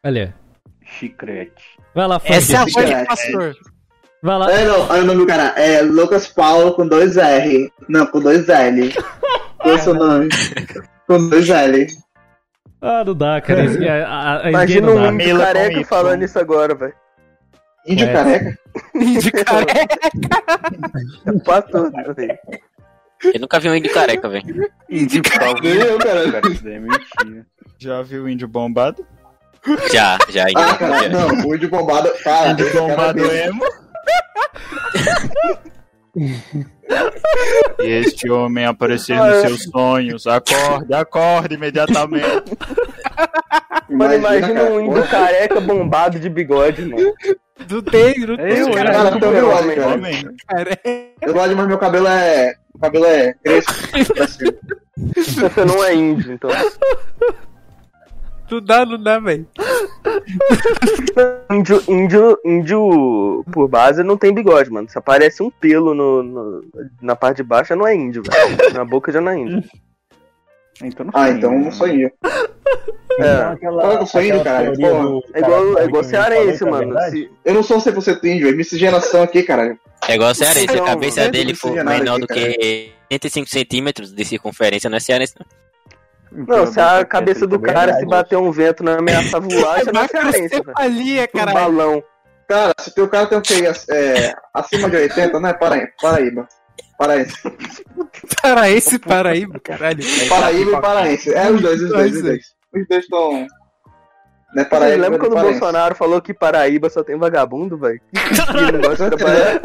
Olha. 0.04 0.34
Chiclete. 0.82 1.62
Vai 1.94 2.06
lá, 2.08 2.18
Frank. 2.18 2.36
Essa 2.36 2.52
é 2.52 2.56
a 2.56 2.60
voz 2.60 2.72
Chiclete. 2.72 3.00
do 3.02 3.06
pastor. 3.06 3.54
Vai 4.22 4.38
lá. 4.38 4.52
É, 4.52 4.64
não, 4.66 4.80
olha 4.88 5.02
o 5.02 5.06
nome 5.06 5.20
do 5.20 5.26
cara. 5.26 5.54
É 5.60 5.80
Lucas 5.82 6.28
Paulo 6.28 6.74
com 6.74 6.86
dois 6.86 7.16
R. 7.16 7.72
Não, 7.88 8.06
com 8.06 8.20
dois 8.20 8.48
L. 8.48 8.92
Qual 9.58 9.74
é 9.74 9.74
o 9.74 9.78
seu 9.78 9.94
nome? 9.94 10.28
Com 11.06 11.28
dois 11.28 11.48
L. 11.48 11.86
Ah, 12.82 13.02
não 13.04 13.14
dá, 13.14 13.40
cara. 13.40 13.64
Esse- 13.64 13.86
a- 13.88 14.06
a- 14.06 14.46
a 14.46 14.48
Imagina 14.50 14.90
um 14.90 15.12
índio 15.14 15.38
careca 15.38 15.84
falando 15.84 16.22
isso 16.22 16.38
agora, 16.38 16.74
velho. 16.74 16.94
Índio 17.86 18.06
É. 18.08 18.12
careca? 18.12 18.58
Índio 18.94 19.32
careca? 19.44 19.98
Pra 21.44 21.62
tudo, 21.62 21.90
velho. 22.14 22.38
Eu 23.34 23.40
nunca 23.40 23.60
vi 23.60 23.68
um 23.68 23.74
índio 23.74 23.92
careca, 23.92 24.28
velho. 24.28 24.44
Índio 24.88 25.22
Nem 25.62 25.72
eu, 25.76 25.98
cara. 25.98 26.32
Cara, 26.32 26.48
isso 26.48 26.64
daí 26.64 26.74
é 26.74 26.78
mentira. 26.80 27.46
Já 27.78 28.02
viu 28.02 28.24
o 28.24 28.28
índio 28.28 28.48
bombado? 28.48 29.04
Já, 29.92 30.16
já. 30.30 30.44
índio 30.48 30.58
Ah, 30.62 30.76
cara, 30.76 30.92
careca. 30.96 31.18
não, 31.18 31.28
o 31.48 31.54
índio 31.54 31.68
bombado. 31.68 32.10
Cara, 32.24 32.50
Índio 32.52 32.66
cara 32.72 32.80
bombado 32.86 33.30
é 33.30 33.46
emo? 33.46 33.64
E 37.78 37.86
este 37.86 38.30
homem 38.30 38.64
aparecer 38.66 39.16
Ah, 39.16 39.30
nos 39.30 39.40
seus 39.40 39.62
sonhos. 39.64 40.26
Acorde, 40.26 40.92
acorde 40.94 41.54
imediatamente. 41.54 42.26
Mano, 43.88 44.14
imagina 44.14 44.62
um 44.64 44.80
índio 44.80 45.06
careca 45.08 45.60
bombado 45.60 46.18
de 46.20 46.28
bigode, 46.28 46.82
mano. 46.82 47.12
Do 47.66 47.82
não 47.82 48.44
É 48.44 48.60
eu, 48.62 48.72
cara. 48.72 48.92
Cara, 48.92 49.18
teu 49.18 49.32
bigode, 49.32 49.62
Homem, 49.62 49.76
cara. 49.76 49.94
Homem. 49.94 50.34
Eu 51.20 51.32
gosto, 51.32 51.56
mas 51.56 51.66
meu 51.66 51.78
cabelo 51.78 52.06
é. 52.06 52.54
Meu 52.72 52.80
cabelo 52.80 53.06
é 53.06 53.34
crespo. 53.34 53.72
cima. 54.28 54.52
Você 55.50 55.64
não 55.64 55.82
é 55.82 55.94
índio, 55.94 56.32
então. 56.32 56.50
Não 58.50 58.60
dá, 58.60 58.84
não 58.86 59.02
dá, 59.02 59.18
velho. 59.18 59.46
Índio, 61.50 61.82
índio, 61.88 62.38
índio 62.44 63.44
por 63.52 63.68
base 63.68 64.02
não 64.02 64.16
tem 64.16 64.32
bigode, 64.32 64.70
mano. 64.70 64.88
Se 64.88 64.96
aparece 64.98 65.42
um 65.42 65.50
pelo 65.50 65.94
no, 65.94 66.22
no- 66.22 66.64
na 67.02 67.14
parte 67.16 67.38
de 67.38 67.42
baixo, 67.42 67.74
não 67.76 67.86
é 67.86 67.94
índio, 67.94 68.22
velho. 68.22 68.72
Na 68.74 68.84
boca 68.84 69.10
já 69.12 69.20
não 69.20 69.32
é 69.32 69.38
índio. 69.38 69.62
Então 70.82 71.04
não 71.04 71.12
Ah, 71.14 71.28
então 71.28 71.52
eu 71.52 71.58
né? 71.58 71.64
não 71.66 71.72
sou 71.72 71.86
índio. 71.88 72.10
É. 73.18 73.54
Fala 73.60 73.96
que 73.98 74.02
eu 74.02 74.06
sou 74.06 74.22
índio, 74.22 74.42
cara. 74.42 74.72
Pô, 74.72 75.22
É 75.34 75.38
igual, 75.40 75.78
é 75.78 75.84
igual 75.84 76.02
cearense, 76.04 76.64
mano. 76.64 76.98
Se, 77.10 77.30
eu 77.44 77.52
não 77.52 77.62
sou 77.62 77.76
100% 77.76 78.24
índio, 78.24 78.48
é 78.48 78.52
miscigenação 78.52 79.22
aqui, 79.22 79.42
cara. 79.42 79.76
É 80.08 80.14
igual 80.14 80.34
cearense. 80.34 80.68
Se 80.68 80.76
a 80.76 80.78
Não, 80.78 80.86
cabeça 80.86 81.24
não 81.24 81.30
dele 81.30 81.54
for 81.54 81.74
nada 81.74 81.90
menor 81.98 82.14
aqui, 82.14 82.20
do 82.22 82.26
que 82.28 82.92
85 83.12 83.50
centímetros 83.50 84.10
de 84.14 84.24
circunferência, 84.24 84.88
não 84.88 84.96
é 84.96 85.00
cearense, 85.00 85.34
não. 85.38 85.46
Não, 86.32 86.66
se 86.66 86.78
a 86.80 87.04
cabeça 87.04 87.46
do 87.46 87.58
cara 87.58 87.94
se 87.94 88.06
bater 88.06 88.36
um 88.36 88.50
vento 88.50 88.82
não 88.84 88.98
ameaçar 88.98 89.40
voar, 89.42 89.80
isso 89.80 89.92
não 89.92 90.02
é 90.02 90.06
velho. 90.06 90.72
Ali 90.76 91.18
é, 91.18 91.24
Um 91.24 91.38
caralho. 91.38 91.54
balão. 91.58 92.04
Cara, 92.48 92.72
se 92.80 92.94
teu 92.94 93.08
cara 93.08 93.26
tem 93.26 93.38
um 93.38 93.42
QI 93.42 93.66
é, 93.90 94.34
acima 94.52 94.90
de 94.90 94.96
80, 94.96 95.38
não 95.38 95.48
é 95.48 95.52
Paraí- 95.54 95.88
Paraíba. 96.00 96.48
Paraense. 96.98 97.34
Paraense, 98.42 98.98
Paraíba, 98.98 99.58
caralho. 99.60 100.02
Paraíba 100.28 100.70
e 100.72 100.80
Paraense. 100.80 101.32
É 101.34 101.50
os 101.50 101.60
dois, 101.62 101.80
os 101.80 101.88
dois, 101.90 102.14
os 102.16 102.22
dois. 102.22 102.44
Os 102.74 102.88
dois 102.88 103.04
estão. 103.04 103.32
Não 103.32 104.62
é 104.62 104.64
Vocês 104.64 104.68
Paraíba, 104.68 105.02
lembram 105.02 105.18
mas 105.20 105.28
quando 105.28 105.38
o. 105.38 105.42
Bolsonaro 105.50 105.94
falou 105.94 106.20
que 106.20 106.34
Paraíba 106.34 106.90
só 106.90 107.04
tem 107.04 107.16
vagabundo, 107.16 107.78
velho? 107.78 108.00
Que 108.12 108.72
negócio 108.72 109.08
de 109.08 109.16
trabalhar. 109.16 109.60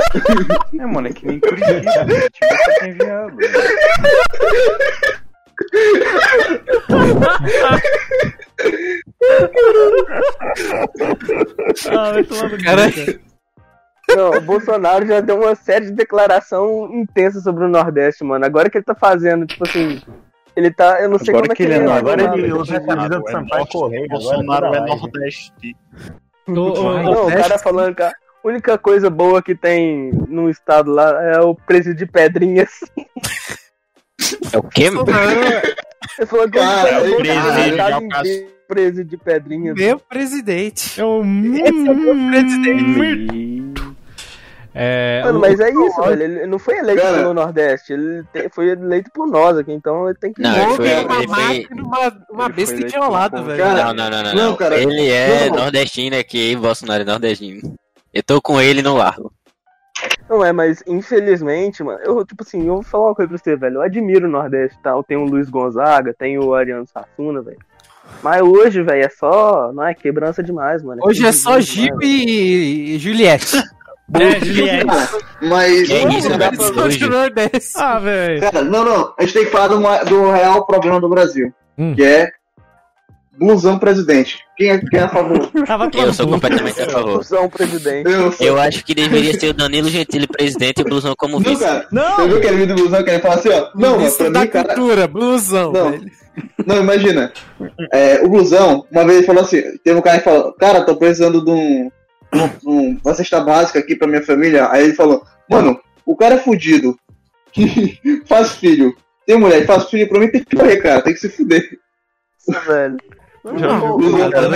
É, 0.79 0.85
mano, 0.85 1.07
é 1.07 1.11
que 1.13 1.25
nem 1.25 1.39
Curitiba. 1.39 1.81
Curitiba 2.05 2.57
só 2.63 2.79
tem 2.79 2.93
viado. 2.93 3.35
Ah, 11.90 12.11
vai 12.14 12.23
tomar 12.23 12.44
no 12.49 12.57
cu, 12.57 12.64
Cara-. 12.64 12.91
Não, 14.15 14.30
o 14.38 14.41
Bolsonaro 14.41 15.06
já 15.06 15.19
deu 15.19 15.38
uma 15.41 15.56
série 15.56 15.86
de 15.86 15.91
declaração 15.91 16.90
intensa 16.94 17.40
sobre 17.41 17.65
o 17.65 17.68
Nordeste, 17.69 18.23
mano. 18.23 18.45
Agora 18.45 18.69
que 18.69 18.77
ele 18.77 18.86
tá 18.86 18.94
fazendo, 18.95 19.45
tipo 19.48 19.68
assim. 19.68 19.99
Ele 20.56 20.72
tá. 20.72 21.02
Eu 21.02 21.10
não 21.10 21.18
sei 21.19 21.30
Agora 21.34 21.48
como 21.48 21.53
é 21.53 21.56
que 21.56 21.64
que 21.65 21.69
ele 21.69 21.73
é 21.73 21.77
é. 21.77 21.91
Agora 21.91 22.23
agora 22.23 22.38
ele 22.38 22.45
ele- 22.48 22.53
usa 22.53 22.77
a 22.77 22.86
camisa 22.86 23.19
do 23.19 23.27
é 23.27 23.32
Sampaio 23.32 23.68
Correia. 23.68 24.07
Bolsonaro 24.07 24.65
agora, 24.68 24.84
é 24.84 24.86
nordeste. 24.95 25.76
Não, 26.48 26.68
o 27.27 27.32
cara 27.32 27.57
falando 27.57 27.95
que 27.95 28.03
a 28.03 28.14
única 28.44 28.77
coisa 28.77 29.10
boa 29.10 29.41
que 29.41 29.56
tem 29.56 30.11
no 30.30 30.49
estado 30.49 30.91
lá 30.91 31.22
é 31.23 31.41
o 31.41 31.56
preço 31.56 31.94
de 31.94 32.06
pedrinhas. 32.06 32.69
É 34.52 34.57
o 34.57 34.64
quê, 34.64 34.89
mano? 34.89 35.06
Ele 36.18 36.26
falou 36.27 36.45
que 36.49 36.57
Cara, 36.57 37.03
no 37.03 37.15
presídio 37.18 37.72
estado 37.72 39.03
de 39.03 39.15
é 39.15 39.18
pedrinhas. 39.18 39.76
Meu 39.76 39.99
presidente. 39.99 40.99
É 40.99 41.03
o 41.06 41.22
Esse 41.23 41.61
é 41.68 41.72
meu 41.72 42.30
presidente. 42.31 43.73
É, 44.77 45.22
Mano, 45.23 45.38
o- 45.38 45.41
mas 45.41 45.57
é 45.61 45.69
isso, 45.69 46.02
velho. 46.03 46.22
Ele 46.22 46.47
não 46.47 46.60
foi 46.60 46.77
eleito 46.80 47.02
Cara. 47.02 47.18
pelo 47.19 47.34
Nordeste. 47.34 47.93
Ele 47.93 48.23
te- 48.34 48.49
foi 48.49 48.68
eleito 48.72 49.10
por 49.14 49.26
nós 49.26 49.57
aqui, 49.57 49.72
então 49.72 50.10
ele 50.10 50.18
tem 50.19 50.34
que. 50.34 50.41
Não, 50.41 50.52
ele 50.53 50.76
foi- 50.76 51.06
uma 51.06 51.15
ele 51.18 51.27
foi- 51.27 51.68
uma, 51.81 52.26
uma 52.30 52.45
Ele 52.47 52.53
besta 52.53 52.76
eleito 52.76 53.43
velho. 53.43 53.57
Cara, 53.64 53.84
Não, 53.85 53.93
não, 53.93 54.10
não, 54.10 54.23
não. 54.23 54.34
não, 54.35 54.49
não. 54.49 54.56
cara, 54.57 54.77
Ele 54.77 55.10
é 55.10 55.49
não. 55.49 55.56
nordestino 55.60 56.18
aqui, 56.18 56.57
Bolsonaro 56.57 57.03
é 57.03 57.06
nordestino. 57.06 57.73
Eu 58.14 58.22
tô 58.23 58.41
com 58.41 58.60
ele 58.60 58.81
no 58.81 58.97
largo. 58.97 59.31
Não 60.30 60.44
é, 60.44 60.52
mas 60.52 60.84
infelizmente, 60.88 61.84
mano, 61.84 61.99
eu, 62.03 62.26
tipo 62.26 62.44
assim, 62.44 62.60
eu 62.68 62.76
vou 62.76 62.84
falar 62.84 63.07
uma 63.07 63.15
coisa 63.15 63.30
pra 63.30 63.38
você, 63.38 63.56
velho. 63.56 63.76
Eu 63.76 63.82
admiro 63.82 64.27
o 64.27 64.32
Nordeste 64.32 64.77
e 64.80 64.82
tal. 64.84 65.03
Tem 65.03 65.18
o 65.18 65.23
Luiz 65.26 65.49
Gonzaga, 65.49 66.14
tem 66.18 66.38
o 66.40 66.53
Ariano 66.53 66.88
Sassuna, 66.88 67.41
velho. 67.41 67.57
Mas 68.23 68.41
hoje, 68.41 68.82
velho, 68.82 69.03
é 69.06 69.10
só. 69.10 69.72
Não 69.73 69.84
é 69.86 69.94
quebrança 69.94 70.41
demais, 70.44 70.82
mano. 70.84 71.02
Hoje 71.06 71.26
é 71.26 71.32
só 71.32 71.53
velho. 71.60 71.99
e, 72.03 72.95
e 72.95 72.99
Juliette. 72.99 73.57
É, 74.14 74.40
Juliette. 74.40 74.86
Mas. 75.41 75.90
É 75.90 76.07
isso, 76.15 76.30
não 76.30 76.38
dá 76.38 76.52
pra- 76.52 76.84
Hoje. 76.84 76.99
Ah, 77.76 77.98
velho. 77.98 78.40
Cara, 78.40 78.61
não, 78.64 78.86
não. 78.86 79.14
A 79.18 79.23
gente 79.23 79.34
tem 79.34 79.45
que 79.45 79.49
falar 79.52 79.68
do, 79.69 79.80
do 80.07 80.30
real 80.32 80.64
problema 80.64 81.02
do 81.02 81.10
Brasil. 81.10 81.52
Hum. 81.76 81.95
Que 81.95 82.03
é. 82.03 82.32
Blusão 83.38 83.78
presidente. 83.78 84.40
Quem 84.57 84.70
é, 84.70 84.78
quem 84.80 84.99
é 84.99 85.03
a 85.03 85.10
favor? 85.10 85.49
Eu 85.94 86.14
sou 86.14 86.28
completamente 86.28 86.82
a 86.82 86.90
favor. 86.90 87.20
Discussão, 87.20 87.49
presidente. 87.49 88.10
Eu, 88.10 88.32
sou- 88.32 88.45
Eu 88.48 88.60
acho 88.60 88.86
que 88.86 88.95
deveria 88.95 89.38
ser 89.40 89.48
o 89.49 89.53
Danilo 89.53 89.90
Gentili 89.90 90.26
presidente 90.28 90.80
e 90.80 90.82
o 90.82 90.86
Blusão 90.86 91.14
como 91.18 91.34
Não, 91.34 91.40
vice. 91.41 91.62
cara. 91.64 91.88
Não! 91.91 92.16
Você 92.16 92.28
viu 92.28 92.38
aquele 92.38 92.56
vídeo 92.57 92.76
do 92.76 92.82
Blusão 92.84 93.03
que 93.03 93.10
ele 93.10 93.20
fala 93.20 93.36
assim, 93.36 93.49
ó? 93.49 93.70
Não, 93.76 93.99
mano, 93.99 94.12
pra 94.14 94.30
da 94.30 94.40
mim, 94.41 94.48
cara. 94.48 94.68
cultura, 94.76 95.07
blusão, 95.07 95.72
Não. 95.74 95.91
velho. 95.91 96.12
Não, 96.66 96.78
imagina. 96.78 97.32
É, 97.94 98.22
o 98.24 98.30
Blusão, 98.30 98.86
uma 98.91 99.06
vez 99.06 99.18
ele 99.20 99.28
falou 99.28 99.44
assim: 99.44 99.62
teve 99.84 99.98
um 99.98 100.02
cara 100.02 100.18
que 100.20 100.24
falou, 100.26 100.53
cara, 100.53 100.84
tô 100.84 100.95
precisando 100.95 101.44
de 101.44 101.49
um, 101.52 101.91
um- 102.34 102.49
um- 102.72 102.98
uma 103.03 103.14
cesta 103.14 103.40
básica 103.41 103.80
aqui 103.80 103.95
pra 103.95 104.07
minha 104.07 104.22
família. 104.24 104.70
Aí 104.70 104.84
ele 104.86 104.94
falou, 104.94 105.24
mano, 105.49 105.80
o 106.06 106.16
cara 106.16 106.36
é 106.36 106.40
fudido. 106.40 106.98
faz 108.28 108.52
filho. 108.56 108.95
Tem 109.26 109.38
mulher, 109.40 109.66
faz 109.66 109.90
filho 109.90 110.07
pra 110.10 110.20
mim, 110.20 110.28
tem 110.30 110.44
que 110.44 110.56
morrer, 110.56 110.78
cara, 110.78 111.02
tem 111.02 111.14
que 111.14 111.20
se 111.20 111.30
fuder. 111.30 111.68
Isso, 112.48 112.60
velho. 112.68 112.98
Já 113.57 114.30
cara, 114.30 114.47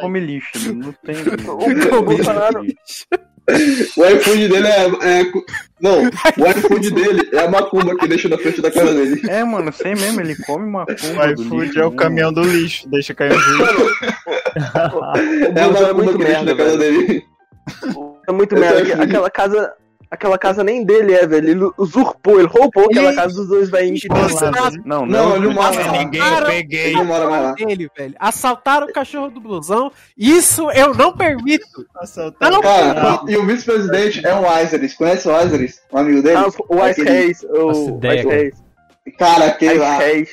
come 0.00 0.20
lixo, 0.20 0.74
não 0.74 0.92
tem. 1.04 1.16
O 1.98 2.02
Bolsonaro. 2.02 2.62
O 3.96 4.04
iFood 4.04 4.48
dele 4.48 4.66
é, 4.66 5.20
é- 5.20 5.24
Não, 5.80 6.02
o 6.04 6.50
iFood 6.50 6.90
dele 6.90 7.28
é 7.32 7.38
a 7.40 7.50
macumba 7.50 7.96
que 7.96 8.06
deixa 8.06 8.28
na 8.28 8.36
frente 8.36 8.60
da 8.60 8.70
cara 8.70 8.92
dele. 8.92 9.22
É, 9.28 9.42
mano, 9.42 9.72
sei 9.72 9.94
mesmo, 9.94 10.20
ele 10.20 10.36
come 10.44 10.66
uma 10.66 10.84
O 10.84 11.42
iFood 11.42 11.66
lixo. 11.66 11.80
é 11.80 11.86
o 11.86 11.90
né, 11.90 11.96
caminhão 11.96 12.30
do 12.32 12.42
lixo, 12.42 12.86
deixa 12.90 13.14
cair 13.14 13.32
um 13.32 13.38
juiz. 13.38 13.68
É 14.58 15.60
a 15.60 15.64
é 15.64 15.70
macumba 15.70 15.94
muito 15.94 16.18
que 16.18 16.24
deixa 16.24 16.42
merda, 16.44 16.50
na 16.52 16.56
cara 16.56 16.76
velho. 16.78 17.06
dele. 17.06 17.22
É 18.28 18.32
muito 18.32 18.54
merda. 18.56 19.02
Aquela 19.02 19.30
casa. 19.30 19.72
Aquela 20.10 20.38
casa 20.38 20.64
nem 20.64 20.84
dele 20.84 21.12
é, 21.12 21.26
velho. 21.26 21.48
Ele 21.50 21.70
usurpou, 21.76 22.38
ele 22.38 22.48
roubou 22.48 22.86
aquela 22.86 23.12
Ih, 23.12 23.14
casa 23.14 23.34
dos 23.34 23.48
dois 23.48 23.68
velhinhos 23.68 24.00
que 24.00 24.08
tem 24.08 24.18
lá. 24.18 24.70
Não, 24.84 25.04
Não, 25.04 25.06
não. 25.06 25.36
ele 25.36 25.46
não 25.48 25.52
mora 25.52 25.76
lá. 25.84 25.92
Ninguém 25.92 26.20
Cara, 26.20 26.46
peguei. 26.46 26.84
Ele 26.86 26.92
não 26.94 27.04
mora 27.04 27.28
mais 27.28 27.42
lá. 27.42 27.52
Dele, 27.52 27.90
velho. 27.96 28.14
Assaltaram 28.18 28.86
o 28.86 28.92
cachorro 28.92 29.28
do 29.30 29.38
blusão. 29.38 29.92
Isso 30.16 30.70
eu 30.70 30.94
não 30.94 31.14
permito. 31.14 31.66
Assaltaram 31.96 32.52
Não, 32.54 32.60
o 32.60 32.62
cara. 32.62 33.20
E 33.28 33.36
o 33.36 33.44
vice-presidente 33.46 34.26
é 34.26 34.34
o 34.34 34.42
Weiseris. 34.48 34.94
Conhece 34.94 35.28
o 35.28 35.32
Weiseris? 35.32 35.80
Um 35.92 35.98
amigo 35.98 36.22
dele? 36.22 36.36
Ah, 36.38 36.46
o 36.68 36.74
Ice 36.88 37.00
Aquele- 37.02 37.10
Reis. 37.10 37.42
Nossa, 37.42 37.80
O 37.80 37.88
ideia, 37.98 38.48
Ice 38.48 38.62
cara. 39.18 39.46
Aquele 39.46 39.78
lá. 39.78 39.98
Reis. 39.98 40.30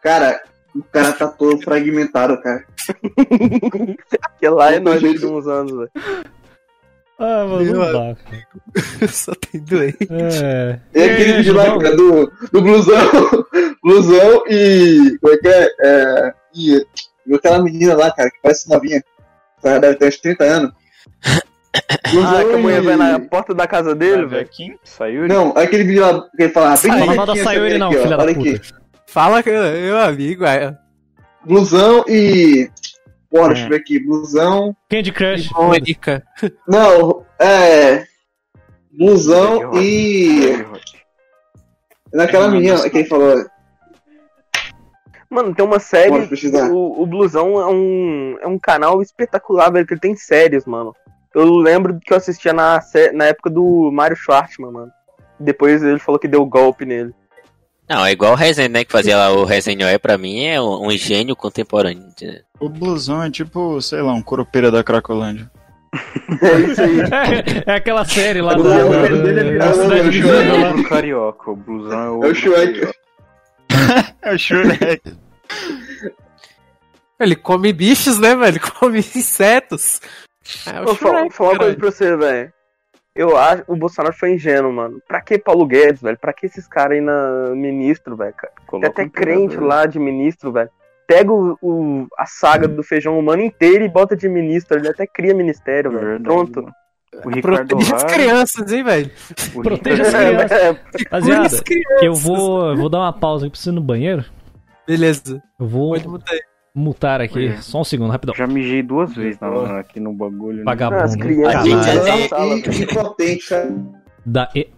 Cara, 0.00 0.40
o 0.74 0.82
cara 0.84 1.12
tá 1.12 1.26
todo 1.26 1.60
fragmentado, 1.62 2.40
cara. 2.40 2.64
Aquele 4.22 4.54
lá 4.54 4.72
é 4.72 4.78
nós 4.78 5.00
de 5.00 5.26
uns 5.26 5.46
anos, 5.48 5.72
velho. 5.72 5.90
Ah, 7.24 7.46
mano, 7.46 7.64
não 7.64 7.80
Meu 7.80 7.92
dá. 7.92 8.16
Só 9.08 9.32
tem 9.34 9.60
doente. 9.60 10.08
É. 10.10 10.78
E 10.94 11.02
aquele 11.02 11.32
vídeo 11.34 11.54
lá, 11.54 11.78
cara, 11.78 11.96
do, 11.96 12.32
do 12.52 12.60
blusão. 12.62 13.10
blusão 13.82 14.42
e. 14.48 15.16
Como 15.20 15.34
é 15.34 15.36
que 15.38 15.48
é? 15.48 15.68
é 15.84 16.34
e, 16.54 16.86
e 17.26 17.34
aquela 17.34 17.62
menina 17.62 17.94
lá, 17.94 18.10
cara, 18.10 18.30
que 18.30 18.38
parece 18.42 18.68
novinha. 18.68 19.02
Ela 19.62 19.78
Deve 19.78 19.94
ter 19.96 20.08
uns 20.08 20.16
30 20.18 20.44
anos. 20.44 20.72
Blusão 22.12 22.36
Ah, 22.40 22.44
que 22.44 22.52
a 22.52 22.58
mulher 22.58 22.82
e- 22.82 22.86
vai 22.86 22.96
na 22.96 23.18
porta 23.20 23.54
da 23.54 23.66
casa 23.66 23.94
dele, 23.94 24.26
velho. 24.26 24.42
Aqui? 24.42 24.76
Saiu? 24.84 25.26
Não, 25.26 25.50
aquele 25.56 25.84
vídeo 25.84 26.02
lá 26.02 26.20
que 26.36 26.42
ele 26.42 26.52
fala. 26.52 26.76
Bem 26.76 26.90
Fala 26.90 27.14
mal 27.14 27.26
da 27.26 27.32
essa 27.32 27.44
saiu 27.44 27.64
ele 27.66 27.78
menina 27.78 27.84
não, 27.84 27.90
aqui, 27.92 27.98
ó, 27.98 28.02
filha 28.02 28.16
da 28.16 28.22
Olha 28.24 28.34
puta. 28.34 28.50
aqui. 28.50 28.60
Fala, 29.06 29.42
que 29.42 29.50
meu 29.50 29.98
amigo, 29.98 30.44
é. 30.44 30.76
Blusão 31.46 32.04
e. 32.08 32.68
Eu 33.32 33.68
ver 33.68 33.76
aqui. 33.76 33.98
Blusão. 33.98 34.76
Candy 34.90 35.10
Crush. 35.10 35.50
Mônica. 35.52 36.22
Não, 36.68 37.24
é. 37.38 38.04
Blusão 38.90 39.74
e. 39.80 40.64
Naquela 42.12 42.48
menina 42.48 42.88
que 42.90 42.98
ele 42.98 43.08
falou. 43.08 43.44
Mano, 45.30 45.54
tem 45.54 45.64
uma 45.64 45.78
série. 45.78 46.28
O, 46.70 47.02
o 47.02 47.06
Blusão 47.06 47.58
é 47.58 47.66
um, 47.66 48.38
é 48.42 48.46
um 48.46 48.58
canal 48.58 49.00
espetacular, 49.00 49.72
velho, 49.72 49.86
que 49.86 49.94
ele 49.94 50.00
tem 50.00 50.14
séries, 50.14 50.66
mano. 50.66 50.94
Eu 51.34 51.46
lembro 51.54 51.98
que 51.98 52.12
eu 52.12 52.18
assistia 52.18 52.52
na, 52.52 52.78
na 53.14 53.24
época 53.24 53.48
do 53.48 53.90
Mario 53.90 54.16
Schwartzman, 54.16 54.70
mano. 54.70 54.92
Depois 55.40 55.82
ele 55.82 55.98
falou 55.98 56.18
que 56.18 56.28
deu 56.28 56.44
golpe 56.44 56.84
nele. 56.84 57.14
Não, 57.92 58.06
é 58.06 58.12
igual 58.12 58.32
o 58.32 58.36
Resenha, 58.36 58.70
né? 58.70 58.84
Que 58.86 58.90
fazia 58.90 59.18
lá 59.18 59.30
o 59.30 59.44
Resenha 59.44 59.86
é 59.86 59.98
pra 59.98 60.16
mim 60.16 60.46
é 60.46 60.58
um, 60.58 60.86
um 60.86 60.90
gênio 60.92 61.36
contemporâneo. 61.36 62.08
O 62.58 62.66
blusão 62.66 63.22
é 63.22 63.30
tipo, 63.30 63.82
sei 63.82 64.00
lá, 64.00 64.14
um 64.14 64.22
coropeira 64.22 64.70
da 64.70 64.82
Cracolândia. 64.82 65.50
É 66.40 66.60
isso 66.60 66.80
aí. 66.80 67.00
É, 67.66 67.72
aquela 67.72 68.02
série 68.06 68.40
lá 68.40 68.56
O 68.56 68.62
da, 68.62 68.78
da, 68.78 68.84
nome 68.84 69.22
dele 69.22 69.56
é 69.56 69.58
da, 69.58 69.74
Cidade 69.74 70.22
né? 70.22 70.52
Lá. 70.52 70.74
O 70.74 70.84
carioca, 70.88 71.50
o 71.50 71.56
blusão 71.56 72.00
é 72.00 72.10
o. 72.10 72.24
É 72.24 72.28
o 72.28 72.34
Shrek. 72.34 72.92
É 74.22 74.34
o 74.34 74.38
Shrek. 74.38 75.02
Ele 77.20 77.36
come 77.36 77.74
bichos, 77.74 78.18
né, 78.18 78.34
velho? 78.34 78.52
Ele 78.52 78.58
come 78.58 78.98
insetos. 79.00 80.00
É 80.66 80.80
o 80.80 80.84
Vou 80.86 80.94
falar, 80.94 81.18
Shrek, 81.18 81.34
falar 81.34 81.50
uma 81.50 81.58
coisa 81.58 81.76
pra 81.76 81.90
você, 81.90 82.16
velho. 82.16 82.52
Eu 83.14 83.36
acho 83.36 83.62
o 83.68 83.76
Bolsonaro 83.76 84.14
foi 84.14 84.32
ingênuo, 84.34 84.72
mano. 84.72 85.00
Pra 85.06 85.20
que 85.20 85.38
Paulo 85.38 85.66
Guedes, 85.66 86.00
velho? 86.00 86.18
Pra 86.18 86.32
que 86.32 86.46
esses 86.46 86.66
caras 86.66 86.92
aí 86.96 87.00
na 87.00 87.50
ministro, 87.54 88.16
velho? 88.16 88.32
cara? 88.34 88.52
Tem 88.70 88.84
até 88.84 89.02
um 89.04 89.08
crente 89.08 89.42
imperador. 89.44 89.68
lá 89.68 89.86
de 89.86 89.98
ministro, 89.98 90.50
velho. 90.50 90.70
Pega 91.06 91.30
o, 91.30 91.58
o- 91.60 92.06
a 92.18 92.24
saga 92.24 92.66
do 92.66 92.82
feijão 92.82 93.18
humano 93.18 93.42
inteira 93.42 93.84
e 93.84 93.88
bota 93.88 94.16
de 94.16 94.28
ministro. 94.28 94.78
Ele 94.78 94.88
até 94.88 95.06
cria 95.06 95.34
ministério, 95.34 95.90
velho. 95.90 96.02
Verdade, 96.06 96.24
Pronto. 96.24 96.62
mano. 96.62 96.74
O 97.24 97.28
Ricardo 97.28 97.68
Protege 97.76 97.94
as 97.94 98.04
crianças, 98.04 98.72
hein, 98.72 98.82
velho? 98.82 99.10
o 99.54 99.62
Proteja 99.62 100.02
as 100.04 100.14
crianças. 100.14 100.50
É, 100.52 100.66
Rapaziada, 101.04 101.46
As 101.46 101.60
crianças. 101.60 102.02
eu 102.02 102.14
vou, 102.14 102.70
eu 102.70 102.76
vou 102.76 102.88
dar 102.88 103.00
uma 103.00 103.12
pausa 103.12 103.44
aqui, 103.44 103.50
preciso 103.50 103.70
ir 103.72 103.74
no 103.74 103.82
banheiro. 103.82 104.24
Beleza. 104.86 105.42
Eu 105.60 105.66
vou 105.66 105.90
Pode 105.90 106.08
mutar 106.08 106.32
aí. 106.32 106.40
Mutar 106.74 107.20
aqui, 107.20 107.48
É. 107.48 107.56
só 107.58 107.80
um 107.80 107.84
segundo, 107.84 108.10
rapidão. 108.10 108.34
Já 108.34 108.46
mijei 108.46 108.82
duas 108.82 109.14
vezes 109.14 109.38
na- 109.40 109.80
aqui 109.80 110.00
no 110.00 110.12
bagulho. 110.12 110.58
né? 110.58 110.64
Vagabundo. 110.64 111.02
as 111.02 111.16
crianças. 111.16 112.32
A 112.32 112.46
gente 112.56 112.82
impotente, 112.84 113.48
cara. 113.48 113.74
Da 114.24 114.48
e... 114.54 114.68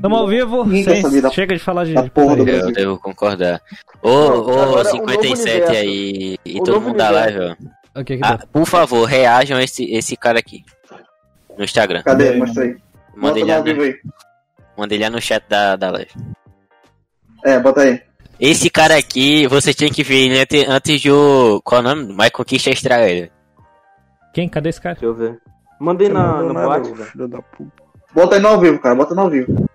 Tamo 0.00 0.16
ao 0.16 0.26
vivo, 0.26 0.64
da- 0.64 1.30
chega 1.30 1.54
de 1.54 1.60
falar 1.60 1.84
de 1.84 1.94
da 1.94 2.08
porra. 2.08 2.36
Eu 2.38 2.72
devo 2.72 2.98
concordar. 2.98 3.60
Ô, 4.02 4.08
ô, 4.08 4.80
o 4.80 4.84
57 4.84 5.60
novo 5.60 5.72
aí 5.72 6.38
e 6.44 6.60
O 6.60 6.64
todo 6.64 6.80
mundo 6.80 6.96
da 6.96 7.10
live, 7.10 7.38
ó. 7.40 8.00
O 8.00 8.04
que 8.04 8.16
que 8.16 8.24
Ah, 8.24 8.38
por 8.50 8.64
favor, 8.66 9.04
reajam 9.04 9.60
esse, 9.60 9.84
esse 9.92 10.16
cara 10.16 10.38
aqui. 10.38 10.64
No 11.58 11.62
Instagram. 11.64 12.02
Cadê? 12.02 12.32
Mostra 12.36 12.64
aí. 12.64 12.76
Manda 13.14 13.38
ele, 13.38 13.74
no, 13.74 13.82
aí. 13.82 13.94
manda 14.76 14.94
ele 14.94 15.04
lá 15.04 15.10
no 15.10 15.20
chat 15.20 15.44
da, 15.46 15.76
da 15.76 15.90
live. 15.90 16.10
É, 17.44 17.60
bota 17.60 17.82
aí. 17.82 18.00
Esse 18.44 18.68
cara 18.68 18.98
aqui, 18.98 19.46
você 19.46 19.72
tinha 19.72 19.88
que 19.88 20.02
ver 20.02 20.24
ele 20.24 20.40
antes, 20.40 20.68
antes 20.68 21.00
do. 21.00 21.62
Qual 21.62 21.80
é 21.80 21.84
o 21.84 21.86
nome? 21.86 22.12
My 22.12 22.28
Conquista 22.28 22.70
Israel. 22.70 23.30
Quem? 24.34 24.48
Cadê 24.48 24.68
esse 24.68 24.80
cara? 24.80 24.96
Deixa 24.96 25.06
eu 25.06 25.14
ver. 25.14 25.40
Mandei 25.78 26.08
na, 26.08 26.42
no 26.42 26.52
boate, 26.52 26.90
velho. 26.90 27.04
filho 27.04 27.28
da 27.28 27.40
puta. 27.40 27.70
Bota 28.12 28.34
aí 28.34 28.42
no 28.42 28.48
ao 28.48 28.58
vivo, 28.58 28.80
cara. 28.80 28.96
Bota 28.96 29.14
no 29.14 29.20
ao 29.20 29.30
vivo. 29.30 29.68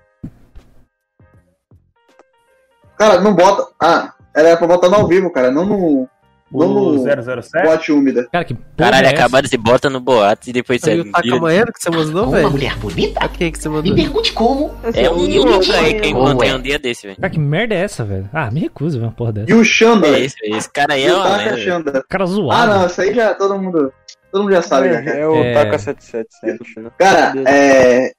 Cara, 2.98 3.22
não 3.22 3.34
bota. 3.34 3.72
Ah, 3.82 4.14
era 4.36 4.58
pra 4.58 4.68
botar 4.68 4.90
no 4.90 4.96
ao 4.96 5.08
vivo, 5.08 5.32
cara. 5.32 5.50
Não 5.50 5.66
no. 5.66 6.10
O 6.52 6.64
no 6.66 6.98
007? 7.44 7.66
bote 7.66 7.92
úmida. 7.92 8.28
Cara, 8.32 8.46
que 8.46 8.54
porra 8.54 8.68
Caralho, 8.78 9.08
é 9.08 9.10
acabaram 9.10 9.50
de 9.50 9.58
bota 9.58 9.90
no 9.90 10.00
boato 10.00 10.50
e 10.50 10.54
depois 10.54 10.80
você. 10.80 11.02
o 11.02 11.12
Taka 11.12 11.36
Manhano 11.40 11.74
que 11.74 11.82
você 11.82 11.90
mandou, 11.90 12.24
Uma 12.24 12.32
velho? 12.38 12.52
mulher 12.52 12.76
bonita? 12.78 13.20
Pra 13.20 13.28
quem 13.30 13.52
que 13.52 13.60
você 13.60 13.68
mandou? 13.68 13.94
Me 13.94 14.02
pergunte 14.02 14.32
como. 14.32 14.74
É 14.94 15.10
um 15.10 15.26
Yuka 15.26 15.74
aí 15.78 16.00
que 16.00 16.08
eu 16.08 16.12
encontrei 16.12 16.52
é? 16.52 16.56
um 16.56 16.62
dia 16.62 16.80
desse, 16.80 17.06
velho. 17.08 17.20
Cara, 17.20 17.30
que 17.34 17.40
merda 17.40 17.76
é 17.76 17.80
essa, 17.80 18.06
velho? 18.06 18.30
Ah, 18.32 18.50
me 18.50 18.62
recuso 18.62 18.96
a 18.98 19.00
ver 19.02 19.06
uma 19.08 19.12
porra 19.12 19.34
dessa. 19.34 19.52
E 19.52 19.54
o 19.54 19.64
Xanda. 19.66 20.08
É 20.08 20.20
esse, 20.22 20.38
esse 20.44 20.72
cara 20.72 20.94
aí 20.94 21.04
é 21.06 21.14
uma 21.14 21.38
velho. 21.38 21.58
Xanda. 21.58 22.06
Cara 22.08 22.24
Ah, 22.24 22.28
zoado. 22.28 22.74
não, 22.76 22.88
isso 22.88 23.02
aí 23.02 23.14
já 23.14 23.34
todo 23.34 23.58
mundo. 23.60 23.92
Todo 24.32 24.44
mundo 24.44 24.54
já 24.54 24.62
sabe, 24.62 24.88
É, 24.88 25.02
cara. 25.02 25.18
é 25.18 25.28
o 25.28 25.36
É. 25.36 25.54
Taka 25.54 25.80
777, 25.80 26.80
né? 26.80 26.92
Cara, 26.98 27.34
é. 27.46 28.12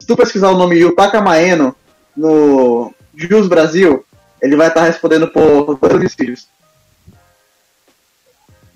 Se 0.00 0.06
tu 0.06 0.16
pesquisar 0.16 0.48
o 0.50 0.56
nome 0.56 0.76
Yutaka 0.76 1.20
Maeno 1.20 1.74
no 2.16 2.92
Jus 3.14 3.48
Brasil, 3.48 4.02
ele 4.42 4.56
vai 4.56 4.68
estar 4.68 4.84
respondendo 4.84 5.28
por 5.28 5.76
dois 5.78 5.94
homicídios. 5.94 6.46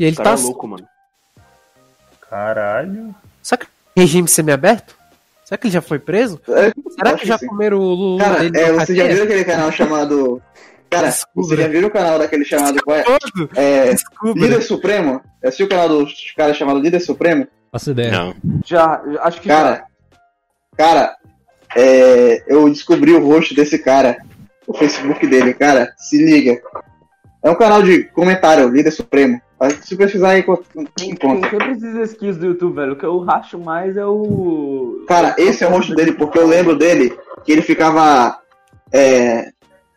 E 0.01 0.05
ele 0.07 0.17
tá. 0.17 0.31
é 0.31 0.35
louco, 0.35 0.67
mano. 0.67 0.89
Caralho. 2.29 3.15
Será 3.43 3.59
que 3.59 3.67
regime 3.97 4.29
semiaberto? 4.29 4.97
Será 5.45 5.59
que 5.59 5.67
ele 5.67 5.75
já 5.75 5.83
foi 5.83 5.99
preso? 5.99 6.41
É, 6.49 6.73
Será 6.93 7.19
que 7.19 7.27
já 7.27 7.37
sim. 7.37 7.47
comeram 7.47 7.79
o 7.79 7.95
Lulu 7.95 8.19
Cara, 8.19 8.39
dele 8.39 8.59
é, 8.59 8.73
você 8.73 8.95
já 8.95 9.07
viu 9.09 9.25
aquele 9.25 9.45
canal 9.45 9.71
chamado. 9.73 10.41
Cara, 10.89 11.07
Descubra. 11.09 11.49
você 11.49 11.57
já 11.63 11.69
viu 11.69 11.87
o 11.87 11.91
canal 11.91 12.19
daquele 12.19 12.45
chamado. 12.45 12.81
qual 12.83 12.97
é? 12.97 13.03
Todo. 13.03 13.51
É, 13.57 13.91
Descubra. 13.91 14.43
Líder 14.43 14.63
Supremo? 14.63 15.21
Já 15.43 15.49
assistiu 15.49 15.67
o 15.67 15.69
canal 15.69 15.89
do 15.89 16.07
cara 16.37 16.55
chamado 16.55 16.81
Líder 16.81 17.01
Supremo? 17.01 17.47
Faço 17.73 17.91
ideia. 17.91 18.11
Não. 18.11 18.35
Já, 18.65 19.03
já- 19.13 19.23
acho 19.25 19.41
que 19.41 19.49
Cara, 19.49 19.85
cara, 20.77 21.17
é, 21.77 22.43
eu 22.47 22.69
descobri 22.71 23.13
o 23.13 23.25
rosto 23.25 23.55
desse 23.55 23.79
cara, 23.79 24.19
o 24.67 24.73
Facebook 24.75 25.27
dele, 25.27 25.53
cara, 25.53 25.93
se 25.99 26.17
liga. 26.17 26.61
É 27.43 27.51
um 27.51 27.55
canal 27.55 27.83
de 27.83 28.05
comentário, 28.05 28.69
Líder 28.69 28.91
Supremo. 28.93 29.41
Se 29.83 29.95
pesquisar 29.95 30.31
aí, 30.31 30.41
encontra. 30.41 31.51
Sempre 31.51 31.73
esses 31.73 32.13
skills 32.13 32.39
do 32.39 32.47
YouTube, 32.47 32.77
velho. 32.77 32.93
O 32.95 32.97
que 32.97 33.05
eu 33.05 33.19
racho 33.19 33.59
mais 33.59 33.97
é 33.97 34.07
o. 34.07 35.05
Cara, 35.07 35.35
esse 35.37 35.63
é 35.63 35.69
o 35.69 35.71
rosto 35.71 35.95
dele, 35.95 36.13
porque 36.13 36.39
eu 36.39 36.47
lembro 36.47 36.77
dele 36.77 37.17
que 37.45 37.53
ele 37.53 37.61
ficava. 37.61 38.41
é, 38.91 39.53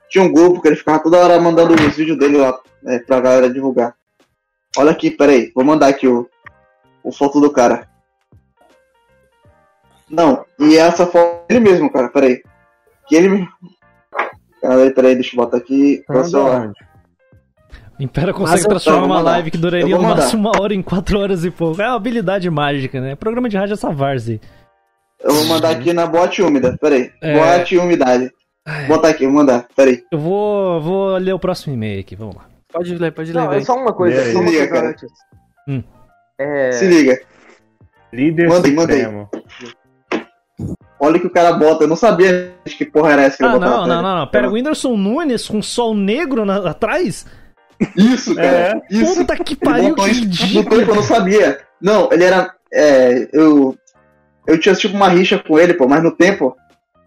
tinha 0.09 0.23
um 0.23 0.31
grupo 0.31 0.61
que 0.61 0.67
ele 0.67 0.75
ficava 0.75 0.99
toda 0.99 1.17
hora 1.17 1.39
mandando 1.39 1.73
os 1.73 1.95
vídeos 1.95 2.19
dele 2.19 2.37
lá 2.37 2.59
é, 2.85 2.99
pra 2.99 3.21
galera 3.21 3.49
divulgar. 3.49 3.95
Olha 4.77 4.91
aqui, 4.91 5.09
peraí, 5.09 5.51
vou 5.55 5.63
mandar 5.63 5.87
aqui 5.87 6.07
o, 6.07 6.29
o 7.01 7.11
foto 7.11 7.39
do 7.39 7.49
cara. 7.49 7.87
Não, 10.09 10.45
e 10.59 10.77
essa 10.77 11.07
foto 11.07 11.47
dele 11.47 11.61
mesmo, 11.61 11.91
cara, 11.91 12.09
peraí. 12.09 12.43
Que 13.07 13.15
ele 13.15 13.29
me. 13.29 13.49
Peraí, 14.61 14.91
peraí, 14.91 15.15
deixa 15.15 15.35
eu 15.35 15.37
botar 15.37 15.57
aqui. 15.57 16.03
É 16.09 16.23
celular? 16.23 16.73
Impera 18.03 18.33
consegue 18.33 18.67
transformar 18.67 19.05
uma 19.05 19.15
mandar. 19.17 19.31
live 19.31 19.51
que 19.51 19.57
duraria 19.57 19.95
no 19.97 20.03
máximo 20.03 20.49
uma 20.49 20.61
hora 20.61 20.73
em 20.73 20.81
quatro 20.81 21.19
horas 21.19 21.45
e 21.45 21.51
pouco. 21.51 21.81
É 21.81 21.87
uma 21.87 21.95
habilidade 21.95 22.49
mágica, 22.49 22.99
né? 22.99 23.15
Programa 23.15 23.47
de 23.47 23.55
rádio 23.57 23.73
é 23.73 23.75
essa 23.75 23.91
várzea. 23.91 24.39
Eu 25.21 25.33
vou 25.33 25.45
mandar 25.45 25.69
aqui 25.71 25.93
na 25.93 26.05
bote 26.05 26.41
úmida, 26.41 26.77
peraí. 26.81 27.09
É. 27.21 27.33
Bote 27.37 27.77
umidade. 27.77 28.29
Vou 28.87 28.97
botar 28.97 29.09
aqui, 29.09 29.25
vou 29.25 29.35
mandar, 29.35 29.65
peraí. 29.75 30.01
Eu 30.11 30.19
vou, 30.19 30.81
vou 30.81 31.17
ler 31.17 31.33
o 31.33 31.39
próximo 31.39 31.73
e-mail 31.73 31.99
aqui, 32.01 32.15
vamos 32.15 32.35
lá. 32.35 32.45
Pode 32.71 32.95
ler, 32.97 33.11
pode 33.11 33.31
ler, 33.31 33.39
Não, 33.39 33.47
é 33.47 33.55
velho. 33.55 33.65
só 33.65 33.75
uma 33.75 33.93
coisa, 33.93 34.19
aí? 34.21 34.33
só 34.33 34.39
uma 34.39 34.47
Se 34.47 34.53
liga, 34.53 34.67
coisa 34.67 34.73
cara. 34.81 34.89
antes. 34.89 35.09
Hum. 35.67 35.83
É. 36.39 36.71
Se 36.73 36.87
liga. 36.87 37.19
Líder 38.11 38.47
Manda 38.49 38.67
aí, 38.67 38.73
manda 38.73 38.93
aí. 38.93 39.05
Olha 40.99 41.17
o 41.17 41.19
que 41.19 41.27
o 41.27 41.29
cara 41.31 41.53
bota. 41.53 41.83
Eu 41.83 41.87
não 41.87 41.95
sabia 41.95 42.53
que 42.65 42.85
porra 42.85 43.11
era 43.13 43.23
essa 43.23 43.37
que 43.37 43.43
ele 43.43 43.49
Ah, 43.51 43.53
botava. 43.53 43.77
não, 43.77 43.87
não, 43.87 44.01
não, 44.01 44.19
não. 44.19 44.27
Pera, 44.27 44.49
o 44.49 44.53
Whindersson 44.53 44.95
Nunes 44.95 45.47
com 45.47 45.61
sol 45.61 45.93
negro 45.95 46.45
na- 46.45 46.69
atrás? 46.69 47.25
Isso, 47.95 48.35
cara. 48.35 48.81
Isso. 48.89 49.15
Puta 49.15 49.35
que 49.43 49.55
pariu, 49.55 49.95
que 49.95 50.01
ridículo. 50.11 50.69
tempo, 50.79 50.91
eu 50.91 50.95
não 50.95 51.03
sabia. 51.03 51.59
Não, 51.81 52.09
ele 52.11 52.23
era. 52.23 52.53
é, 52.71 53.27
eu. 53.33 53.77
Eu 54.45 54.59
tinha 54.59 54.75
tipo 54.75 54.95
uma 54.95 55.07
rixa 55.09 55.39
com 55.39 55.57
ele, 55.57 55.73
pô, 55.73 55.87
mas 55.87 56.03
no 56.03 56.11
tempo. 56.15 56.55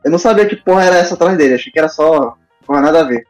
Eu 0.05 0.11
não 0.11 0.19
sabia 0.19 0.47
que 0.47 0.57
porra 0.57 0.85
era 0.85 0.97
essa 0.97 1.15
atrás 1.15 1.37
dele. 1.37 1.55
Achei 1.55 1.73
que 1.73 1.79
era 1.79 1.89
só. 1.89 2.37
Porra, 2.67 2.81
nada 2.81 3.01
a 3.01 3.05
ver. 3.05 3.27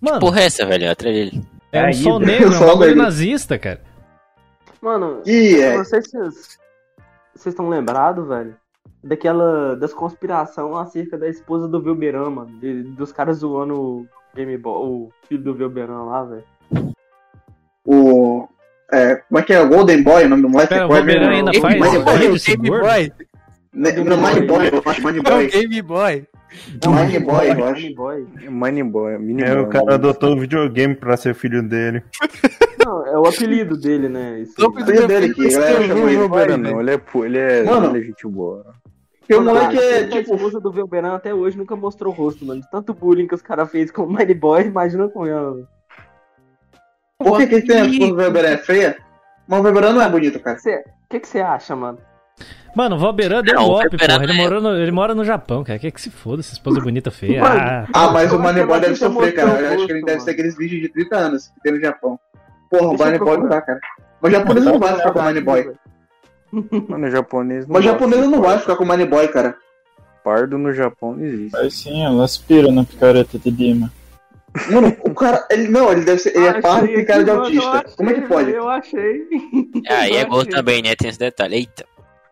Mano, 0.00 0.20
Porra, 0.20 0.40
é 0.40 0.44
essa, 0.44 0.64
velho? 0.66 0.90
Atrás 0.90 1.14
dele. 1.14 1.42
é 1.72 1.88
um 1.88 1.92
sol 1.92 2.18
negro, 2.20 2.52
é 2.52 2.56
um 2.56 2.60
bagulho 2.60 2.78
negro. 2.88 3.02
nazista, 3.02 3.58
cara. 3.58 3.80
Mano, 4.80 5.22
E 5.26 5.54
eu 5.54 5.62
é. 5.62 5.76
não 5.78 5.84
sei 5.84 6.02
se 6.02 6.10
vocês 6.10 6.58
vocês 7.34 7.52
estão 7.52 7.68
lembrados, 7.68 8.26
velho, 8.28 8.56
daquela. 9.02 9.74
das 9.76 9.92
conspiração 9.92 10.76
acerca 10.76 11.18
da 11.18 11.28
esposa 11.28 11.66
do 11.66 11.82
Vilberan, 11.82 12.30
mano. 12.30 12.58
de- 12.58 12.82
dos 12.82 13.10
caras 13.12 13.38
zoando 13.38 14.06
Game 14.36 14.56
Boy, 14.58 14.74
o 14.74 15.08
filho 15.28 15.42
do 15.42 15.54
Vilberan 15.54 16.02
lá, 16.04 16.22
velho. 16.24 16.44
O. 17.84 18.48
É, 18.92 19.16
como 19.16 19.38
é 19.38 19.42
que 19.42 19.52
é? 19.52 19.60
O 19.60 19.68
Golden 19.68 20.02
Boy, 20.02 20.24
o 20.24 20.28
nome 20.28 20.42
do 20.42 20.48
moleque? 20.48 20.68
Pera, 20.74 20.86
o 20.86 20.94
é 20.94 20.98
é? 20.98 21.00
Wolverine 21.00 21.26
ainda 21.34 21.50
Game 21.50 21.62
faz 21.62 21.78
Boy, 21.80 21.90
rede 22.14 22.20
Game 22.20 22.36
esse 22.36 22.56
Boy. 22.56 22.68
gordo? 22.70 23.12
Ne- 23.72 23.92
Não, 23.92 24.16
Mind 24.16 24.46
Boy, 24.46 24.68
eu 24.72 24.82
acho 24.86 25.04
Mind 25.04 25.16
É 25.16 25.20
o 25.20 25.22
Boy. 25.22 25.46
Game 25.48 25.82
Boy. 25.82 26.24
Mind 26.86 27.24
Boy, 27.24 27.50
eu 27.50 27.64
acho. 27.66 27.74
Game 27.82 27.94
Boy. 27.94 28.26
Money 28.48 28.82
Boy, 28.84 29.18
Mini 29.18 29.42
É, 29.42 29.54
Boy, 29.54 29.64
o 29.64 29.68
cara 29.68 29.94
adotou 29.96 30.34
o 30.34 30.40
videogame 30.40 30.94
pra 30.94 31.16
ser 31.16 31.34
filho 31.34 31.62
dele. 31.62 32.02
Não, 32.84 33.06
é 33.06 33.18
o 33.18 33.26
apelido 33.26 33.76
dele, 33.76 34.08
né? 34.08 34.40
Isso 34.40 34.54
Não, 34.58 34.70
aí. 34.76 34.84
Filho 34.84 35.08
dele 35.08 35.34
que 35.34 35.46
a 35.48 35.50
galera 35.50 35.80
Não, 35.80 35.86
chamou 35.88 36.08
ele. 36.08 36.56
não, 36.56 36.80
ele 36.80 36.90
é, 36.92 37.00
ele 37.24 37.38
é, 37.38 37.62
Mano. 37.64 37.90
ele 37.90 37.98
é 37.98 38.06
gente 38.06 38.26
boa. 38.28 38.64
Porque 39.26 39.34
o 39.34 39.42
Mano, 39.42 39.58
moleque 39.58 39.78
a 39.78 39.82
é 39.82 39.98
a 40.04 40.08
tipo. 40.08 40.34
esposa 40.36 40.60
do 40.60 40.70
Vilberan 40.70 41.14
até 41.16 41.34
hoje 41.34 41.58
nunca 41.58 41.74
mostrou 41.74 42.12
o 42.12 42.16
rosto, 42.16 42.44
mano. 42.44 42.60
De 42.60 42.70
tanto 42.70 42.94
bullying 42.94 43.26
que 43.26 43.34
os 43.34 43.42
caras 43.42 43.68
fez 43.70 43.90
com 43.90 44.02
o 44.04 44.12
Mighty 44.12 44.34
Boy, 44.34 44.66
imagina 44.66 45.08
com 45.08 45.26
ela. 45.26 45.54
velho. 45.54 45.68
Por 47.18 47.38
que, 47.38 47.46
que 47.48 47.62
tem 47.62 47.80
a 47.80 47.84
Wolverine 47.84 48.54
é 48.54 48.56
feia? 48.58 48.96
Mas 49.48 49.60
o 49.60 49.62
Wolverine 49.64 49.92
não 49.94 50.02
é 50.02 50.08
bonito, 50.08 50.38
cara. 50.38 50.56
O 50.58 51.08
que, 51.10 51.20
que 51.20 51.26
você 51.28 51.40
acha, 51.40 51.74
mano? 51.74 51.98
Mano, 52.76 52.96
o 52.96 52.98
Valberan 52.98 53.42
deu 53.42 53.54
Não, 53.54 53.64
golpe, 53.64 53.96
porra. 53.96 54.22
Ele, 54.22 54.32
é- 54.40 54.60
no, 54.60 54.76
ele 54.76 54.92
mora 54.92 55.14
no 55.14 55.24
Japão, 55.24 55.64
cara. 55.64 55.78
Quer 55.78 55.90
que 55.90 56.00
se 56.00 56.10
foda, 56.10 56.40
essa 56.40 56.52
esposa 56.52 56.78
bonita 56.80 57.10
feia. 57.10 57.40
Mano, 57.40 57.58
Ah, 57.58 57.86
Ah, 57.94 58.10
mas 58.12 58.32
o 58.32 58.38
Money 58.38 58.64
Boy 58.66 58.78
Mas 58.78 58.80
deve 58.82 58.92
é 58.92 58.96
sofrer, 58.96 59.32
cara. 59.34 59.48
Eu 59.60 59.74
acho 59.74 59.86
que 59.86 59.92
ele 59.92 60.00
gosto, 60.00 60.04
deve 60.04 60.12
mano. 60.12 60.20
ser 60.20 60.30
aqueles 60.32 60.56
vídeos 60.56 60.82
de 60.82 60.88
30 60.90 61.16
anos 61.16 61.48
que 61.48 61.60
tem 61.62 61.72
no 61.72 61.80
Japão. 61.80 62.20
Porra, 62.70 62.86
o 62.86 62.88
Deixa 62.90 63.02
eu 63.02 63.06
Money 63.06 63.18
Boy 63.18 63.36
não 63.38 63.48
dá, 63.48 63.62
cara. 63.62 63.80
Mas 64.20 64.32
o 64.32 64.36
japonês 64.36 64.64
não 64.66 64.78
vai 64.78 64.94
ficar 64.96 65.10
com 65.12 65.18
o 65.18 65.22
Money 65.22 65.42
Boy. 65.42 65.72
Mano, 66.88 67.10
japonês 67.10 67.66
não 67.66 67.74
Mas 67.74 67.84
japonês 67.84 68.28
não 68.28 68.40
vai 68.40 68.58
ficar 68.58 68.76
com 68.76 68.84
o 68.84 68.86
Money 68.86 69.06
Boy, 69.06 69.28
cara. 69.28 69.56
Pardo 70.24 70.58
no 70.58 70.72
Japão 70.72 71.14
não 71.14 71.24
existe. 71.24 71.52
Mas 71.52 71.74
sim, 71.74 72.04
ela 72.04 72.24
aspira 72.24 72.72
na 72.72 72.84
picareta 72.84 73.38
de 73.38 73.50
Dima. 73.50 73.92
Mano, 74.70 74.96
o 75.04 75.14
cara, 75.14 75.46
ele 75.50 75.68
não, 75.68 75.92
ele 75.92 76.00
deve 76.00 76.18
ser, 76.18 76.34
ele 76.34 76.46
é 76.46 76.60
pardo 76.60 76.86
e 76.86 76.94
tem 76.94 77.04
cara 77.04 77.22
de 77.22 77.30
autista. 77.30 77.84
Como 77.96 78.10
é 78.10 78.14
que 78.14 78.20
pode? 78.22 78.50
Eu 78.50 78.68
achei. 78.68 79.26
Aí 79.88 80.12
é 80.16 80.22
Eu 80.22 80.28
gosto 80.28 80.48
achei. 80.48 80.54
também, 80.56 80.82
né? 80.82 80.96
Tem 80.96 81.10
esse 81.10 81.18
detalhe. 81.18 81.56
Eita. 81.56 81.84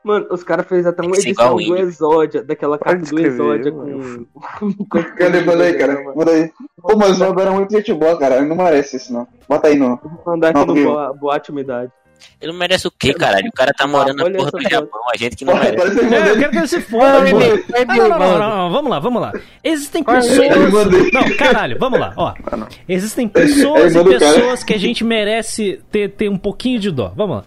Mano, 0.02 0.26
os 0.30 0.42
caras 0.42 0.66
fez 0.66 0.86
até 0.86 1.02
uma 1.02 1.16
edição 1.16 1.56
do. 1.56 1.76
Exódia, 1.76 2.42
daquela 2.42 2.78
capa 2.78 2.96
do 2.96 3.18
Exódia 3.20 3.72
com. 3.72 4.26
Cadê? 5.16 5.40
Manda 5.42 5.64
aí, 5.64 5.74
cara. 5.74 6.14
Manda 6.14 6.30
aí. 6.30 6.50
Pô, 6.80 6.96
mas 6.96 7.12
o 7.12 7.24
Valber 7.24 7.46
é 7.46 7.50
muito 7.50 7.70
gente 7.72 7.92
boa, 7.94 8.18
cara. 8.18 8.36
Ele 8.36 8.46
não 8.46 8.56
merece 8.56 8.96
isso, 8.96 9.12
não. 9.12 9.26
Bota 9.48 9.68
aí, 9.68 9.78
não. 9.78 9.98
Vou 10.02 10.34
mandar 10.34 10.48
aqui 10.50 10.66
no 10.66 10.74
boa- 10.74 11.12
Boate 11.14 11.50
Umidade. 11.50 11.92
Ele 12.40 12.52
não 12.52 12.58
merece 12.58 12.86
o 12.86 12.90
quê, 12.90 13.14
caralho? 13.14 13.48
O 13.48 13.52
cara 13.52 13.72
tá 13.72 13.86
morando 13.86 14.16
na 14.16 14.24
olha 14.24 14.36
porra 14.38 14.50
do. 14.50 14.60
Japão, 14.62 15.00
a 15.12 15.16
gente 15.16 15.36
que 15.36 15.44
não 15.44 15.52
Porra, 15.54 15.64
merece. 15.70 16.00
É, 16.14 16.30
eu 16.30 16.38
quero 16.38 16.50
que 16.50 16.56
ele 16.58 16.66
se 16.68 16.80
foda, 16.80 17.20
vai, 17.20 17.32
Não, 17.32 18.08
não, 18.08 18.18
não, 18.18 18.18
não, 18.18 18.38
não, 18.38 18.70
vamos 18.70 18.90
lá, 18.90 18.98
vamos 18.98 19.22
lá. 19.22 19.32
Existem 19.62 20.02
pessoas. 20.02 20.52
Não, 21.12 21.36
caralho, 21.36 21.78
vamos 21.78 21.98
lá, 21.98 22.12
ó. 22.16 22.34
Mano, 22.50 22.68
Existem 22.88 23.28
pessoas 23.28 23.94
Ele 23.94 24.14
e 24.14 24.18
pessoas 24.18 24.64
que 24.64 24.74
a 24.74 24.78
gente 24.78 25.04
merece 25.04 25.80
ter, 25.90 26.10
ter 26.10 26.28
um 26.28 26.38
pouquinho 26.38 26.78
de 26.78 26.90
dó. 26.90 27.12
Vamos 27.16 27.36
lá. 27.36 27.44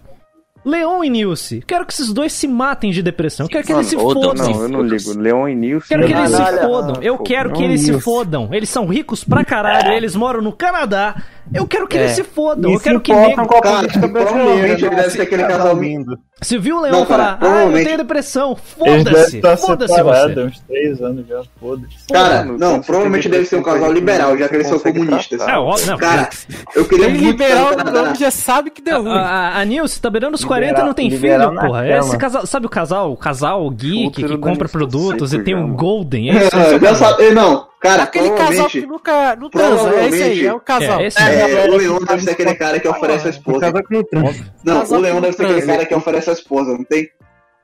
Leon 0.64 1.02
e 1.04 1.08
Nilce. 1.08 1.62
Quero 1.66 1.86
que 1.86 1.92
esses 1.92 2.12
dois 2.12 2.32
se 2.32 2.46
matem 2.46 2.90
de 2.90 3.02
depressão. 3.02 3.46
Quero 3.46 3.64
que 3.64 3.72
Mano, 3.72 3.80
eles 3.80 3.90
se 3.90 3.96
fodam. 3.96 4.34
não, 4.34 4.50
não, 4.50 4.62
eu 4.62 4.68
não 4.68 4.82
ligo. 4.82 5.18
Leon 5.18 5.48
e 5.48 5.54
Nilson. 5.54 5.86
Quero 5.88 6.06
que 6.06 6.12
eles 6.12 6.30
se 6.30 6.60
fodam. 6.60 7.02
Eu 7.02 7.18
quero 7.18 7.52
que 7.52 7.60
não, 7.60 7.64
eles 7.64 7.80
se 7.82 7.90
Nilce. 7.90 8.04
fodam. 8.04 8.48
Eles 8.52 8.68
são 8.68 8.86
ricos 8.86 9.24
pra 9.24 9.44
caralho. 9.44 9.92
Eles 9.92 10.14
moram 10.14 10.42
no 10.42 10.52
Canadá. 10.52 11.16
Eu 11.54 11.66
quero 11.66 11.86
que 11.88 11.96
É. 11.96 12.00
eles 12.02 12.12
se 12.12 12.22
fodam. 12.24 12.70
E 12.70 12.74
Eu 12.74 12.80
quero 12.80 13.00
que 13.00 13.12
nego... 13.14 13.46
com 13.46 13.56
a 13.56 13.62
política 13.62 14.08
provavelmente 14.08 14.52
brasileira. 14.56 14.86
ele 14.86 14.96
deve 14.96 15.10
ser 15.10 15.22
aquele 15.22 15.44
casal 15.44 15.80
lindo. 15.80 16.18
Se 16.40 16.56
viu 16.56 16.78
o 16.78 16.82
Não, 16.88 17.04
cara, 17.04 17.36
falar, 17.36 17.38
ah, 17.40 17.64
eu 17.64 17.84
tenho 17.84 17.96
depressão. 17.96 18.54
Foda-se. 18.54 19.36
estar 19.38 19.56
Foda-se 19.56 20.02
você. 20.02 20.40
há 20.40 20.44
uns 20.44 20.60
três 20.60 21.02
anos 21.02 21.26
já, 21.26 21.42
foda-se. 21.58 21.96
Cara, 22.12 22.44
não, 22.44 22.76
você 22.76 22.86
provavelmente 22.86 23.28
deve 23.28 23.44
ser 23.44 23.56
um 23.56 23.62
casal 23.62 23.92
liberal, 23.92 24.38
já 24.38 24.48
que 24.48 24.54
eles 24.54 24.68
são 24.68 24.78
comunistas. 24.78 25.40
É, 25.40 25.56
óbvio, 25.56 25.86
não. 25.90 25.98
Cara, 25.98 26.28
eu 26.76 26.84
queria 26.84 27.06
Tem 27.06 27.14
muito 27.14 27.26
liberal 27.32 27.70
já 28.16 28.30
sabe 28.30 28.70
que 28.70 28.80
deu 28.80 29.02
ruim. 29.02 29.10
A, 29.12 29.20
a, 29.20 29.60
a 29.60 29.64
Nilce 29.64 30.00
tá 30.00 30.08
beirando 30.10 30.36
os 30.36 30.44
40 30.44 30.64
e 30.64 30.68
Liberal- 30.68 30.86
não 30.86 30.94
tem 30.94 31.08
liberal 31.08 31.50
filho, 31.50 31.60
porra. 31.60 31.88
Esse 31.98 32.16
casal, 32.16 32.46
sabe 32.46 32.66
o 32.66 32.70
casal? 32.70 33.12
O 33.12 33.16
casal 33.16 33.68
geek 33.70 34.22
que 34.22 34.38
compra 34.38 34.68
tá 34.68 34.72
produtos 34.72 35.32
e 35.32 35.40
tem 35.40 35.56
um. 35.56 35.74
Golden. 35.74 36.30
É 36.30 36.34
o 36.36 36.40
já 36.78 36.78
casal. 36.78 37.10
sabe, 37.10 37.30
não, 37.32 37.66
cara, 37.80 38.02
Aquele 38.04 38.30
casal 38.30 38.68
que 38.68 38.80
provavelmente, 38.82 38.86
nunca 38.86 39.36
não 39.36 39.50
transa, 39.50 39.94
é 39.94 40.08
esse 40.08 40.22
aí, 40.22 40.46
é 40.46 40.52
o 40.54 40.60
casal. 40.60 41.00
É, 41.00 41.06
esse 41.06 41.22
mesmo. 41.22 41.40
é, 41.58 41.68
o 41.68 41.76
Leon 41.76 41.98
deve 42.00 42.22
ser 42.22 42.30
aquele 42.30 42.54
cara 42.54 42.80
que 42.80 42.88
oferece 42.88 43.26
a 43.26 43.30
esposa. 43.30 43.60
Casa 43.60 43.82
que 43.82 43.94
não. 44.12 44.34
Não, 44.64 44.82
o 44.84 45.00
Leon 45.00 45.14
que 45.16 45.20
deve 45.22 45.32
ser 45.36 45.42
não 45.42 45.50
aquele 45.50 45.66
cara 45.66 45.86
que 45.86 45.94
oferece 45.94 46.30
a 46.30 46.32
esposa, 46.32 46.72
não 46.72 46.84
tem? 46.84 47.08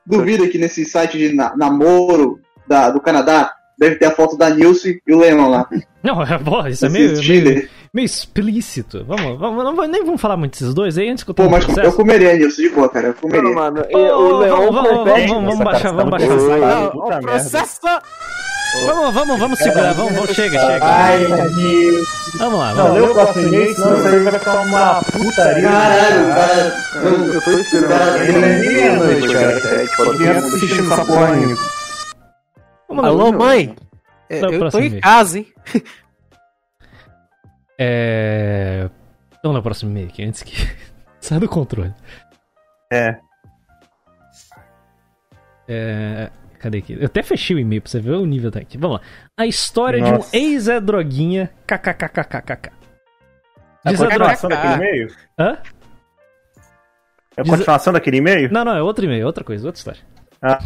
Duvida 0.07 0.47
que 0.49 0.59
nesse 0.59 0.85
site 0.85 1.17
de 1.19 1.35
na- 1.35 1.57
namoro 1.57 2.39
da, 2.69 2.91
do 2.91 3.01
Canadá 3.01 3.53
deve 3.79 3.97
ter 3.97 4.07
a 4.07 4.11
foto 4.13 4.37
da 4.37 4.51
Nilce 4.51 5.01
e 5.07 5.15
o 5.15 5.19
Leon 5.19 5.49
lá. 5.49 5.69
Não, 6.03 6.23
é, 6.23 6.39
porra, 6.39 6.69
isso 6.71 6.85
é 6.85 6.89
meio, 6.91 7.17
meio, 7.19 7.69
meio 7.93 8.05
explícito. 8.05 9.05
Vamos, 9.07 9.39
vamos, 9.39 9.65
não, 9.65 9.75
nem 9.89 10.05
vamos 10.05 10.21
falar 10.21 10.37
muito 10.37 10.53
desses 10.53 10.75
dois 10.75 10.99
aí 10.99 11.09
antes 11.09 11.25
que 11.25 11.31
eu 11.31 11.35
Pô, 11.35 11.49
mas 11.49 11.67
eu 11.67 11.75
processo. 11.75 11.97
comeria 11.97 12.31
a 12.33 12.37
Nilce 12.37 12.61
de 12.63 12.69
boa, 12.69 12.89
cara. 12.89 13.09
Eu 13.09 13.15
Não, 13.15 13.21
comeria. 13.21 13.55
mano, 13.55 13.85
e 13.91 13.97
Ô, 13.97 14.19
o 14.19 14.39
Leon 14.39 14.57
vamos, 14.71 14.75
vamos, 14.75 15.05
vamos, 15.11 15.31
vamos 15.31 15.59
baixar, 15.59 15.93
vamos 15.93 16.11
tá 16.11 16.11
baixar. 16.11 16.37
Não, 16.37 17.23
merda. 17.23 18.03
Vamos, 18.87 19.15
vamos, 19.15 19.39
vamos 19.39 19.59
segurar, 19.61 19.93
vamos, 19.95 20.13
vamos, 20.15 20.31
chega, 20.35 20.59
chega. 20.59 20.85
Ai, 20.85 21.19
Deus. 21.27 22.09
Vamos 22.39 22.59
lá, 22.59 22.75
Não, 22.75 22.85
vamos. 22.89 23.01
lê 23.01 23.07
o 23.09 23.15
próximo 23.15 23.47
e-mail, 23.47 23.75
senão 23.75 23.97
isso 23.97 24.07
aí 24.09 24.23
vai 24.25 24.39
ficar 24.39 24.61
uma 24.63 25.03
putaria. 25.05 25.63
Caralho, 25.71 26.35
cara. 26.35 26.77
Não, 26.95 27.27
Eu 27.27 27.41
tô 27.43 27.51
esperando. 27.53 27.89
Cara, 27.89 28.25
Ele 28.25 28.37
é 28.45 28.59
meia-noite, 28.59 29.33
cara. 29.33 29.61
Sete, 29.61 29.97
pode 29.97 30.17
Criança 30.19 30.47
assistindo 30.49 30.93
essa 30.93 31.05
porra 31.05 31.27
ainda. 31.33 31.55
Vamos 32.89 33.03
lá. 33.05 33.09
Alô, 33.09 33.33
mãe? 33.33 33.77
É, 34.29 34.41
Não, 34.41 34.51
eu 34.53 34.71
tô 34.71 34.79
em 34.81 35.01
casa, 35.01 35.39
hein? 35.39 35.47
É... 37.79 38.89
Vamos 39.43 39.57
no 39.57 39.63
próximo 39.63 39.91
e-mail 39.91 40.07
aqui, 40.09 40.23
antes 40.25 40.43
que... 40.45 40.55
Sai 41.21 41.41
do 41.41 41.49
controle. 41.49 41.93
É. 42.93 43.17
É... 45.69 46.31
Cadê 46.65 46.79
aqui? 46.79 46.97
Eu 46.99 47.05
até 47.05 47.23
fechei 47.23 47.55
o 47.55 47.59
e-mail 47.59 47.83
pra 47.83 47.91
você 47.91 48.01
ver 48.01 48.13
o 48.13 48.25
nível 48.25 48.51
daqui. 48.51 48.79
Vamos 48.79 48.97
lá. 48.99 49.03
A 49.37 49.47
história 49.47 50.01
de 50.01 50.11
Nossa. 50.11 50.35
um 50.35 50.41
ex-Zé 50.41 50.81
Droguinha. 50.81 51.51
KKKKKK. 51.67 52.71
É 53.85 53.89
a 53.89 53.91
De 53.91 53.99
Zé 53.99 54.07
continuação 54.09 54.49
daquele 54.49 54.75
e-mail? 54.75 55.09
Hã? 55.39 55.59
É 57.37 57.41
a 57.43 57.45
continuação 57.45 57.93
daquele 57.93 58.17
e-mail? 58.17 58.51
Não, 58.51 58.65
não, 58.65 58.75
é 58.75 58.83
outro 58.83 59.05
e-mail, 59.05 59.27
outra 59.27 59.45
coisa, 59.45 59.67
outra 59.67 59.79
história. 59.79 60.01
Ah, 60.41 60.59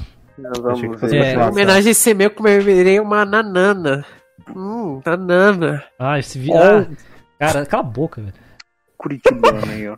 Vamos 0.61 1.01
ver. 1.01 1.17
É, 1.17 1.35
Em 1.35 1.39
homenagem 1.39 1.89
a 1.89 1.91
esse 1.91 2.11
e-mail, 2.11 2.31
comerei 2.31 3.01
uma 3.01 3.25
nanana. 3.25 4.05
Hum, 4.55 5.01
nanana. 5.05 5.83
Ah, 5.99 6.17
esse 6.17 6.39
vídeo. 6.39 6.55
Ah, 6.57 6.87
cara, 7.41 7.67
cala 7.67 7.83
a 7.83 7.87
boca, 7.87 8.21
velho. 8.21 8.35
Curitibano 8.97 9.63
aí, 9.69 9.89
ó. 9.89 9.97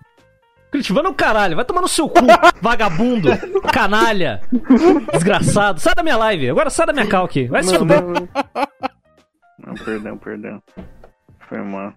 Curitibano 0.71 1.09
é 1.09 1.11
o 1.11 1.15
caralho, 1.15 1.57
vai 1.57 1.65
tomar 1.65 1.81
no 1.81 1.89
seu 1.89 2.09
cu, 2.09 2.21
vagabundo, 2.63 3.29
canalha, 3.73 4.41
desgraçado. 5.13 5.81
Sai 5.81 5.95
da 5.95 6.03
minha 6.03 6.17
live, 6.17 6.49
agora 6.49 6.71
sai 6.71 6.87
da 6.87 6.93
minha 6.93 7.09
cal 7.09 7.25
aqui. 7.25 7.47
Vai 7.47 7.63
se 7.63 7.77
fuder. 7.77 8.01
não. 8.01 8.29
Não, 9.67 9.75
perdão, 9.85 10.17
perdão. 10.17 10.63
Foi 11.49 11.59
mal. 11.59 11.93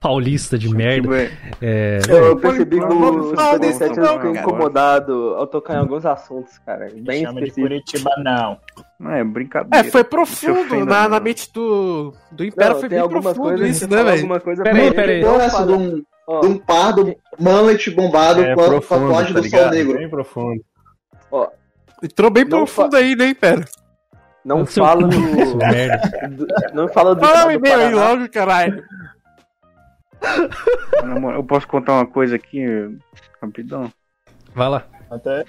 Paulista 0.00 0.56
de 0.56 0.68
merda. 0.70 1.30
É... 1.60 1.98
Eu 2.08 2.34
percebi 2.38 2.78
que 2.78 2.86
o 2.86 3.34
falar 3.34 3.52
Super 3.52 3.58
desse 3.58 3.78
7 3.78 3.96
não, 3.98 4.06
ficou 4.14 4.32
cara. 4.32 4.40
incomodado 4.40 5.12
ao 5.36 5.46
tocar 5.46 5.74
em 5.74 5.78
alguns 5.78 6.06
assuntos, 6.06 6.56
cara. 6.58 6.88
Bem 6.96 7.22
Chama 7.22 7.40
de 7.40 7.48
específicos. 7.48 7.82
Curitiba, 7.82 8.10
não. 8.16 8.58
Não, 8.98 9.10
é 9.10 9.22
brincadeira. 9.22 9.86
É, 9.86 9.90
foi 9.90 10.02
profundo. 10.02 10.86
Na, 10.86 11.02
não. 11.02 11.10
na 11.10 11.20
mente 11.20 11.52
do, 11.52 12.14
do 12.32 12.42
Império 12.42 12.72
Não, 12.72 12.80
foi 12.80 12.88
bem 12.88 12.98
algumas 12.98 13.34
profundo 13.34 13.58
coisas 13.58 13.76
isso, 13.76 13.90
né, 13.90 14.02
velho? 14.02 14.40
Peraí, 14.62 14.94
peraí. 14.94 15.20
então 15.20 16.02
Ó. 16.26 16.40
de 16.40 16.46
um 16.46 16.58
pardo 16.58 17.14
mullet 17.38 17.90
bombado 17.90 18.42
É 18.42 18.54
com 18.54 18.60
a 18.62 18.80
tatuagem 18.80 19.34
tá 19.34 19.40
do 19.40 19.48
sol 19.48 19.70
negro. 19.70 19.98
Bem 19.98 20.08
profundo. 20.08 20.64
Entrou 22.02 22.30
bem 22.30 22.46
profundo 22.46 22.96
aí, 22.96 23.14
né, 23.16 23.28
Império? 23.28 23.64
Não 24.44 24.64
fala 24.64 25.06
do, 25.06 25.08
do- 25.10 26.46
Não 26.72 26.88
fala 26.88 27.14
do. 27.14 27.20
Fala 27.26 27.52
e-mail 27.52 27.78
aí 27.80 27.94
logo, 27.94 28.28
caralho. 28.30 28.82
Eu 31.34 31.44
posso 31.44 31.66
contar 31.68 31.94
uma 31.94 32.06
coisa 32.06 32.36
aqui, 32.36 32.64
rapidão? 33.40 33.92
Vai 34.54 34.68
lá. 34.68 34.84
Até 35.10 35.44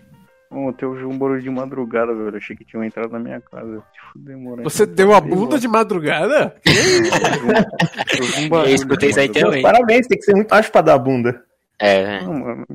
Ontem 0.52 0.84
eu 0.84 0.90
ouvi 0.90 1.06
um 1.06 1.18
barulho 1.18 1.42
de 1.42 1.50
madrugada, 1.50 2.14
velho. 2.14 2.30
Eu 2.30 2.38
achei 2.38 2.56
que 2.56 2.66
tinham 2.66 2.84
entrado 2.84 3.10
na 3.12 3.20
minha 3.20 3.40
casa. 3.40 3.82
Moleque. 4.16 4.64
Você 4.64 4.86
deu 4.86 5.14
a 5.14 5.22
bunda 5.22 5.58
de 5.58 5.68
madrugada? 5.68 6.56
Eu 6.66 8.44
um 8.44 8.50
barulho 8.50 8.70
Eu 8.70 8.76
escutei 8.76 9.10
isso 9.12 9.20
aí 9.22 9.30
também. 9.30 9.62
Parabéns, 9.62 10.08
tem 10.08 10.18
que 10.18 10.26
ser 10.26 10.36
muito 10.36 10.52
ágil 10.54 10.72
pra 10.72 10.82
dar 10.82 10.96
a 10.96 11.00
bunda. 11.00 11.42
É, 11.80 12.22
Não, 12.22 12.34
mano. 12.34 12.66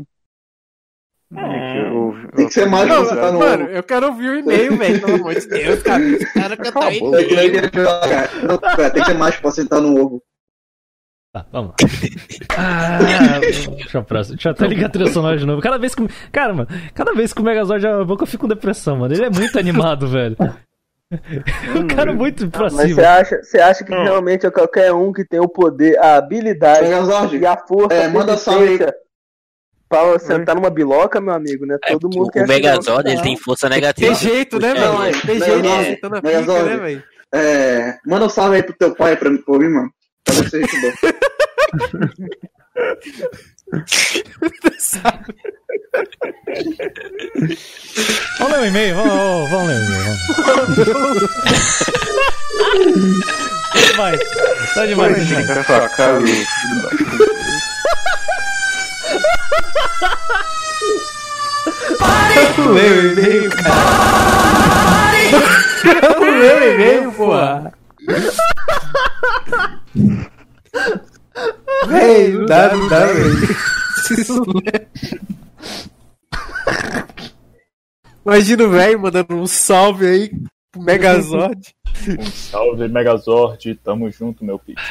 É 1.36 1.72
que 1.72 1.78
eu 1.88 1.96
ouvi- 1.96 2.28
Tem 2.36 2.46
que 2.46 2.54
ser 2.54 2.66
mais 2.66 2.88
Não, 2.88 3.04
você 3.04 3.16
tá 3.16 3.32
no. 3.32 3.38
mano, 3.40 3.64
eu 3.64 3.82
quero 3.82 4.06
ouvir 4.06 4.28
o 4.30 4.38
e-mail, 4.38 4.76
velho. 4.76 5.00
Pelo 5.00 5.14
amor 5.16 5.34
de 5.34 5.46
Deus, 5.48 5.82
cara. 5.82 6.02
Esse 6.02 6.32
cara 6.32 6.54
É 6.54 6.56
cara, 8.58 8.90
Tem 8.90 9.02
que 9.02 9.10
ser 9.10 9.18
macho 9.18 9.40
pra 9.42 9.50
sentar 9.50 9.80
no 9.82 10.00
ovo. 10.00 10.22
Tá, 11.36 11.44
vamos 11.52 11.70
lá. 11.72 11.76
Ah, 12.56 13.38
deixa 13.40 13.98
eu 13.98 14.02
próximo. 14.04 14.36
Deixa 14.36 14.48
eu 14.48 14.52
até 14.52 14.66
ligar 14.66 14.86
a 14.86 14.88
trilha 14.88 15.12
sonora 15.12 15.36
de 15.36 15.44
novo. 15.44 15.60
Cada 15.60 15.76
vez 15.76 15.94
que. 15.94 16.08
Cara, 16.32 16.54
mano, 16.54 16.68
cada 16.94 17.12
vez 17.12 17.34
que 17.34 17.42
o 17.42 17.44
Megazord 17.44 17.86
abre 17.86 18.00
a 18.00 18.04
boca 18.04 18.22
eu 18.22 18.26
fico 18.26 18.42
com 18.42 18.48
depressão, 18.48 18.96
mano. 18.96 19.12
Ele 19.12 19.26
é 19.26 19.28
muito 19.30 19.58
animado, 19.58 20.08
velho. 20.08 20.34
O 21.78 21.86
cara 21.94 22.10
é 22.10 22.14
muito 22.14 22.48
pra 22.48 22.62
Mas 22.64 22.72
você 22.72 22.88
cima. 22.88 23.02
acha, 23.08 23.42
você 23.42 23.58
acha 23.60 23.84
que 23.84 23.92
realmente 23.92 24.46
é 24.46 24.50
qualquer 24.50 24.92
um 24.94 25.12
que 25.12 25.24
tem 25.26 25.38
o 25.38 25.46
poder, 25.48 25.98
a 25.98 26.16
habilidade 26.16 26.82
Megazord, 26.88 27.36
e 27.36 27.44
a 27.46 27.56
força 27.56 27.94
é, 27.94 28.08
manda 28.08 28.36
salve 28.38 28.78
pra 29.88 30.18
sentar 30.18 30.56
numa 30.56 30.70
biloca, 30.70 31.20
meu 31.20 31.34
amigo, 31.34 31.66
né? 31.66 31.76
É, 31.84 31.92
Todo 31.92 32.06
o, 32.12 32.16
mundo 32.18 32.30
quer 32.30 32.44
o 32.44 32.48
Megazord 32.48 33.08
ele 33.10 33.20
tem 33.22 33.36
força 33.36 33.68
negativa. 33.68 34.06
Tem 34.06 34.14
jeito, 34.16 34.58
né, 34.58 34.70
É, 34.70 34.80
mano? 34.80 35.04
é. 35.04 35.12
Tem 35.12 35.38
jeito, 35.38 36.06
é, 36.06 36.20
Megazord. 36.22 36.64
né, 36.70 36.76
velho? 36.78 37.02
É, 37.34 37.98
manda 38.06 38.24
um 38.24 38.28
salve 38.30 38.56
aí 38.56 38.62
pro 38.62 38.74
teu 38.74 38.94
pai 38.94 39.16
pra, 39.16 39.30
pra 39.30 39.58
mim, 39.58 39.68
mano. 39.68 39.90
Pode 40.26 40.50
ser 40.50 40.60
gente 40.60 40.76
vamos 48.38 48.52
ler 48.52 48.60
o 48.60 48.66
e-mail, 48.66 48.94
vamos, 48.96 49.50
vamos 49.50 49.68
ler 49.68 49.76
o 49.76 49.84
e-mail. 49.84 50.16
tá 53.72 53.80
demais, 53.86 54.20
tá 54.74 54.86
demais. 54.86 55.16
Pode 55.16 55.26
ficar 55.26 55.64
pra 55.64 55.88
casa, 55.88 56.20
Pare! 61.98 62.34
Eu 62.58 62.72
leio 62.72 62.94
o 62.94 63.06
e-mail, 63.12 63.50
cara. 63.50 63.74
Eu 66.02 66.20
leio 66.20 66.58
o 66.58 66.74
e-mail, 66.74 67.12
porra. 67.12 67.72
Véi, 71.88 72.32
não 72.32 72.46
dá, 72.46 72.74
não 72.74 72.88
dá. 72.88 73.06
Imagina 78.24 78.64
o 78.64 78.70
velho 78.70 79.00
mandando 79.00 79.36
um 79.36 79.46
salve 79.46 80.06
aí 80.06 80.30
pro 80.72 80.82
Megazord. 80.82 81.74
Um 82.18 82.26
salve, 82.26 82.88
Megazord. 82.88 83.74
Tamo 83.76 84.10
junto, 84.10 84.44
meu 84.44 84.58
pique. 84.58 84.82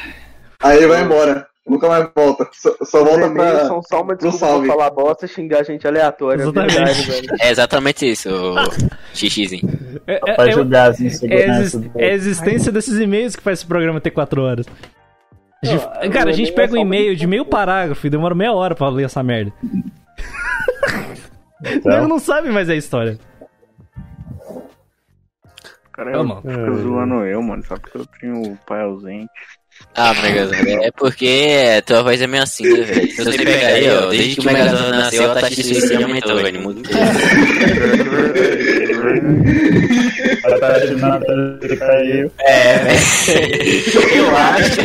Aí 0.61 0.77
ele 0.77 0.87
vai 0.87 1.03
embora. 1.03 1.47
Nunca 1.67 1.87
mais 1.87 2.07
volta. 2.15 2.47
Só, 2.53 2.75
só 2.83 3.03
volta 3.03 3.31
pra. 3.31 3.65
são 3.65 3.81
só 3.81 4.01
uma 4.03 4.15
desculpa 4.15 4.37
salve. 4.37 4.67
pra 4.67 4.75
falar 4.75 4.89
bosta 4.91 5.25
e 5.25 5.27
xingar 5.29 5.63
gente 5.63 5.87
aleatória. 5.87 6.41
É 6.41 6.43
Exatamente. 6.43 6.73
verdade, 6.75 7.01
velho. 7.11 7.27
É 7.41 7.49
exatamente 7.51 8.11
isso, 8.11 8.29
xixizinho. 9.13 9.67
É, 10.05 10.19
Só 10.19 10.25
pra 10.35 10.45
as 10.89 11.01
é, 11.01 11.03
inseguranças 11.05 11.73
exis- 11.73 11.81
do- 11.91 11.99
é 11.99 12.09
a 12.09 12.13
existência 12.13 12.71
desses 12.71 12.99
e-mails 12.99 13.35
que 13.35 13.41
faz 13.41 13.59
esse 13.59 13.65
programa 13.67 13.99
ter 13.99 14.11
4 14.11 14.41
horas. 14.43 14.65
A 15.63 15.65
gente- 15.67 15.83
Não, 16.03 16.09
cara, 16.11 16.29
a 16.29 16.33
gente 16.33 16.51
e-mail 16.51 16.55
pega 16.55 16.73
um 16.73 16.77
é 16.77 16.81
e-mail 16.81 17.15
de 17.15 17.25
meio 17.25 17.45
parágrafo 17.45 18.05
e 18.05 18.09
demora 18.11 18.35
meia 18.35 18.53
hora 18.53 18.75
pra 18.75 18.87
ler 18.89 19.05
essa 19.05 19.23
merda. 19.23 19.51
Então. 21.65 22.07
Não 22.07 22.19
sabe 22.19 22.49
mais 22.51 22.69
a 22.69 22.75
história. 22.75 23.17
Cara, 25.91 26.21
Ô, 26.21 26.23
eu 26.23 26.41
fica 26.41 26.73
zoando 26.73 27.25
eu, 27.25 27.41
mano, 27.41 27.63
só 27.65 27.75
porque 27.77 27.97
eu 27.97 28.05
tenho 28.19 28.41
o 28.53 28.57
pai 28.67 28.81
ausente. 28.81 29.31
Ah, 29.97 30.13
Megazord, 30.13 30.69
é 30.83 30.91
porque 30.91 31.81
tua 31.85 32.03
voz 32.03 32.21
é 32.21 32.27
meio 32.27 32.43
assim, 32.43 32.63
né, 32.63 32.81
velho? 32.81 33.11
Se 33.11 33.23
você 33.23 33.37
pegar 33.37 33.67
aí, 33.67 33.89
ó, 33.89 34.09
desde 34.09 34.35
que 34.35 34.41
o 34.41 34.51
Megazord 34.51 34.89
nasceu, 34.89 35.31
a 35.31 35.35
taxa 35.35 35.55
de 35.55 35.63
suicídio 35.63 36.03
aumentou, 36.03 36.35
velho. 36.35 36.61
Muda 36.61 36.89
A 40.43 40.59
taxa 40.59 40.87
de 40.87 40.95
natalidade 40.95 41.77
caiu. 41.77 42.31
É, 42.39 42.77
velho. 42.77 44.15
Eu 44.15 44.35
acho. 44.35 44.81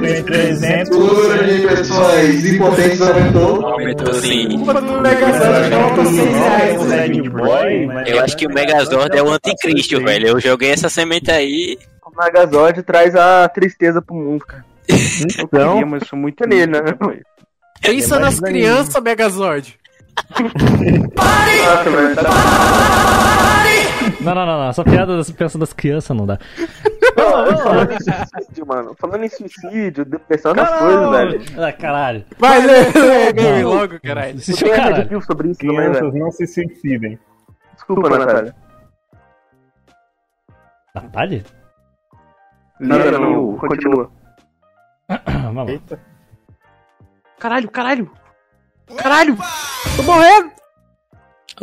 Tem 0.00 0.22
300. 0.22 0.96
O 0.96 1.00
número 1.00 1.46
de 1.46 1.66
pessoas 1.66 2.44
impotentes 2.44 3.00
aumentou. 3.00 3.66
Aumentou 3.66 4.14
sim. 4.14 4.48
do 4.58 5.00
Megazord 5.00 5.70
falta 5.70 6.04
6 6.04 6.18
reais, 6.18 7.28
boy, 7.30 7.88
Eu 8.06 8.20
acho 8.20 8.36
que 8.36 8.46
o 8.46 8.52
Megazord 8.52 9.16
é 9.16 9.22
o 9.22 9.30
anticristo, 9.30 10.02
velho. 10.02 10.28
Eu 10.28 10.40
joguei 10.40 10.70
essa 10.70 10.90
semente 10.90 11.30
aí. 11.30 11.78
O 12.14 12.22
Megazord 12.24 12.82
traz 12.82 13.14
a 13.16 13.48
tristeza 13.48 14.00
pro 14.02 14.14
mundo, 14.14 14.44
cara. 14.46 14.64
Eu 15.38 15.48
queria, 15.48 15.86
mas 15.86 16.02
eu 16.02 16.08
sou 16.08 16.18
muito 16.18 16.46
Nele, 16.46 16.66
né? 16.72 16.80
Pensa 17.80 18.18
nas 18.18 18.38
crianças, 18.38 19.02
Megazord. 19.02 19.78
Nossa, 21.16 21.90
velho. 21.90 22.14
tá- 22.14 22.22
Não, 24.20 24.34
não, 24.34 24.46
não, 24.46 24.58
não. 24.58 24.68
Essa 24.68 24.84
piada 24.84 25.16
das 25.16 25.30
pensa 25.30 25.58
das 25.58 25.72
crianças 25.72 26.16
não 26.16 26.26
dá. 26.26 26.38
Falando 27.16 27.92
em 27.92 27.98
suicídio, 28.00 28.66
mano. 28.66 28.94
Falando 28.98 29.24
em 29.24 29.28
suicídio, 29.28 30.04
depressão, 30.04 30.52
essas 30.52 30.78
coisas, 30.78 31.10
velho. 31.10 31.42
Ah, 31.66 31.72
caralho. 31.72 32.24
Vai, 32.38 32.60
lê, 32.64 32.82
lê, 32.92 33.32
lê 33.32 33.64
logo, 33.64 33.98
caralho. 34.00 34.34
Não 34.34 34.56
tem 34.56 34.70
Caralho. 34.70 35.22
sobre 35.22 35.50
isso 35.50 35.60
também, 35.60 35.76
Crianças 35.76 36.12
velho. 36.12 36.18
não 36.24 36.30
se 36.30 36.46
suicidem. 36.46 37.18
Desculpa, 37.74 38.08
Natália. 38.10 38.54
Natália? 40.94 41.44
Não, 42.80 42.98
não, 42.98 43.20
não. 43.20 43.56
Continua. 43.58 44.10
Vamos. 45.52 45.68
Eita. 45.72 46.00
Caralho, 47.38 47.70
caralho. 47.70 48.10
Caralho. 48.96 49.36
Tô 49.96 50.02
morrendo. 50.02 50.52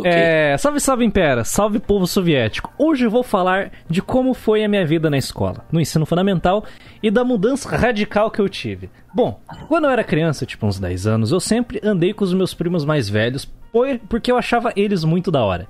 É, 0.05 0.55
salve, 0.57 0.79
salve 0.79 1.03
Impera, 1.03 1.43
salve 1.43 1.77
povo 1.77 2.07
soviético. 2.07 2.71
Hoje 2.77 3.05
eu 3.05 3.11
vou 3.11 3.23
falar 3.23 3.71
de 3.89 4.01
como 4.01 4.33
foi 4.33 4.63
a 4.63 4.67
minha 4.69 4.85
vida 4.85 5.09
na 5.09 5.17
escola, 5.17 5.65
no 5.69 5.81
ensino 5.81 6.05
fundamental 6.05 6.63
e 7.03 7.11
da 7.11 7.25
mudança 7.25 7.67
radical 7.75 8.31
que 8.31 8.39
eu 8.39 8.47
tive. 8.47 8.89
Bom, 9.13 9.41
quando 9.67 9.83
eu 9.85 9.89
era 9.89 10.01
criança, 10.01 10.45
tipo 10.45 10.65
uns 10.65 10.79
10 10.79 11.07
anos, 11.07 11.31
eu 11.33 11.41
sempre 11.41 11.81
andei 11.83 12.13
com 12.13 12.23
os 12.23 12.33
meus 12.33 12.53
primos 12.53 12.85
mais 12.85 13.09
velhos, 13.09 13.43
por- 13.43 13.99
porque 14.07 14.31
eu 14.31 14.37
achava 14.37 14.71
eles 14.77 15.03
muito 15.03 15.29
da 15.29 15.43
hora. 15.43 15.67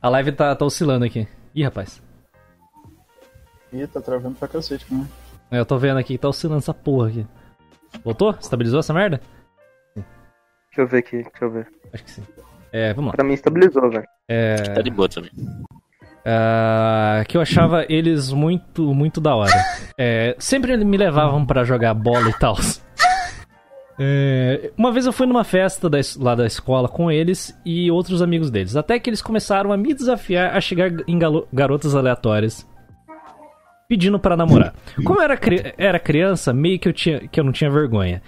A 0.00 0.08
live 0.08 0.30
tá, 0.30 0.54
tá 0.54 0.64
oscilando 0.64 1.04
aqui. 1.04 1.26
Ih, 1.58 1.64
rapaz. 1.64 2.00
Ih, 3.72 3.84
tá 3.88 4.00
travando 4.00 4.36
pra 4.36 4.46
cacete, 4.46 4.86
mano. 4.94 5.08
É, 5.50 5.58
Eu 5.58 5.66
tô 5.66 5.76
vendo 5.76 5.98
aqui 5.98 6.12
que 6.14 6.18
tá 6.18 6.28
oscilando 6.28 6.58
essa 6.58 6.72
porra 6.72 7.08
aqui. 7.08 7.26
Voltou? 8.04 8.30
Estabilizou 8.40 8.78
essa 8.78 8.94
merda? 8.94 9.20
Deixa 9.96 10.06
eu 10.76 10.86
ver 10.86 10.98
aqui, 10.98 11.16
deixa 11.24 11.44
eu 11.44 11.50
ver. 11.50 11.66
Acho 11.92 12.04
que 12.04 12.10
sim. 12.12 12.22
É, 12.72 12.94
vamos 12.94 13.10
lá. 13.10 13.16
Pra 13.16 13.24
mim 13.26 13.32
estabilizou, 13.32 13.90
velho. 13.90 14.04
É... 14.28 14.54
Tá 14.54 14.82
de 14.82 14.90
boa 14.90 15.08
também. 15.08 15.32
Ah, 16.24 17.24
que 17.26 17.36
eu 17.36 17.40
achava 17.40 17.84
eles 17.88 18.30
muito, 18.30 18.94
muito 18.94 19.20
da 19.20 19.34
hora. 19.34 19.50
É, 19.98 20.36
sempre 20.38 20.76
me 20.76 20.96
levavam 20.96 21.44
pra 21.44 21.64
jogar 21.64 21.92
bola 21.92 22.28
e 22.28 22.38
tal. 22.38 22.54
É, 23.98 24.70
uma 24.76 24.92
vez 24.92 25.06
eu 25.06 25.12
fui 25.12 25.26
numa 25.26 25.42
festa 25.44 25.88
da 25.90 25.98
lá 26.18 26.34
da 26.34 26.46
escola 26.46 26.88
com 26.88 27.10
eles 27.10 27.58
e 27.64 27.90
outros 27.90 28.22
amigos 28.22 28.50
deles. 28.50 28.76
Até 28.76 28.98
que 28.98 29.10
eles 29.10 29.20
começaram 29.22 29.72
a 29.72 29.76
me 29.76 29.92
desafiar 29.92 30.56
a 30.56 30.60
chegar 30.60 30.90
em 31.08 31.18
garotas 31.52 31.94
aleatórias 31.94 32.66
pedindo 33.88 34.18
pra 34.18 34.36
namorar. 34.36 34.74
Como 35.04 35.18
eu 35.18 35.22
era, 35.24 35.36
cri- 35.36 35.72
era 35.78 35.98
criança, 35.98 36.52
meio 36.52 36.78
que 36.78 36.88
eu, 36.88 36.92
tinha, 36.92 37.26
que 37.26 37.40
eu 37.40 37.44
não 37.44 37.52
tinha 37.52 37.70
vergonha. 37.70 38.22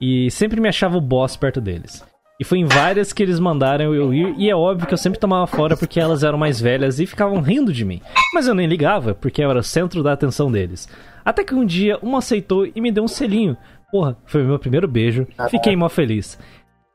E 0.00 0.30
sempre 0.30 0.60
me 0.60 0.68
achava 0.68 0.96
o 0.96 1.00
boss 1.00 1.36
perto 1.36 1.60
deles. 1.60 2.02
E 2.40 2.44
foi 2.44 2.58
em 2.58 2.64
várias 2.64 3.12
que 3.12 3.22
eles 3.22 3.38
mandaram 3.38 3.94
eu 3.94 4.12
ir, 4.12 4.34
e 4.36 4.50
é 4.50 4.56
óbvio 4.56 4.86
que 4.88 4.94
eu 4.94 4.98
sempre 4.98 5.20
tomava 5.20 5.46
fora 5.46 5.76
porque 5.76 6.00
elas 6.00 6.24
eram 6.24 6.38
mais 6.38 6.60
velhas 6.60 6.98
e 6.98 7.06
ficavam 7.06 7.40
rindo 7.40 7.72
de 7.72 7.84
mim. 7.84 8.00
Mas 8.34 8.48
eu 8.48 8.54
nem 8.54 8.66
ligava, 8.66 9.14
porque 9.14 9.44
eu 9.44 9.50
era 9.50 9.60
o 9.60 9.62
centro 9.62 10.02
da 10.02 10.12
atenção 10.12 10.50
deles. 10.50 10.88
Até 11.24 11.44
que 11.44 11.54
um 11.54 11.64
dia 11.64 11.98
uma 12.02 12.18
aceitou 12.18 12.66
e 12.74 12.80
me 12.80 12.90
deu 12.90 13.04
um 13.04 13.08
selinho. 13.08 13.56
Porra, 13.92 14.16
foi 14.24 14.42
o 14.42 14.46
meu 14.46 14.58
primeiro 14.58 14.88
beijo. 14.88 15.26
Fiquei 15.50 15.76
mó 15.76 15.86
feliz. 15.90 16.38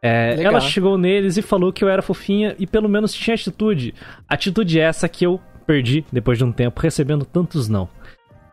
É, 0.02 0.41
ela 0.41 0.60
chegou 0.60 0.98
neles 0.98 1.38
e 1.38 1.44
falou 1.44 1.72
que 1.72 1.84
eu 1.84 1.90
era 1.90 2.02
fofinha 2.02 2.56
e 2.57 2.65
pelo 2.65 2.90
menos 2.90 3.14
tinha 3.14 3.36
atitude. 3.36 3.94
Atitude 4.28 4.80
essa 4.80 5.07
que 5.07 5.24
eu 5.24 5.40
perdi 5.68 6.03
depois 6.11 6.40
de 6.40 6.44
um 6.44 6.52
tempo, 6.52 6.82
recebendo 6.82 7.24
tantos 7.24 7.69
não. 7.69 7.88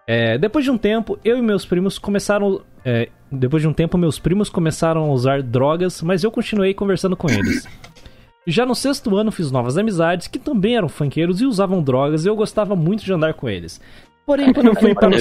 É, 0.07 0.37
depois 0.37 0.63
de 0.63 0.71
um 0.71 0.77
tempo, 0.77 1.19
eu 1.25 1.39
e 1.39 1.43
meus 1.43 1.65
primos 1.65 1.99
começaram. 1.99 2.61
é, 2.85 3.09
depois 3.33 3.63
de 3.63 3.69
um 3.69 3.73
tempo, 3.73 3.97
meus 3.97 4.19
primos 4.19 4.51
começaram 4.51 5.05
a 5.05 5.13
usar 5.13 5.43
drogas, 5.43 6.03
mas 6.03 6.23
eu 6.23 6.31
continuei 6.31 6.75
conversando 6.75 7.17
com 7.17 7.31
eles. 7.31 7.67
Já 8.47 8.67
no 8.67 8.75
sexto 8.75 9.17
ano, 9.17 9.33
fiz 9.33 9.51
novas 9.51 9.79
amizades 9.79 10.27
que 10.27 10.39
também 10.39 10.77
eram 10.77 10.89
funkeiros 10.89 11.41
e 11.41 11.47
usavam 11.47 11.83
drogas 11.83 12.27
e 12.27 12.29
eu 12.29 12.37
gostava 12.37 12.77
muito 12.77 13.03
de 13.03 13.11
andar 13.11 13.33
com 13.33 13.49
eles. 13.49 13.81
Porém, 14.27 14.53
quando 14.53 14.69
eu 14.69 14.75
fui 14.75 14.95
para 14.95 15.11
o. 15.11 15.15
Eu. 15.15 15.21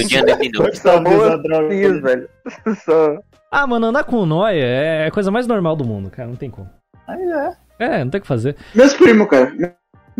Só. 2.84 3.18
Ah, 3.50 3.66
mano, 3.66 3.86
andar 3.86 4.04
com 4.04 4.26
nóia 4.26 4.64
é 4.64 5.06
a 5.06 5.10
coisa 5.10 5.30
mais 5.30 5.46
normal 5.46 5.76
do 5.76 5.84
mundo, 5.84 6.10
cara, 6.10 6.28
não 6.28 6.36
tem 6.36 6.50
como. 6.50 6.68
Aí 7.06 7.22
é. 7.22 7.52
É, 7.78 8.04
não 8.04 8.10
tem 8.10 8.18
o 8.18 8.22
que 8.22 8.28
fazer. 8.28 8.56
Meus 8.74 8.94
primos, 8.94 9.28
cara. 9.28 9.52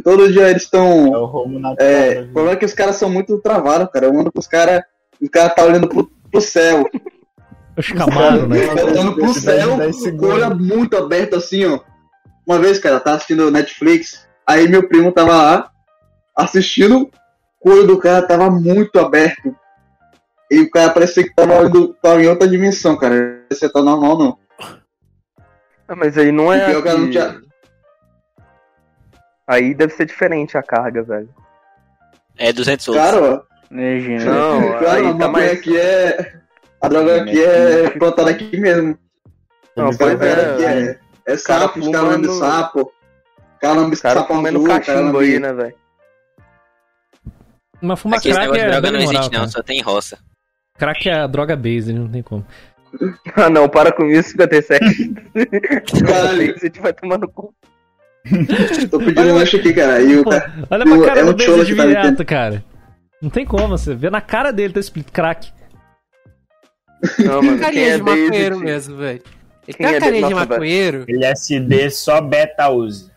Todo 0.03 0.31
dia 0.31 0.51
eles 0.51 0.63
É 0.63 0.65
estão. 0.65 1.09
o 1.09 1.25
rumo 1.25 1.59
natural. 1.59 1.89
É, 1.89 2.21
o 2.21 2.33
problema 2.33 2.53
é 2.53 2.57
que 2.57 2.65
os 2.65 2.75
caras 2.75 2.97
são 2.97 3.09
muito 3.09 3.39
travados, 3.39 3.89
cara. 3.93 4.07
Eu 4.07 4.19
ando 4.19 4.33
com 4.33 4.41
os 4.41 4.47
caras. 4.47 4.83
Os 5.21 5.29
caras 5.29 5.55
tá 5.55 5.65
olhando 5.65 5.89
pro, 5.89 6.11
pro 6.31 6.41
céu. 6.41 6.85
Os 7.77 7.93
Camaro, 7.93 8.49
né? 8.49 8.67
Tá 8.67 8.85
olhando 8.85 9.15
pro 9.15 9.33
céu, 9.33 9.79
com 10.19 10.27
o 10.27 10.31
olho 10.31 10.57
muito 10.57 10.97
aberto 10.97 11.37
assim, 11.37 11.65
ó. 11.65 11.81
Uma 12.47 12.59
vez, 12.59 12.79
cara, 12.79 13.01
tá 13.01 13.15
assistindo 13.15 13.51
Netflix. 13.51 14.27
Aí 14.47 14.69
meu 14.69 14.87
primo 14.89 15.13
tava 15.13 15.33
lá 15.33 15.71
assistindo. 16.37 17.09
O 17.65 17.71
olho 17.71 17.87
do 17.87 17.99
cara 17.99 18.27
tava 18.27 18.51
muito 18.51 18.99
aberto. 18.99 19.55
E 20.51 20.61
o 20.61 20.71
cara 20.71 20.93
parecia 20.93 21.25
que 21.25 21.35
tava, 21.35 21.59
olhando- 21.59 21.95
tava 22.03 22.23
em 22.23 22.29
outra 22.29 22.47
dimensão, 22.47 22.97
cara. 22.97 23.43
Você 23.51 23.69
tá 23.69 23.83
normal, 23.83 24.19
não. 24.19 24.39
Ah, 25.89 25.97
mas 25.97 26.17
aí 26.19 26.31
não 26.31 26.53
é. 26.53 26.67
pior 26.67 26.87
aqui. 26.87 27.11
tinha- 27.11 27.41
Aí 29.47 29.75
deve 29.75 29.93
ser 29.95 30.07
diferente 30.07 30.57
a 30.57 30.63
carga, 30.63 31.03
velho. 31.03 31.29
É 32.37 32.53
200 32.53 32.89
outros. 32.89 33.05
Cara, 33.05 33.23
ó. 33.23 33.55
Legenda. 33.71 34.25
Não, 34.25 34.73
Cara, 34.79 34.93
aí 34.93 35.07
a 35.07 35.15
tá 35.15 35.29
mais. 35.29 35.53
aqui 35.53 35.77
é. 35.79 36.35
A 36.81 36.89
droga 36.89 37.23
aqui 37.23 37.43
é 37.43 37.91
plantada 37.91 38.31
aqui 38.31 38.57
mesmo. 38.59 38.99
Não, 39.77 39.89
Os 39.89 39.97
pois 39.97 40.21
é, 40.21 40.33
aqui 40.33 40.65
é, 40.65 40.99
é 41.27 41.37
cara 41.37 41.61
sapo, 41.63 41.79
os 41.81 41.89
caras 41.89 42.37
sapo. 42.39 42.81
Os 43.55 43.59
caras 43.61 43.77
lambem 43.77 43.93
Os 43.95 44.01
caras 44.01 44.19
sapo 44.23 44.35
comendo 44.35 44.59
azul, 44.59 44.69
cachimbo 44.69 45.19
aí, 45.19 45.39
né, 45.41 45.53
velho? 45.53 45.75
Mas 47.85 48.01
fumar 48.01 48.19
Aqui 48.19 48.31
esse 48.31 48.39
crack 48.39 48.53
de 48.53 48.59
é 48.59 48.71
droga 48.71 48.91
não 48.91 48.99
moral, 49.01 49.13
existe, 49.13 49.33
não, 49.33 49.39
cara. 49.41 49.49
só 49.49 49.63
tem 49.63 49.81
roça. 49.83 50.19
Crack 50.79 51.09
é 51.09 51.15
a 51.15 51.27
droga 51.27 51.55
base, 51.55 51.93
não 51.93 52.09
tem 52.09 52.23
como. 52.23 52.45
Ah, 53.37 53.51
não, 53.51 53.69
para 53.69 53.91
com 53.93 54.05
isso, 54.07 54.31
57. 54.31 54.81
Caralho. 56.07 56.55
Você 56.59 56.71
vai 56.81 56.93
tomar 56.93 57.19
no 57.19 57.29
cu. 57.29 57.53
Tô 58.89 58.99
pedindo 59.01 59.35
lanche 59.35 59.57
aqui, 59.57 59.73
cara. 59.75 60.01
E 60.01 60.17
o 60.17 60.23
Pô, 60.23 60.31
cara. 60.31 60.53
olha 60.71 60.85
pra 60.85 61.05
cara 61.07 61.21
é 61.21 61.25
do 61.25 61.31
um 61.31 61.35
base 61.35 61.65
de 61.65 61.73
que 61.73 61.77
tá 61.77 61.87
viriato, 61.87 62.25
cara. 62.25 62.65
Não 63.21 63.31
tem 63.31 63.45
como, 63.45 63.67
você 63.77 63.95
vê 63.95 64.09
na 64.11 64.21
cara 64.21 64.53
dele, 64.53 64.73
tá 64.75 64.79
escrito 64.81 65.11
crack. 65.13 65.53
Não, 67.19 67.43
mano, 67.43 67.59
quem 67.59 67.59
Carinha 67.59 67.89
é 67.89 67.97
de 67.97 68.03
maconheiro 68.03 68.59
mesmo, 68.61 68.97
velho. 68.97 69.23
Ele 69.67 69.77
Quem 69.77 69.87
tem 69.87 69.95
é 69.95 69.99
a 69.99 70.01
carinha 70.01 70.23
de 70.29 70.35
nossa, 70.35 70.35
velho? 70.47 70.51
maconheiro. 70.51 71.05
LSD 71.09 71.91
só 71.91 72.21
beta 72.21 72.69
use. 72.69 73.11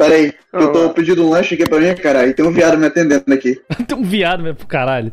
Pera 0.00 0.14
aí, 0.14 0.32
eu 0.52 0.72
tô 0.72 0.90
pedindo 0.90 1.26
um 1.26 1.30
lanche 1.30 1.54
aqui 1.54 1.68
pra 1.68 1.78
mim, 1.78 1.94
caralho. 1.94 2.34
Tem 2.34 2.44
um 2.44 2.50
viado 2.50 2.78
me 2.78 2.86
atendendo 2.86 3.24
aqui. 3.32 3.60
Tem 3.86 3.98
um 3.98 4.02
viado 4.02 4.42
mesmo 4.42 4.56
pro 4.56 4.66
caralho. 4.66 5.12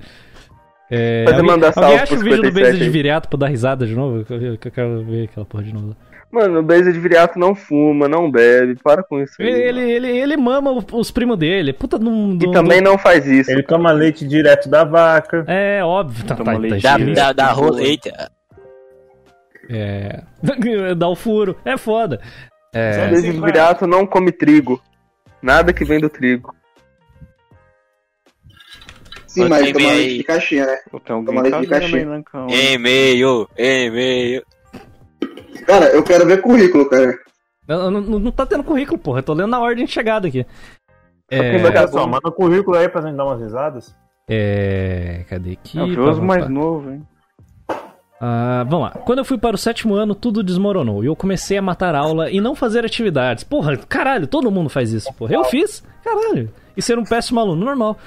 É, 0.90 1.26
Pode 1.26 1.40
alguém 1.40 1.52
mandar 1.52 1.74
alguém 1.76 2.00
acha 2.00 2.16
o 2.16 2.20
vídeo 2.20 2.38
do 2.38 2.48
57 2.48 2.54
Beza 2.64 2.78
de 2.78 2.84
aí. 2.84 2.90
Viriato 2.90 3.28
pra 3.28 3.38
dar 3.40 3.48
risada 3.48 3.86
de 3.86 3.94
novo? 3.94 4.26
Eu, 4.30 4.58
que 4.58 4.68
eu 4.70 4.72
quero 4.72 5.04
ver 5.04 5.26
aquela 5.26 5.46
porra 5.46 5.64
de 5.64 5.74
novo. 5.74 5.96
Mano, 6.32 6.60
o 6.60 6.64
Blazer 6.64 6.94
de 6.94 7.00
Viriato 7.00 7.38
não 7.38 7.54
fuma, 7.54 8.08
não 8.08 8.32
bebe, 8.32 8.76
para 8.82 9.04
com 9.04 9.22
isso. 9.22 9.34
aí, 9.42 9.48
Ele, 9.48 9.80
mano. 9.80 9.80
ele, 9.80 9.92
ele, 9.92 10.18
ele 10.20 10.38
mama 10.38 10.86
os 10.94 11.12
primos 11.12 11.38
dele. 11.38 11.74
Puta, 11.74 12.00
não. 12.00 12.38
E 12.42 12.52
também 12.52 12.80
não 12.80 12.98
faz 12.98 13.26
isso. 13.26 13.52
Ele 13.52 13.64
toma 13.64 13.92
leite 13.92 14.26
direto 14.26 14.70
da 14.70 14.86
vaca. 14.86 15.44
É, 15.48 15.84
óbvio. 15.84 16.26
Tá, 16.26 16.36
Toma 16.36 16.54
tá, 16.54 16.58
leite 16.58 16.82
tá 16.82 16.98
Da, 16.98 17.34
da, 17.34 17.54
da. 17.54 18.30
É. 19.70 20.22
Dá 20.96 21.10
o 21.10 21.16
furo. 21.16 21.58
É 21.66 21.78
foda. 21.78 22.22
O 22.74 22.78
É. 22.78 23.08
Blazer 23.10 23.32
de 23.34 23.40
Viriato 23.42 23.88
não 23.88 24.06
come 24.06 24.32
trigo. 24.32 24.82
Nada 25.42 25.72
que 25.74 25.86
vem 25.86 26.00
do 26.00 26.10
trigo. 26.10 26.54
Sim, 29.28 29.48
mas 29.50 29.64
tem 29.66 29.74
toma 29.74 29.90
aí? 29.90 29.98
leite 29.98 30.18
de 30.18 30.24
caixinha, 30.24 30.66
né? 30.66 30.78
Tem 31.06 31.16
alguém 31.16 31.26
Toma 31.26 31.42
leite 31.42 31.60
de 31.62 31.68
caixinha. 31.68 32.10
Lancão. 32.10 32.48
E-mail, 32.50 33.48
e-mail. 33.58 34.44
Cara, 35.66 35.86
eu 35.88 36.04
quero 36.04 36.26
ver 36.26 36.42
currículo, 36.42 36.90
cara. 36.90 37.18
Não, 37.68 37.92
não, 37.92 38.02
não 38.02 38.32
tá 38.32 38.46
tendo 38.46 38.64
currículo, 38.64 38.98
porra. 38.98 39.20
Eu 39.20 39.24
tô 39.24 39.34
lendo 39.34 39.50
na 39.50 39.60
ordem 39.60 39.86
de 39.86 39.92
chegada 39.92 40.28
aqui. 40.28 40.46
É, 41.30 41.62
Olha 41.62 41.88
só, 41.90 42.08
manda 42.08 42.30
o 42.30 42.32
currículo 42.32 42.78
aí 42.78 42.88
pra 42.88 43.02
gente 43.02 43.18
dar 43.18 43.26
umas 43.26 43.42
risadas. 43.42 43.96
é. 44.30 45.26
Cadê 45.30 45.52
aqui? 45.52 45.78
É 45.78 45.84
o 45.84 46.22
mais 46.24 46.50
novo, 46.50 46.90
hein? 46.92 47.06
Ah, 48.20 48.66
vamos 48.68 48.86
lá. 48.88 48.92
Quando 49.06 49.20
eu 49.20 49.26
fui 49.26 49.38
para 49.38 49.56
o 49.56 49.60
sétimo 49.60 49.94
ano, 49.96 50.16
tudo 50.16 50.42
desmoronou. 50.44 51.04
E 51.04 51.08
eu 51.08 51.16
comecei 51.16 51.58
a 51.58 51.62
matar 51.62 51.94
aula 51.96 52.32
e 52.32 52.42
não 52.42 52.56
fazer 52.56 52.84
atividades. 52.86 53.44
Porra, 53.44 53.78
caralho, 53.78 54.26
todo 54.28 54.50
mundo 54.52 54.70
faz 54.70 54.92
isso, 54.92 55.14
porra. 55.14 55.34
Eu 55.36 55.44
fiz, 55.44 55.84
caralho. 56.04 56.52
E 56.76 56.82
ser 56.82 56.98
um 56.98 57.04
péssimo 57.04 57.40
aluno, 57.40 57.64
normal. 57.64 57.98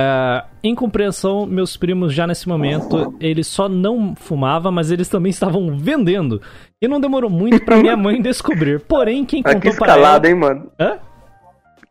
Ah, 0.00 0.44
incompreensão, 0.62 1.44
meus 1.44 1.76
primos 1.76 2.14
já 2.14 2.26
nesse 2.26 2.48
momento, 2.48 3.14
eles 3.20 3.46
só 3.48 3.68
não 3.68 4.14
fumavam, 4.14 4.70
mas 4.70 4.90
eles 4.90 5.08
também 5.08 5.30
estavam 5.30 5.76
vendendo. 5.76 6.40
E 6.80 6.86
não 6.86 7.00
demorou 7.00 7.28
muito 7.28 7.64
pra 7.64 7.76
minha 7.76 7.96
mãe 7.96 8.22
descobrir. 8.22 8.80
Porém, 8.80 9.24
quem 9.24 9.42
Ah, 9.44 9.48
que 9.54 9.54
contou 9.56 9.74
para 9.74 9.92
ela... 9.94 10.00
escalada, 10.02 10.28
hein, 10.28 10.34
mano? 10.34 10.70
Hã? 10.78 10.98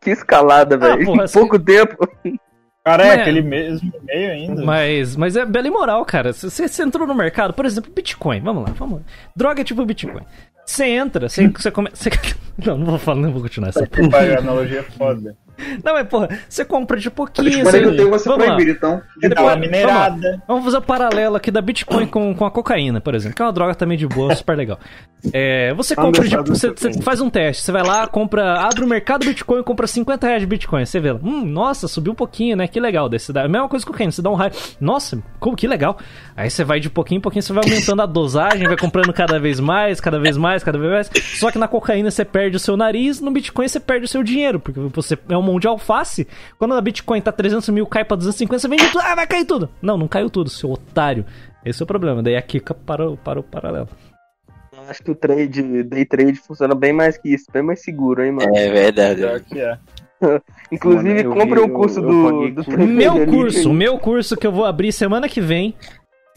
Que 0.00 0.10
escalada, 0.10 0.76
velho. 0.78 1.04
porra, 1.04 1.24
em 1.24 1.32
pouco 1.32 1.58
tempo. 1.58 2.08
Cara, 2.84 3.04
é 3.04 3.08
Mas- 3.08 3.20
aquele 3.20 3.42
mesmo 3.42 3.92
meio 4.02 4.30
ainda. 4.30 4.64
Mas, 4.64 5.16
mas 5.16 5.36
é 5.36 5.44
bela 5.44 5.66
e 5.66 5.70
moral, 5.70 6.04
cara. 6.04 6.32
Você 6.32 6.66
você 6.66 6.82
entrou 6.82 7.06
no 7.06 7.14
mercado, 7.14 7.52
por 7.52 7.66
exemplo, 7.66 7.92
Bitcoin, 7.94 8.40
vamos 8.40 8.64
lá, 8.64 8.74
vamos 8.78 8.98
lá. 9.00 9.04
Droga 9.36 9.60
é 9.60 9.64
tipo 9.64 9.84
Bitcoin. 9.84 10.22
Você 10.64 10.86
entra, 10.86 11.28
você, 11.28 11.48
você 11.48 11.70
começa. 11.70 12.10
Não, 12.64 12.76
não 12.76 12.86
vou 12.86 12.98
falar, 12.98 13.20
não 13.20 13.30
vou 13.32 13.42
continuar 13.42 13.68
essa 13.68 13.86
porra. 13.86 14.10
Pai, 14.10 14.34
a 14.34 14.38
analogia 14.40 14.80
é 14.80 14.82
foda. 14.82 15.36
Não, 15.84 15.94
mas 15.94 16.08
porra, 16.08 16.28
você 16.48 16.64
compra 16.64 16.98
de 16.98 17.10
pouquinho. 17.10 17.50
Bitcoin 17.50 17.64
você... 17.64 17.80
não 17.80 17.96
tem 17.96 18.06
você 18.06 18.28
vamos 18.28 18.46
lá. 18.46 18.54
proibido, 18.54 18.76
então. 18.76 19.02
De 19.16 19.40
uma 19.40 19.56
minerada. 19.56 20.42
Vamos 20.46 20.64
fazer 20.64 20.76
o 20.78 20.82
paralelo 20.82 21.36
aqui 21.36 21.50
da 21.50 21.60
Bitcoin 21.60 22.06
com, 22.06 22.34
com 22.34 22.44
a 22.44 22.50
cocaína, 22.50 23.00
por 23.00 23.14
exemplo, 23.14 23.36
que 23.36 23.42
é 23.42 23.44
uma 23.44 23.52
droga 23.52 23.74
também 23.74 23.98
de 23.98 24.06
boa, 24.06 24.34
super 24.36 24.56
legal. 24.56 24.78
É, 25.32 25.74
você 25.74 25.96
compra 25.96 26.26
de, 26.26 26.36
você, 26.36 26.70
você 26.70 27.02
faz 27.02 27.20
um 27.20 27.28
teste, 27.28 27.64
você 27.64 27.72
vai 27.72 27.82
lá, 27.82 28.06
compra, 28.06 28.60
abre 28.60 28.84
o 28.84 28.86
mercado 28.86 29.26
Bitcoin, 29.26 29.62
compra 29.64 29.86
50 29.86 30.26
reais 30.26 30.40
de 30.40 30.46
Bitcoin, 30.46 30.84
você 30.84 31.00
vê 31.00 31.12
lá, 31.12 31.18
hum, 31.20 31.44
nossa, 31.44 31.88
subiu 31.88 32.12
um 32.12 32.16
pouquinho, 32.16 32.56
né? 32.56 32.68
Que 32.68 32.78
legal. 32.78 33.08
Daí 33.08 33.18
você 33.18 33.32
dá, 33.32 33.44
a 33.44 33.48
mesma 33.48 33.68
coisa 33.68 33.84
com 33.84 33.92
cocaína, 33.92 34.12
você 34.12 34.22
dá 34.22 34.30
um 34.30 34.34
raio, 34.34 34.52
nossa, 34.80 35.20
como 35.40 35.56
que 35.56 35.66
legal. 35.66 35.98
Aí 36.36 36.48
você 36.48 36.62
vai 36.62 36.78
de 36.78 36.88
pouquinho 36.88 37.18
em 37.18 37.20
pouquinho, 37.20 37.42
você 37.42 37.52
vai 37.52 37.64
aumentando 37.64 38.00
a 38.00 38.06
dosagem, 38.06 38.68
vai 38.68 38.76
comprando 38.76 39.12
cada 39.12 39.40
vez 39.40 39.58
mais, 39.58 40.00
cada 40.00 40.20
vez 40.20 40.36
mais, 40.36 40.62
cada 40.62 40.78
vez 40.78 40.90
mais. 40.92 41.10
Só 41.38 41.50
que 41.50 41.58
na 41.58 41.66
cocaína 41.66 42.10
você 42.10 42.24
perde 42.24 42.56
o 42.56 42.60
seu 42.60 42.76
nariz, 42.76 43.20
no 43.20 43.30
Bitcoin 43.30 43.66
você 43.66 43.80
perde 43.80 44.04
o 44.04 44.08
seu 44.08 44.22
dinheiro, 44.22 44.60
porque 44.60 44.78
você 44.94 45.18
é 45.28 45.36
um 45.36 45.42
mão 45.48 45.58
de 45.60 45.66
alface. 45.66 46.26
Quando 46.58 46.74
a 46.74 46.80
Bitcoin 46.80 47.20
tá 47.20 47.32
300 47.32 47.68
mil, 47.70 47.86
cai 47.86 48.04
pra 48.04 48.16
250, 48.16 48.58
você 48.60 48.68
vende 48.68 48.86
tudo, 48.90 49.00
ah, 49.02 49.14
vai 49.14 49.26
cair 49.26 49.44
tudo. 49.44 49.68
Não, 49.82 49.96
não 49.96 50.06
caiu 50.08 50.28
tudo, 50.30 50.50
seu 50.50 50.70
otário. 50.70 51.24
Esse 51.64 51.82
é 51.82 51.84
o 51.84 51.86
problema. 51.86 52.22
Daí 52.22 52.36
a 52.36 52.42
Kika 52.42 52.74
para, 52.74 53.10
para 53.16 53.40
o 53.40 53.42
paralelo. 53.42 53.88
Acho 54.88 55.02
que 55.02 55.10
o 55.10 55.14
trade, 55.14 55.82
day 55.82 56.04
trade 56.04 56.34
funciona 56.34 56.74
bem 56.74 56.92
mais 56.92 57.18
que 57.18 57.28
isso, 57.34 57.46
bem 57.52 57.62
mais 57.62 57.82
seguro, 57.82 58.22
hein, 58.24 58.32
mano. 58.32 58.56
É 58.56 58.70
verdade. 58.70 59.20
Pior 59.20 59.40
que 59.40 59.58
é. 59.60 59.76
Inclusive, 60.72 61.24
Mano, 61.24 61.40
compre 61.40 61.60
vi- 61.60 61.66
um 61.66 61.68
curso 61.74 62.00
eu- 62.00 62.02
do, 62.02 62.44
eu 62.44 62.52
do 62.54 62.78
Meu 62.86 63.26
curso, 63.26 63.70
o 63.70 63.74
meu 63.74 63.98
curso 63.98 64.36
que 64.36 64.46
eu 64.46 64.52
vou 64.52 64.64
abrir 64.64 64.92
semana 64.92 65.28
que 65.28 65.40
vem. 65.40 65.74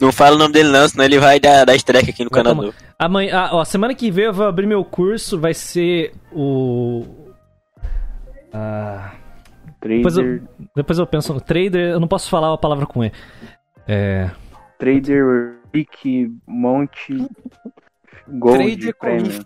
Não 0.00 0.10
fala 0.12 0.34
o 0.34 0.38
nome 0.38 0.52
dele 0.52 0.68
não, 0.70 0.86
senão 0.88 1.04
ele 1.04 1.18
vai 1.18 1.38
dar, 1.38 1.64
dar 1.64 1.76
strike 1.76 2.10
aqui 2.10 2.24
no 2.24 2.30
canal. 2.30 2.72
Amanhã, 2.98 3.36
ah, 3.38 3.50
ó, 3.52 3.64
semana 3.64 3.94
que 3.94 4.10
vem 4.10 4.24
eu 4.24 4.32
vou 4.32 4.46
abrir 4.46 4.66
meu 4.66 4.84
curso, 4.84 5.38
vai 5.38 5.54
ser 5.54 6.12
o. 6.32 7.04
Ah, 8.52 9.12
depois, 9.80 10.16
eu, 10.16 10.24
Trader, 10.24 10.42
depois 10.76 10.98
eu 10.98 11.06
penso 11.06 11.34
no 11.34 11.40
trader, 11.40 11.90
eu 11.92 12.00
não 12.00 12.08
posso 12.08 12.28
falar 12.30 12.52
a 12.52 12.58
palavra 12.58 12.86
com 12.86 13.04
E. 13.04 13.12
É. 13.86 14.30
Trader 14.78 15.56
Rick 15.72 16.32
Monte 16.46 17.26
Gold 18.28 18.76
Trader 18.76 18.94
Premium. 18.98 19.40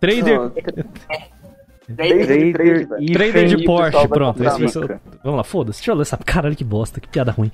Trader. 0.00 0.38
Não, 0.38 0.50
Trader, 1.96 2.26
Trader, 2.26 2.88
velho. 2.88 3.12
Trader 3.12 3.46
de 3.46 3.64
Porsche, 3.64 4.08
pronto. 4.08 4.42
esse 4.42 4.78
vai. 4.78 5.00
Vamos 5.22 5.36
lá, 5.36 5.44
foda-se. 5.44 5.80
Deixa 5.80 5.90
eu 5.92 5.96
ler 5.96 6.02
essa 6.02 6.16
caralho 6.16 6.56
que 6.56 6.64
bosta, 6.64 7.00
que 7.00 7.08
piada 7.08 7.30
ruim. 7.30 7.50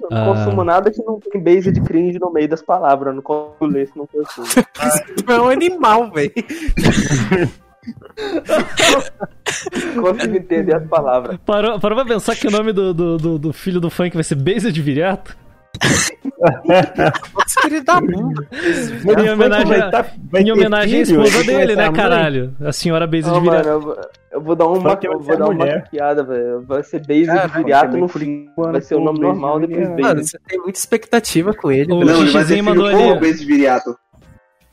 Eu 0.00 0.10
não 0.10 0.34
consumo 0.34 0.64
nada 0.64 0.90
que 0.90 1.02
não 1.02 1.20
tem 1.20 1.40
base 1.42 1.70
de 1.70 1.80
cringe 1.80 2.18
no 2.18 2.32
meio 2.32 2.48
das 2.48 2.62
palavras. 2.62 3.08
Eu 3.08 3.14
não 3.16 3.22
consigo 3.22 3.66
ler 3.66 3.86
se 3.86 3.96
não 3.96 4.06
consumo. 4.06 4.46
É 5.28 5.40
um 5.40 5.48
animal, 5.48 6.10
velho. 6.10 6.32
Não 9.94 10.02
consigo 10.02 10.36
entender 10.36 10.74
as 10.74 10.86
palavras. 10.86 11.38
Parou, 11.44 11.78
parou 11.80 11.98
pra 11.98 12.06
pensar 12.06 12.36
que 12.36 12.46
o 12.46 12.50
nome 12.50 12.72
do, 12.72 12.94
do, 12.94 13.16
do, 13.18 13.38
do 13.38 13.52
filho 13.52 13.80
do 13.80 13.90
funk 13.90 14.14
vai 14.14 14.24
ser 14.24 14.36
Beza 14.36 14.70
de 14.72 14.80
Viriato? 14.80 15.36
Filho 17.62 17.84
da 17.84 18.00
bunda. 18.00 18.46
Em 19.24 19.30
homenagem, 19.30 19.74
a- 19.74 19.90
tá- 19.90 20.06
vai 20.30 20.42
em 20.42 20.52
homenagem 20.52 20.98
à 20.98 21.02
esposa 21.02 21.44
dele, 21.44 21.76
né, 21.76 21.90
caralho? 21.92 22.54
A 22.60 22.72
senhora 22.72 23.06
Beza 23.06 23.30
Não, 23.30 23.40
de 23.40 23.46
mano, 23.46 23.58
Viriato. 23.58 23.78
eu, 23.78 23.80
vou- 23.80 23.96
eu 24.32 24.40
vou 24.40 24.56
dar 24.56 24.66
uma, 24.66 24.78
vai 24.80 24.98
eu 25.02 25.18
vou 25.18 25.36
dar 25.36 25.48
uma 25.48 25.66
piada, 25.90 26.22
velho. 26.24 26.62
Vai 26.66 26.82
ser 26.82 26.96
Ah, 26.96 27.46
de 27.46 27.52
viriato 27.58 27.96
no 27.96 28.08
fim. 28.08 28.46
Vai 28.56 28.80
ser 28.80 28.94
o 28.96 29.00
nome 29.00 29.20
base 29.20 29.20
de 29.20 29.26
normal 29.40 29.60
depois 29.60 29.78
viriato. 29.78 30.02
Mano, 30.02 30.14
base. 30.16 30.28
você 30.30 30.38
tem 30.46 30.58
muita 30.58 30.78
expectativa 30.78 31.54
com 31.54 31.70
ele. 31.72 31.92
O 31.92 32.02
ele 32.02 32.14
Xixizinho 32.26 32.64
mandou 32.64 32.86
ali. 32.86 33.20
base 33.20 33.38
de 33.40 33.46
viriato. 33.46 33.96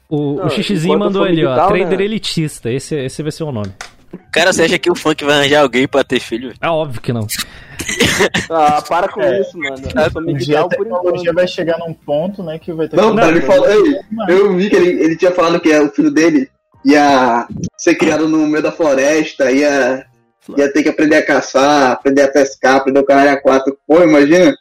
O, 0.10 0.36
Não, 0.36 0.46
o 0.48 0.50
Xixizinho 0.50 0.98
mandou 0.98 1.24
ali, 1.24 1.46
ó. 1.46 1.50
digital, 1.50 1.68
Trader 1.70 1.98
né? 2.00 2.04
elitista. 2.06 2.72
Esse, 2.72 2.96
esse 2.96 3.22
vai 3.22 3.32
ser 3.32 3.44
o 3.44 3.52
nome. 3.52 3.72
Cara, 4.34 4.52
você 4.52 4.64
acha 4.64 4.80
que 4.80 4.90
o 4.90 4.96
funk 4.96 5.24
vai 5.24 5.36
arranjar 5.38 5.62
alguém 5.62 5.88
pra 5.88 6.04
ter 6.04 6.20
filho? 6.20 6.52
É 6.60 6.68
óbvio 6.68 7.00
que 7.02 7.14
não. 7.14 7.28
Ah, 8.50 8.82
para 8.82 9.08
com 9.08 9.22
É. 9.22 9.40
isso, 9.42 9.58
mano. 9.58 9.78
Eu 9.78 10.12
sou 10.12 10.22
Um 10.22 10.34
dia 10.34 10.60
a 10.60 10.64
por 10.64 10.70
tecnologia 10.70 11.32
vai 11.34 11.48
chegar 11.48 11.78
num 11.78 11.94
ponto, 11.94 12.44
né, 12.44 12.60
que 12.60 12.74
vai 12.74 12.88
ter 12.90 12.98
Não, 12.98 13.12
que... 13.12 13.18
cara, 13.22 13.32
ele 13.32 13.42
falou. 13.42 13.70
ei, 13.70 14.00
eu 14.30 14.54
vi 14.56 14.70
que 14.70 14.76
ele, 14.76 15.02
ele 15.04 15.16
tinha 15.16 15.32
falado 15.32 15.60
que 15.60 15.72
é, 15.72 15.82
o 15.82 15.90
filho 15.90 16.12
dele 16.12 16.50
ia 16.86 17.48
ser 17.78 17.96
criado 17.96 18.28
no 18.28 18.46
meio 18.48 18.62
da 18.64 18.72
floresta, 18.72 19.52
ia, 19.52 20.06
ia 20.58 20.74
ter 20.74 20.84
que 20.84 20.90
aprender 20.90 21.16
a 21.18 21.26
caçar, 21.26 21.92
aprender 21.94 22.24
a 22.24 22.28
pescar, 22.28 22.76
aprender 22.78 23.00
o 23.00 23.06
caralho 23.06 23.32
a 23.32 23.38
quatro. 23.42 23.78
Pô, 23.88 24.02
imagina. 24.04 24.54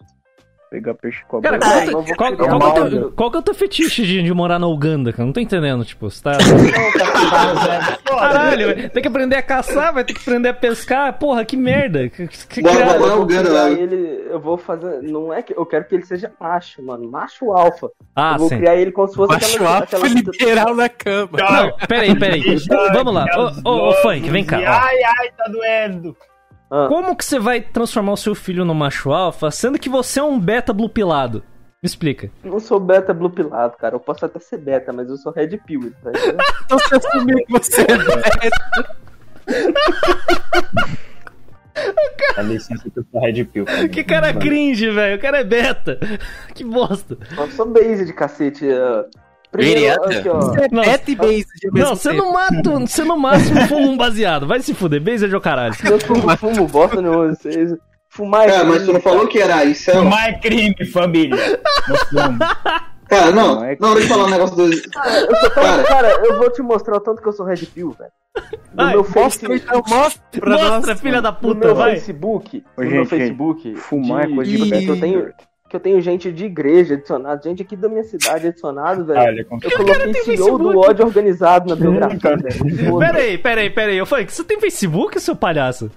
Pegar 0.70 0.92
peixe 0.94 1.24
com 1.26 1.38
a 1.38 1.40
Cara, 1.40 1.58
boca. 1.58 1.70
qual, 1.70 2.02
vou 2.02 2.16
qual, 2.16 2.30
pegar 2.30 2.48
qual 2.48 2.60
é 2.60 2.66
o 2.66 2.74
teu, 2.74 2.84
onda. 2.84 3.10
qual 3.12 3.30
que 3.30 3.36
é 3.36 3.40
o 3.40 3.42
teu 3.42 3.54
fetiche 3.54 4.04
de, 4.04 4.22
de 4.22 4.34
morar 4.34 4.58
na 4.58 4.66
Uganda, 4.66 5.12
cara? 5.12 5.24
Não 5.24 5.32
tô 5.32 5.40
entendendo, 5.40 5.82
tipo, 5.82 6.10
você 6.10 6.22
tá. 6.22 6.32
Caralho, 8.04 8.90
tem 8.90 9.00
que 9.02 9.08
aprender 9.08 9.36
a 9.36 9.42
caçar, 9.42 9.94
vai 9.94 10.04
ter 10.04 10.12
que 10.12 10.20
aprender 10.20 10.50
a 10.50 10.54
pescar. 10.54 11.18
Porra, 11.18 11.42
que 11.44 11.56
merda. 11.56 12.10
Que, 12.10 12.28
que 12.28 12.60
Bora, 12.60 12.84
bora. 12.84 12.98
Eu 12.98 12.98
vou 12.98 13.22
Uganda, 13.22 13.70
ele, 13.70 14.26
eu 14.30 14.40
vou 14.40 14.58
fazer. 14.58 15.02
Não 15.02 15.32
é 15.32 15.42
que 15.42 15.54
eu 15.56 15.64
quero 15.64 15.86
que 15.86 15.94
ele 15.94 16.04
seja 16.04 16.30
macho, 16.38 16.82
mano. 16.82 17.10
Macho 17.10 17.50
alfa. 17.50 17.90
Ah, 18.14 18.34
eu 18.34 18.38
vou 18.40 18.48
sim. 18.50 18.58
criar 18.58 18.76
ele 18.76 18.92
como 18.92 19.08
se 19.08 19.14
fosse 19.14 19.32
Baixo 19.32 19.54
aquela. 19.56 19.76
alfa 19.76 19.96
aquela... 19.96 20.08
liberal 20.08 20.74
na 20.74 20.88
cama. 20.90 21.30
Não, 21.32 21.86
peraí, 21.86 22.18
peraí. 22.18 22.58
Vamos 22.92 23.14
lá. 23.14 23.24
Ô, 23.64 23.70
ô, 23.70 23.88
ô, 23.88 23.92
Funk, 24.02 24.28
vem 24.28 24.44
cá. 24.44 24.58
Ai, 24.58 24.96
ai, 25.02 25.30
tá 25.36 25.44
doendo. 25.50 26.14
Ah, 26.70 26.86
Como 26.88 27.16
que 27.16 27.24
você 27.24 27.38
vai 27.38 27.60
transformar 27.60 28.12
o 28.12 28.16
seu 28.16 28.34
filho 28.34 28.64
no 28.64 28.74
macho 28.74 29.10
alfa, 29.12 29.50
sendo 29.50 29.78
que 29.78 29.88
você 29.88 30.20
é 30.20 30.22
um 30.22 30.38
beta 30.38 30.72
blue 30.72 30.88
pilado? 30.88 31.42
Me 31.82 31.86
explica. 31.86 32.30
não 32.42 32.58
sou 32.58 32.80
beta 32.80 33.14
blue 33.14 33.30
pilado, 33.30 33.76
cara. 33.76 33.94
Eu 33.94 34.00
posso 34.00 34.24
até 34.26 34.38
ser 34.40 34.58
beta, 34.58 34.92
mas 34.92 35.08
eu 35.08 35.16
sou 35.16 35.32
red 35.32 35.56
pill. 35.58 35.92
Tá? 36.02 36.10
Então 36.66 36.78
você 36.78 36.96
assumiu 36.96 37.36
que 37.38 37.52
você 37.52 37.80
é 37.82 37.86
velho. 37.86 38.88
Dá 42.36 42.42
licença 42.42 42.90
que 42.90 42.98
eu 42.98 43.04
sou 43.10 43.20
Red 43.20 43.44
Pill. 43.44 43.64
Que 43.90 44.04
cara 44.04 44.34
cringe, 44.34 44.90
velho. 44.90 45.16
O 45.16 45.20
cara 45.20 45.38
é 45.38 45.44
beta. 45.44 45.98
Que 46.54 46.64
bosta. 46.64 47.16
eu 47.36 47.46
sou 47.52 47.66
base 47.66 48.04
de 48.04 48.12
cacete. 48.12 48.66
É. 49.52 49.56
Primeiro, 49.56 50.04
aqui, 50.04 50.28
ó. 50.28 50.54
É 50.54 50.68
Não. 50.70 50.82
e 50.84 51.14
base 51.14 51.46
Não, 51.72 51.96
você 51.96 52.12
no, 52.12 52.32
mato, 52.32 52.80
você 52.80 53.04
no 53.04 53.16
máximo 53.16 53.60
fuma 53.66 53.88
um 53.88 53.96
baseado. 53.96 54.46
Vai 54.46 54.60
se 54.60 54.74
fuder. 54.74 55.00
Beijo 55.00 55.28
de 55.28 55.40
caralho. 55.40 55.74
Eu 55.84 55.98
fumo, 56.00 56.36
fumo 56.36 56.66
bosta 56.66 57.00
nenhuma. 57.00 57.34
Vocês... 57.34 57.74
Fumar 58.10 58.48
é 58.48 58.52
Cara, 58.52 58.64
mas 58.64 58.72
crime, 58.78 58.86
tu 58.86 58.92
não 58.94 59.00
falou 59.00 59.28
que 59.28 59.38
era 59.38 59.64
isso, 59.64 59.90
é 59.90 59.94
Fumar 59.94 60.28
é 60.28 60.32
crime, 60.38 60.86
família. 60.86 61.60
Não 61.88 61.96
fumo. 61.96 62.38
Cara, 63.08 63.30
não, 63.30 63.54
não, 63.80 63.94
deixa 63.94 64.04
eu 64.04 64.08
falar 64.08 64.24
um 64.24 64.30
negócio 64.30 64.56
do. 64.56 64.90
Cara, 64.90 65.20
eu 65.20 65.50
Cara. 65.50 65.84
cara, 65.84 66.08
eu 66.26 66.38
vou 66.38 66.50
te 66.50 66.60
mostrar 66.60 66.96
o 66.96 67.00
tanto 67.00 67.22
que 67.22 67.28
eu 67.28 67.32
sou 67.32 67.46
Red 67.46 67.64
Pill, 67.66 67.90
velho. 67.98 68.10
No 68.74 68.86
meu 68.86 68.96
mostra, 68.98 69.48
Face- 69.48 69.64
então, 69.64 69.82
mostra 69.88 70.58
Mostra, 70.58 70.96
filha 70.96 71.20
da 71.20 71.32
puta, 71.32 71.54
no 71.54 71.60
meu 71.60 71.74
vai. 71.74 71.92
Facebook, 71.92 72.64
Ô, 72.76 72.82
no 72.82 72.90
meu 72.90 73.06
Facebook, 73.06 73.74
fumar 73.76 74.24
é 74.30 74.34
coisa 74.34 74.50
de 74.50 74.70
que 74.84 74.88
eu 74.90 75.00
tenho 75.00 75.32
que 75.68 75.76
eu 75.76 75.80
tenho 75.80 76.00
gente 76.00 76.32
de 76.32 76.46
igreja 76.46 76.94
adicionada, 76.94 77.40
gente 77.44 77.62
aqui 77.62 77.76
da 77.76 77.88
minha 77.88 78.02
cidade 78.04 78.46
adicionado, 78.48 79.04
velho. 79.04 79.20
Olha, 79.20 79.46
eu 79.62 79.70
coloquei 79.84 80.14
CEO 80.14 80.58
do 80.58 80.78
ódio 80.78 81.04
organizado 81.04 81.68
na 81.68 81.76
biografia, 81.76 82.36
velho. 82.36 82.98
Pera 82.98 83.18
aí, 83.18 83.36
pera 83.38 83.60
aí, 83.60 83.70
pera 83.70 83.92
aí. 83.92 83.98
Eu 83.98 84.06
falei, 84.06 84.26
você 84.26 84.42
tem 84.42 84.58
Facebook, 84.58 85.20
seu 85.20 85.36
palhaço? 85.36 85.90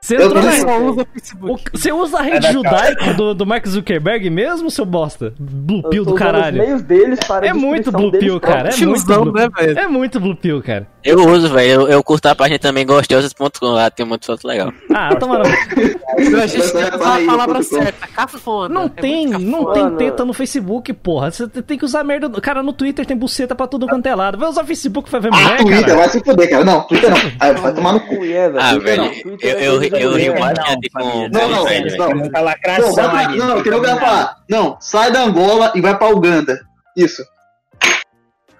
Você 0.00 0.16
Eu 0.16 0.26
entrou 0.26 0.42
na... 0.42 0.52
Só 0.52 0.78
usa 0.80 1.06
O- 1.42 1.58
Você 1.72 1.92
usa 1.92 2.18
a 2.20 2.26
É 2.26 2.30
rede 2.30 2.40
da 2.46 2.52
judaica 2.52 3.14
do, 3.14 3.34
do 3.34 3.44
Mark 3.44 3.66
Zuckerberg 3.66 4.30
mesmo, 4.30 4.70
seu 4.70 4.84
bosta? 4.84 5.34
Blue 5.38 5.82
Pill 5.88 6.04
do 6.04 6.14
caralho. 6.14 6.60
os 6.60 6.66
meios 6.66 6.82
deles 6.82 7.18
para 7.26 7.46
É 7.46 7.52
muito 7.52 7.90
Blue 7.90 8.10
deles 8.12 8.28
Pill, 8.28 8.40
cara. 8.40 8.70
É 8.70 8.86
muito, 8.86 9.04
blue... 9.04 9.32
né, 9.32 9.48
velho? 9.48 9.78
é 9.78 9.86
muito 9.88 10.20
Blue 10.20 10.36
Pill, 10.36 10.62
cara. 10.62 10.86
Eu 11.02 11.18
uso, 11.28 11.48
velho. 11.52 11.82
Eu, 11.82 11.88
eu 11.88 12.02
curto 12.04 12.26
a 12.26 12.34
página 12.34 12.58
também 12.58 12.86
gostosas.com. 12.86 13.66
Lá 13.66 13.90
tem 13.90 14.06
muito 14.06 14.26
foto 14.26 14.46
legal. 14.46 14.72
Ah, 14.94 15.14
toma 15.16 15.38
no... 15.38 15.44
A 15.44 16.46
gente 16.46 16.72
tem 16.72 16.90
que 16.90 16.96
usar 16.96 17.22
a 17.22 17.26
palavra 17.26 17.62
certa, 17.62 18.06
cafona. 18.08 18.72
Não 18.74 18.84
É 18.84 18.88
tem, 19.24 19.26
não 19.46 19.72
tem 19.72 19.96
teta 19.96 20.24
no 20.24 20.32
Facebook, 20.32 20.92
porra. 20.92 21.30
Você 21.30 21.48
tem 21.48 21.78
que 21.78 21.84
usar 21.84 22.04
merda. 22.04 22.28
Cara, 22.40 22.62
no 22.62 22.72
Twitter 22.72 23.04
tem 23.06 23.16
buceta 23.16 23.54
pra 23.54 23.66
tudo 23.66 23.86
quanto 23.88 24.06
é 24.06 24.14
lado. 24.14 24.36
Vai 24.38 24.48
usar 24.48 24.64
Facebook 24.64 25.08
pra 25.10 25.18
ver 25.18 25.30
Ah, 25.32 25.36
mulher, 25.36 25.56
Twitter, 25.58 25.84
cara. 25.86 25.96
vai 25.98 26.08
se 26.08 26.20
fuder, 26.24 26.50
cara. 26.50 26.64
Não, 26.64 26.82
Twitter 26.82 27.10
não. 27.10 27.16
Aí, 27.40 27.54
vai 27.54 27.74
tomar 27.74 27.92
no 27.94 28.00
cu. 28.00 28.14
Ah, 28.60 28.78
velho. 28.78 29.04
Eu, 29.40 29.58
eu, 29.58 29.82
eu, 29.82 29.98
eu 29.98 30.16
ri 30.16 30.28
Não, 30.28 30.34
bastante 30.40 30.90
com. 30.90 31.04
Não, 31.04 31.48
não, 31.48 31.64
não. 31.64 32.30
Não, 32.30 32.42
lacração 32.42 32.94
vai 32.94 33.08
pra- 33.08 33.18
ali. 33.20 33.38
não, 33.38 33.62
que 33.62 33.70
nem 33.70 33.78
eu 33.78 33.84
quero 33.84 33.98
falar. 34.00 34.36
Não, 34.48 34.76
sai 34.80 35.10
da 35.12 35.22
Angola 35.22 35.72
e 35.74 35.80
vai 35.80 35.96
pra 35.96 36.08
Uganda. 36.08 36.58
Isso. 36.96 37.22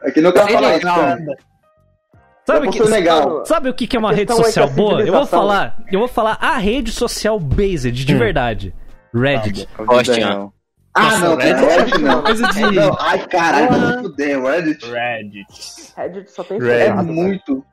É 0.02 0.10
que 0.10 0.20
não 0.20 0.31
eu 0.31 0.35
quero 0.35 0.49
falar 0.49 0.76
isso. 0.76 0.86
Sabe, 2.47 2.68
que, 2.70 2.78
Senegal. 2.85 3.44
sabe 3.44 3.68
o 3.68 3.75
que, 3.75 3.89
que 3.89 3.97
é 3.97 3.99
uma 3.99 4.12
rede 4.12 4.31
é 4.31 4.36
social 4.36 4.68
a 4.68 4.70
boa? 4.70 5.02
Eu 5.02 5.12
vou 5.12 5.26
falar, 5.26 5.78
eu 5.91 5.99
vou 5.99 6.07
falar 6.07 6.39
a 6.41 6.57
rede 6.59 6.93
social 6.93 7.41
based, 7.41 7.91
de 7.91 8.15
Hum. 8.15 8.18
verdade. 8.18 8.73
Reddit. 9.20 9.69
Postian. 9.86 10.51
Ah, 10.95 11.19
não, 11.19 11.36
Reddit 11.36 11.65
Reddit, 11.67 11.95
é 11.95 11.99
não. 11.99 12.23
coisa 12.23 12.49
de- 12.49 12.70
Não, 12.70 12.97
ai, 12.99 13.19
caralho, 13.27 13.69
vai 13.69 13.93
se 13.97 14.03
fuder, 14.03 14.43
Reddit. 14.43 14.86
Reddit. 14.91 15.47
Reddit 15.97 16.31
só 16.31 16.43
tem 16.45 16.59
Reddit. 16.59 16.75
É 16.75 16.85
ferrado, 16.86 17.09
velho. 17.09 17.15
muito. 17.23 17.65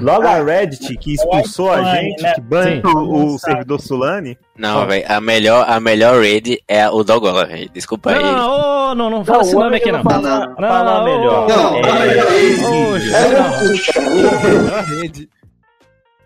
Logo 0.00 0.26
a 0.26 0.42
Reddit, 0.42 0.96
que 0.96 1.12
expulsou 1.14 1.70
a 1.70 1.82
gente, 1.96 2.22
né? 2.22 2.32
que 2.34 2.40
banha 2.40 2.80
Sim. 2.80 2.82
o, 2.96 3.34
o 3.34 3.38
servidor 3.38 3.78
Sulani. 3.80 4.38
Não, 4.56 4.86
velho. 4.86 5.04
A 5.08 5.20
melhor, 5.20 5.66
a 5.68 5.78
melhor 5.78 6.18
raid 6.22 6.58
é 6.66 6.88
o 6.88 7.02
Dogola, 7.04 7.44
velho. 7.44 7.68
Desculpa 7.70 8.12
Não, 8.12 8.18
aí. 8.18 8.24
não, 8.24 8.94
não, 8.94 8.94
não, 8.94 9.10
não 9.18 9.24
fala 9.26 9.38
Não, 9.40 9.46
esse 9.46 9.56
o 9.56 9.58
nome 9.60 9.76
aqui, 9.76 9.92
não. 9.92 10.02
Não, 10.02 10.20
não 10.22 10.40
não, 10.46 10.68
fala, 10.68 11.04
melhor. 11.04 11.48
Não, 11.48 11.78
É 11.78 13.28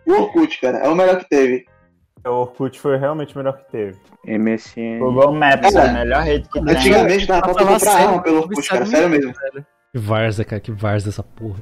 não. 0.06 0.14
O 0.14 0.20
Orkut, 0.22 0.60
cara, 0.60 0.78
é 0.78 0.88
o 0.88 0.94
melhor 0.94 1.18
que 1.18 1.28
teve. 1.28 1.64
O 2.24 2.30
Orkut 2.30 2.78
foi 2.78 2.96
realmente 2.98 3.34
o 3.34 3.38
melhor 3.38 3.56
que 3.58 3.70
teve. 3.70 3.98
MSN. 4.26 4.98
Google 5.00 5.32
Maps 5.32 5.74
é 5.74 5.78
É. 5.78 5.88
a 5.88 5.92
melhor 5.92 6.22
rede 6.22 6.48
que 6.48 6.60
tem. 6.62 6.74
Antigamente 6.76 7.26
dava 7.26 7.42
pra 7.54 7.66
comprar 7.66 7.92
arma 7.96 8.22
pelo 8.22 8.38
Orkut, 8.38 8.68
cara, 8.68 8.86
sério 8.86 9.08
mesmo. 9.10 9.32
Que 9.92 9.98
Varza, 9.98 10.44
cara, 10.44 10.60
que 10.60 10.70
Varza 10.70 11.08
essa 11.08 11.22
porra. 11.22 11.58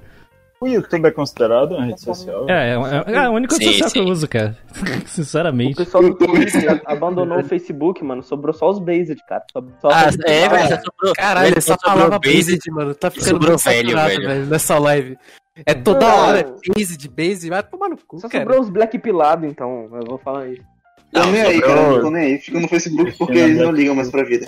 O 0.62 0.68
YouTube 0.68 1.06
é 1.06 1.10
considerado 1.10 1.72
uma 1.74 1.86
rede 1.86 2.02
social? 2.02 2.44
É, 2.50 2.72
é, 2.72 2.74
é, 2.74 3.12
é 3.14 3.18
a 3.18 3.30
única 3.30 3.54
rede 3.54 3.64
Sim, 3.64 3.72
social 3.72 3.90
que 3.90 3.98
eu 3.98 4.04
uso, 4.12 4.28
cara. 4.28 4.54
O 5.02 5.08
Sinceramente. 5.08 5.76
pessoal 5.76 6.04
do 6.04 6.14
Twitter 6.18 6.82
abandonou 6.84 7.38
o 7.40 7.44
Facebook, 7.44 8.04
mano. 8.04 8.22
Sobrou 8.22 8.52
só 8.52 8.68
os 8.68 8.78
Based, 8.78 9.16
cara. 9.26 9.42
Sobrou 9.50 9.74
só 9.80 9.88
Ah, 9.90 10.08
os 10.10 10.18
é, 10.26 10.48
velho. 10.50 10.68
sobrou- 10.84 11.14
Caralho, 11.16 11.46
velho, 11.46 11.58
essa 11.58 11.72
sobrou 11.72 11.94
palavra 11.94 12.18
base. 12.18 12.36
based, 12.52 12.70
mano, 12.70 12.94
tá 12.94 13.10
ficando 13.10 13.28
Sobrou 13.30 13.56
velho, 13.56 13.88
saturado, 13.88 14.20
velho. 14.26 14.46
nessa 14.46 14.78
live. 14.78 15.16
É 15.66 15.74
toda 15.74 16.06
Não. 16.06 16.18
hora, 16.18 16.56
based, 16.74 17.08
based, 17.08 17.48
vai 17.48 17.62
tomar 17.62 17.88
no 17.88 17.96
cu, 17.96 18.18
Só 18.20 18.28
cara. 18.28 18.44
sobrou 18.44 18.60
os 18.60 18.70
Black 18.70 18.98
Pilado, 18.98 19.46
então. 19.46 19.88
Eu 19.92 20.04
vou 20.06 20.18
falar 20.18 20.48
isso. 20.48 20.62
Tô 21.12 21.20
Não, 21.20 21.32
nem 21.32 21.42
aí, 21.42 21.60
cara, 21.60 21.90
não 21.90 22.00
tô 22.00 22.10
nem 22.10 22.24
aí. 22.24 22.38
Fico 22.38 22.60
no 22.60 22.68
Facebook 22.68 23.18
porque 23.18 23.38
eles 23.38 23.58
não 23.58 23.72
ligam 23.72 23.94
mais 23.94 24.10
pra 24.10 24.22
vida. 24.22 24.46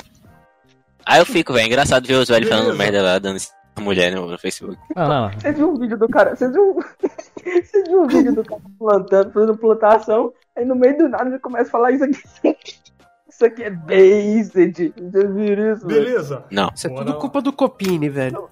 Aí 1.05 1.20
eu 1.20 1.26
fico, 1.26 1.52
velho. 1.52 1.66
Engraçado 1.66 2.07
ver 2.07 2.15
os 2.15 2.28
velhos 2.28 2.49
falando 2.49 2.76
merda 2.76 3.02
lá, 3.02 3.18
dando 3.18 3.39
mulher 3.81 4.15
no, 4.15 4.26
no 4.31 4.39
Facebook. 4.39 4.78
Não, 4.94 5.08
não, 5.08 5.23
não. 5.28 5.32
Vocês 5.41 5.55
viram 5.57 5.70
um 5.70 5.78
vídeo 5.78 5.99
do 5.99 6.08
cara. 6.08 6.36
Vocês 6.36 6.50
viram. 6.52 6.74
Vocês 7.42 7.84
viram 7.89 8.02
um 8.02 8.07
vídeo 8.07 8.34
do 8.34 8.44
cara 8.44 8.60
plantando, 8.78 9.32
fazendo 9.32 9.57
plantação. 9.57 10.32
Aí 10.57 10.65
no 10.65 10.76
meio 10.76 10.97
do 10.97 11.08
nada 11.08 11.28
ele 11.28 11.39
começa 11.39 11.68
a 11.68 11.70
falar 11.70 11.91
isso 11.92 12.05
aqui. 12.05 12.23
Isso 13.28 13.47
aqui 13.47 13.62
é 13.62 13.70
based. 13.70 14.92
Vocês 14.94 15.34
viram 15.34 15.73
isso? 15.73 15.86
velho? 15.86 16.05
Beleza. 16.05 16.44
Não. 16.50 16.70
Isso 16.74 16.86
é 16.86 16.91
tudo 16.91 17.15
culpa 17.15 17.41
do 17.41 17.50
Copini, 17.50 18.10
velho. 18.10 18.47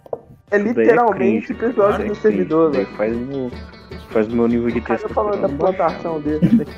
É 0.50 0.58
literalmente 0.58 1.52
o 1.52 1.54
pessoal 1.54 1.92
aqui 1.92 2.08
no 2.08 2.14
servidor, 2.14 2.72
velho. 2.72 2.86
faz 2.96 3.16
o, 3.16 3.50
faz 4.10 4.26
o 4.26 4.34
meu 4.34 4.48
nível 4.48 4.70
de 4.70 4.80
texto. 4.80 5.08
falando 5.08 5.42
da 5.42 5.48
plantação 5.48 6.20
dele. 6.20 6.66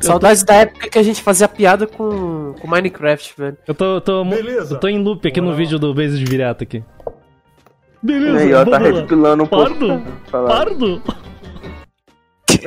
Saudades 0.00 0.42
da 0.42 0.54
época 0.54 0.88
que 0.88 0.98
a 0.98 1.02
gente 1.02 1.22
fazia 1.22 1.46
piada 1.46 1.86
com, 1.86 2.54
com 2.58 2.66
Minecraft, 2.66 3.34
velho. 3.36 3.58
Eu 3.66 3.74
tô, 3.74 3.96
eu 3.96 4.00
tô, 4.00 4.24
Beleza. 4.24 4.74
eu 4.74 4.80
tô 4.80 4.88
em 4.88 4.98
loop 5.02 5.28
aqui 5.28 5.40
no 5.40 5.54
vídeo 5.54 5.78
do 5.78 5.94
Base 5.94 6.18
de 6.18 6.24
Viriato 6.24 6.64
aqui. 6.64 6.82
Beleza, 8.02 8.38
Aí, 8.38 8.54
ó, 8.54 8.64
tá 8.64 8.78
redpilando 8.78 9.44
um 9.44 9.46
pouco. 9.46 9.74
Pardo? 9.76 10.02
Pardo? 10.30 11.02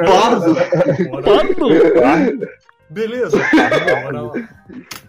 Pardo! 0.05 0.55
Pardo? 1.23 2.47
Beleza. 2.89 3.37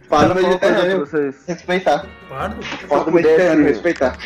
Pardo 0.09 0.35
Mediterrâneo. 0.35 1.01
vocês. 1.01 1.35
Respeitar. 1.47 2.07
Pardo? 2.29 2.57
Pardo 2.89 3.13
Mediterrâneo, 3.13 3.65
respeitar. 3.65 4.17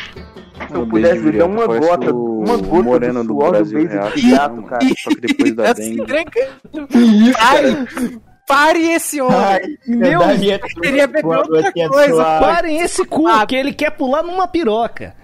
Se 0.67 0.73
eu 0.75 0.85
pudesse 0.87 1.21
beber 1.21 1.43
uma 1.43 1.65
gota, 1.67 2.13
uma 2.13 2.57
gota 2.57 2.83
moreno 2.83 3.23
do 3.23 3.33
suor 3.33 3.63
do 3.63 3.87
reaça, 3.87 4.15
de 4.15 4.31
gato, 4.31 4.61
cara. 4.63 4.85
Só 4.97 5.09
que 5.09 5.21
depois 5.21 5.55
da 5.55 5.63
Tá 5.63 5.75
se 5.75 5.81
dengue. 5.81 6.01
entregando. 6.01 7.33
Pare, 7.33 8.19
pare 8.47 8.91
esse 8.91 9.21
homem. 9.21 9.77
Meu, 9.87 10.21
Eu 10.21 10.59
queria 10.81 11.07
beber 11.07 11.25
outra 11.25 11.71
coisa. 11.89 12.23
parem 12.39 12.81
esse 12.81 13.05
cu, 13.05 13.25
que 13.47 13.55
ele 13.55 13.73
quer 13.73 13.91
pular 13.91 14.21
numa 14.21 14.47
piroca. 14.47 15.15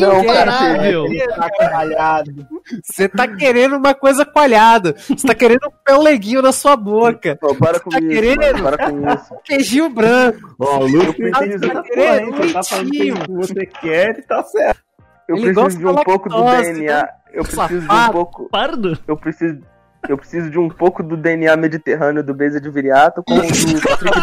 Não, 0.00 0.24
Caralho. 0.24 1.04
Tá 1.36 1.50
caralhado. 1.50 2.46
Você 2.82 3.08
tá 3.08 3.28
querendo 3.28 3.76
uma 3.76 3.94
coisa 3.94 4.24
coalhada. 4.24 4.94
Você 5.08 5.26
tá 5.26 5.34
querendo 5.34 5.66
um 5.66 5.72
peleguinho 5.84 6.42
na 6.42 6.52
sua 6.52 6.76
boca. 6.76 7.36
Pô, 7.40 7.54
para 7.54 7.80
com 7.80 7.90
Tá 7.90 7.98
isso, 7.98 8.08
querendo? 8.08 8.40
mano, 8.40 8.62
para 8.62 8.90
com 8.90 9.12
isso. 9.14 9.34
Queijinho 9.44 9.90
branco. 9.90 10.54
Ó, 10.58 10.78
o 10.78 10.86
Luffy 10.86 11.30
Tá 11.30 11.40
querendo 11.40 11.60
tá 12.52 12.60
o 12.60 12.90
que 12.90 13.12
você 13.32 13.66
quer 13.66 14.18
e 14.18 14.22
tá 14.22 14.42
certo. 14.44 14.80
Eu 15.28 15.36
Ele 15.36 15.52
preciso 15.54 15.78
de 15.78 15.86
um 15.86 15.94
pouco 15.96 16.28
do 16.28 16.42
DNA. 16.44 17.02
né? 17.02 17.08
Eu 17.32 17.44
preciso 17.44 17.80
de 17.80 17.94
um 17.94 18.08
pouco. 18.12 18.48
Pardo? 18.50 18.98
Eu 19.06 19.16
preciso. 19.16 19.60
Eu 20.08 20.16
preciso 20.16 20.50
de 20.50 20.58
um 20.58 20.68
pouco 20.68 21.02
do 21.02 21.16
DNA 21.16 21.56
mediterrâneo 21.56 22.22
do 22.22 22.34
Beza 22.34 22.60
de 22.60 22.70
Viriato 22.70 23.22
com 23.22 23.34
o 23.34 23.42
do 23.42 23.80
Patrick 23.80 24.20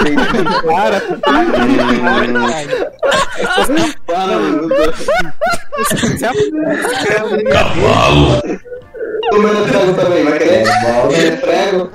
Bates. 0.66 1.08
Para, 4.06 4.40
meu 4.40 4.68
Deus. 4.68 5.06
Cavalo. 7.50 8.42
Tomando 9.30 9.68
frango 9.68 9.94
também, 9.94 10.24
vai 10.24 10.40
querer? 10.40 10.64
Tomando 10.64 11.38
frango. 11.42 11.92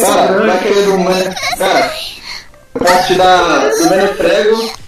Cara, 0.00 0.46
vai 0.46 0.58
querer 0.58 0.84
do. 0.84 1.34
Cara, 1.58 1.92
eu 2.74 2.80
posso 2.80 3.06
te 3.06 3.14
dar 3.14 3.68
do 3.70 3.90
Mano 3.90 4.08
Frego 4.14 4.83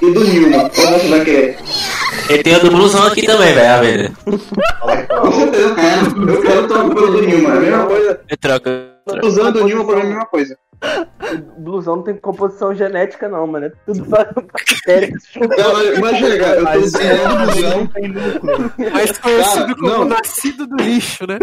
e 0.00 0.10
do 0.12 0.24
Nilma. 0.24 0.70
Qual 0.70 0.92
você 0.92 1.08
vai 1.08 1.24
querer? 1.24 1.58
Ele 2.28 2.42
tem 2.42 2.56
o 2.56 2.60
do 2.60 2.70
blusão 2.70 3.06
aqui 3.06 3.26
também, 3.26 3.54
velho. 3.54 3.70
a 3.70 3.80
ver. 3.80 4.12
Com 4.24 5.32
certeza 5.32 5.68
eu 5.68 5.74
quero. 5.74 6.30
Eu 6.30 6.42
quero 6.42 6.68
tomar 6.68 6.94
pelo 6.94 7.12
do 7.12 7.22
Nilma. 7.22 7.50
É 7.50 7.56
a 7.56 7.60
mesma 7.60 7.86
coisa. 7.86 8.20
Eu 8.28 8.36
troco. 8.36 8.68
eu 8.68 8.88
troco. 9.06 9.26
Usando 9.26 9.56
o 9.60 9.64
Nilma 9.64 9.84
pra 9.84 9.96
mim 9.96 10.00
é 10.00 10.04
a 10.04 10.08
mesma 10.08 10.26
coisa. 10.26 10.58
Blusão 11.58 11.96
não 11.96 12.02
tem 12.02 12.16
composição 12.16 12.74
genética, 12.74 13.28
não, 13.28 13.46
mano. 13.46 13.66
É 13.66 13.72
tudo 13.86 14.04
bactérias. 14.52 15.22
Não, 15.36 15.94
imagina, 15.94 16.36
cara, 16.38 16.56
eu 16.60 16.66
tô 16.66 16.80
desenhando 16.80 17.34
o 17.34 17.46
blusão. 17.46 17.90
mais 18.92 19.18
conhecido 19.18 19.76
como 19.76 19.88
não. 19.88 20.04
nascido 20.04 20.66
do 20.66 20.76
lixo, 20.76 21.26
né? 21.26 21.38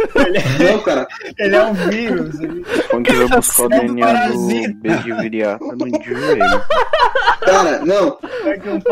Não, 0.72 0.80
cara. 0.80 1.08
Ele 1.38 1.56
é 1.56 1.64
um 1.64 1.74
vírus. 1.74 2.40
Ele... 2.40 2.66
Quando 2.90 3.06
tu 3.06 3.27
vai 3.27 3.38
buscar 3.38 3.64
o 3.64 3.74
É 3.74 3.76
um 3.82 3.85
DNA 3.88 4.06
parasita. 4.08 4.68
do 4.68 4.76
beijo 4.76 5.03
de 5.03 5.14
viriata 5.14 5.66
no 5.66 6.03
joelho. 6.03 6.61
Cara, 7.42 7.80
não. 7.85 8.18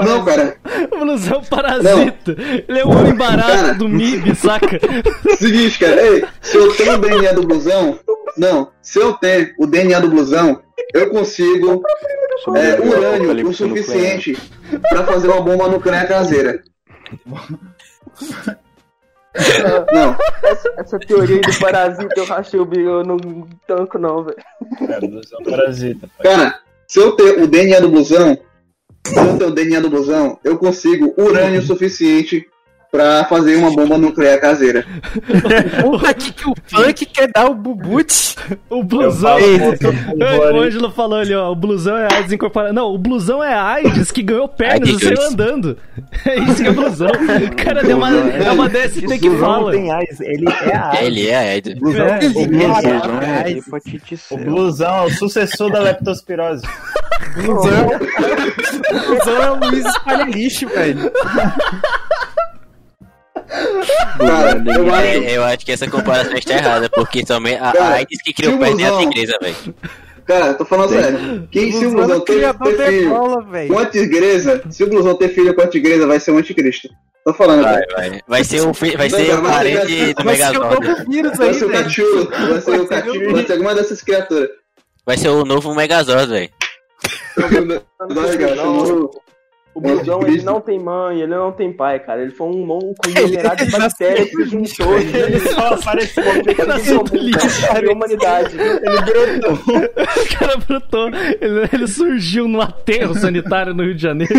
Não, 0.03 0.25
cara. 0.25 0.57
O 0.91 0.97
blusão 0.99 1.41
parasita. 1.43 2.35
Ele 2.67 2.79
é 2.79 2.85
o 2.85 2.89
homem 2.89 3.15
barato 3.15 3.49
Cara. 3.49 3.73
do 3.73 3.87
MIB, 3.89 4.35
saca? 4.35 4.79
Seguinte, 5.37 5.79
cara, 5.79 6.01
ei, 6.01 6.25
se 6.41 6.57
eu 6.57 6.73
tenho 6.75 6.93
o 6.93 6.97
DNA 6.97 7.33
do 7.33 7.43
blusão, 7.45 7.99
não, 8.37 8.69
se 8.81 8.99
eu 8.99 9.13
tenho 9.13 9.49
o 9.57 9.67
DNA 9.67 9.99
do 9.99 10.09
blusão, 10.09 10.61
eu 10.93 11.09
consigo 11.09 11.83
é, 12.55 12.79
urânio 12.79 13.49
o 13.49 13.53
suficiente 13.53 14.37
pra 14.89 15.05
fazer 15.05 15.27
uma 15.27 15.41
bomba 15.41 15.67
nuclear 15.67 16.07
caseira. 16.07 16.63
Não. 19.93 20.15
Essa, 20.43 20.73
essa 20.77 20.99
teoria 20.99 21.39
do 21.39 21.59
parasita, 21.59 22.13
eu 22.17 22.25
rachei 22.25 22.59
o 22.59 22.65
bico, 22.65 22.81
eu 22.81 23.03
não 23.03 23.17
tanco 23.67 23.97
não, 23.97 24.23
velho. 24.23 24.37
É, 24.89 24.99
blusão 24.99 25.43
parasita. 25.43 26.09
Cara, 26.21 26.59
se 26.87 26.99
eu 26.99 27.11
ter 27.11 27.41
o 27.41 27.47
DNA 27.47 27.79
do 27.79 27.89
blusão, 27.89 28.37
se 29.05 29.17
eu 29.17 29.37
ter 29.37 29.45
o 29.45 29.51
DNA 29.51 29.81
do 29.81 29.89
blusão, 29.89 30.39
eu 30.43 30.57
consigo 30.57 31.13
urânio 31.15 31.61
suficiente 31.61 32.47
pra 32.91 33.23
fazer 33.25 33.55
uma 33.55 33.71
bomba 33.71 33.97
nuclear 33.97 34.39
caseira. 34.39 34.85
Porra, 35.81 36.13
que, 36.13 36.31
que 36.33 36.49
o 36.49 36.53
punk 36.55 37.05
quer 37.05 37.29
dar 37.33 37.49
o 37.49 37.53
bubute? 37.53 38.35
O 38.69 38.83
blusão. 38.83 39.37
Eu 39.39 40.55
O 40.55 40.59
Ângelo 40.61 40.89
falou 40.91 41.19
ali, 41.19 41.33
ó. 41.35 41.51
O 41.51 41.55
blusão 41.55 41.95
é 41.97 42.07
AIDS 42.11 42.31
incorporado. 42.31 42.73
Não, 42.73 42.87
o 42.93 42.97
blusão 42.97 43.43
é 43.43 43.53
AIDS 43.53 44.11
que 44.11 44.23
ganhou 44.23 44.47
pernas 44.47 44.89
e 44.89 44.91
AIDS. 44.93 45.03
saiu 45.03 45.29
andando. 45.31 45.77
É 46.25 46.37
isso 46.39 46.61
que 46.61 46.67
é 46.67 46.71
blusão. 46.71 47.07
O 47.09 47.55
cara 47.55 47.83
deu 47.83 47.97
uma, 47.97 48.09
é 48.09 48.51
uma 48.51 48.67
DST 48.67 49.01
que 49.19 49.29
Blusão 49.29 49.47
fala. 49.47 49.61
não 49.61 49.71
tem 49.71 49.91
AIDS, 49.91 50.19
ele 50.21 50.45
é 50.49 50.75
a 50.75 50.89
AIDS. 50.89 51.01
Ele 51.01 51.27
é 51.27 51.37
Aido. 51.37 51.75
Blusão, 51.79 52.05
É, 52.05 52.17
o 52.17 52.47
blusão 52.47 53.21
é 53.21 53.51
é 53.51 53.61
C. 54.17 54.17
O 54.31 54.37
blusão 54.37 54.95
é 54.95 55.05
o 55.05 55.09
sucessor 55.11 55.71
da 55.71 55.79
leptospirose. 55.79 56.63
Blusão. 57.35 57.87
Blusão 59.07 59.41
é 59.43 59.51
o 59.51 59.55
Luiz 59.69 59.85
Espalha 59.85 60.23
Lixo, 60.25 60.67
velho. 60.67 61.11
Cara, 64.17 64.63
eu 64.75 64.93
acho, 64.93 65.05
É, 65.07 65.37
Eu 65.37 65.43
acho 65.43 65.65
que 65.65 65.71
essa 65.71 65.89
comparação 65.89 66.33
está 66.33 66.53
errada, 66.55 66.89
porque 66.89 67.23
também 67.23 67.55
a 67.55 67.71
Cara, 67.71 67.85
a 67.85 67.93
AIDS 67.95 68.21
que 68.21 68.33
criou 68.33 68.55
o 68.55 68.59
perna 68.59 68.81
é 68.81 68.85
a 68.85 68.89
blusão- 68.91 69.09
tigresa, 69.09 69.37
velho. 69.41 69.55
cara, 70.25 70.53
tô 70.53 70.65
falando 70.65 70.89
sério. 70.89 71.47
Quem 71.51 71.71
se 71.71 71.85
o 71.85 71.91
Blusão 71.91 72.19
ter, 72.21 72.33
ter 72.33 72.41
da 72.41 72.53
filho 72.87 73.09
com 73.67 73.79
a 73.79 73.85
tigresa, 73.85 74.61
se 74.69 74.83
o 74.83 74.87
blusão 74.87 75.15
ter 75.15 75.29
filho 75.29 75.53
com 75.55 75.61
a 75.61 75.67
tigresa, 75.67 76.05
vai 76.07 76.19
ser 76.19 76.31
um 76.31 76.37
anticristo. 76.37 76.87
Tô 77.25 77.33
falando, 77.33 77.63
Vai, 77.63 77.81
vai. 77.95 78.21
Vai 78.27 78.43
ser 78.43 78.61
o, 78.61 78.73
fi- 78.73 78.95
vai 78.95 79.09
Não, 79.09 79.17
ser 79.19 79.33
o 79.35 79.41
parente 79.43 80.13
do 80.13 80.23
Vai 80.23 80.35
ser 80.35 80.57
o 80.57 80.61
Megazord. 80.61 81.37
Vai 81.37 81.53
ser 81.53 81.65
o 81.65 81.69
cachulo, 81.69 82.29
vai 82.29 82.61
ser 82.61 82.79
o 82.79 82.87
cachulo, 82.87 83.31
vai 83.33 83.45
ser 83.45 83.51
alguma 83.53 83.75
dessas 83.75 84.01
criaturas. 84.01 84.49
Vai 85.05 85.17
ser 85.17 85.29
o 85.29 85.43
novo 85.43 85.73
Megazord, 85.75 86.31
velho. 86.31 86.49
O 89.79 89.81
blusão, 89.81 90.21
ele 90.27 90.41
não 90.41 90.59
tem 90.59 90.77
mãe, 90.77 91.21
ele 91.21 91.33
não 91.33 91.53
tem 91.53 91.71
pai, 91.71 91.99
cara. 91.99 92.21
Ele 92.21 92.31
foi 92.31 92.47
um 92.47 92.59
um 92.69 92.93
conglomerado 92.93 93.65
de 93.65 93.71
bactérias 93.71 94.29
que 94.29 94.43
juntou. 94.45 94.99
Ele 94.99 95.39
só 95.39 95.73
apareceu. 95.73 96.23
a 96.23 97.91
humanidade. 97.93 98.57
Ele 98.59 99.39
brotou. 99.39 99.53
O 99.53 100.37
cara 100.37 100.57
brotou. 100.67 101.07
Ele, 101.39 101.69
ele 101.73 101.87
surgiu 101.87 102.47
no 102.47 102.61
aterro 102.61 103.15
sanitário 103.15 103.73
no 103.73 103.83
Rio 103.83 103.95
de 103.95 104.01
Janeiro. 104.01 104.33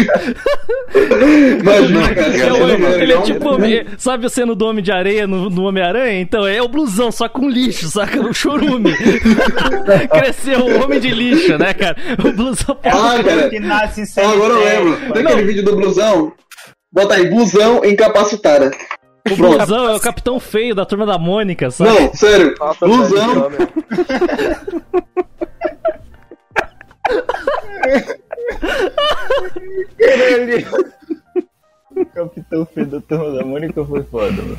Imagina, 1.60 2.14
cara. 2.14 2.36
É 2.36 2.52
o- 2.52 2.68
Ele 2.70 3.02
ele 3.02 3.12
é 3.12 3.18
um- 3.18 3.22
tipo, 3.22 3.48
homem- 3.48 3.84
sabe 3.96 4.26
a 4.26 4.28
cena 4.28 4.54
do 4.54 4.66
Homem 4.66 4.82
de 4.82 4.92
Areia 4.92 5.26
no, 5.26 5.48
no 5.50 5.64
Homem-Aranha? 5.64 6.20
Então, 6.20 6.46
é 6.46 6.60
o 6.62 6.68
blusão, 6.68 7.10
só 7.10 7.28
com 7.28 7.48
lixo, 7.48 7.88
saca? 7.88 8.20
O 8.20 8.32
chorume. 8.34 8.92
Cresceu 10.12 10.60
o 10.66 10.82
homem 10.84 11.00
de 11.00 11.10
lixo, 11.10 11.56
né, 11.58 11.72
cara? 11.74 11.96
O 12.24 12.32
blusão. 12.32 12.76
Ah, 12.84 13.22
cara. 13.22 13.48
que 13.48 13.60
nasce 13.60 14.02
em 14.02 14.04
Ah, 14.22 14.30
agora 14.30 14.52
eu 14.54 14.64
lembro. 14.84 15.14
Daquele 15.30 15.46
vídeo 15.46 15.64
do 15.64 15.76
blusão. 15.76 16.32
Bota 16.92 17.14
aí, 17.14 17.30
blusão 17.30 17.84
incapacitada. 17.84 18.70
O 19.30 19.36
Pronto. 19.36 19.56
blusão 19.58 19.88
é 19.90 19.96
o 19.96 20.00
capitão 20.00 20.40
feio 20.40 20.74
da 20.74 20.84
turma 20.84 21.06
da 21.06 21.18
Mônica, 21.18 21.70
sabe? 21.70 21.90
Não, 21.90 22.14
sério. 22.14 22.54
Nossa, 22.58 22.86
Blusão. 22.86 23.50
velho, 23.50 23.68
O 31.96 32.04
Capitão 32.14 32.66
Feio 32.66 32.86
da 32.86 33.00
Turma 33.00 33.32
da 33.32 33.44
Mônica 33.44 33.84
foi 33.84 34.02
foda, 34.04 34.32
mano. 34.32 34.58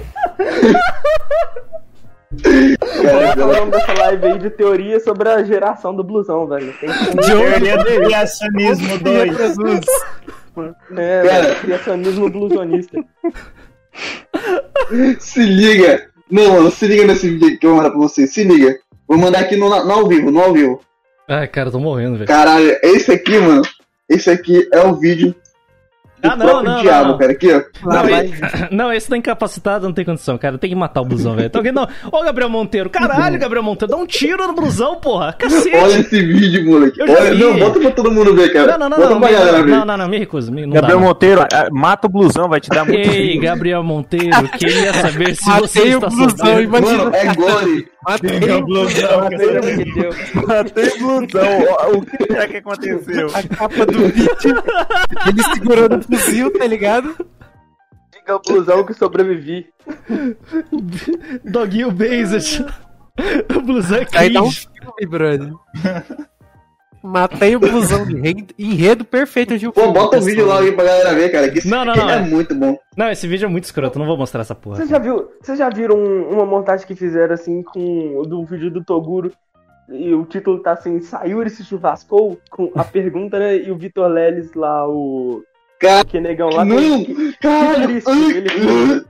Qual 3.01 3.21
é 3.21 3.33
o 3.33 3.59
nome 3.59 3.71
dessa 3.71 3.93
live 3.93 4.25
aí 4.25 4.39
de 4.39 4.49
teoria 4.51 4.99
sobre 4.99 5.27
a 5.29 5.43
geração 5.43 5.93
do 5.95 6.03
blusão, 6.03 6.47
velho? 6.47 6.73
Tem 6.79 6.89
que 6.89 7.17
Teoria 7.17 7.77
do 7.77 7.83
criacionismo 7.85 8.97
2. 8.99 9.85
É, 10.97 11.23
velho, 11.23 11.59
criacionismo 11.61 12.29
blusonista. 12.29 13.03
Se 15.19 15.43
liga. 15.43 16.07
Não, 16.29 16.53
mano, 16.53 16.71
se 16.71 16.87
liga 16.87 17.05
nesse 17.05 17.29
vídeo 17.29 17.59
que 17.59 17.65
eu 17.65 17.71
vou 17.71 17.77
mandar 17.77 17.91
pra 17.91 17.99
você. 17.99 18.25
Se 18.25 18.43
liga. 18.43 18.79
Vou 19.07 19.17
mandar 19.17 19.39
aqui 19.39 19.57
no, 19.57 19.67
no 19.67 19.91
ao 19.91 20.07
vivo, 20.07 20.31
no 20.31 20.39
ao 20.39 20.53
vivo. 20.53 20.81
Ai, 21.27 21.47
cara, 21.47 21.67
eu 21.67 21.73
tô 21.73 21.79
morrendo, 21.79 22.15
velho. 22.15 22.27
Caralho, 22.27 22.77
esse 22.81 23.11
aqui, 23.11 23.37
mano. 23.37 23.61
Esse 24.07 24.29
aqui 24.29 24.67
é 24.73 24.79
o 24.81 24.95
vídeo 24.95 25.35
Ah, 26.23 26.35
não, 26.35 26.45
próprio 26.45 26.71
não, 26.71 26.81
diabo, 26.81 27.07
não. 27.09 27.17
cara. 27.17 27.31
Aqui, 27.31 27.47
ó. 27.53 27.61
Não, 27.89 28.09
esse, 28.09 28.33
não, 28.71 28.93
esse 28.93 29.09
tá 29.09 29.17
incapacitado, 29.17 29.85
não 29.85 29.93
tem 29.93 30.05
condição, 30.05 30.37
cara. 30.37 30.57
Tem 30.57 30.69
que 30.69 30.75
matar 30.75 31.01
o 31.01 31.05
blusão, 31.05 31.35
velho. 31.35 31.47
Então, 31.47 31.61
não. 31.73 31.87
Ô, 32.11 32.23
Gabriel 32.23 32.49
Monteiro, 32.49 32.89
caralho, 32.89 33.39
Gabriel 33.39 33.63
Monteiro, 33.63 33.91
dá 33.91 33.97
um 33.97 34.05
tiro 34.05 34.45
no 34.45 34.53
blusão, 34.53 34.97
porra. 34.97 35.33
Cacete. 35.33 35.75
Olha 35.75 35.99
esse 35.99 36.21
vídeo, 36.23 36.65
moleque. 36.65 37.01
Olha, 37.01 37.33
vi. 37.33 37.43
não, 37.43 37.57
bota 37.57 37.79
pra 37.79 37.91
todo 37.91 38.11
mundo 38.11 38.35
ver, 38.35 38.51
cara. 38.53 38.77
Não, 38.77 38.89
não, 38.89 38.89
não, 38.89 38.97
bota 38.97 39.09
não. 39.13 39.19
pra 39.19 39.29
me- 39.29 39.35
galera 39.35 39.63
ver. 39.63 39.71
Não, 39.71 39.85
não, 39.85 39.97
não, 39.97 40.07
me 40.09 40.17
recuso. 40.19 40.51
Me, 40.51 40.65
não 40.65 40.73
Gabriel 40.73 40.97
dá, 40.97 41.01
não. 41.01 41.07
Monteiro, 41.07 41.41
ah, 41.41 41.67
mata 41.71 42.07
o 42.07 42.09
blusão, 42.09 42.47
vai 42.49 42.59
te 42.59 42.69
dar 42.69 42.85
muito 42.85 43.09
Ei. 43.09 43.39
Gabriel 43.39 43.83
Monteiro, 43.83 44.47
queria 44.57 44.93
saber 44.93 45.35
se 45.35 45.45
você 45.59 45.79
Matei 45.79 45.95
o 45.95 45.97
está 45.97 46.07
blusão, 46.09 46.29
sabendo. 46.37 46.61
imagina. 46.61 47.03
Mano, 47.05 47.15
é 47.15 47.33
gore. 47.35 47.90
Matei 48.03 48.51
o 48.53 48.65
blusão. 48.65 49.21
Matei 50.47 50.87
o 50.87 50.97
blusão. 50.97 51.93
O 51.93 52.01
que 52.05 52.23
será 52.25 52.47
que 52.47 52.57
aconteceu? 52.57 53.27
a 53.35 53.43
capa 53.55 53.85
do 53.85 53.99
vídeo. 54.07 54.63
Ele 55.27 55.43
segurando 55.53 55.97
o 55.97 56.03
fuzil, 56.03 56.51
tá 56.57 56.65
ligado? 56.65 57.15
Diga 58.11 58.35
o 58.35 58.39
blusão 58.41 58.83
que 58.85 58.93
sobrevivi. 58.93 59.67
Doguinho 61.43 61.91
Based. 61.91 62.65
O 63.55 63.61
blusão 63.61 63.97
é 63.99 64.07
Aí 64.15 64.33
dá 64.33 64.41
um 64.41 64.45
cringe. 64.49 64.67
filme, 64.79 65.05
brother. 65.07 65.53
Matei 67.03 67.55
o 67.55 67.59
blusão. 67.59 68.07
Enredo, 68.09 68.53
enredo 68.59 69.03
perfeito 69.05 69.57
de 69.57 69.67
um 69.67 69.71
Pô, 69.71 69.91
bota 69.91 70.19
o 70.19 70.21
vídeo 70.21 70.45
lá 70.45 70.59
aí 70.59 70.71
pra 70.71 70.83
galera 70.85 71.13
ver, 71.15 71.29
cara. 71.31 71.49
Que 71.49 71.59
esse 71.59 71.67
Não, 71.67 71.83
não, 71.83 71.93
vídeo 71.93 72.05
não, 72.07 72.13
é 72.13 72.17
é. 72.17 72.21
muito 72.21 72.53
bom. 72.55 72.77
Não, 72.95 73.09
esse 73.09 73.27
vídeo 73.27 73.45
é 73.45 73.49
muito 73.49 73.63
escroto, 73.63 73.97
não 73.97 74.05
vou 74.05 74.17
mostrar 74.17 74.41
essa 74.41 74.53
porra. 74.53 74.75
Vocês 74.77 74.89
já, 74.89 74.99
viu, 74.99 75.29
vocês 75.41 75.57
já 75.57 75.69
viram 75.69 75.95
um- 75.97 76.29
uma 76.29 76.45
montagem 76.45 76.85
que 76.85 76.93
fizeram 76.95 77.33
assim 77.33 77.63
com 77.63 78.21
do 78.27 78.45
vídeo 78.45 78.69
do 78.69 78.83
Toguro? 78.83 79.31
E 79.89 80.13
o 80.13 80.23
título 80.25 80.59
tá 80.61 80.73
assim, 80.73 81.01
Sayuri 81.01 81.49
se 81.49 81.65
churrascou? 81.65 82.39
Com 82.49 82.71
a 82.75 82.83
pergunta, 82.83 83.37
né? 83.39 83.57
E 83.57 83.71
o 83.71 83.77
Vitor 83.77 84.07
Leles 84.07 84.53
lá, 84.53 84.87
o. 84.87 85.43
Cara, 85.79 86.05
Que 86.05 86.19
negão 86.21 86.49
lá. 86.49 86.63
não, 86.63 87.03
que- 87.03 87.33
cara, 87.41 87.81
triste, 87.87 88.07
ai, 88.09 88.31
ele- 88.31 89.05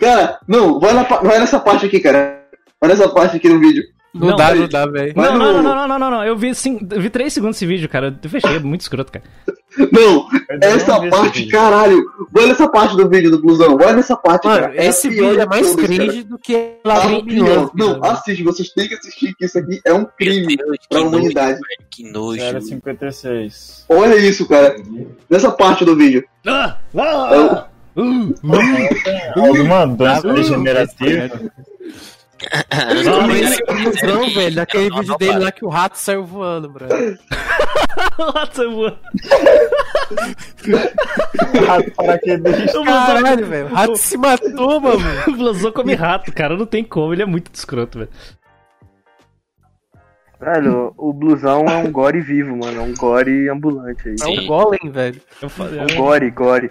cara, 0.00 0.38
não, 0.48 0.80
vai, 0.80 0.94
na, 0.94 1.02
vai 1.02 1.38
nessa 1.38 1.60
parte 1.60 1.86
aqui, 1.86 2.00
cara. 2.00 2.42
Vai 2.80 2.90
nessa 2.90 3.08
parte 3.08 3.36
aqui 3.36 3.48
no 3.48 3.60
vídeo. 3.60 3.82
Não, 4.18 4.28
Não, 4.28 4.36
dá, 4.36 4.54
não 4.54 4.68
dá, 4.68 4.86
velho. 4.86 5.12
Não, 5.16 5.38
não, 5.38 5.52
não, 5.52 5.62
não, 5.62 5.88
não, 5.88 5.98
não, 5.98 6.10
não. 6.10 6.24
Eu 6.24 6.36
vi, 6.36 6.54
cin- 6.54 6.78
eu 6.90 7.00
vi 7.00 7.08
3 7.10 7.32
segundos 7.32 7.56
esse 7.56 7.66
vídeo, 7.66 7.88
cara. 7.88 8.18
Eu 8.22 8.30
fechei, 8.30 8.56
é 8.56 8.58
muito 8.58 8.80
escroto, 8.82 9.12
cara. 9.12 9.24
Não, 9.92 10.26
não 10.26 10.28
essa 10.60 10.96
esse 10.98 11.08
parte, 11.10 11.46
caralho. 11.46 12.02
Vai 12.32 12.46
nessa 12.46 12.68
parte 12.68 12.96
do 12.96 13.08
vídeo 13.08 13.30
do 13.30 13.40
blusão. 13.40 13.76
Vai 13.76 13.94
nessa 13.94 14.16
parte, 14.16 14.46
Mano, 14.48 14.60
cara. 14.62 14.84
esse 14.84 15.08
vídeo 15.08 15.40
é 15.40 15.46
mais 15.46 15.70
todas, 15.70 15.86
cringe 15.86 16.06
cara. 16.06 16.24
do 16.24 16.38
que 16.38 16.72
A 16.84 16.88
Ladrão 16.88 17.24
pior. 17.24 17.70
Não, 17.74 18.02
assiste, 18.04 18.42
vocês 18.42 18.70
têm 18.70 18.88
que 18.88 18.94
assistir, 18.94 19.34
que 19.36 19.44
isso 19.44 19.58
aqui 19.58 19.80
é 19.84 19.92
um 19.94 20.04
crime 20.04 20.56
Deus, 20.56 20.76
pra 20.88 20.98
que 20.98 21.04
nojo, 21.04 21.08
humanidade. 21.16 21.52
velho, 21.52 21.88
que 21.90 22.10
nojo. 22.10 22.60
056. 22.60 23.84
Olha 23.88 24.16
isso, 24.16 24.48
cara. 24.48 24.74
Nessa 25.30 25.50
parte 25.52 25.84
do 25.84 25.94
vídeo. 25.94 26.24
Ah! 26.46 26.78
É 26.94 27.00
Ah! 27.00 27.66
o- 27.74 27.78
Uh! 28.00 28.32
Alguma 29.36 29.86
doença 29.86 30.32
degenerativa? 30.32 31.50
Eu 33.04 33.20
conheci 33.26 33.62
o 33.62 33.74
blusão, 33.74 34.30
velho, 34.34 34.54
daquele 34.54 34.90
vídeo 34.90 35.16
dele 35.18 35.38
lá 35.38 35.50
que 35.52 35.64
o 35.64 35.68
rato 35.68 35.96
saiu 35.98 36.24
voando, 36.24 36.68
brother. 36.68 37.18
Nossa, 38.18 38.62
eu 38.62 38.70
vou. 38.72 38.98
Rato 41.66 41.90
paraquedista. 41.96 42.80
O 42.80 42.84
Caralho, 42.84 43.46
velho. 43.46 43.66
O 43.66 43.74
rato 43.74 43.96
se 43.96 44.16
matou, 44.16 44.80
mano. 44.80 44.98
O 45.28 45.32
blusão 45.32 45.72
come 45.72 45.94
rato, 45.94 46.32
cara. 46.32 46.56
Não 46.56 46.66
tem 46.66 46.84
como, 46.84 47.12
ele 47.12 47.22
é 47.22 47.26
muito 47.26 47.52
escroto, 47.52 47.98
velho. 47.98 48.10
Velho, 50.40 50.94
o 50.96 51.12
blusão 51.12 51.64
é 51.66 51.76
um 51.78 51.90
gore 51.90 52.20
vivo, 52.20 52.56
mano. 52.56 52.80
É 52.80 52.84
um 52.84 52.94
gore 52.94 53.48
ambulante 53.48 54.08
aí. 54.08 54.16
É 54.20 54.26
um 54.40 54.46
golem, 54.46 54.90
velho. 54.90 55.20
Eu 55.42 55.48
falei, 55.48 55.80
É 55.80 55.82
um 55.82 55.96
gore, 55.96 56.30
gore. 56.30 56.70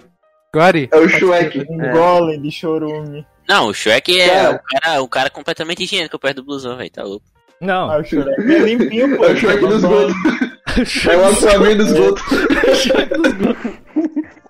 Gore? 0.54 0.90
É 0.92 0.98
o 0.98 1.10
Shrek. 1.10 1.66
Um 1.70 1.82
É. 1.82 1.92
golem 1.92 2.42
de 2.42 2.50
chorume. 2.52 3.28
Não, 3.48 3.67
o 3.67 3.74
Shrek 3.74 4.19
é 4.19 4.27
Cara. 4.27 4.56
o 4.56 4.59
cara, 4.59 5.01
o 5.03 5.08
cara 5.08 5.30
completamente 5.30 5.84
higiênico 5.84 6.19
perto 6.19 6.38
do 6.38 6.43
blusão, 6.45 6.76
velho. 6.77 6.90
Tá 6.92 7.03
louco. 7.03 7.26
Não, 7.61 7.90
Ah, 7.90 7.98
o 8.00 8.03
Shrek 8.03 8.30
é 8.30 8.59
limpinho, 8.59 9.16
pô. 9.17 9.24
É 9.26 9.32
o 9.32 9.38
Shrek 9.38 9.59
do 9.61 9.76
esgoto. 9.76 10.14
É 10.77 10.82
o 11.17 11.26
Aquaman 11.26 11.76
do 11.76 11.82
esgoto. 11.84 12.22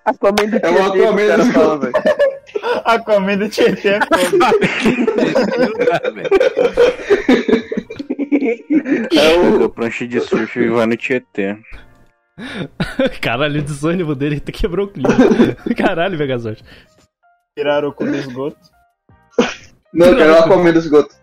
Aquaman 0.04 0.50
do 0.50 0.58
É 0.58 0.58
o 0.58 0.62
Tietê, 0.92 1.06
Aquaman 1.06 1.16
que 1.16 1.24
o 1.24 1.28
cara 1.28 1.44
do 1.46 1.52
fala, 1.54 1.66
esgoto. 1.66 1.80
velho. 1.80 1.94
Aquaman 2.84 3.38
do 3.38 3.48
Tietê 3.50 3.90
é 3.90 4.00
É 9.16 9.38
o. 9.38 9.70
Prancha 9.70 10.08
de 10.08 10.20
surf 10.22 10.60
e 10.60 10.70
vai 10.70 10.86
no 10.86 10.96
Tietê. 10.98 11.58
Caralho, 13.22 13.60
o 13.60 13.64
desânimo 13.64 14.16
dele 14.16 14.40
quebrou 14.40 14.86
o 14.88 14.90
clima. 14.90 15.10
Caralho, 15.78 16.18
Megazord. 16.18 16.64
Tiraram 17.58 17.90
o 17.90 17.94
cu 17.94 18.06
do 18.06 18.16
esgoto. 18.16 18.58
Não, 19.98 20.12
cara, 20.12 20.26
eu 20.26 20.40
Aquaman 20.40 20.72
do 20.74 20.80
esgoto. 20.80 21.16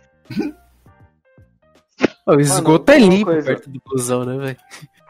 O 2.27 2.41
esgoto 2.41 2.91
Mano, 2.93 3.05
é 3.05 3.09
limpo 3.09 3.25
coisa. 3.27 3.47
perto 3.47 3.71
do 3.71 3.81
blusão, 3.87 4.25
né, 4.25 4.37
velho? 4.39 4.57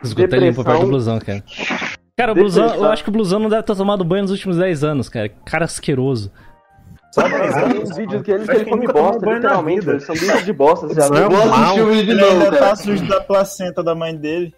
Esgoto 0.02 0.34
é 0.34 0.38
limpo 0.38 0.64
perto 0.64 0.80
do 0.80 0.86
blusão, 0.86 1.18
cara. 1.20 1.44
Cara, 2.16 2.32
o 2.32 2.34
blusão, 2.34 2.64
eu 2.64 2.68
Depressão. 2.70 2.92
acho 2.92 3.02
que 3.04 3.08
o 3.08 3.12
blusão 3.12 3.40
não 3.40 3.48
deve 3.48 3.62
ter 3.62 3.74
tomado 3.76 4.04
banho 4.04 4.22
nos 4.22 4.30
últimos 4.30 4.56
10 4.56 4.84
anos, 4.84 5.08
cara. 5.08 5.28
Cara 5.44 5.64
asqueroso. 5.64 6.30
Tem 7.14 7.82
uns 7.82 7.96
vídeos 7.96 8.22
que 8.22 8.30
ele, 8.32 8.44
que 8.44 8.50
ele 8.52 8.64
come 8.64 8.86
bosta, 8.86 9.32
literalmente. 9.34 9.88
Eles 9.88 10.04
são 10.04 10.14
bichos 10.14 10.44
de 10.44 10.52
bosta, 10.52 10.86
você 10.88 10.94
já 11.00 11.08
Não 11.08 11.16
é 11.16 11.28
um 11.28 11.54
assistir 11.54 11.80
o 11.82 11.86
vídeo 11.86 12.04
de 12.04 12.10
Ele 12.12 12.20
novo, 12.20 12.32
ainda 12.32 12.50
cara. 12.50 12.66
tá 12.70 12.76
sujo 12.76 13.06
da 13.06 13.20
placenta 13.20 13.82
da 13.82 13.94
mãe 13.94 14.16
dele. 14.16 14.52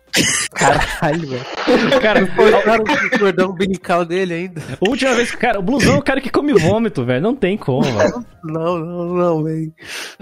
Caralho, 0.52 1.28
velho. 1.28 2.00
Cara, 2.00 2.20
Olharam 2.38 2.84
o 2.84 3.18
cordão 3.18 3.50
umbilical 3.50 4.04
dele 4.04 4.32
ainda. 4.34 4.62
a 4.80 4.88
última 4.88 5.14
vez 5.14 5.30
que. 5.30 5.36
Cara, 5.36 5.58
o 5.58 5.62
blusão 5.62 5.96
é 5.96 5.98
o 5.98 6.02
cara 6.02 6.20
que 6.20 6.30
come 6.30 6.54
vômito, 6.54 7.04
velho. 7.04 7.20
Não 7.22 7.36
tem 7.36 7.56
como, 7.58 7.82
velho. 7.82 8.24
Não, 8.42 8.78
não, 8.78 9.04
não, 9.14 9.44
velho. 9.44 9.72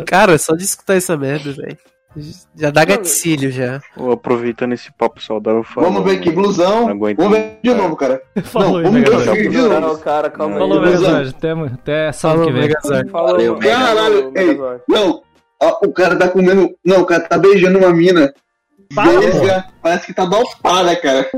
Cara, 0.06 0.36
só 0.38 0.56
de 0.56 0.64
escutar 0.64 0.96
essa 0.96 1.16
merda, 1.16 1.52
velho. 1.52 1.78
Já 2.54 2.70
dá 2.70 2.84
gatilho 2.84 3.50
já. 3.50 3.80
Ô, 3.96 4.12
aproveitando 4.12 4.72
esse 4.72 4.92
papo 4.92 5.20
saudável, 5.20 5.62
fala, 5.64 5.88
Vamos 5.88 6.04
ver 6.04 6.18
aqui, 6.18 6.30
blusão. 6.30 6.88
aguento 6.88 7.16
Vamos 7.16 7.32
ver 7.38 7.58
de 7.62 7.70
cara. 7.70 7.82
novo, 7.82 7.96
cara. 7.96 8.22
Falou 8.44 8.82
Não, 8.82 8.90
vamos 8.92 9.10
ver 9.30 9.48
de 9.50 9.58
novo. 9.58 9.98
cara, 9.98 10.30
calma 10.30 10.58
Falou, 10.58 10.78
aí. 10.78 10.84
Megazord. 10.86 11.28
Até, 11.36 11.50
até 11.52 12.12
sábado 12.12 12.38
Falou, 12.38 12.46
que 12.46 12.52
vem. 12.52 12.68
Megazord. 12.68 13.10
Falou, 13.10 13.58
Caralho, 13.58 14.32
ei, 14.36 14.58
não. 14.88 15.22
ó, 15.60 15.78
o 15.84 15.92
cara 15.92 16.16
tá 16.16 16.28
comendo. 16.28 16.70
Não, 16.84 17.00
o 17.00 17.06
cara 17.06 17.22
tá 17.22 17.36
beijando 17.38 17.78
uma 17.78 17.92
mina. 17.92 18.32
Para, 18.94 19.12
Parece, 19.12 19.40
que- 19.40 19.64
parece 19.82 20.06
que 20.06 20.14
tá 20.14 20.24
dopada, 20.24 20.94
cara. 20.96 21.28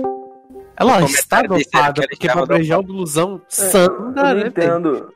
Ela 0.76 1.02
está 1.02 1.42
dopada, 1.42 2.02
ele 2.02 2.08
porque 2.08 2.28
pra 2.28 2.44
beijar 2.46 2.78
o 2.78 2.82
blusão 2.82 3.40
sã 3.48 3.86
não 3.88 4.10
não 4.10 4.22
né, 4.22 4.34
velho? 4.34 4.46
entendo. 4.48 5.08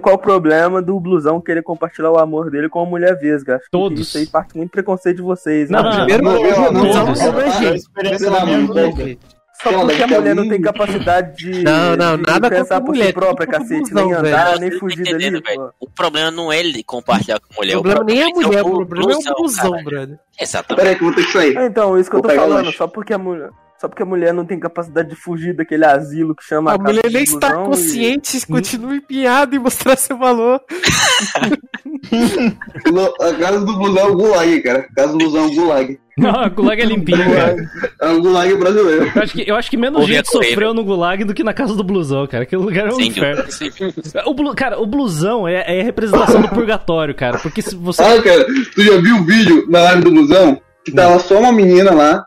Qual 0.00 0.14
o 0.16 0.18
problema 0.18 0.80
do 0.82 0.98
blusão 0.98 1.40
querer 1.40 1.62
compartilhar 1.62 2.10
o 2.10 2.18
amor 2.18 2.50
dele 2.50 2.68
com 2.68 2.80
uma 2.80 2.90
mulher 2.90 3.18
vesga? 3.18 3.56
Acho 3.56 3.64
que 3.64 3.70
Todos. 3.70 4.00
isso 4.00 4.18
aí 4.18 4.26
parte 4.26 4.56
muito 4.56 4.70
preconceito 4.70 5.16
de 5.16 5.22
vocês. 5.22 5.70
Não, 5.70 5.82
né? 5.82 5.90
não, 5.90 5.96
Primeiro, 6.06 6.22
Não, 6.24 6.40
o 6.40 6.72
não, 6.72 6.82
não 6.82 7.40
é 7.40 8.66
vida. 8.66 8.92
Deus. 8.94 9.18
Só 9.62 9.70
Ela 9.70 9.84
porque 9.86 10.02
a 10.02 10.06
mulher 10.08 10.34
não 10.34 10.48
tem 10.48 10.60
capacidade 10.60 11.36
de, 11.36 11.62
Não, 11.62 11.96
não, 11.96 12.16
de 12.16 12.22
nada 12.24 12.50
pensar 12.50 12.80
por 12.80 12.88
mulher, 12.88 13.06
si 13.06 13.12
própria, 13.12 13.46
cacete, 13.46 13.90
blusão, 13.92 14.06
nem 14.10 14.20
velho. 14.22 14.26
andar, 14.26 14.58
nem 14.58 14.70
não 14.70 14.76
tá 14.76 14.80
fugir 14.80 15.04
dali. 15.04 15.42
O 15.78 15.88
problema 15.88 16.30
não 16.32 16.52
é 16.52 16.58
ele 16.58 16.82
compartilhar 16.82 17.38
com 17.38 17.46
a 17.52 17.56
mulher. 17.58 17.76
O 17.76 17.82
problema 17.82 18.04
nem 18.04 18.20
é 18.22 18.24
a 18.24 18.28
mulher, 18.30 18.62
o 18.64 18.68
o 18.82 18.86
problema 18.86 19.12
é 19.24 19.30
o 19.30 19.34
blusão, 19.36 19.84
brother. 19.84 20.18
Exatamente. 20.40 20.76
Pera 20.76 20.90
aí 20.90 20.96
que 20.96 21.02
eu 21.04 21.06
vou 21.06 21.14
ter 21.16 21.24
que 21.26 21.32
sair. 21.32 21.56
É, 21.56 21.66
Então, 21.66 21.96
isso 21.96 22.10
que 22.10 22.16
eu 22.16 22.22
tô 22.22 22.28
o 22.28 22.34
falando, 22.34 22.72
só 22.72 22.88
porque 22.88 23.12
a 23.14 23.18
mulher. 23.18 23.50
Só 23.82 23.88
porque 23.88 24.04
a 24.04 24.06
mulher 24.06 24.32
não 24.32 24.44
tem 24.44 24.60
capacidade 24.60 25.08
de 25.08 25.16
fugir 25.16 25.56
daquele 25.56 25.84
asilo 25.84 26.36
que 26.36 26.44
chama 26.44 26.70
A 26.72 26.78
casa 26.78 26.88
mulher 26.88 27.10
nem 27.12 27.24
está 27.24 27.48
blusão 27.48 27.64
e- 27.64 27.66
consciente, 27.66 28.46
continua 28.46 28.94
empenhada 28.94 29.56
em 29.56 29.58
mostrar 29.58 29.96
seu 29.96 30.16
valor. 30.16 30.60
Lo- 32.86 33.12
A 33.20 33.34
casa 33.34 33.60
do 33.64 33.76
blusão 33.76 34.06
é 34.06 34.10
o 34.10 34.14
gulag, 34.16 34.62
cara. 34.62 34.86
A 34.88 34.94
casa 34.94 35.12
do 35.12 35.18
blusão 35.18 35.44
é 35.44 35.46
o 35.48 35.54
gulag. 35.54 35.98
Não, 36.16 36.44
o 36.46 36.50
Gulag 36.50 36.80
é 36.80 36.84
limpinho, 36.84 37.24
cara. 37.34 37.56
É 38.00 38.08
o 38.10 38.20
gulag 38.20 38.54
brasileiro. 38.56 39.10
Eu 39.16 39.22
acho 39.22 39.32
que, 39.32 39.50
eu 39.50 39.56
acho 39.56 39.70
que 39.70 39.76
menos 39.76 40.06
gente 40.06 40.28
a 40.28 40.30
sofreu 40.30 40.72
no 40.74 40.84
Gulag 40.84 41.24
do 41.24 41.34
que 41.34 41.42
na 41.42 41.52
casa 41.54 41.74
do 41.74 41.82
blusão, 41.82 42.24
cara. 42.26 42.44
Aquele 42.44 42.62
lugar 42.62 42.86
é 42.86 42.92
um 42.92 42.96
Sem 42.96 43.08
inferno. 43.08 43.50
sem- 43.50 43.70
O 44.26 44.34
blu- 44.34 44.54
cara, 44.54 44.78
o 44.80 44.86
blusão 44.86 45.48
é, 45.48 45.64
é 45.66 45.80
a 45.80 45.84
representação 45.84 46.40
do 46.42 46.48
purgatório, 46.50 47.14
cara. 47.16 47.38
Porque 47.38 47.62
se 47.62 47.74
você. 47.74 48.00
Ah, 48.02 48.22
cara, 48.22 48.44
tu 48.74 48.82
já 48.82 49.00
viu 49.00 49.16
o 49.16 49.24
vídeo 49.24 49.66
na 49.68 49.82
live 49.82 50.02
do 50.04 50.10
blusão? 50.12 50.60
Que 50.84 50.92
tava 50.92 51.18
só 51.18 51.40
uma 51.40 51.50
menina 51.52 51.92
lá. 51.92 52.24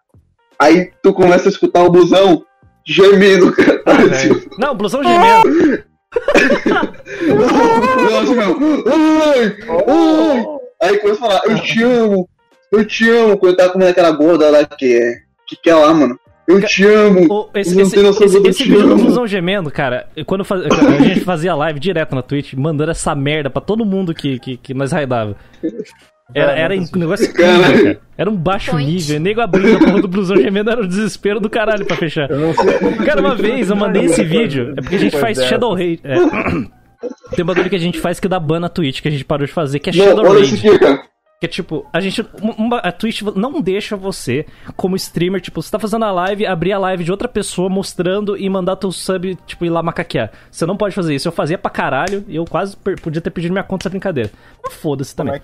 Aí 0.60 0.92
tu 1.04 1.14
começa 1.14 1.50
a 1.50 1.52
escutar 1.52 1.84
o 1.84 1.90
blusão 1.92 2.44
gemendo, 2.86 3.52
cara. 3.52 3.82
velho. 4.08 4.50
Não, 4.58 4.72
o 4.72 4.76
blusão 4.76 5.04
gemendo. 5.04 5.50
Meu. 9.66 10.60
Aí 10.82 10.98
começa 11.00 11.26
a 11.26 11.28
falar, 11.28 11.42
eu 11.46 11.60
te 11.62 11.84
amo, 11.84 12.30
eu 12.72 12.86
te 12.86 13.10
amo, 13.10 13.38
quando 13.38 13.56
tá 13.56 13.70
comendo 13.70 13.92
aquela 13.92 14.12
gorda 14.12 14.50
lá 14.50 14.66
que 14.66 14.94
é. 14.98 15.26
Que 15.48 15.56
quer 15.56 15.76
lá, 15.76 15.94
mano. 15.94 16.20
Eu 16.48 16.62
te 16.62 16.86
amo. 16.86 17.26
O- 17.32 17.50
esse 17.56 17.80
esse, 17.80 18.00
esse, 18.00 18.38
esse 18.48 18.64
vídeo 18.64 18.88
do 18.88 18.96
blusão 18.96 19.26
gemendo, 19.28 19.72
cara, 19.72 20.08
quando 20.28 20.42
eu 20.42 20.46
faz- 20.46 20.64
a 20.66 21.04
gente 21.04 21.22
fazia 21.22 21.56
live 21.56 21.80
direto 21.80 22.14
na 22.16 22.22
Twitch, 22.22 22.54
mandando 22.54 22.92
essa 22.92 23.16
merda 23.16 23.50
pra 23.50 23.62
todo 23.62 23.86
mundo 23.86 24.14
que, 24.14 24.38
que, 24.40 24.58
que 24.58 24.74
nós 24.74 24.92
raidava. 24.92 25.36
Era, 26.34 26.54
era 26.54 26.74
um 26.76 26.86
negócio 26.96 27.26
incrível, 27.30 27.62
cara. 27.62 28.00
Era 28.18 28.30
um 28.30 28.36
baixo 28.36 28.72
Point. 28.72 28.92
nível. 28.92 29.20
Nego 29.20 29.42
abrindo 29.42 29.78
a 29.78 29.80
porra 29.80 30.02
do 30.02 30.08
blusão 30.08 30.38
gemendo 30.38 30.72
era 30.72 30.82
um 30.82 30.88
desespero 30.88 31.40
do 31.40 31.50
caralho 31.50 31.86
pra 31.86 31.96
fechar. 31.96 32.28
Cara, 33.06 33.22
uma 33.22 33.36
vez 33.36 33.70
eu 33.70 33.76
mandei 33.76 34.06
esse 34.06 34.24
vídeo. 34.24 34.74
É 34.78 34.82
porque 34.82 34.96
a 34.96 35.00
gente 35.00 35.18
faz 35.20 35.38
Shadow 35.46 35.74
Raid. 35.76 36.00
É. 36.04 36.16
Tem 37.36 37.44
um 37.44 37.46
bagulho 37.46 37.70
que 37.70 37.76
a 37.76 37.80
gente 37.80 38.00
faz 38.00 38.20
que 38.20 38.28
dá 38.28 38.40
ban 38.40 38.60
na 38.60 38.70
Twitch, 38.70 39.02
que 39.02 39.08
a 39.08 39.12
gente 39.12 39.24
parou 39.26 39.46
de 39.46 39.54
fazer, 39.54 39.78
que 39.80 39.90
é 39.92 39.94
Shadow 39.94 40.34
Raid. 40.34 40.62
Que 41.40 41.46
é 41.46 41.50
tipo, 41.50 41.86
a 41.94 42.00
gente. 42.00 42.26
uma- 42.58 42.78
a 42.80 42.92
Twitch 42.92 43.22
não 43.36 43.62
deixa 43.62 43.96
você, 43.98 44.46
como 44.78 44.96
streamer, 44.96 45.42
tipo, 45.42 45.62
você 45.62 45.70
tá 45.70 45.78
fazendo 45.78 46.06
a 46.06 46.12
live, 46.12 46.46
abrir 46.46 46.72
a 46.72 46.80
live 46.80 47.04
de 47.04 47.12
outra 47.12 47.28
pessoa 47.28 47.70
mostrando 47.70 48.38
e 48.38 48.50
mandar 48.50 48.78
teu 48.78 48.90
sub, 48.92 49.38
tipo, 49.46 49.66
ir 49.66 49.70
lá 49.70 49.84
macaquear. 49.84 50.32
Você 50.50 50.66
não 50.66 50.78
pode 50.78 50.96
fazer 50.96 51.14
isso. 51.14 51.28
Eu 51.28 51.34
fazia 51.34 51.58
pra 51.58 51.70
caralho 51.70 52.24
e 52.28 52.38
eu 52.38 52.46
quase 52.46 52.76
podia 52.78 53.22
ter 53.22 53.30
pedido 53.30 53.52
minha 53.52 53.64
conta 53.66 53.84
essa 53.84 53.90
brincadeira. 53.90 54.32
Mas 54.64 54.74
foda-se 54.76 55.14
também. 55.16 55.40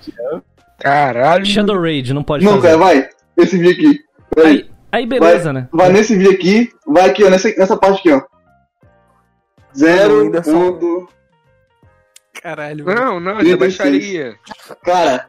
Caralho. 0.81 1.45
Shadow 1.45 1.79
Raid, 1.81 2.13
não 2.13 2.23
pode 2.23 2.43
Não, 2.43 2.53
fazer. 2.55 2.67
cara, 2.67 2.77
vai. 2.77 3.09
Esse 3.37 3.57
vídeo 3.57 3.71
aqui. 3.71 3.99
Aí, 4.45 4.69
aí 4.91 5.05
beleza, 5.05 5.51
vai, 5.51 5.61
né? 5.61 5.69
Vai 5.71 5.89
nesse 5.91 6.15
vídeo 6.15 6.31
aqui, 6.31 6.69
vai 6.87 7.09
aqui, 7.09 7.23
ó, 7.23 7.29
nessa, 7.29 7.49
nessa 7.57 7.77
parte 7.77 7.99
aqui, 7.99 8.11
ó. 8.11 8.21
Zero, 9.77 10.23
Whindersson. 10.23 10.51
ponto... 10.73 11.09
Caralho. 12.41 12.85
Não, 12.85 13.19
não, 13.19 13.31
é 13.33 13.43
36. 13.43 13.57
baixaria. 13.59 14.35
Cara, 14.83 15.27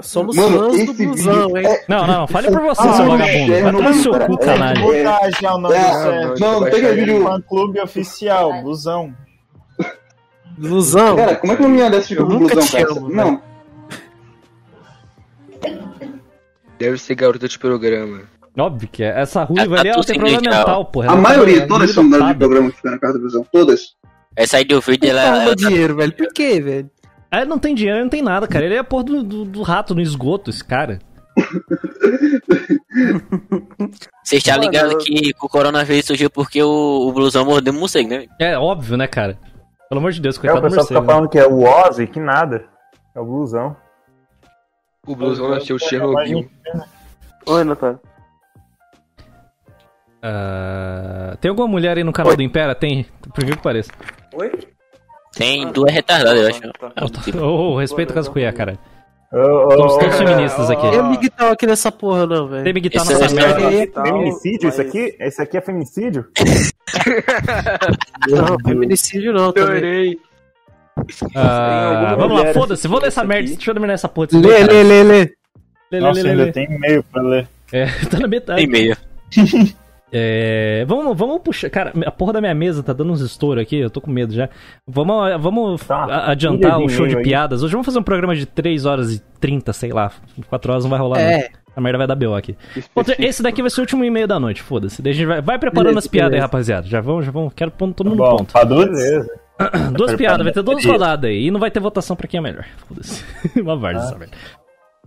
Somos 0.00 0.36
Mano, 0.36 0.70
fãs 0.72 0.84
do 0.84 0.92
blusão, 0.92 1.46
vídeo 1.46 1.56
hein? 1.58 1.66
é- 1.68 1.84
Não, 1.88 2.06
não, 2.06 2.26
fale 2.26 2.50
por 2.50 2.60
você, 2.60 2.82
Ah, 2.86 2.92
seu 2.92 3.04
não, 3.06 3.16
vagabundo. 3.16 3.52
Vai 3.52 3.72
tomar 3.72 3.88
no 3.88 3.94
seu 3.94 4.12
cu, 4.12 4.34
É, 4.34 4.44
canalha. 4.44 4.80
Vou 4.82 4.92
botar 4.92 5.30
já 5.40 5.54
o 5.54 5.58
nome 5.58 5.74
É, 5.74 5.80
do 5.90 5.96
certo. 6.02 6.40
não, 6.40 6.60
tem 6.64 6.68
aquele 6.68 6.92
vídeo- 6.96 7.22
Fã 7.24 7.40
clube 7.40 7.80
oficial, 7.80 8.62
busão. 8.62 9.14
Blusão. 10.58 11.16
cara, 11.16 11.36
como 11.36 11.52
é 11.52 11.56
que 11.56 11.62
uma 11.62 11.68
menina 11.70 11.90
dessa 11.90 12.08
fica 12.08 12.20
Eu 12.20 12.26
com 12.26 12.32
nunca 12.34 12.54
blusão, 12.54 12.80
cara? 12.80 12.92
amo, 12.92 13.08
não, 13.08 13.42
Deve 16.78 16.98
ser 16.98 17.14
garota 17.14 17.48
de 17.48 17.58
programa. 17.58 18.20
Óbvio 18.58 18.88
que 18.90 19.02
é. 19.04 19.20
Essa 19.20 19.44
ruiva 19.44 19.74
Tá 19.76 19.80
ali, 19.80 19.88
ela 19.90 19.96
tudo 19.98 20.06
tem 20.06 20.14
sem 20.14 20.20
problema 20.20 20.40
grande, 20.42 20.58
mental, 20.58 20.84
porra. 20.86 21.08
a 21.08 21.12
Ela 21.12 21.20
maioria, 21.20 21.60
tá- 21.62 21.66
todas 21.68 21.88
tá 21.88 21.94
são 21.94 22.10
dadas 22.10 22.28
de 22.28 22.34
programa 22.34 22.70
que 22.70 22.76
fica 22.76 22.90
na 22.90 22.98
casa 22.98 23.14
da 23.14 23.18
blusão, 23.20 23.46
todas. 23.52 23.80
Essa 24.34 24.56
aí 24.58 24.64
do 24.64 24.80
vídeo, 24.80 25.10
ela, 25.10 25.22
ela 25.22 25.44
tá 25.48 25.54
dinheiro, 25.54 25.96
velho. 25.96 26.12
Por 26.12 26.32
quê, 26.32 26.60
velho? 26.60 26.90
Ah, 27.30 27.40
ele 27.40 27.50
não 27.50 27.58
tem 27.58 27.74
dinheiro, 27.74 27.98
ele 27.98 28.04
não 28.04 28.10
tem 28.10 28.22
nada, 28.22 28.46
cara. 28.46 28.64
Ele 28.64 28.74
é 28.74 28.78
a 28.78 28.84
porra 28.84 29.04
do, 29.04 29.22
do, 29.22 29.44
do 29.44 29.62
rato 29.62 29.94
no 29.94 30.00
esgoto, 30.00 30.50
esse 30.50 30.64
cara. 30.64 30.98
Você 34.24 34.36
está 34.36 34.56
ligado 34.56 34.96
que 34.98 35.32
o 35.42 35.48
coronavírus 35.48 36.06
surgiu 36.06 36.30
porque 36.30 36.62
o, 36.62 37.08
o 37.08 37.12
blusão 37.12 37.44
mordeu 37.44 37.72
o 37.72 37.76
morcego, 37.76 38.08
né? 38.08 38.26
É 38.40 38.56
óbvio, 38.58 38.96
né, 38.96 39.06
cara? 39.06 39.38
Pelo 39.88 40.00
amor 40.00 40.12
de 40.12 40.20
Deus, 40.20 40.36
É, 40.36 40.38
o 40.38 40.40
coitado 40.40 40.60
do 40.60 40.68
pessoal 40.68 40.86
fica 40.86 41.00
morcego. 41.00 41.06
né? 41.06 41.14
falando 41.14 41.30
que 41.30 41.38
é 41.38 41.46
o 41.46 41.62
Ozzy, 41.88 42.06
que 42.06 42.20
nada. 42.20 42.64
É 43.14 43.20
o 43.20 43.24
blusão. 43.24 43.76
O 45.06 45.14
blusão 45.14 45.48
nasceu 45.50 45.78
Chernobyl. 45.78 46.48
Oi, 47.46 47.64
Natália. 47.64 48.00
Ah, 50.22 51.36
tem 51.40 51.48
alguma 51.48 51.68
mulher 51.68 51.96
aí 51.96 52.02
no 52.02 52.12
canal 52.12 52.34
do 52.34 52.42
Impera? 52.42 52.74
Tem, 52.74 53.06
por 53.34 53.44
que 53.44 53.52
que 53.52 53.62
pareça. 53.62 53.92
Oi? 54.34 54.50
Tem 55.36 55.70
duas 55.70 55.92
retardadas, 55.92 56.40
eu 56.40 56.48
acho. 56.48 56.60
Tá. 56.72 56.92
É. 56.96 57.36
Ô, 57.40 57.72
oh, 57.72 57.78
respeita 57.78 58.12
com 58.12 58.18
as 58.18 58.28
cuias, 58.28 58.54
cara. 58.54 58.78
Ô, 59.32 59.38
ô, 59.38 59.70
Somos 59.72 59.94
ô, 59.94 59.98
todos 59.98 60.16
feministas 60.16 60.70
aqui. 60.70 60.90
Tem 60.90 61.02
miguel 61.10 61.52
aqui 61.52 61.66
nessa 61.66 61.92
porra, 61.92 62.26
não, 62.26 62.48
velho. 62.48 62.64
Tem 62.64 62.86
Esse 62.86 63.12
nessa 63.12 63.26
é- 63.26 63.34
merda. 63.34 63.72
É, 63.72 63.86
Feminicídio, 63.86 64.68
isso 64.68 64.78
mas- 64.78 64.88
aqui? 64.88 65.16
Esse 65.20 65.42
aqui 65.42 65.56
é 65.58 65.60
feminicídio? 65.60 66.26
Não, 68.28 68.58
feminicídio 68.64 69.32
não, 69.32 69.52
também. 69.52 70.18
Ah, 71.34 72.10
alguma 72.10 72.16
vamos 72.28 72.42
lá, 72.44 72.52
foda-se, 72.54 72.88
vou 72.88 73.00
ler 73.00 73.08
essa 73.08 73.22
merda. 73.24 73.48
Deixa 73.48 73.70
eu 73.70 73.74
terminar 73.74 73.92
essa 73.94 74.08
porra 74.08 74.28
Lê, 74.32 74.64
lê, 74.64 74.82
lê, 74.82 75.02
lê. 75.02 75.02
Lê, 75.02 75.30
lê, 75.92 76.00
Nossa, 76.00 76.22
lê, 76.22 76.30
ainda 76.30 76.44
lê. 76.44 76.52
tem 76.52 76.64
e-mail 76.64 77.02
pra 77.04 77.22
ler. 77.22 77.48
É, 77.72 77.86
tá 78.10 78.18
na 78.18 78.26
metade. 78.28 78.58
Tem 78.60 78.66
meia. 78.66 78.96
É, 80.12 80.84
vamos, 80.86 81.18
vamos 81.18 81.42
puxar. 81.42 81.68
Cara, 81.68 81.92
a 82.06 82.10
porra 82.12 82.34
da 82.34 82.40
minha 82.40 82.54
mesa 82.54 82.80
tá 82.80 82.92
dando 82.92 83.12
uns 83.12 83.20
estouros 83.20 83.60
aqui, 83.60 83.76
eu 83.76 83.90
tô 83.90 84.00
com 84.00 84.08
medo 84.10 84.32
já. 84.32 84.48
Vamos, 84.86 85.16
vamos 85.42 85.84
Tá, 85.84 86.30
adiantar 86.30 86.78
o 86.78 86.88
show 86.88 87.06
de 87.06 87.12
e-mail 87.14 87.18
aí. 87.18 87.24
piadas. 87.24 87.62
Hoje 87.64 87.72
vamos 87.72 87.84
fazer 87.84 87.98
um 87.98 88.02
programa 88.04 88.34
de 88.34 88.46
3 88.46 88.86
horas 88.86 89.12
e 89.12 89.18
30, 89.40 89.72
sei 89.72 89.90
lá. 89.92 90.12
4 90.48 90.70
horas 90.72 90.84
não 90.84 90.90
vai 90.90 91.00
rolar, 91.00 91.18
não. 91.18 91.24
É, 91.24 91.48
A 91.74 91.80
merda 91.80 91.98
vai 91.98 92.06
dar 92.06 92.14
BO 92.14 92.34
aqui. 92.36 92.56
Outra- 92.94 93.16
esse 93.18 93.42
daqui 93.42 93.60
vai 93.60 93.70
ser 93.70 93.80
o 93.80 93.82
último 93.82 94.04
e-mail 94.04 94.28
da 94.28 94.38
noite, 94.38 94.62
foda-se. 94.62 95.02
Daí 95.02 95.10
a 95.10 95.14
gente 95.14 95.26
vai, 95.26 95.42
vai 95.42 95.58
preparando 95.58 95.86
Beleza, 95.88 95.98
as 95.98 96.06
piadas 96.06 96.26
aí, 96.28 96.30
beleza. 96.30 96.46
rapaziada. 96.46 96.86
Já 96.86 97.00
vamos, 97.00 97.26
já 97.26 97.32
vamos. 97.32 97.52
Quero 97.52 97.72
pôr 97.72 97.92
todo 97.92 98.08
mundo 98.08 98.18
Bom, 98.18 98.30
no 98.30 98.36
ponto. 98.38 98.66
Beleza. 98.66 99.28
Duas 99.96 100.14
piadas, 100.14 100.44
vai 100.44 100.52
ter 100.52 100.62
duas 100.62 100.84
rodadas 100.84 101.30
aí. 101.30 101.46
E 101.46 101.50
não 101.50 101.58
vai 101.60 101.70
ter 101.70 101.80
votação 101.80 102.14
pra 102.16 102.28
quem 102.28 102.38
é 102.38 102.40
melhor. 102.42 102.64
Foda-se. 102.86 103.24
Uma 103.60 103.76
várzea 103.76 104.02
essa 104.06 104.18
merda. 104.18 104.36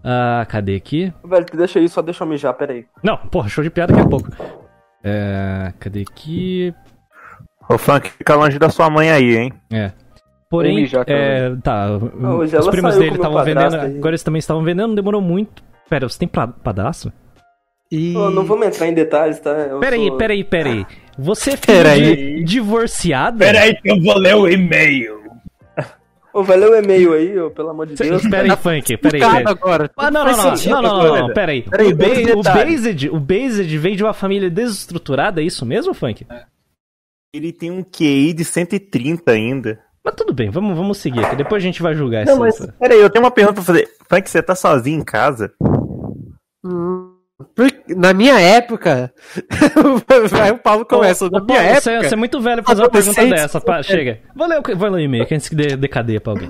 Ah, 0.03 0.45
cadê 0.48 0.76
aqui? 0.76 1.14
Velho, 1.24 1.45
deixa 1.53 1.80
aí, 1.80 1.90
só 1.90 2.02
deixa 2.02 2.24
eu 2.24 2.28
mijar, 2.28 2.53
peraí. 2.53 2.86
Não, 3.03 3.18
porra, 3.18 3.50
show 3.50 3.64
de 3.64 3.69
piada 3.69 3.94
daqui 3.94 4.06
a 4.06 4.10
pouco. 4.10 4.30
É, 5.03 5.74
cadê 5.80 6.06
aqui? 6.10 6.74
Ô, 7.69 7.78
Funk, 7.78 8.10
fica 8.10 8.36
longe 8.36 8.58
da 8.58 8.69
sua 8.69 8.90
mãe 8.90 9.11
aí, 9.11 9.36
hein? 9.38 9.53
É. 9.72 9.92
Porém, 10.50 10.86
já, 10.88 11.03
é, 11.06 11.56
tá, 11.61 11.88
hoje 11.92 12.58
os 12.58 12.68
primos 12.69 12.95
dele 12.95 13.16
estavam 13.16 13.44
vendendo, 13.44 13.76
aí. 13.76 13.98
agora 13.98 14.10
eles 14.10 14.24
também 14.24 14.40
estavam 14.40 14.64
vendendo, 14.64 14.95
demorou 14.95 15.22
muito. 15.22 15.61
Pera, 15.88 16.10
você 16.10 16.18
tem 16.18 16.28
padrasto? 16.28 17.14
E... 17.92 18.16
Ô, 18.16 18.32
não 18.32 18.44
vamos 18.44 18.66
entrar 18.66 18.88
em 18.88 18.94
detalhes, 18.94 19.40
tá? 19.40 19.52
Eu 19.52 19.80
Peraí, 19.80 20.08
sou- 20.08 20.18
peraí, 20.18 20.44
peraí. 20.44 20.86
Você 21.22 21.51
é 21.53 21.57
Peraí. 21.57 22.35
de 22.38 22.43
divorciado? 22.43 23.38
Peraí 23.39 23.75
que 23.81 23.91
eu 23.91 24.01
vou 24.01 24.17
ler 24.17 24.35
o 24.35 24.48
e-mail. 24.48 25.19
Ô, 26.33 26.43
vai 26.43 26.57
ler 26.57 26.69
o 26.69 26.75
e-mail 26.75 27.14
aí, 27.14 27.39
ô, 27.39 27.49
pelo 27.49 27.69
amor 27.69 27.88
de 27.88 27.95
Deus. 27.95 28.22
Peraí, 28.27 28.56
Funk, 28.56 28.98
peraí, 28.98 29.19
Cara, 29.19 29.33
peraí. 29.38 29.48
agora. 29.48 29.91
Ah, 29.98 30.11
não, 30.11 30.23
não, 30.25 30.31
não, 30.38 30.43
não, 30.43 30.81
não, 30.81 31.03
não, 31.03 31.27
não, 31.27 31.33
peraí. 31.33 31.64
Peraí, 31.64 31.91
o, 31.91 31.95
Ba- 31.98 32.06
o. 32.06 32.43
Based, 32.43 33.09
o 33.09 33.19
Based 33.19 33.77
vem 33.80 33.95
de 33.95 34.03
uma 34.03 34.14
família 34.14 34.49
desestruturada, 34.49 35.41
é 35.41 35.43
isso 35.43 35.65
mesmo, 35.65 35.93
Funk? 35.93 36.25
Ele 37.33 37.51
tem 37.51 37.72
um 37.72 37.83
QI 37.83 38.33
de 38.33 38.43
130 38.45 39.31
ainda. 39.31 39.80
Mas 40.06 40.15
tudo 40.15 40.31
bem, 40.33 40.49
vamos, 40.49 40.77
vamos 40.77 40.98
seguir 40.99 41.25
aqui. 41.25 41.35
Depois 41.35 41.61
a 41.61 41.65
gente 41.65 41.81
vai 41.81 41.93
julgar 41.95 42.25
Não, 42.25 42.33
essa. 42.33 42.39
mas 42.39 42.61
essa- 42.61 42.73
peraí, 42.80 42.99
eu 43.01 43.09
tenho 43.09 43.25
uma 43.25 43.31
pergunta 43.31 43.56
pra 43.56 43.64
fazer. 43.64 43.89
Frank, 44.07 44.30
você 44.30 44.41
tá 44.41 44.56
sozinho 44.56 44.99
em 44.99 45.03
casa? 45.03 45.51
Hum, 46.64 47.15
Na 47.95 48.14
minha 48.14 48.40
época. 48.40 49.14
Aí 50.43 50.51
o 50.51 50.58
Paulo 50.58 50.85
começa. 50.85 51.26
Ô, 51.26 51.30
Na 51.30 51.40
ô, 51.40 51.45
minha 51.45 51.59
Paulo, 51.59 51.76
você, 51.82 51.90
época. 51.92 52.08
você 52.09 52.14
é 52.14 52.18
muito 52.18 52.42
velho 52.42 52.64
pra 52.64 52.72
fazer 52.72 52.82
uma 52.84 52.90
pergunta 52.90 53.26
dessa. 53.27 53.61
pá, 53.61 53.82
chega. 53.82 54.19
Vou 54.35 54.48
ler, 54.48 54.59
o- 54.59 54.77
vou 54.77 54.90
ler 54.90 54.98
o 54.98 55.00
e-mail 55.00 55.24
aqui 55.24 55.35
antes 55.35 55.48
que 55.50 55.56
dê, 55.56 55.76
dê 55.76 55.88
cadeia 55.88 56.19
pra 56.19 56.34
alguém. 56.34 56.50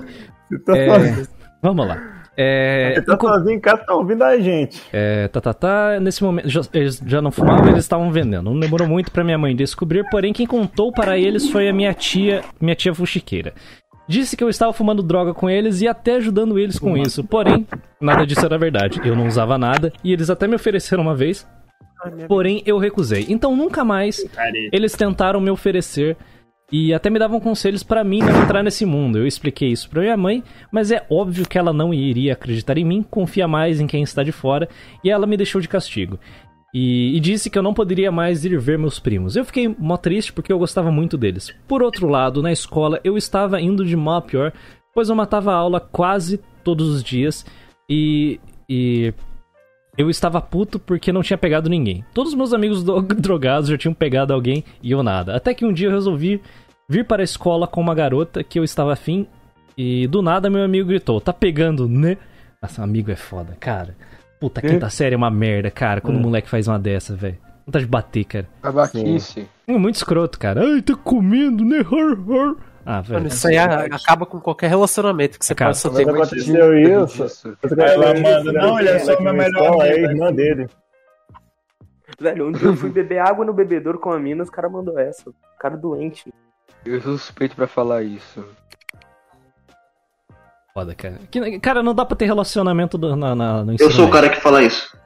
tá 0.66 0.76
É, 0.76 1.22
vamos 1.62 1.86
lá. 1.86 1.98
É, 2.36 2.94
Você 2.94 3.02
tá 3.02 3.18
sozinho 3.20 3.56
em 3.56 3.60
casa, 3.60 3.82
tá 3.84 3.94
ouvindo 3.94 4.22
a 4.24 4.38
gente. 4.38 4.80
É, 4.92 5.28
tá, 5.28 5.40
tá, 5.40 5.52
tá. 5.52 6.00
Nesse 6.00 6.22
momento, 6.22 6.48
já- 6.48 6.62
eles 6.72 7.02
já 7.04 7.20
não 7.20 7.30
fumavam, 7.30 7.68
eles 7.68 7.84
estavam 7.84 8.10
vendendo. 8.10 8.50
Não 8.50 8.58
demorou 8.58 8.88
muito 8.88 9.10
pra 9.12 9.22
minha 9.22 9.36
mãe 9.36 9.54
descobrir, 9.54 10.04
porém 10.10 10.32
quem 10.32 10.46
contou 10.46 10.90
para 10.92 11.18
eles 11.18 11.50
foi 11.50 11.68
a 11.68 11.72
minha 11.72 11.92
tia, 11.92 12.42
minha 12.60 12.74
tia 12.74 12.94
fuxiqueira. 12.94 13.52
Disse 14.10 14.36
que 14.36 14.42
eu 14.42 14.48
estava 14.48 14.72
fumando 14.72 15.04
droga 15.04 15.32
com 15.32 15.48
eles 15.48 15.80
e 15.80 15.86
até 15.86 16.16
ajudando 16.16 16.58
eles 16.58 16.80
com 16.80 16.96
isso. 16.96 17.22
Porém, 17.22 17.64
nada 18.00 18.26
disso 18.26 18.44
era 18.44 18.58
verdade. 18.58 19.00
Eu 19.04 19.14
não 19.14 19.28
usava 19.28 19.56
nada 19.56 19.92
e 20.02 20.12
eles 20.12 20.28
até 20.28 20.48
me 20.48 20.56
ofereceram 20.56 21.04
uma 21.04 21.14
vez. 21.14 21.46
Porém, 22.26 22.60
eu 22.66 22.76
recusei. 22.76 23.26
Então 23.28 23.54
nunca 23.54 23.84
mais 23.84 24.26
eles 24.72 24.94
tentaram 24.94 25.40
me 25.40 25.48
oferecer 25.48 26.16
e 26.72 26.92
até 26.92 27.08
me 27.08 27.20
davam 27.20 27.38
conselhos 27.38 27.84
pra 27.84 28.02
mim 28.02 28.18
não 28.18 28.42
entrar 28.42 28.64
nesse 28.64 28.84
mundo. 28.84 29.16
Eu 29.16 29.28
expliquei 29.28 29.68
isso 29.68 29.88
pra 29.88 30.02
minha 30.02 30.16
mãe, 30.16 30.42
mas 30.72 30.90
é 30.90 31.06
óbvio 31.08 31.48
que 31.48 31.56
ela 31.56 31.72
não 31.72 31.94
iria 31.94 32.32
acreditar 32.32 32.78
em 32.78 32.84
mim, 32.84 33.04
confia 33.08 33.46
mais 33.46 33.78
em 33.78 33.86
quem 33.86 34.02
está 34.02 34.24
de 34.24 34.32
fora, 34.32 34.68
e 35.04 35.10
ela 35.10 35.24
me 35.24 35.36
deixou 35.36 35.60
de 35.60 35.68
castigo. 35.68 36.18
E, 36.72 37.16
e 37.16 37.20
disse 37.20 37.50
que 37.50 37.58
eu 37.58 37.62
não 37.62 37.74
poderia 37.74 38.12
mais 38.12 38.44
ir 38.44 38.56
ver 38.58 38.78
meus 38.78 38.98
primos. 39.00 39.34
Eu 39.36 39.44
fiquei 39.44 39.68
mó 39.78 39.96
triste 39.96 40.32
porque 40.32 40.52
eu 40.52 40.58
gostava 40.58 40.90
muito 40.90 41.18
deles. 41.18 41.52
Por 41.66 41.82
outro 41.82 42.06
lado, 42.08 42.42
na 42.42 42.52
escola 42.52 43.00
eu 43.02 43.16
estava 43.16 43.60
indo 43.60 43.84
de 43.84 43.96
mal 43.96 44.16
a 44.18 44.22
pior, 44.22 44.52
pois 44.94 45.08
eu 45.08 45.16
matava 45.16 45.52
a 45.52 45.56
aula 45.56 45.80
quase 45.80 46.38
todos 46.62 46.88
os 46.88 47.02
dias 47.02 47.44
e. 47.88 48.38
e 48.68 49.12
eu 49.98 50.08
estava 50.08 50.40
puto 50.40 50.78
porque 50.78 51.12
não 51.12 51.22
tinha 51.22 51.36
pegado 51.36 51.68
ninguém. 51.68 52.04
Todos 52.14 52.32
os 52.32 52.38
meus 52.38 52.52
amigos 52.54 52.82
do- 52.84 53.02
drogados 53.18 53.68
já 53.68 53.76
tinham 53.76 53.92
pegado 53.92 54.32
alguém 54.32 54.64
e 54.82 54.92
eu 54.92 55.02
nada. 55.02 55.34
Até 55.36 55.52
que 55.52 55.64
um 55.66 55.72
dia 55.72 55.88
eu 55.88 55.92
resolvi 55.92 56.40
vir 56.88 57.04
para 57.04 57.22
a 57.22 57.24
escola 57.24 57.66
com 57.66 57.80
uma 57.80 57.94
garota 57.94 58.42
que 58.44 58.58
eu 58.58 58.64
estava 58.64 58.92
afim 58.92 59.26
e 59.76 60.06
do 60.06 60.22
nada 60.22 60.48
meu 60.48 60.62
amigo 60.62 60.88
gritou: 60.88 61.20
Tá 61.20 61.32
pegando, 61.32 61.88
né? 61.88 62.16
Nossa, 62.62 62.82
amigo 62.82 63.10
é 63.10 63.16
foda, 63.16 63.56
cara. 63.58 63.96
Puta, 64.40 64.60
quinta 64.62 64.88
série 64.88 65.14
é 65.14 65.18
uma 65.18 65.30
merda, 65.30 65.70
cara, 65.70 66.00
quando 66.00 66.16
o 66.16 66.20
moleque 66.20 66.48
faz 66.48 66.66
uma 66.66 66.78
dessa, 66.78 67.14
velho. 67.14 67.36
Vontade 67.66 67.84
de 67.84 67.90
bater, 67.90 68.24
cara. 68.24 68.48
Babaquice. 68.62 69.46
É 69.68 69.72
muito 69.72 69.96
escroto, 69.96 70.38
cara. 70.38 70.62
Ai, 70.64 70.80
tá 70.82 70.94
comendo, 70.96 71.62
né? 71.64 71.78
Har, 71.80 72.16
har. 72.16 72.56
Ah, 72.86 73.00
velho. 73.02 73.14
Mano, 73.14 73.26
isso 73.28 73.46
aí 73.46 73.58
acaba 73.58 74.24
com 74.24 74.40
qualquer 74.40 74.68
relacionamento 74.70 75.38
que 75.38 75.44
você 75.44 75.52
Acaba. 75.52 75.70
possa 75.72 75.88
Mas 75.90 75.98
ter. 75.98 76.10
aconteceu 76.10 76.78
isso. 76.78 77.48
Aí 77.78 77.90
ela 77.92 78.14
manda, 78.14 78.52
não, 78.52 78.80
ele 78.80 78.88
é 78.88 78.98
só 78.98 79.20
meu 79.20 79.34
melhor 79.34 79.84
É 79.84 79.90
a 79.90 79.94
amigo. 79.94 80.10
irmã 80.10 80.32
dele. 80.32 80.66
Velho, 82.18 82.48
um 82.48 82.52
dia 82.52 82.66
eu 82.68 82.76
fui 82.76 82.90
beber 82.90 83.18
água 83.18 83.44
no 83.44 83.52
bebedouro 83.52 83.98
com 83.98 84.10
a 84.10 84.18
mina, 84.18 84.42
os 84.42 84.50
caras 84.50 84.72
mandou 84.72 84.98
essa. 84.98 85.30
O 85.30 85.34
cara 85.58 85.76
doente. 85.76 86.32
Eu 86.84 87.00
sou 87.02 87.18
suspeito 87.18 87.54
pra 87.54 87.66
falar 87.66 88.02
isso. 88.02 88.44
Foda, 90.80 90.94
cara. 90.94 91.18
Que- 91.30 91.60
cara, 91.60 91.82
não 91.82 91.94
dá 91.94 92.04
pra 92.04 92.16
ter 92.16 92.24
relacionamento 92.26 92.96
do- 92.96 93.14
na, 93.16 93.34
na, 93.34 93.64
no 93.64 93.76
Eu 93.78 93.90
sou 93.90 94.06
o 94.06 94.10
cara 94.10 94.28
que 94.30 94.40
fala 94.40 94.62
isso. 94.62 94.96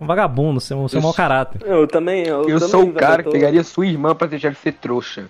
Um 0.00 0.06
vagabundo, 0.06 0.60
você 0.60 0.72
é 0.72 0.76
um, 0.76 0.86
é 0.86 1.00
mau 1.00 1.12
caráter. 1.12 1.60
Eu 1.66 1.86
também, 1.86 2.26
eu, 2.26 2.48
Eu 2.48 2.58
também, 2.58 2.68
sou 2.68 2.84
o 2.84 2.92
cara 2.94 3.22
tô 3.22 3.30
que 3.30 3.36
pegaria 3.36 3.62
sua 3.64 3.86
irmã 3.86 4.14
pra 4.14 4.26
deixar 4.26 4.50
de 4.50 4.56
ser 4.58 4.72
trouxa. 4.72 5.28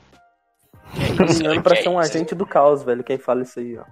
caminhando 1.16 1.62
pra 1.62 1.74
ser 1.74 1.88
um 1.88 1.98
agente 1.98 2.34
do 2.34 2.46
caos, 2.46 2.82
velho, 2.84 3.02
quem 3.02 3.18
fala 3.18 3.42
isso 3.42 3.58
aí, 3.58 3.76
ó. 3.78 3.84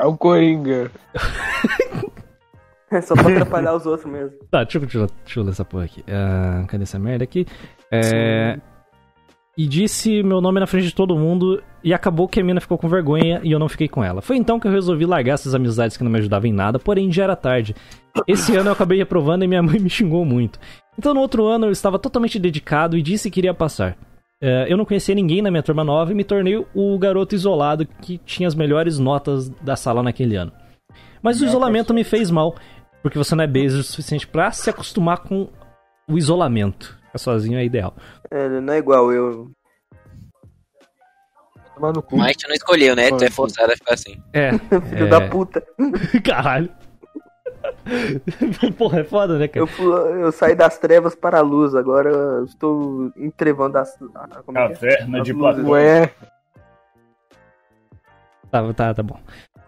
É 0.00 0.06
o 0.06 0.16
Coringa. 0.16 0.90
É 2.92 3.00
só 3.00 3.14
pra 3.14 3.30
atrapalhar 3.30 3.72
os 3.74 3.86
outros 3.86 4.10
mesmo. 4.10 4.36
Tá, 4.50 4.64
deixa 4.64 4.78
eu, 4.78 4.80
deixa 4.82 4.98
eu, 4.98 5.06
deixa 5.24 5.38
eu 5.38 5.44
ler 5.44 5.50
essa 5.52 5.64
porra 5.64 5.84
aqui. 5.84 6.04
Ah, 6.08 6.64
cadê 6.66 6.82
essa 6.82 6.98
merda 6.98 7.22
aqui? 7.22 7.46
É, 7.88 8.58
e 9.60 9.66
disse 9.66 10.22
meu 10.22 10.40
nome 10.40 10.58
na 10.58 10.66
frente 10.66 10.86
de 10.86 10.94
todo 10.94 11.18
mundo 11.18 11.62
e 11.84 11.92
acabou 11.92 12.26
que 12.26 12.40
a 12.40 12.42
mina 12.42 12.62
ficou 12.62 12.78
com 12.78 12.88
vergonha 12.88 13.42
e 13.44 13.52
eu 13.52 13.58
não 13.58 13.68
fiquei 13.68 13.88
com 13.88 14.02
ela. 14.02 14.22
Foi 14.22 14.38
então 14.38 14.58
que 14.58 14.66
eu 14.66 14.72
resolvi 14.72 15.04
largar 15.04 15.34
essas 15.34 15.54
amizades 15.54 15.98
que 15.98 16.02
não 16.02 16.10
me 16.10 16.18
ajudavam 16.18 16.48
em 16.48 16.52
nada, 16.52 16.78
porém 16.78 17.12
já 17.12 17.24
era 17.24 17.36
tarde. 17.36 17.76
Esse 18.26 18.56
ano 18.56 18.70
eu 18.70 18.72
acabei 18.72 18.96
reprovando 18.96 19.44
e 19.44 19.46
minha 19.46 19.62
mãe 19.62 19.76
me 19.78 19.90
xingou 19.90 20.24
muito. 20.24 20.58
Então 20.98 21.12
no 21.12 21.20
outro 21.20 21.46
ano 21.46 21.66
eu 21.66 21.72
estava 21.72 21.98
totalmente 21.98 22.38
dedicado 22.38 22.96
e 22.96 23.02
disse 23.02 23.30
que 23.30 23.38
iria 23.38 23.52
passar. 23.52 23.98
É, 24.42 24.64
eu 24.66 24.78
não 24.78 24.86
conhecia 24.86 25.14
ninguém 25.14 25.42
na 25.42 25.50
minha 25.50 25.62
turma 25.62 25.84
nova 25.84 26.10
e 26.10 26.14
me 26.14 26.24
tornei 26.24 26.56
o 26.74 26.98
garoto 26.98 27.34
isolado 27.34 27.86
que 28.00 28.16
tinha 28.16 28.48
as 28.48 28.54
melhores 28.54 28.98
notas 28.98 29.50
da 29.60 29.76
sala 29.76 30.02
naquele 30.02 30.36
ano. 30.36 30.52
Mas 31.22 31.38
o 31.42 31.44
isolamento 31.44 31.92
me 31.92 32.02
fez 32.02 32.30
mal, 32.30 32.54
porque 33.02 33.18
você 33.18 33.34
não 33.34 33.44
é 33.44 33.46
beijo 33.46 33.80
o 33.80 33.82
suficiente 33.82 34.26
pra 34.26 34.52
se 34.52 34.70
acostumar 34.70 35.18
com 35.18 35.50
o 36.08 36.16
isolamento. 36.16 36.98
Ficar 37.10 37.18
sozinho 37.18 37.58
é 37.58 37.64
ideal. 37.64 37.94
É, 38.30 38.48
não 38.48 38.72
é 38.72 38.78
igual 38.78 39.12
eu. 39.12 39.50
Tomar 41.74 41.92
no 41.92 42.02
cu. 42.02 42.16
Mas 42.16 42.36
tu 42.36 42.46
não 42.46 42.54
escolheu, 42.54 42.94
né? 42.94 43.10
Tu 43.10 43.24
é 43.24 43.30
forçado 43.30 43.72
a 43.72 43.76
ficar 43.76 43.94
assim. 43.94 44.22
É. 44.32 44.56
Filho 44.58 45.06
é... 45.06 45.08
da 45.08 45.28
puta. 45.28 45.64
Caralho. 46.24 46.70
Porra, 48.78 49.00
é 49.00 49.04
foda, 49.04 49.38
né, 49.38 49.48
cara? 49.48 49.62
Eu, 49.62 49.66
fui- 49.66 50.22
eu 50.22 50.30
saí 50.30 50.54
das 50.54 50.78
trevas 50.78 51.14
para 51.14 51.38
a 51.38 51.42
luz, 51.42 51.74
agora 51.74 52.10
eu 52.10 52.44
estou 52.44 53.12
entrevando 53.16 53.76
as. 53.76 53.96
como 54.46 54.56
é 54.56 54.64
é? 54.64 54.68
Caverna 54.68 55.18
As 55.18 55.24
de. 55.24 55.34
Platão. 55.34 55.68
Ué, 55.68 56.10
Tá, 58.50 58.72
tá, 58.72 58.94
tá 58.94 59.02
bom. 59.02 59.18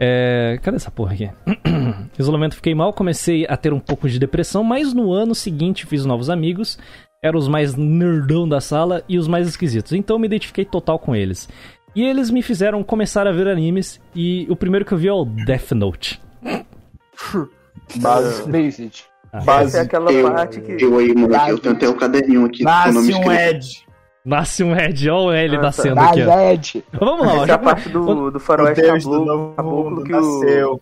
É, 0.01 0.59
cadê 0.63 0.77
essa 0.77 0.91
porra 0.91 1.15
aqui? 1.15 1.31
Isolamento 2.19 2.57
fiquei 2.57 2.75
mal, 2.75 2.93
comecei 2.93 3.47
a 3.49 3.57
ter 3.57 3.73
um 3.73 3.79
pouco 3.79 4.09
de 4.09 4.19
depressão, 4.19 4.65
mas 4.65 4.93
no 4.93 5.13
ano 5.13 5.35
seguinte 5.35 5.87
fiz 5.87 6.05
novos 6.05 6.29
amigos. 6.29 6.79
Eram 7.23 7.39
os 7.39 7.47
mais 7.47 7.77
nerdão 7.77 8.49
da 8.49 8.61
sala 8.61 9.05
e 9.09 9.17
os 9.17 9.29
mais 9.29 9.47
esquisitos. 9.47 9.93
Então 9.93 10.19
me 10.19 10.27
identifiquei 10.27 10.65
total 10.65 10.99
com 10.99 11.15
eles. 11.15 11.49
E 11.95 12.03
eles 12.03 12.31
me 12.31 12.43
fizeram 12.43 12.83
começar 12.83 13.29
a 13.29 13.33
ver 13.33 13.47
animes. 13.47 14.01
E 14.13 14.45
o 14.51 14.57
primeiro 14.57 14.85
que 14.85 14.93
eu 14.93 14.99
vi 14.99 15.07
é 15.07 15.13
o 15.13 15.25
Death 15.25 15.71
Note. 15.71 16.21
Base 17.97 18.51
Basic. 18.51 19.05
Essa 19.33 19.79
é 19.79 19.81
aquela 19.83 20.13
Eu, 20.13 20.31
parte 20.33 20.61
que. 20.61 20.83
eu 20.85 20.99
aí, 20.99 21.15
moleque, 21.15 21.51
eu 21.51 21.59
tenho 21.59 21.75
até 21.77 21.89
o 21.89 21.95
caderninho 21.95 22.45
aqui 22.45 22.65
Nasce 22.65 23.15
um. 23.15 23.33
Ed. 23.33 23.87
Nasce 24.25 24.65
um 24.65 24.77
Ed, 24.77 25.09
olha 25.09 25.27
o 25.27 25.33
L 25.33 25.57
Ah, 25.57 25.61
nascendo 25.63 25.95
tá. 25.95 26.11
aqui, 26.11 26.23
ó. 26.23 26.41
Ed. 26.51 26.85
Vamos 26.93 27.27
lá, 27.27 27.33
ó. 27.33 27.37
Essa 27.37 27.45
é 27.45 27.47
já- 27.47 27.55
a 27.55 27.59
parte 27.59 27.89
do, 27.89 28.31
do 28.31 28.37
O 28.37 28.41
faroeste 28.41 28.83
caboclo, 29.57 30.05
que 30.05 30.13
o. 30.13 30.17
nasceu. 30.21 30.81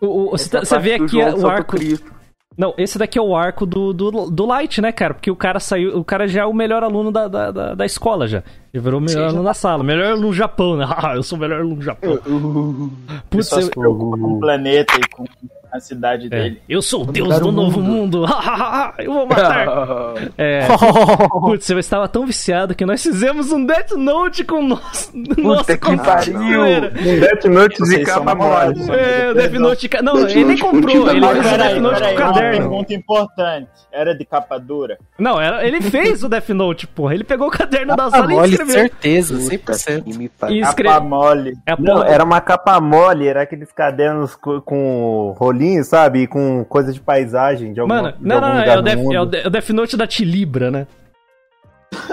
o- 0.00 0.06
o- 0.06 0.30
você, 0.32 0.56
essa 0.58 0.76
é 0.76 0.78
vê 0.80 0.94
aqui 0.94 1.16
o 1.16 1.46
arco. 1.48 1.76
Cristo. 1.76 2.17
Não, 2.58 2.74
esse 2.76 2.98
daqui 2.98 3.16
é 3.16 3.22
o 3.22 3.36
arco 3.36 3.64
do, 3.64 3.92
do, 3.92 4.28
do 4.28 4.44
Light, 4.44 4.80
né, 4.80 4.90
cara? 4.90 5.14
Porque 5.14 5.30
o 5.30 5.36
cara 5.36 5.60
saiu. 5.60 5.96
O 5.96 6.04
cara 6.04 6.26
já 6.26 6.42
é 6.42 6.44
o 6.44 6.52
melhor 6.52 6.82
aluno 6.82 7.12
da, 7.12 7.28
da, 7.28 7.50
da, 7.52 7.74
da 7.74 7.86
escola 7.86 8.26
já. 8.26 8.42
Ele 8.74 8.82
virou 8.82 8.98
o 8.98 9.02
melhor 9.02 9.28
aluno 9.28 9.44
da 9.44 9.54
sala. 9.54 9.84
Melhor 9.84 10.06
aluno 10.06 10.26
no 10.26 10.32
Japão, 10.32 10.76
né? 10.76 10.84
Ah, 10.98 11.14
eu 11.14 11.22
sou 11.22 11.38
o 11.38 11.40
melhor 11.40 11.60
aluno 11.60 11.76
no 11.76 11.82
Japão. 11.82 12.18
Putz, 13.30 13.46
Só 13.46 13.60
se 13.60 13.68
eu, 13.68 13.70
preocupa 13.70 14.18
com 14.18 14.34
o 14.34 14.40
planeta 14.40 14.92
e 14.96 15.08
com 15.08 15.24
a 15.72 15.80
cidade 15.80 16.26
é, 16.26 16.28
dele. 16.28 16.62
eu 16.68 16.80
sou 16.82 17.02
o 17.02 17.06
deus 17.12 17.38
do 17.40 17.48
o 17.48 17.52
novo 17.52 17.80
mundo. 17.80 18.20
mundo. 18.22 18.26
eu 18.98 19.12
vou 19.12 19.26
matar. 19.26 19.66
É, 20.38 20.66
putz, 21.40 21.68
eu 21.70 21.78
estava 21.78 22.08
tão 22.08 22.24
viciado 22.26 22.74
que 22.74 22.84
nós 22.86 23.02
fizemos 23.02 23.50
um 23.52 23.64
Death 23.64 23.92
Note 23.92 24.44
com 24.44 24.62
nosso, 24.62 25.10
nossa 25.36 25.76
que 25.76 25.96
pariu. 25.96 26.62
Um 26.62 27.20
Death 27.20 27.44
Note 27.46 27.82
de 27.84 28.04
capa 28.04 28.34
mole. 28.34 28.80
É, 28.90 29.30
o 29.30 29.34
Death 29.34 29.52
Note. 29.54 29.88
Não, 30.02 30.14
Death 30.14 30.30
ele 30.30 30.44
nem 30.44 30.58
comprou, 30.58 31.10
ele 31.10 31.20
fez 31.26 31.52
o 31.54 31.58
Death 31.58 31.76
Note 31.80 32.00
com 32.00 32.06
uma 32.06 32.14
caderno. 32.32 32.50
pergunta 32.58 32.94
importante. 32.94 33.68
Era 33.92 34.14
de 34.14 34.24
capa 34.24 34.58
dura? 34.58 34.98
Não, 35.18 35.40
era, 35.40 35.66
ele 35.66 35.80
fez 35.80 36.22
o 36.22 36.28
Death 36.28 36.50
Note, 36.50 36.86
porra. 36.86 37.14
Ele 37.14 37.24
pegou 37.24 37.48
o 37.48 37.50
caderno 37.50 37.96
da 37.96 38.10
sala 38.10 38.30
e 38.32 38.34
mole, 38.36 38.50
escreveu. 38.50 38.74
certeza, 38.74 39.34
Puta 39.34 39.72
100%. 39.72 40.04
que 40.04 40.18
me 40.18 40.24
E 40.26 40.28
pariu. 40.28 40.62
escreveu. 40.62 40.92
Capa 40.94 41.06
mole. 41.06 41.54
É 41.66 41.72
a 41.72 41.76
Não, 41.78 42.02
era 42.04 42.22
uma 42.24 42.40
capa 42.40 42.80
mole, 42.80 43.26
era 43.26 43.42
aqueles 43.42 43.72
cadernos 43.72 44.36
co- 44.36 44.60
com 44.62 45.34
rolinho, 45.58 45.84
sabe? 45.84 46.20
E 46.22 46.26
com 46.26 46.64
coisa 46.64 46.92
de 46.92 47.00
paisagem 47.00 47.72
de 47.72 47.80
algum, 47.80 47.92
Mano, 47.92 48.12
de 48.12 48.18
não, 48.24 48.40
não, 48.40 48.48
algum 48.48 48.54
não, 48.54 48.60
lugar 48.60 48.76
é 48.76 48.78
o, 48.78 48.82
Death, 48.82 48.98
é 49.12 49.20
o. 49.20 49.26
De- 49.26 49.46
o 49.46 49.50
Death 49.50 49.68
Note 49.70 49.96
da 49.96 50.06
Tilibra, 50.06 50.70
né? 50.70 50.86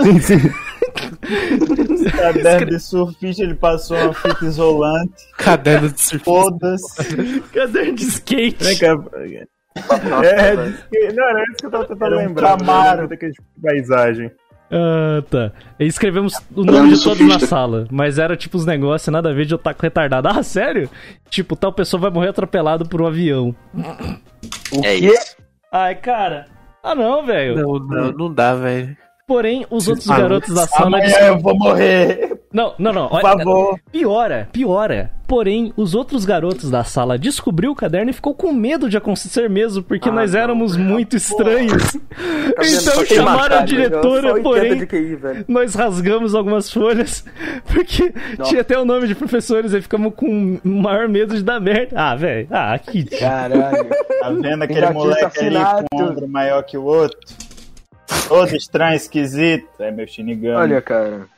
Sim, 0.02 0.20
sim. 0.20 0.38
caderno 2.12 2.68
de 2.68 2.80
surfista, 2.80 3.44
ele 3.44 3.56
passou 3.56 3.98
uma 3.98 4.14
fita 4.14 4.46
isolante. 4.46 5.14
Caderno 5.38 5.90
de 5.90 6.00
surfista. 6.02 6.24
Foda-se. 6.24 7.42
Caderno 7.54 7.94
de 7.96 8.04
skate. 8.04 8.64
Né, 8.64 8.76
cara? 8.76 9.04
é, 10.26 10.56
de 10.56 10.70
skate. 10.76 11.14
Não, 11.16 11.30
era 11.30 11.44
isso 11.44 11.58
que 11.58 11.66
eu 11.66 11.72
tava 11.72 11.86
tentando 11.86 12.06
Era 12.06 12.16
um 12.16 12.28
lembrar. 12.28 12.58
Camaro 12.58 13.08
daquele 13.08 13.34
tipo 13.34 13.48
de 13.56 13.62
paisagem. 13.62 14.32
Ah, 14.72 15.24
tá. 15.30 15.52
E 15.80 15.86
escrevemos 15.86 16.34
o 16.56 16.64
nome 16.64 16.94
de 16.96 17.04
todos 17.04 17.26
na 17.28 17.40
sala, 17.40 17.88
mas 17.92 18.18
era 18.18 18.36
tipo 18.36 18.58
os 18.58 18.66
negócios, 18.66 19.12
nada 19.12 19.30
a 19.30 19.34
ver 19.34 19.46
de 19.46 19.54
eu 19.54 19.58
estar 19.58 19.76
retardado. 19.80 20.28
Ah, 20.28 20.42
sério? 20.44 20.90
Tipo, 21.30 21.56
tal 21.56 21.72
pessoa 21.72 22.02
vai 22.02 22.12
morrer 22.12 22.30
atropelado 22.30 22.86
por 22.88 23.02
um 23.02 23.08
avião. 23.08 23.56
É 24.84 24.96
isso. 24.96 25.36
Ai, 25.72 25.96
cara. 25.96 26.46
Ah, 26.84 26.96
não, 26.96 27.26
velho. 27.26 27.56
Não, 27.56 27.80
não, 27.80 28.12
não 28.12 28.34
dá, 28.34 28.54
velho. 28.56 28.96
Porém, 29.28 29.66
os 29.72 29.88
outros 29.88 30.10
Ah, 30.10 30.20
garotos 30.20 30.54
da 30.54 30.68
sala. 30.68 30.88
Amanhã 30.88 31.18
eu 31.28 31.40
vou 31.40 31.58
morrer. 31.58 32.35
Não, 32.56 32.74
não, 32.80 32.94
não. 32.94 33.10
Por 33.10 33.20
favor. 33.20 33.80
Piora, 33.92 34.48
piora. 34.54 35.12
Porém, 35.28 35.74
os 35.76 35.94
outros 35.94 36.24
garotos 36.24 36.70
da 36.70 36.86
sala 36.86 37.18
descobriu 37.18 37.72
o 37.72 37.76
caderno 37.76 38.12
e 38.12 38.14
ficou 38.14 38.34
com 38.34 38.54
medo 38.54 38.90
de 38.90 38.96
acontecer 38.96 39.50
mesmo, 39.50 39.84
porque 39.84 40.10
nós 40.10 40.34
éramos 40.34 40.78
muito 40.78 41.18
estranhos. 41.18 41.92
Tá 41.92 42.64
então 42.64 43.06
chamaram 43.06 43.58
a 43.58 43.62
diretora, 43.66 44.30
só 44.30 44.34
80 44.36 44.44
porém. 44.44 44.86
QI. 44.86 45.20
Nós 45.50 45.76
rasgamos 45.76 46.34
algumas 46.34 46.72
folhas, 46.72 47.26
porque 47.68 48.14
Nossa. 48.38 48.50
tinha 48.50 48.62
até 48.62 48.80
o 48.80 48.86
nome 48.86 49.08
de 49.08 49.16
professores 49.16 49.74
e 49.74 49.82
ficamos 49.82 50.14
com 50.16 50.58
o 50.64 50.70
maior 50.70 51.10
medo 51.10 51.36
de 51.36 51.44
dar 51.44 51.60
merda. 51.60 51.94
Ah, 51.94 52.16
velho. 52.16 52.48
Ah, 52.52 52.80
que. 52.80 53.04
Caralho. 53.04 53.90
Tá 54.22 54.30
vendo 54.30 54.62
aquele 54.62 54.90
moleque 54.92 55.40
ali 55.40 55.58
com 55.90 55.98
um 55.98 56.04
ombro 56.06 56.28
maior 56.30 56.64
que 56.64 56.78
o 56.78 56.84
outro? 56.84 57.20
Todo 58.30 58.56
estranho, 58.56 58.96
esquisito. 58.96 59.68
É 59.80 59.92
meu 59.92 60.08
Shinigami. 60.08 60.56
Olha, 60.56 60.82
cara. 60.82 61.35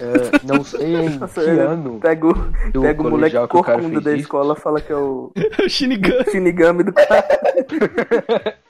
É, 0.00 0.46
não 0.46 0.62
sei 0.64 0.94
em 0.94 1.08
Nossa, 1.18 1.40
que 1.42 1.48
ele 1.50 1.60
ano. 1.60 1.98
Pega 2.00 2.26
o, 2.26 2.34
pega 2.34 2.42
o 2.72 2.80
moleque 2.80 3.00
colegial 3.10 3.48
que 3.48 3.56
o 3.56 3.62
cara 3.62 3.78
corcunda 3.78 3.94
fez 3.94 4.04
da 4.04 4.12
isso. 4.12 4.20
escola 4.22 4.56
fala 4.56 4.80
que 4.80 4.92
é 4.92 4.96
o. 4.96 5.32
o 5.64 5.68
Shinigami. 5.68 6.30
Shinigami 6.30 6.82
do 6.84 6.92
cara. 6.92 7.24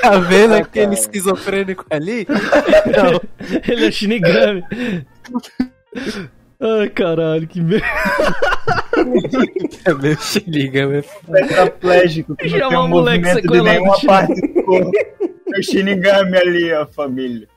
Tá 0.00 0.18
vendo 0.20 0.54
Ah, 0.54 0.58
aquele 0.58 0.86
cara. 0.86 0.94
esquizofrênico 0.94 1.84
ali? 1.90 2.26
Não, 2.30 3.20
ele 3.68 3.86
é 3.86 3.90
Shinigami. 3.90 4.64
Ai, 6.60 6.88
caralho, 6.88 7.46
que 7.46 7.60
merda. 7.60 7.86
É 9.84 9.92
meu 9.94 10.16
Shinigami. 10.16 11.02
Tetraplégico, 11.30 12.34
que 12.36 12.48
não 12.48 12.58
Chamar 12.58 12.68
tem 12.70 12.78
um 12.78 12.84
o 12.84 12.88
moleque 12.88 13.24
movimento 13.26 13.34
de 13.36 13.42
sequelado 13.58 13.68
nenhuma 13.78 14.00
parte 14.06 14.40
do 14.40 14.62
corpo. 14.64 14.90
É 15.54 15.58
o 15.58 15.62
Shinigami 15.62 16.36
ali, 16.38 16.72
ó, 16.72 16.86
família. 16.86 17.48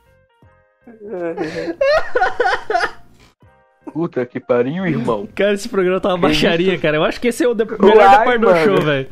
Puta 3.93 4.25
que 4.25 4.39
pariu, 4.39 4.85
irmão. 4.85 5.27
Cara, 5.35 5.53
esse 5.53 5.67
programa 5.67 5.99
tá 5.99 6.09
uma 6.09 6.15
Que 6.15 6.21
baixaria, 6.21 6.73
isso? 6.73 6.81
cara. 6.81 6.97
Eu 6.97 7.03
acho 7.03 7.19
que 7.19 7.27
esse 7.27 7.43
é 7.43 7.47
o 7.47 7.53
de- 7.53 7.65
melhor 7.65 7.97
da 8.09 8.23
parte 8.23 8.39
do 8.39 8.55
show, 8.57 8.81
velho. 8.81 9.07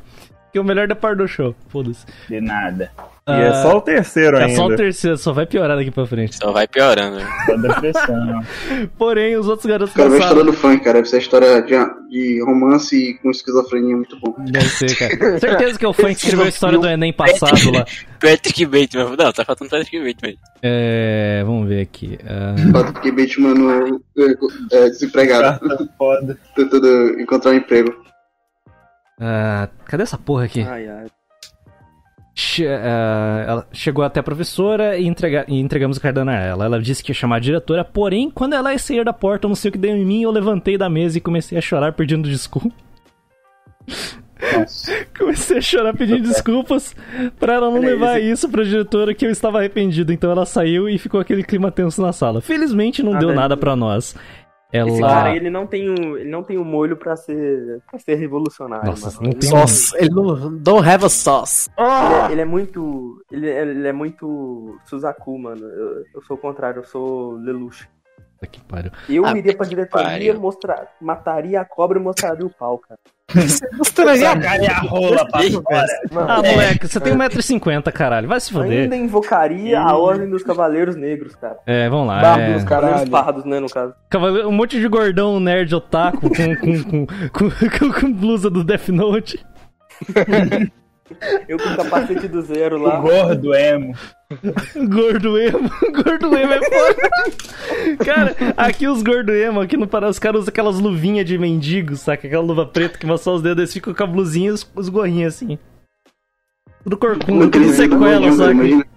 Que 0.52 0.58
é 0.58 0.62
o 0.62 0.64
melhor 0.64 0.88
da 0.88 0.96
parte 0.96 1.18
do 1.18 1.28
show. 1.28 1.54
Foda-se. 1.68 2.06
De 2.28 2.40
nada. 2.40 2.92
E 3.38 3.42
é 3.42 3.54
só 3.62 3.78
o 3.78 3.82
terceiro 3.82 4.38
é 4.38 4.44
ainda. 4.44 4.56
só 4.56 4.66
o 4.66 4.76
terceiro, 4.76 5.18
só 5.18 5.34
vai 5.34 5.46
piorar 5.46 5.78
daqui 5.78 5.92
pra 5.92 6.06
frente. 6.06 6.36
Só 6.38 6.52
vai 6.52 6.68
piorando. 6.68 7.20
Só 7.46 7.56
depressão. 7.58 8.42
Porém, 8.98 9.36
os 9.38 9.48
outros 9.48 9.66
garotos 9.66 9.94
Cara, 9.94 10.10
da 10.10 10.16
vai 10.16 10.20
a 10.20 10.28
história 10.30 10.44
do 10.44 10.54
funk, 10.54 10.84
cara. 10.84 10.94
Deve 10.96 11.10
ser 11.10 11.16
a 11.16 11.20
história 11.20 11.62
de, 11.62 11.76
de 12.10 12.44
romance 12.44 13.20
com 13.22 13.32
esquizofrenia 13.32 13.96
muito 13.96 14.20
bom. 14.20 14.36
Deve 14.40 14.66
ser, 14.66 14.96
cara. 14.98 15.40
Certeza 15.40 15.80
que 15.80 15.86
é 15.86 15.88
o 15.88 15.94
fã 15.94 16.08
que 16.08 16.14
escreveu 16.14 16.46
a 16.46 16.50
história 16.50 16.78
do 16.80 16.88
Enem 16.88 17.14
passado 17.14 17.72
lá. 17.72 17.86
Patrick 18.20 18.66
Bateman. 18.66 19.16
Não, 19.18 19.32
tá 19.32 19.46
faltando 19.46 19.70
Patrick 19.70 19.98
Bateman. 20.00 20.38
É. 20.62 21.42
Vamos 21.46 21.68
ver 21.70 21.82
aqui. 21.82 22.20
Ah, 22.28 22.56
Patrick 22.74 23.12
Bateman 23.12 24.00
é, 24.18 24.76
é, 24.76 24.90
desempregado. 24.90 25.60
Foda. 25.98 26.38
Tentando 26.56 27.20
encontrar 27.20 27.52
um 27.52 27.56
emprego. 27.56 27.96
ah, 29.20 29.70
cadê 29.86 30.04
essa 30.04 30.18
porra 30.18 30.46
aqui? 30.46 30.62
Ai, 30.62 30.88
ai. 30.88 31.08
Che- 32.42 32.66
ah, 32.66 33.44
ela 33.46 33.68
chegou 33.74 34.02
até 34.06 34.22
a 34.22 34.24
professora 34.24 34.96
e, 34.98 35.06
entrega- 35.06 35.44
e 35.48 35.60
entregamos 35.60 35.98
o 35.98 36.02
caderno 36.02 36.32
a 36.32 36.36
ela. 36.36 36.64
Ela 36.66 36.80
disse 36.82 37.04
que 37.04 37.12
ia 37.12 37.14
chamar 37.16 37.36
a 37.36 37.40
diretora, 37.40 37.84
porém, 37.84 38.32
quando 38.32 38.54
ela 38.54 38.72
ia 38.72 38.80
sair 38.80 39.04
da 39.04 39.12
porta, 39.12 39.46
eu 39.46 39.50
não 39.50 39.56
sei 39.56 39.68
o 39.68 39.72
que 39.74 39.78
deu 39.78 39.94
em 39.94 40.06
mim, 40.06 40.22
eu 40.24 40.32
levantei 40.32 40.78
da 40.78 40.90
mesa 40.90 41.18
e 41.18 41.22
comecei 41.22 41.58
a 41.58 41.62
chorar 41.62 41.92
pedindo 41.92 42.30
desculpa. 42.30 42.70
comecei 45.18 45.58
a 45.58 45.62
chorar 45.62 45.94
pedindo 45.94 46.22
desculpas 46.22 46.96
pra 47.38 47.56
ela 47.56 47.70
não 47.70 47.80
levar 47.80 48.22
isso 48.22 48.48
pra 48.48 48.64
diretora 48.64 49.14
que 49.14 49.26
eu 49.26 49.32
estava 49.32 49.60
arrependido. 49.60 50.14
Então 50.14 50.32
ela 50.32 50.46
saiu 50.46 50.88
e 50.88 50.98
ficou 50.98 51.20
aquele 51.20 51.44
clima 51.44 51.70
tenso 51.72 52.02
na 52.02 52.14
sala. 52.14 52.40
Felizmente 52.40 53.04
não 53.04 53.16
Ah, 53.16 53.20
deu 53.20 53.34
nada 53.34 53.58
pra 53.58 53.76
nós. 53.76 54.16
Ela. 54.72 54.90
Esse 54.90 55.02
cara, 55.02 55.36
ele 55.36 55.50
não 55.50 55.66
tem 55.66 55.90
o, 55.90 56.18
ele 56.18 56.30
não 56.30 56.44
tem 56.44 56.58
o 56.58 56.64
molho 56.64 56.96
pra 56.96 57.16
ser, 57.16 57.82
pra 57.90 57.98
ser 57.98 58.16
revolucionário. 58.16 58.90
Nossa, 58.92 59.10
mano. 59.20 59.24
não 59.24 59.32
tem 59.40 59.50
Sauce. 59.50 59.96
Ele 59.98 60.10
não. 60.10 60.58
Don't 60.58 60.88
have 60.88 61.06
a 61.06 61.10
sauce. 61.10 61.70
Ele 61.78 62.14
é, 62.14 62.32
ele 62.34 62.42
é 62.42 62.46
muito. 62.46 63.24
Ele 63.32 63.50
é, 63.50 63.62
ele 63.62 63.88
é 63.88 63.94
muito 63.94 64.80
Suzaku, 64.86 65.40
mano. 65.40 65.66
Eu, 65.66 66.04
eu 66.14 66.22
sou 66.22 66.38
o 66.38 66.40
contrário, 66.40 66.82
eu 66.82 66.86
sou 66.86 67.32
Lelouch. 67.34 67.90
Puta 68.34 68.48
que 68.48 68.62
pariu. 68.62 68.92
Eu 69.10 69.26
Ah, 69.26 69.36
iria 69.38 69.56
pra 69.58 69.66
diretoria, 69.66 70.08
pariu. 70.08 70.40
mostrar, 70.40 70.88
mataria 71.02 71.60
a 71.62 71.66
cobra 71.66 71.98
e 72.00 72.02
mostraria 72.02 72.46
o 72.46 72.50
pau, 72.50 72.78
cara. 72.78 73.00
Mostraria 73.78 74.30
Sacaria 74.32 74.72
a 74.72 74.80
rola 74.80 75.26
pra 75.30 75.42
fora. 75.44 75.86
Ah, 76.28 76.38
moleque, 76.42 76.88
você 76.88 77.00
tem 77.00 77.14
1,50m, 77.16 77.92
caralho. 77.92 78.28
Vai 78.28 78.40
se 78.40 78.52
foder. 78.52 78.84
ainda 78.84 78.96
invocaria 78.96 79.80
a 79.80 79.96
ordem 79.96 80.30
dos 80.30 80.44
cavaleiros 80.44 80.96
negros, 80.96 81.36
cara. 81.36 81.58
É, 81.66 81.88
vamos 81.90 82.08
lá. 82.08 82.22
Barba 82.22 82.42
é... 82.42 82.46
Cavaleiros 82.64 82.64
caralho. 82.64 83.10
pardos, 83.12 83.46
né, 83.46 83.60
no 83.60 83.70
caso. 83.70 83.94
Cavaleiro- 84.10 84.48
um 84.48 84.52
monte 84.52 84.80
de 84.80 84.88
gordão 84.88 85.40
nerd 85.40 85.74
otaku 85.76 86.30
com, 86.30 86.56
com, 86.56 86.84
com, 86.84 87.06
com, 87.30 87.50
com- 87.80 88.00
com 88.02 88.14
blusa 88.14 88.50
do 88.50 88.64
Death 88.64 88.90
Note. 88.90 89.40
Eu 91.48 91.58
com 91.58 91.70
o 91.70 91.76
capacete 91.76 92.28
do 92.28 92.42
zero 92.42 92.78
O 92.80 92.84
lá. 92.84 93.00
gordo 93.00 93.54
emo. 93.54 93.94
Gordo 94.90 95.38
emo. 95.40 95.70
Gordo 96.04 96.38
emo 96.38 96.54
é 96.54 96.60
foda. 96.60 97.96
Cara, 98.06 98.36
aqui 98.56 98.88
os 98.88 99.02
gordo 99.02 99.32
emo, 99.34 99.60
aqui 99.60 99.76
no 99.76 99.88
Pará, 99.88 100.08
os 100.08 100.20
caras 100.20 100.42
usam 100.42 100.50
aquelas 100.52 100.80
luvinhas 100.80 101.26
de 101.26 101.38
mendigo, 101.38 101.96
saca? 101.96 102.28
Aquela 102.28 102.44
luva 102.44 102.66
preta 102.66 102.98
que 102.98 103.06
mostra 103.06 103.32
só 103.32 103.36
os 103.36 103.42
dedos, 103.42 103.58
eles 103.60 103.74
ficam 103.74 103.94
com 103.94 104.04
a 104.04 104.08
blusinha 104.08 104.50
e 104.50 104.52
os, 104.52 104.70
os 104.76 104.90
gorrinhos 104.90 105.36
assim. 105.36 105.58
Tudo 106.84 106.98
corcunda, 106.98 107.50
tudo 107.50 107.70
sequela, 107.74 108.32
saca? 108.32 108.88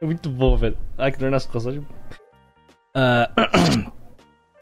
É 0.00 0.04
muito 0.04 0.28
bom, 0.28 0.56
velho. 0.56 0.76
Ai, 0.98 1.10
que 1.12 1.18
dor 1.18 1.30
nas 1.30 1.46
costas. 1.46 1.78
Ah, 2.94 3.30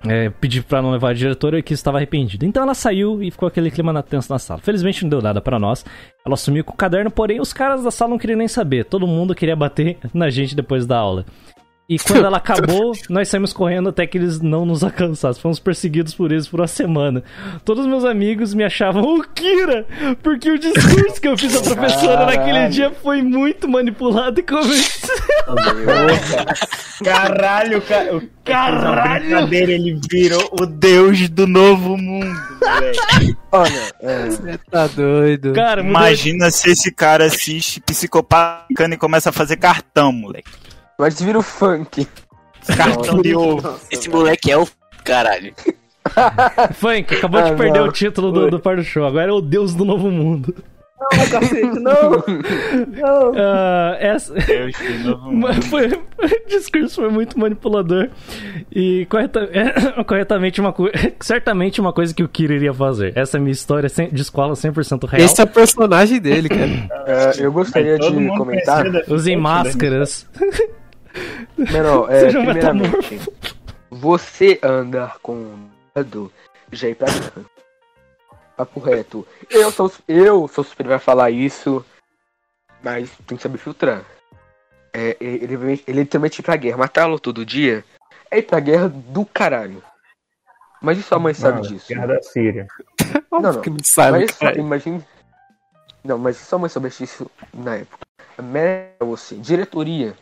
é, 0.06 0.30
pedi 0.30 0.62
pra 0.62 0.80
não 0.80 0.90
levar 0.90 1.10
a 1.10 1.14
diretora 1.14 1.58
e 1.58 1.62
que 1.62 1.74
estava 1.74 1.98
arrependido. 1.98 2.44
Então 2.46 2.62
ela 2.62 2.74
saiu 2.74 3.22
e 3.22 3.30
ficou 3.30 3.46
aquele 3.46 3.70
clima 3.70 3.92
na- 3.92 4.02
tenso 4.02 4.32
na 4.32 4.38
sala. 4.38 4.60
Felizmente 4.60 5.02
não 5.02 5.10
deu 5.10 5.20
nada 5.22 5.40
pra 5.40 5.58
nós. 5.58 5.84
Ela 6.24 6.36
sumiu 6.36 6.64
com 6.64 6.72
o 6.72 6.76
caderno, 6.76 7.10
porém 7.10 7.40
os 7.40 7.52
caras 7.52 7.82
da 7.84 7.90
sala 7.90 8.10
não 8.10 8.18
queriam 8.18 8.38
nem 8.38 8.48
saber. 8.48 8.84
Todo 8.84 9.06
mundo 9.06 9.34
queria 9.34 9.56
bater 9.56 9.98
na 10.14 10.30
gente 10.30 10.54
depois 10.56 10.86
da 10.86 10.96
aula. 10.98 11.24
E 11.90 11.98
quando 11.98 12.24
ela 12.24 12.36
acabou, 12.38 12.92
nós 13.08 13.28
saímos 13.28 13.52
correndo 13.52 13.88
até 13.88 14.06
que 14.06 14.16
eles 14.16 14.40
não 14.40 14.64
nos 14.64 14.84
alcançassem. 14.84 15.42
Fomos 15.42 15.58
perseguidos 15.58 16.14
por 16.14 16.30
eles 16.30 16.46
por 16.46 16.60
uma 16.60 16.68
semana. 16.68 17.24
Todos 17.64 17.84
meus 17.84 18.04
amigos 18.04 18.54
me 18.54 18.62
achavam 18.62 19.02
o 19.02 19.24
Kira, 19.24 19.84
porque 20.22 20.52
o 20.52 20.58
discurso 20.58 21.20
que 21.20 21.26
eu 21.26 21.36
fiz 21.36 21.56
à 21.56 21.74
professora 21.74 22.18
Caralho. 22.18 22.38
naquele 22.38 22.68
dia 22.68 22.92
foi 23.02 23.20
muito 23.22 23.68
manipulado 23.68 24.38
e 24.38 24.42
convencido. 24.44 25.10
Caralho, 27.02 27.82
ca... 27.82 28.14
o 28.14 28.22
Caralho! 28.44 29.24
brincadeira, 29.24 29.72
ele 29.72 30.00
virou 30.08 30.48
o 30.60 30.66
deus 30.66 31.28
do 31.28 31.46
novo 31.48 31.96
mundo, 31.96 32.40
velho. 32.60 33.36
Olha, 33.50 33.92
é, 34.00 34.26
Você 34.26 34.58
tá 34.70 34.86
doido. 34.86 35.52
Cara, 35.54 35.80
Imagina 35.80 36.52
se 36.52 36.70
esse 36.70 36.92
cara 36.92 37.24
assiste 37.24 37.80
psicopatando 37.80 38.94
e 38.94 38.96
começa 38.96 39.30
a 39.30 39.32
fazer 39.32 39.56
cartão, 39.56 40.12
moleque. 40.12 40.69
Mas 41.00 41.20
vira 41.20 41.38
o 41.38 41.42
funk. 41.42 42.06
Cartão 42.76 43.20
de 43.22 43.34
ovo. 43.34 43.74
Esse 43.90 44.08
moleque 44.08 44.50
é 44.52 44.56
o 44.56 44.68
caralho. 45.04 45.52
Funk, 46.74 47.14
acabou 47.14 47.42
de 47.42 47.50
Ah, 47.50 47.54
perder 47.54 47.80
não. 47.80 47.88
o 47.88 47.92
título 47.92 48.30
do, 48.32 48.50
do 48.50 48.60
par 48.60 48.76
do 48.76 48.82
show. 48.84 49.04
Agora 49.06 49.30
é 49.30 49.32
o 49.32 49.40
Deus 49.40 49.74
do 49.74 49.84
Novo 49.84 50.10
Mundo. 50.10 50.54
Não, 51.12 51.28
cacete, 51.30 51.80
não! 51.80 52.10
Não! 53.00 53.32
Ah, 53.34 53.96
essa... 53.98 54.34
Deus 54.34 54.72
do 54.76 55.10
novo 55.10 55.24
mundo. 55.32 55.40
Mas 55.48 55.66
foi, 55.66 55.86
o 55.88 56.46
discurso 56.48 56.96
foi 56.96 57.08
muito 57.10 57.38
manipulador. 57.38 58.10
E 58.70 59.06
correta- 59.06 59.48
corretamente, 60.06 60.60
uma 60.60 60.74
coisa. 60.74 60.92
Certamente 61.20 61.80
uma 61.80 61.92
coisa 61.94 62.12
que 62.14 62.22
o 62.22 62.28
Kira 62.28 62.52
iria 62.54 62.74
fazer. 62.74 63.14
Essa 63.16 63.36
é 63.36 63.38
a 63.38 63.40
minha 63.40 63.50
história 63.52 63.88
de 64.12 64.20
escola 64.20 64.52
100% 64.52 65.08
real. 65.08 65.24
Esse 65.24 65.40
é 65.40 65.44
o 65.44 65.46
personagem 65.48 66.20
dele, 66.20 66.50
cara. 66.50 66.88
É, 67.06 67.32
eu 67.46 67.50
gostaria 67.50 67.98
de 67.98 68.26
comentar. 68.36 68.88
da- 68.90 69.02
Usem 69.08 69.38
máscaras. 69.38 70.28
Menor, 71.56 72.10
é, 72.12 72.20
Seja 72.20 72.40
um 72.40 72.44
primeiramente, 72.44 73.20
você 73.90 74.58
andar 74.62 75.18
com 75.18 75.68
medo 75.94 76.32
já 76.72 76.88
é 76.88 76.94
pra. 76.94 77.08
Papo 78.56 78.80
reto. 78.80 79.26
Eu 79.48 79.70
sou, 79.70 79.90
eu 80.06 80.46
sou 80.48 80.64
suspeito 80.64 80.88
pra 80.88 80.98
falar 80.98 81.30
isso, 81.30 81.84
mas 82.82 83.10
tem 83.26 83.36
que 83.36 83.42
saber 83.42 83.58
filtrar. 83.58 84.04
É, 84.92 85.16
ele, 85.20 85.82
ele 85.86 86.00
literalmente 86.00 86.40
ir 86.40 86.42
pra 86.42 86.56
guerra, 86.56 86.76
matá-lo 86.76 87.18
todo 87.18 87.46
dia 87.46 87.84
é 88.30 88.38
ir 88.38 88.42
pra 88.42 88.60
guerra 88.60 88.88
do 88.88 89.26
caralho. 89.26 89.82
Mas 90.80 90.98
e 90.98 91.02
sua 91.02 91.18
mãe 91.18 91.34
sabe 91.34 91.60
Mano, 91.60 91.68
disso? 91.68 91.88
Guerra 91.88 92.06
da 92.06 92.22
Síria. 92.22 92.66
Não, 93.30 93.40
não. 93.40 93.60
que 93.60 93.70
não 93.70 93.78
sabe, 93.82 94.20
mas 94.20 94.32
cara. 94.32 94.58
imagine. 94.58 95.04
Não, 96.04 96.18
mas 96.18 96.36
sua 96.36 96.58
mãe 96.58 96.68
soubesse 96.68 97.04
disso 97.04 97.30
na 97.54 97.76
época. 97.76 98.04
A 98.36 98.42
merda 98.42 98.96
é 99.00 99.04
você. 99.04 99.36
Diretoria. 99.36 100.14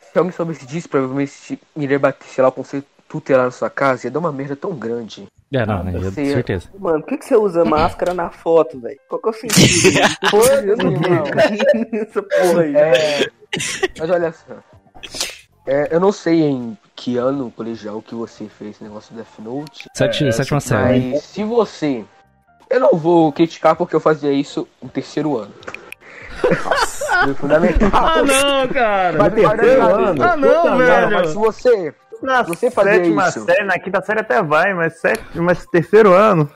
Se 0.00 0.18
alguém 0.18 0.32
soubesse 0.32 0.66
disso, 0.66 0.88
provavelmente 0.88 1.60
iria 1.76 1.98
bater, 1.98 2.26
sei 2.26 2.42
lá, 2.42 2.48
o 2.48 2.52
conceito 2.52 2.86
tutelar 3.08 3.44
na 3.46 3.50
sua 3.50 3.68
casa, 3.70 4.06
ia 4.06 4.10
dar 4.10 4.18
uma 4.20 4.32
merda 4.32 4.54
tão 4.56 4.72
grande. 4.74 5.26
É, 5.52 5.66
não, 5.66 5.82
né? 5.82 5.92
Você 5.98 6.14
Com 6.14 6.26
ia- 6.26 6.34
certeza. 6.34 6.68
Mano, 6.78 7.00
por 7.00 7.08
que, 7.08 7.18
que 7.18 7.24
você 7.24 7.36
usa 7.36 7.64
máscara 7.64 8.14
na 8.14 8.30
foto, 8.30 8.78
velho? 8.80 8.98
Qual 9.08 9.20
que 9.20 9.28
é 9.28 9.30
o 9.30 9.34
sentido? 9.34 10.30
Foda-se, 10.30 10.68
Eu 10.68 10.76
não 10.76 10.92
essa 12.00 12.22
porra 12.22 12.62
aí. 12.62 12.74
É, 12.76 13.28
mas 13.98 14.10
olha 14.10 14.32
só. 14.32 14.54
É, 15.66 15.88
eu 15.94 15.98
não 16.00 16.12
sei 16.12 16.40
em 16.42 16.78
que 16.94 17.16
ano 17.16 17.50
colegial 17.50 18.00
que 18.00 18.14
você 18.14 18.46
fez 18.46 18.76
esse 18.76 18.84
negócio 18.84 19.12
do 19.12 19.16
Death 19.16 19.38
Note. 19.40 19.88
Sete- 19.96 20.26
É, 20.26 20.30
sétima 20.32 20.60
série. 20.60 21.10
Mas 21.12 21.22
se 21.24 21.42
você. 21.44 22.04
Eu 22.68 22.78
não 22.78 22.90
vou 22.92 23.32
criticar 23.32 23.74
porque 23.74 23.96
eu 23.96 24.00
fazia 24.00 24.30
isso 24.32 24.68
no 24.80 24.88
terceiro 24.88 25.36
ano. 25.36 25.52
Nossa, 26.64 27.26
no 27.26 27.34
fundamental. 27.34 27.90
Ah, 27.92 28.22
não, 28.22 28.68
cara. 28.68 29.30
Terceiro 29.30 29.82
mas, 29.82 29.92
ano? 29.94 30.22
Ah, 30.22 30.36
não, 30.36 30.62
Puta 30.62 30.76
velho. 30.76 31.10
Mas 31.12 31.28
se 31.28 31.34
você. 31.34 31.94
Na 32.22 32.42
Você 32.42 32.70
fazia 32.70 32.94
sétima 32.96 33.28
isso. 33.28 33.44
série, 33.46 33.64
na 33.64 33.78
quinta 33.78 34.02
série 34.02 34.20
até 34.20 34.42
vai, 34.42 34.74
mas, 34.74 35.00
sétimo, 35.00 35.42
mas 35.42 35.64
terceiro 35.66 36.12
ano. 36.12 36.50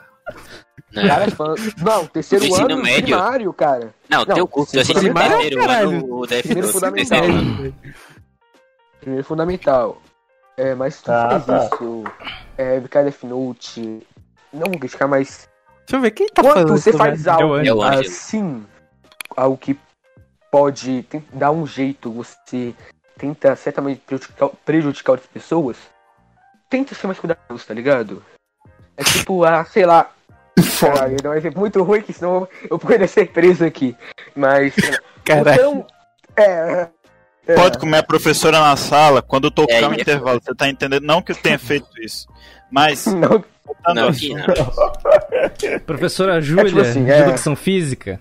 Cara, 0.94 1.30
fã- 1.30 1.54
não, 1.82 2.06
terceiro 2.06 2.44
Ensino 2.44 2.66
ano 2.74 2.82
médio? 2.82 3.16
primário, 3.16 3.52
cara. 3.52 3.94
Não, 4.08 4.24
teu 4.26 4.46
curso, 4.46 4.76
eu 4.76 4.82
assisti 4.82 5.08
no 5.08 5.08
fundamental, 5.08 5.38
terceiro 5.40 5.60
caralho. 5.66 5.88
ano 5.88 6.14
o 6.14 6.26
Death 6.26 6.42
Primeiro 6.42 6.66
Note. 6.66 6.72
fundamental. 6.80 7.20
Primeiro 9.00 9.24
fundamental. 9.26 10.02
É, 10.56 10.74
mas 10.74 11.00
tu 11.00 11.06
Tá, 11.06 11.28
faz 11.30 11.46
tá. 11.46 11.64
isso. 11.74 12.04
É, 12.56 12.80
ficar 12.80 13.02
Death 13.02 13.22
Note. 13.24 14.06
Não 14.52 14.66
vou 14.70 14.78
criticar, 14.78 15.08
mas. 15.08 15.48
Deixa 15.86 15.96
eu 15.96 16.00
ver 16.00 16.10
quem 16.12 16.28
tá 16.28 16.42
Quando 16.42 16.52
falando 16.54 16.68
você 16.78 16.90
isso, 16.90 16.98
faz 16.98 17.26
É 17.26 18.00
assim, 18.00 18.64
algo 19.36 19.56
que 19.56 19.78
pode 20.50 21.04
dar 21.32 21.50
um 21.50 21.66
jeito, 21.66 22.12
você 22.12 22.74
tenta 23.18 23.56
certamente 23.56 24.00
prejudicar, 24.06 24.50
prejudicar 24.64 25.12
outras 25.12 25.30
pessoas, 25.30 25.76
tenta 26.68 26.94
ser 26.94 27.06
mais 27.06 27.18
cuidadoso, 27.18 27.66
tá 27.66 27.74
ligado? 27.74 28.22
É 28.96 29.04
tipo, 29.04 29.44
ah, 29.44 29.64
sei 29.64 29.84
lá. 29.86 30.10
Caralho, 30.80 31.16
não 31.22 31.32
é 31.32 31.50
muito 31.50 31.82
ruim 31.82 32.02
que 32.02 32.12
senão 32.12 32.48
eu 32.70 32.78
poderia 32.78 33.08
ser 33.08 33.28
preso 33.28 33.64
aqui. 33.64 33.96
Mas. 34.34 34.74
Caralho. 35.24 35.56
Você 35.56 35.62
não. 35.62 35.86
É. 36.36 36.88
é. 37.46 37.54
Pode 37.54 37.78
comer 37.78 37.98
a 37.98 38.02
professora 38.02 38.60
na 38.60 38.76
sala 38.76 39.22
quando 39.22 39.50
tocar 39.50 39.82
É, 39.82 39.88
o 39.88 39.92
é 39.92 40.00
intervalo. 40.00 40.40
Você 40.42 40.54
tá 40.54 40.68
entendendo? 40.68 41.02
Não 41.02 41.20
que 41.20 41.32
eu 41.32 41.36
tenha 41.36 41.58
feito 41.58 41.88
isso. 42.00 42.28
Mas. 42.70 43.06
Não, 43.10 43.44
Não, 43.94 43.94
não. 43.94 44.12
Professora 45.86 46.40
Júlia, 46.40 46.66
tipo 46.66 46.80
assim, 46.80 47.04
de 47.04 47.10
é. 47.10 47.20
Educação 47.20 47.56
Física. 47.56 48.20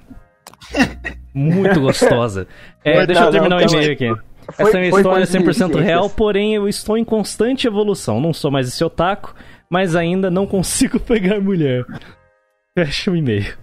Muito 1.33 1.79
gostosa. 1.81 2.47
É, 2.83 2.97
Mas 2.97 3.07
deixa 3.07 3.21
eu 3.21 3.25
não, 3.25 3.31
terminar 3.31 3.59
não, 3.61 3.65
o 3.65 3.69
e-mail 3.71 3.91
aqui. 3.93 4.07
Foi- 4.51 4.65
Essa 4.67 4.77
é 4.77 4.79
minha 4.81 4.89
história 4.97 5.25
coisa 5.25 5.37
de 5.39 5.45
100% 5.45 5.53
ciências. 5.53 5.83
real, 5.85 6.09
porém 6.09 6.53
eu 6.55 6.67
estou 6.67 6.97
em 6.97 7.03
constante 7.05 7.65
evolução. 7.65 8.19
Não 8.19 8.33
sou 8.33 8.51
mais 8.51 8.67
esse 8.67 8.83
otaku, 8.83 9.33
mas 9.69 9.95
ainda 9.95 10.29
não 10.29 10.45
consigo 10.45 10.99
pegar 11.01 11.39
mulher. 11.39 11.85
Fecha 12.77 13.09
o 13.11 13.15
e-mail. 13.15 13.53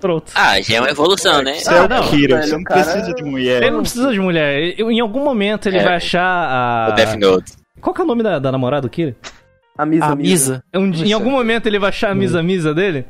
Pronto. 0.00 0.32
Ah, 0.34 0.60
já 0.62 0.76
é 0.76 0.80
uma 0.80 0.88
evolução, 0.90 1.42
né? 1.42 1.54
Você 1.54 1.72
é 1.72 1.78
Ah, 1.78 1.84
o 1.84 1.88
não, 1.88 2.02
Kira, 2.08 2.36
velho, 2.36 2.48
você 2.48 2.56
não 2.56 2.64
cara- 2.64 2.82
precisa 2.82 3.14
de 3.14 3.22
mulher. 3.22 3.62
Ele 3.62 3.70
não 3.70 3.82
precisa 3.82 4.10
de 4.10 4.18
mulher. 4.18 4.74
Eu- 4.78 4.90
Em 4.90 4.98
algum 4.98 5.22
momento 5.22 5.68
ele 5.68 5.76
É. 5.78 5.84
vai 5.84 5.94
achar 5.96 6.22
a. 6.22 6.88
O 6.90 6.94
Death 6.94 7.16
Note. 7.18 7.52
Qual 7.82 7.94
que 7.94 8.00
é 8.00 8.04
o 8.04 8.06
nome 8.06 8.22
da, 8.22 8.38
da 8.38 8.50
namorada 8.50 8.82
do 8.82 8.90
Kira? 8.90 9.14
A 9.76 9.86
misa, 9.86 10.04
A 10.06 10.16
Misa. 10.16 10.64
Um 10.74 10.90
dia- 10.90 11.06
em 11.06 11.12
algum 11.12 11.30
momento 11.30 11.66
ele 11.66 11.78
vai 11.78 11.90
achar 11.90 12.10
a 12.10 12.14
misa 12.14 12.42
misa 12.42 12.74
dele? 12.74 13.04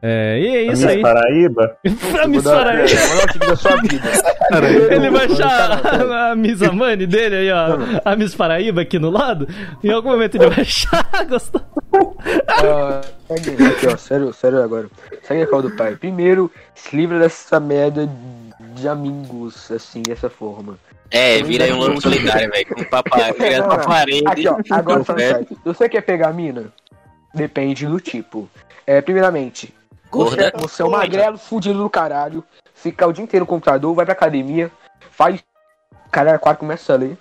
É, 0.00 0.38
e 0.40 0.46
é 0.46 0.62
isso 0.62 0.82
Miss 0.82 0.84
aí. 0.84 1.02
Paraíba. 1.02 1.76
a 2.22 2.28
Miss 2.28 2.44
Paraíba. 2.44 3.00
Maior 3.08 3.28
time 3.32 3.46
da 3.46 3.56
sua 3.56 3.76
vida. 3.82 4.10
Ele 4.94 5.10
vai 5.10 5.26
achar 5.26 5.86
a, 5.86 6.30
a 6.30 6.36
Miss 6.36 6.62
Amani 6.62 7.06
dele 7.06 7.36
aí, 7.36 7.50
ó. 7.50 7.78
A 8.04 8.14
Miss 8.14 8.34
Paraíba 8.34 8.82
aqui 8.82 8.98
no 8.98 9.10
lado. 9.10 9.48
Em 9.82 9.90
algum 9.90 10.10
momento 10.10 10.36
ele 10.36 10.48
vai 10.48 10.60
achar. 10.60 11.04
Gostou? 11.28 11.62
Ah, 12.46 13.00
aqui, 13.30 13.86
ó, 13.92 13.96
sério, 13.96 14.32
sério 14.32 14.62
agora. 14.62 14.86
Segue 15.22 15.42
a 15.42 15.46
call 15.46 15.62
do 15.62 15.70
pai. 15.72 15.96
Primeiro, 15.96 16.50
se 16.74 16.94
livra 16.94 17.18
dessa 17.18 17.58
merda 17.58 18.08
de 18.74 18.88
amigos, 18.88 19.70
assim, 19.72 20.02
dessa 20.02 20.30
forma. 20.30 20.78
É, 21.10 21.42
vira 21.42 21.64
aí 21.64 21.72
um 21.72 21.78
lobo 21.78 22.00
solitário, 22.00 22.50
velho. 22.50 22.66
Com 22.66 22.84
papai, 22.84 23.32
pra 23.32 23.58
não. 23.58 23.78
parede. 23.80 24.22
Aqui, 24.26 24.48
ó, 24.48 24.58
agora 24.70 25.02
só 25.02 25.14
você 25.64 25.88
quer 25.88 26.02
pegar 26.02 26.28
a 26.28 26.32
mina, 26.32 26.66
depende 27.34 27.86
do 27.86 27.98
tipo. 27.98 28.48
É, 28.86 29.00
primeiramente, 29.00 29.74
Gorda. 30.10 30.52
você, 30.56 30.82
é 30.82 30.84
um 30.84 30.90
magrelo 30.90 31.38
fudido 31.38 31.78
do 31.78 31.90
caralho, 31.90 32.44
fica 32.74 33.06
o 33.06 33.12
dia 33.12 33.24
inteiro 33.24 33.44
no 33.44 33.48
computador, 33.48 33.94
vai 33.94 34.04
pra 34.04 34.12
academia, 34.14 34.70
faz. 35.10 35.42
Caralho, 36.10 36.38
quase 36.38 36.58
começa 36.58 36.92
a 36.92 36.96
ler. 36.96 37.18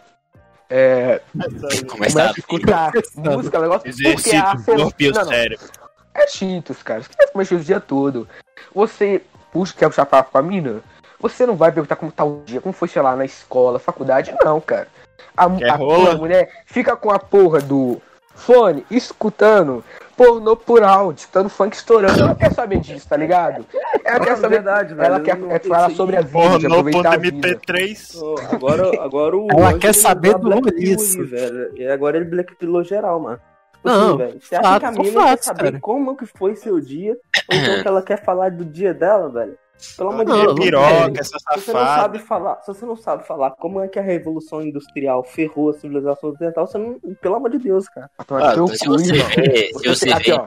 É, 0.69 1.21
Começa 1.33 1.85
começa 1.85 2.23
a 2.23 2.27
a 2.27 2.31
escutar 2.31 2.91
música, 3.15 3.59
negócio 3.59 3.89
porque 4.13 4.35
a- 4.35 4.53
o 4.55 5.25
cérebro. 5.25 5.65
É 6.13 6.27
Cheetos, 6.27 6.83
cara. 6.83 7.01
Você 7.03 7.09
vai 7.17 7.27
comer 7.27 7.45
Cheetos 7.45 7.63
o 7.63 7.67
dia 7.67 7.79
todo. 7.79 8.27
Você 8.73 9.21
puxa, 9.51 9.73
quer 9.77 9.87
puxar 9.87 10.05
papo 10.05 10.31
com 10.31 10.37
a 10.37 10.41
mina? 10.41 10.81
Você 11.19 11.45
não 11.45 11.55
vai 11.55 11.71
perguntar 11.71 11.95
como 11.95 12.11
tá 12.11 12.23
o 12.23 12.43
dia, 12.45 12.59
como 12.61 12.73
foi, 12.73 12.87
sei 12.87 13.01
lá, 13.01 13.15
na 13.15 13.25
escola, 13.25 13.79
faculdade, 13.79 14.35
não, 14.43 14.59
cara. 14.59 14.87
A, 15.35 15.49
Quer 15.49 15.69
a 15.69 15.75
a 15.75 16.15
mulher 16.15 16.63
fica 16.65 16.95
com 16.95 17.11
a 17.11 17.19
porra 17.19 17.59
do 17.61 18.01
fone, 18.35 18.85
escutando 18.91 19.83
pornô 20.17 20.55
por 20.57 20.83
áudio, 20.83 21.19
escutando 21.21 21.47
funk 21.47 21.75
estourando. 21.75 22.19
Ela 22.19 22.35
quer 22.35 22.51
saber 22.51 22.79
disso, 22.79 23.07
tá 23.07 23.15
ligado? 23.15 23.63
Ela 24.03 24.19
quer 24.19 24.35
saber. 24.37 24.55
verdade, 24.55 24.95
velho. 24.95 25.05
ela 25.05 25.19
quer 25.21 25.31
é, 25.31 25.35
pensei 25.35 25.69
falar 25.69 25.91
sobre 25.91 26.17
a 26.17 26.21
vida, 26.21 26.59
de 26.59 26.65
aproveitar 26.65 27.13
a 27.13 27.17
vida. 27.17 27.37
Pornô.mp3. 27.41 28.21
Ô, 28.21 28.35
Agora, 28.55 29.03
agora 29.03 29.37
o. 29.37 29.47
Ela 29.51 29.77
quer 29.77 29.93
saber 29.93 30.35
do 30.39 30.49
isso. 30.75 31.19
aí, 31.21 31.25
velho. 31.25 31.77
E 31.77 31.87
agora 31.87 32.17
ele 32.17 32.25
Black 32.25 32.55
Pillou 32.55 32.83
geral, 32.83 33.19
mano. 33.19 33.39
Tipo 33.73 33.87
Não, 33.87 34.07
assim, 34.07 34.17
velho. 34.17 34.41
Você 34.41 34.55
acha 34.55 34.63
fato, 34.63 34.79
que 34.79 34.85
a 34.85 34.91
mina 34.91 35.23
quer 35.23 35.43
saber 35.43 35.63
cara. 35.63 35.79
como 35.79 36.17
que 36.17 36.25
foi 36.25 36.55
seu 36.55 36.79
dia? 36.79 37.15
Ou 37.51 37.57
então 37.57 37.81
que 37.81 37.87
ela 37.87 38.01
quer 38.01 38.23
falar 38.23 38.49
do 38.49 38.65
dia 38.65 38.93
dela, 38.93 39.29
velho? 39.29 39.57
Pelo 39.95 40.09
amor 40.09 40.25
de 40.25 40.31
Deus. 40.31 40.59
Piroca, 40.59 41.19
essa 41.19 41.37
Se 41.39 41.45
você 41.61 41.73
não 41.73 41.79
safada. 41.79 42.01
sabe 42.01 42.19
falar, 42.19 42.61
se 42.61 42.67
você 42.67 42.85
não 42.85 42.95
sabe 42.95 43.27
falar 43.27 43.51
como 43.51 43.81
é 43.81 43.87
que 43.87 43.99
a 43.99 44.01
revolução 44.01 44.61
industrial 44.61 45.23
ferrou 45.23 45.69
a 45.69 45.73
civilização 45.73 46.29
ocidental, 46.29 46.65
você 46.67 46.77
não. 46.77 46.99
Pelo 47.21 47.35
amor 47.35 47.51
de 47.51 47.59
Deus, 47.59 47.87
cara. 47.89 48.09
Ah, 48.17 48.53
se 48.75 48.87
você 48.87 49.13
vê, 49.13 49.71
se 49.73 49.87
você 49.87 50.09
Aqui, 50.11 50.31
vê, 50.31 50.39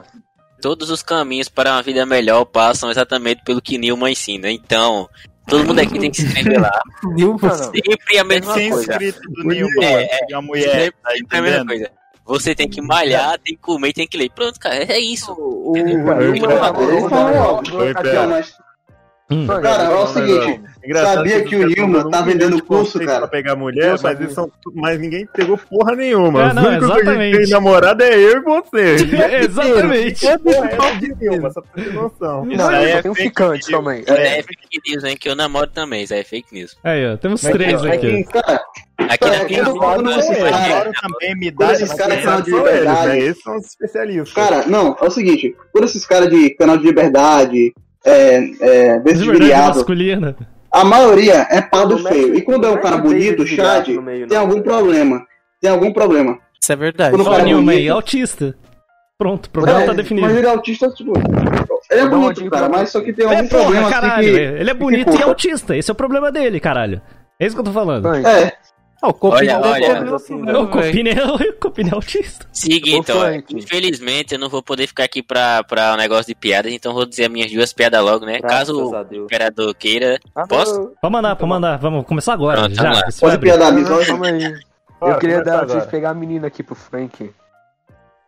todos 0.61 0.89
os 0.89 1.01
caminhos 1.01 1.47
para 1.49 1.71
uma 1.71 1.81
vida 1.81 2.05
melhor 2.05 2.43
passam 2.45 2.91
exatamente 2.91 3.41
pelo 3.43 3.61
que 3.61 3.77
Nilma 3.77 4.11
ensina. 4.11 4.51
Então, 4.51 5.07
todo 5.47 5.65
mundo 5.65 5.79
aqui 5.79 5.97
tem 5.97 6.11
que 6.11 6.17
se 6.17 6.25
inscrever 6.27 6.59
lá. 6.61 6.81
Nilma. 7.13 7.49
Sempre 7.53 8.17
a 8.19 8.23
mesma 8.23 8.53
Sem 8.53 8.69
coisa. 8.69 8.91
inscrito 8.91 9.19
do 9.31 9.43
Nilma, 9.43 9.83
É, 9.85 10.09
é, 10.29 10.35
uma 10.35 10.41
mulher, 10.41 10.91
tá 11.01 11.11
Sempre 11.11 11.37
a 11.37 11.41
mesma 11.41 11.65
coisa. 11.65 11.91
Você 12.23 12.53
tem 12.55 12.69
que 12.69 12.81
malhar, 12.81 13.39
tem 13.39 13.55
que 13.55 13.61
comer, 13.61 13.91
tem 13.93 14.07
que 14.07 14.15
ler. 14.17 14.29
Pronto, 14.29 14.59
cara, 14.59 14.75
é 14.83 14.99
isso. 14.99 15.33
O, 15.33 15.71
o, 15.71 15.73
Cara, 15.73 16.31
Nilma- 16.31 16.73
Hum. 19.31 19.47
Cara, 19.47 19.83
é 19.83 19.95
o 19.95 20.07
seguinte. 20.07 20.61
Engraçado 20.83 21.15
Sabia 21.17 21.43
que 21.43 21.55
o 21.55 21.59
os 21.59 21.73
caras 21.73 21.75
Nilma 21.77 22.09
tá 22.09 22.21
vendendo 22.21 22.55
de 22.55 22.61
curso, 22.63 22.99
cara? 22.99 23.19
Pra 23.19 23.27
pegar 23.27 23.55
mulher, 23.55 23.95
mas, 24.01 24.19
eles 24.19 24.33
são 24.33 24.51
mas 24.73 24.99
ninguém 24.99 25.27
pegou 25.27 25.57
porra 25.57 25.95
nenhuma. 25.95 26.49
É, 26.49 26.53
não, 26.53 26.63
que 26.63 26.67
a 26.67 26.71
gente 26.73 26.83
exatamente. 26.83 27.37
tem 27.37 27.49
namorada 27.49 28.03
é 28.03 28.15
eu 28.15 28.37
e 28.37 28.41
você. 28.41 28.95
Exatamente. 29.45 30.25
Porra, 30.39 30.89
é 30.89 30.95
de 30.95 31.15
Nilma, 31.15 31.51
só 31.51 31.61
pra 31.61 31.83
ter 31.83 31.93
noção. 31.93 32.47
Isso 32.47 32.57
Não, 32.57 32.65
só 32.65 32.71
é 32.71 33.01
tem 33.01 33.11
um 33.11 33.15
fake 33.15 33.29
ficante 33.29 33.71
news. 33.71 33.83
também. 33.83 34.01
Isso 34.01 34.11
é 34.11 34.43
fake 34.43 34.79
news, 34.87 35.03
hein? 35.03 35.17
Que 35.19 35.29
eu 35.29 35.35
namoro 35.35 35.67
também, 35.67 36.03
isso 36.03 36.13
aí 36.13 36.21
é 36.21 36.23
fake 36.23 36.53
news. 36.53 36.75
Aí, 36.83 37.13
ó, 37.13 37.17
temos 37.17 37.43
Mas 37.43 37.53
três 37.53 37.73
aqui, 37.75 37.87
ó, 37.87 37.93
aqui. 37.93 38.23
Cara, 38.25 38.61
Aqui 39.09 39.25
na 39.29 39.43
minha 39.43 39.63
vida, 39.63 40.91
também 41.01 41.35
me 41.35 41.51
dá 41.51 41.73
esses 41.73 41.93
caras 41.93 42.17
essa 42.17 42.23
falam 42.23 42.41
de 42.41 42.51
São 42.51 42.59
eles, 42.67 42.79
liberdade. 42.79 43.27
né? 43.27 43.33
São 43.43 43.57
especialistas. 43.57 44.33
Cara, 44.33 44.65
não, 44.67 44.95
é 45.01 45.05
o 45.05 45.11
seguinte, 45.11 45.55
por 45.73 45.83
esses 45.83 46.05
caras 46.05 46.29
de 46.29 46.51
canal 46.55 46.77
de 46.77 46.83
liberdade, 46.85 47.73
é, 48.05 48.35
é, 48.35 48.39
De 48.39 48.49
verdade 48.61 49.03
desviriado, 49.03 49.75
masculina. 49.75 50.35
a 50.71 50.83
maioria 50.83 51.47
é 51.49 51.61
Não 51.73 51.97
feio. 51.99 52.35
E 52.35 52.41
quando 52.41 52.65
é 52.65 52.69
um 52.69 52.77
cara 52.77 52.97
bonito, 52.97 53.45
Chad, 53.45 53.85
tem 54.27 54.37
algum 54.37 54.61
problema. 54.61 55.25
Tem 55.61 55.69
algum 55.69 55.93
problema. 55.93 56.39
Isso 56.61 56.71
é 56.71 56.75
verdade. 56.75 57.11
Quando 57.11 57.21
o 57.21 57.29
cara 57.29 57.43
é 57.43 57.45
aí, 57.45 57.53
bonito, 57.53 57.91
autista. 57.93 58.55
Pronto, 59.17 59.45
o 59.45 59.49
problema 59.51 59.83
é, 59.83 59.85
tá 59.85 59.93
definido. 59.93 60.25
Mas 60.27 60.35
ele 60.35 60.47
é 60.47 60.49
autista, 60.49 60.89
tipo. 60.89 61.13
Ele 61.91 62.01
é 62.01 62.07
bonito, 62.07 62.49
cara, 62.49 62.67
mas 62.69 62.89
só 62.89 63.01
que 63.01 63.13
tem 63.13 63.25
É, 63.25 63.29
algum 63.35 63.47
porra, 63.47 63.61
problema 63.63 63.89
caralho. 63.89 64.13
assim 64.13 64.23
que. 64.33 64.39
Ele 64.39 64.69
é 64.69 64.73
bonito 64.73 65.15
e 65.15 65.21
autista. 65.21 65.77
Esse 65.77 65.91
é 65.91 65.93
o 65.93 65.95
problema 65.95 66.31
dele, 66.31 66.59
caralho. 66.59 67.01
É 67.39 67.45
isso 67.45 67.55
que 67.55 67.59
eu 67.59 67.65
tô 67.65 67.71
falando. 67.71 68.07
É, 68.15 68.53
Ah, 69.01 69.07
o 69.09 69.13
Copinho 69.15 69.57
Olha, 69.57 69.79
deve 69.79 69.85
olha. 70.09 70.15
Assim, 70.15 70.35
O 70.35 70.67
é, 71.09 71.23
o 71.49 71.53
Copini 71.53 71.89
é 71.89 71.93
autista. 71.93 72.45
Seguinte, 72.53 73.11
Frank. 73.11 73.55
infelizmente 73.57 74.33
eu 74.35 74.39
não 74.39 74.47
vou 74.47 74.61
poder 74.61 74.85
ficar 74.85 75.05
aqui 75.05 75.23
pra, 75.23 75.63
pra 75.63 75.93
um 75.93 75.97
negócio 75.97 76.27
de 76.27 76.35
piadas, 76.35 76.71
então 76.71 76.93
vou 76.93 77.05
dizer 77.07 77.25
as 77.25 77.31
minhas 77.31 77.51
duas 77.51 77.73
piadas 77.73 77.99
logo, 78.03 78.25
né? 78.27 78.37
Graças 78.39 78.67
Caso 78.67 78.91
o 78.91 79.15
imperador 79.15 79.73
queira. 79.73 80.19
Ah, 80.35 80.45
Posso? 80.45 80.91
Pode 81.01 81.11
mandar, 81.13 81.35
pode 81.35 81.49
mandar. 81.49 81.77
Vamos 81.77 82.05
começar 82.05 82.33
agora. 82.33 82.59
Pronto, 82.61 82.75
já. 82.75 82.83
vamos 82.83 83.19
pode 83.19 83.37
Não, 83.71 83.71
misógino. 83.71 84.05
calma 84.19 84.27
aí. 84.27 84.59
Eu 85.01 85.17
queria 85.17 85.43
dar 85.43 85.65
pegar 85.87 86.11
a 86.11 86.13
menina 86.13 86.45
aqui 86.45 86.61
pro 86.61 86.75
Frank. 86.75 87.31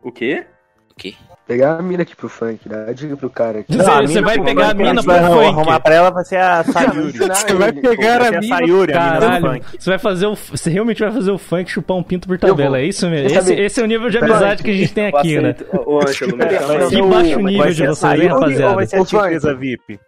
O 0.01 0.11
quê? 0.11 0.43
O 0.91 0.95
quê? 0.95 1.13
Pegar 1.45 1.77
a 1.77 1.81
mina 1.81 2.03
aqui 2.03 2.15
pro 2.15 2.29
Frank, 2.29 2.69
dá 2.69 2.85
a 2.85 2.93
dica 2.93 3.17
pro 3.17 3.29
cara 3.29 3.59
aqui. 3.59 3.75
Você- 3.75 3.83
você 4.07 4.21
vai 4.21 4.39
pegar 4.39 4.69
a 4.69 4.73
mina 4.73 5.03
pro 5.03 5.11
vai 5.11 5.19
funk. 5.21 5.45
arrumar 5.45 5.79
pra 5.81 5.93
ela 5.93 6.09
vai 6.09 6.23
ser 6.23 6.37
a 6.37 6.63
Sayuri. 6.63 7.17
Você 7.17 7.53
vai 7.53 7.71
pegar 7.73 8.21
a 8.21 8.31
mina. 8.39 8.57
Sayuri, 8.57 8.93
Caralho, 8.93 9.45
funk. 9.47 9.65
você 9.77 9.89
vai 9.89 9.99
fazer 9.99 10.25
o. 10.27 10.35
Você 10.35 10.69
realmente 10.69 10.99
vai 11.03 11.11
fazer 11.11 11.31
o 11.31 11.37
funk 11.37 11.69
chupar 11.69 11.97
um 11.97 12.03
pinto 12.03 12.29
por 12.29 12.39
tabela, 12.39 12.79
é 12.79 12.85
isso 12.85 13.09
mesmo? 13.09 13.37
Esse, 13.37 13.53
esse 13.55 13.81
é 13.81 13.83
o 13.83 13.87
nível 13.87 14.09
de 14.09 14.19
amizade 14.19 14.63
que 14.63 14.71
a 14.71 14.73
gente 14.73 14.93
tem 14.93 15.07
aqui, 15.07 15.37
né? 15.41 15.53
Ô, 15.73 15.95
ô, 15.95 15.99
Ângelo, 15.99 16.37
Que 16.89 17.01
baixo 17.01 17.39
nível 17.39 17.71
de 17.73 17.87
vocês, 17.87 17.89
hein, 17.89 17.95
Sayuri 17.95 18.31
ou 18.31 18.39
vai 18.39 18.49
rapaziada? 18.49 18.85
ser 18.85 18.95
a 19.01 19.05
tigresa 19.05 19.53
VIP? 19.53 19.99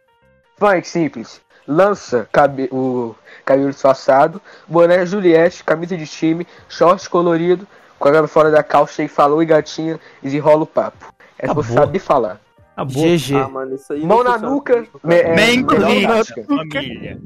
Frank, 0.58 0.88
simples. 0.88 1.42
Lança 1.68 2.30
cabe- 2.32 2.70
o 2.72 3.14
cabelo 3.44 3.72
disfarçado, 3.72 4.42
boné 4.68 5.06
Juliette, 5.06 5.64
camisa 5.66 5.98
de 5.98 6.06
time, 6.06 6.48
short 6.70 7.10
colorido, 7.10 7.68
com 8.00 8.08
a 8.08 8.28
fora 8.28 8.52
da 8.52 8.64
calça 8.64 9.04
e 9.04 9.08
falou 9.08 9.42
e 9.44 9.46
gatinha, 9.46 10.00
e 10.22 10.28
desenrola 10.28 10.64
o 10.64 10.68
papo. 10.68 11.15
É 11.40 11.46
Acabou. 11.46 11.64
você 11.64 11.74
sabe 11.74 12.00
falar. 12.00 12.40
Acabou. 12.76 13.04
GG. 13.04 13.36
Ah, 13.36 13.48
mano, 13.48 13.76
isso 13.76 13.94
aí 13.94 14.06
Mão 14.06 14.24
não 14.24 14.32
na 14.32 14.38
nuca, 14.38 14.86
me, 15.04 15.16
é, 15.16 15.64
comigo, 15.64 16.08
tática. 16.14 16.44
família. 16.44 17.20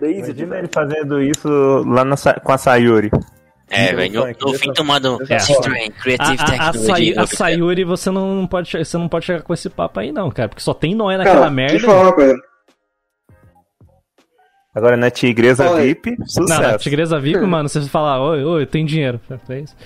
Imagina 0.00 0.58
ele 0.58 0.68
fazendo 0.72 1.20
isso 1.22 1.48
lá 1.86 2.04
na 2.04 2.16
com 2.42 2.52
a 2.52 2.58
Sayuri. 2.58 3.10
É, 3.68 3.92
velho, 3.94 4.26
no, 4.40 4.52
no 4.52 4.58
fim 4.58 4.72
tomando 4.72 5.18
É. 5.28 5.36
Creative 5.90 6.42
a, 6.58 6.64
a, 6.64 6.68
a 6.70 6.72
Novo- 6.72 7.36
Sayuri, 7.36 7.84
você 7.84 8.10
não, 8.10 8.46
pode, 8.46 8.72
você 8.84 8.98
não 8.98 9.08
pode 9.08 9.26
chegar 9.26 9.42
com 9.42 9.54
esse 9.54 9.68
papo 9.70 10.00
aí, 10.00 10.10
não, 10.10 10.28
cara. 10.30 10.48
Porque 10.48 10.62
só 10.62 10.74
tem 10.74 10.94
Noé 10.94 11.16
Cara, 11.18 11.28
naquela 11.46 11.50
deixa 11.50 11.74
eu 11.76 11.80
merda. 11.80 11.86
falar 11.86 12.02
uma 12.08 12.12
coisa. 12.14 12.34
Agora 14.74 14.96
na 14.96 15.10
tigresa 15.10 15.64
Fala 15.64 15.78
aí. 15.78 15.88
VIP, 15.88 16.16
Não, 16.18 16.26
sucesso. 16.26 16.60
na 16.62 16.78
Tigresa 16.78 17.20
VIP, 17.20 17.40
mano, 17.44 17.68
você 17.68 17.80
fala, 17.82 18.20
oi, 18.20 18.44
oi, 18.44 18.66
tem 18.66 18.84
dinheiro. 18.86 19.20
É 19.48 19.58
isso. 19.60 19.76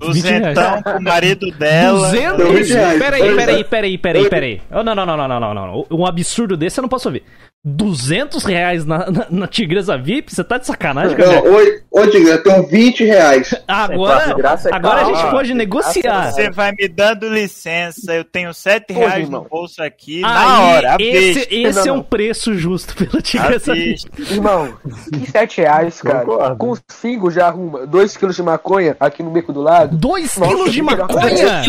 20 0.00 0.22
reais. 0.22 0.54
Duzentão 0.54 0.82
pro 0.82 1.02
marido 1.02 1.50
dela. 1.52 2.10
200? 2.10 2.52
20 2.52 2.72
reais. 2.72 2.98
Peraí, 2.98 3.36
peraí, 3.36 3.64
peraí, 3.64 3.98
peraí, 3.98 4.28
peraí. 4.28 4.62
Oh, 4.70 4.82
não, 4.82 4.94
não, 4.94 5.06
não, 5.06 5.16
não, 5.16 5.28
não, 5.28 5.40
não, 5.40 5.54
não. 5.54 5.86
Um 5.90 6.06
absurdo 6.06 6.56
desse 6.56 6.78
eu 6.78 6.82
não 6.82 6.88
posso 6.88 7.08
ouvir. 7.08 7.22
200 7.64 8.44
reais 8.44 8.84
na, 8.84 9.10
na, 9.10 9.26
na 9.30 9.46
Tigresa 9.46 9.96
VIP? 9.96 10.34
Você 10.34 10.44
tá 10.44 10.58
de 10.58 10.66
sacanagem, 10.66 11.16
Não, 11.16 11.24
cara? 11.24 11.42
oi, 11.50 11.80
ô, 11.90 12.06
Tigresa, 12.06 12.38
tem 12.38 12.66
20 12.66 13.04
reais. 13.04 13.54
Agora, 13.66 14.34
graça 14.34 14.68
é 14.68 14.74
agora 14.74 15.00
a 15.00 15.04
gente 15.04 15.24
Ó, 15.24 15.30
pode 15.30 15.54
negociar. 15.54 16.30
Você 16.30 16.50
vai 16.50 16.72
me 16.72 16.86
dando 16.88 17.28
licença, 17.28 18.14
eu 18.14 18.22
tenho 18.24 18.52
7 18.52 18.92
Pô, 18.92 19.00
reais 19.00 19.24
irmão. 19.24 19.42
no 19.44 19.48
bolso 19.48 19.82
aqui, 19.82 20.16
Aí, 20.16 20.22
na 20.22 20.60
hora, 20.60 20.96
esse, 21.00 21.48
esse 21.50 21.80
é 21.80 21.84
Não, 21.86 21.94
um 21.94 21.96
não. 21.98 22.02
preço 22.04 22.54
justo 22.54 22.94
pela 22.94 23.22
Tigresa 23.22 23.72
VIP. 23.72 24.02
Irmão, 24.30 24.74
que 25.12 25.30
7 25.30 25.60
reais, 25.62 26.02
cara. 26.02 26.20
Concordo. 26.24 26.56
Com 26.56 26.74
5 26.86 27.30
já 27.30 27.46
arruma 27.46 27.86
2 27.86 28.16
quilos 28.16 28.36
de 28.36 28.42
maconha 28.42 28.94
aqui 29.00 29.22
no 29.22 29.30
beco 29.30 29.52
do 29.54 29.62
lado. 29.62 29.96
2 29.96 30.36
Nossa, 30.36 30.48
quilos 30.54 30.72
de 30.72 30.82
maconha? 30.82 31.62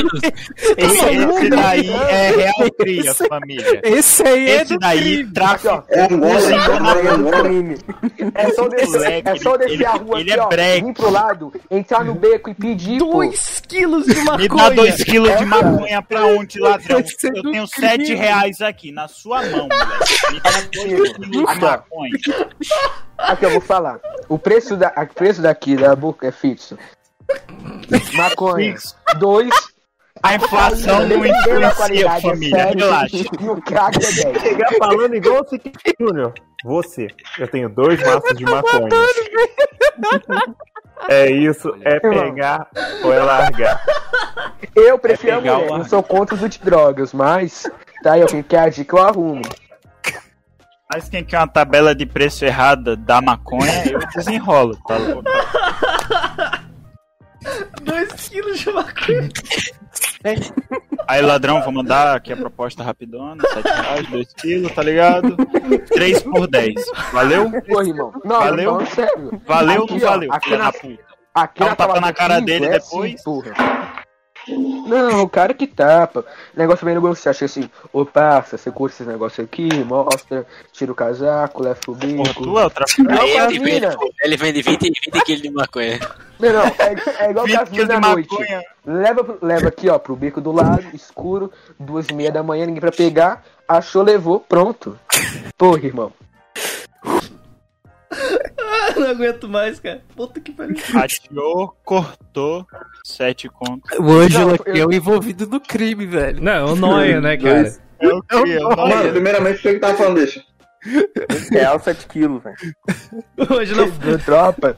Esse, 0.77 1.05
esse 1.05 1.49
daí 1.49 1.89
é 1.89 2.31
real 2.35 2.71
cria, 2.77 3.13
família. 3.13 3.79
Esse 3.83 4.27
aí 4.27 4.49
é 4.49 4.61
Esse 4.61 4.77
daí, 4.77 4.99
crime. 4.99 5.23
Tráfico. 5.87 6.25
ó. 6.25 6.27
É 6.27 6.75
Angola, 6.77 6.99
é 6.99 7.03
do 7.03 7.09
Angola. 7.09 7.43
crime. 7.43 7.77
É 8.33 8.51
só 8.51 8.67
descer, 8.67 8.87
moleque, 8.89 9.29
é 9.29 9.35
só 9.37 9.55
ele- 9.55 9.65
descer 9.67 9.85
a 9.85 9.91
rua 9.91 10.19
ele 10.19 10.31
aqui, 10.31 10.39
é 10.39 10.43
ó. 10.43 10.49
Vir 10.85 10.93
pro 10.93 11.09
lado, 11.09 11.53
entrar 11.71 12.03
no 12.03 12.15
beco 12.15 12.49
e 12.49 12.53
pedir, 12.53 12.99
pô. 12.99 13.11
2 13.11 13.61
quilos 13.67 14.05
de 14.05 14.15
Me 14.15 14.23
maconha. 14.23 14.47
dá 14.49 14.69
2 14.69 15.03
quilos 15.03 15.29
de 15.37 15.43
É, 15.43 15.45
maconha 15.45 16.01
pra 16.01 16.25
onde, 16.25 16.59
ladrão? 16.59 16.97
É 16.97 17.01
Eu 17.01 17.41
tenho 17.43 17.67
crime. 17.67 17.67
7 17.67 18.13
reais 18.15 18.61
aqui, 18.61 18.91
na 18.91 19.07
sua 19.07 19.41
mão, 19.43 19.67
moleque. 19.69 20.33
Me 20.33 20.39
dá 20.39 20.51
2 20.51 20.71
quilos 20.71 21.13
de 21.31 21.37
maconha. 21.61 22.11
Aqui, 23.17 23.45
eu 23.45 23.51
vou 23.51 23.61
falar. 23.61 23.99
O 24.27 24.37
preço, 24.37 24.75
da, 24.75 24.93
o 24.97 25.13
preço 25.13 25.41
daqui 25.41 25.75
da 25.75 25.95
boca 25.95 26.27
é 26.27 26.31
fixo. 26.31 26.77
Maconha, 28.13 28.73
Fixo. 28.73 28.95
2. 29.17 29.49
A 30.25 30.35
inflação 30.35 31.07
não 31.07 31.23
influencia, 31.23 32.19
família, 32.19 32.65
relaxa. 32.65 33.17
E 33.39 33.47
o 33.47 33.61
crack 33.61 33.97
é 33.97 34.31
10. 34.31 34.41
Chegar 34.41 34.71
falando 34.79 35.15
igual 35.15 35.45
você 35.45 35.59
que 35.59 35.71
Júnior. 35.99 36.33
Você, 36.63 37.07
eu 37.37 37.47
tenho 37.47 37.69
dois 37.69 38.01
maços 38.01 38.35
de 38.35 38.43
maconha. 38.43 38.89
É 41.09 41.29
isso, 41.29 41.75
é 41.81 41.99
pegar 41.99 42.67
ou 43.03 43.13
é 43.13 43.19
largar. 43.19 43.83
Eu 44.73 44.97
prefiro 44.97 45.37
a 45.37 45.41
pegar 45.41 45.55
mulher, 45.55 45.71
o 45.71 45.77
não 45.77 45.85
sou 45.85 46.01
contra 46.01 46.35
os 46.35 46.49
de 46.49 46.57
drogas, 46.57 47.11
mas. 47.11 47.69
Tá 48.01 48.13
aí, 48.13 48.25
quem 48.25 48.41
quer 48.41 48.59
a 48.59 48.69
dica 48.69 48.95
eu 48.95 49.03
arrumo. 49.03 49.41
Mas 50.91 51.09
quem 51.09 51.23
quer 51.23 51.37
uma 51.37 51.49
tabela 51.49 51.93
de 51.93 52.05
preço 52.05 52.45
errada 52.45 52.95
da 52.95 53.21
maconha, 53.21 53.83
eu 53.91 53.99
desenrolo, 54.15 54.77
tá 54.87 54.97
louco? 54.97 55.23
2 57.83 58.11
quilos 58.29 58.59
de 58.59 58.71
maconha. 58.71 59.29
Aí, 61.07 61.21
ladrão, 61.21 61.61
vou 61.61 61.71
mandar 61.71 62.15
aqui 62.15 62.33
a 62.33 62.37
proposta 62.37 62.83
rapidona, 62.83 63.43
7 63.53 63.63
reais, 63.63 64.07
2 64.07 64.33
quilos, 64.33 64.71
tá 64.71 64.81
ligado? 64.81 65.37
3 65.93 66.23
por 66.23 66.47
10. 66.47 66.73
Valeu? 67.13 67.51
Pô, 67.61 67.81
irmão. 67.81 68.11
Não, 68.23 68.39
Valeu? 68.39 68.79
não, 68.79 68.85
sério. 68.87 69.41
Valeu 69.45 69.81
ou 69.83 69.87
não 69.87 69.99
valeu, 69.99 70.33
aqui 70.33 70.57
na-? 70.57 70.71
Aqui 71.35 71.59
Dá 71.59 71.65
um 71.65 71.69
na 71.69 71.75
tapa 71.75 71.93
na 71.95 71.99
Tabaco 72.01 72.17
cara 72.17 72.39
dele 72.39 72.69
depois. 72.69 73.21
Porra. 73.21 73.53
Não, 74.47 75.23
o 75.23 75.29
cara 75.29 75.53
que 75.53 75.65
tapa. 75.65 76.25
Negócio 76.55 76.85
bem 76.85 76.95
negociar. 76.95 77.33
Chega 77.33 77.45
assim, 77.45 77.69
ô 77.91 78.05
parça, 78.05 78.57
você 78.57 78.71
curte 78.71 78.95
esses 78.95 79.07
negócios 79.07 79.45
aqui, 79.45 79.69
mostra, 79.83 80.45
tira 80.71 80.91
o 80.91 80.95
casaco, 80.95 81.63
leva 81.63 81.79
pro 81.79 81.95
bico. 81.95 82.43
Tu 82.43 82.59
é 82.59 82.65
o 82.65 82.69
traficante? 82.69 83.23
Ele 83.23 83.59
vende, 83.59 83.97
ele 84.23 84.37
vende 84.37 84.61
20, 84.61 84.81
20 84.81 85.23
quilos 85.25 85.41
de 85.41 85.49
maconha. 85.49 85.99
Não, 86.39 86.53
não, 86.53 86.63
é, 86.63 87.25
é 87.25 87.29
igual 87.31 87.45
20 87.45 87.55
que 87.55 87.63
as 87.63 87.69
de 87.69 87.85
da 87.85 87.99
noite. 87.99 88.35
Leva, 88.85 89.37
leva 89.41 89.67
aqui, 89.69 89.89
ó, 89.89 89.97
pro 89.97 90.15
beco 90.15 90.39
do 90.39 90.51
lado, 90.51 90.85
escuro, 90.93 91.51
duas 91.79 92.07
e 92.07 92.13
meia 92.13 92.31
da 92.31 92.43
manhã, 92.43 92.65
ninguém 92.65 92.81
pra 92.81 92.91
pegar. 92.91 93.43
Achou, 93.67 94.03
levou, 94.03 94.39
pronto. 94.39 94.99
Porra, 95.57 95.85
irmão. 95.85 96.13
não 98.97 99.07
aguento 99.09 99.47
mais, 99.49 99.79
cara. 99.79 100.01
Puta 100.15 100.39
que 100.39 100.51
pariu. 100.51 100.75
Achou, 100.95 101.75
cortou, 101.83 102.65
7 103.03 103.49
contos. 103.49 103.97
O 103.99 104.11
Ângelo 104.11 104.53
aqui 104.55 104.69
eu- 104.69 104.75
é 104.77 104.85
o 104.85 104.93
envolvido 104.93 105.47
no 105.47 105.59
crime, 105.59 106.05
velho. 106.05 106.41
Não, 106.41 106.51
é 106.51 106.63
o 106.63 106.75
Noia, 106.75 107.21
né, 107.21 107.37
cara? 107.37 107.61
Dois. 107.63 107.81
É 107.99 108.07
o 108.13 108.21
que? 108.21 108.51
É 108.53 108.65
o 108.65 108.75
Mano, 108.75 109.11
primeiramente, 109.11 109.59
o 109.59 109.61
que 109.61 109.67
ele 109.69 109.79
tava 109.79 109.97
falando, 109.97 110.15
deixa. 110.17 110.43
Real 111.51 111.79
7 111.79 112.05
quilos, 112.07 112.43
velho. 112.43 112.55
Hoje 113.49 113.73
não. 113.73 113.89
Tropa. 114.19 114.77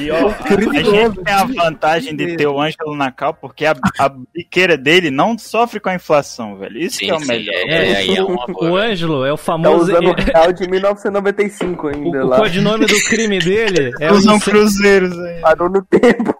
E 0.00 0.10
ó, 0.10 0.16
a, 0.30 0.54
a 0.54 0.82
gente 0.82 1.22
tem 1.22 1.32
a 1.34 1.44
vantagem 1.44 2.16
de 2.16 2.36
ter 2.36 2.46
o 2.46 2.60
Ângelo 2.60 2.96
na 2.96 3.12
cal, 3.12 3.32
porque 3.34 3.64
a, 3.64 3.74
a 3.98 4.08
biqueira 4.34 4.76
dele 4.76 5.10
não 5.10 5.38
sofre 5.38 5.78
com 5.78 5.88
a 5.88 5.94
inflação, 5.94 6.56
velho. 6.56 6.76
Isso 6.78 6.98
Sim, 6.98 7.06
que 7.06 7.10
é 7.12 7.14
o 7.16 7.20
melhor. 7.26 7.54
é, 7.54 8.14
é 8.16 8.22
uma 8.22 8.44
O 8.48 8.52
boa. 8.52 8.80
Ângelo 8.82 9.24
é 9.24 9.32
o 9.32 9.36
Tá 9.36 9.42
famoso. 9.44 9.84
usando 9.92 10.08
o 10.10 10.14
real 10.14 10.52
de 10.52 10.68
1995 10.68 11.86
O, 11.86 11.88
ainda 11.88 12.24
o 12.24 12.28
lá. 12.28 12.36
codinome 12.38 12.84
do 12.86 12.96
crime 13.08 13.38
dele 13.38 13.92
é 14.00 14.10
o, 14.10 14.14
Usam 14.16 14.36
incel- 14.36 14.52
cruzeiros 14.52 15.18
aí. 15.18 15.40
Parou 15.40 15.70
no 15.70 15.82
tempo. 15.84 16.36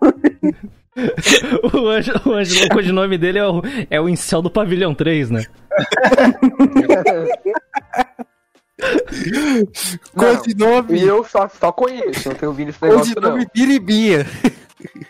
o, 1.73 1.89
Ângelo, 1.89 2.20
o, 2.26 2.33
Ângelo, 2.34 2.67
o 2.67 2.68
codinome 2.70 3.17
dele 3.17 3.39
é 3.39 3.47
o, 3.47 3.62
é 3.89 4.00
o 4.00 4.09
incel 4.09 4.42
do 4.42 4.50
pavilhão 4.50 4.92
3, 4.92 5.31
né? 5.31 5.44
Codinome. 10.17 10.99
E 10.99 11.07
eu 11.07 11.25
só, 11.25 11.49
só 11.49 11.70
conheço, 11.73 12.28
não 12.28 12.36
tenho 12.36 12.50
ouvido 12.50 12.70
esse 12.70 12.83
negócio 12.83 13.15
não. 13.17 13.23
Codinome 13.23 13.47
Biribinha. 13.55 14.26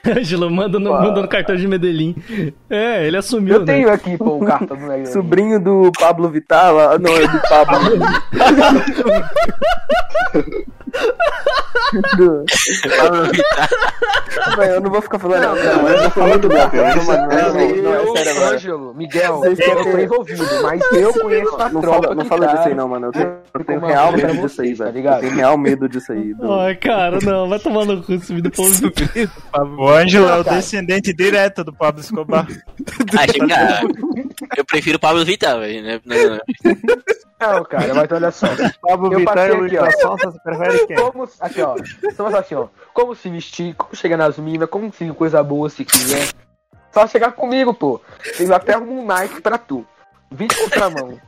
Ângelo 0.06 0.50
manda 0.50 0.78
no, 0.80 0.90
manda 0.90 1.22
no 1.22 1.28
cartão 1.28 1.54
de 1.56 1.66
Medellín. 1.68 2.16
É, 2.68 3.06
ele 3.06 3.16
assumiu, 3.16 3.54
Eu 3.54 3.60
né? 3.60 3.66
tenho 3.74 3.92
aqui, 3.92 4.16
pô, 4.18 4.36
o 4.36 4.44
cartão 4.44 4.76
do 4.76 4.86
negócio. 4.86 5.12
Sobrinho 5.12 5.60
do 5.60 5.92
Pablo 5.98 6.28
Vittar, 6.28 6.72
lá- 6.74 6.98
não, 6.98 7.12
é 7.16 7.26
do 7.26 7.40
Pablo. 7.48 7.78
do... 12.16 12.44
Eu 14.62 14.80
não 14.80 14.90
vou 14.90 15.02
ficar 15.02 15.18
falando 15.18 15.42
Não, 15.42 15.54
não, 15.56 15.64
não, 15.76 15.82
mas 15.82 16.02
eu 16.02 16.10
foi 16.10 16.22
muito 16.28 16.48
bom, 16.48 16.70
cara. 16.70 16.94
Não, 16.96 17.04
mano, 17.04 17.28
não, 17.28 17.60
Eu, 17.60 17.82
não, 18.06 18.16
sério 18.16 18.32
agora. 18.32 18.54
Ângelo, 18.56 18.94
Miguel, 18.94 19.36
Vocês 19.38 19.58
eu 19.58 19.64
querem 19.66 19.84
tô 19.84 19.90
ter- 19.92 20.04
envolvido, 20.04 20.44
mas 20.62 20.80
eu 20.92 21.12
conheço 21.14 21.56
a 21.60 21.68
Não 21.68 21.80
tropa 21.80 22.02
fala, 22.02 22.14
não 22.14 22.24
fala 22.24 22.46
tá. 22.46 22.54
disso 22.54 22.68
aí 22.68 22.74
não, 22.74 22.88
mano. 22.88 23.06
Eu 23.06 23.12
tenho, 23.12 23.34
eu 23.54 23.64
tenho 23.64 23.80
real 23.80 24.12
medo 24.12 24.32
disso 24.42 24.62
aí, 24.62 24.76
tá 24.76 24.84
velho. 24.84 24.96
ligado? 24.96 25.14
eu 25.16 25.20
tenho 25.22 25.34
real 25.36 25.58
medo 25.58 25.88
disso 25.88 26.12
aí. 26.12 26.34
do- 26.34 26.52
Ai, 26.60 26.76
cara, 26.76 27.18
não, 27.22 27.48
vai 27.48 27.58
tomar 27.58 27.84
no 27.84 28.02
cu 28.02 28.12
esse 28.14 28.32
vídeo 28.34 28.50
povo. 28.52 28.70
O 29.78 29.88
Ângelo 29.88 30.28
é 30.28 30.38
o 30.40 30.44
cara. 30.44 30.56
descendente 30.56 31.12
direto 31.12 31.64
do 31.64 31.72
Pablo 31.72 32.00
Escobar. 32.00 32.46
Acho 33.18 33.32
que, 33.32 33.52
ah, 33.52 33.80
eu 34.56 34.64
prefiro 34.64 34.96
o 34.96 35.00
Pablo 35.00 35.24
Vittar, 35.24 35.58
velho. 35.58 35.82
Né? 35.82 36.00
Não, 37.40 37.64
cara, 37.64 37.94
mas 37.94 38.12
olha 38.12 38.30
só. 38.30 38.46
Pablo 38.82 39.12
Eu 39.12 39.18
Vittar 39.20 39.34
passei 39.34 39.54
e 39.54 39.60
o 39.60 39.64
aqui, 39.64 39.78
ó. 39.78 39.84
Wilson 39.84 40.00
Sonsa, 40.00 40.30
você 40.30 40.38
prefere 40.40 40.86
quem? 40.86 40.96
Como, 40.96 41.28
aqui, 41.40 41.62
ó. 41.62 41.76
Só 42.14 42.26
assim, 42.26 42.54
ó. 42.54 42.68
Como 42.92 43.14
se 43.14 43.30
vestir, 43.30 43.74
como 43.74 43.96
chegar 43.96 44.16
nas 44.16 44.36
minas, 44.38 44.68
como 44.68 44.86
conseguir 44.90 45.14
coisa 45.14 45.42
boa 45.42 45.70
se 45.70 45.84
quiser. 45.84 46.28
Só 46.92 47.06
chegar 47.06 47.32
comigo, 47.32 47.72
pô. 47.72 48.00
Eu 48.38 48.54
até 48.54 48.74
arrumo 48.74 49.00
um 49.00 49.06
Nike 49.06 49.40
pra 49.40 49.56
tu. 49.56 49.86
20 50.30 50.56
contramão. 50.56 51.18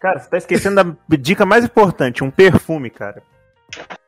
Cara, 0.00 0.18
você 0.20 0.28
tá 0.28 0.36
esquecendo 0.38 0.96
da 1.08 1.16
dica 1.16 1.44
mais 1.46 1.64
importante, 1.64 2.22
um 2.24 2.30
perfume, 2.30 2.90
cara. 2.90 3.22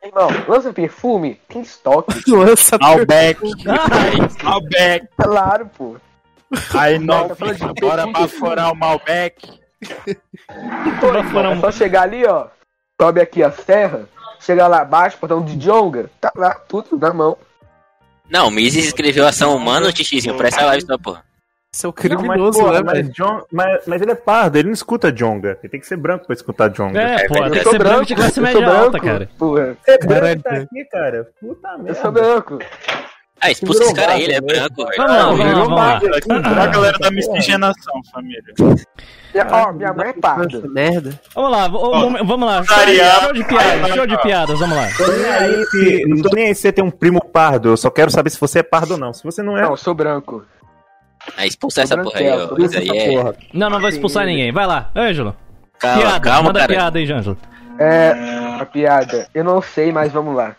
Irmão, 0.03 0.29
lança 0.47 0.71
perfume, 0.71 1.39
tem 1.47 1.61
estoque. 1.61 2.23
Lança 2.31 2.77
Malbec. 2.77 3.39
Malbec. 4.43 5.07
Claro, 5.17 5.69
pô. 5.77 5.97
Aí, 6.73 6.97
Não, 6.97 7.27
de 7.27 7.35
bora 7.81 8.03
perfume. 8.03 8.13
baforar 8.13 8.71
o 8.71 8.75
Malbec. 8.75 9.58
Pô, 10.99 11.07
irmão, 11.15 11.51
é 11.53 11.59
só 11.59 11.71
chegar 11.71 12.03
ali, 12.03 12.25
ó. 12.25 12.47
Sobe 13.01 13.21
aqui 13.21 13.41
a 13.43 13.51
serra, 13.51 14.07
chega 14.39 14.67
lá 14.67 14.81
abaixo, 14.81 15.17
portão 15.17 15.43
de 15.43 15.55
Jonga, 15.55 16.09
tá 16.19 16.31
lá, 16.35 16.53
tudo 16.53 16.97
na 16.97 17.13
mão. 17.13 17.37
Não, 18.29 18.47
o 18.47 18.51
Mises 18.51 18.85
escreveu 18.85 19.25
ação 19.25 19.55
humana, 19.55 19.91
Tixizinho, 19.91 20.35
pra 20.35 20.49
essa 20.49 20.65
live 20.65 20.85
da 20.85 20.97
porra. 20.97 21.23
Você 21.71 21.85
é 21.85 21.89
o 21.89 21.93
Não, 22.09 22.23
mas, 22.23 22.57
porra, 22.57 22.83
mas, 22.83 23.09
John- 23.11 23.43
mas- 23.51 23.83
mas 23.85 24.01
ele 24.01 24.11
é 24.11 24.15
pardo, 24.15 24.57
ele 24.57 24.67
não 24.69 24.73
escuta 24.73 25.11
Jonga. 25.11 25.57
Ele 25.61 25.69
tem 25.69 25.79
que 25.79 25.85
ser 25.85 25.97
branco 25.97 26.25
pra 26.25 26.33
escutar 26.33 26.67
Jonga. 26.69 26.99
É, 26.99 27.27
pô, 27.27 27.35
tem 27.35 27.51
que 27.51 27.57
ser 27.59 27.63
branco 27.63 27.77
branco, 27.77 28.05
de 28.05 28.15
classe 28.15 28.41
média 28.41 28.67
alta, 28.67 28.99
cara. 28.99 29.29
Porra. 29.37 29.77
É 29.87 29.97
branco 29.99 30.43
tá 30.43 30.55
aqui, 30.55 30.85
cara. 30.85 31.29
Puta 31.39 31.77
merda. 31.77 31.89
Eu 31.91 31.95
sou 31.95 32.11
branco. 32.11 32.59
Ah, 33.41 33.51
expulsa 33.51 33.83
esse 33.83 33.93
cara 33.93 34.13
aí, 34.13 34.23
ele 34.23 34.33
é 34.33 34.41
branco, 34.41 34.85
velho. 34.85 34.97
Vamos 34.97 35.15
lá, 35.15 35.23
vamos 35.25 35.77
lá, 35.77 35.99
vamos 36.27 36.43
lá. 36.43 36.63
A 36.63 36.67
galera 36.67 36.99
da 36.99 37.11
miscigenação, 37.11 38.01
família. 38.11 38.43
Minha, 39.33 39.47
ó, 39.49 39.71
minha 39.71 39.93
mãe 39.93 40.09
é 40.09 40.13
parda. 40.13 40.61
Merda. 40.67 41.19
Vamos 41.33 41.51
lá, 41.51 41.67
vamos, 41.67 42.27
vamos 42.27 42.47
lá. 42.47 42.63
Show 42.63 43.33
de 43.33 43.43
piadas, 43.45 43.93
show 43.93 44.07
de 44.07 44.21
piadas, 44.21 44.59
vamos 44.59 44.75
lá. 44.75 44.87
Não 46.07 46.21
tô 46.21 46.35
nem 46.35 46.47
aí 46.47 46.55
se 46.55 46.61
você 46.61 46.71
tem 46.73 46.83
um 46.83 46.91
primo 46.91 47.23
pardo, 47.23 47.69
eu 47.69 47.77
só 47.77 47.89
quero 47.89 48.11
saber 48.11 48.29
se 48.29 48.39
você 48.39 48.59
é 48.59 48.63
pardo 48.63 48.91
ou 48.91 48.97
não. 48.97 49.13
Se 49.13 49.23
você 49.23 49.41
não 49.41 49.57
é. 49.57 49.61
Não, 49.61 49.71
eu 49.71 49.77
sou 49.77 49.93
branco. 49.93 50.45
Ah, 51.37 51.45
expulsa 51.45 51.81
essa 51.81 51.97
porra 51.97 52.19
aí, 52.19 52.29
ó. 52.29 52.57
Isso 52.57 52.77
aí 52.77 52.89
é. 52.89 53.33
Não, 53.53 53.69
não 53.69 53.79
vai 53.79 53.91
expulsar 53.91 54.25
ninguém. 54.25 54.51
Vai 54.51 54.65
lá, 54.65 54.89
Ângelo. 54.95 55.35
Calma, 55.77 56.01
piada, 56.01 56.19
calma, 56.19 56.43
manda 56.43 56.59
cara. 56.59 56.73
piada 56.73 56.99
aí, 56.99 57.11
Ângelo. 57.11 57.37
É, 57.77 58.13
a 58.59 58.65
piada. 58.65 59.27
Eu 59.33 59.43
não 59.43 59.61
sei, 59.61 59.91
mas 59.91 60.11
vamos 60.11 60.35
lá. 60.35 60.55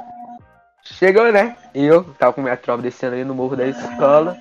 Chegou, 0.85 1.31
né? 1.33 1.57
Eu 1.75 2.05
tava 2.19 2.33
com 2.33 2.43
minha 2.43 2.57
tropa 2.57 2.83
descendo 2.83 3.15
ali 3.15 3.25
no 3.25 3.35
morro 3.35 3.57
da 3.57 3.67
escola. 3.67 4.37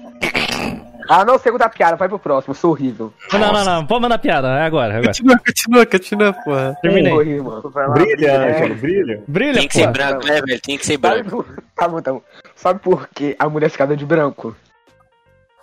Ah, 1.10 1.26
não 1.26 1.40
contar 1.40 1.70
piada, 1.70 1.96
vai 1.96 2.08
pro 2.08 2.20
próximo, 2.20 2.52
eu 2.52 2.56
sou 2.56 2.70
horrível. 2.70 3.12
Não, 3.34 3.52
não, 3.52 3.66
não, 3.66 3.86
pode 3.86 4.02
mandar 4.02 4.20
piada, 4.20 4.48
é 4.50 4.62
agora, 4.62 4.94
é 4.94 4.98
agora. 4.98 5.08
Continua, 5.08 5.40
continua, 5.40 5.86
continua, 5.86 6.34
porra. 6.34 6.78
Terminei. 6.84 7.40
Vai 7.64 7.88
lá. 7.88 7.94
Brilha, 7.96 8.28
É. 8.28 8.56
Ângelo, 8.56 8.76
brilha. 8.76 9.24
Brilha, 9.28 9.54
Tem 9.54 9.68
que 9.68 9.74
ser 9.74 9.88
pô. 9.88 9.94
branco, 9.94 10.28
né, 10.28 10.42
velho? 10.42 10.62
Tem 10.62 10.78
que 10.78 10.86
ser 10.86 11.00
Sabe 11.00 11.24
branco. 11.24 11.44
por... 11.44 11.64
Tá 11.76 11.88
bom, 11.88 12.02
tá 12.02 12.14
bom. 12.14 12.22
Sabe 12.56 12.80
por 12.80 13.08
que 13.08 13.36
a 13.40 13.50
mulher 13.50 13.70
ficada 13.70 13.98
de 13.98 14.06
branco? 14.06 14.56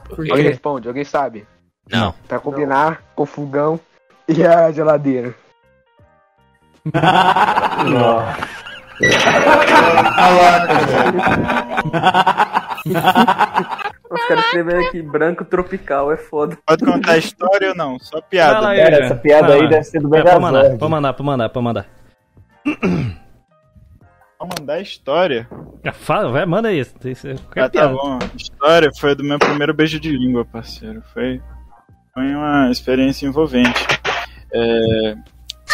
Por 0.08 0.28
Alguém 0.28 0.48
responde, 0.48 0.88
alguém 0.88 1.05
sabe? 1.05 1.46
Não. 1.88 2.12
Pra 2.26 2.40
combinar 2.40 3.02
com 3.14 3.22
o 3.22 3.26
fogão 3.26 3.78
e 4.28 4.44
a 4.44 4.72
geladeira. 4.72 5.32
Os 14.08 14.25
caras 14.28 14.44
escrevendo 14.47 14.86
aqui, 14.86 15.02
branco 15.02 15.44
tropical, 15.44 16.12
é 16.12 16.16
foda. 16.16 16.57
Pode 16.66 16.84
contar 16.84 17.12
a 17.12 17.18
história 17.18 17.70
ou 17.70 17.75
não? 17.76 17.99
Só 17.99 18.20
piada. 18.20 18.60
lá, 18.60 18.76
Igor. 18.76 18.92
essa 19.02 19.15
piada 19.16 19.55
aí 19.55 19.68
deve 19.68 19.84
ser 19.84 20.00
do 20.00 20.15
É, 20.15 20.23
pode 20.23 20.41
mandar, 20.41 20.52
Megazord. 20.58 20.78
pode 20.78 20.91
mandar, 20.92 21.12
pode 21.12 21.26
mandar, 21.26 21.49
pode 21.49 21.65
mandar. 21.65 21.86
Vamos 24.39 24.55
mandar 24.60 24.75
a 24.75 24.81
história. 24.81 25.49
Fala, 25.94 26.31
vai, 26.31 26.47
manda 26.47 26.68
tem- 27.00 27.15
Qualquer 27.15 27.62
Ah, 27.65 27.68
tá 27.70 27.89
bom. 27.89 28.18
A 28.23 28.36
história 28.36 28.91
foi 28.99 29.15
do 29.15 29.25
meu 29.25 29.39
primeiro 29.39 29.75
beijo 29.75 29.99
de 29.99 30.10
língua, 30.16 30.44
parceiro. 30.44 31.02
Foi, 31.12 31.41
foi 32.15 32.34
uma 32.34 32.70
experiência 32.70 33.26
envolvente. 33.26 33.84
É, 34.52 35.15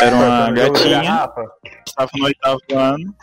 era 0.01 0.15
uma 0.17 0.51
gatinha, 0.53 1.29
estava 1.87 2.11
no 2.17 2.25
oitavo 2.25 2.59
ano, 2.75 3.15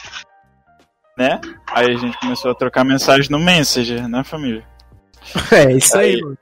né? 1.17 1.39
Aí 1.67 1.93
a 1.93 1.97
gente 1.97 2.17
começou 2.19 2.51
a 2.51 2.55
trocar 2.55 2.83
mensagem 2.83 3.29
no 3.29 3.39
Messenger, 3.39 4.07
né, 4.07 4.23
família? 4.23 4.63
É, 5.51 5.71
isso 5.73 5.97
aí, 5.97 6.15
Aí- 6.15 6.21
mano. 6.21 6.37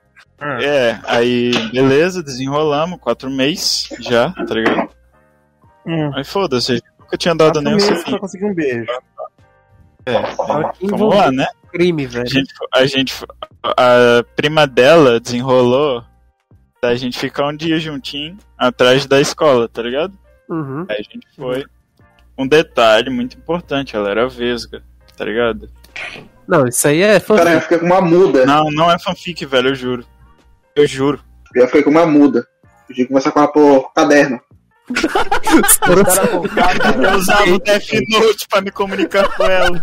É, 0.62 1.00
aí 1.04 1.50
beleza, 1.72 2.22
desenrolamos, 2.22 3.00
quatro 3.00 3.28
meses 3.28 3.88
já, 3.98 4.30
tá 4.30 4.54
ligado? 4.54 4.88
Hum. 5.84 6.12
Aí 6.14 6.22
foda-se, 6.22 6.72
a 6.72 6.74
nunca 7.00 7.16
tinha 7.16 7.34
dado 7.34 7.54
Quatro 7.54 7.62
nem 7.62 7.72
um 7.74 7.76
meses 7.76 8.04
pra 8.04 8.18
conseguir 8.20 8.44
um 8.44 8.54
beijo. 8.54 8.86
É, 10.06 10.22
que 10.78 10.86
vamos 10.86 11.14
lá, 11.14 11.32
né? 11.32 11.44
Crime, 11.72 12.06
A 12.06 12.08
velho. 12.08 12.28
gente, 12.30 12.54
a 12.72 12.86
gente, 12.86 13.14
a 13.64 14.24
prima 14.36 14.64
dela 14.66 15.18
desenrolou 15.18 16.04
da 16.80 16.94
gente 16.94 17.18
ficar 17.18 17.46
um 17.46 17.56
dia 17.56 17.78
juntinho 17.78 18.36
atrás 18.56 19.06
da 19.06 19.20
escola, 19.20 19.68
tá 19.68 19.82
ligado? 19.82 20.12
Uhum. 20.48 20.86
Aí 20.88 20.96
a 20.98 21.02
gente 21.02 21.26
foi. 21.36 21.64
Um 22.36 22.46
detalhe 22.46 23.10
muito 23.10 23.36
importante, 23.36 23.96
ela 23.96 24.10
era 24.10 24.28
vesga, 24.28 24.82
tá 25.16 25.24
ligado? 25.24 25.68
Não, 26.46 26.66
isso 26.68 26.86
aí 26.86 27.02
é 27.02 27.18
Cara, 27.18 27.40
eu 27.40 27.44
fanfic. 27.44 27.62
fiquei 27.62 27.78
com 27.78 27.86
uma 27.86 28.00
muda. 28.00 28.46
Não, 28.46 28.70
não 28.70 28.90
é 28.90 28.98
fanfic, 28.98 29.44
velho, 29.44 29.70
eu 29.70 29.74
juro. 29.74 30.06
Eu 30.74 30.86
juro. 30.86 31.20
Eu 31.54 31.66
fiquei 31.66 31.82
com 31.82 31.90
uma 31.90 32.06
muda. 32.06 32.46
Eu 32.88 32.94
que 32.94 33.06
conversar 33.06 33.32
com 33.32 33.40
ela 33.40 33.48
por 33.48 33.92
caderno. 33.92 34.40
Eu 35.88 37.16
usava 37.16 37.50
o 37.52 37.58
Death 37.58 37.92
Note 38.08 38.46
pra 38.48 38.60
me 38.60 38.70
comunicar 38.70 39.28
com 39.36 39.44
ela. 39.44 39.78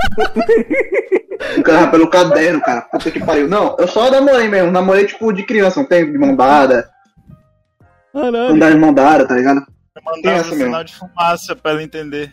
O 1.57 1.63
cara 1.63 1.87
pelo 1.87 2.09
caderno, 2.09 2.61
cara. 2.61 2.81
Puta 2.81 3.11
que 3.11 3.19
pariu. 3.23 3.47
Não, 3.47 3.75
eu 3.77 3.87
só 3.87 4.09
namorei 4.09 4.47
mesmo. 4.47 4.71
Namorei 4.71 5.05
tipo 5.05 5.31
de 5.31 5.43
criança, 5.43 5.79
um 5.79 5.85
tempo 5.85 6.11
de 6.11 6.17
mão 6.17 6.35
dada. 6.35 6.89
Andar 8.13 8.71
de 8.71 8.77
mão 8.77 8.93
dada, 8.93 9.27
tá 9.27 9.35
ligado? 9.35 9.65
Eu 9.95 10.01
mandava 10.03 10.39
um 10.39 10.43
sinal 10.57 10.83
de 10.83 10.95
fumaça 10.95 11.55
pra 11.55 11.71
ela 11.71 11.83
entender. 11.83 12.31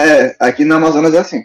É, 0.00 0.34
aqui 0.40 0.64
no 0.64 0.76
Amazonas 0.76 1.12
é 1.14 1.18
assim. 1.18 1.42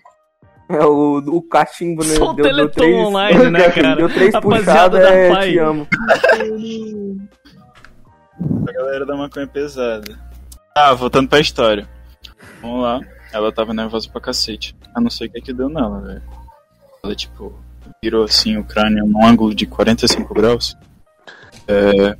É 0.70 0.86
o, 0.86 1.18
o 1.18 1.42
cachimbo, 1.42 2.04
né? 2.04 2.16
Só 2.16 2.32
o 2.32 2.34
Deu- 2.34 2.46
deu 2.46 2.54
Teleton 2.56 2.82
três- 2.82 2.96
online, 3.08 3.50
né, 3.50 3.70
cara? 3.72 3.96
Deu 3.98 4.10
três 4.10 4.34
Rapaziada 4.34 4.62
puxadas, 4.64 5.02
da 5.02 5.14
é, 5.14 5.30
Pai. 5.30 5.52
te 5.52 5.58
amo. 5.60 5.88
A 8.68 8.72
galera 8.72 9.06
da 9.06 9.16
maconha 9.16 9.48
pesada. 9.48 10.18
Ah, 10.76 10.94
voltando 10.94 11.28
pra 11.28 11.40
história. 11.40 11.88
Vamos 12.62 12.84
lá. 12.84 13.00
Ela 13.34 13.52
tava 13.52 13.74
nervosa 13.74 14.10
pra 14.10 14.22
cacete. 14.22 14.76
Eu 14.96 15.02
não 15.02 15.10
sei 15.10 15.28
o 15.28 15.32
que 15.32 15.42
que 15.42 15.54
deu 15.54 15.70
nela, 15.70 16.02
velho. 16.02 16.22
Ela, 17.04 17.16
tipo, 17.16 17.54
virou 18.04 18.24
assim 18.24 18.58
o 18.58 18.64
crânio 18.64 19.06
num 19.06 19.26
ângulo 19.26 19.54
de 19.54 19.66
45 19.66 20.34
graus. 20.34 20.76
É, 21.68 22.16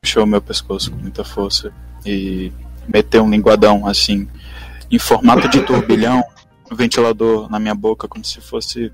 puxou 0.00 0.26
meu 0.26 0.40
pescoço 0.40 0.90
com 0.90 0.98
muita 0.98 1.24
força 1.24 1.72
e 2.04 2.52
meteu 2.88 3.22
um 3.22 3.30
linguadão, 3.30 3.86
assim, 3.86 4.28
em 4.90 4.98
formato 4.98 5.48
de 5.48 5.62
turbilhão, 5.62 6.22
um 6.70 6.76
ventilador 6.76 7.50
na 7.50 7.58
minha 7.58 7.74
boca, 7.74 8.06
como 8.06 8.24
se 8.24 8.40
fosse. 8.40 8.92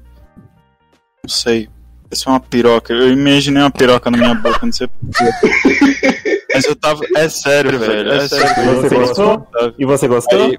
Não 1.22 1.28
sei. 1.28 1.68
Isso 2.12 2.28
é 2.28 2.32
uma 2.32 2.40
piroca. 2.40 2.92
Eu 2.92 3.10
imaginei 3.12 3.62
uma 3.62 3.70
piroca 3.70 4.10
na 4.10 4.18
minha 4.18 4.34
boca, 4.34 4.60
não 4.66 4.72
sei 4.72 4.86
porquê. 4.86 6.44
Mas 6.54 6.64
eu 6.66 6.76
tava. 6.76 7.00
É 7.16 7.28
sério, 7.28 7.78
velho. 7.78 8.12
É 8.12 8.28
sério. 8.28 8.74
Você 8.74 8.88
Foi 8.88 8.98
gostou? 8.98 9.48
E 9.78 9.84
você 9.86 10.06
gostou? 10.08 10.40
Aí- 10.42 10.58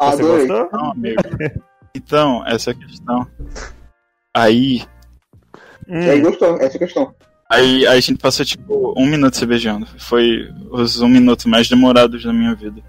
Você 0.00 0.22
Adorei. 0.22 0.46
gostou? 0.46 0.68
Não, 0.72 0.90
amigo. 0.92 1.22
Então, 1.94 2.42
essa 2.46 2.70
é 2.70 2.72
a 2.72 2.76
questão. 2.76 3.26
Aí. 4.34 4.82
Hum. 5.88 6.00
E 6.00 6.10
aí 6.10 6.20
gostou, 6.20 6.56
essa 6.56 6.74
é 6.74 6.76
a 6.76 6.78
questão. 6.78 7.14
Aí, 7.50 7.86
aí 7.86 7.98
a 7.98 8.00
gente 8.00 8.16
passou 8.18 8.46
tipo 8.46 8.94
um 8.96 9.04
minuto 9.06 9.36
se 9.36 9.44
beijando. 9.44 9.86
Foi 9.98 10.48
os 10.70 11.00
um 11.00 11.08
minuto 11.08 11.48
mais 11.48 11.68
demorados 11.68 12.22
da 12.24 12.32
minha 12.32 12.54
vida. 12.54 12.80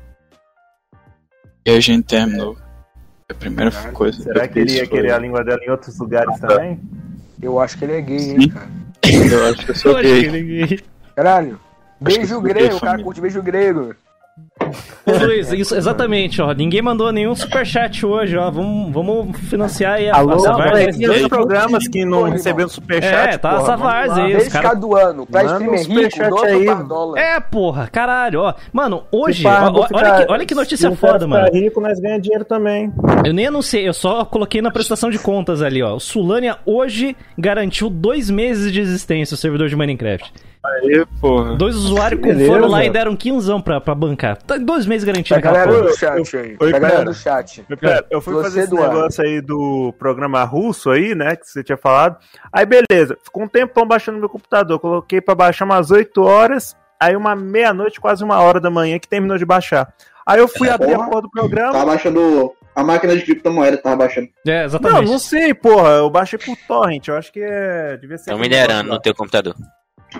E 1.65 1.71
aí 1.71 1.77
a 1.77 1.81
gente 1.81 2.05
terminou. 2.05 2.55
A 3.29 3.33
primeira 3.33 3.71
coisa. 3.91 4.21
Será 4.23 4.47
que 4.47 4.59
ele 4.59 4.73
ia 4.73 4.79
foi- 4.85 4.87
querer 4.97 5.13
a 5.13 5.17
língua 5.17 5.43
dela 5.43 5.59
em 5.65 5.69
outros 5.71 5.97
lugares 5.97 6.39
também? 6.39 6.79
Eu 7.41 7.59
acho 7.59 7.77
que 7.77 7.85
ele 7.85 7.93
é 7.93 8.01
gay, 8.01 8.31
hein, 8.31 8.49
cara. 8.49 8.69
Eu 9.31 9.45
acho 9.49 9.65
que 9.65 9.71
eu 9.71 9.75
sou 9.75 9.95
gay. 10.01 10.79
Caralho. 11.15 11.59
Acho 12.03 12.13
que 12.13 12.17
Beijo 12.19 12.33
eu 12.35 12.41
grego, 12.41 12.59
gay, 12.69 12.77
o 12.77 12.79
cara 12.79 13.03
curte 13.03 13.21
beijo 13.21 13.41
grego. 13.41 13.95
Ô, 15.05 15.25
Luiz, 15.25 15.51
isso, 15.51 15.75
exatamente, 15.75 16.41
ó. 16.41 16.51
Ninguém 16.53 16.81
mandou 16.81 17.11
nenhum 17.11 17.35
superchat 17.35 18.05
hoje, 18.05 18.37
ó. 18.37 18.49
Vamos, 18.51 18.93
vamos 18.93 19.37
financiar 19.49 19.93
aí 19.93 20.09
a 20.09 20.15
Alô, 20.17 20.37
Várzea. 20.37 20.85
mas 20.85 20.97
tem 20.97 21.07
outros 21.09 21.27
programas 21.27 21.87
que 21.87 22.05
não 22.05 22.23
receberam 22.23 22.69
superchat. 22.69 23.35
É, 23.35 23.37
tá 23.37 23.49
porra, 23.51 23.61
essa 23.63 23.77
várzea 23.77 24.23
aí, 24.23 24.31
os 24.35 24.37
Mês 24.43 24.53
caras. 24.53 24.79
do 24.79 24.95
ano. 24.95 25.25
Pra 25.25 25.43
Manda 25.43 25.75
streamer 25.75 26.09
rico, 26.09 26.43
aí. 26.45 26.65
É, 27.17 27.39
porra, 27.39 27.87
caralho, 27.87 28.41
ó. 28.41 28.53
Mano, 28.71 29.03
hoje, 29.11 29.45
ó, 29.47 29.71
vou 29.71 29.81
olha, 29.81 29.87
ficar- 29.87 30.25
que, 30.25 30.31
olha 30.31 30.45
que 30.45 30.55
notícia 30.55 30.89
cara 30.89 30.95
foda, 30.95 31.25
ficar 31.25 31.27
mano. 31.27 31.49
rico, 31.53 31.81
nós 31.81 31.99
ganhamos 31.99 32.23
dinheiro 32.23 32.45
também. 32.45 32.91
Eu 33.25 33.33
nem 33.33 33.47
anunciei, 33.47 33.87
eu 33.87 33.93
só 33.93 34.23
coloquei 34.25 34.61
na 34.61 34.71
prestação 34.71 35.09
de 35.09 35.19
contas 35.19 35.61
ali, 35.61 35.81
ó. 35.81 35.95
O 35.95 35.99
Sulânia 35.99 36.57
hoje 36.65 37.15
garantiu 37.37 37.89
dois 37.89 38.29
meses 38.29 38.71
de 38.71 38.79
existência 38.79 39.35
o 39.35 39.37
servidor 39.37 39.69
de 39.69 39.75
Minecraft. 39.75 40.31
Aí, 40.63 41.05
porra. 41.19 41.55
Dois 41.55 41.75
usuários 41.75 42.21
Beleza. 42.21 42.51
foram 42.51 42.67
lá 42.67 42.85
e 42.85 42.89
deram 42.89 43.15
quinzão 43.15 43.59
pra, 43.59 43.81
pra 43.81 43.95
bancar. 43.95 44.37
Tá 44.43 44.57
Dois 44.57 44.85
meses 44.85 45.03
garantido 45.03 45.39
Pra 45.41 45.51
galera 45.51 45.71
porra. 45.71 45.83
do 45.89 45.97
chat 45.97 46.37
aí. 46.37 46.55
Oi, 46.59 46.69
Pra 46.69 46.79
galera 46.79 47.05
do 47.05 47.13
chat. 47.15 47.65
Eu 48.11 48.21
fui 48.21 48.33
Você, 48.35 48.43
fazer 48.43 48.59
esse 48.61 48.73
Eduardo. 48.73 48.95
negócio 48.95 49.23
aí 49.23 49.41
do 49.41 49.93
programa 49.97 50.43
russo 50.43 50.91
aí, 50.91 51.15
né? 51.15 51.35
Que 51.35 51.47
você 51.49 51.63
tinha 51.63 51.77
falado. 51.77 52.17
Aí 52.53 52.65
beleza, 52.65 53.17
ficou 53.23 53.43
um 53.43 53.47
tempão 53.47 53.87
baixando 53.87 54.19
meu 54.19 54.29
computador. 54.29 54.79
Coloquei 54.79 55.19
pra 55.19 55.33
baixar 55.33 55.65
umas 55.65 55.89
8 55.89 56.21
horas. 56.21 56.75
Aí 56.99 57.15
uma 57.15 57.35
meia-noite, 57.35 57.99
quase 57.99 58.23
uma 58.23 58.39
hora 58.39 58.59
da 58.59 58.69
manhã 58.69 58.99
que 58.99 59.07
terminou 59.07 59.37
de 59.39 59.45
baixar. 59.45 59.91
Aí 60.23 60.39
eu 60.39 60.47
fui 60.47 60.69
abrir 60.69 60.93
a 60.93 60.97
Porra. 60.97 61.09
porra 61.09 61.21
do 61.23 61.31
programa. 61.31 61.71
Tava 61.71 61.85
baixando 61.87 62.53
a 62.75 62.83
máquina 62.83 63.15
de 63.15 63.23
criptomoeda, 63.23 63.77
tava 63.77 63.95
baixando. 63.95 64.27
É, 64.47 64.67
Não, 64.79 65.01
não 65.01 65.17
sei, 65.17 65.51
porra. 65.55 65.89
Eu 65.93 66.09
baixei 66.11 66.37
por 66.37 66.55
torrent. 66.67 67.07
Eu 67.07 67.17
acho 67.17 67.33
que 67.33 67.39
é. 67.41 67.97
Devia 67.97 68.17
ser. 68.19 68.29
Estão 68.29 68.37
minerando 68.37 68.89
no 68.91 68.99
teu 69.01 69.15
computador. 69.15 69.55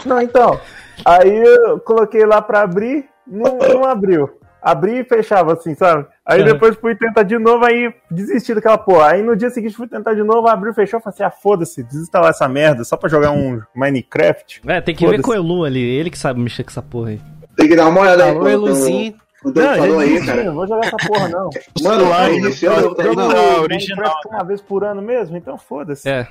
Não, 0.06 0.22
então. 0.22 0.60
Aí 1.06 1.36
eu 1.44 1.80
coloquei 1.80 2.26
lá 2.26 2.42
pra 2.42 2.62
abrir, 2.62 3.06
não, 3.28 3.58
não 3.58 3.86
abriu. 3.86 4.30
Abri 4.62 5.00
e 5.00 5.04
fechava 5.04 5.54
assim, 5.54 5.74
sabe? 5.74 6.06
Aí 6.24 6.40
Uhum. 6.42 6.46
depois 6.46 6.76
fui 6.76 6.96
tentar 6.96 7.24
de 7.24 7.40
novo, 7.40 7.66
aí 7.66 7.92
desisti 8.12 8.54
daquela 8.54 8.78
porra. 8.78 9.08
Aí 9.14 9.24
no 9.24 9.36
dia 9.36 9.50
seguinte 9.50 9.76
fui 9.76 9.88
tentar 9.88 10.14
de 10.14 10.22
novo, 10.22 10.48
abriu, 10.48 10.72
fechou, 10.72 11.00
falei 11.02 11.16
assim, 11.16 11.24
ah, 11.24 11.32
foda-se, 11.32 11.82
desinstalar 11.82 12.30
essa 12.30 12.48
merda 12.48 12.84
só 12.84 12.96
pra 12.96 13.10
jogar 13.10 13.32
um 13.32 13.60
Minecraft. 13.76 14.62
É, 14.68 14.80
tem 14.80 14.94
que 14.94 15.08
ver 15.08 15.20
com 15.22 15.32
o 15.32 15.34
Elu 15.34 15.64
ali, 15.66 15.82
ele 15.84 16.12
que 16.12 16.18
sabe 16.18 16.40
mexer 16.40 16.64
com 16.64 16.70
essa 16.70 16.82
porra 16.82 17.10
aí. 17.10 17.22
Tem 17.58 17.68
que 17.68 17.76
dar 17.76 17.88
uma 17.90 18.02
olhada 18.02 18.24
aí. 18.26 18.34
Pô, 18.36 18.48
Eluzinho. 18.48 19.16
O 19.44 19.50
Não, 19.50 19.76
falou 19.76 20.00
aí, 20.00 20.24
cara. 20.24 20.44
Não 20.44 20.54
vou 20.54 20.68
jogar 20.68 20.86
essa 20.86 20.98
porra, 21.08 21.28
não. 21.30 21.50
Mano, 21.82 22.10
Lá, 22.10 22.30
jogo 22.30 22.96
não, 22.96 23.18
Minecraft 23.18 23.62
original. 23.64 24.14
uma 24.28 24.44
vez 24.44 24.62
por 24.62 24.84
ano 24.84 25.02
mesmo, 25.02 25.36
então 25.36 25.58
foda-se. 25.58 26.08
É. 26.08 26.28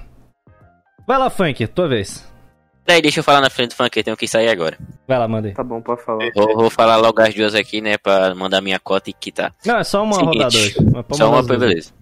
Vai 1.04 1.18
lá, 1.18 1.28
Funk, 1.28 1.66
tua 1.66 1.88
vez. 1.88 2.24
Daí 2.86 3.00
deixa 3.00 3.20
eu 3.20 3.24
falar 3.24 3.40
na 3.40 3.50
frente 3.50 3.70
do 3.70 3.76
funk, 3.76 3.96
eu 3.96 4.04
tenho 4.04 4.16
que 4.16 4.26
sair 4.26 4.48
agora. 4.48 4.76
Vai 5.06 5.18
lá, 5.18 5.28
manda 5.28 5.48
aí. 5.48 5.54
Tá 5.54 5.62
bom, 5.62 5.80
pode 5.80 6.02
falar. 6.02 6.30
Vou, 6.34 6.56
vou 6.56 6.70
falar 6.70 6.96
logo 6.96 7.20
as 7.20 7.34
duas 7.34 7.54
aqui, 7.54 7.80
né, 7.80 7.96
pra 7.98 8.34
mandar 8.34 8.60
minha 8.60 8.78
cota 8.78 9.10
e 9.10 9.12
quitar. 9.12 9.54
Não, 9.64 9.78
é 9.78 9.84
só 9.84 10.02
uma 10.02 10.14
Seguinte, 10.14 10.38
rodada 10.38 10.56
hoje. 10.56 10.76
Só 11.12 11.30
uma, 11.30 11.42
beleza. 11.42 11.92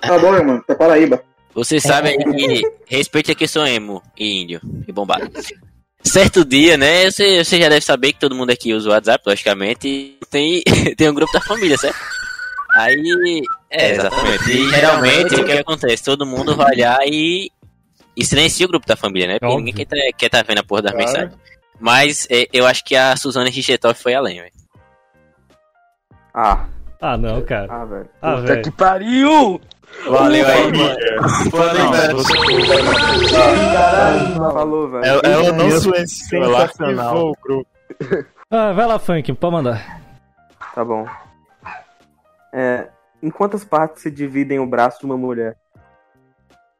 Tá 0.00 0.18
bom, 0.18 0.32
meu 0.32 0.44
mano, 0.44 0.64
tá 0.66 0.74
Paraíba. 0.74 1.22
Você 1.54 1.78
sabe 1.78 2.08
aí 2.08 2.18
que 2.18 2.62
respeita 2.86 3.34
que 3.34 3.44
eu 3.44 3.48
sou 3.48 3.66
emo 3.66 4.02
e 4.18 4.42
índio 4.42 4.60
e 4.88 4.92
bombado. 4.92 5.30
Certo 6.02 6.44
dia, 6.44 6.76
né? 6.76 7.10
Você, 7.10 7.42
você 7.42 7.58
já 7.58 7.68
deve 7.68 7.80
saber 7.80 8.12
que 8.12 8.18
todo 8.18 8.34
mundo 8.34 8.50
aqui 8.50 8.74
usa 8.74 8.88
o 8.88 8.92
WhatsApp, 8.92 9.22
logicamente, 9.26 9.88
e 9.88 10.18
tem, 10.30 10.62
tem 10.96 11.08
um 11.08 11.14
grupo 11.14 11.32
da 11.32 11.40
família, 11.40 11.78
certo? 11.78 11.98
Aí. 12.74 13.42
É, 13.70 13.92
exatamente. 13.92 14.50
E 14.50 14.70
geralmente 14.70 15.34
o 15.34 15.44
que 15.44 15.52
acontece? 15.52 16.04
Todo 16.04 16.26
mundo 16.26 16.56
vai 16.56 16.76
lá 16.76 16.98
e, 17.06 17.50
e 18.16 18.24
silencia 18.24 18.64
o 18.66 18.68
grupo 18.68 18.86
da 18.86 18.96
família, 18.96 19.26
né? 19.28 19.34
Porque 19.38 19.46
Óbvio. 19.54 19.64
ninguém 19.66 19.84
quer, 19.86 19.96
tá- 20.12 20.16
quer 20.18 20.28
tá 20.28 20.42
vendo 20.42 20.58
a 20.58 20.64
porra 20.64 20.82
das 20.82 20.92
Claro. 20.92 21.06
mensagens. 21.06 21.38
Mas 21.80 22.26
é, 22.30 22.46
eu 22.52 22.66
acho 22.66 22.84
que 22.84 22.94
a 22.96 23.16
Suzana 23.16 23.50
Richthofen 23.50 23.94
foi 23.94 24.14
além, 24.14 24.40
velho. 24.40 24.52
Ah. 26.32 26.66
Ah, 27.00 27.16
não, 27.16 27.42
cara. 27.42 27.66
Ah, 27.70 27.84
velho. 27.84 28.08
Ah, 28.22 28.30
Puta 28.36 28.42
velho. 28.46 28.62
que 28.62 28.70
pariu! 28.70 29.60
Valeu 30.08 30.46
aí, 30.46 30.72
mano. 30.72 32.24
Falou, 34.52 34.90
velho. 34.90 35.04
Ela, 35.04 35.20
ela 35.24 35.52
não 35.52 35.70
silenciou, 35.70 36.44
ela 36.44 36.60
sensacional. 36.68 37.06
arquivou 37.06 37.30
o 37.30 37.36
grupo. 37.42 37.68
Ah, 38.50 38.72
vai 38.72 38.86
lá, 38.86 38.98
Funk, 38.98 39.32
pode 39.34 39.52
mandar. 39.52 40.00
Tá 40.74 40.84
bom. 40.84 41.06
É, 42.52 42.88
em 43.22 43.30
quantas 43.30 43.64
partes 43.64 44.02
se 44.02 44.10
dividem 44.10 44.58
o 44.58 44.66
braço 44.66 45.00
de 45.00 45.06
uma 45.06 45.16
mulher? 45.16 45.56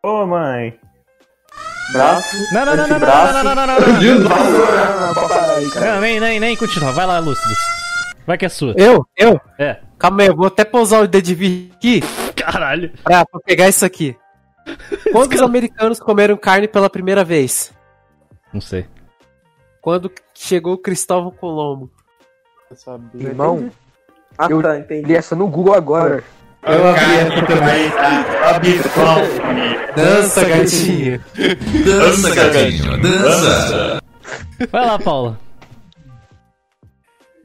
Ô, 0.03 0.27
mãe. 0.27 0.79
Braço, 1.93 2.37
Não, 2.53 2.65
não, 2.67 2.77
não, 2.77 2.89
não, 2.89 2.99
não, 2.99 3.07
não, 3.07 3.33
não, 3.33 3.45
não, 3.45 3.55
não, 3.55 3.67
não, 3.67 3.81
não. 5.81 6.01
Nem, 6.01 6.19
nem, 6.21 6.41
nem 6.41 6.57
continua. 6.57 6.93
Vai 6.93 7.07
lá, 7.07 7.19
Lúcidos. 7.19 7.59
Vai 8.27 8.39
que 8.39 8.47
é 8.47 8.49
sua. 8.49 8.75
Eu? 8.77 9.07
Eu? 9.17 9.41
É. 9.59 9.81
Calma 9.99 10.23
aí, 10.23 10.29
eu 10.29 10.37
vou 10.37 10.47
até 10.47 10.65
pousar 10.65 11.03
o 11.03 11.07
dedo 11.09 11.25
de 11.25 11.35
vir 11.35 11.71
aqui. 11.77 12.01
Caralho. 12.35 12.91
Pra, 13.03 13.25
pra 13.27 13.41
pegar 13.41 13.69
isso 13.69 13.85
aqui. 13.85 14.17
Quando 15.13 15.35
os 15.35 15.43
americanos 15.43 16.01
comeram 16.01 16.37
carne 16.37 16.67
pela 16.67 16.89
primeira 16.89 17.23
vez? 17.23 17.73
Não 18.53 18.61
sei. 18.61 18.87
Quando 19.81 20.11
chegou 20.35 20.79
Cristóvão 20.79 21.31
Colombo. 21.31 21.91
Irmão, 23.15 23.71
Ah, 24.39 24.47
eu 24.51 24.63
tá, 24.63 24.79
entendi. 24.79 25.07
li 25.07 25.15
essa 25.15 25.37
no 25.37 25.47
Google 25.47 25.75
agora. 25.75 26.25
Eu 26.67 26.89
abri 26.89 27.19
essa 27.19 27.47
também. 27.47 27.93
Dança, 29.95 30.45
gatinho. 30.45 31.21
Dança, 31.85 32.35
gatinho, 32.35 33.01
dança. 33.03 34.03
Vai 34.71 34.87
lá, 34.87 34.99
Paula. 34.99 35.39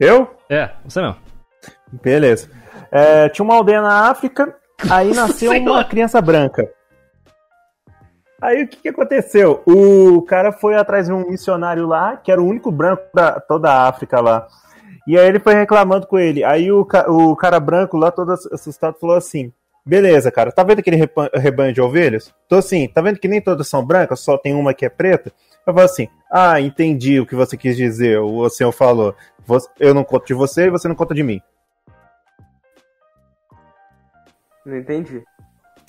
Eu? 0.00 0.34
É, 0.48 0.70
você 0.84 1.00
não. 1.02 1.16
Beleza. 2.02 2.48
É, 2.90 3.28
tinha 3.28 3.44
uma 3.44 3.54
aldeia 3.54 3.82
na 3.82 4.10
África, 4.10 4.56
aí 4.88 5.12
nasceu 5.14 5.52
uma 5.52 5.84
criança 5.84 6.20
branca. 6.20 6.68
Aí 8.40 8.64
o 8.64 8.68
que, 8.68 8.78
que 8.78 8.88
aconteceu? 8.88 9.62
O 9.66 10.22
cara 10.22 10.50
foi 10.50 10.74
atrás 10.74 11.06
de 11.06 11.12
um 11.12 11.28
missionário 11.28 11.86
lá, 11.86 12.16
que 12.16 12.32
era 12.32 12.40
o 12.40 12.46
único 12.46 12.72
branco 12.72 13.02
da 13.14 13.38
toda 13.38 13.70
a 13.70 13.86
África 13.86 14.18
lá. 14.18 14.48
E 15.10 15.18
aí 15.18 15.26
ele 15.26 15.40
foi 15.40 15.54
reclamando 15.54 16.06
com 16.06 16.18
ele. 16.18 16.44
Aí 16.44 16.70
o, 16.70 16.84
ca- 16.84 17.10
o 17.10 17.34
cara 17.34 17.58
branco 17.58 17.96
lá, 17.96 18.10
todo 18.12 18.30
assustado, 18.32 18.96
falou 19.00 19.16
assim: 19.16 19.52
Beleza, 19.84 20.30
cara, 20.30 20.52
tá 20.52 20.62
vendo 20.62 20.78
aquele 20.78 20.96
rebanho 21.34 21.72
de 21.72 21.80
ovelhas? 21.80 22.32
Tô 22.48 22.56
assim, 22.56 22.86
tá 22.86 23.00
vendo 23.02 23.18
que 23.18 23.26
nem 23.26 23.40
todas 23.40 23.66
são 23.66 23.84
brancas, 23.84 24.20
só 24.20 24.38
tem 24.38 24.54
uma 24.54 24.72
que 24.72 24.84
é 24.84 24.88
preta? 24.88 25.32
Eu 25.66 25.74
falo 25.74 25.84
assim: 25.84 26.06
Ah, 26.30 26.60
entendi 26.60 27.18
o 27.18 27.26
que 27.26 27.34
você 27.34 27.56
quis 27.56 27.76
dizer. 27.76 28.18
O 28.20 28.48
senhor 28.48 28.70
falou: 28.70 29.14
"Você- 29.44 29.68
Eu 29.80 29.92
não 29.94 30.04
conto 30.04 30.26
de 30.26 30.34
você 30.34 30.66
e 30.66 30.70
você 30.70 30.86
não 30.86 30.94
conta 30.94 31.12
de 31.12 31.24
mim. 31.24 31.40
Não 34.64 34.76
entendi. 34.76 35.22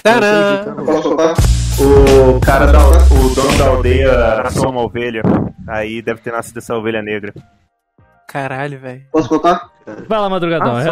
Tcharam! 0.03 0.75
Não 0.75 0.83
entendi? 0.83 1.51
O 1.81 2.39
cara 2.39 2.65
da 2.71 2.79
o 2.79 3.35
dono 3.35 3.57
da 3.57 3.67
aldeia 3.67 4.11
nasceu 4.43 4.69
uma 4.69 4.81
ovelha. 4.81 5.21
Aí 5.67 6.01
deve 6.01 6.21
ter 6.21 6.31
nascido 6.31 6.57
essa 6.57 6.75
ovelha 6.75 7.01
negra. 7.03 7.33
Caralho, 8.31 8.79
velho. 8.79 9.01
Posso 9.11 9.27
contar? 9.27 9.69
Vai 10.07 10.19
lá, 10.19 10.29
Madrugadão. 10.29 10.75
Ah, 10.77 10.83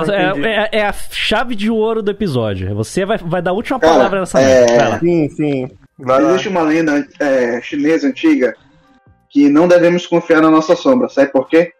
é, 0.44 0.68
é- 0.78 0.80
é 0.80 0.86
a 0.86 0.92
chave 0.92 1.56
de 1.56 1.70
ouro 1.72 2.02
do 2.02 2.12
episódio. 2.12 2.76
Você 2.76 3.06
vai, 3.06 3.18
vai 3.18 3.42
dar 3.42 3.52
a 3.52 3.54
última 3.54 3.80
Cara, 3.80 3.94
palavra 3.94 4.20
nessa 4.20 4.42
é- 4.42 4.90
lá. 4.90 5.00
Sim, 5.00 5.30
sim. 5.30 5.70
Vai 5.98 6.22
lá. 6.22 6.30
Existe 6.32 6.50
uma 6.50 6.62
lenda 6.64 7.08
é, 7.20 7.62
chinesa 7.62 8.08
antiga 8.08 8.54
que 9.30 9.48
não 9.48 9.68
devemos 9.68 10.06
confiar 10.06 10.42
na 10.42 10.50
nossa 10.50 10.76
sombra. 10.76 11.08
Sabe 11.08 11.32
por 11.32 11.48
quê? 11.48 11.72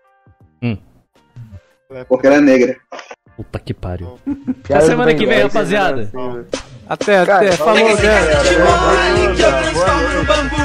Hum. 0.62 0.78
Porque 2.08 2.28
ela 2.28 2.38
é 2.38 2.42
negra. 2.42 2.78
Puta 3.36 3.60
que 3.60 3.74
pariu. 3.74 4.18
Até 4.64 4.82
semana 4.82 5.14
que 5.14 5.26
vem, 5.26 5.42
rapaziada. 5.44 6.02
Assim. 6.04 6.46
Até, 6.88 7.18
até. 7.20 7.52
Falou, 7.54 7.76
né? 7.76 7.90
Mole 7.90 9.36
que 9.36 9.42
eu 9.42 9.52
transformo 9.52 10.10
no 10.10 10.24
bambu 10.26 10.56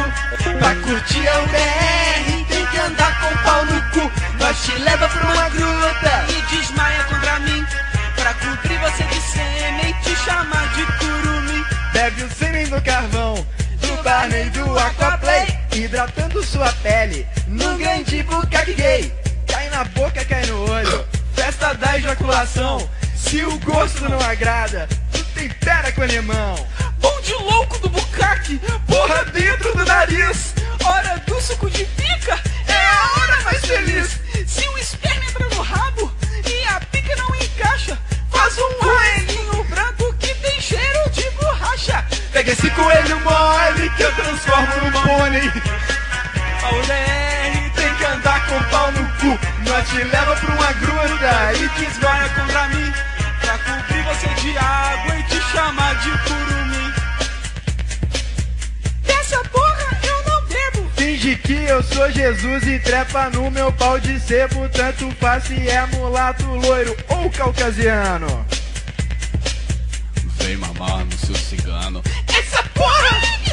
Pra 0.59 0.75
curtir 0.77 1.27
é 1.27 1.74
te 4.63 4.79
leva 4.79 5.09
pra 5.09 5.33
uma 5.33 5.49
gruta 5.49 6.25
E 6.29 6.57
desmaia 6.57 7.05
contra 7.05 7.39
mim. 7.41 7.67
Pra 8.15 8.35
cobrir 8.35 8.79
você 8.79 9.03
de 9.05 9.21
sêmen 9.21 9.95
Te 10.03 10.17
chamar 10.17 10.69
de 10.75 10.87
curumim. 10.99 11.65
Bebe 11.93 12.23
o 12.23 12.31
sêmen 12.31 12.69
do 12.69 12.81
carvão 12.83 13.35
Do 13.81 14.03
Barney 14.03 14.51
do 14.51 14.79
Aquaplay 14.79 15.47
Hidratando 15.73 16.43
sua 16.45 16.73
pele 16.83 17.27
No 17.49 17.77
grande 17.77 18.23
bucaque 18.23 18.75
gay. 18.75 19.13
Cai 19.47 19.69
na 19.71 19.85
boca, 19.85 20.25
cai 20.25 20.47
no 20.47 20.71
olho. 20.71 21.05
Festa 21.35 21.75
da 21.75 21.99
ejaculação 21.99 22.89
Se 23.17 23.45
o 23.45 23.59
gosto 23.61 24.09
não 24.09 24.21
agrada 24.21 24.89
Tu 25.13 25.25
tempera 25.35 25.91
com 25.93 26.05
limão. 26.05 26.67
Pão 27.01 27.21
de 27.23 27.35
louco 27.35 27.79
do 27.81 27.89
bucaque 27.89 28.61
Porra 28.87 29.25
dentro 29.27 29.77
do 29.77 29.85
nariz. 29.85 30.55
Hora 30.85 31.21
do 31.27 31.41
suco 31.41 31.69
de 31.71 31.85
pica 31.85 32.39
É 32.69 32.75
a 32.75 33.21
hora 33.21 33.43
mais 33.43 33.65
feliz 33.65 34.24
Se 34.47 34.69
o 34.69 34.79
esperma 34.79 35.25
entra 35.25 35.49
no 35.49 35.63
rabo 35.63 36.13
E 36.47 36.67
a 36.67 36.81
pica 36.81 37.17
não 37.17 37.35
encaixa 37.37 37.99
Faz 38.31 38.59
um 38.59 38.73
coelhinho 38.75 39.65
branco 39.65 40.13
que 40.19 40.35
tem 40.35 40.61
cheiro 40.61 41.11
de 41.11 41.31
borracha. 41.31 42.05
Pega 42.33 42.53
esse 42.53 42.69
coelho 42.71 43.21
mole 43.21 43.91
que 43.97 44.03
eu 44.03 44.13
transformo 44.13 44.75
no 44.83 44.93
pônei. 45.01 45.53
R 46.91 47.71
tem 47.75 47.95
que 47.95 48.05
andar 48.05 48.47
com 48.47 48.63
pau 48.65 48.93
no 48.93 49.09
cu. 49.19 49.39
Nós 49.69 49.89
te 49.89 50.05
leva 50.05 50.37
pra 50.37 50.55
uma 50.55 50.73
gruta 50.73 51.53
e 51.55 51.69
te 51.71 51.85
esgoia 51.85 52.29
contra 52.31 52.69
mim. 52.69 52.93
Pra 53.41 53.59
cobrir 53.59 54.03
você 54.03 54.29
de 54.41 54.59
água 54.59 55.17
e 55.17 55.23
te 55.23 55.41
chamar 55.53 55.95
de 55.97 56.11
curumim 56.11 56.34
Finge 61.25 61.37
que 61.37 61.55
eu 61.55 61.83
sou 61.83 62.11
Jesus 62.11 62.67
e 62.67 62.79
trepa 62.79 63.31
no 63.31 63.51
meu 63.51 63.73
pau 63.73 63.99
de 63.99 64.21
sebo 64.21 64.69
Tanto 64.69 65.11
faz 65.13 65.45
se 65.45 65.55
é 65.71 65.87
mulato, 65.87 66.45
loiro 66.45 66.95
ou 67.09 67.31
caucasiano 67.31 68.45
Vem 70.37 70.59
mamar 70.59 71.07
no 71.07 71.17
seu 71.17 71.35
cigano. 71.35 72.03
Essa 72.29 72.63
porra 72.75 73.44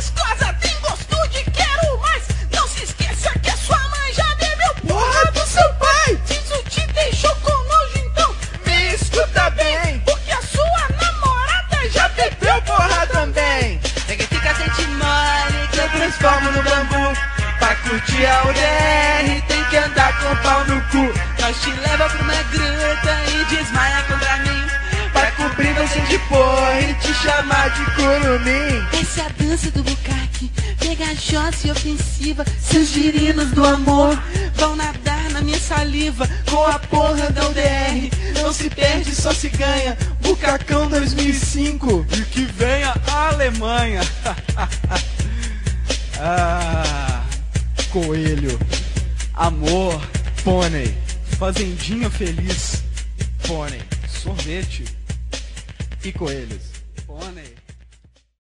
curtir 17.92 18.26
a 18.26 18.44
UDR 18.48 19.42
tem 19.48 19.64
que 19.66 19.76
andar 19.76 20.18
com 20.20 20.36
pau 20.38 20.66
no 20.66 20.82
cu. 20.84 21.14
Nós 21.42 21.62
te 21.62 21.72
leva 21.72 22.10
pra 22.10 22.22
uma 22.22 22.44
gruta 22.44 23.20
e 23.34 23.56
desmaia 23.56 24.04
contra 24.04 24.38
mim 24.38 24.66
Pra 25.12 25.32
cobrir 25.32 25.74
você 25.74 26.00
de 26.02 26.18
porra 26.20 26.80
e 26.80 26.94
te 26.96 27.14
chamar 27.16 27.70
de 27.72 27.84
curumim. 27.92 28.88
Essa 29.02 29.22
é 29.22 29.26
a 29.26 29.30
dança 29.38 29.72
do 29.72 29.84
bucaque, 29.84 30.50
pegajosa 30.80 31.68
e 31.68 31.72
ofensiva. 31.72 32.46
Seus 32.62 32.88
girinos 32.88 33.52
do 33.52 33.66
amor 33.66 34.18
vão 34.56 34.76
nadar 34.78 35.30
na 35.32 35.42
minha 35.42 35.60
saliva 35.60 36.30
Com 36.50 36.66
a 36.66 36.80
porra 36.80 37.30
da 37.32 37.50
UDR, 37.50 38.10
não 38.42 38.54
se 38.54 38.70
perde, 38.70 39.14
só 39.14 39.34
se 39.34 39.50
ganha. 39.50 39.98
Bucacão 40.22 40.88
2005 40.88 42.06
E 42.10 42.22
que 42.22 42.46
venha 42.46 42.94
a 43.12 43.28
Alemanha. 43.30 44.02
Ah 46.24 47.21
coelho, 47.92 48.58
amor, 49.34 50.02
pônei, 50.44 50.96
fazendinha 51.38 52.10
feliz, 52.10 52.84
pônei, 53.46 53.82
sorvete 54.08 54.86
e 56.04 56.12
coelhos. 56.14 56.72